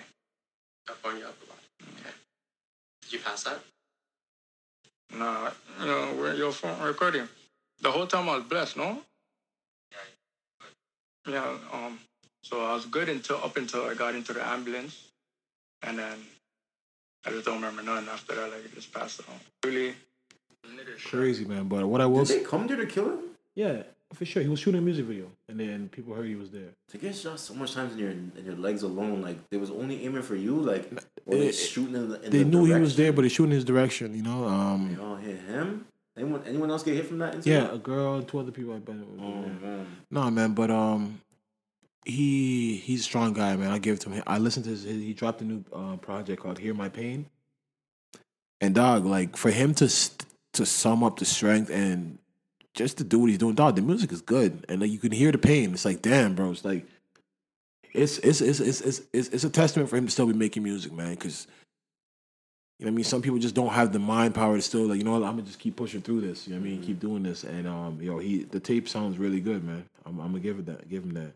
Up 0.89 0.99
on 1.05 1.19
your 1.19 1.29
upper 1.29 1.47
body. 1.47 1.99
Okay. 2.01 2.15
Did 3.03 3.13
you 3.13 3.19
pass 3.19 3.43
that? 3.45 3.61
No, 5.17 5.49
you 5.81 5.87
know, 5.87 6.07
where 6.21 6.35
your 6.35 6.53
phone 6.53 6.81
recording? 6.81 7.29
The 7.81 7.91
whole 7.91 8.07
time 8.07 8.29
I 8.29 8.37
was 8.37 8.45
blessed, 8.45 8.77
no? 8.77 8.99
Yeah. 11.27 11.57
Um. 11.73 11.99
So 12.43 12.63
I 12.65 12.75
was 12.75 12.85
good 12.87 13.09
until 13.09 13.37
up 13.37 13.57
until 13.57 13.85
I 13.87 13.95
got 13.95 14.15
into 14.15 14.33
the 14.33 14.47
ambulance, 14.47 15.09
and 15.83 15.99
then 15.99 16.19
I 17.27 17.31
just 17.31 17.45
don't 17.47 17.57
remember 17.57 17.83
nothing 17.83 18.09
after 18.09 18.35
that. 18.35 18.51
Like 18.51 18.65
it 18.65 18.75
just 18.75 18.93
passed 18.93 19.21
on. 19.29 19.35
Really. 19.65 19.95
crazy, 21.05 21.45
man. 21.45 21.69
But 21.69 21.87
what 21.87 22.01
I 22.01 22.07
was 22.07 22.29
did 22.29 22.35
say, 22.35 22.39
they 22.41 22.49
come 22.49 22.67
there 22.67 22.77
to 22.77 22.87
kill 22.87 23.11
him? 23.11 23.19
yeah, 23.55 23.83
for 24.13 24.25
sure, 24.25 24.43
he 24.43 24.49
was 24.49 24.61
shooting 24.61 24.79
a 24.79 24.83
music 24.83 25.07
video, 25.07 25.27
and 25.49 25.59
then 25.59 25.89
people 25.89 26.15
heard 26.15 26.27
he 26.27 26.35
was 26.37 26.51
there. 26.51 26.71
To 26.91 26.99
get 26.99 27.15
shot 27.17 27.41
so 27.41 27.55
much 27.55 27.75
times 27.75 27.93
in 27.95 27.99
your 27.99 28.11
in 28.11 28.43
your 28.45 28.57
legs 28.57 28.83
alone, 28.83 29.23
like 29.23 29.39
they 29.51 29.57
was 29.57 29.71
only 29.71 30.05
aiming 30.05 30.23
for 30.23 30.37
you, 30.37 30.57
like 30.57 30.91
or 31.27 31.37
they 31.37 31.53
shooting 31.53 31.95
in 31.95 32.09
the. 32.11 32.23
In 32.23 32.31
They 32.31 32.39
the 32.39 32.45
knew 32.45 32.65
he 32.65 32.75
was 32.75 32.97
there, 32.97 33.13
but 33.13 33.23
they 33.23 33.29
shooting 33.29 33.53
his 33.53 33.65
direction. 33.65 34.15
You 34.15 34.23
know. 34.23 34.45
Um. 34.47 34.95
They 34.95 35.03
all 35.03 35.17
hit 35.17 35.41
him. 35.41 35.87
Anyone 36.17 36.43
anyone 36.47 36.71
else 36.71 36.85
get 36.85 36.95
hit 36.95 37.07
from 37.07 37.19
that 37.19 37.35
Incident? 37.35 37.71
Yeah, 37.71 37.75
a 37.75 37.79
girl, 37.79 38.15
and 38.15 38.29
two 38.29 38.39
other 38.39 38.53
people. 38.53 38.75
I 38.75 38.79
bet. 38.79 38.95
Oh 39.21 39.25
man. 39.25 39.87
No, 40.13 40.31
man, 40.31 40.53
but 40.55 40.71
um, 40.71 41.21
he 42.05 42.77
he's 42.77 43.01
a 43.01 43.05
strong 43.05 43.33
guy, 43.33 43.57
man. 43.57 43.71
I 43.71 43.79
give 43.79 43.97
it 43.97 44.01
to 44.03 44.11
him. 44.11 44.23
I 44.27 44.39
listened 44.39 44.65
to 44.65 44.71
his. 44.71 44.85
He 44.85 45.13
dropped 45.13 45.41
a 45.41 45.45
new 45.45 45.65
uh, 45.73 45.97
project 45.97 46.43
called 46.43 46.59
"Hear 46.59 46.75
My 46.75 46.89
Pain," 46.89 47.27
and 48.61 48.75
dog, 48.75 49.05
like 49.07 49.37
for 49.37 49.51
him 49.51 49.75
to 49.75 49.89
st- 49.89 50.27
to 50.55 50.67
sum 50.67 51.03
up 51.03 51.19
the 51.19 51.25
strength 51.25 51.71
and 51.71 52.19
just 52.75 52.99
to 52.99 53.05
do 53.05 53.21
what 53.21 53.31
he's 53.31 53.39
doing, 53.39 53.55
dog. 53.55 53.77
The 53.77 53.83
music 53.83 54.13
is 54.13 54.21
good, 54.21 54.65
and 54.69 54.81
like 54.81 54.91
you 54.91 54.99
can 54.99 55.13
hear 55.13 55.33
the 55.33 55.39
pain. 55.39 55.73
It's 55.73 55.85
like, 55.85 56.03
damn, 56.03 56.35
bro. 56.35 56.51
It's 56.51 56.65
like 56.65 56.87
it's 57.93 58.19
it's 58.19 58.41
it's 58.41 58.61
it's 58.61 58.81
it's 58.81 59.03
it's, 59.13 59.29
it's 59.29 59.45
a 59.45 59.51
testament 59.51 59.89
for 59.89 59.97
him 59.97 60.07
to 60.07 60.11
still 60.13 60.27
be 60.27 60.33
making 60.33 60.63
music, 60.63 60.93
man. 60.93 61.11
Because 61.11 61.47
you 62.79 62.85
know 62.85 62.91
what 62.91 62.95
I 62.95 62.97
mean. 62.97 63.05
Some 63.05 63.23
people 63.23 63.39
just 63.39 63.55
don't 63.55 63.73
have 63.73 63.93
the 63.93 64.01
mind 64.01 64.35
power 64.35 64.57
to 64.57 64.63
still 64.63 64.87
like, 64.87 64.99
you 64.99 65.05
know, 65.05 65.13
what, 65.13 65.23
I'm 65.23 65.37
gonna 65.37 65.43
just 65.43 65.61
keep 65.61 65.77
pushing 65.77 66.03
through 66.03 66.23
this. 66.23 66.47
You 66.47 66.55
know 66.55 66.61
what 66.61 66.67
I 66.67 66.71
mean? 66.71 66.83
Keep 66.83 67.01
doing 67.01 67.23
this, 67.23 67.45
and 67.45 67.69
um, 67.69 67.99
yo, 68.03 68.19
he 68.19 68.45
the 68.45 68.61
tape 68.61 68.89
sounds 68.89 69.17
really 69.17 69.41
good, 69.41 69.65
man. 69.65 69.85
I'm, 70.05 70.19
I'm 70.21 70.29
gonna 70.29 70.41
give 70.41 70.59
it 70.59 70.67
that, 70.67 70.89
give 70.91 71.05
him 71.05 71.15
that. 71.15 71.33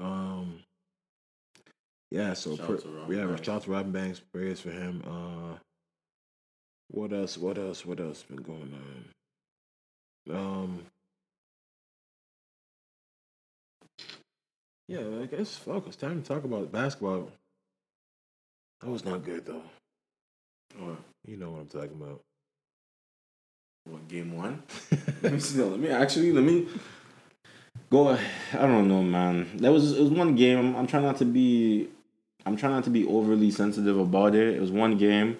Um, 0.00 0.60
yeah. 2.10 2.34
So 2.34 2.56
Shout 2.56 2.66
per, 2.66 2.74
out 2.74 2.82
to 2.82 2.88
Robin 2.88 3.16
yeah, 3.18 3.26
Banks. 3.26 3.46
shout 3.46 3.56
out 3.56 3.62
to 3.62 3.70
Robin 3.70 3.92
Banks. 3.92 4.20
Prayers 4.32 4.60
for 4.60 4.70
him. 4.70 5.02
Uh, 5.06 5.58
what 6.88 7.12
else? 7.12 7.36
What 7.36 7.58
else? 7.58 7.84
What 7.84 8.00
else 8.00 8.22
been 8.22 8.36
going 8.42 8.72
on? 10.30 10.36
Um. 10.36 10.86
Yeah, 14.88 15.00
I 15.22 15.26
guess 15.26 15.56
fuck. 15.56 15.86
It's 15.88 15.96
time 15.96 16.22
to 16.22 16.28
talk 16.28 16.44
about 16.44 16.70
basketball. 16.70 17.30
That 18.80 18.90
was 18.90 19.04
not 19.04 19.24
good 19.24 19.44
though. 19.46 19.62
What? 20.78 20.98
You 21.26 21.36
know 21.38 21.50
what 21.50 21.60
I'm 21.62 21.66
talking 21.66 22.00
about. 22.00 22.20
What 23.84 24.06
game 24.08 24.36
one? 24.36 24.62
let 25.22 25.32
me 25.32 25.40
see. 25.40 25.60
Let 25.62 25.80
me 25.80 25.88
actually 25.88 26.32
let 26.32 26.44
me 26.44 26.66
go. 27.90 28.18
I 28.52 28.66
don't 28.66 28.88
know, 28.88 29.02
man. 29.02 29.56
That 29.58 29.72
was 29.72 29.92
it 29.92 30.02
was 30.02 30.10
one 30.10 30.34
game. 30.34 30.74
I'm 30.76 30.86
trying 30.86 31.04
not 31.04 31.18
to 31.18 31.24
be. 31.24 31.88
I'm 32.44 32.56
trying 32.56 32.72
not 32.72 32.84
to 32.84 32.90
be 32.90 33.06
overly 33.06 33.50
sensitive 33.50 33.98
about 33.98 34.34
it. 34.34 34.54
It 34.54 34.60
was 34.60 34.70
one 34.70 34.96
game, 34.96 35.38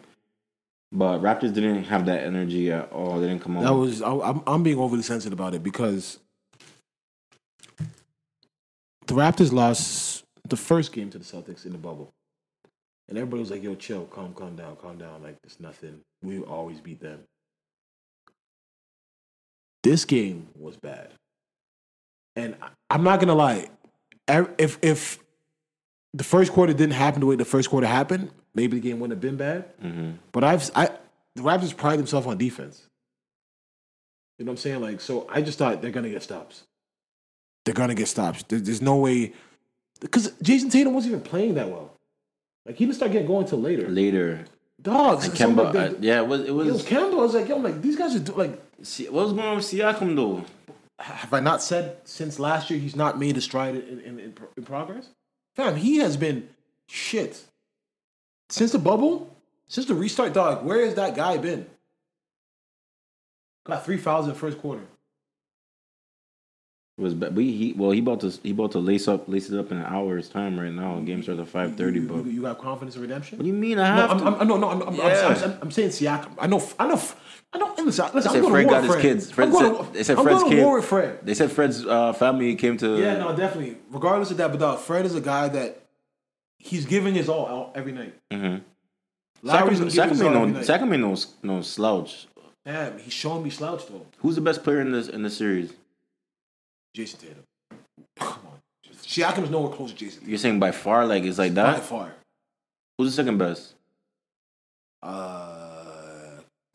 but 0.91 1.21
Raptors 1.21 1.55
didn't 1.55 1.85
have 1.85 2.07
that 2.07 2.25
energy 2.25 2.73
at 2.73 2.91
all. 2.93 3.21
They 3.21 3.29
didn't 3.29 3.43
come 3.43 3.57
on. 3.57 3.65
That 3.65 3.75
was 3.75 4.03
I, 4.03 4.11
I'm 4.11 4.43
I'm 4.47 4.63
being 4.63 4.79
overly 4.79 5.03
sensitive 5.03 5.39
about 5.39 5.55
it 5.55 5.63
because 5.63 6.19
the 9.07 9.15
Raptors 9.15 9.53
lost 9.53 10.25
the 10.49 10.57
first 10.57 10.93
game 10.93 11.11
to 11.11 11.19
the 11.19 11.25
Celtics 11.25 11.65
in 11.65 11.73
the 11.73 11.79
bubble, 11.79 12.13
and 13.09 13.17
everybody 13.19 13.41
was 13.41 13.51
like, 13.51 13.63
"Yo, 13.63 13.75
chill, 13.75 14.05
calm, 14.07 14.35
calm 14.35 14.57
down, 14.57 14.77
calm 14.77 14.99
down. 14.99 15.23
Like 15.23 15.37
it's 15.45 15.61
nothing. 15.61 16.01
We 16.23 16.41
always 16.41 16.81
beat 16.81 17.01
them." 17.01 17.21
This 19.83 20.05
game 20.05 20.49
was 20.59 20.77
bad, 20.77 21.11
and 22.37 22.55
I- 22.63 22.69
I'm 22.91 23.03
not 23.03 23.19
gonna 23.21 23.35
lie. 23.35 23.69
If 24.29 24.79
if 24.83 25.19
the 26.15 26.25
first 26.25 26.53
quarter 26.53 26.73
didn't 26.73 26.95
happen 26.95 27.21
the 27.21 27.27
way 27.27 27.37
the 27.37 27.45
first 27.45 27.69
quarter 27.71 27.87
happened, 27.87 28.31
maybe 28.55 28.77
the 28.79 28.83
game 28.89 29.01
wouldn't 29.01 29.17
have 29.17 29.21
been 29.21 29.37
bad. 29.37 29.65
hmm 29.81 30.13
But 30.33 30.45
I've 30.45 30.71
I 30.75 30.91
the 31.35 31.43
Raptors 31.43 31.77
pride 31.77 31.99
themselves 31.99 32.27
on 32.27 32.39
defense. 32.39 32.87
You 34.39 34.45
know 34.45 34.51
what 34.51 34.55
I'm 34.55 34.57
saying? 34.59 34.81
Like, 34.83 35.01
so 35.01 35.27
I 35.31 35.43
just 35.43 35.59
thought 35.59 35.81
they're 35.83 35.91
gonna 35.91 36.11
get 36.11 36.23
stops. 36.23 36.63
They're 37.65 37.75
gonna 37.75 37.95
get 37.95 38.09
stops. 38.09 38.45
There- 38.49 38.61
there's 38.61 38.83
no 38.83 38.97
way 38.97 39.33
because 40.01 40.31
Jayson 40.43 40.71
Tatum 40.71 40.95
wasn't 40.95 41.13
even 41.15 41.25
playing 41.25 41.55
that 41.55 41.69
well. 41.71 41.93
Like 42.67 42.77
he 42.77 42.85
didn't 42.85 42.97
start 42.97 43.13
getting 43.13 43.27
going 43.27 43.45
until 43.45 43.61
later. 43.61 43.89
later. 43.89 44.45
Dogs. 44.83 45.25
And 45.27 45.35
Kemba, 45.35 45.65
like, 45.65 45.73
they- 45.73 45.87
uh, 45.87 45.95
yeah, 46.01 46.21
it 46.23 46.29
was. 46.29 46.41
It 46.43 46.49
it 46.49 46.53
was 46.53 46.69
was. 46.69 46.85
Kemba. 46.85 47.13
I 47.13 47.15
was 47.17 47.35
like, 47.35 47.49
yo, 47.49 47.57
I'm 47.57 47.63
like 47.63 47.81
these 47.81 47.97
guys 47.97 48.15
are 48.15 48.19
do, 48.21 48.33
like. 48.33 48.61
See, 48.83 49.09
what 49.09 49.25
was 49.25 49.33
going 49.33 49.47
on 49.47 49.57
with 49.57 49.65
Siakam 49.65 50.15
though? 50.17 50.45
Have 50.99 51.33
I 51.35 51.41
not 51.41 51.63
said 51.63 51.99
since 52.05 52.39
last 52.39 52.71
year 52.71 52.79
he's 52.79 52.97
not 52.97 53.19
made 53.19 53.37
a 53.37 53.41
stride 53.41 53.75
in, 53.75 54.01
in, 54.01 54.19
in, 54.19 54.35
in 54.57 54.65
progress? 54.65 55.09
Fam, 55.55 55.77
he 55.77 55.99
has 55.99 56.17
been 56.17 56.49
shit 56.89 57.45
since 58.49 58.73
the 58.73 58.79
bubble, 58.79 59.35
since 59.69 59.87
the 59.87 59.95
restart. 59.95 60.33
Dog, 60.33 60.65
where 60.65 60.85
has 60.85 60.95
that 60.95 61.15
guy 61.15 61.37
been? 61.37 61.67
Got 63.67 63.85
three 63.85 63.97
fouls 63.99 64.27
in 64.27 64.33
the 64.33 64.39
first 64.39 64.59
quarter. 64.59 64.83
It 66.99 67.03
was 67.03 67.13
but 67.13 67.37
he, 67.37 67.75
well 67.77 67.91
he 67.91 67.99
about 67.99 68.21
to 68.21 68.31
he 68.43 68.53
about 68.53 68.73
to 68.73 68.79
lace 68.79 69.07
up 69.07 69.29
lace 69.29 69.51
it 69.51 69.59
up 69.59 69.71
in 69.71 69.77
an 69.77 69.85
hour's 69.85 70.31
time 70.31 70.59
right 70.59 70.73
now. 70.73 70.99
Game 71.01 71.23
starts 71.23 71.41
at 71.41 71.49
five 71.49 71.77
thirty. 71.77 72.01
But 72.01 72.25
you, 72.25 72.31
you 72.31 72.43
got 72.43 72.59
confidence 72.59 72.97
in 72.97 73.03
redemption? 73.03 73.37
what 73.37 73.43
do 73.43 73.49
you 73.49 73.55
mean? 73.55 73.79
I 73.79 73.97
No, 73.97 74.01
have 74.03 74.11
I'm, 74.13 74.19
to. 74.35 74.41
I'm, 74.41 74.49
no, 74.49 74.57
no, 74.57 74.71
I'm, 74.71 74.83
I'm, 74.83 74.95
Yeah. 74.95 75.27
I'm, 75.29 75.51
I'm, 75.51 75.59
I'm 75.63 75.71
saying 75.71 75.91
Siakam. 75.91 76.31
I 76.39 76.47
know, 76.47 76.67
I 76.79 76.87
know, 76.89 77.03
I 77.53 77.59
know. 77.59 77.75
Listen, 77.79 78.05
listen 78.15 78.33
They 78.33 78.39
I'm 78.39 78.45
said 78.45 78.51
Fred 78.51 78.69
got 78.69 78.83
his 78.83 78.93
Fred. 78.93 79.03
kids. 79.03 79.31
Fred 79.31 79.53
said- 79.53 79.69
to, 79.77 79.89
they 79.93 80.03
said 80.03 80.19
I'm 80.19 80.25
Fred's 80.25 80.43
kid- 80.45 80.65
war 80.65 80.77
with 80.77 80.85
Fred. 80.85 81.21
They 81.25 81.35
said 81.35 81.51
Fred's 81.53 81.87
uh, 81.87 82.13
family 82.13 82.55
came 82.57 82.77
to. 82.79 82.99
Yeah, 83.01 83.19
no, 83.19 83.35
definitely. 83.37 83.79
Regardless 83.91 84.31
of 84.31 84.37
that, 84.39 84.51
but 84.51 84.61
dog, 84.61 84.79
Fred 84.81 85.07
is 85.07 85.15
a 85.15 85.21
guy 85.21 85.49
that 85.49 85.83
he's 86.59 86.85
giving 86.87 87.15
his 87.15 87.29
all 87.29 87.47
out 87.47 87.73
every 87.77 87.93
night. 87.93 88.15
Mm-hmm. 88.33 88.63
Lowry's 89.43 89.79
Siakam, 89.79 89.79
gonna 89.79 89.91
give 89.91 89.93
Siakam 89.93 90.09
his 90.11 90.23
all 90.23 90.37
every 90.37 90.53
no. 90.53 90.61
Siakam 90.61 91.27
no 91.45 91.63
slouch. 91.63 92.27
Damn, 92.65 92.99
he's 92.99 93.13
showing 93.13 93.45
me 93.45 93.51
slouch 93.51 93.87
though. 93.87 94.05
Who's 94.19 94.35
the 94.35 94.41
best 94.41 94.65
player 94.65 94.81
in 94.81 94.91
this 94.91 95.09
in 95.09 95.23
the 95.23 95.31
series? 95.31 95.73
Jayson 96.97 97.21
Tatum. 97.21 97.45
Come 98.19 98.29
on. 98.47 98.59
Siakam 99.03 99.45
is 99.45 99.51
nowhere 99.51 99.71
close 99.73 99.93
to 99.93 99.97
Jayson 100.05 100.15
Tatum. 100.21 100.29
You're 100.31 100.39
saying 100.39 100.59
by 100.59 100.73
far, 100.73 101.07
like 101.07 101.23
it's 101.23 101.39
like 101.39 101.55
that. 101.55 101.75
By 101.77 101.81
far. 101.81 102.13
Who's 102.99 103.15
the 103.15 103.23
second 103.23 103.39
best? 103.39 103.75
Uh, 105.03 105.46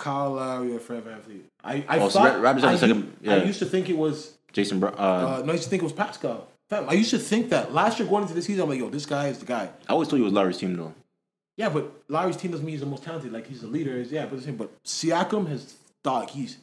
Kyle 0.02 0.32
Lowry 0.32 0.76
or 0.76 0.80
Fred 0.80 1.04
VanVleet. 1.06 1.42
I, 1.64 1.86
I 1.88 2.00
Oh, 2.00 2.10
thought, 2.10 2.34
Raptors 2.42 2.64
I, 2.64 2.76
second- 2.76 3.16
yeah. 3.22 3.36
I 3.36 3.44
used 3.44 3.60
to 3.60 3.66
think 3.66 3.90
it 3.90 3.98
was 3.98 4.34
Jason. 4.52 4.84
Uh, 4.84 4.88
Uh, 4.88 5.44
no, 5.46 5.52
I 5.52 5.54
used 5.54 5.66
to 5.66 5.70
think 5.70 5.82
it 5.84 5.86
was 5.86 5.94
Pascal. 5.94 6.48
Fam, 6.70 6.90
I 6.90 6.94
used 6.94 7.12
to 7.12 7.20
think 7.20 7.50
that 7.50 7.74
last 7.74 8.00
year 8.00 8.08
going 8.08 8.24
into 8.24 8.34
the 8.34 8.42
season, 8.42 8.64
I'm 8.64 8.70
like, 8.70 8.80
yo, 8.80 8.90
this 8.90 9.06
guy 9.06 9.28
is 9.28 9.38
the 9.40 9.46
guy. 9.46 9.70
I 9.88 9.94
always 9.94 10.12
you 10.12 10.18
it 10.18 10.22
was 10.24 10.34
Larry's 10.34 10.58
team 10.58 10.76
though. 10.76 10.94
Yeah, 11.58 11.70
but 11.70 11.92
Larry's 12.08 12.38
team 12.38 12.52
doesn't 12.52 12.66
mean 12.66 12.74
he's 12.74 12.80
the 12.80 12.88
most 12.88 13.04
talented. 13.04 13.32
Like 13.32 13.46
he's 13.48 13.62
the 13.62 13.68
leader. 13.68 14.00
Yeah, 14.02 14.26
but 14.26 14.38
the 14.38 14.42
same. 14.42 14.56
But 14.56 14.72
Siakam 14.84 15.48
has 15.50 15.76
thought 16.04 16.32
he's 16.32 16.58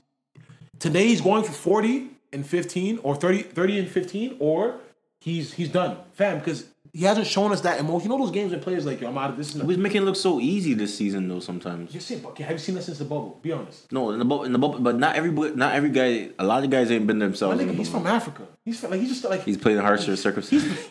today 0.78 1.06
he's 1.08 1.20
going 1.20 1.44
for 1.44 1.52
40 1.52 2.08
and 2.32 2.44
15 2.46 3.00
or 3.02 3.14
30, 3.14 3.42
30 3.42 3.78
and 3.78 3.88
15 3.88 4.36
or 4.40 4.80
he's 5.20 5.52
he's 5.54 5.68
done, 5.68 5.98
fam. 6.14 6.38
Because 6.38 6.64
he 6.92 7.04
hasn't 7.04 7.26
shown 7.26 7.52
us 7.52 7.60
that 7.62 7.80
emotion. 7.80 8.10
You 8.10 8.16
know 8.16 8.24
those 8.24 8.32
games 8.32 8.52
when 8.52 8.60
players 8.60 8.86
like, 8.86 9.00
yo, 9.00 9.08
I'm 9.08 9.18
out 9.18 9.30
of 9.30 9.36
this. 9.36 9.52
He 9.52 9.62
was 9.62 9.78
making 9.78 10.02
it 10.02 10.04
look 10.04 10.16
so 10.16 10.40
easy 10.40 10.74
this 10.74 10.96
season 10.96 11.28
though. 11.28 11.40
Sometimes. 11.40 11.92
Just 11.92 12.08
saying, 12.08 12.22
but 12.22 12.30
okay, 12.30 12.44
have 12.44 12.52
you 12.52 12.58
seen 12.58 12.74
that 12.74 12.82
since 12.82 12.98
the 12.98 13.04
bubble? 13.04 13.38
Be 13.42 13.52
honest. 13.52 13.90
No, 13.92 14.10
in 14.10 14.18
the 14.18 14.24
bubble, 14.24 14.44
in 14.44 14.52
the 14.52 14.58
bubble, 14.58 14.78
but 14.80 14.98
not 14.98 15.16
every 15.16 15.30
not 15.30 15.74
every 15.74 15.90
guy. 15.90 16.30
A 16.38 16.44
lot 16.44 16.64
of 16.64 16.70
guys 16.70 16.90
ain't 16.90 17.06
been 17.06 17.18
themselves. 17.18 17.60
in 17.60 17.66
nigga, 17.66 17.72
the 17.72 17.76
he's 17.78 17.88
bubble. 17.88 18.04
from 18.04 18.14
Africa. 18.14 18.46
He's 18.64 18.80
from, 18.80 18.90
like 18.90 19.00
he's 19.00 19.10
just 19.10 19.24
like 19.24 19.42
He's 19.42 19.56
playing 19.56 19.78
harsher 19.78 20.16
circumstances. 20.16 20.88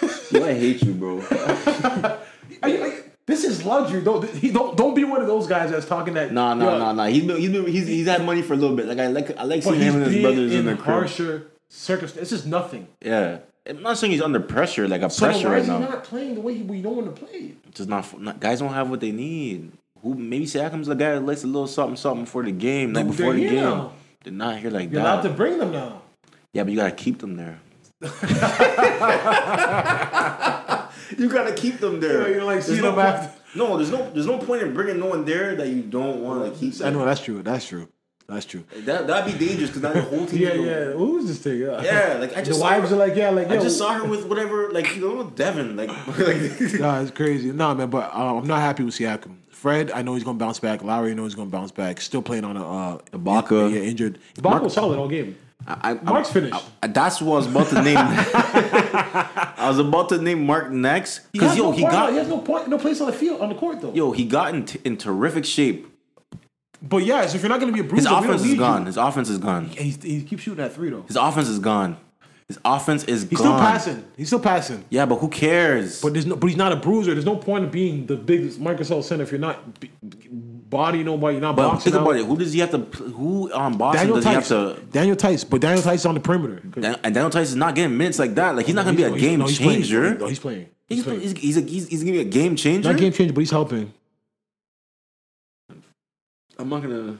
Yo, 0.30 0.44
I 0.44 0.54
hate 0.54 0.82
you, 0.82 0.94
bro. 0.94 1.20
Are 2.62 2.68
you, 2.68 2.78
like, 2.78 3.10
this 3.26 3.44
is 3.44 3.64
luxury. 3.64 4.02
Don't 4.02 4.28
he 4.28 4.50
don't 4.50 4.76
don't 4.76 4.94
be 4.94 5.04
one 5.04 5.20
of 5.20 5.26
those 5.26 5.46
guys 5.46 5.70
that's 5.70 5.86
talking 5.86 6.14
that. 6.14 6.32
Nah, 6.32 6.54
nah, 6.54 6.64
yo, 6.64 6.78
nah, 6.78 6.92
nah. 6.92 7.06
He's 7.06 7.24
been, 7.24 7.36
he's 7.36 7.50
been, 7.50 7.66
he's 7.66 7.86
he's 7.86 8.06
had 8.06 8.24
money 8.24 8.42
for 8.42 8.54
a 8.54 8.56
little 8.56 8.76
bit. 8.76 8.86
Like 8.86 8.98
I 8.98 9.06
like 9.06 9.36
I 9.38 9.44
like 9.44 9.62
seeing 9.62 9.80
him 9.80 9.94
and 9.96 10.04
his 10.04 10.14
being 10.14 10.22
brothers 10.22 10.52
in, 10.52 10.58
in 10.60 10.66
the 10.66 10.74
crib. 10.74 10.84
harsher 10.84 11.50
circumstances. 11.68 12.32
It's 12.32 12.42
just 12.42 12.46
nothing. 12.46 12.88
Yeah, 13.00 13.38
I'm 13.68 13.82
not 13.82 13.98
saying 13.98 14.12
he's 14.12 14.22
under 14.22 14.40
pressure, 14.40 14.88
like 14.88 15.02
a 15.02 15.10
So 15.10 15.26
then 15.26 15.34
pressure 15.34 15.48
why 15.48 15.54
right 15.54 15.60
is 15.62 15.66
he 15.68 15.72
now. 15.72 15.78
not 15.80 16.04
playing 16.04 16.34
the 16.34 16.40
way 16.40 16.54
he, 16.54 16.62
we 16.62 16.80
know 16.80 16.98
him 16.98 17.04
to 17.06 17.10
play? 17.12 17.54
Just 17.74 17.88
not, 17.88 18.18
not 18.20 18.40
guys 18.40 18.58
don't 18.60 18.72
have 18.72 18.88
what 18.90 19.00
they 19.00 19.12
need. 19.12 19.72
Who 20.02 20.14
maybe 20.14 20.46
Siakam's 20.46 20.86
the 20.86 20.94
guy 20.94 21.10
that 21.12 21.20
likes 21.26 21.44
a 21.44 21.46
little 21.46 21.66
something 21.66 21.96
something 21.96 22.24
for 22.26 22.42
the 22.42 22.52
game, 22.52 22.94
like 22.94 23.06
before 23.06 23.34
the 23.34 23.40
game. 23.44 23.54
now. 23.56 23.92
They're 24.24 24.32
not 24.32 24.58
here 24.58 24.70
like 24.70 24.90
You're 24.90 25.02
that. 25.02 25.14
allowed 25.14 25.22
to 25.22 25.30
bring 25.30 25.58
them 25.58 25.72
now. 25.72 26.02
Yeah, 26.52 26.64
but 26.64 26.72
you 26.72 26.78
gotta 26.78 26.94
keep 26.94 27.18
them 27.18 27.36
there. 27.36 27.60
you 31.18 31.28
gotta 31.28 31.52
keep 31.54 31.78
them 31.80 32.00
there. 32.00 32.22
Yeah, 32.22 32.28
you 32.28 32.34
don't 32.36 32.46
like 32.46 32.56
There's 32.56 32.66
seeing 32.66 32.80
no 32.82 32.86
them 32.88 32.94
point- 32.94 33.06
after- 33.08 33.40
No, 33.58 33.76
there's 33.76 33.90
no 33.90 34.08
there's 34.12 34.26
no 34.26 34.38
point 34.38 34.62
in 34.62 34.72
bringing 34.72 35.00
no 35.00 35.06
one 35.06 35.24
there 35.24 35.56
that 35.56 35.66
you 35.68 35.82
don't 35.82 36.22
want 36.22 36.44
to 36.52 36.58
keep. 36.58 36.80
I 36.82 36.90
know 36.90 37.04
that's 37.04 37.20
true. 37.20 37.42
That's 37.42 37.66
true. 37.66 37.88
That's 38.30 38.46
true. 38.46 38.64
That 38.84 39.06
that'd 39.06 39.32
be 39.38 39.46
dangerous 39.46 39.70
because 39.70 39.82
now 39.82 39.92
the 39.92 40.02
whole 40.02 40.26
team. 40.26 40.40
Yeah, 40.42 40.56
go- 40.56 40.62
yeah. 40.64 40.84
Who's 40.92 41.26
this 41.26 41.38
thing? 41.38 41.58
Yeah, 41.60 41.82
Yeah, 41.82 42.18
like 42.20 42.32
I 42.36 42.42
just 42.42 42.46
the 42.50 42.54
saw 42.54 42.70
wives 42.70 42.90
her- 42.90 42.96
are 42.96 42.98
like, 42.98 43.14
yeah, 43.16 43.30
like 43.30 43.48
I 43.48 43.54
yo. 43.54 43.60
just 43.60 43.76
saw 43.78 43.92
her 43.94 44.04
with 44.04 44.26
whatever, 44.26 44.70
like 44.70 44.94
you 44.96 45.02
know, 45.02 45.24
Devin, 45.30 45.76
like, 45.76 45.88
like 46.06 46.16
Nah, 46.80 47.00
it's 47.00 47.10
crazy. 47.10 47.52
Nah, 47.52 47.74
man, 47.74 47.90
but 47.90 48.12
uh, 48.14 48.36
I'm 48.38 48.46
not 48.46 48.60
happy 48.60 48.84
with 48.84 48.94
Siakam. 48.94 49.36
Fred, 49.50 49.90
I 49.90 50.02
know 50.02 50.14
he's 50.14 50.24
gonna 50.24 50.38
bounce 50.38 50.58
back. 50.58 50.82
Lowry, 50.82 51.10
I 51.10 51.14
know 51.14 51.24
he's 51.24 51.34
gonna 51.34 51.50
bounce 51.50 51.70
back. 51.72 52.00
Still 52.00 52.22
playing 52.22 52.44
on 52.44 52.56
a 52.56 52.66
uh, 52.66 52.98
Ibaka. 53.12 53.72
yeah, 53.72 53.80
injured. 53.80 54.18
Ibaka 54.36 54.42
Mark- 54.50 54.62
was 54.62 54.72
solid 54.74 54.98
all 54.98 55.08
game. 55.08 55.36
I, 55.66 55.90
I, 55.90 55.94
Mark's 55.94 56.30
finished. 56.30 56.54
I- 56.82 56.86
that's 56.86 57.20
what 57.20 57.34
I 57.34 57.36
was 57.36 57.46
about 57.48 57.66
to 57.68 57.82
name. 57.82 57.96
I 57.98 59.66
was 59.68 59.78
about 59.78 60.08
to 60.10 60.18
name 60.18 60.46
Mark 60.46 60.70
next 60.70 61.30
because 61.32 61.56
yo, 61.56 61.64
no 61.64 61.72
he 61.72 61.82
point- 61.82 61.92
got 61.92 62.10
he 62.12 62.16
has 62.18 62.28
no 62.28 62.38
point, 62.38 62.68
no 62.68 62.78
place 62.78 63.00
on 63.00 63.08
the 63.08 63.12
field 63.12 63.40
on 63.40 63.48
the 63.50 63.54
court 63.54 63.80
though. 63.80 63.92
yo, 63.92 64.12
he 64.12 64.24
got 64.24 64.54
in, 64.54 64.64
t- 64.64 64.80
in 64.84 64.96
terrific 64.96 65.44
shape. 65.44 65.86
But 66.82 66.98
yeah, 67.04 67.26
so 67.26 67.36
if 67.36 67.42
you're 67.42 67.48
not 67.50 67.60
gonna 67.60 67.72
be 67.72 67.80
a 67.80 67.84
bruiser, 67.84 68.08
his 68.08 68.18
offense 68.18 68.42
is 68.44 68.54
gone. 68.58 68.80
You. 68.82 68.86
His 68.86 68.96
offense 68.96 69.28
is 69.28 69.38
gone. 69.38 69.66
He, 69.66 69.90
he 69.90 70.22
keeps 70.22 70.42
shooting 70.42 70.64
at 70.64 70.72
three 70.72 70.90
though. 70.90 71.02
His 71.02 71.16
offense 71.16 71.48
is 71.48 71.58
gone. 71.58 71.96
His 72.48 72.58
offense 72.64 73.04
is 73.04 73.22
He's 73.28 73.38
gone. 73.38 73.46
still 73.46 73.58
passing. 73.58 74.04
He's 74.16 74.26
still 74.26 74.40
passing. 74.40 74.84
Yeah, 74.90 75.06
but 75.06 75.16
who 75.18 75.28
cares? 75.28 76.00
But 76.00 76.14
there's 76.14 76.26
no. 76.26 76.34
But 76.36 76.48
he's 76.48 76.56
not 76.56 76.72
a 76.72 76.76
bruiser. 76.76 77.12
There's 77.12 77.24
no 77.26 77.36
point 77.36 77.64
of 77.64 77.70
being 77.70 78.06
the 78.06 78.16
biggest 78.16 78.58
Microsoft 78.60 79.04
center 79.04 79.22
if 79.22 79.30
you're 79.30 79.38
not 79.38 79.78
b- 79.78 79.90
body 80.32 81.04
nobody. 81.04 81.34
You're 81.34 81.42
not 81.42 81.54
But 81.54 81.68
boxing 81.68 81.92
think 81.92 82.00
out. 82.02 82.08
about 82.08 82.18
it. 82.20 82.26
Who 82.26 82.36
does 82.36 82.52
he 82.52 82.58
have 82.60 82.70
to? 82.72 82.78
Who 82.78 83.52
um, 83.52 83.60
on 83.74 83.78
Boston 83.78 84.00
Daniel 84.00 84.16
does 84.16 84.24
he 84.24 84.30
have 84.32 84.48
to? 84.48 84.80
Daniel 84.90 85.16
Theis. 85.16 85.44
But 85.48 85.60
Daniel 85.60 85.82
Theis 85.82 85.94
is 86.00 86.06
on 86.06 86.14
the 86.14 86.20
perimeter. 86.20 86.60
Dan- 86.80 86.98
And 87.04 87.14
Daniel 87.14 87.30
Theis 87.30 87.50
is 87.50 87.56
not 87.56 87.74
getting 87.76 87.96
minutes 87.96 88.18
like 88.18 88.34
that. 88.34 88.56
Like 88.56 88.66
he's 88.66 88.74
not 88.74 88.84
gonna 88.84 88.96
be 88.96 89.04
a 89.04 89.10
No, 89.10 89.16
game 89.16 89.38
no, 89.40 89.46
he's 89.46 89.58
playing. 89.58 89.82
changer. 89.82 90.14
No, 90.16 90.26
he's 90.26 90.38
playing. 90.40 90.66
He's, 90.88 90.98
He's 90.98 91.04
playing. 91.04 91.20
he's, 91.20 91.32
he's, 91.38 91.56
a, 91.56 91.60
he's, 91.60 91.86
he's 91.88 92.00
gonna 92.00 92.12
be 92.12 92.20
a 92.20 92.24
game 92.24 92.56
changer. 92.56 92.90
Not 92.90 92.98
game 92.98 93.12
changer, 93.12 93.32
but 93.32 93.40
he's 93.42 93.50
helping. 93.52 93.92
I'm 96.60 96.68
not 96.68 96.82
gonna. 96.82 97.18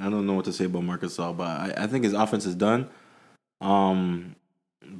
I 0.00 0.08
don't 0.10 0.26
know 0.26 0.34
what 0.34 0.46
to 0.46 0.52
say 0.52 0.64
about 0.64 0.84
Marc 0.84 1.02
Gasol, 1.02 1.36
but 1.36 1.46
I, 1.46 1.74
I 1.84 1.86
think 1.86 2.04
his 2.04 2.14
offense 2.14 2.46
is 2.46 2.54
done. 2.54 2.88
Um, 3.60 4.34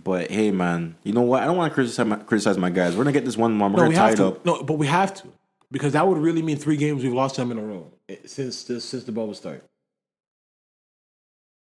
but 0.04 0.30
hey, 0.30 0.50
man, 0.50 0.96
you 1.02 1.12
know 1.12 1.22
what? 1.22 1.42
I 1.42 1.46
don't 1.46 1.56
want 1.56 1.70
to 1.70 1.74
criticize 1.74 2.06
my, 2.06 2.16
criticize 2.16 2.58
my 2.58 2.70
guys. 2.70 2.94
We're 2.94 3.04
gonna 3.04 3.12
get 3.12 3.24
this 3.24 3.36
one 3.36 3.52
more. 3.54 3.68
We're 3.68 3.76
No, 3.76 3.76
gonna 3.78 3.88
we 3.88 3.94
tie 3.96 4.04
have 4.04 4.14
it 4.14 4.16
to. 4.18 4.26
up. 4.26 4.44
No, 4.46 4.62
but 4.62 4.74
we 4.74 4.86
have 4.86 5.14
to 5.14 5.28
because 5.72 5.94
that 5.94 6.06
would 6.06 6.18
really 6.18 6.42
mean 6.42 6.56
three 6.58 6.76
games 6.76 7.02
we've 7.02 7.12
lost 7.14 7.36
them 7.36 7.50
in 7.50 7.58
a 7.58 7.62
row 7.62 7.90
eh, 8.08 8.16
since 8.26 8.64
the, 8.64 8.80
since 8.80 9.04
the 9.04 9.12
bubble 9.12 9.34
start. 9.34 9.64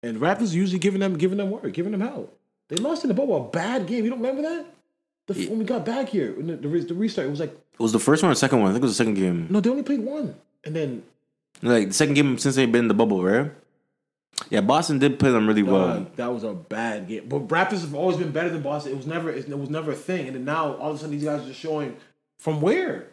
And 0.03 0.17
Raptors 0.17 0.53
usually 0.53 0.79
giving 0.79 0.99
them 0.99 1.17
giving 1.17 1.37
them 1.37 1.49
work, 1.49 1.71
giving 1.73 1.93
them 1.93 2.01
help. 2.01 2.37
They 2.69 2.75
lost 2.75 3.03
in 3.03 3.07
the 3.07 3.13
bubble 3.13 3.47
a 3.47 3.49
bad 3.49 3.87
game. 3.87 4.03
You 4.03 4.09
don't 4.09 4.19
remember 4.21 4.41
that? 4.43 4.65
The, 5.37 5.47
When 5.49 5.59
we 5.59 5.65
got 5.65 5.85
back 5.85 6.09
here, 6.09 6.33
when 6.35 6.47
the, 6.47 6.55
the, 6.55 6.67
the 6.79 6.93
restart, 6.93 7.27
it 7.27 7.31
was 7.31 7.39
like 7.39 7.51
It 7.51 7.79
was 7.79 7.91
the 7.93 7.99
first 7.99 8.23
one 8.23 8.31
or 8.31 8.35
second 8.35 8.59
one? 8.61 8.69
I 8.69 8.73
think 8.73 8.83
it 8.83 8.87
was 8.87 8.97
the 8.97 9.03
second 9.03 9.15
game. 9.15 9.47
no, 9.49 9.59
they 9.59 9.69
only 9.69 9.83
played 9.83 10.01
one, 10.01 10.35
and 10.63 10.75
then 10.75 11.03
Like 11.61 11.89
the 11.89 11.93
second 11.93 12.15
game 12.15 12.37
since 12.37 12.55
they've 12.55 12.71
been 12.71 12.81
in 12.85 12.87
the 12.87 12.93
bubble, 12.93 13.23
right? 13.23 13.51
Yeah, 14.49 14.61
Boston 14.61 14.97
did 14.97 15.19
play 15.19 15.29
them 15.29 15.45
really 15.47 15.61
well. 15.61 15.89
uh, 15.89 16.05
that 16.15 16.33
was 16.33 16.43
a 16.43 16.53
bad 16.53 17.07
game. 17.07 17.27
But 17.27 17.47
Raptors 17.49 17.81
have 17.81 17.93
always 17.93 18.17
been 18.17 18.31
better 18.31 18.49
than 18.49 18.61
Boston. 18.61 18.93
It 18.93 18.95
was 18.97 19.05
never 19.05 19.29
it 19.29 19.47
was 19.49 19.69
never 19.69 19.91
a 19.91 19.95
thing, 19.95 20.27
and 20.27 20.35
then 20.35 20.45
now 20.45 20.73
all 20.75 20.91
of 20.91 20.95
a 20.95 20.99
sudden 20.99 21.11
these 21.15 21.25
guys 21.25 21.41
are 21.43 21.47
just 21.47 21.59
showing 21.59 21.95
from 22.39 22.61
where. 22.61 23.07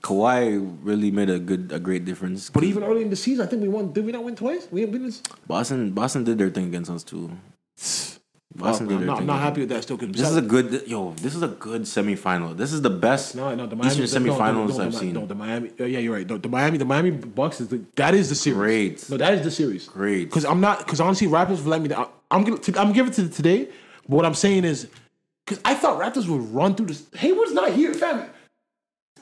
Kawhi 0.00 0.78
really 0.82 1.10
made 1.10 1.28
a 1.28 1.38
good, 1.38 1.70
a 1.70 1.78
great 1.78 2.06
difference. 2.06 2.48
But 2.48 2.64
even 2.64 2.82
early 2.82 3.02
in 3.02 3.10
the 3.10 3.16
season, 3.16 3.44
I 3.46 3.50
think 3.50 3.60
we 3.60 3.68
won. 3.68 3.92
Did 3.92 4.06
we 4.06 4.12
not 4.12 4.24
win 4.24 4.34
twice? 4.36 4.66
We 4.70 4.80
haven't 4.80 4.94
been. 4.94 5.04
This, 5.04 5.22
Boston, 5.46 5.90
Boston 5.90 6.24
did 6.24 6.38
their 6.38 6.48
thing 6.48 6.66
against 6.68 6.90
us 6.90 7.02
too. 7.04 7.30
Boston 8.54 8.92
I'm 8.92 9.06
not. 9.06 9.18
I'm 9.20 9.26
not 9.26 9.40
happy 9.40 9.60
with 9.60 9.70
that 9.70 9.82
still. 9.82 9.96
'cause 9.96 10.08
This 10.10 10.28
is 10.28 10.36
a 10.36 10.42
good, 10.42 10.84
yo. 10.86 11.12
This 11.14 11.34
is 11.34 11.42
a 11.42 11.48
good 11.48 11.82
semifinal. 11.82 12.56
This 12.56 12.72
is 12.72 12.82
the 12.82 12.90
best 12.90 13.34
No, 13.34 13.54
no, 13.54 13.66
the 13.66 13.76
Miami 13.76 14.02
Eastern 14.04 14.24
no, 14.24 14.32
no, 14.32 14.38
semifinals 14.38 14.68
no, 14.68 14.76
no, 14.78 14.84
I've 14.84 14.92
the, 14.92 14.98
seen. 14.98 15.12
No, 15.14 15.26
the 15.26 15.34
Miami. 15.34 15.70
uh, 15.80 15.84
yeah, 15.84 15.98
you're 16.00 16.14
right. 16.14 16.28
The, 16.28 16.38
the 16.38 16.48
Miami, 16.48 16.78
the 16.78 16.84
Miami 16.84 17.10
Bucks 17.12 17.60
is 17.60 17.68
the 17.68 17.80
that 17.96 18.14
is 18.14 18.28
the 18.28 18.34
series. 18.34 18.56
Great. 18.58 19.10
No, 19.10 19.16
that 19.16 19.34
is 19.34 19.42
the 19.42 19.50
series. 19.50 19.86
Great. 19.88 20.24
Because 20.24 20.44
I'm 20.44 20.60
not. 20.60 20.80
Because 20.80 21.00
honestly, 21.00 21.28
Raptors 21.28 21.64
let 21.66 21.80
me. 21.80 21.88
down. 21.88 22.08
I'm 22.30 22.44
gonna. 22.44 22.60
I'm 22.78 22.92
giving 22.92 23.10
it 23.12 23.16
to 23.16 23.28
today. 23.28 23.68
But 24.08 24.16
what 24.16 24.26
I'm 24.26 24.34
saying 24.34 24.64
is, 24.64 24.88
because 25.46 25.60
I 25.64 25.74
thought 25.74 25.98
Raptors 26.00 26.28
would 26.28 26.52
run 26.54 26.74
through 26.74 26.86
this. 26.86 27.04
Hayward's 27.14 27.52
not 27.52 27.72
here, 27.72 27.94
fam. 27.94 28.26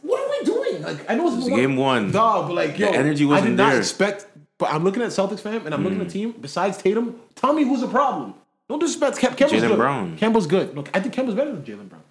What 0.03 0.21
are 0.21 0.31
we 0.31 0.45
doing? 0.45 0.83
Like 0.83 1.09
I 1.11 1.15
know 1.15 1.29
it's, 1.29 1.47
It's 1.47 1.55
game 1.55 1.77
one. 1.77 2.11
dog, 2.11 2.49
but 2.49 2.55
like 2.55 2.73
The 2.75 2.81
yo, 2.81 2.91
energy 2.91 3.25
I 3.25 3.29
wasn't 3.29 3.47
I 3.47 3.51
did 3.51 3.57
not 3.59 3.69
there. 3.71 3.77
Mm. 3.79 3.83
expect. 3.83 4.27
But 4.59 4.73
I'm 4.75 4.85
looking 4.85 5.03
at 5.03 5.09
Celtics 5.11 5.41
fam, 5.41 5.65
and 5.65 5.75
I'm 5.75 5.83
looking 5.85 6.01
at 6.01 6.07
the 6.09 6.13
team. 6.13 6.35
Besides 6.39 6.77
Tatum, 6.79 7.19
tell 7.35 7.53
me 7.55 7.65
who's 7.65 7.81
the 7.81 7.89
problem. 7.89 8.35
Don't 8.71 8.79
disrespect 8.79 9.19
Kem- 9.19 9.35
Kemba's 9.35 9.53
Jaylen 9.63 9.69
good. 9.69 9.77
Brown. 9.79 10.17
Kemba's 10.17 10.47
good. 10.47 10.77
Look, 10.77 10.89
I 10.95 11.01
think 11.01 11.13
Kemba's 11.13 11.35
better 11.35 11.51
than 11.51 11.63
Jaylen 11.65 11.89
Brown. 11.89 12.03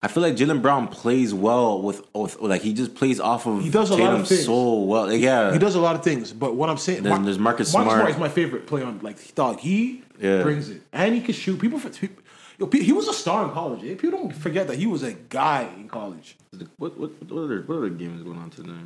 I 0.00 0.06
feel 0.08 0.22
like 0.22 0.36
Jaylen 0.36 0.62
Brown 0.62 0.86
plays 0.88 1.34
well 1.34 1.82
with, 1.82 2.02
with, 2.14 2.40
like 2.40 2.62
he 2.62 2.72
just 2.72 2.94
plays 2.94 3.18
off 3.20 3.46
of 3.46 3.62
He 3.62 3.68
does 3.70 3.90
a 3.90 3.94
lot 3.96 4.00
of 4.14 4.20
Tatum 4.20 4.26
things. 4.26 4.46
so 4.46 4.74
well. 4.80 5.06
Like, 5.08 5.20
yeah, 5.20 5.52
He 5.52 5.58
does 5.58 5.74
a 5.74 5.80
lot 5.80 5.96
of 5.96 6.04
things, 6.04 6.32
but 6.32 6.54
what 6.54 6.70
I'm 6.70 6.76
saying, 6.78 7.02
Then 7.02 7.24
there's 7.24 7.38
Marcus 7.38 7.72
Marcus 7.74 7.92
Smart. 7.92 8.10
is 8.10 8.16
my 8.16 8.28
favorite 8.28 8.66
player 8.68 8.84
on. 8.84 9.00
Like, 9.02 9.34
dog, 9.34 9.58
he 9.58 10.02
Yeah. 10.20 10.42
brings 10.42 10.70
it, 10.70 10.82
and 10.92 11.14
he 11.16 11.20
can 11.20 11.34
shoot. 11.34 11.58
People, 11.60 11.80
for- 11.80 11.90
people 11.90 12.22
yo, 12.58 12.68
pe- 12.68 12.78
he 12.82 12.92
was 12.92 13.08
a 13.08 13.12
star 13.12 13.44
in 13.44 13.50
college. 13.50 13.80
eh? 13.84 13.94
People 13.96 14.20
don't 14.20 14.32
forget 14.34 14.66
that 14.68 14.76
he 14.78 14.86
was 14.86 15.02
a 15.02 15.14
guy 15.14 15.68
in 15.76 15.88
college. 15.88 16.36
What 16.78 16.96
what 16.98 17.10
what 17.28 17.44
other 17.44 17.62
what 17.66 17.76
other 17.78 17.88
games 17.90 18.22
going 18.22 18.38
on 18.38 18.50
tonight? 18.50 18.84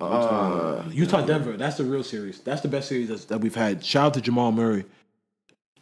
Uh, 0.00 0.84
Utah, 0.90 1.22
Denver. 1.26 1.56
That's 1.56 1.76
the 1.76 1.84
real 1.84 2.04
series. 2.04 2.40
That's 2.40 2.60
the 2.60 2.68
best 2.68 2.88
series 2.88 3.08
that's, 3.08 3.24
that 3.26 3.40
we've 3.40 3.54
had. 3.54 3.84
Shout 3.84 4.06
out 4.06 4.14
to 4.14 4.20
Jamal 4.20 4.52
Murray. 4.52 4.84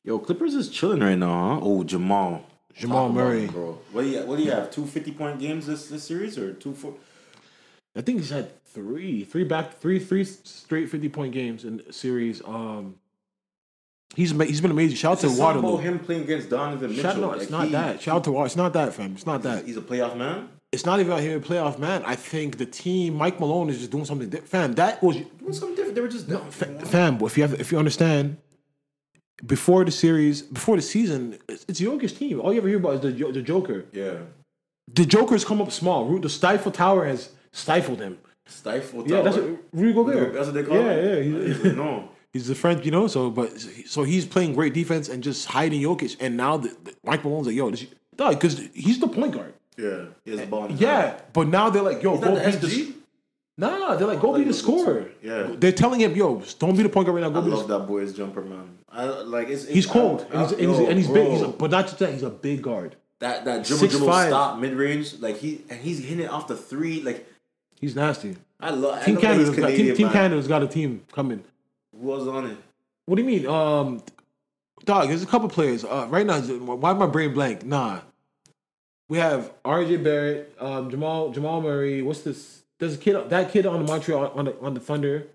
Yo, 0.06 0.18
Clippers 0.20 0.54
is 0.54 0.68
chilling 0.70 1.00
right 1.00 1.18
now, 1.18 1.56
huh? 1.56 1.60
Oh, 1.62 1.82
Jamal. 1.84 2.46
Jamal 2.74 3.08
Talk 3.08 3.16
Murray. 3.16 3.44
it, 3.44 3.50
bro. 3.52 3.78
What 3.92 4.02
do 4.02 4.08
you 4.08 4.20
what 4.24 4.36
do 4.38 4.44
you 4.44 4.52
have? 4.52 4.70
Two 4.70 4.86
50 4.86 5.10
point 5.12 5.38
games 5.40 5.66
this 5.66 5.88
this 5.88 6.04
series 6.04 6.38
or 6.38 6.52
two 6.52 6.72
four? 6.74 6.94
I 7.96 8.02
think 8.02 8.18
he's 8.20 8.30
had 8.30 8.62
three, 8.64 9.24
three 9.24 9.44
back, 9.44 9.78
three, 9.80 9.98
three 9.98 10.22
straight 10.24 10.88
fifty 10.90 11.08
point 11.08 11.32
games 11.32 11.64
in 11.64 11.82
series. 11.92 12.40
Um, 12.44 12.96
he's 14.14 14.30
he's 14.30 14.60
been 14.60 14.70
amazing. 14.70 14.96
Shout 14.96 15.24
out 15.24 15.30
to 15.30 15.40
Waterloo. 15.40 15.70
about 15.74 15.82
him 15.82 15.98
playing 15.98 16.22
against 16.22 16.50
Donovan 16.50 16.90
Mitchell. 16.90 17.02
Shout 17.02 17.22
out, 17.24 17.34
it's 17.40 17.50
Like, 17.50 17.50
not 17.50 17.64
he- 17.66 17.72
that. 17.72 18.00
Shout 18.02 18.16
out 18.16 18.24
to 18.24 18.32
Water. 18.32 18.46
It's 18.46 18.56
not 18.56 18.72
that, 18.74 18.94
fam. 18.94 19.12
It's 19.14 19.26
not 19.26 19.42
that. 19.42 19.64
He's 19.64 19.76
a 19.76 19.80
playoff 19.82 20.16
man. 20.16 20.50
It's 20.72 20.84
not 20.84 21.00
even 21.00 21.12
out 21.12 21.20
here 21.20 21.38
a 21.38 21.40
playoff, 21.40 21.78
man. 21.78 22.02
I 22.04 22.14
think 22.16 22.58
the 22.58 22.66
team, 22.66 23.14
Mike 23.14 23.40
Malone, 23.40 23.70
is 23.70 23.78
just 23.78 23.90
doing 23.90 24.04
something 24.04 24.28
different. 24.28 24.50
Fam, 24.50 24.74
that 24.74 25.02
was 25.02 25.16
Doing 25.16 25.52
something 25.52 25.74
different. 25.74 25.94
They 25.94 26.00
were 26.02 26.08
just 26.08 26.28
no, 26.28 26.38
fam. 26.50 27.18
If 27.22 27.38
you 27.38 27.44
have, 27.44 27.58
if 27.58 27.72
you 27.72 27.78
understand, 27.78 28.36
before 29.44 29.84
the 29.84 29.90
series, 29.90 30.42
before 30.42 30.76
the 30.76 30.82
season, 30.82 31.38
it's, 31.48 31.64
it's 31.68 31.80
Jokic's 31.80 32.12
team. 32.12 32.40
All 32.40 32.52
you 32.52 32.60
ever 32.60 32.68
hear 32.68 32.78
about 32.78 32.94
is 32.94 33.00
the 33.00 33.32
the 33.32 33.42
Joker. 33.42 33.84
Yeah. 33.92 34.18
The 34.92 35.04
Joker's 35.04 35.44
come 35.44 35.60
up 35.60 35.72
small. 35.72 36.18
The 36.18 36.28
Stifle 36.28 36.72
Tower 36.72 37.06
has 37.06 37.30
stifled 37.52 38.00
him. 38.00 38.18
Stifle. 38.46 39.06
Yeah, 39.08 39.22
that's 39.22 39.36
Tower. 39.36 39.50
what, 39.50 39.60
Rudy 39.72 39.92
Gobert. 39.92 40.32
That's 40.32 40.46
what 40.46 40.54
they 40.54 40.62
call 40.62 40.76
yeah, 40.76 40.90
it? 40.90 41.26
Yeah, 41.26 41.38
I 41.38 41.46
He's, 41.46 42.02
he's 42.32 42.46
the 42.46 42.54
French, 42.54 42.84
you 42.84 42.92
know. 42.92 43.08
So, 43.08 43.30
but 43.30 43.58
so 43.86 44.04
he's 44.04 44.24
playing 44.24 44.54
great 44.54 44.72
defense 44.72 45.08
and 45.08 45.22
just 45.22 45.46
hiding 45.46 45.82
Jokic. 45.82 46.16
And 46.20 46.36
now 46.36 46.56
the, 46.56 46.68
the, 46.84 46.94
Mike 47.04 47.24
Malone's 47.24 47.48
like, 47.48 47.56
yo, 47.56 47.70
this, 47.70 47.86
dog, 48.14 48.34
because 48.34 48.60
he's 48.74 49.00
the 49.00 49.08
point 49.08 49.34
guard. 49.34 49.54
Yeah, 49.76 50.04
he 50.24 50.30
has 50.30 50.40
the 50.40 50.46
ball. 50.46 50.70
Yeah, 50.70 51.20
but 51.32 51.48
now 51.48 51.68
they're 51.68 51.82
like, 51.82 52.02
yo, 52.02 52.12
He's 52.12 52.24
go 52.24 52.34
not 52.34 52.52
the 52.60 52.68
beat 52.68 52.86
the. 52.86 52.94
Nah, 53.58 53.96
they're 53.96 54.06
like, 54.06 54.20
go 54.20 54.36
be 54.36 54.44
the 54.44 54.52
scorer. 54.52 55.10
Yeah. 55.22 55.48
They're 55.56 55.72
telling 55.72 56.00
him, 56.00 56.14
yo, 56.14 56.42
don't 56.58 56.76
be 56.76 56.82
the 56.82 56.90
point 56.90 57.06
guard 57.06 57.22
right 57.22 57.30
now. 57.30 57.30
I 57.30 57.40
Go 57.40 57.42
be 57.42 57.50
the 57.50 57.56
love 57.56 57.68
that 57.68 57.86
boy's 57.86 58.12
jumper, 58.12 58.42
man. 58.42 58.78
I 58.90 59.04
like 59.04 59.48
it's. 59.48 59.66
He's 59.66 59.86
cold 59.86 60.26
I- 60.30 60.34
and 60.34 60.42
he's, 60.42 60.52
I- 60.52 60.56
and 60.62 60.70
he's, 60.70 60.88
and 60.88 60.98
he's 60.98 61.08
big. 61.08 61.28
He's 61.28 61.40
a, 61.42 61.48
but 61.48 61.70
not 61.70 61.86
just 61.86 61.98
that, 62.00 62.12
he's 62.12 62.22
a 62.22 62.30
big 62.30 62.62
guard. 62.62 62.96
that 63.20 63.44
that 63.46 63.64
dribble 63.64 63.88
dribble 63.88 64.08
6'5". 64.08 64.26
stop 64.28 64.58
mid 64.58 64.74
range 64.74 65.18
like 65.20 65.38
he 65.38 65.62
and 65.70 65.80
he's 65.80 65.98
hitting 66.04 66.24
it 66.24 66.30
off 66.30 66.46
the 66.48 66.56
three 66.56 67.00
like 67.02 67.26
He's 67.80 67.94
nasty. 67.94 68.36
I 68.58 68.70
love. 68.70 69.04
Team 69.04 69.12
I 69.12 69.20
love 69.20 69.22
Canada's 69.22 69.50
got, 69.56 69.68
team, 69.68 69.94
team. 69.96 70.08
Canada's 70.10 70.48
got 70.48 70.62
a 70.62 70.66
team 70.66 71.04
coming. 71.12 71.44
Who 71.92 72.06
was 72.06 72.26
on 72.26 72.46
it? 72.46 72.56
What 73.04 73.16
do 73.16 73.22
you 73.22 73.28
mean? 73.28 73.46
Um, 73.46 74.02
dog, 74.84 75.08
there's 75.08 75.22
a 75.22 75.26
couple 75.26 75.48
players. 75.48 75.84
Uh, 75.84 76.06
right 76.08 76.26
now, 76.26 76.40
why 76.40 76.92
my 76.94 77.06
brain 77.06 77.34
blank? 77.34 77.64
Nah, 77.66 78.00
we 79.08 79.18
have 79.18 79.52
R.J. 79.64 79.98
Barrett, 79.98 80.54
um, 80.58 80.90
Jamal 80.90 81.30
Jamal 81.30 81.60
Murray. 81.60 82.00
What's 82.02 82.22
this? 82.22 82.62
There's 82.78 82.94
a 82.94 82.98
kid. 82.98 83.30
That 83.30 83.50
kid 83.52 83.66
on 83.66 83.84
the 83.84 83.90
Montreal 83.92 84.32
on 84.34 84.44
the 84.46 84.58
on 84.60 84.74
the 84.74 84.80
Thunder. 84.80 85.28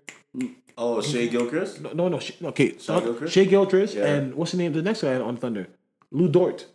Oh, 0.78 1.00
Shea 1.02 1.28
Gilchrist. 1.28 1.80
No, 1.82 1.92
no, 1.92 2.08
no. 2.08 2.18
Sh- 2.18 2.32
okay, 2.42 2.78
Shea 2.78 3.00
Gilchrist? 3.00 3.34
Shea 3.34 3.44
Gilchrist, 3.46 3.94
Yeah. 3.94 4.06
and 4.06 4.34
what's 4.34 4.52
the 4.52 4.58
name? 4.58 4.68
Of 4.68 4.74
the 4.76 4.82
next 4.82 5.02
guy 5.02 5.16
on 5.16 5.36
Thunder, 5.36 5.68
Lu 6.10 6.28
Dort. 6.28 6.66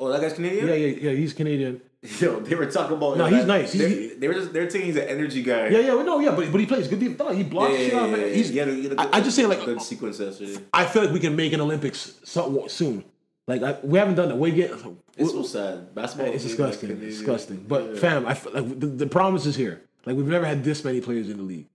Oh, 0.00 0.08
that 0.10 0.20
guy's 0.20 0.32
Canadian. 0.32 0.66
Yeah, 0.68 0.74
yeah, 0.74 0.96
yeah. 1.10 1.10
He's 1.12 1.32
Canadian. 1.32 1.80
Yo, 2.20 2.40
they 2.40 2.54
were 2.54 2.66
talking 2.70 2.96
about. 2.96 3.16
No, 3.16 3.26
he's 3.26 3.38
that- 3.40 3.46
nice. 3.46 3.72
They, 3.72 3.88
He's- 3.88 4.12
they 4.18 4.28
were 4.28 4.34
just 4.34 4.52
they're 4.52 4.68
saying 4.70 4.86
he's 4.86 4.96
an 4.96 5.08
energy 5.08 5.42
guy. 5.42 5.68
Yeah, 5.68 5.78
yeah. 5.80 6.02
No, 6.02 6.18
yeah, 6.20 6.30
but 6.34 6.50
but 6.50 6.60
he 6.60 6.66
plays 6.66 6.88
good. 6.88 7.00
deep- 7.00 7.20
He 7.32 7.42
blocks 7.44 7.72
yeah, 7.72 7.78
shit 7.78 7.92
yeah, 7.92 8.00
out, 8.00 8.10
yeah, 8.10 8.16
yeah. 8.16 8.34
He's. 8.34 8.48
He 8.48 8.56
had 8.58 8.68
a- 8.68 8.74
he 8.74 8.82
had 8.84 8.92
a 8.92 9.00
I, 9.00 9.04
good- 9.04 9.14
I 9.14 9.20
just 9.20 9.36
say 9.36 9.46
like 9.46 9.64
good 9.64 9.82
sequence 9.82 10.18
yesterday. 10.20 10.58
I 10.72 10.84
feel 10.86 11.02
like 11.04 11.12
we 11.12 11.20
can 11.20 11.36
make 11.36 11.52
an 11.52 11.60
Olympics 11.60 12.18
so, 12.24 12.66
soon. 12.68 13.04
Like 13.46 13.62
I, 13.62 13.78
we 13.82 13.98
haven't 13.98 14.14
done 14.16 14.30
it. 14.30 14.36
We 14.36 14.50
get. 14.52 14.72
It's 15.16 15.30
so 15.32 15.42
sad. 15.42 15.94
Basketball. 15.94 16.32
It's 16.34 16.44
disgusting. 16.44 16.90
like 16.90 16.98
It's 17.02 17.16
disgusting. 17.18 17.64
But 17.68 17.94
Yeah. 17.94 18.00
fam, 18.00 18.26
I 18.26 18.34
feel 18.34 18.52
like 18.52 18.78
the, 18.80 18.86
the 18.86 19.06
promise 19.06 19.46
is 19.46 19.56
here. 19.56 19.82
Like 20.06 20.16
we've 20.16 20.26
never 20.26 20.46
had 20.46 20.64
this 20.64 20.84
many 20.84 21.00
players 21.00 21.28
in 21.28 21.36
the 21.38 21.42
league. 21.42 21.66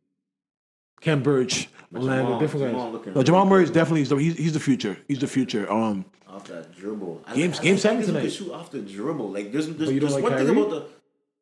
Khem 1.02 1.22
Birch, 1.22 1.68
Orlando, 1.94 2.24
Jamal- 2.24 2.40
different 2.40 2.66
Jamal 2.68 2.86
guys. 2.86 2.94
looking 2.94 3.14
No, 3.14 3.24
Jamal 3.24 3.42
really 3.42 3.50
Murray 3.56 3.64
is 3.66 3.72
definitely 3.72 4.24
he's, 4.24 4.38
he's 4.38 4.54
the 4.54 4.60
future. 4.60 4.98
He's 5.08 5.20
the 5.20 5.28
future. 5.28 5.70
Um, 5.72 6.06
off 6.30 6.46
that 6.48 6.74
dribble. 6.76 7.22
I 7.28 7.36
Game- 7.36 7.52
like- 7.52 7.60
I 7.60 7.64
game 7.64 7.78
seven 7.78 7.98
niggas 7.98 8.02
who 8.02 8.08
tonight. 8.08 8.22
can 8.22 8.30
shoot 8.32 8.52
off 8.52 8.72
the 8.72 8.80
dribble. 8.80 9.30
Like 9.32 9.52
there's 9.52 9.68
there's, 9.68 9.92
you 9.92 10.00
don't 10.00 10.10
there's 10.12 10.14
like 10.14 10.24
one 10.24 10.34
thing 10.38 10.48
Kyrie? 10.48 10.62
about 10.62 10.70
the. 10.72 10.86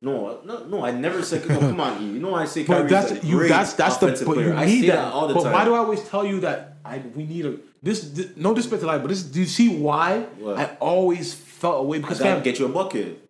No, 0.03 0.41
no, 0.43 0.65
no. 0.65 0.83
I 0.83 0.91
never 0.91 1.21
said. 1.21 1.47
No, 1.47 1.59
come 1.59 1.79
on, 1.79 2.01
E. 2.01 2.07
You 2.13 2.19
know 2.19 2.33
I 2.33 2.45
say 2.45 2.63
but 2.63 2.73
Kyrie's 2.87 2.89
that's 2.91 3.11
a 3.11 3.25
you. 3.27 3.37
great 3.37 3.49
That's 3.49 3.73
that's 3.73 3.97
the. 3.97 4.07
offensive 4.07 4.25
But 4.27 4.33
player. 4.33 4.47
you 4.47 4.53
I 4.55 4.65
need 4.65 4.81
say 4.81 4.87
that. 4.87 4.95
that 4.95 5.13
all 5.13 5.27
the 5.27 5.35
but 5.35 5.43
time. 5.43 5.53
why 5.53 5.63
do 5.63 5.75
I 5.75 5.77
always 5.77 6.03
tell 6.09 6.25
you 6.25 6.39
that? 6.39 6.77
I 6.83 6.97
we 7.15 7.23
need 7.27 7.45
a 7.45 7.57
this. 7.83 8.09
this 8.09 8.29
no 8.35 8.55
disrespect 8.55 8.81
to 8.81 8.87
life, 8.87 9.01
but 9.01 9.09
this. 9.09 9.21
Do 9.21 9.39
you 9.39 9.45
see 9.45 9.77
why 9.77 10.21
What? 10.39 10.57
I 10.57 10.75
always 10.79 11.35
felt 11.35 11.81
away 11.85 11.99
because 11.99 12.17
gotta 12.17 12.31
fam, 12.33 12.43
get 12.43 12.57
you 12.57 12.65
a 12.65 12.69
bucket. 12.69 13.29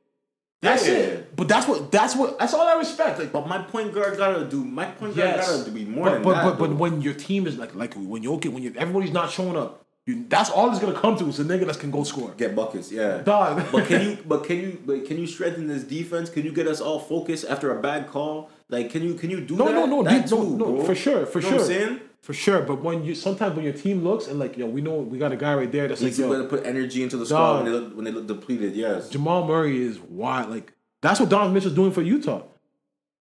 That's 0.62 0.88
Yeah. 0.88 0.94
it. 0.94 1.36
But 1.36 1.48
that's 1.48 1.68
what 1.68 1.92
that's 1.92 2.16
what 2.16 2.38
that's 2.40 2.54
all 2.54 2.68
I 2.68 2.76
respect. 2.78 3.20
Like, 3.20 3.32
But 3.32 3.48
my 3.48 3.60
point 3.60 3.94
guard 3.94 4.18
gotta 4.18 4.46
do. 4.46 4.64
My 4.64 4.86
point 4.86 5.16
guard 5.16 5.30
Yes. 5.38 5.60
gotta 5.60 5.72
be 5.72 5.86
more 5.86 6.06
but, 6.06 6.14
than 6.14 6.24
but, 6.24 6.34
that. 6.34 6.44
But, 6.44 6.60
but 6.60 6.68
though. 6.70 6.76
when 6.76 7.02
your 7.02 7.14
team 7.14 7.48
is 7.48 7.58
like 7.58 7.74
like 7.76 7.94
when 7.96 8.22
you're 8.24 8.36
okay 8.36 8.50
when 8.50 8.64
you 8.64 8.74
everybody's 8.78 9.12
not 9.12 9.32
showing 9.32 9.58
up, 9.58 9.84
you, 10.06 10.26
that's 10.30 10.50
all 10.50 10.70
it's 10.72 10.80
gonna 10.80 11.00
come 11.00 11.16
to 11.18 11.28
is 11.28 11.40
a 11.40 11.44
nigga 11.46 11.66
that 11.68 11.80
can 11.80 11.92
go 11.92 12.04
score. 12.04 12.32
get 12.38 12.56
buckets, 12.56 12.92
yeah. 12.92 13.20
Dog. 13.20 13.64
But 13.72 13.86
can 13.88 14.02
you? 14.06 14.18
But 14.28 14.44
can 14.46 14.58
you? 14.58 14.82
But 14.86 15.06
can 15.06 15.18
you 15.18 15.28
strengthen 15.28 15.68
this 15.68 15.84
defense? 15.84 16.30
Can 16.30 16.44
you 16.44 16.52
get 16.52 16.68
us 16.68 16.82
all 16.82 17.00
focused 17.00 17.46
after 17.46 17.76
a 17.78 17.82
bad 17.82 18.08
call? 18.08 18.50
Like, 18.70 18.90
can 18.92 19.04
you? 19.04 19.14
Can 19.16 19.30
you 19.30 19.42
do 19.42 19.56
No, 19.56 19.66
that? 19.66 19.74
no, 19.74 19.86
no, 19.86 20.04
that 20.04 20.28
dude, 20.28 20.32
no, 20.40 20.44
too, 20.46 20.58
no, 20.58 20.66
bro. 20.74 20.84
for 20.86 20.96
sure, 20.96 21.26
for 21.26 21.40
You 21.40 21.52
know 21.52 21.58
sure, 21.58 21.58
What 21.60 21.72
I'm 21.72 21.78
saying 21.88 22.00
for 22.22 22.34
sure. 22.34 22.62
But 22.62 22.82
when 22.82 23.04
you 23.04 23.16
sometimes 23.16 23.56
when 23.56 23.64
your 23.66 23.74
team 23.74 24.04
looks 24.04 24.28
and 24.28 24.40
like 24.40 24.58
yo, 24.58 24.66
we 24.68 24.82
know 24.82 24.96
we 24.96 25.18
got 25.18 25.32
a 25.32 25.38
guy 25.38 25.56
right 25.56 25.72
there 25.72 25.88
that's 25.88 26.02
he's 26.02 26.18
like 26.20 26.28
going 26.30 26.42
yo, 26.42 26.48
to 26.48 26.56
put 26.58 26.66
energy 26.66 27.04
into 27.04 27.18
the 27.18 27.26
squad 27.26 27.64
when 27.64 27.66
they 27.66 27.72
look 27.72 27.96
when 27.96 28.06
they 28.06 28.12
look 28.12 28.28
depleted. 28.28 28.76
Yes. 28.76 29.10
Jamal 29.10 29.46
Murray 29.46 29.82
is 29.82 30.00
wild. 30.00 30.50
Like 30.50 30.74
that's 31.02 31.20
what 31.20 31.30
Donovan 31.30 31.54
Mitchell's 31.54 31.74
doing 31.76 31.92
for 31.92 32.02
Utah. 32.02 32.44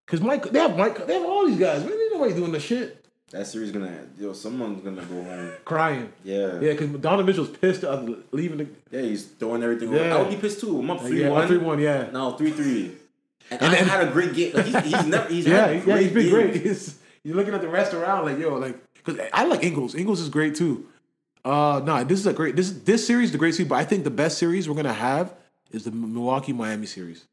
Cause 0.07 0.21
Mike, 0.21 0.51
they 0.51 0.59
have 0.59 0.77
Mike, 0.77 1.07
they 1.07 1.15
have 1.15 1.25
all 1.25 1.47
these 1.47 1.59
guys. 1.59 1.85
Man, 1.85 1.93
ain't 1.93 2.13
nobody 2.13 2.35
doing 2.35 2.51
the 2.51 2.59
shit. 2.59 2.97
That 3.31 3.47
series 3.47 3.71
gonna 3.71 4.07
yo. 4.19 4.33
Someone's 4.33 4.83
gonna 4.83 5.03
go 5.03 5.23
home. 5.23 5.53
Crying. 5.65 6.13
Yeah. 6.25 6.55
Yeah, 6.61 6.73
because 6.73 6.89
Donovan 7.01 7.27
Mitchell's 7.27 7.51
pissed 7.51 7.85
at 7.85 8.05
leaving 8.35 8.59
the. 8.59 8.67
Yeah, 8.91 9.03
he's 9.03 9.25
throwing 9.27 9.63
everything. 9.63 9.93
Yeah. 9.93 10.17
I 10.17 10.19
would 10.21 10.31
be 10.31 10.37
pissed 10.37 10.61
too. 10.61 10.81
I'm 10.81 10.91
up 10.91 11.01
uh, 11.01 11.05
three 11.07 11.23
yeah, 11.23 11.29
one. 11.29 11.47
three 11.47 11.59
one. 11.59 11.79
Yeah. 11.79 12.11
Now 12.13 12.33
three 12.33 12.51
three. 12.51 12.97
And, 13.53 13.63
And 13.63 13.73
I 13.73 13.77
then- 13.77 13.87
had 13.89 14.09
a 14.09 14.11
great 14.11 14.35
game. 14.35 14.53
Like, 14.53 14.67
he's, 14.67 14.81
he's 14.95 15.07
never. 15.07 15.29
He's 15.29 15.47
yeah, 15.49 15.71
yeah, 15.71 15.81
great 15.81 16.03
he's 16.03 16.13
been 16.13 16.23
games. 16.23 16.33
great. 16.33 16.57
He's, 16.57 16.99
you're 17.25 17.37
looking 17.37 17.55
at 17.55 17.61
the 17.61 17.69
rest 17.69 17.95
around 17.95 18.25
like 18.25 18.39
yo, 18.39 18.55
like 18.57 18.79
because 18.95 19.19
I 19.33 19.45
like 19.45 19.63
Ingles. 19.65 19.95
Ingles 19.95 20.21
is 20.21 20.29
great 20.29 20.55
too. 20.55 20.87
Uh, 21.45 21.81
nah, 21.85 22.05
this 22.05 22.19
is 22.21 22.27
a 22.27 22.33
great. 22.33 22.57
This 22.57 22.71
this 22.73 23.07
series 23.07 23.27
is 23.27 23.33
the 23.33 23.39
great 23.39 23.55
series, 23.55 23.69
but 23.69 23.77
I 23.77 23.85
think 23.85 24.05
the 24.05 24.11
best 24.11 24.39
series 24.39 24.69
we're 24.69 24.75
gonna 24.77 24.93
have 24.93 25.35
is 25.71 25.85
the 25.85 25.91
Milwaukee 25.91 26.53
Miami 26.53 26.87
series. 26.87 27.27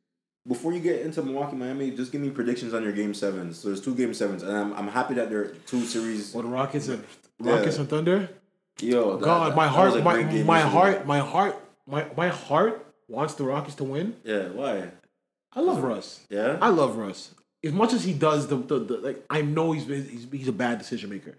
Before 0.47 0.71
you 0.71 0.79
get 0.79 1.01
into 1.01 1.21
Milwaukee, 1.21 1.57
Miami, 1.57 1.91
just 1.91 2.13
give 2.13 2.21
me 2.21 2.29
predictions 2.29 2.73
on 2.73 2.81
your 2.83 2.93
game 2.93 3.13
sevens. 3.13 3.59
So 3.59 3.67
there's 3.67 3.81
two 3.81 3.93
game 3.93 4.13
sevens, 4.13 4.43
and 4.43 4.55
I'm, 4.55 4.73
I'm 4.75 4.87
happy 4.87 5.13
that 5.15 5.29
there 5.29 5.41
are 5.41 5.47
two 5.65 5.83
series. 5.83 6.33
Or 6.33 6.41
the 6.41 6.47
Rockets 6.47 6.87
and 6.87 7.03
Yeah. 7.43 7.57
Rockets 7.57 7.77
and 7.77 7.89
Thunder. 7.89 8.29
Yo, 8.79 9.17
that- 9.17 9.25
God, 9.25 9.51
that- 9.51 9.55
my 9.57 9.67
heart, 9.67 10.01
my 10.03 10.23
my 10.43 10.61
heart, 10.61 11.05
my 11.05 11.19
heart, 11.19 11.55
my 11.85 12.05
my 12.15 12.29
heart 12.29 12.85
wants 13.09 13.33
the 13.33 13.43
Rockets 13.43 13.75
to 13.75 13.83
win. 13.83 14.15
Yeah, 14.23 14.47
why? 14.49 14.91
I 15.53 15.59
love 15.59 15.83
Russ. 15.83 16.21
Yeah, 16.29 16.57
I 16.61 16.69
love 16.69 16.95
Russ. 16.95 17.31
As 17.63 17.73
much 17.73 17.93
as 17.93 18.03
he 18.03 18.13
does 18.13 18.47
the, 18.47 18.57
the, 18.57 18.79
the 18.79 18.97
like, 18.97 19.25
I 19.29 19.41
know 19.41 19.71
he's, 19.71 19.87
he's 19.87 20.27
he's 20.31 20.47
a 20.47 20.53
bad 20.53 20.77
decision 20.77 21.09
maker, 21.09 21.37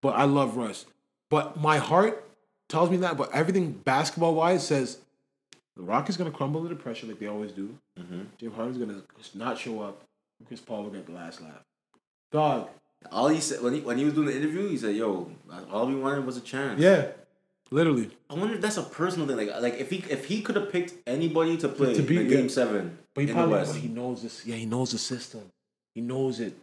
but 0.00 0.16
I 0.16 0.24
love 0.24 0.56
Russ. 0.56 0.86
But 1.28 1.60
my 1.60 1.78
heart 1.78 2.28
tells 2.68 2.90
me 2.90 2.96
that. 2.98 3.16
But 3.16 3.32
everything 3.32 3.72
basketball 3.72 4.34
wise 4.34 4.66
says 4.66 4.98
the 5.76 5.82
Rockets 5.82 6.16
gonna 6.16 6.30
crumble 6.30 6.62
under 6.62 6.74
pressure 6.74 7.06
like 7.06 7.18
they 7.18 7.26
always 7.26 7.52
do. 7.52 7.76
Mm-hmm. 7.98 8.22
James 8.38 8.54
Harden's 8.54 8.78
gonna 8.78 9.02
not 9.34 9.58
show 9.58 9.80
up. 9.80 10.02
Chris 10.46 10.60
Paul 10.60 10.84
will 10.84 10.90
get 10.90 11.06
the 11.06 11.12
last 11.12 11.42
laugh. 11.42 11.62
Dog. 12.32 12.68
all 13.12 13.28
he 13.28 13.40
said 13.40 13.62
when 13.62 13.74
he 13.74 13.80
when 13.80 13.98
he 13.98 14.04
was 14.04 14.14
doing 14.14 14.28
the 14.28 14.36
interview, 14.36 14.68
he 14.68 14.78
said, 14.78 14.96
"Yo, 14.96 15.30
all 15.70 15.86
we 15.86 15.94
wanted 15.94 16.24
was 16.24 16.36
a 16.36 16.40
chance." 16.40 16.80
Yeah. 16.80 17.08
Literally. 17.72 18.10
I 18.28 18.34
wonder 18.34 18.54
if 18.54 18.60
that's 18.60 18.76
a 18.78 18.82
personal 18.82 19.28
thing. 19.28 19.36
Like, 19.36 19.60
like 19.60 19.74
if 19.80 19.90
he 19.90 19.98
if 20.10 20.24
he 20.24 20.42
could 20.42 20.56
have 20.56 20.72
picked 20.72 20.94
anybody 21.06 21.56
to 21.58 21.68
play 21.68 21.94
to 21.94 22.02
beat- 22.02 22.22
in 22.22 22.28
Game 22.28 22.42
yeah. 22.44 22.50
Seven 22.50 22.98
But 23.14 23.24
he 23.24 23.28
in 23.30 23.34
probably 23.36 23.52
the 23.54 23.58
West, 23.60 23.72
but 23.74 23.80
he 23.82 23.88
knows 23.88 24.22
this. 24.22 24.44
Yeah, 24.46 24.56
he 24.56 24.66
knows 24.66 24.90
the 24.92 24.98
system. 24.98 25.42
He 25.94 26.00
knows 26.00 26.40
it. 26.40 26.56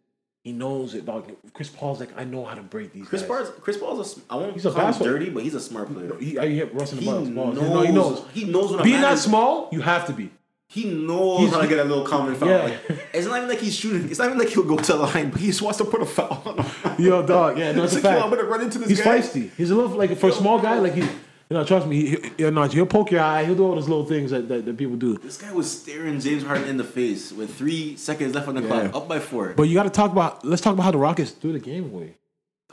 He 0.44 0.54
knows 0.54 0.94
it, 0.96 1.06
dog. 1.06 1.30
Chris 1.54 1.68
Paul's 1.70 2.00
like, 2.00 2.18
I 2.18 2.24
know 2.24 2.46
how 2.46 2.56
to 2.56 2.62
break 2.62 2.94
these. 2.94 3.06
Chris. 3.08 3.24
Paul's 3.24 3.50
Chris 3.62 3.78
Paul's 3.78 4.18
a 4.18 4.22
I 4.34 4.36
won't 4.38 4.54
He's 4.54 4.66
a 4.66 4.72
call 4.72 4.92
him 4.94 5.04
dirty, 5.04 5.30
but 5.30 5.44
he's 5.44 5.56
a 5.56 5.60
smart 5.60 5.94
player. 5.94 6.18
He, 6.20 6.38
I 6.40 6.48
hit 6.48 6.74
Russ 6.74 6.92
in 6.94 6.98
the 7.00 7.04
He 7.04 7.10
balls. 7.10 7.28
knows, 7.30 7.56
No, 7.56 7.82
he 7.82 7.92
knows. 7.92 8.26
He 8.34 8.44
knows 8.46 8.72
what 8.72 8.80
a 8.82 8.84
Being 8.84 8.96
man 8.96 9.02
that 9.04 9.14
is. 9.14 9.24
small, 9.24 9.70
you 9.72 9.82
have 9.82 10.08
to 10.08 10.14
be. 10.14 10.30
He 10.70 10.84
knows 10.86 11.40
He's- 11.40 11.54
how 11.54 11.62
to 11.62 11.68
get 11.68 11.80
a 11.80 11.84
little 11.86 12.04
common 12.04 12.36
foul. 12.36 12.50
Yeah. 12.50 12.64
Like, 12.64 12.80
it's 13.14 13.26
not 13.26 13.38
even 13.38 13.48
like 13.50 13.60
he's 13.60 13.74
shooting. 13.76 14.10
It's 14.10 14.20
not 14.20 14.26
even 14.28 14.38
like 14.38 14.50
he'll 14.50 14.64
go 14.64 14.76
to 14.78 14.94
the 14.94 15.00
line, 15.00 15.30
but 15.30 15.40
he 15.40 15.48
just 15.48 15.62
wants 15.62 15.78
to 15.78 15.86
put 15.86 16.02
a 16.02 16.06
foul 16.06 16.42
on 16.46 16.58
him. 16.64 17.06
Yo, 17.06 17.26
dog. 17.26 17.58
Yeah, 17.58 17.72
no, 17.72 17.84
it's 17.84 17.94
It's 17.96 18.04
a 18.04 18.08
like, 18.08 18.18
yo. 18.20 18.24
I'm 18.26 18.30
gonna 18.30 18.44
run 18.44 18.62
into 18.62 18.78
this 18.80 18.90
He's 18.90 19.02
guy. 19.02 19.20
feisty. 19.20 19.50
He's 19.56 19.72
a 19.72 19.76
little 19.76 19.92
like 19.98 20.16
for 20.18 20.30
a 20.30 20.34
small 20.34 20.60
guy. 20.60 20.78
Like 20.80 20.94
he, 20.94 21.02
you 21.02 21.10
know, 21.52 21.64
trust 21.64 21.88
me. 21.88 21.96
He, 22.02 22.08
he, 22.10 22.32
you 22.40 22.52
know, 22.52 22.64
he'll 22.64 22.86
poke 22.86 23.12
your 23.12 23.22
eye. 23.22 23.46
He'll 23.46 23.56
do 23.56 23.64
all 23.64 23.76
those 23.76 23.88
little 23.88 24.06
things 24.06 24.32
that, 24.32 24.50
that, 24.50 24.66
that 24.66 24.78
people 24.78 24.98
do. 24.98 25.18
This 25.18 25.38
guy 25.38 25.54
was 25.54 25.72
staring 25.72 26.20
James 26.20 26.44
Harden 26.44 26.68
in 26.68 26.76
the 26.76 26.84
face 26.84 27.32
with 27.32 27.56
three 27.56 27.96
seconds 27.96 28.36
left 28.36 28.50
on 28.50 28.56
the 28.56 28.62
Yeah. 28.62 28.68
clock, 28.90 28.96
up 29.04 29.08
by 29.08 29.20
four. 29.22 29.54
But 29.56 29.64
you 29.64 29.74
got 29.74 29.84
to 29.84 29.90
talk 29.90 30.12
about. 30.12 30.44
Let's 30.44 30.62
talk 30.62 30.74
about 30.74 30.84
how 30.84 30.92
the 30.92 30.98
Rockets 30.98 31.32
threw 31.32 31.54
the 31.54 31.60
game 31.60 31.86
away. 31.86 32.16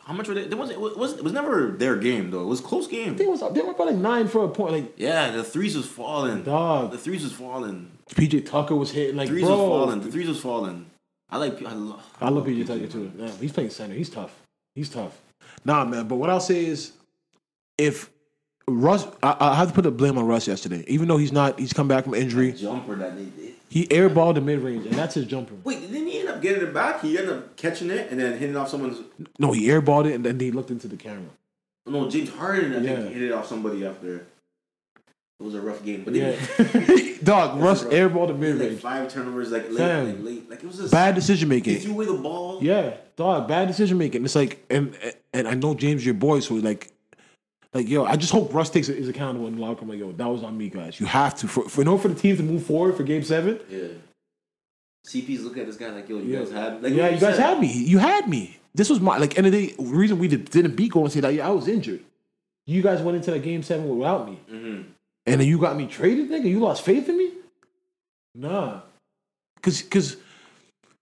How 0.04 0.12
much 0.12 0.28
were 0.28 0.34
they? 0.34 0.44
There 0.46 0.58
wasn't. 0.58 0.78
It 0.82 0.98
was. 0.98 1.14
It 1.14 1.24
was 1.24 1.32
never 1.32 1.68
their 1.72 1.96
game 1.96 2.30
though. 2.30 2.42
It 2.42 2.46
was 2.46 2.60
a 2.60 2.62
close 2.62 2.86
game. 2.86 3.16
They 3.16 3.26
was 3.26 3.40
they 3.52 3.62
were 3.62 3.70
about 3.72 3.86
like 3.86 3.96
nine 3.96 4.28
for 4.28 4.44
a 4.44 4.48
point. 4.48 4.72
Like 4.72 4.92
Yeah, 4.98 5.30
the 5.30 5.42
threes 5.44 5.76
was 5.76 5.86
falling. 5.86 6.42
dog. 6.42 6.90
The 6.92 6.98
threes 6.98 7.22
was 7.22 7.32
falling. 7.32 7.90
PJ 8.10 8.46
Tucker 8.46 8.74
was 8.76 8.90
hitting 8.90 9.16
like 9.16 9.28
Threes 9.28 9.44
bro. 9.44 9.56
was 9.56 9.58
falling. 9.68 10.00
The 10.02 10.10
threes 10.12 10.28
was 10.28 10.40
falling. 10.40 10.86
I 11.30 11.38
like. 11.38 11.62
I 11.64 11.72
love. 11.72 12.04
I 12.20 12.28
love 12.28 12.44
PJ 12.46 12.66
Tucker 12.66 12.86
too. 12.86 13.10
Yeah, 13.16 13.30
he's 13.40 13.52
playing 13.52 13.70
center. 13.70 13.94
He's 13.94 14.10
tough. 14.10 14.32
He's 14.74 14.90
tough. 14.90 15.18
Nah, 15.64 15.84
man. 15.86 16.06
But 16.06 16.16
what 16.16 16.28
I'll 16.28 16.38
say 16.40 16.66
is, 16.66 16.92
if 17.78 18.10
Russ, 18.68 19.06
I, 19.22 19.36
I 19.40 19.54
have 19.54 19.68
to 19.68 19.74
put 19.74 19.84
the 19.84 19.90
blame 19.90 20.18
on 20.18 20.26
Russ 20.26 20.46
yesterday. 20.46 20.84
Even 20.86 21.08
though 21.08 21.16
he's 21.16 21.32
not, 21.32 21.58
he's 21.58 21.72
come 21.72 21.88
back 21.88 22.04
from 22.04 22.14
injury. 22.14 22.52
Jumper 22.52 22.94
that 22.96 23.16
they 23.16 23.24
did. 23.24 23.53
He 23.74 23.88
airballed 23.88 24.36
the 24.36 24.40
mid 24.40 24.60
range, 24.60 24.86
and 24.86 24.94
that's 24.94 25.14
his 25.14 25.26
jumper. 25.26 25.54
Wait, 25.64 25.80
didn't 25.80 26.06
he 26.06 26.20
end 26.20 26.28
up 26.28 26.40
getting 26.40 26.62
it 26.62 26.72
back? 26.72 27.00
He 27.02 27.18
ended 27.18 27.34
up 27.36 27.56
catching 27.56 27.90
it 27.90 28.08
and 28.08 28.20
then 28.20 28.38
hitting 28.38 28.56
off 28.56 28.68
someone's. 28.68 28.98
No, 29.40 29.50
he 29.50 29.66
airballed 29.66 30.06
it, 30.06 30.14
and 30.14 30.24
then 30.24 30.38
he 30.38 30.52
looked 30.52 30.70
into 30.70 30.86
the 30.86 30.96
camera. 30.96 31.30
No, 31.84 32.08
James 32.08 32.30
Harden. 32.30 32.70
I 32.72 32.76
think 32.76 32.86
Yeah. 32.86 33.08
hit 33.08 33.22
it 33.22 33.32
off 33.32 33.48
somebody 33.48 33.84
after. 33.84 34.18
It 35.40 35.42
was 35.42 35.56
a 35.56 35.60
rough 35.60 35.84
game, 35.84 36.04
but 36.04 36.14
Yeah, 36.14 36.36
dog. 37.24 37.60
Russ 37.60 37.82
airballed 37.82 38.28
the 38.28 38.34
mid 38.34 38.54
range. 38.60 38.72
like 38.74 38.80
five 38.80 39.08
turnovers, 39.12 39.50
like 39.50 39.68
late, 39.72 40.04
like 40.04 40.22
late, 40.24 40.48
like 40.50 40.62
it 40.62 40.66
was 40.68 40.76
just 40.76 40.92
Bad 40.92 41.16
decision 41.16 41.50
He 41.50 41.56
making. 41.56 41.80
threw 41.80 41.94
away 41.94 42.06
the 42.06 42.12
ball. 42.14 42.62
Yeah, 42.62 42.94
dog. 43.16 43.48
Bad 43.48 43.66
decision 43.66 43.98
making. 43.98 44.24
It's 44.24 44.36
like, 44.36 44.64
and 44.70 44.96
and 45.32 45.48
I 45.48 45.54
know 45.54 45.74
James, 45.74 46.04
your 46.04 46.14
boy, 46.14 46.38
so 46.38 46.54
like, 46.54 46.92
like 47.74 47.88
yo, 47.88 48.04
I 48.04 48.16
just 48.16 48.32
hope 48.32 48.54
Russ 48.54 48.70
takes 48.70 48.88
it 48.88 48.96
is 48.98 49.08
accountable 49.08 49.46
in 49.48 49.56
the 49.56 49.60
locker 49.60 49.80
room. 49.82 49.90
Like 49.90 49.98
yo, 49.98 50.12
that 50.12 50.26
was 50.28 50.42
on 50.42 50.56
me, 50.56 50.68
guys. 50.70 50.98
You 51.00 51.06
have 51.06 51.34
to 51.36 51.48
for 51.48 51.68
for 51.68 51.82
in 51.82 51.88
order 51.88 52.02
for 52.02 52.08
the 52.08 52.14
team 52.14 52.36
to 52.36 52.42
move 52.42 52.64
forward 52.64 52.96
for 52.96 53.02
Game 53.02 53.22
Seven. 53.22 53.60
Yeah. 53.68 53.88
CP's 55.06 55.42
looking 55.42 55.60
at 55.60 55.66
this 55.66 55.76
guy 55.76 55.90
like, 55.90 56.08
yo, 56.08 56.16
you 56.18 56.32
Yeah. 56.32 56.38
guys 56.38 56.50
had, 56.50 56.82
like, 56.82 56.94
yeah, 56.94 57.02
what 57.04 57.12
you 57.12 57.20
guys 57.20 57.36
had 57.36 57.60
me. 57.60 57.70
You 57.70 57.98
had 57.98 58.26
me. 58.26 58.56
This 58.74 58.88
was 58.88 59.00
my 59.00 59.18
like 59.18 59.36
end 59.36 59.46
of 59.46 59.52
the 59.52 59.66
day 59.68 59.74
reason 59.78 60.18
we 60.18 60.28
did, 60.28 60.48
didn't 60.50 60.76
beat 60.76 60.92
Golden 60.92 61.10
State 61.10 61.20
that 61.20 61.34
year. 61.34 61.42
I 61.44 61.50
was 61.50 61.68
injured. 61.68 62.00
You 62.66 62.80
guys 62.80 63.02
went 63.02 63.16
into 63.16 63.30
that 63.32 63.40
game 63.42 63.62
seven 63.62 63.86
without 63.98 64.26
me, 64.26 64.38
Mm-hmm. 64.50 64.82
and 65.26 65.40
then 65.40 65.46
you 65.46 65.58
got 65.58 65.76
me 65.76 65.86
traded, 65.86 66.30
nigga. 66.30 66.44
You 66.46 66.60
lost 66.60 66.82
faith 66.82 67.06
in 67.10 67.18
me. 67.18 67.32
Nah, 68.34 68.80
cause 69.62 69.82
cause 69.82 70.16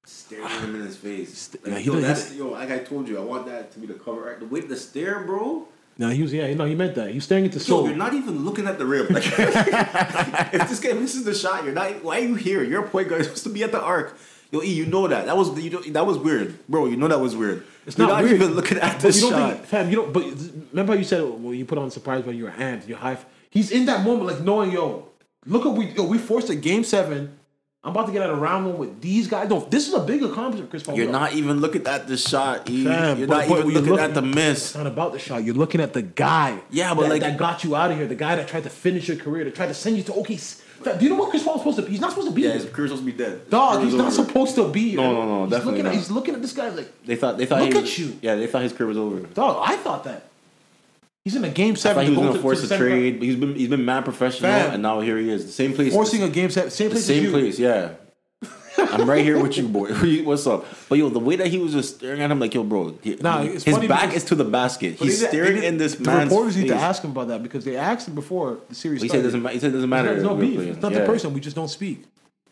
Staring 0.05 0.49
him 0.49 0.74
in 0.74 0.81
his 0.82 0.97
face. 0.97 1.51
Yeah, 1.65 1.74
Like, 1.74 1.82
he 1.82 1.86
yo, 1.86 2.01
that's, 2.01 2.35
yo, 2.35 2.49
like 2.49 2.73
I 2.73 2.78
told 2.81 3.09
you, 3.09 3.19
I 3.19 3.23
want 3.23 3.47
that 3.47 3.70
to 3.73 3.78
be 3.78 3.86
the 3.86 3.94
cover 3.94 4.24
art. 4.28 4.40
The 4.40 4.47
way 4.47 4.59
the 4.61 4.77
stare, 4.77 5.20
bro. 5.20 5.69
No, 5.98 6.09
he 6.10 6.23
was 6.23 6.32
yeah, 6.32 6.52
no, 6.55 6.64
he 6.64 6.74
meant 6.74 6.94
that. 6.94 7.09
He 7.10 7.16
was 7.16 7.24
staring 7.24 7.44
into 7.44 7.59
Yo, 7.59 7.64
soul. 7.64 7.86
you're 7.89 7.97
not 7.97 8.14
even 8.14 8.44
looking 8.44 8.66
at 8.66 8.78
the 8.78 8.86
rim. 8.86 9.06
Like, 9.09 9.24
if 10.55 10.69
this 10.69 10.81
guy 10.81 10.93
misses 10.93 11.24
the 11.24 11.35
shot, 11.35 11.64
you're 11.64 11.74
not. 11.74 12.02
Why 12.02 12.19
are 12.20 12.24
you 12.24 12.35
here? 12.35 12.62
You're 12.62 12.85
a 12.85 12.89
point 12.89 13.09
guard. 13.09 13.20
You're 13.20 13.24
supposed 13.24 13.44
to 13.44 13.51
be 13.51 13.62
at 13.62 13.73
the 13.73 13.81
arc. 13.81 14.16
Yo, 14.51 14.62
E, 14.62 14.66
you 14.73 14.86
know 14.86 15.09
that. 15.09 15.27
That 15.27 15.36
was 15.36 15.59
you 15.62 15.70
know, 15.70 15.81
that 15.81 16.06
was 16.06 16.19
weird, 16.19 16.59
bro. 16.69 16.86
You 16.86 16.97
know 16.97 17.09
that 17.09 17.20
was 17.20 17.35
weird. 17.36 17.64
It's 17.86 17.97
you're 17.98 18.06
not 18.06 18.14
not, 18.14 18.23
weird. 18.24 18.36
even 18.36 18.55
looking 18.55 18.78
at 18.78 18.93
But 18.94 19.01
this 19.02 19.16
you 19.23 19.31
don't 19.31 19.39
shot. 19.39 19.55
think, 19.55 19.66
fam, 19.66 19.90
you 19.90 19.97
don't. 19.97 20.12
But 20.12 20.24
remember 20.70 20.93
how 20.93 20.98
you 20.98 21.05
said 21.05 21.23
well, 21.23 21.55
you 21.55 21.64
put 21.64 21.78
on 21.78 21.90
surprise 21.90 22.23
by 22.24 22.32
your 22.32 22.51
hand, 22.51 22.85
your 22.85 22.98
high. 22.98 23.19
He's 23.51 23.70
in 23.70 23.86
that 23.86 24.05
moment, 24.05 24.27
like 24.27 24.40
knowing, 24.40 24.70
yo, 24.73 25.09
look 25.47 25.64
what 25.64 25.74
we 25.77 25.86
yo, 25.93 26.05
we 26.05 26.19
forced 26.19 26.48
a 26.51 26.55
game 26.55 26.85
seven 26.85 27.39
I'm 27.85 27.91
about 27.91 28.07
to 28.07 28.13
get 28.13 28.23
out 28.23 28.31
of 28.31 28.41
round 28.41 28.65
one 28.67 28.79
with 28.79 29.01
these 29.01 29.27
guys. 29.27 29.49
No, 29.49 29.59
this 29.69 29.89
is 29.89 29.95
a 29.95 30.01
big 30.01 30.23
accomplishment, 30.23 30.71
Chris 30.71 30.85
Paul. 30.85 30.95
You're 30.95 31.11
not 31.11 31.33
even 31.33 31.59
looking 31.61 31.85
at 31.89 32.07
the 32.07 32.17
shot. 32.17 32.71
E. 32.71 32.85
Fam, 32.85 33.19
You're 33.19 33.27
but- 33.27 33.39
not 33.39 33.49
but 33.49 33.59
even 33.59 33.71
you're 33.73 33.83
looking, 33.83 33.99
at 34.05 34.15
the 34.15 34.23
miss. 34.23 34.67
It's 34.67 34.75
not 34.77 34.87
about 34.87 35.13
the 35.13 35.19
shot. 35.19 35.43
You're 35.43 35.57
looking 35.57 35.81
at 35.81 35.93
the 35.93 36.03
guy. 36.03 36.61
Yeah, 36.71 36.95
but 36.95 37.03
that, 37.03 37.09
like- 37.11 37.21
that 37.23 37.37
got 37.39 37.65
you 37.65 37.75
out 37.75 37.91
of 37.91 37.97
here. 37.97 38.07
The 38.07 38.15
guy 38.15 38.37
that 38.37 38.47
tried 38.47 38.63
to 38.63 38.71
finish 38.71 39.09
your 39.09 39.17
career. 39.17 39.43
That 39.45 39.57
tried 39.57 39.67
to 39.67 39.75
send 39.75 39.97
you 39.97 40.05
to 40.05 40.13
OKC. 40.13 40.61
Fam, 40.85 40.99
Do 40.99 41.05
you 41.05 41.11
know 41.11 41.17
what 41.17 41.31
Chris 41.31 41.43
Paul's 41.43 41.59
supposed 41.61 41.77
to 41.79 41.83
be? 41.83 41.91
He's 41.91 42.01
not 42.01 42.11
supposed 42.11 42.29
to 42.29 42.35
be 42.35 42.43
Yeah, 42.43 42.49
here. 42.51 42.59
his 42.61 42.71
career's 42.71 42.91
supposed 42.91 43.07
to 43.07 43.13
be 43.13 43.19
dead. 43.19 43.51
Dog, 43.51 43.81
His 43.81 43.93
he's 43.93 44.01
career's 44.01 44.17
not 44.17 44.21
over. 44.23 44.31
supposed 44.33 44.55
to 44.57 44.69
be 44.69 44.91
here. 44.91 45.01
No, 45.01 45.13
no, 45.13 45.27
no, 45.27 45.43
he's 45.43 45.51
definitely 45.51 45.73
looking 45.83 45.87
at. 45.87 45.95
He's 45.95 46.11
looking 46.13 46.35
at 46.35 46.43
this 46.43 46.53
guy 46.53 46.69
like, 46.69 47.05
They 47.05 47.17
thought 47.17 47.37
they 47.39 47.47
thought 47.47 47.63
Look 47.63 47.73
he 47.73 47.79
at 47.81 47.99
you. 47.99 48.17
Yeah, 48.23 48.35
they 48.37 48.47
thought 48.47 48.63
his 48.63 48.73
career 48.73 48.87
was 48.89 48.97
over. 48.97 49.19
dog, 49.21 49.63
I 49.69 49.77
thought 49.77 50.05
that. 50.05 50.29
He's 51.24 51.36
in 51.36 51.44
a 51.44 51.51
game 51.51 51.73
I 51.73 51.77
seven. 51.77 52.05
thought 52.07 52.12
he 52.23 52.28
was 52.28 52.40
force 52.40 52.61
to 52.61 52.66
a 52.66 52.69
the 52.69 52.77
trade, 52.78 53.19
but 53.20 53.27
he's 53.27 53.36
been 53.36 53.55
he's 53.55 53.69
been 53.69 53.85
mad 53.85 54.05
professional, 54.05 54.51
Fam. 54.51 54.74
and 54.74 54.82
now 54.82 55.01
here 55.01 55.19
he 55.19 55.31
is, 55.31 55.47
the 55.47 55.53
same 55.53 55.73
place, 55.73 55.93
Forcing 55.93 56.23
a 56.24 56.28
game 56.28 56.51
seven. 56.51 56.70
Same 56.70 56.90
place 56.90 56.99
as 57.01 57.07
same 57.07 57.31
place. 57.31 57.59
Yeah, 57.61 57.93
I'm 58.78 59.09
right 59.09 59.24
here 59.24 59.40
with 59.40 59.57
you, 59.57 59.69
boy. 59.69 59.90
What's 60.24 60.47
up? 60.49 60.66
But 60.89 60.99
yo, 60.99 61.11
the 61.11 61.20
way 61.20 61.36
that 61.36 61.47
he 61.47 61.59
was 61.59 61.73
just 61.73 61.97
staring 61.97 62.20
at 62.23 62.31
him, 62.32 62.40
like 62.40 62.53
yo, 62.55 62.65
bro, 62.65 62.99
he- 63.03 63.15
Nah, 63.16 63.43
his 63.43 63.62
back 63.86 64.15
is 64.15 64.24
to 64.24 64.35
the 64.35 64.43
basket. 64.44 64.94
He's 64.97 65.20
they- 65.20 65.28
staring 65.28 65.61
they- 65.61 65.66
in 65.69 65.77
this 65.77 65.94
The 65.94 66.05
man's 66.05 66.31
reporters 66.31 66.57
need 66.57 66.66
to 66.69 66.73
face. 66.74 66.82
ask 66.82 67.05
him 67.05 67.12
about 67.12 67.28
that 67.28 67.43
because 67.44 67.65
they 67.65 67.77
asked 67.77 68.09
him 68.09 68.16
before 68.16 68.59
the 68.69 68.74
series. 68.74 69.01
He 69.03 69.09
said 69.09 69.20
it 69.20 69.23
doesn't. 69.23 69.47
He 69.51 69.59
said 69.61 69.70
it 69.70 69.74
doesn't 69.74 69.89
matter. 69.90 70.09
There's 70.09 70.24
no 70.24 70.35
beef. 70.35 70.59
It's 70.59 70.82
not 70.82 70.90
Yeah. 70.93 71.01
the 71.01 71.07
person. 71.07 71.32
We 71.35 71.40
just 71.40 71.55
don't 71.55 71.69
speak. 71.69 72.03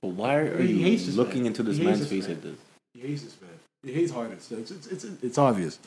But 0.00 0.08
why 0.10 0.36
are 0.36 0.62
He 0.62 0.74
you 0.74 0.84
hates 0.84 1.08
looking 1.16 1.38
man. 1.42 1.46
into 1.48 1.62
this 1.64 1.78
man's 1.78 2.06
face 2.06 2.28
man. 2.28 2.36
like 2.36 2.42
this? 2.42 2.56
He 2.94 3.00
hates 3.00 3.22
this 3.22 3.36
man. 3.40 3.50
He 3.84 3.92
hates 3.92 4.12
Harden. 4.12 4.38
So 4.40 4.56
it's, 4.56 4.70
it's, 4.70 4.86
it's, 4.86 5.04
it's 5.22 5.38
obvious. 5.38 5.78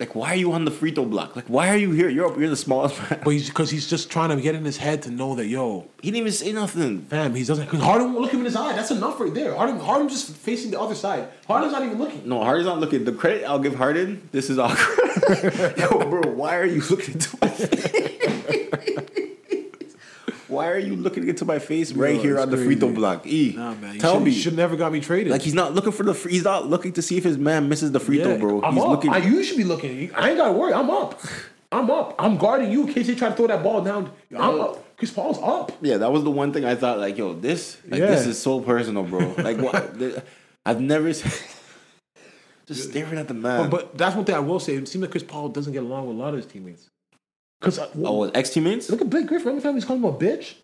Like, 0.00 0.14
why 0.16 0.30
are 0.32 0.36
you 0.36 0.52
on 0.52 0.64
the 0.64 0.72
free 0.72 0.90
throw 0.90 1.04
block? 1.04 1.36
Like, 1.36 1.46
why 1.46 1.68
are 1.68 1.76
you 1.76 1.92
here? 1.92 2.08
You're 2.08 2.38
you're 2.40 2.50
the 2.50 2.56
smallest 2.56 2.98
man. 3.10 3.20
But 3.22 3.30
he's 3.30 3.48
because 3.48 3.70
he's 3.70 3.88
just 3.88 4.10
trying 4.10 4.30
to 4.34 4.42
get 4.42 4.54
in 4.56 4.64
his 4.64 4.76
head 4.76 5.02
to 5.02 5.10
know 5.10 5.36
that 5.36 5.46
yo, 5.46 5.86
He 6.02 6.10
didn't 6.10 6.20
even 6.22 6.32
say 6.32 6.52
nothing. 6.52 7.02
fam, 7.02 7.32
he 7.34 7.44
doesn't. 7.44 7.64
Because 7.66 7.80
Harden 7.80 8.08
won't 8.12 8.22
look 8.22 8.32
him 8.32 8.40
in 8.40 8.46
his 8.46 8.56
eye. 8.56 8.72
That's 8.74 8.90
enough 8.90 9.20
right 9.20 9.32
there. 9.32 9.54
Harden, 9.54 9.78
Harden 9.78 10.08
just 10.08 10.30
facing 10.34 10.72
the 10.72 10.80
other 10.80 10.96
side. 10.96 11.28
Harden's 11.46 11.72
not 11.72 11.84
even 11.84 11.98
looking. 11.98 12.28
No, 12.28 12.42
Harden's 12.42 12.66
not 12.66 12.80
looking. 12.80 13.04
The 13.04 13.12
credit 13.12 13.44
I'll 13.44 13.60
give 13.60 13.76
Harden. 13.76 14.28
This 14.32 14.50
is 14.50 14.58
awkward. 14.58 15.74
Yo, 15.78 15.98
bro, 16.10 16.32
why 16.32 16.56
are 16.56 16.66
you 16.66 16.82
looking 16.90 17.20
face? 17.20 17.92
why 20.54 20.70
are 20.70 20.78
you 20.78 20.96
looking 20.96 21.28
into 21.28 21.44
my 21.44 21.58
face 21.58 21.92
right 21.92 22.16
Yo, 22.16 22.22
here 22.22 22.38
on 22.40 22.50
the 22.50 22.56
free 22.56 22.76
throw 22.76 22.90
block? 22.92 23.26
E, 23.26 23.52
Nah, 23.56 23.74
man. 23.74 23.98
Tell 23.98 24.18
me. 24.20 24.30
you 24.30 24.40
should 24.40 24.56
never 24.56 24.76
got 24.76 24.92
me 24.92 25.00
traded. 25.00 25.30
like 25.32 25.42
he's 25.42 25.54
not 25.54 25.74
looking 25.74 25.92
for 25.92 26.02
the. 26.04 26.14
Free, 26.14 26.32
he's 26.32 26.44
not 26.44 26.66
looking 26.68 26.92
to 26.94 27.02
see 27.02 27.16
if 27.16 27.24
his 27.24 27.36
man 27.38 27.68
misses 27.68 27.92
the 27.92 28.00
free 28.00 28.22
throw, 28.22 28.38
bro. 28.38 28.62
I'm 28.62 28.74
he's 28.74 28.82
up. 28.82 28.88
looking. 28.90 29.10
I, 29.12 29.18
you 29.18 29.42
should 29.42 29.56
be 29.58 29.64
looking. 29.64 30.14
I 30.14 30.30
ain't 30.30 30.38
got 30.38 30.46
to 30.48 30.52
worry. 30.52 30.72
I'm 30.72 30.88
up. 30.90 31.20
I'm 31.72 31.90
up. 31.90 32.14
I'm 32.18 32.36
guarding 32.38 32.70
you 32.70 32.86
in 32.86 32.92
case 32.94 33.06
they 33.08 33.14
try 33.16 33.28
to 33.30 33.34
throw 33.34 33.48
that 33.48 33.62
ball 33.62 33.82
down. 33.82 34.10
I'm 34.36 34.60
up. 34.60 34.96
Chris 34.96 35.10
Paul's 35.10 35.38
up. 35.42 35.72
yeah, 35.80 35.96
that 35.96 36.12
was 36.12 36.22
the 36.22 36.30
one 36.30 36.52
thing 36.52 36.64
I 36.64 36.76
thought. 36.76 36.98
Like, 37.00 37.18
yo, 37.18 37.34
this, 37.34 37.78
like, 37.88 37.98
Yeah. 38.00 38.06
this 38.06 38.26
is 38.26 38.40
so 38.40 38.60
personal, 38.60 39.02
bro. 39.02 39.34
Like, 39.38 39.58
what? 39.58 40.24
I've 40.66 40.80
never. 40.80 41.12
Just 42.66 42.90
staring 42.90 43.18
at 43.18 43.28
the 43.28 43.34
man. 43.34 43.68
But, 43.68 43.70
but 43.70 43.98
that's 43.98 44.16
one 44.16 44.24
thing 44.24 44.34
I 44.36 44.38
will 44.38 44.60
say. 44.60 44.74
It 44.76 44.88
seems 44.88 45.02
like 45.02 45.10
Chris 45.10 45.22
Paul 45.22 45.48
doesn't 45.50 45.72
get 45.72 45.82
along 45.82 46.06
with 46.06 46.16
a 46.16 46.18
lot 46.20 46.28
of 46.30 46.36
his 46.36 46.46
teammates. 46.46 46.88
Because 47.64 47.78
oh, 48.02 48.24
ex 48.30 48.50
teammates? 48.50 48.90
look 48.90 49.00
at 49.00 49.08
Blake 49.10 49.26
Griffin. 49.26 49.48
Every 49.50 49.62
time 49.62 49.74
he's 49.74 49.84
calling 49.84 50.02
him 50.02 50.08
a 50.08 50.16
bitch. 50.16 50.54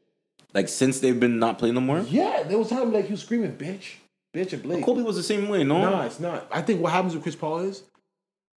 Like 0.52 0.68
since 0.68 1.00
they've 1.00 1.18
been 1.18 1.38
not 1.38 1.58
playing 1.58 1.74
no 1.74 1.80
more. 1.80 2.00
Yeah, 2.00 2.42
there 2.42 2.58
was 2.58 2.68
time 2.68 2.92
like 2.92 3.04
he 3.06 3.12
was 3.12 3.22
screaming 3.22 3.52
bitch, 3.56 3.94
bitch 4.34 4.52
at 4.52 4.62
Blake. 4.62 4.84
Kobe 4.84 5.02
was 5.02 5.16
the 5.16 5.22
same 5.22 5.48
way, 5.48 5.62
no? 5.64 5.80
No, 5.88 6.00
it's 6.02 6.18
not. 6.18 6.48
I 6.50 6.60
think 6.62 6.80
what 6.82 6.92
happens 6.92 7.14
with 7.14 7.22
Chris 7.22 7.36
Paul 7.36 7.60
is 7.60 7.84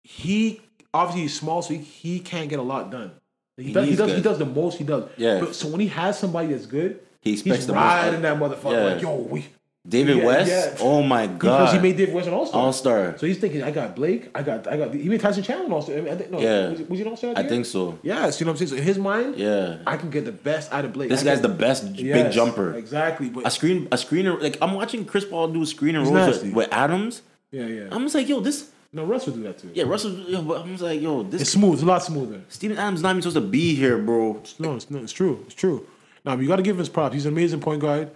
he 0.03 0.61
obviously 0.93 1.21
he's 1.23 1.39
small, 1.39 1.61
so 1.61 1.73
he, 1.75 1.79
he 1.81 2.19
can't 2.19 2.49
get 2.49 2.59
a 2.59 2.63
lot 2.63 2.89
done. 2.91 3.11
He, 3.57 3.65
He 3.65 3.73
does, 3.73 3.87
he 3.89 3.95
does 3.95 4.11
he 4.15 4.21
does 4.21 4.39
the 4.39 4.45
most 4.45 4.77
he 4.79 4.83
does. 4.83 5.07
Yeah. 5.17 5.39
But 5.39 5.55
so 5.55 5.67
when 5.67 5.79
he 5.79 5.87
has 5.87 6.17
somebody 6.17 6.47
that's 6.49 6.65
good, 6.65 6.99
He 7.21 7.33
expects 7.33 7.57
he's 7.57 7.67
the 7.67 7.73
most. 7.73 7.81
riding 7.83 8.21
that 8.23 8.37
motherfucker 8.39 8.71
Yeah. 8.71 8.93
like 8.93 9.01
yo 9.01 9.15
we 9.15 9.45
David 9.85 10.17
Yeah, 10.19 10.25
West. 10.25 10.49
yeah. 10.49 10.77
Oh 10.79 11.03
my 11.03 11.27
god. 11.27 11.39
because 11.39 11.73
he 11.73 11.79
made 11.79 11.97
David 11.97 12.15
West 12.15 12.27
an 12.29 12.33
All 12.33 12.45
Star. 12.45 12.61
All 12.61 12.71
Star. 12.71 13.17
So 13.17 13.27
he's 13.27 13.37
thinking 13.37 13.63
I 13.63 13.71
got 13.71 13.97
Blake, 13.97 14.29
I 14.33 14.41
got 14.41 14.65
I 14.65 14.77
got 14.77 14.93
he 14.93 15.09
made 15.09 15.19
Tyson 15.19 15.43
Chandler 15.43 15.65
an 15.65 15.71
All 15.73 15.81
Star. 15.81 15.95
I, 15.97 16.01
mean, 16.01 16.25
no, 16.31 16.39
Yeah. 16.39 16.69
was, 16.69 16.81
was 16.83 16.99
he 16.99 17.01
an 17.05 17.09
All 17.11 17.17
Star? 17.17 17.33
I 17.35 17.43
think 17.43 17.65
so. 17.65 17.99
Yes, 18.01 18.39
you 18.39 18.45
know 18.45 18.53
what 18.53 18.61
I'm 18.61 18.67
saying. 18.67 18.69
So 18.69 18.75
in 18.77 18.83
his 18.83 18.97
mind, 18.97 19.35
Yeah. 19.35 19.79
I 19.85 19.97
can 19.97 20.09
get 20.09 20.23
the 20.23 20.31
best 20.31 20.71
out 20.71 20.85
of 20.85 20.93
Blake. 20.93 21.09
This 21.09 21.21
I 21.21 21.25
guy's 21.25 21.41
can- 21.41 21.51
the 21.51 21.57
best 21.57 21.93
j- 21.93 22.13
big 22.13 22.31
jumper. 22.31 22.73
Exactly, 22.75 23.29
but 23.29 23.45
A 23.45 23.51
screen, 23.51 23.87
a 23.91 23.97
screener. 23.97 24.41
Like 24.41 24.57
I'm 24.61 24.73
watching 24.73 25.03
Chris 25.03 25.25
Paul 25.25 25.49
do 25.49 25.61
a 25.61 25.65
screen 25.65 25.95
and 25.97 26.07
rolls 26.07 26.41
with, 26.43 26.53
with 26.53 26.69
Adams. 26.71 27.21
yeah, 27.51 27.65
yeah. 27.65 27.87
I'm 27.91 28.03
just 28.03 28.15
like, 28.15 28.29
yo, 28.29 28.39
this. 28.39 28.69
no, 28.93 29.03
Russ 29.03 29.25
would 29.25 29.35
do 29.35 29.43
that 29.43 29.57
too. 29.59 29.69
Yeah, 29.73 29.83
Russell. 29.83 30.11
Yo, 30.11 30.41
but 30.43 30.61
I'm 30.61 30.69
just 30.69 30.83
like, 30.83 31.01
yo, 31.01 31.23
this. 31.23 31.41
It's 31.41 31.49
smooth. 31.51 31.73
It's 31.73 31.83
a 31.83 31.87
lot 31.87 32.01
smoother. 32.01 32.39
Steven 32.47 32.77
Adams 32.77 33.01
not 33.01 33.09
even 33.09 33.21
supposed 33.21 33.35
to 33.35 33.41
be 33.41 33.75
here, 33.75 33.97
bro. 33.97 34.41
No, 34.59 34.75
it's, 34.75 34.89
no, 34.89 34.99
it's 34.99 35.11
true. 35.11 35.43
It's 35.47 35.55
true. 35.55 35.85
Now 36.23 36.37
you 36.37 36.47
got 36.47 36.55
to 36.55 36.61
give 36.63 36.77
him 36.77 36.79
his 36.79 36.87
props. 36.87 37.13
He's 37.15 37.25
an 37.25 37.33
amazing 37.33 37.59
point 37.59 37.81
guard. 37.81 38.09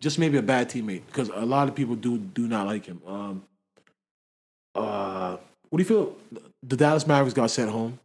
Just 0.00 0.18
maybe 0.18 0.38
a 0.38 0.42
bad 0.42 0.68
teammate 0.70 1.02
because 1.06 1.28
a 1.28 1.44
lot 1.44 1.68
of 1.68 1.74
people 1.74 1.96
do 1.96 2.18
do 2.18 2.46
not 2.46 2.66
like 2.66 2.86
him. 2.86 3.00
Um, 3.06 3.42
uh, 4.74 5.36
what 5.70 5.76
do 5.78 5.82
you 5.82 5.88
feel? 5.88 6.16
The 6.62 6.76
Dallas 6.76 7.06
Mavericks 7.06 7.34
got 7.34 7.50
sent 7.50 7.70
home. 7.70 7.98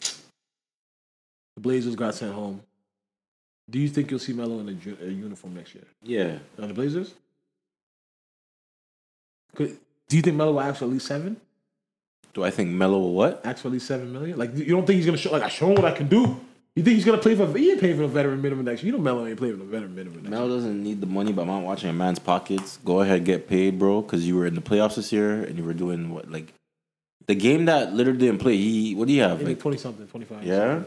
The 0.00 1.60
Blazers 1.60 1.94
got 1.94 2.14
sent 2.14 2.32
home. 2.34 2.60
Do 3.70 3.78
you 3.78 3.88
think 3.88 4.10
you'll 4.10 4.20
see 4.20 4.32
Melo 4.32 4.58
in 4.60 4.68
a, 4.68 5.04
a 5.06 5.08
uniform 5.10 5.54
next 5.54 5.74
year 5.74 5.84
Yeah. 6.02 6.38
on 6.60 6.68
the 6.68 6.74
Blazers? 6.74 7.14
Could, 9.54 9.76
do 10.08 10.16
you 10.16 10.22
think 10.22 10.36
Melo 10.36 10.52
will 10.52 10.60
ask 10.60 10.78
for 10.78 10.86
at 10.86 10.90
least 10.90 11.06
seven? 11.06 11.36
Do 12.34 12.42
I 12.42 12.50
think 12.50 12.70
Melo 12.70 12.98
will 12.98 13.12
what? 13.14 13.40
Ask 13.44 13.62
for 13.62 13.68
at 13.68 13.72
least 13.72 13.86
seven 13.86 14.12
million? 14.12 14.38
Like 14.38 14.56
you 14.56 14.64
don't 14.64 14.86
think 14.86 14.96
he's 14.96 15.06
gonna 15.06 15.18
show? 15.18 15.30
Like 15.30 15.42
I 15.42 15.48
show 15.48 15.68
him 15.68 15.74
what 15.76 15.84
I 15.84 15.92
can 15.92 16.08
do. 16.08 16.40
You 16.74 16.82
think 16.82 16.96
he's 16.96 17.04
gonna 17.04 17.18
play 17.18 17.34
for? 17.34 17.46
He 17.56 17.70
ain't 17.70 17.80
playing 17.80 17.98
for 17.98 18.04
a 18.04 18.08
veteran 18.08 18.40
minimum 18.40 18.64
next 18.64 18.82
year. 18.82 18.92
You 18.92 18.98
know 18.98 19.04
Melo 19.04 19.26
ain't 19.26 19.36
playing 19.36 19.58
for 19.58 19.62
a 19.62 19.66
veteran 19.66 19.94
minimum. 19.94 20.22
Next 20.22 20.30
Melo 20.30 20.48
doesn't 20.48 20.82
need 20.82 21.02
the 21.02 21.06
money, 21.06 21.30
but 21.30 21.42
I'm 21.42 21.48
not 21.48 21.62
watching 21.62 21.90
a 21.90 21.92
man's 21.92 22.18
pockets. 22.18 22.78
Go 22.82 23.00
ahead, 23.00 23.26
get 23.26 23.46
paid, 23.46 23.78
bro, 23.78 24.00
because 24.00 24.26
you 24.26 24.36
were 24.36 24.46
in 24.46 24.54
the 24.54 24.62
playoffs 24.62 24.94
this 24.94 25.12
year 25.12 25.42
and 25.42 25.58
you 25.58 25.64
were 25.64 25.74
doing 25.74 26.14
what, 26.14 26.30
like, 26.30 26.54
the 27.26 27.34
game 27.34 27.66
that 27.66 27.92
Lillard 27.92 28.18
didn't 28.18 28.38
play. 28.38 28.56
He, 28.56 28.94
what 28.94 29.06
do 29.06 29.12
you 29.12 29.20
have? 29.20 29.42
Like, 29.42 29.60
twenty 29.60 29.76
something, 29.76 30.06
twenty 30.06 30.24
five. 30.24 30.44
yeah. 30.44 30.82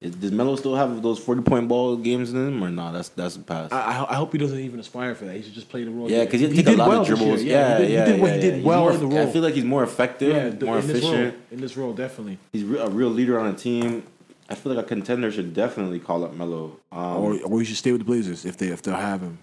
Is, 0.00 0.14
does 0.14 0.30
Melo 0.30 0.56
still 0.56 0.76
have 0.76 1.02
those 1.02 1.18
forty 1.18 1.40
point 1.40 1.66
ball 1.68 1.96
games 1.96 2.30
in 2.30 2.48
him 2.48 2.62
or 2.62 2.68
not? 2.68 2.92
That's 2.92 3.08
that's 3.08 3.36
a 3.36 3.40
pass. 3.40 3.72
I, 3.72 4.06
I, 4.10 4.14
hope 4.14 4.30
he 4.30 4.36
doesn't 4.36 4.58
even 4.58 4.78
aspire 4.78 5.14
for 5.14 5.24
that. 5.24 5.34
He 5.34 5.42
should 5.42 5.54
just 5.54 5.70
play 5.70 5.84
the 5.84 5.90
role. 5.90 6.10
Yeah, 6.10 6.24
because 6.26 6.42
he, 6.42 6.48
he 6.48 6.62
did 6.62 6.74
a 6.74 6.76
lot 6.76 6.92
of 6.92 6.98
this 7.00 7.08
year. 7.08 7.16
dribbles. 7.16 7.42
Yeah, 7.42 7.78
he 7.78 7.82
did, 7.82 7.92
yeah, 7.92 8.04
he 8.04 8.12
did, 8.12 8.20
what 8.20 8.28
yeah, 8.28 8.34
he 8.34 8.40
did 8.42 8.60
yeah. 8.60 8.66
well 8.66 8.88
in 8.90 9.00
the 9.00 9.06
role. 9.06 9.26
I 9.26 9.32
feel 9.32 9.42
like 9.42 9.54
he's 9.54 9.64
more 9.64 9.82
effective, 9.82 10.28
yeah, 10.60 10.66
more 10.66 10.78
in 10.78 10.86
this 10.86 11.02
role, 11.02 11.14
efficient. 11.14 11.44
in 11.50 11.60
this 11.62 11.76
role, 11.78 11.94
definitely. 11.94 12.38
He's 12.52 12.62
a 12.62 12.90
real 12.90 13.08
leader 13.08 13.40
on 13.40 13.46
a 13.46 13.54
team. 13.54 14.02
I 14.48 14.54
feel 14.54 14.74
like 14.74 14.84
a 14.84 14.88
contender 14.88 15.30
should 15.32 15.54
definitely 15.54 15.98
call 15.98 16.24
up 16.24 16.32
Melo. 16.34 16.78
Um, 16.92 17.16
or 17.16 17.38
or 17.44 17.60
he 17.60 17.66
should 17.66 17.76
stay 17.76 17.92
with 17.92 18.00
the 18.02 18.04
Blazers 18.04 18.44
if 18.44 18.56
they 18.56 18.68
if 18.68 18.80
they'll 18.82 18.94
have 18.94 19.20
him. 19.20 19.38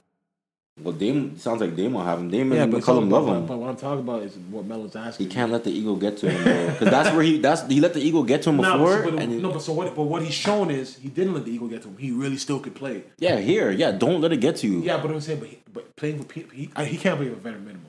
well, 0.81 0.93
Dame 0.93 1.37
sounds 1.37 1.61
like 1.61 1.75
Dame 1.75 1.93
will 1.93 2.03
have 2.03 2.19
him. 2.19 2.29
Dame 2.31 2.51
Yeah, 2.53 2.65
but, 2.65 2.81
McCollum 2.81 3.11
love 3.11 3.25
but, 3.27 3.33
him. 3.37 3.45
but 3.45 3.57
what 3.59 3.69
I'm 3.69 3.75
talking 3.75 3.99
about 3.99 4.23
is 4.23 4.35
what 4.49 4.65
Melo's 4.65 4.95
asking. 4.95 5.27
He 5.27 5.31
can't 5.33 5.51
let 5.51 5.63
the 5.65 5.71
ego 5.71 5.95
get 5.95 6.17
to 6.17 6.31
him, 6.31 6.43
because 6.73 6.89
that's 6.89 7.11
where 7.13 7.21
he 7.23 7.37
that's 7.37 7.61
he 7.67 7.79
let 7.79 7.93
the 7.93 8.01
ego 8.01 8.23
get 8.23 8.41
to 8.43 8.49
him 8.49 8.57
No, 8.57 8.63
before. 8.77 9.03
but, 9.03 9.11
but, 9.15 9.23
and 9.23 9.41
no, 9.41 9.51
but 9.51 9.61
so 9.61 9.73
what? 9.73 9.93
But 9.95 10.03
what 10.03 10.23
he's 10.23 10.33
shown 10.33 10.71
is 10.71 10.97
he 10.97 11.09
didn't 11.09 11.33
let 11.35 11.45
the 11.45 11.51
ego 11.51 11.67
get 11.67 11.81
to 11.83 11.89
him. 11.89 11.97
He 11.97 12.11
really 12.11 12.37
still 12.37 12.59
could 12.59 12.73
play. 12.75 13.03
yeah, 13.19 13.37
here, 13.39 13.69
yeah, 13.71 13.91
don't 13.91 14.19
let 14.21 14.31
it 14.31 14.37
get 14.37 14.55
to 14.57 14.67
you. 14.67 14.79
Yeah, 14.81 14.97
but 15.01 15.11
I'm 15.11 15.21
saying, 15.21 15.39
but, 15.41 15.49
he, 15.49 15.59
but 15.71 15.95
playing 15.95 16.17
for 16.19 16.25
people, 16.25 16.51
he, 16.55 16.71
he 16.91 16.97
can't 16.97 17.17
play 17.17 17.29
with 17.29 17.37
a 17.37 17.41
veteran 17.41 17.65
minimum. 17.65 17.87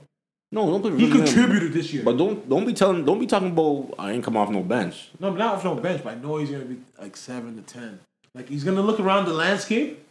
No, 0.55 0.67
don't 0.71 0.81
play. 0.83 0.93
He 0.97 1.07
really 1.11 1.19
contributed 1.25 1.73
this 1.73 1.93
year. 1.93 2.05
but 2.05 2.17
don't 2.17 2.49
don't 2.49 2.65
be 2.65 2.73
telling 2.73 3.05
don't 3.05 3.19
be 3.19 3.27
talking 3.27 3.51
about 3.51 3.93
I 3.99 4.13
ain't 4.13 4.23
come 4.23 4.37
off 4.37 4.51
no 4.51 4.63
bench. 4.63 5.11
No, 5.19 5.31
not 5.35 5.57
off 5.57 5.65
no 5.65 5.75
bench, 5.75 6.03
but 6.05 6.13
I 6.13 6.21
know 6.21 6.37
he's 6.37 6.51
gonna 6.51 6.65
be 6.65 6.79
like 7.01 7.17
seven 7.17 7.57
to 7.57 7.63
ten. 7.63 7.99
Like 8.35 8.49
he's 8.49 8.63
gonna 8.65 8.81
look 8.81 9.01
around 9.01 9.27
the 9.27 9.33
landscape 9.35 10.07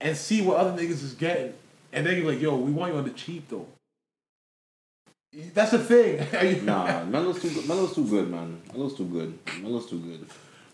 and 0.00 0.16
see 0.16 0.42
what 0.42 0.58
other 0.58 0.72
niggas 0.80 1.02
is 1.02 1.14
getting, 1.14 1.54
and 1.92 2.06
then 2.06 2.16
you're 2.18 2.30
like, 2.30 2.40
"Yo, 2.40 2.54
we 2.56 2.70
want 2.72 2.92
you 2.92 2.98
on 2.98 3.04
the 3.04 3.10
cheap 3.10 3.48
though." 3.48 3.66
That's 5.54 5.70
the 5.72 5.78
thing. 5.78 6.26
Are 6.34 6.44
you- 6.44 6.62
Nah, 6.62 7.04
Melo's 7.04 7.40
too 7.42 7.50
good. 7.50 7.66
Melo's 7.68 7.94
too 7.94 8.06
good, 8.06 8.30
man. 8.30 8.60
Melo's 8.72 8.96
too 8.96 9.04
good. 9.06 9.38
Melo's 9.62 9.86
too 9.88 9.98
good. 9.98 10.26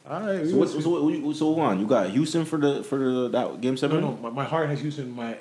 All 0.08 0.20
right. 0.20 0.46
So 0.48 0.56
what? 0.56 0.68
So 0.68 0.88
what? 0.90 1.02
what- 1.22 1.36
So 1.36 1.46
hold 1.46 1.60
on, 1.60 1.80
you 1.80 1.86
got 1.86 2.10
Houston 2.10 2.44
for 2.44 2.58
the 2.58 2.82
for 2.82 2.98
the 2.98 3.28
that 3.28 3.60
game 3.60 3.74
no, 3.74 3.76
seven, 3.76 4.00
no. 4.00 4.16
My, 4.22 4.30
my 4.30 4.44
heart 4.44 4.68
has 4.68 4.80
Houston. 4.80 5.10
My 5.14 5.36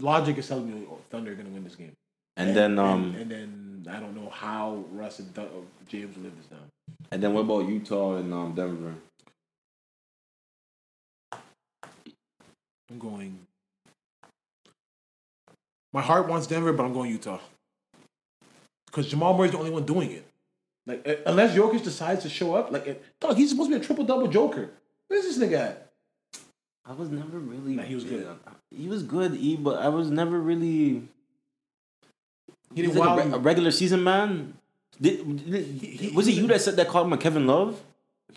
logic 0.00 0.38
is 0.38 0.48
telling 0.48 0.66
me 0.72 0.86
oh, 0.90 0.98
Thunder 1.10 1.32
are 1.32 1.34
gonna 1.34 1.50
win 1.50 1.64
this 1.64 1.74
game. 1.76 1.92
And 2.36 2.54
then 2.56 2.78
um 2.78 3.14
and, 3.18 3.32
and 3.32 3.84
then 3.86 3.94
I 3.94 4.00
don't 4.00 4.14
know 4.14 4.30
how 4.30 4.84
Russ 4.92 5.18
and 5.18 5.32
Dun- 5.34 5.46
uh, 5.46 5.60
James 5.88 6.16
will 6.16 6.24
live 6.24 6.36
this 6.36 6.46
down. 6.46 6.68
and 7.10 7.22
then 7.22 7.32
what 7.34 7.42
about 7.42 7.68
Utah 7.68 8.16
and 8.16 8.32
um 8.32 8.54
Denver? 8.54 8.94
I'm 12.90 12.98
going. 12.98 13.38
My 15.92 16.02
heart 16.02 16.28
wants 16.28 16.46
Denver, 16.46 16.72
but 16.72 16.84
I'm 16.84 16.92
going 16.92 17.10
Utah. 17.10 17.40
Because 18.86 19.08
Jamal 19.08 19.36
Murray's 19.36 19.52
the 19.52 19.58
only 19.58 19.70
one 19.70 19.84
doing 19.84 20.10
it. 20.10 20.26
Like, 20.86 21.22
unless 21.26 21.56
Jokic 21.56 21.82
decides 21.82 22.22
to 22.22 22.28
show 22.28 22.54
up, 22.54 22.70
like, 22.70 23.02
dog, 23.18 23.36
he's 23.36 23.50
supposed 23.50 23.70
to 23.70 23.78
be 23.78 23.82
a 23.82 23.84
triple 23.84 24.04
double 24.04 24.28
Joker. 24.28 24.70
Where's 25.08 25.24
this 25.24 25.38
nigga 25.38 25.58
at? 25.58 25.90
I 26.84 26.92
was 26.92 27.08
never 27.10 27.38
really. 27.38 27.74
Nah, 27.74 27.82
he 27.82 27.94
was 27.96 28.04
good. 28.04 28.28
He 28.70 28.88
was 28.88 29.02
good, 29.02 29.34
E, 29.34 29.56
but 29.56 29.82
I 29.82 29.88
was 29.88 30.10
never 30.10 30.38
really. 30.38 31.08
He 32.76 32.82
didn't 32.82 32.96
like 32.96 33.24
a, 33.24 33.28
re- 33.28 33.34
a 33.34 33.38
regular 33.38 33.70
season 33.72 34.04
man. 34.04 34.54
Did, 35.00 35.50
did- 35.50 35.64
he- 35.82 36.10
was 36.14 36.28
it 36.28 36.32
you 36.32 36.46
that 36.46 36.60
said 36.60 36.76
that 36.76 36.88
called 36.88 37.06
him 37.08 37.12
a 37.14 37.18
Kevin 37.18 37.46
Love? 37.46 37.80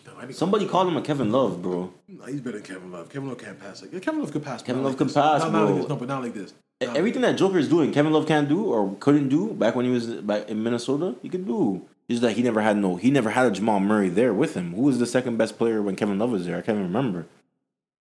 No, 0.06 0.32
Somebody 0.32 0.66
called 0.66 0.88
him 0.88 0.98
a 0.98 1.02
Kevin 1.02 1.32
Love, 1.32 1.61
bro. 1.61 1.94
No, 2.07 2.26
he's 2.26 2.41
better 2.41 2.57
than 2.57 2.66
Kevin 2.66 2.91
Love. 2.91 3.10
Kevin 3.10 3.30
Love 3.30 3.38
can't 3.38 3.60
pass. 3.60 3.82
Like, 3.82 4.02
Kevin 4.02 4.20
Love 4.22 4.32
could 4.32 4.44
pass. 4.44 4.61
Kevin 4.64 4.82
Love 4.84 4.94
like 4.94 4.98
can 4.98 5.07
this. 5.07 5.14
pass, 5.14 5.41
not, 5.41 5.52
not 5.52 5.66
like 5.70 5.76
this. 5.82 5.90
No, 5.90 5.95
but 5.95 6.07
not 6.07 6.24
like 6.24 6.34
this. 6.34 6.53
Everything 6.82 7.22
that 7.24 7.38
Joker 7.38 7.57
is 7.57 7.68
doing, 7.68 7.91
Kevin 7.91 8.11
Love 8.14 8.26
can't 8.26 8.48
do 8.48 8.66
or 8.66 8.95
couldn't 8.99 9.28
do 9.30 9.52
back 9.53 9.76
when 9.76 9.86
he 9.86 9.91
was 9.91 10.07
back 10.07 10.48
in 10.49 10.64
Minnesota, 10.64 11.16
he 11.22 11.28
could 11.30 11.45
do. 11.45 11.86
It's 12.07 12.20
just 12.20 12.22
that 12.22 12.34
he 12.38 12.41
never 12.44 12.61
had 12.61 12.78
no, 12.78 12.95
he 12.95 13.11
never 13.11 13.30
had 13.32 13.45
a 13.48 13.52
Jamal 13.52 13.80
Murray 13.82 14.10
there 14.10 14.34
with 14.34 14.56
him. 14.56 14.74
Who 14.74 14.84
was 14.84 14.98
the 14.99 15.06
second 15.06 15.38
best 15.38 15.57
player 15.57 15.82
when 15.82 15.95
Kevin 15.98 16.18
Love 16.18 16.32
was 16.32 16.45
there? 16.45 16.56
I 16.57 16.61
can't 16.61 16.78
even 16.78 16.88
remember. 16.88 17.26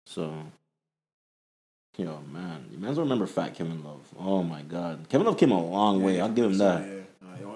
So, 0.05 0.33
yo, 1.97 2.19
man, 2.31 2.65
you 2.71 2.77
might 2.77 2.89
as 2.89 2.97
well 2.97 3.05
remember 3.05 3.27
fat 3.27 3.53
Kevin 3.55 3.83
Love. 3.83 4.01
Oh 4.17 4.43
my 4.43 4.61
God, 4.61 5.07
Kevin 5.09 5.27
Love 5.27 5.37
came 5.37 5.51
a 5.51 5.63
long 5.63 6.01
way. 6.03 6.19
I'll 6.21 6.29
give 6.29 6.45
him 6.45 6.57
that. 6.57 6.85
Yeah. 6.85 6.95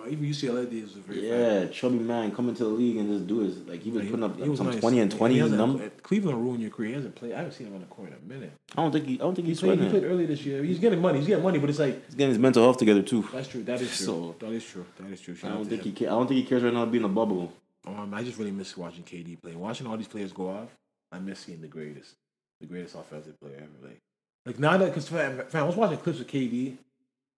Even 0.10 0.26
UCLA 0.26 0.70
days 0.70 0.84
was 0.84 0.96
very 0.96 1.30
Yeah, 1.30 1.66
chubby 1.68 1.98
man 1.98 2.36
coming 2.36 2.54
to 2.56 2.64
the 2.66 2.70
league 2.70 2.98
and 2.98 3.08
just 3.10 3.26
do 3.26 3.40
his 3.40 3.60
like 3.60 3.82
he 3.82 3.90
was 3.90 4.04
He- 4.04 4.10
putting 4.10 4.26
up 4.26 4.36
he 4.36 4.44
like, 4.44 4.58
some 4.58 4.68
nice. 4.70 4.80
twenty 4.82 5.00
and 5.00 5.10
He 5.12 5.18
twenty. 5.18 5.38
hasn't- 5.38 6.04
Cleveland 6.04 6.42
ruined 6.44 6.62
your 6.62 6.72
career. 6.72 6.90
He 6.90 6.96
hasn't 6.96 7.16
played. 7.16 7.32
I 7.32 7.38
haven't 7.38 7.54
seen 7.54 7.68
him 7.68 7.76
on 7.76 7.80
the 7.80 7.86
court 7.86 8.10
in 8.10 8.16
a 8.16 8.34
minute. 8.34 8.52
I 8.78 8.82
don't 8.82 8.92
think 8.92 9.06
he. 9.06 9.14
I 9.14 9.18
don't 9.20 9.34
think 9.34 9.46
He 9.46 9.52
he's 9.52 9.62
played, 9.62 9.80
he 9.80 9.88
played 9.90 10.04
early 10.04 10.26
this 10.26 10.46
year. 10.46 10.62
He's 10.62 10.78
getting 10.80 11.00
money. 11.00 11.20
He's 11.20 11.28
getting 11.28 11.44
money, 11.44 11.58
but 11.58 11.70
it's 11.70 11.80
like 11.80 12.06
He's 12.08 12.16
getting 12.16 12.32
his 12.32 12.38
mental 12.40 12.64
health 12.64 12.78
together 12.78 13.02
too. 13.02 13.26
that's 13.32 13.48
true. 13.48 13.64
That 13.64 13.80
is 13.80 13.96
true. 13.96 14.06
So- 14.06 14.36
that 14.40 14.52
is 14.52 14.66
true. 14.66 14.86
That 15.00 15.10
is 15.10 15.22
true. 15.22 15.36
I 15.36 15.38
Shout 15.38 15.54
don't 15.54 15.66
think 15.70 15.86
him. 15.86 15.94
he. 15.96 16.06
Ca- 16.06 16.08
I 16.08 16.10
don't 16.18 16.28
think 16.28 16.40
he 16.42 16.46
cares 16.46 16.64
right 16.64 16.74
now 16.74 16.84
to 16.84 16.92
be 16.92 16.98
in 16.98 17.06
a 17.06 17.10
bubble. 17.10 17.54
Um, 17.88 18.14
I 18.14 18.24
just 18.24 18.38
really 18.38 18.52
miss 18.52 18.76
watching 18.76 19.04
KD 19.06 19.38
play. 19.42 19.56
Watching 19.56 19.88
all 19.88 19.96
these 19.96 20.08
players 20.10 20.34
go 20.34 20.50
off, 20.50 20.68
I 21.14 21.20
miss 21.20 21.40
seeing 21.40 21.62
the 21.62 21.68
greatest, 21.70 22.16
the 22.60 22.68
greatest 22.68 22.96
offensive 22.96 23.40
player 23.40 23.56
ever. 23.56 23.88
Like, 23.88 24.00
like 24.46 24.60
now 24.60 24.78
that 24.78 24.88
because 24.88 25.08
fam, 25.10 25.42
fam, 25.48 25.64
I 25.64 25.68
was 25.68 25.76
watching 25.76 25.98
clips 25.98 26.20
of 26.20 26.28
KD. 26.28 26.76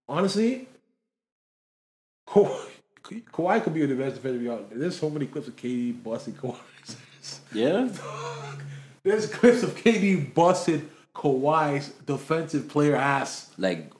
Honestly, 0.07 0.67
Ka- 2.27 2.59
Kawhi 3.03 3.63
could 3.63 3.73
be 3.73 3.85
the 3.85 3.95
best 3.95 4.15
defender. 4.15 4.39
we 4.39 4.45
got. 4.45 4.69
There's 4.71 4.97
so 4.97 5.09
many 5.09 5.25
clips 5.27 5.47
of 5.47 5.55
KD 5.55 6.03
busting 6.03 6.33
Kawhi. 6.35 6.57
Yeah, 7.53 7.89
There's 9.03 9.27
clips 9.31 9.63
of 9.63 9.75
KD 9.75 10.33
busted 10.33 10.87
Kawhi's 11.15 11.89
defensive 12.05 12.67
player 12.67 12.95
ass. 12.95 13.51
like 13.57 13.91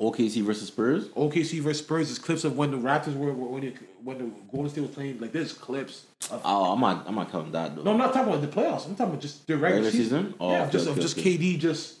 OKC 0.00 0.42
versus 0.42 0.68
Spurs. 0.68 1.08
OKC 1.08 1.60
versus 1.60 1.84
Spurs. 1.84 2.08
There's 2.08 2.18
clips 2.18 2.44
of 2.44 2.56
when 2.56 2.70
the 2.70 2.76
Raptors 2.76 3.16
were 3.16 3.32
when 3.32 3.62
it, 3.64 3.76
when 4.02 4.18
the 4.18 4.24
Golden 4.52 4.70
State 4.70 4.80
was 4.82 4.90
playing. 4.90 5.20
Like 5.20 5.32
there's 5.32 5.52
clips. 5.52 6.06
Of, 6.30 6.40
Oh, 6.44 6.72
I'm 6.72 6.80
not. 6.80 7.04
I'm 7.06 7.14
not 7.16 7.30
counting 7.30 7.52
that 7.52 7.76
though. 7.76 7.82
no, 7.82 7.92
I'm 7.92 7.98
not 7.98 8.12
talking 8.14 8.32
about 8.32 8.40
the 8.42 8.48
playoffs. 8.48 8.86
I'm 8.86 8.94
talking 8.94 9.06
about 9.14 9.20
just 9.20 9.46
the 9.46 9.56
regular, 9.56 9.84
Regular 9.84 9.90
season. 9.90 10.22
season? 10.24 10.34
Oh, 10.40 10.50
yeah, 10.52 10.62
okay, 10.62 10.70
just 10.72 10.88
okay, 10.88 10.96
of 10.96 11.00
just 11.02 11.18
okay. 11.18 11.38
KD. 11.38 11.58
Just 11.58 11.99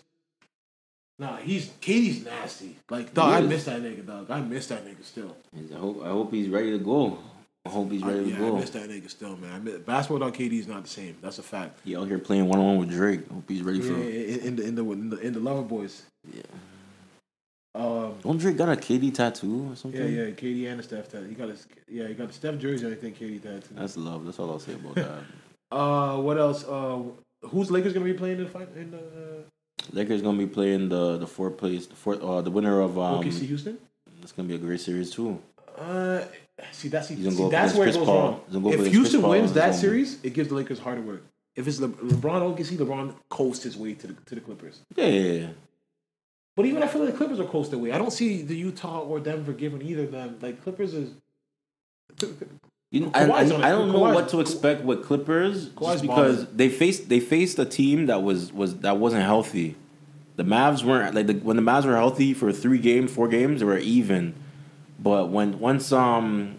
nah, 1.20 1.36
he's 1.36 1.68
KD's 1.80 2.24
nasty. 2.24 2.76
Like 2.90 3.14
dog, 3.14 3.32
I 3.34 3.40
miss 3.46 3.64
that 3.66 3.80
nigga. 3.82 4.04
Dog, 4.06 4.30
I 4.30 4.40
miss 4.40 4.66
that 4.68 4.84
nigga 4.84 5.04
still. 5.04 5.36
I 5.54 5.78
hope. 5.78 6.02
I 6.04 6.08
hope 6.08 6.32
he's 6.32 6.48
ready 6.48 6.72
to 6.72 6.78
go. 6.78 7.18
I 7.66 7.68
hope 7.68 7.90
he's 7.92 8.02
I, 8.02 8.08
ready 8.08 8.32
to 8.32 8.38
go. 8.38 8.46
yeah, 8.46 8.52
I 8.56 8.60
miss 8.60 8.70
that 8.70 8.88
nigga 8.88 9.10
still, 9.10 9.36
man. 9.36 9.52
I 9.52 9.58
miss, 9.58 9.78
basketball 9.80 10.24
on 10.26 10.32
KD 10.32 10.54
is 10.58 10.66
not 10.66 10.82
the 10.84 10.88
same. 10.90 11.16
That's 11.20 11.38
a 11.38 11.42
fact. 11.42 11.78
He 11.84 11.94
out 11.94 12.08
here 12.08 12.18
playing 12.18 12.48
one 12.48 12.58
on 12.58 12.66
one 12.66 12.78
with 12.78 12.90
Drake. 12.90 13.20
I 13.30 13.34
hope 13.34 13.44
he's 13.48 13.62
ready 13.62 13.78
Yeah, 13.80 13.84
for. 13.84 14.00
in, 14.00 14.40
in 14.40 14.56
the 14.56 14.62
in 14.64 14.74
the 14.74 14.84
in 14.92 15.10
the 15.10 15.16
in 15.18 15.32
the 15.34 15.40
Lover 15.40 15.62
Boys. 15.62 16.02
Yeah. 16.32 16.42
Um. 17.74 18.14
Don't 18.22 18.38
Drake 18.38 18.56
got 18.56 18.68
a 18.68 18.76
KD 18.76 19.14
tattoo 19.14 19.68
or 19.72 19.76
something? 19.76 20.00
Yeah, 20.00 20.24
yeah, 20.24 20.30
KD 20.30 20.68
and 20.70 20.78
the 20.80 20.82
Steph 20.82 21.08
tattoo. 21.10 21.26
He 21.28 21.34
got 21.34 21.50
a 21.50 21.56
yeah, 21.88 22.08
he 22.08 22.14
got 22.14 22.28
the 22.28 22.34
Steph 22.34 22.58
jersey. 22.58 22.90
I 22.90 22.94
think 22.96 23.18
KD 23.18 23.40
tattoo. 23.42 23.74
That's 23.74 23.96
love. 23.96 24.24
That's 24.24 24.38
all 24.40 24.50
I'll 24.50 24.58
say 24.58 24.72
about 24.74 24.94
that. 24.96 25.22
Uh, 25.70 26.16
what 26.16 26.36
else? 26.38 26.64
Uh, 26.66 27.00
who's 27.42 27.70
Lakers 27.70 27.92
gonna 27.92 28.04
be 28.06 28.12
playing 28.14 28.38
in 28.38 28.44
the 28.44 28.50
fight 28.50 28.68
in 28.74 28.90
the 28.90 28.98
uh, 28.98 29.42
Lakers 29.92 30.22
gonna 30.22 30.38
be 30.38 30.46
playing 30.46 30.88
the 30.88 31.16
the 31.18 31.26
fourth 31.26 31.56
place, 31.56 31.86
the 31.86 31.96
fourth, 31.96 32.22
uh, 32.22 32.40
the 32.40 32.50
winner 32.50 32.80
of 32.80 32.98
um. 32.98 33.22
OKC 33.22 33.46
Houston? 33.46 33.78
It's 34.22 34.32
gonna 34.32 34.48
be 34.48 34.54
a 34.54 34.58
great 34.58 34.80
series 34.80 35.10
too. 35.10 35.40
Uh, 35.78 36.22
see 36.72 36.88
that's 36.88 37.08
see, 37.08 37.16
go 37.16 37.48
that's 37.48 37.74
where 37.74 37.88
it 37.88 37.94
goes 37.94 38.04
Paul. 38.04 38.44
wrong. 38.52 38.72
If 38.72 38.86
Houston 38.86 39.02
Chris 39.02 39.22
Paul 39.22 39.30
wins 39.30 39.52
that 39.54 39.74
series, 39.74 40.22
it 40.22 40.34
gives 40.34 40.48
the 40.48 40.54
Lakers 40.54 40.78
harder 40.78 41.00
work. 41.00 41.24
If 41.56 41.66
it's 41.66 41.80
Le- 41.80 41.88
LeBron 41.88 42.56
OKC, 42.56 42.76
LeBron 42.76 43.14
coast 43.28 43.62
his 43.62 43.76
way 43.76 43.94
to 43.94 44.06
the 44.06 44.12
to 44.12 44.34
the 44.34 44.40
Clippers. 44.40 44.80
Yeah, 44.94 45.06
yeah, 45.06 45.32
yeah. 45.32 45.46
But 46.56 46.66
even 46.66 46.82
I 46.82 46.86
feel 46.86 47.02
like 47.02 47.12
the 47.12 47.16
Clippers 47.16 47.40
are 47.40 47.46
coast 47.46 47.70
their 47.70 47.78
way. 47.78 47.92
I 47.92 47.98
don't 47.98 48.12
see 48.12 48.42
the 48.42 48.56
Utah 48.56 49.00
or 49.00 49.20
Denver 49.20 49.52
giving 49.52 49.82
either 49.82 50.04
of 50.04 50.12
them. 50.12 50.38
Like 50.40 50.62
Clippers 50.62 50.94
is. 50.94 51.10
You 52.90 53.00
know, 53.02 53.10
I, 53.14 53.24
I. 53.24 53.40
I 53.42 53.44
don't 53.70 53.92
know 53.92 54.00
Kawhi's- 54.00 54.14
what 54.14 54.28
to 54.30 54.40
expect 54.40 54.82
with 54.82 55.04
Clippers 55.04 55.68
Kawhi's 55.70 56.02
because 56.02 56.44
balling. 56.44 56.56
they 56.56 56.68
faced 56.68 57.08
they 57.08 57.20
faced 57.20 57.58
a 57.58 57.64
team 57.64 58.06
that 58.06 58.22
was 58.22 58.52
was 58.52 58.78
that 58.78 58.96
wasn't 58.98 59.22
healthy. 59.22 59.76
The 60.36 60.42
Mavs 60.42 60.82
weren't 60.82 61.14
like 61.14 61.26
the, 61.26 61.34
when 61.34 61.56
the 61.56 61.62
Mavs 61.62 61.84
were 61.84 61.94
healthy 61.94 62.34
for 62.34 62.50
three 62.52 62.78
games, 62.78 63.12
four 63.12 63.28
games, 63.28 63.60
they 63.60 63.66
were 63.66 63.78
even. 63.78 64.34
But 64.98 65.28
when 65.28 65.60
once 65.60 65.92
um 65.92 66.56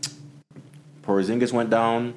Porzingis 1.03 1.51
went 1.51 1.69
down, 1.69 2.13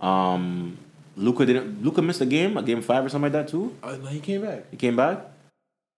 um 0.00 0.78
Luka 1.16 1.44
didn't 1.44 1.82
Luka 1.84 2.00
missed 2.00 2.20
a 2.22 2.26
game, 2.26 2.56
a 2.56 2.62
game 2.62 2.80
five 2.80 3.04
or 3.04 3.08
something 3.10 3.32
like 3.32 3.44
that 3.44 3.48
too. 3.48 3.76
Uh, 3.82 3.96
he 4.06 4.20
came 4.20 4.40
back. 4.42 4.70
He 4.70 4.76
came 4.78 4.96
back. 4.96 5.26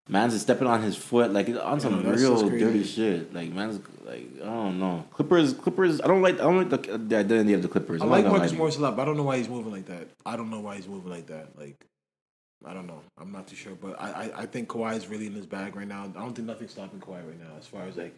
Man's 0.08 0.34
is 0.34 0.42
stepping 0.42 0.66
on 0.66 0.82
his 0.82 0.96
foot 0.96 1.32
like 1.32 1.48
on 1.48 1.78
some 1.80 2.02
real 2.04 2.48
dirty 2.48 2.82
shit. 2.82 3.32
Like 3.32 3.52
man's 3.52 3.78
like 4.14 4.42
I 4.42 4.46
don't 4.46 4.78
know. 4.78 5.04
Clippers, 5.12 5.52
Clippers. 5.52 6.00
I 6.00 6.06
don't 6.06 6.22
like. 6.22 6.34
I 6.36 6.38
don't 6.44 6.70
like 6.70 6.70
the, 6.82 6.98
the 6.98 7.16
identity 7.16 7.52
of 7.54 7.62
the 7.62 7.68
Clippers. 7.68 8.00
I 8.00 8.04
I'm 8.04 8.10
like 8.10 8.26
Marcus. 8.26 8.52
Morris 8.52 8.76
a 8.76 8.80
lot, 8.80 8.96
but 8.96 9.02
I 9.02 9.04
don't 9.04 9.16
know 9.16 9.22
why 9.24 9.38
he's 9.38 9.48
moving 9.48 9.72
like 9.72 9.86
that. 9.86 10.08
I 10.24 10.36
don't 10.36 10.50
know 10.50 10.60
why 10.60 10.76
he's 10.76 10.88
moving 10.88 11.10
like 11.10 11.26
that. 11.26 11.58
Like, 11.58 11.84
I 12.64 12.72
don't 12.74 12.86
know. 12.86 13.00
I'm 13.18 13.32
not 13.32 13.46
too 13.48 13.56
sure, 13.56 13.74
but 13.74 14.00
I 14.00 14.08
I, 14.08 14.40
I 14.42 14.46
think 14.46 14.68
Kawhi 14.68 14.96
is 14.96 15.06
really 15.08 15.26
in 15.26 15.32
his 15.34 15.46
bag 15.46 15.76
right 15.76 15.88
now. 15.88 16.04
I 16.04 16.20
don't 16.20 16.34
think 16.34 16.46
nothing's 16.48 16.70
stopping 16.72 17.00
Kawhi 17.00 17.26
right 17.26 17.38
now 17.40 17.56
as 17.58 17.66
far 17.66 17.82
as 17.82 17.96
like 17.96 18.14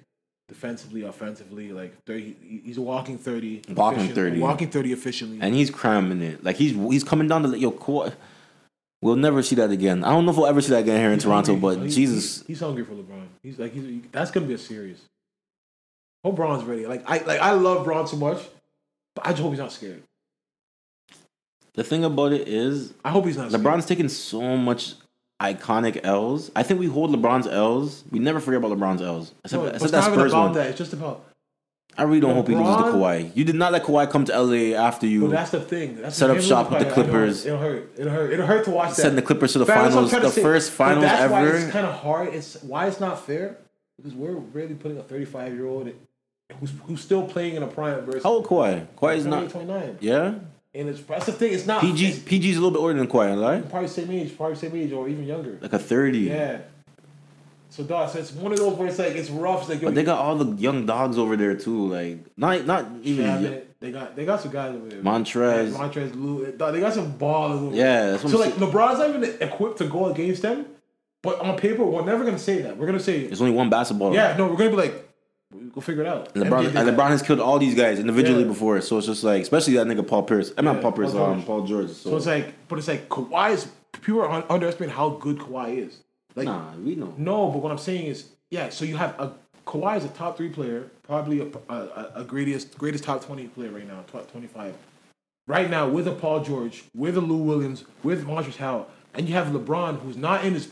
defensively, 0.48 1.02
offensively. 1.02 1.72
Like 1.72 1.92
30, 2.04 2.62
he's 2.64 2.78
walking 2.78 3.18
thirty, 3.18 3.62
Walking 3.74 4.08
30. 4.14 4.38
walking 4.38 4.68
thirty 4.70 4.92
efficiently. 4.92 5.38
and 5.40 5.54
he's 5.54 5.70
cramming 5.70 6.22
it. 6.22 6.44
Like 6.44 6.56
he's 6.56 6.72
he's 6.72 7.04
coming 7.04 7.26
down 7.28 7.42
to 7.42 7.58
yo. 7.58 7.72
Kawhi, 7.72 8.12
we'll 9.02 9.16
never 9.16 9.42
see 9.42 9.56
that 9.56 9.70
again. 9.70 10.04
I 10.04 10.10
don't 10.10 10.24
know 10.24 10.30
if 10.30 10.36
we'll 10.36 10.46
ever 10.46 10.60
see 10.60 10.70
that 10.70 10.80
again 10.80 10.98
here 11.00 11.08
in 11.08 11.14
He's 11.14 11.24
Toronto. 11.24 11.52
hungry. 11.52 11.76
But 11.76 11.84
He- 11.86 11.90
Jesus, 11.94 12.40
he- 12.42 12.44
he's 12.52 12.60
hungry 12.60 12.84
for 12.84 12.92
LeBron. 12.92 13.26
He's 13.42 13.58
like 13.58 13.72
he's 13.72 14.02
that's 14.12 14.30
gonna 14.30 14.46
be 14.46 14.54
a 14.54 14.58
series. 14.58 15.00
Hope 16.26 16.34
Bron's 16.34 16.64
ready. 16.64 16.86
Like 16.86 17.08
I 17.08 17.18
like 17.18 17.38
I 17.38 17.52
love 17.52 17.84
Bron 17.84 18.04
so 18.08 18.16
much, 18.16 18.42
but 19.14 19.24
I 19.24 19.30
just 19.30 19.42
hope 19.42 19.50
he's 19.52 19.60
not 19.60 19.70
scared. 19.70 20.02
the 21.74 21.84
thing 21.84 22.02
about 22.04 22.32
it 22.32 22.48
is, 22.48 22.92
I 23.04 23.10
hope 23.10 23.26
he's 23.26 23.36
not. 23.36 23.50
scared. 23.52 23.62
LeBron's 23.64 23.86
taking 23.86 24.08
so 24.08 24.56
much 24.56 24.94
iconic 25.40 26.00
L's. 26.02 26.50
I 26.56 26.64
think 26.64 26.80
we 26.80 26.86
hold 26.86 27.12
LeBron's 27.14 27.46
L's. 27.46 28.02
We 28.10 28.18
never 28.18 28.40
forget 28.40 28.58
about 28.58 28.76
LeBron's 28.76 29.02
L's. 29.02 29.34
Except, 29.44 29.62
No, 29.62 29.68
except 29.68 29.84
it's 29.84 29.92
that 29.92 30.00
not 30.00 30.12
Spurs 30.14 30.32
about 30.32 30.42
one. 30.46 30.52
that. 30.54 30.66
It's 30.70 30.78
just 30.78 30.92
about. 30.94 31.24
I 31.96 32.02
really 32.02 32.18
don't 32.18 32.34
hope 32.34 32.48
he 32.48 32.56
loses 32.56 32.74
to 32.74 32.82
LeBron- 32.82 32.92
Kawhi. 32.94 33.36
You 33.36 33.44
did 33.44 33.54
not 33.54 33.70
let 33.70 33.84
Kawhi 33.84 34.10
come 34.10 34.24
to 34.24 34.32
LA 34.36 34.74
after 34.76 35.06
you 35.06 35.20
But 35.22 35.30
that's 35.30 35.52
the 35.52 35.60
thing. 35.60 36.02
That's 36.02 36.16
set 36.16 36.28
up 36.28 36.40
shop 36.40 36.72
with 36.72 36.80
the 36.80 36.86
Kawhi. 36.86 36.88
I 36.88 36.88
know, 36.88 36.94
Clippers. 37.04 37.46
It'll 37.46 37.58
hurt. 37.60 37.92
It'll 37.96 38.12
hurt. 38.12 38.32
It'll 38.32 38.46
hurt 38.46 38.64
to 38.64 38.72
watch 38.72 38.88
that. 38.96 39.02
Send 39.02 39.16
the 39.16 39.22
Clippers 39.22 39.52
to 39.52 39.60
the 39.60 39.66
Fam, 39.66 39.84
that's 39.84 39.94
what 39.94 40.02
I'm 40.04 40.08
finals, 40.10 40.34
the 40.34 40.40
say. 40.40 40.42
first 40.42 40.72
finals 40.72 41.04
that's 41.04 41.30
Why 41.30 41.42
ever. 41.46 41.56
it's 41.56 41.70
kind 41.70 41.86
of 41.86 41.94
hard. 41.94 42.34
It's 42.34 42.60
why 42.64 42.88
it's 42.88 42.98
not 42.98 43.24
fair 43.24 43.58
because 43.96 44.12
we're 44.12 44.32
really 44.34 44.74
putting 44.74 44.98
a 44.98 45.02
35 45.04 45.54
year 45.54 45.66
old 45.66 45.90
who's 46.60 46.72
who's 46.86 47.00
still 47.00 47.26
playing 47.26 47.56
in 47.56 47.62
a 47.62 47.66
prime 47.66 48.00
versus 48.04 48.22
How 48.22 48.30
old 48.30 48.46
Kawhi? 48.46 48.86
Kawhi 48.96 49.16
is 49.16 49.24
28, 49.24 49.42
not. 49.42 49.50
29. 49.50 49.98
Yeah. 50.00 50.34
And 50.74 50.88
it's 50.90 51.00
that's 51.02 51.26
the 51.26 51.32
thing. 51.32 51.52
It's 51.52 51.66
not 51.66 51.80
PG 51.80 52.06
it's 52.06 52.18
PG's 52.18 52.56
a 52.56 52.60
little 52.60 52.70
bit 52.70 52.78
older 52.80 52.94
than 52.94 53.06
Kawhi, 53.06 53.40
right? 53.40 53.68
probably 53.68 53.88
same 53.88 54.10
age, 54.10 54.36
probably 54.36 54.56
same 54.56 54.76
age 54.76 54.92
or 54.92 55.08
even 55.08 55.24
younger. 55.26 55.58
Like 55.60 55.72
a 55.72 55.78
thirty. 55.78 56.20
Yeah. 56.20 56.58
So 57.70 57.82
dog, 57.82 58.10
so 58.10 58.18
it's 58.18 58.32
one 58.32 58.52
of 58.52 58.58
those 58.58 58.74
where 58.78 58.88
it's 58.88 58.98
like 58.98 59.12
it's 59.16 59.28
rough. 59.28 59.60
It's 59.62 59.68
like 59.70 59.80
But 59.82 59.94
they 59.94 60.04
got 60.04 60.18
all 60.18 60.36
the 60.36 60.56
young 60.60 60.86
dogs 60.86 61.18
over 61.18 61.36
there 61.36 61.56
too. 61.56 61.88
Like 61.88 62.18
not 62.36 62.64
not 62.66 62.86
even 63.02 63.26
Shabbat, 63.26 63.62
They 63.80 63.90
got 63.92 64.16
they 64.16 64.24
got 64.24 64.40
some 64.40 64.52
guys 64.52 64.74
over 64.74 64.88
there. 64.88 65.00
Montrez. 65.02 65.72
Yeah, 65.72 65.78
Montrez, 65.78 66.14
Lou. 66.14 66.52
Dog, 66.52 66.74
They 66.74 66.80
got 66.80 66.94
some 66.94 67.18
ballers. 67.18 67.74
Yeah, 67.74 68.10
that's 68.12 68.24
what 68.24 68.32
so 68.32 68.42
I'm 68.42 68.50
like 68.50 68.58
LeBron's 68.58 68.98
not 68.98 69.08
even 69.10 69.24
equipped 69.40 69.78
to 69.78 69.86
go 69.86 70.06
against 70.06 70.42
them. 70.42 70.66
But 71.22 71.40
on 71.40 71.56
paper, 71.56 71.84
we're 71.84 72.04
never 72.04 72.24
gonna 72.24 72.38
say 72.38 72.62
that. 72.62 72.76
We're 72.76 72.86
gonna 72.86 73.00
say, 73.00 73.26
There's 73.26 73.40
only 73.40 73.52
one 73.54 73.68
basketball. 73.68 74.14
yeah, 74.14 74.36
no, 74.36 74.46
we're 74.46 74.56
gonna 74.56 74.70
be 74.70 74.76
like, 74.76 75.05
we'll 75.74 75.82
figure 75.82 76.02
it 76.02 76.08
out. 76.08 76.34
And 76.36 76.44
LeBron, 76.44 76.66
and. 76.66 76.88
LeBron 76.88 77.08
has 77.08 77.22
killed 77.22 77.40
all 77.40 77.58
these 77.58 77.74
guys 77.74 77.98
individually 77.98 78.42
Yeah. 78.42 78.48
before, 78.48 78.80
so 78.80 78.98
it's 78.98 79.06
just 79.06 79.24
like, 79.24 79.42
especially 79.42 79.74
that 79.74 79.86
nigga 79.86 80.06
Paul 80.06 80.22
Pierce. 80.24 80.52
I'm 80.56 80.64
Yeah, 80.66 80.72
not 80.72 80.82
Paul 80.82 80.92
Pierce, 80.92 81.12
Paul 81.12 81.24
um, 81.24 81.34
George. 81.36 81.46
Paul 81.46 81.62
George. 81.66 81.88
So, 81.90 82.10
So 82.10 82.16
it's 82.16 82.26
like, 82.26 82.54
but 82.68 82.78
it's 82.78 82.88
like 82.88 83.08
Kawhi 83.08 83.52
is 83.52 83.68
people 84.02 84.20
are 84.22 84.44
underestimating 84.50 84.94
how 84.94 85.10
good 85.10 85.38
Kawhi 85.38 85.86
is. 85.86 85.98
Like, 86.34 86.46
nah, 86.46 86.72
we 86.84 86.94
know. 86.96 87.14
no, 87.16 87.48
but 87.48 87.58
what 87.62 87.72
I'm 87.72 87.78
saying 87.78 88.06
is, 88.06 88.26
yeah. 88.50 88.68
So 88.68 88.84
you 88.84 88.96
have 88.96 89.18
a 89.18 89.32
Kawhi 89.66 89.96
is 89.96 90.04
a 90.04 90.08
top 90.08 90.36
three 90.36 90.50
player, 90.50 90.90
probably 91.02 91.40
a, 91.40 91.46
a, 91.72 92.10
a- 92.16 92.24
greatest 92.24 92.76
greatest 92.78 93.04
top 93.04 93.24
twenty 93.24 93.46
player 93.48 93.70
right 93.70 93.86
now, 93.88 94.04
top 94.12 94.30
twenty 94.30 94.46
five. 94.46 94.74
Right 95.48 95.70
now, 95.70 95.88
with 95.88 96.06
a 96.08 96.12
Paul 96.12 96.40
George, 96.40 96.84
with 96.94 97.16
a 97.16 97.20
Lou 97.20 97.36
Williams, 97.38 97.84
with 98.02 98.26
Montrezl 98.26 98.56
Harrell, 98.56 98.86
and 99.14 99.28
you 99.28 99.34
have 99.34 99.46
LeBron, 99.48 100.00
who's 100.00 100.16
not 100.16 100.44
in 100.44 100.54
his 100.54 100.68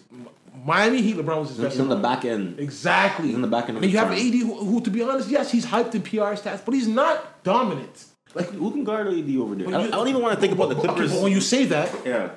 Miami 0.64 1.02
Heat. 1.02 1.16
LeBron 1.16 1.40
was 1.40 1.48
his 1.50 1.58
best. 1.58 1.72
He's 1.74 1.80
on 1.80 1.88
the 1.88 1.96
back 1.96 2.24
end. 2.24 2.58
Exactly. 2.60 3.26
He's 3.26 3.34
in 3.34 3.42
the 3.42 3.48
back 3.48 3.68
end 3.68 3.76
of 3.78 3.82
And 3.82 3.90
you 3.92 3.98
have 3.98 4.08
prime. 4.08 4.18
AD, 4.28 4.34
who, 4.34 4.54
who, 4.64 4.80
to 4.82 4.90
be 4.90 5.02
honest, 5.02 5.28
yes, 5.28 5.50
he's 5.50 5.66
hyped 5.66 5.94
in 5.94 6.02
PR 6.02 6.34
stats, 6.40 6.64
but 6.64 6.74
he's 6.74 6.88
not 6.88 7.42
dominant. 7.42 8.04
Like, 8.34 8.50
who 8.50 8.70
can 8.70 8.84
guard 8.84 9.06
AD 9.08 9.36
over 9.36 9.54
there? 9.54 9.68
I 9.68 9.70
don't, 9.70 9.80
you- 9.82 9.88
I 9.88 9.90
don't 9.96 10.08
even 10.08 10.22
want 10.22 10.34
to 10.34 10.40
think 10.40 10.52
about 10.52 10.68
the 10.68 10.74
but- 10.74 10.84
okay, 10.84 10.94
Clippers. 10.94 11.12
but 11.12 11.22
when 11.22 11.32
you 11.32 11.40
say 11.40 11.64
that, 11.66 11.94
yeah, 12.04 12.30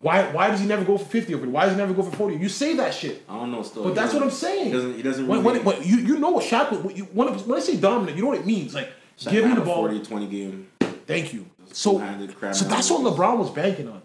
why 0.00 0.30
why 0.30 0.48
does 0.48 0.60
he 0.60 0.66
never 0.66 0.84
go 0.84 0.96
for 0.96 1.04
fifty 1.06 1.34
over 1.34 1.44
there? 1.44 1.52
Why 1.52 1.64
does 1.64 1.72
he 1.72 1.78
never 1.78 1.92
go 1.92 2.04
for 2.04 2.14
forty? 2.16 2.36
You 2.36 2.48
say 2.48 2.74
that 2.76 2.94
shit. 2.94 3.24
I 3.28 3.34
don't 3.36 3.50
know. 3.50 3.62
Still, 3.64 3.82
But 3.82 3.96
that's 3.96 4.14
what 4.14 4.22
I'm 4.22 4.30
saying. 4.30 4.66
He 4.66 4.70
doesn't. 4.72 4.94
He 4.94 5.02
doesn't 5.02 5.26
really. 5.26 5.40
when, 5.42 5.64
when 5.64 5.82
you 5.82 5.96
you 5.96 6.18
know 6.18 6.30
what 6.30 6.44
Shaq 6.44 6.70
when 6.82 6.94
you 6.94 7.04
when, 7.06 7.28
when 7.34 7.58
I 7.58 7.60
say 7.62 7.76
dominant, 7.76 8.16
you 8.16 8.22
know 8.22 8.28
what 8.30 8.38
it 8.38 8.46
means. 8.46 8.74
Like 8.74 8.90
Shaq 9.18 9.30
give 9.32 9.44
me 9.44 9.54
the 9.56 9.60
ball. 9.60 9.88
40, 9.88 10.00
20 10.04 10.26
game. 10.28 10.68
Thank 11.06 11.32
you. 11.34 11.46
So 11.72 11.98
so 12.52 12.64
that's 12.66 12.90
what. 12.90 13.00
LeBron 13.12 13.38
was 13.38 13.50
banking 13.50 13.88
on. 13.88 14.02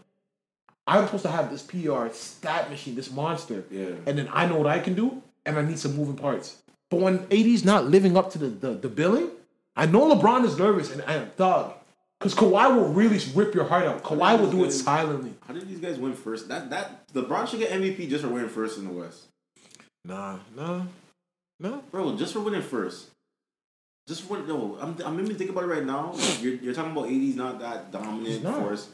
I'm 0.86 1.06
supposed 1.06 1.24
to 1.24 1.32
have 1.32 1.50
this 1.50 1.62
PR 1.64 2.10
stat 2.12 2.70
machine, 2.70 2.96
this 2.96 3.10
monster, 3.12 3.64
Yeah. 3.72 3.96
and 4.06 4.18
then 4.18 4.28
I 4.34 4.46
know 4.48 4.58
what 4.58 4.68
I 4.68 4.80
can 4.80 4.94
do. 4.96 5.22
and 5.46 5.58
I 5.58 5.62
need 5.62 5.78
some 5.80 5.96
moving 5.98 6.16
parts. 6.16 6.58
But 6.90 7.02
when 7.02 7.28
AD's 7.30 7.66
not 7.66 7.86
living 7.86 8.16
up 8.16 8.32
to 8.32 8.38
the 8.38 8.48
the, 8.48 8.72
the 8.76 8.88
billing, 8.90 9.30
I 9.76 9.86
know 9.88 10.14
LeBron 10.14 10.46
is 10.46 10.58
nervous, 10.58 10.92
and 10.94 11.02
I 11.06 11.16
am 11.16 11.30
thug. 11.32 11.74
because 12.20 12.34
Kawhi 12.36 12.74
will 12.76 12.90
really 12.94 13.20
rip 13.36 13.54
your 13.54 13.66
heart 13.66 13.86
out. 13.86 14.04
Kawhi 14.04 14.40
will 14.40 14.50
do 14.52 14.64
it 14.64 14.72
silently. 14.72 15.34
How 15.48 15.54
did 15.54 15.68
these 15.68 15.80
guys 15.80 15.98
win 16.00 16.14
first? 16.14 16.48
That 16.48 16.70
that 16.70 17.08
LeBron 17.14 17.48
should 17.48 17.60
get 17.60 17.72
MVP 17.72 18.10
just 18.10 18.24
for 18.24 18.30
winning 18.30 18.50
first 18.50 18.78
in 18.78 18.86
the 18.88 18.94
West. 18.94 19.24
Nah, 20.06 20.38
nah, 20.56 20.84
nah. 21.60 21.78
Bro, 21.92 22.16
just 22.18 22.32
for 22.34 22.40
winning 22.42 22.62
first. 22.62 23.08
Just 24.08 24.22
for 24.24 24.38
no, 24.40 24.78
I'm 24.82 24.96
I'm 25.06 25.20
even 25.20 25.36
thinking 25.36 25.56
about 25.56 25.64
it 25.66 25.74
right 25.76 25.86
now. 25.86 26.14
You're, 26.42 26.56
you're 26.56 26.74
talking 26.74 26.92
about 26.92 27.08
AD's 27.08 27.36
not 27.36 27.60
that 27.60 27.92
dominant 27.92 28.44
force. 28.44 28.90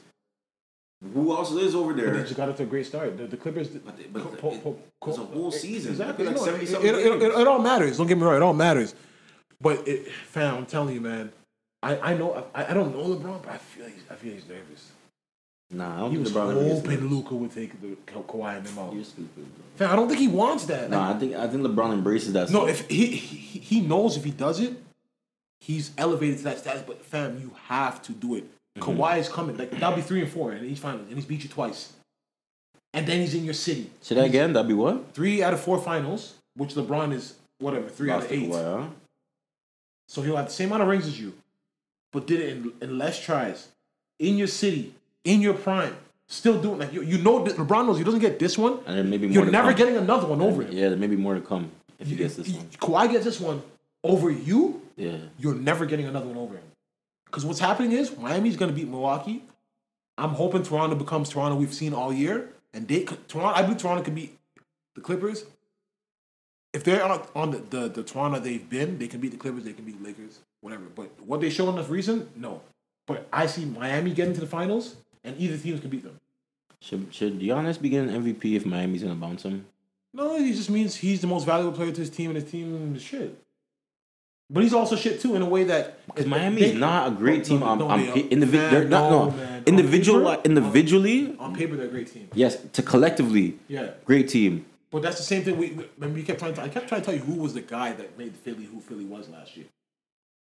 Who 1.14 1.32
else 1.32 1.52
is 1.54 1.76
over 1.76 1.94
But 1.94 2.02
there? 2.04 2.14
they 2.14 2.24
just 2.24 2.36
got 2.36 2.50
it 2.50 2.58
to 2.58 2.64
a 2.64 2.66
great 2.66 2.86
start. 2.86 3.18
The, 3.18 3.26
the 3.28 3.38
Clippers. 3.38 3.70
But, 3.70 3.98
they- 3.98 4.04
but 4.12 4.24
po- 4.40 4.52
po- 4.52 4.78
po- 5.02 5.08
it's 5.10 5.18
a 5.18 5.22
whole 5.24 5.52
season. 5.52 5.92
Exactly. 5.92 6.26
Like 6.26 6.36
No, 6.36 6.44
70 6.46 6.66
it, 6.66 6.84
it, 6.84 7.22
it, 7.22 7.22
it 7.40 7.48
all 7.48 7.60
matters. 7.60 7.98
Don't 7.98 8.08
get 8.08 8.18
me 8.18 8.24
wrong. 8.26 8.36
It 8.36 8.42
all 8.42 8.54
matters. 8.54 8.94
But 9.62 9.88
it, 9.88 10.12
fam, 10.12 10.56
I'm 10.56 10.66
telling 10.66 10.94
you, 10.96 11.02
man. 11.02 11.32
I, 11.82 11.98
I 12.12 12.14
know 12.18 12.46
I, 12.54 12.66
I 12.72 12.74
don't 12.74 12.94
know 12.94 13.16
LeBron, 13.16 13.42
but 13.44 13.52
I 13.54 13.58
feel 13.58 13.86
he's, 13.86 14.04
I 14.12 14.16
feel 14.16 14.34
he's 14.34 14.48
nervous. 14.48 14.92
Nah, 15.72 15.96
I 15.96 16.00
don't 16.00 16.10
He 16.12 16.16
think 16.18 16.36
was 16.36 16.56
LeBron 16.56 16.72
hoping 16.82 17.08
Luka 17.10 17.36
would 17.36 17.52
take 17.54 17.80
the 17.82 17.96
Ka- 18.06 18.22
Kawhi 18.24 18.58
and 18.58 18.66
them 18.66 18.80
out. 18.80 18.94
You're 18.94 19.04
stupid, 19.06 19.36
bro. 19.36 19.46
Fam, 19.78 19.92
I 19.94 19.96
don't 19.96 20.08
think 20.10 20.20
he 20.20 20.28
wants 20.28 20.66
that. 20.66 20.90
Nah, 20.90 21.08
Like, 21.08 21.16
I 21.16 21.20
think 21.20 21.36
I 21.36 21.48
think 21.48 21.64
LeBron 21.64 21.94
embraces 21.94 22.34
that. 22.34 22.50
no, 22.50 22.66
stuff. 22.68 22.82
if 22.82 22.90
he, 22.90 23.06
he 23.06 23.60
he 23.60 23.80
knows 23.82 24.18
if 24.18 24.26
he 24.26 24.32
does 24.32 24.60
it, 24.60 24.74
he's 25.62 25.92
elevated 25.98 26.40
to 26.40 26.44
that 26.46 26.58
status. 26.60 26.84
But 26.86 27.06
fam, 27.06 27.40
you 27.40 27.52
have 27.68 28.02
to 28.04 28.12
do 28.12 28.36
it. 28.36 28.46
Mm-hmm. 28.78 29.00
Kawhi 29.00 29.18
is 29.20 29.30
coming. 29.30 29.58
Like 29.58 29.72
that'll 29.72 29.96
be 29.96 30.02
three 30.02 30.22
and 30.22 30.30
four, 30.30 30.52
and 30.52 30.66
he's 30.66 30.80
finals, 30.80 31.08
and 31.08 31.16
he's 31.16 31.26
beat 31.26 31.44
you 31.44 31.50
twice. 31.50 31.94
And 32.94 33.06
then 33.06 33.20
he's 33.22 33.36
in 33.36 33.46
your 33.46 33.54
city. 33.54 33.90
Say 34.02 34.16
that 34.16 34.26
again. 34.26 34.54
That'd 34.54 34.68
be 34.68 34.74
what? 34.74 35.14
Three 35.14 35.44
out 35.44 35.54
of 35.54 35.60
four 35.60 35.80
finals, 35.80 36.36
which 36.56 36.74
LeBron 36.76 37.14
is 37.14 37.36
whatever 37.60 37.88
three 37.88 38.10
out 38.10 38.24
of 38.24 38.32
eight. 38.32 38.50
Kawhi, 38.50 38.82
huh? 38.82 38.88
So 40.08 40.22
he'll 40.22 40.38
have 40.38 40.48
the 40.48 40.52
same 40.52 40.70
amount 40.70 40.84
of 40.84 40.88
rings 40.90 41.06
as 41.06 41.20
you, 41.20 41.34
but 42.12 42.26
did 42.26 42.40
it 42.40 42.50
in, 42.50 42.74
in 42.82 42.98
less 42.98 43.22
tries, 43.24 43.68
in 44.18 44.38
your 44.38 44.48
city, 44.48 44.94
in 45.24 45.41
your 45.41 45.54
prime. 45.54 45.96
Still 46.28 46.62
doing 46.62 46.78
like 46.80 46.94
you, 46.94 47.02
you 47.02 47.18
know 47.20 47.44
that 47.44 47.56
LeBron 47.58 47.88
knows 47.88 47.98
he 47.98 48.04
doesn't 48.04 48.20
get 48.20 48.38
this 48.38 48.56
one. 48.58 48.80
And 48.86 48.98
then 48.98 49.10
maybe 49.10 49.28
more 49.28 49.34
You're 49.34 49.52
never 49.52 49.70
come. 49.70 49.78
getting 49.78 49.98
another 49.98 50.28
one 50.28 50.41
over 50.41 50.62
him. 50.62 50.72
Yeah, 50.72 50.90
there 50.90 50.98
may 50.98 51.08
be 51.08 51.16
more 51.16 51.34
to 51.34 51.41
come 51.41 51.72
if 51.98 52.08
he 52.08 52.16
gets 52.16 52.36
this 52.36 52.50
one. 52.50 52.66
Kawhi 52.80 53.12
gets 53.12 53.26
this 53.26 53.40
one 53.40 53.62
over 54.04 54.30
you. 54.30 54.82
Yeah. 54.96 55.18
You're 55.40 55.56
never 55.56 55.86
getting 55.88 56.06
another 56.06 56.28
one 56.28 56.38
over 56.38 56.54
him. 56.56 56.64
Because 57.30 57.45
what's 57.45 57.60
happening 57.60 57.91
is 57.91 58.18
Miami's 58.18 58.57
going 58.57 58.72
to 58.72 58.76
beat 58.76 58.88
Milwaukee. 58.88 59.43
I'm 60.18 60.31
hoping 60.31 60.64
Toronto 60.64 60.95
becomes 60.95 61.30
Toronto 61.30 61.56
we've 61.56 61.73
seen 61.73 61.93
all 61.93 62.11
year, 62.11 62.49
and 62.73 62.88
they 62.88 63.03
Toronto. 63.03 63.53
I 63.56 63.61
believe 63.61 63.77
Toronto 63.77 64.03
can 64.03 64.15
beat 64.15 64.38
the 64.95 65.01
Clippers. 65.01 65.45
If 66.73 66.84
they're 66.84 67.03
on, 67.03 67.26
on 67.35 67.51
the, 67.51 67.57
the 67.57 67.89
the 67.89 68.03
Toronto 68.03 68.39
they've 68.39 68.68
been, 68.68 68.97
they 68.97 69.07
can 69.07 69.19
beat 69.19 69.31
the 69.31 69.38
Clippers. 69.38 69.64
They 69.64 69.73
can 69.73 69.85
beat 69.85 70.01
the 70.01 70.07
Lakers, 70.07 70.39
whatever. 70.61 70.84
But 70.93 71.10
what 71.22 71.39
they 71.39 71.49
showed 71.49 71.69
enough 71.69 71.89
reason, 71.89 72.30
no. 72.35 72.61
But 73.07 73.27
I 73.31 73.45
see 73.45 73.65
Miami 73.65 74.11
getting 74.11 74.34
to 74.34 74.41
the 74.41 74.47
finals, 74.47 74.95
and 75.23 75.39
either 75.39 75.57
teams 75.57 75.80
can 75.80 75.89
beat 75.89 76.03
them. 76.03 76.19
Should 76.81 77.14
should 77.14 77.39
Giannis 77.39 77.81
be 77.81 77.89
getting 77.89 78.10
MVP 78.10 78.56
if 78.56 78.65
Miami's 78.65 79.03
gonna 79.03 79.15
bounce 79.15 79.43
him? 79.43 79.65
No, 80.14 80.38
he 80.38 80.53
just 80.53 80.69
means 80.69 80.95
he's 80.95 81.22
the 81.22 81.27
most 81.27 81.45
valuable 81.45 81.72
player 81.72 81.91
to 81.91 82.01
his 82.01 82.10
team, 82.10 82.31
and 82.31 82.41
his 82.41 82.51
team 82.51 82.95
is 82.95 83.01
shit. 83.01 83.38
But 84.52 84.64
he's 84.64 84.74
also 84.74 84.96
shit 84.96 85.22
too 85.22 85.36
in 85.36 85.42
a 85.44 85.46
way 85.46 85.64
that 85.66 86.06
Because 86.08 86.26
Miami 86.26 86.62
is 86.64 86.74
not 86.76 87.08
a 87.08 87.12
great 87.12 87.42
oh, 87.42 87.44
team. 87.44 87.64
on, 87.64 87.82
on 87.82 87.88
pa- 88.06 88.12
are. 88.12 88.16
indivi- 88.16 88.52
Man, 88.54 88.72
they're 88.74 88.86
not 88.86 89.12
no, 89.12 89.26
no, 89.26 89.32
man. 89.32 89.58
On 89.58 89.64
individual 89.68 90.26
paper- 90.26 90.42
individually. 90.46 91.36
on 91.40 91.56
paper 91.56 91.76
they're 91.76 91.86
a 91.86 91.90
great 91.92 92.12
team. 92.12 92.30
Yes, 92.34 92.58
to 92.74 92.82
collectively, 92.82 93.60
Yeah. 93.68 93.92
great 94.06 94.28
team. 94.30 94.66
But 94.92 95.04
that's 95.04 95.18
the 95.18 95.24
same 95.24 95.44
thing. 95.44 95.56
We 95.58 95.78
remember 95.98 96.16
we 96.20 96.24
kept 96.24 96.40
trying. 96.40 96.56
To, 96.56 96.64
I 96.64 96.68
kept 96.70 96.88
trying 96.88 97.02
to 97.02 97.06
tell 97.06 97.14
you 97.14 97.22
who 97.22 97.36
was 97.36 97.54
the 97.54 97.62
guy 97.62 97.92
that 97.94 98.18
made 98.18 98.36
Philly 98.38 98.64
who 98.66 98.80
Philly 98.80 99.06
was 99.06 99.30
last 99.30 99.56
year. 99.56 99.68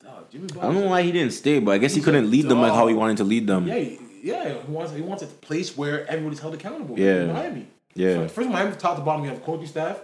Dog, 0.05 0.31
Jimmy 0.31 0.47
I 0.61 0.63
don't 0.63 0.75
know 0.77 0.87
why 0.87 1.03
he 1.03 1.11
didn't 1.11 1.33
stay, 1.33 1.59
but 1.59 1.73
I 1.73 1.79
guess 1.79 1.93
he 1.93 2.01
couldn't 2.01 2.31
lead 2.31 2.49
them 2.49 2.61
like 2.61 2.73
how 2.73 2.87
he 2.87 2.95
wanted 2.95 3.17
to 3.17 3.25
lead 3.25 3.49
them. 3.49 3.67
Yeah, 3.67 3.79
he- 3.79 3.99
yeah. 4.23 4.63
He 4.65 4.71
wants 4.71 4.93
he 4.93 5.01
wants 5.03 5.25
a 5.25 5.27
place 5.27 5.77
where 5.77 6.07
everybody's 6.09 6.39
held 6.39 6.55
accountable. 6.55 6.97
Yeah. 6.97 7.33
Miami. 7.33 7.67
Yeah. 7.97 8.29
First, 8.29 8.49
Miami, 8.49 8.77
top 8.77 8.97
to 8.97 9.03
bottom, 9.03 9.25
you 9.25 9.31
have 9.31 9.43
coaching 9.43 9.67
staff. 9.67 9.99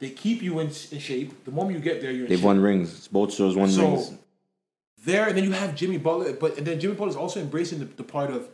They 0.00 0.10
keep 0.10 0.42
you 0.42 0.58
in, 0.60 0.68
in 0.90 0.98
shape. 0.98 1.44
The 1.44 1.50
moment 1.50 1.76
you 1.78 1.82
get 1.84 2.00
there, 2.00 2.10
you're 2.10 2.24
in 2.24 2.28
They've 2.30 2.38
shape. 2.38 2.46
won 2.46 2.60
rings. 2.60 3.06
Both 3.08 3.34
shows 3.34 3.54
won 3.56 3.68
So 3.68 3.82
rings. 3.92 4.12
there, 5.04 5.28
and 5.28 5.36
then 5.36 5.44
you 5.44 5.52
have 5.52 5.74
Jimmy 5.74 5.98
Butler, 5.98 6.32
but 6.32 6.56
and 6.58 6.66
then 6.66 6.80
Jimmy 6.80 6.94
Butler 6.94 7.10
is 7.10 7.16
also 7.16 7.40
embracing 7.40 7.78
the, 7.80 7.84
the 7.84 8.02
part 8.02 8.30
of, 8.30 8.48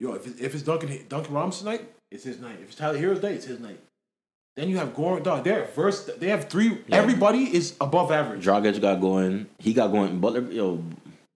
yo, 0.00 0.12
if 0.14 0.26
it's, 0.26 0.40
if 0.40 0.54
it's 0.54 0.62
Duncan 0.62 1.04
Duncan 1.08 1.34
Robinson 1.34 1.66
night, 1.66 1.82
it's 2.10 2.24
his 2.24 2.38
night. 2.40 2.58
If 2.62 2.68
it's 2.68 2.76
Tyler 2.76 2.98
Herro's 2.98 3.22
night, 3.22 3.32
it's 3.32 3.46
his 3.46 3.58
night. 3.60 3.80
Then 4.56 4.68
you 4.70 4.76
have 4.78 4.94
Goran, 4.94 5.22
dog. 5.22 5.44
They're 5.44 5.66
verse. 5.74 6.04
They 6.18 6.28
have 6.28 6.48
three. 6.48 6.78
Everybody 6.90 7.54
is 7.54 7.74
above 7.80 8.10
average. 8.12 8.44
Dragic 8.44 8.80
got 8.80 9.00
going. 9.00 9.46
He 9.58 9.72
got 9.74 9.88
going. 9.92 10.18
Butler, 10.20 10.42
yo, 10.50 10.82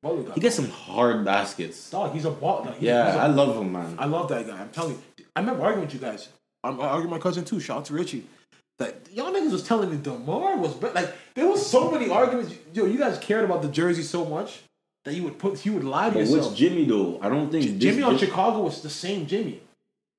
Butler 0.03 0.23
got 0.23 0.35
he 0.35 0.41
gets 0.41 0.57
some 0.57 0.69
hard 0.71 1.25
baskets. 1.25 1.91
Dog, 1.91 2.13
he's 2.15 2.25
a 2.25 2.31
ball. 2.31 2.63
Like, 2.65 2.79
he- 2.79 2.87
Yeah, 2.87 3.07
he's 3.07 3.15
a- 3.17 3.19
I 3.23 3.27
love 3.27 3.57
him, 3.57 3.73
man. 3.73 3.97
I 3.99 4.07
love 4.07 4.29
that 4.31 4.47
guy. 4.47 4.59
I'm 4.61 4.71
telling 4.71 4.93
you. 5.19 5.25
I 5.37 5.41
remember 5.41 5.63
arguing 5.63 5.85
with 5.87 5.95
you 5.95 6.01
guys. 6.01 6.29
I'm 6.65 6.81
arguing 6.81 7.11
with 7.11 7.19
my 7.19 7.23
cousin 7.23 7.45
too. 7.45 7.61
Shout 7.61 7.79
out 7.79 7.85
to 7.87 7.95
Richie. 7.95 8.25
That 8.81 8.97
y'all 9.13 9.31
niggas 9.31 9.53
was 9.53 9.63
telling 9.63 9.91
me 9.91 9.99
Demar 9.99 10.57
was 10.57 10.73
be- 10.75 10.89
like 10.89 11.15
there 11.35 11.47
was 11.47 11.65
so 11.65 11.91
many 11.91 12.09
arguments. 12.11 12.55
Yo, 12.73 12.87
you 12.87 12.99
guys 12.99 13.19
cared 13.19 13.45
about 13.45 13.61
the 13.63 13.69
jersey 13.69 14.03
so 14.03 14.25
much 14.25 14.63
that 15.05 15.15
you 15.15 15.23
would 15.25 15.39
put 15.39 15.65
you 15.67 15.75
would 15.75 15.85
lie 15.85 16.09
to 16.09 16.15
But 16.15 16.21
yourself. 16.21 16.51
which 16.51 16.59
Jimmy 16.59 16.85
though? 16.87 17.19
I 17.21 17.29
don't 17.29 17.51
think 17.53 17.65
J- 17.65 17.71
this 17.73 17.83
Jimmy 17.83 18.03
on 18.03 18.17
Jim- 18.17 18.29
Chicago 18.29 18.63
was 18.63 18.81
the 18.81 18.89
same 18.91 19.27
Jimmy. 19.27 19.61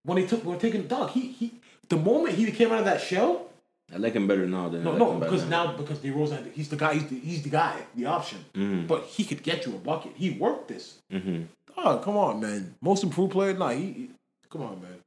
When 0.04 0.18
he 0.20 0.28
took 0.28 0.46
when 0.46 0.60
taking 0.60 0.86
dog, 0.88 1.10
he 1.10 1.22
he 1.40 1.54
the 1.90 1.98
moment 1.98 2.36
he 2.36 2.52
came 2.52 2.72
out 2.72 2.80
of 2.80 2.86
that 2.86 3.02
shell. 3.02 3.48
I 3.94 3.98
like 3.98 4.14
him 4.14 4.28
better 4.28 4.46
now 4.46 4.70
than 4.70 4.82
I 4.82 4.84
No, 4.86 4.92
like 4.92 5.00
no, 5.00 5.20
because 5.20 5.42
then. 5.42 5.50
now 5.50 5.74
because 5.76 5.98
DeRozan, 5.98 6.54
he's 6.54 6.70
the 6.70 6.78
guy, 6.78 6.94
he's 6.94 7.08
the, 7.08 7.20
he's 7.20 7.42
the 7.44 7.50
guy, 7.50 7.76
the 7.96 8.06
option. 8.06 8.46
Mhm. 8.56 8.88
But 8.88 9.04
he 9.06 9.26
could 9.26 9.42
get 9.44 9.66
you 9.66 9.74
a 9.76 9.80
bucket. 9.80 10.14
He 10.16 10.30
worked 10.30 10.68
this. 10.70 11.00
Mhm. 11.12 11.48
Oh, 11.76 11.98
come 11.98 12.16
on, 12.16 12.40
man. 12.40 12.76
Most 12.80 13.04
improved 13.04 13.32
player? 13.34 13.54
Nah, 13.54 13.70
he, 13.70 13.86
he- 14.00 14.10
come 14.52 14.62
on, 14.62 14.80
man. 14.82 14.98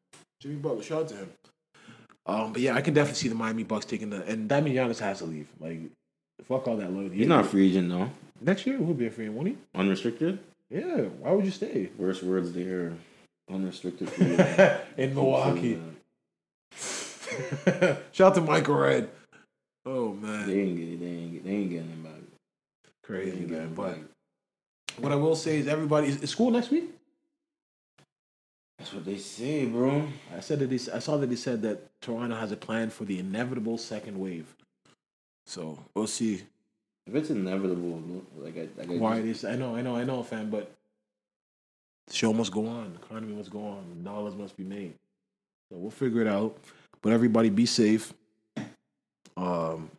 Jimmy 0.40 0.56
Butler, 0.56 0.82
shout 0.82 1.02
out 1.02 1.08
to 1.08 1.14
him. 1.16 1.30
Um, 2.26 2.52
but 2.52 2.62
yeah, 2.62 2.74
I 2.74 2.80
can 2.80 2.94
definitely 2.94 3.18
see 3.18 3.28
the 3.28 3.34
Miami 3.34 3.64
Bucks 3.64 3.84
taking 3.84 4.10
the 4.10 4.22
and 4.24 4.48
that 4.48 4.62
means 4.64 4.76
Giannis 4.76 4.98
has 5.00 5.18
to 5.18 5.24
leave. 5.24 5.46
Like, 5.60 5.78
fuck 6.48 6.66
all 6.66 6.76
that 6.76 6.90
loyalty. 6.92 7.16
He's 7.16 7.28
not 7.28 7.44
a 7.44 7.48
free 7.48 7.68
agent 7.68 7.90
though. 7.90 8.10
Next 8.40 8.66
year, 8.66 8.78
he'll 8.78 8.94
be 8.94 9.06
a 9.06 9.10
free 9.10 9.24
agent, 9.24 9.36
won't 9.36 9.48
he? 9.48 9.58
Unrestricted. 9.74 10.38
Yeah. 10.70 11.02
Why 11.20 11.32
would 11.32 11.44
you 11.44 11.50
stay 11.50 11.90
Worst 11.98 12.22
words 12.22 12.52
they 12.52 12.62
hear. 12.62 12.94
Unrestricted 13.50 14.08
free 14.10 14.38
in 15.04 15.14
Milwaukee? 15.14 15.78
shout 18.12 18.28
out 18.28 18.34
to 18.34 18.40
Michael 18.40 18.76
Redd. 18.76 19.10
Oh 19.86 20.14
man, 20.14 20.46
They 20.48 20.60
ain't 20.60 20.78
get, 20.78 21.00
they 21.00 21.06
ain't 21.06 21.44
they 21.44 21.50
ain't 21.50 21.70
getting 21.70 22.02
back. 22.02 22.12
Crazy 23.02 23.44
man. 23.44 23.74
But 23.74 23.98
what 24.96 25.12
I 25.12 25.16
will 25.16 25.36
say 25.36 25.58
is, 25.58 25.68
everybody 25.68 26.08
is, 26.08 26.22
is 26.22 26.30
school 26.30 26.50
next 26.50 26.70
week. 26.70 26.90
That's 28.84 28.96
what 28.96 29.06
they 29.06 29.16
say, 29.16 29.64
bro. 29.64 30.06
I 30.36 30.40
said 30.40 30.58
that 30.58 30.68
they, 30.68 30.78
I 30.92 30.98
saw 30.98 31.16
that 31.16 31.30
they 31.30 31.36
said 31.36 31.62
that 31.62 31.88
Toronto 32.02 32.36
has 32.36 32.52
a 32.52 32.56
plan 32.56 32.90
for 32.90 33.06
the 33.06 33.18
inevitable 33.18 33.78
second 33.78 34.20
wave. 34.20 34.54
So 35.46 35.78
we'll 35.94 36.06
see 36.06 36.42
If 37.06 37.14
it's 37.14 37.30
inevitable, 37.30 38.02
like 38.36 38.58
I, 38.58 38.68
like 38.76 38.90
I 38.90 38.96
why 38.98 39.22
just-. 39.22 39.46
I 39.46 39.56
know, 39.56 39.74
I 39.74 39.80
know, 39.80 39.96
I 39.96 40.04
know, 40.04 40.22
fam. 40.22 40.50
But 40.50 40.70
the 42.08 42.12
show 42.12 42.34
must 42.34 42.52
go 42.52 42.66
on. 42.66 42.92
The 42.92 43.06
economy 43.06 43.34
must 43.34 43.50
go 43.50 43.60
on. 43.60 44.04
Dollars 44.04 44.36
must 44.36 44.54
be 44.54 44.64
made. 44.64 44.92
So 45.70 45.78
we'll 45.78 45.90
figure 45.90 46.20
it 46.20 46.28
out. 46.28 46.54
But 47.00 47.14
everybody, 47.14 47.48
be 47.48 47.64
safe. 47.64 48.12
Um, 49.38 49.90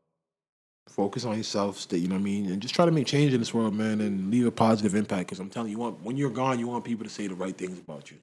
focus 0.87 1.25
on 1.25 1.37
yourself. 1.37 1.79
Stay, 1.79 1.97
you 1.97 2.07
know 2.07 2.13
what 2.13 2.21
I 2.21 2.25
mean, 2.25 2.51
and 2.51 2.61
just 2.61 2.75
try 2.75 2.85
to 2.85 2.91
make 2.91 3.07
change 3.07 3.33
in 3.33 3.39
this 3.39 3.51
world, 3.51 3.73
man, 3.73 3.99
and 4.01 4.29
leave 4.29 4.45
a 4.45 4.51
positive 4.51 4.93
impact. 4.93 5.29
Because 5.29 5.39
I'm 5.39 5.49
telling 5.49 5.71
you, 5.71 5.77
you 5.77 5.81
want 5.81 6.03
when 6.03 6.17
you're 6.17 6.29
gone, 6.29 6.59
you 6.59 6.67
want 6.67 6.85
people 6.85 7.03
to 7.03 7.09
say 7.09 7.25
the 7.25 7.33
right 7.33 7.57
things 7.57 7.79
about 7.79 8.11
you. 8.11 8.17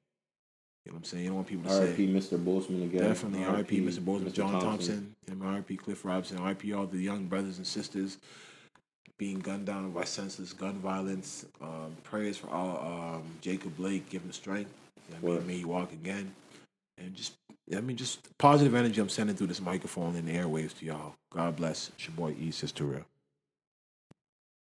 You 0.84 0.90
know 0.90 0.96
what 0.96 0.98
I'm 0.98 1.04
saying? 1.04 1.22
You 1.22 1.28
don't 1.30 1.36
want 1.36 1.48
people 1.48 1.64
to 1.70 1.76
say. 1.76 1.86
R.I.P. 1.88 2.12
Mr. 2.12 2.44
Boseman 2.44 2.82
again. 2.84 3.02
Definitely 3.02 3.44
R.I.P. 3.44 3.80
Mr. 3.82 4.00
Boseman, 4.00 4.24
Mr. 4.24 4.32
John 4.32 4.60
Thompson, 4.60 5.14
and 5.28 5.42
R.I.P. 5.42 5.76
Cliff 5.76 6.04
Robinson, 6.04 6.38
R.I.P. 6.38 6.72
all 6.72 6.86
the 6.86 6.98
young 6.98 7.26
brothers 7.26 7.58
and 7.58 7.66
sisters 7.66 8.18
being 9.22 9.38
gunned 9.38 9.66
down 9.66 9.88
by 9.92 10.02
senseless 10.02 10.52
gun 10.52 10.74
violence. 10.80 11.46
Um, 11.60 11.96
prayers 12.02 12.36
for 12.36 12.48
all 12.50 13.14
um, 13.14 13.22
Jacob 13.40 13.76
Blake, 13.76 14.10
give 14.10 14.22
him 14.22 14.32
strength. 14.32 14.72
You 15.08 15.28
know 15.28 15.34
I 15.34 15.38
mean, 15.38 15.46
may 15.46 15.56
he 15.58 15.64
walk 15.64 15.92
again. 15.92 16.34
And 16.98 17.14
just, 17.14 17.34
I 17.76 17.80
mean, 17.80 17.96
just 17.96 18.36
positive 18.38 18.74
energy 18.74 19.00
I'm 19.00 19.08
sending 19.08 19.36
through 19.36 19.46
this 19.46 19.60
microphone 19.60 20.16
and 20.16 20.26
the 20.26 20.32
airwaves 20.32 20.76
to 20.78 20.86
y'all. 20.86 21.14
God 21.32 21.54
bless. 21.54 21.90
It's 21.90 22.08
your 22.08 22.16
boy 22.16 22.34
E, 22.40 22.50
Sister 22.50 22.84
Real. 22.84 23.04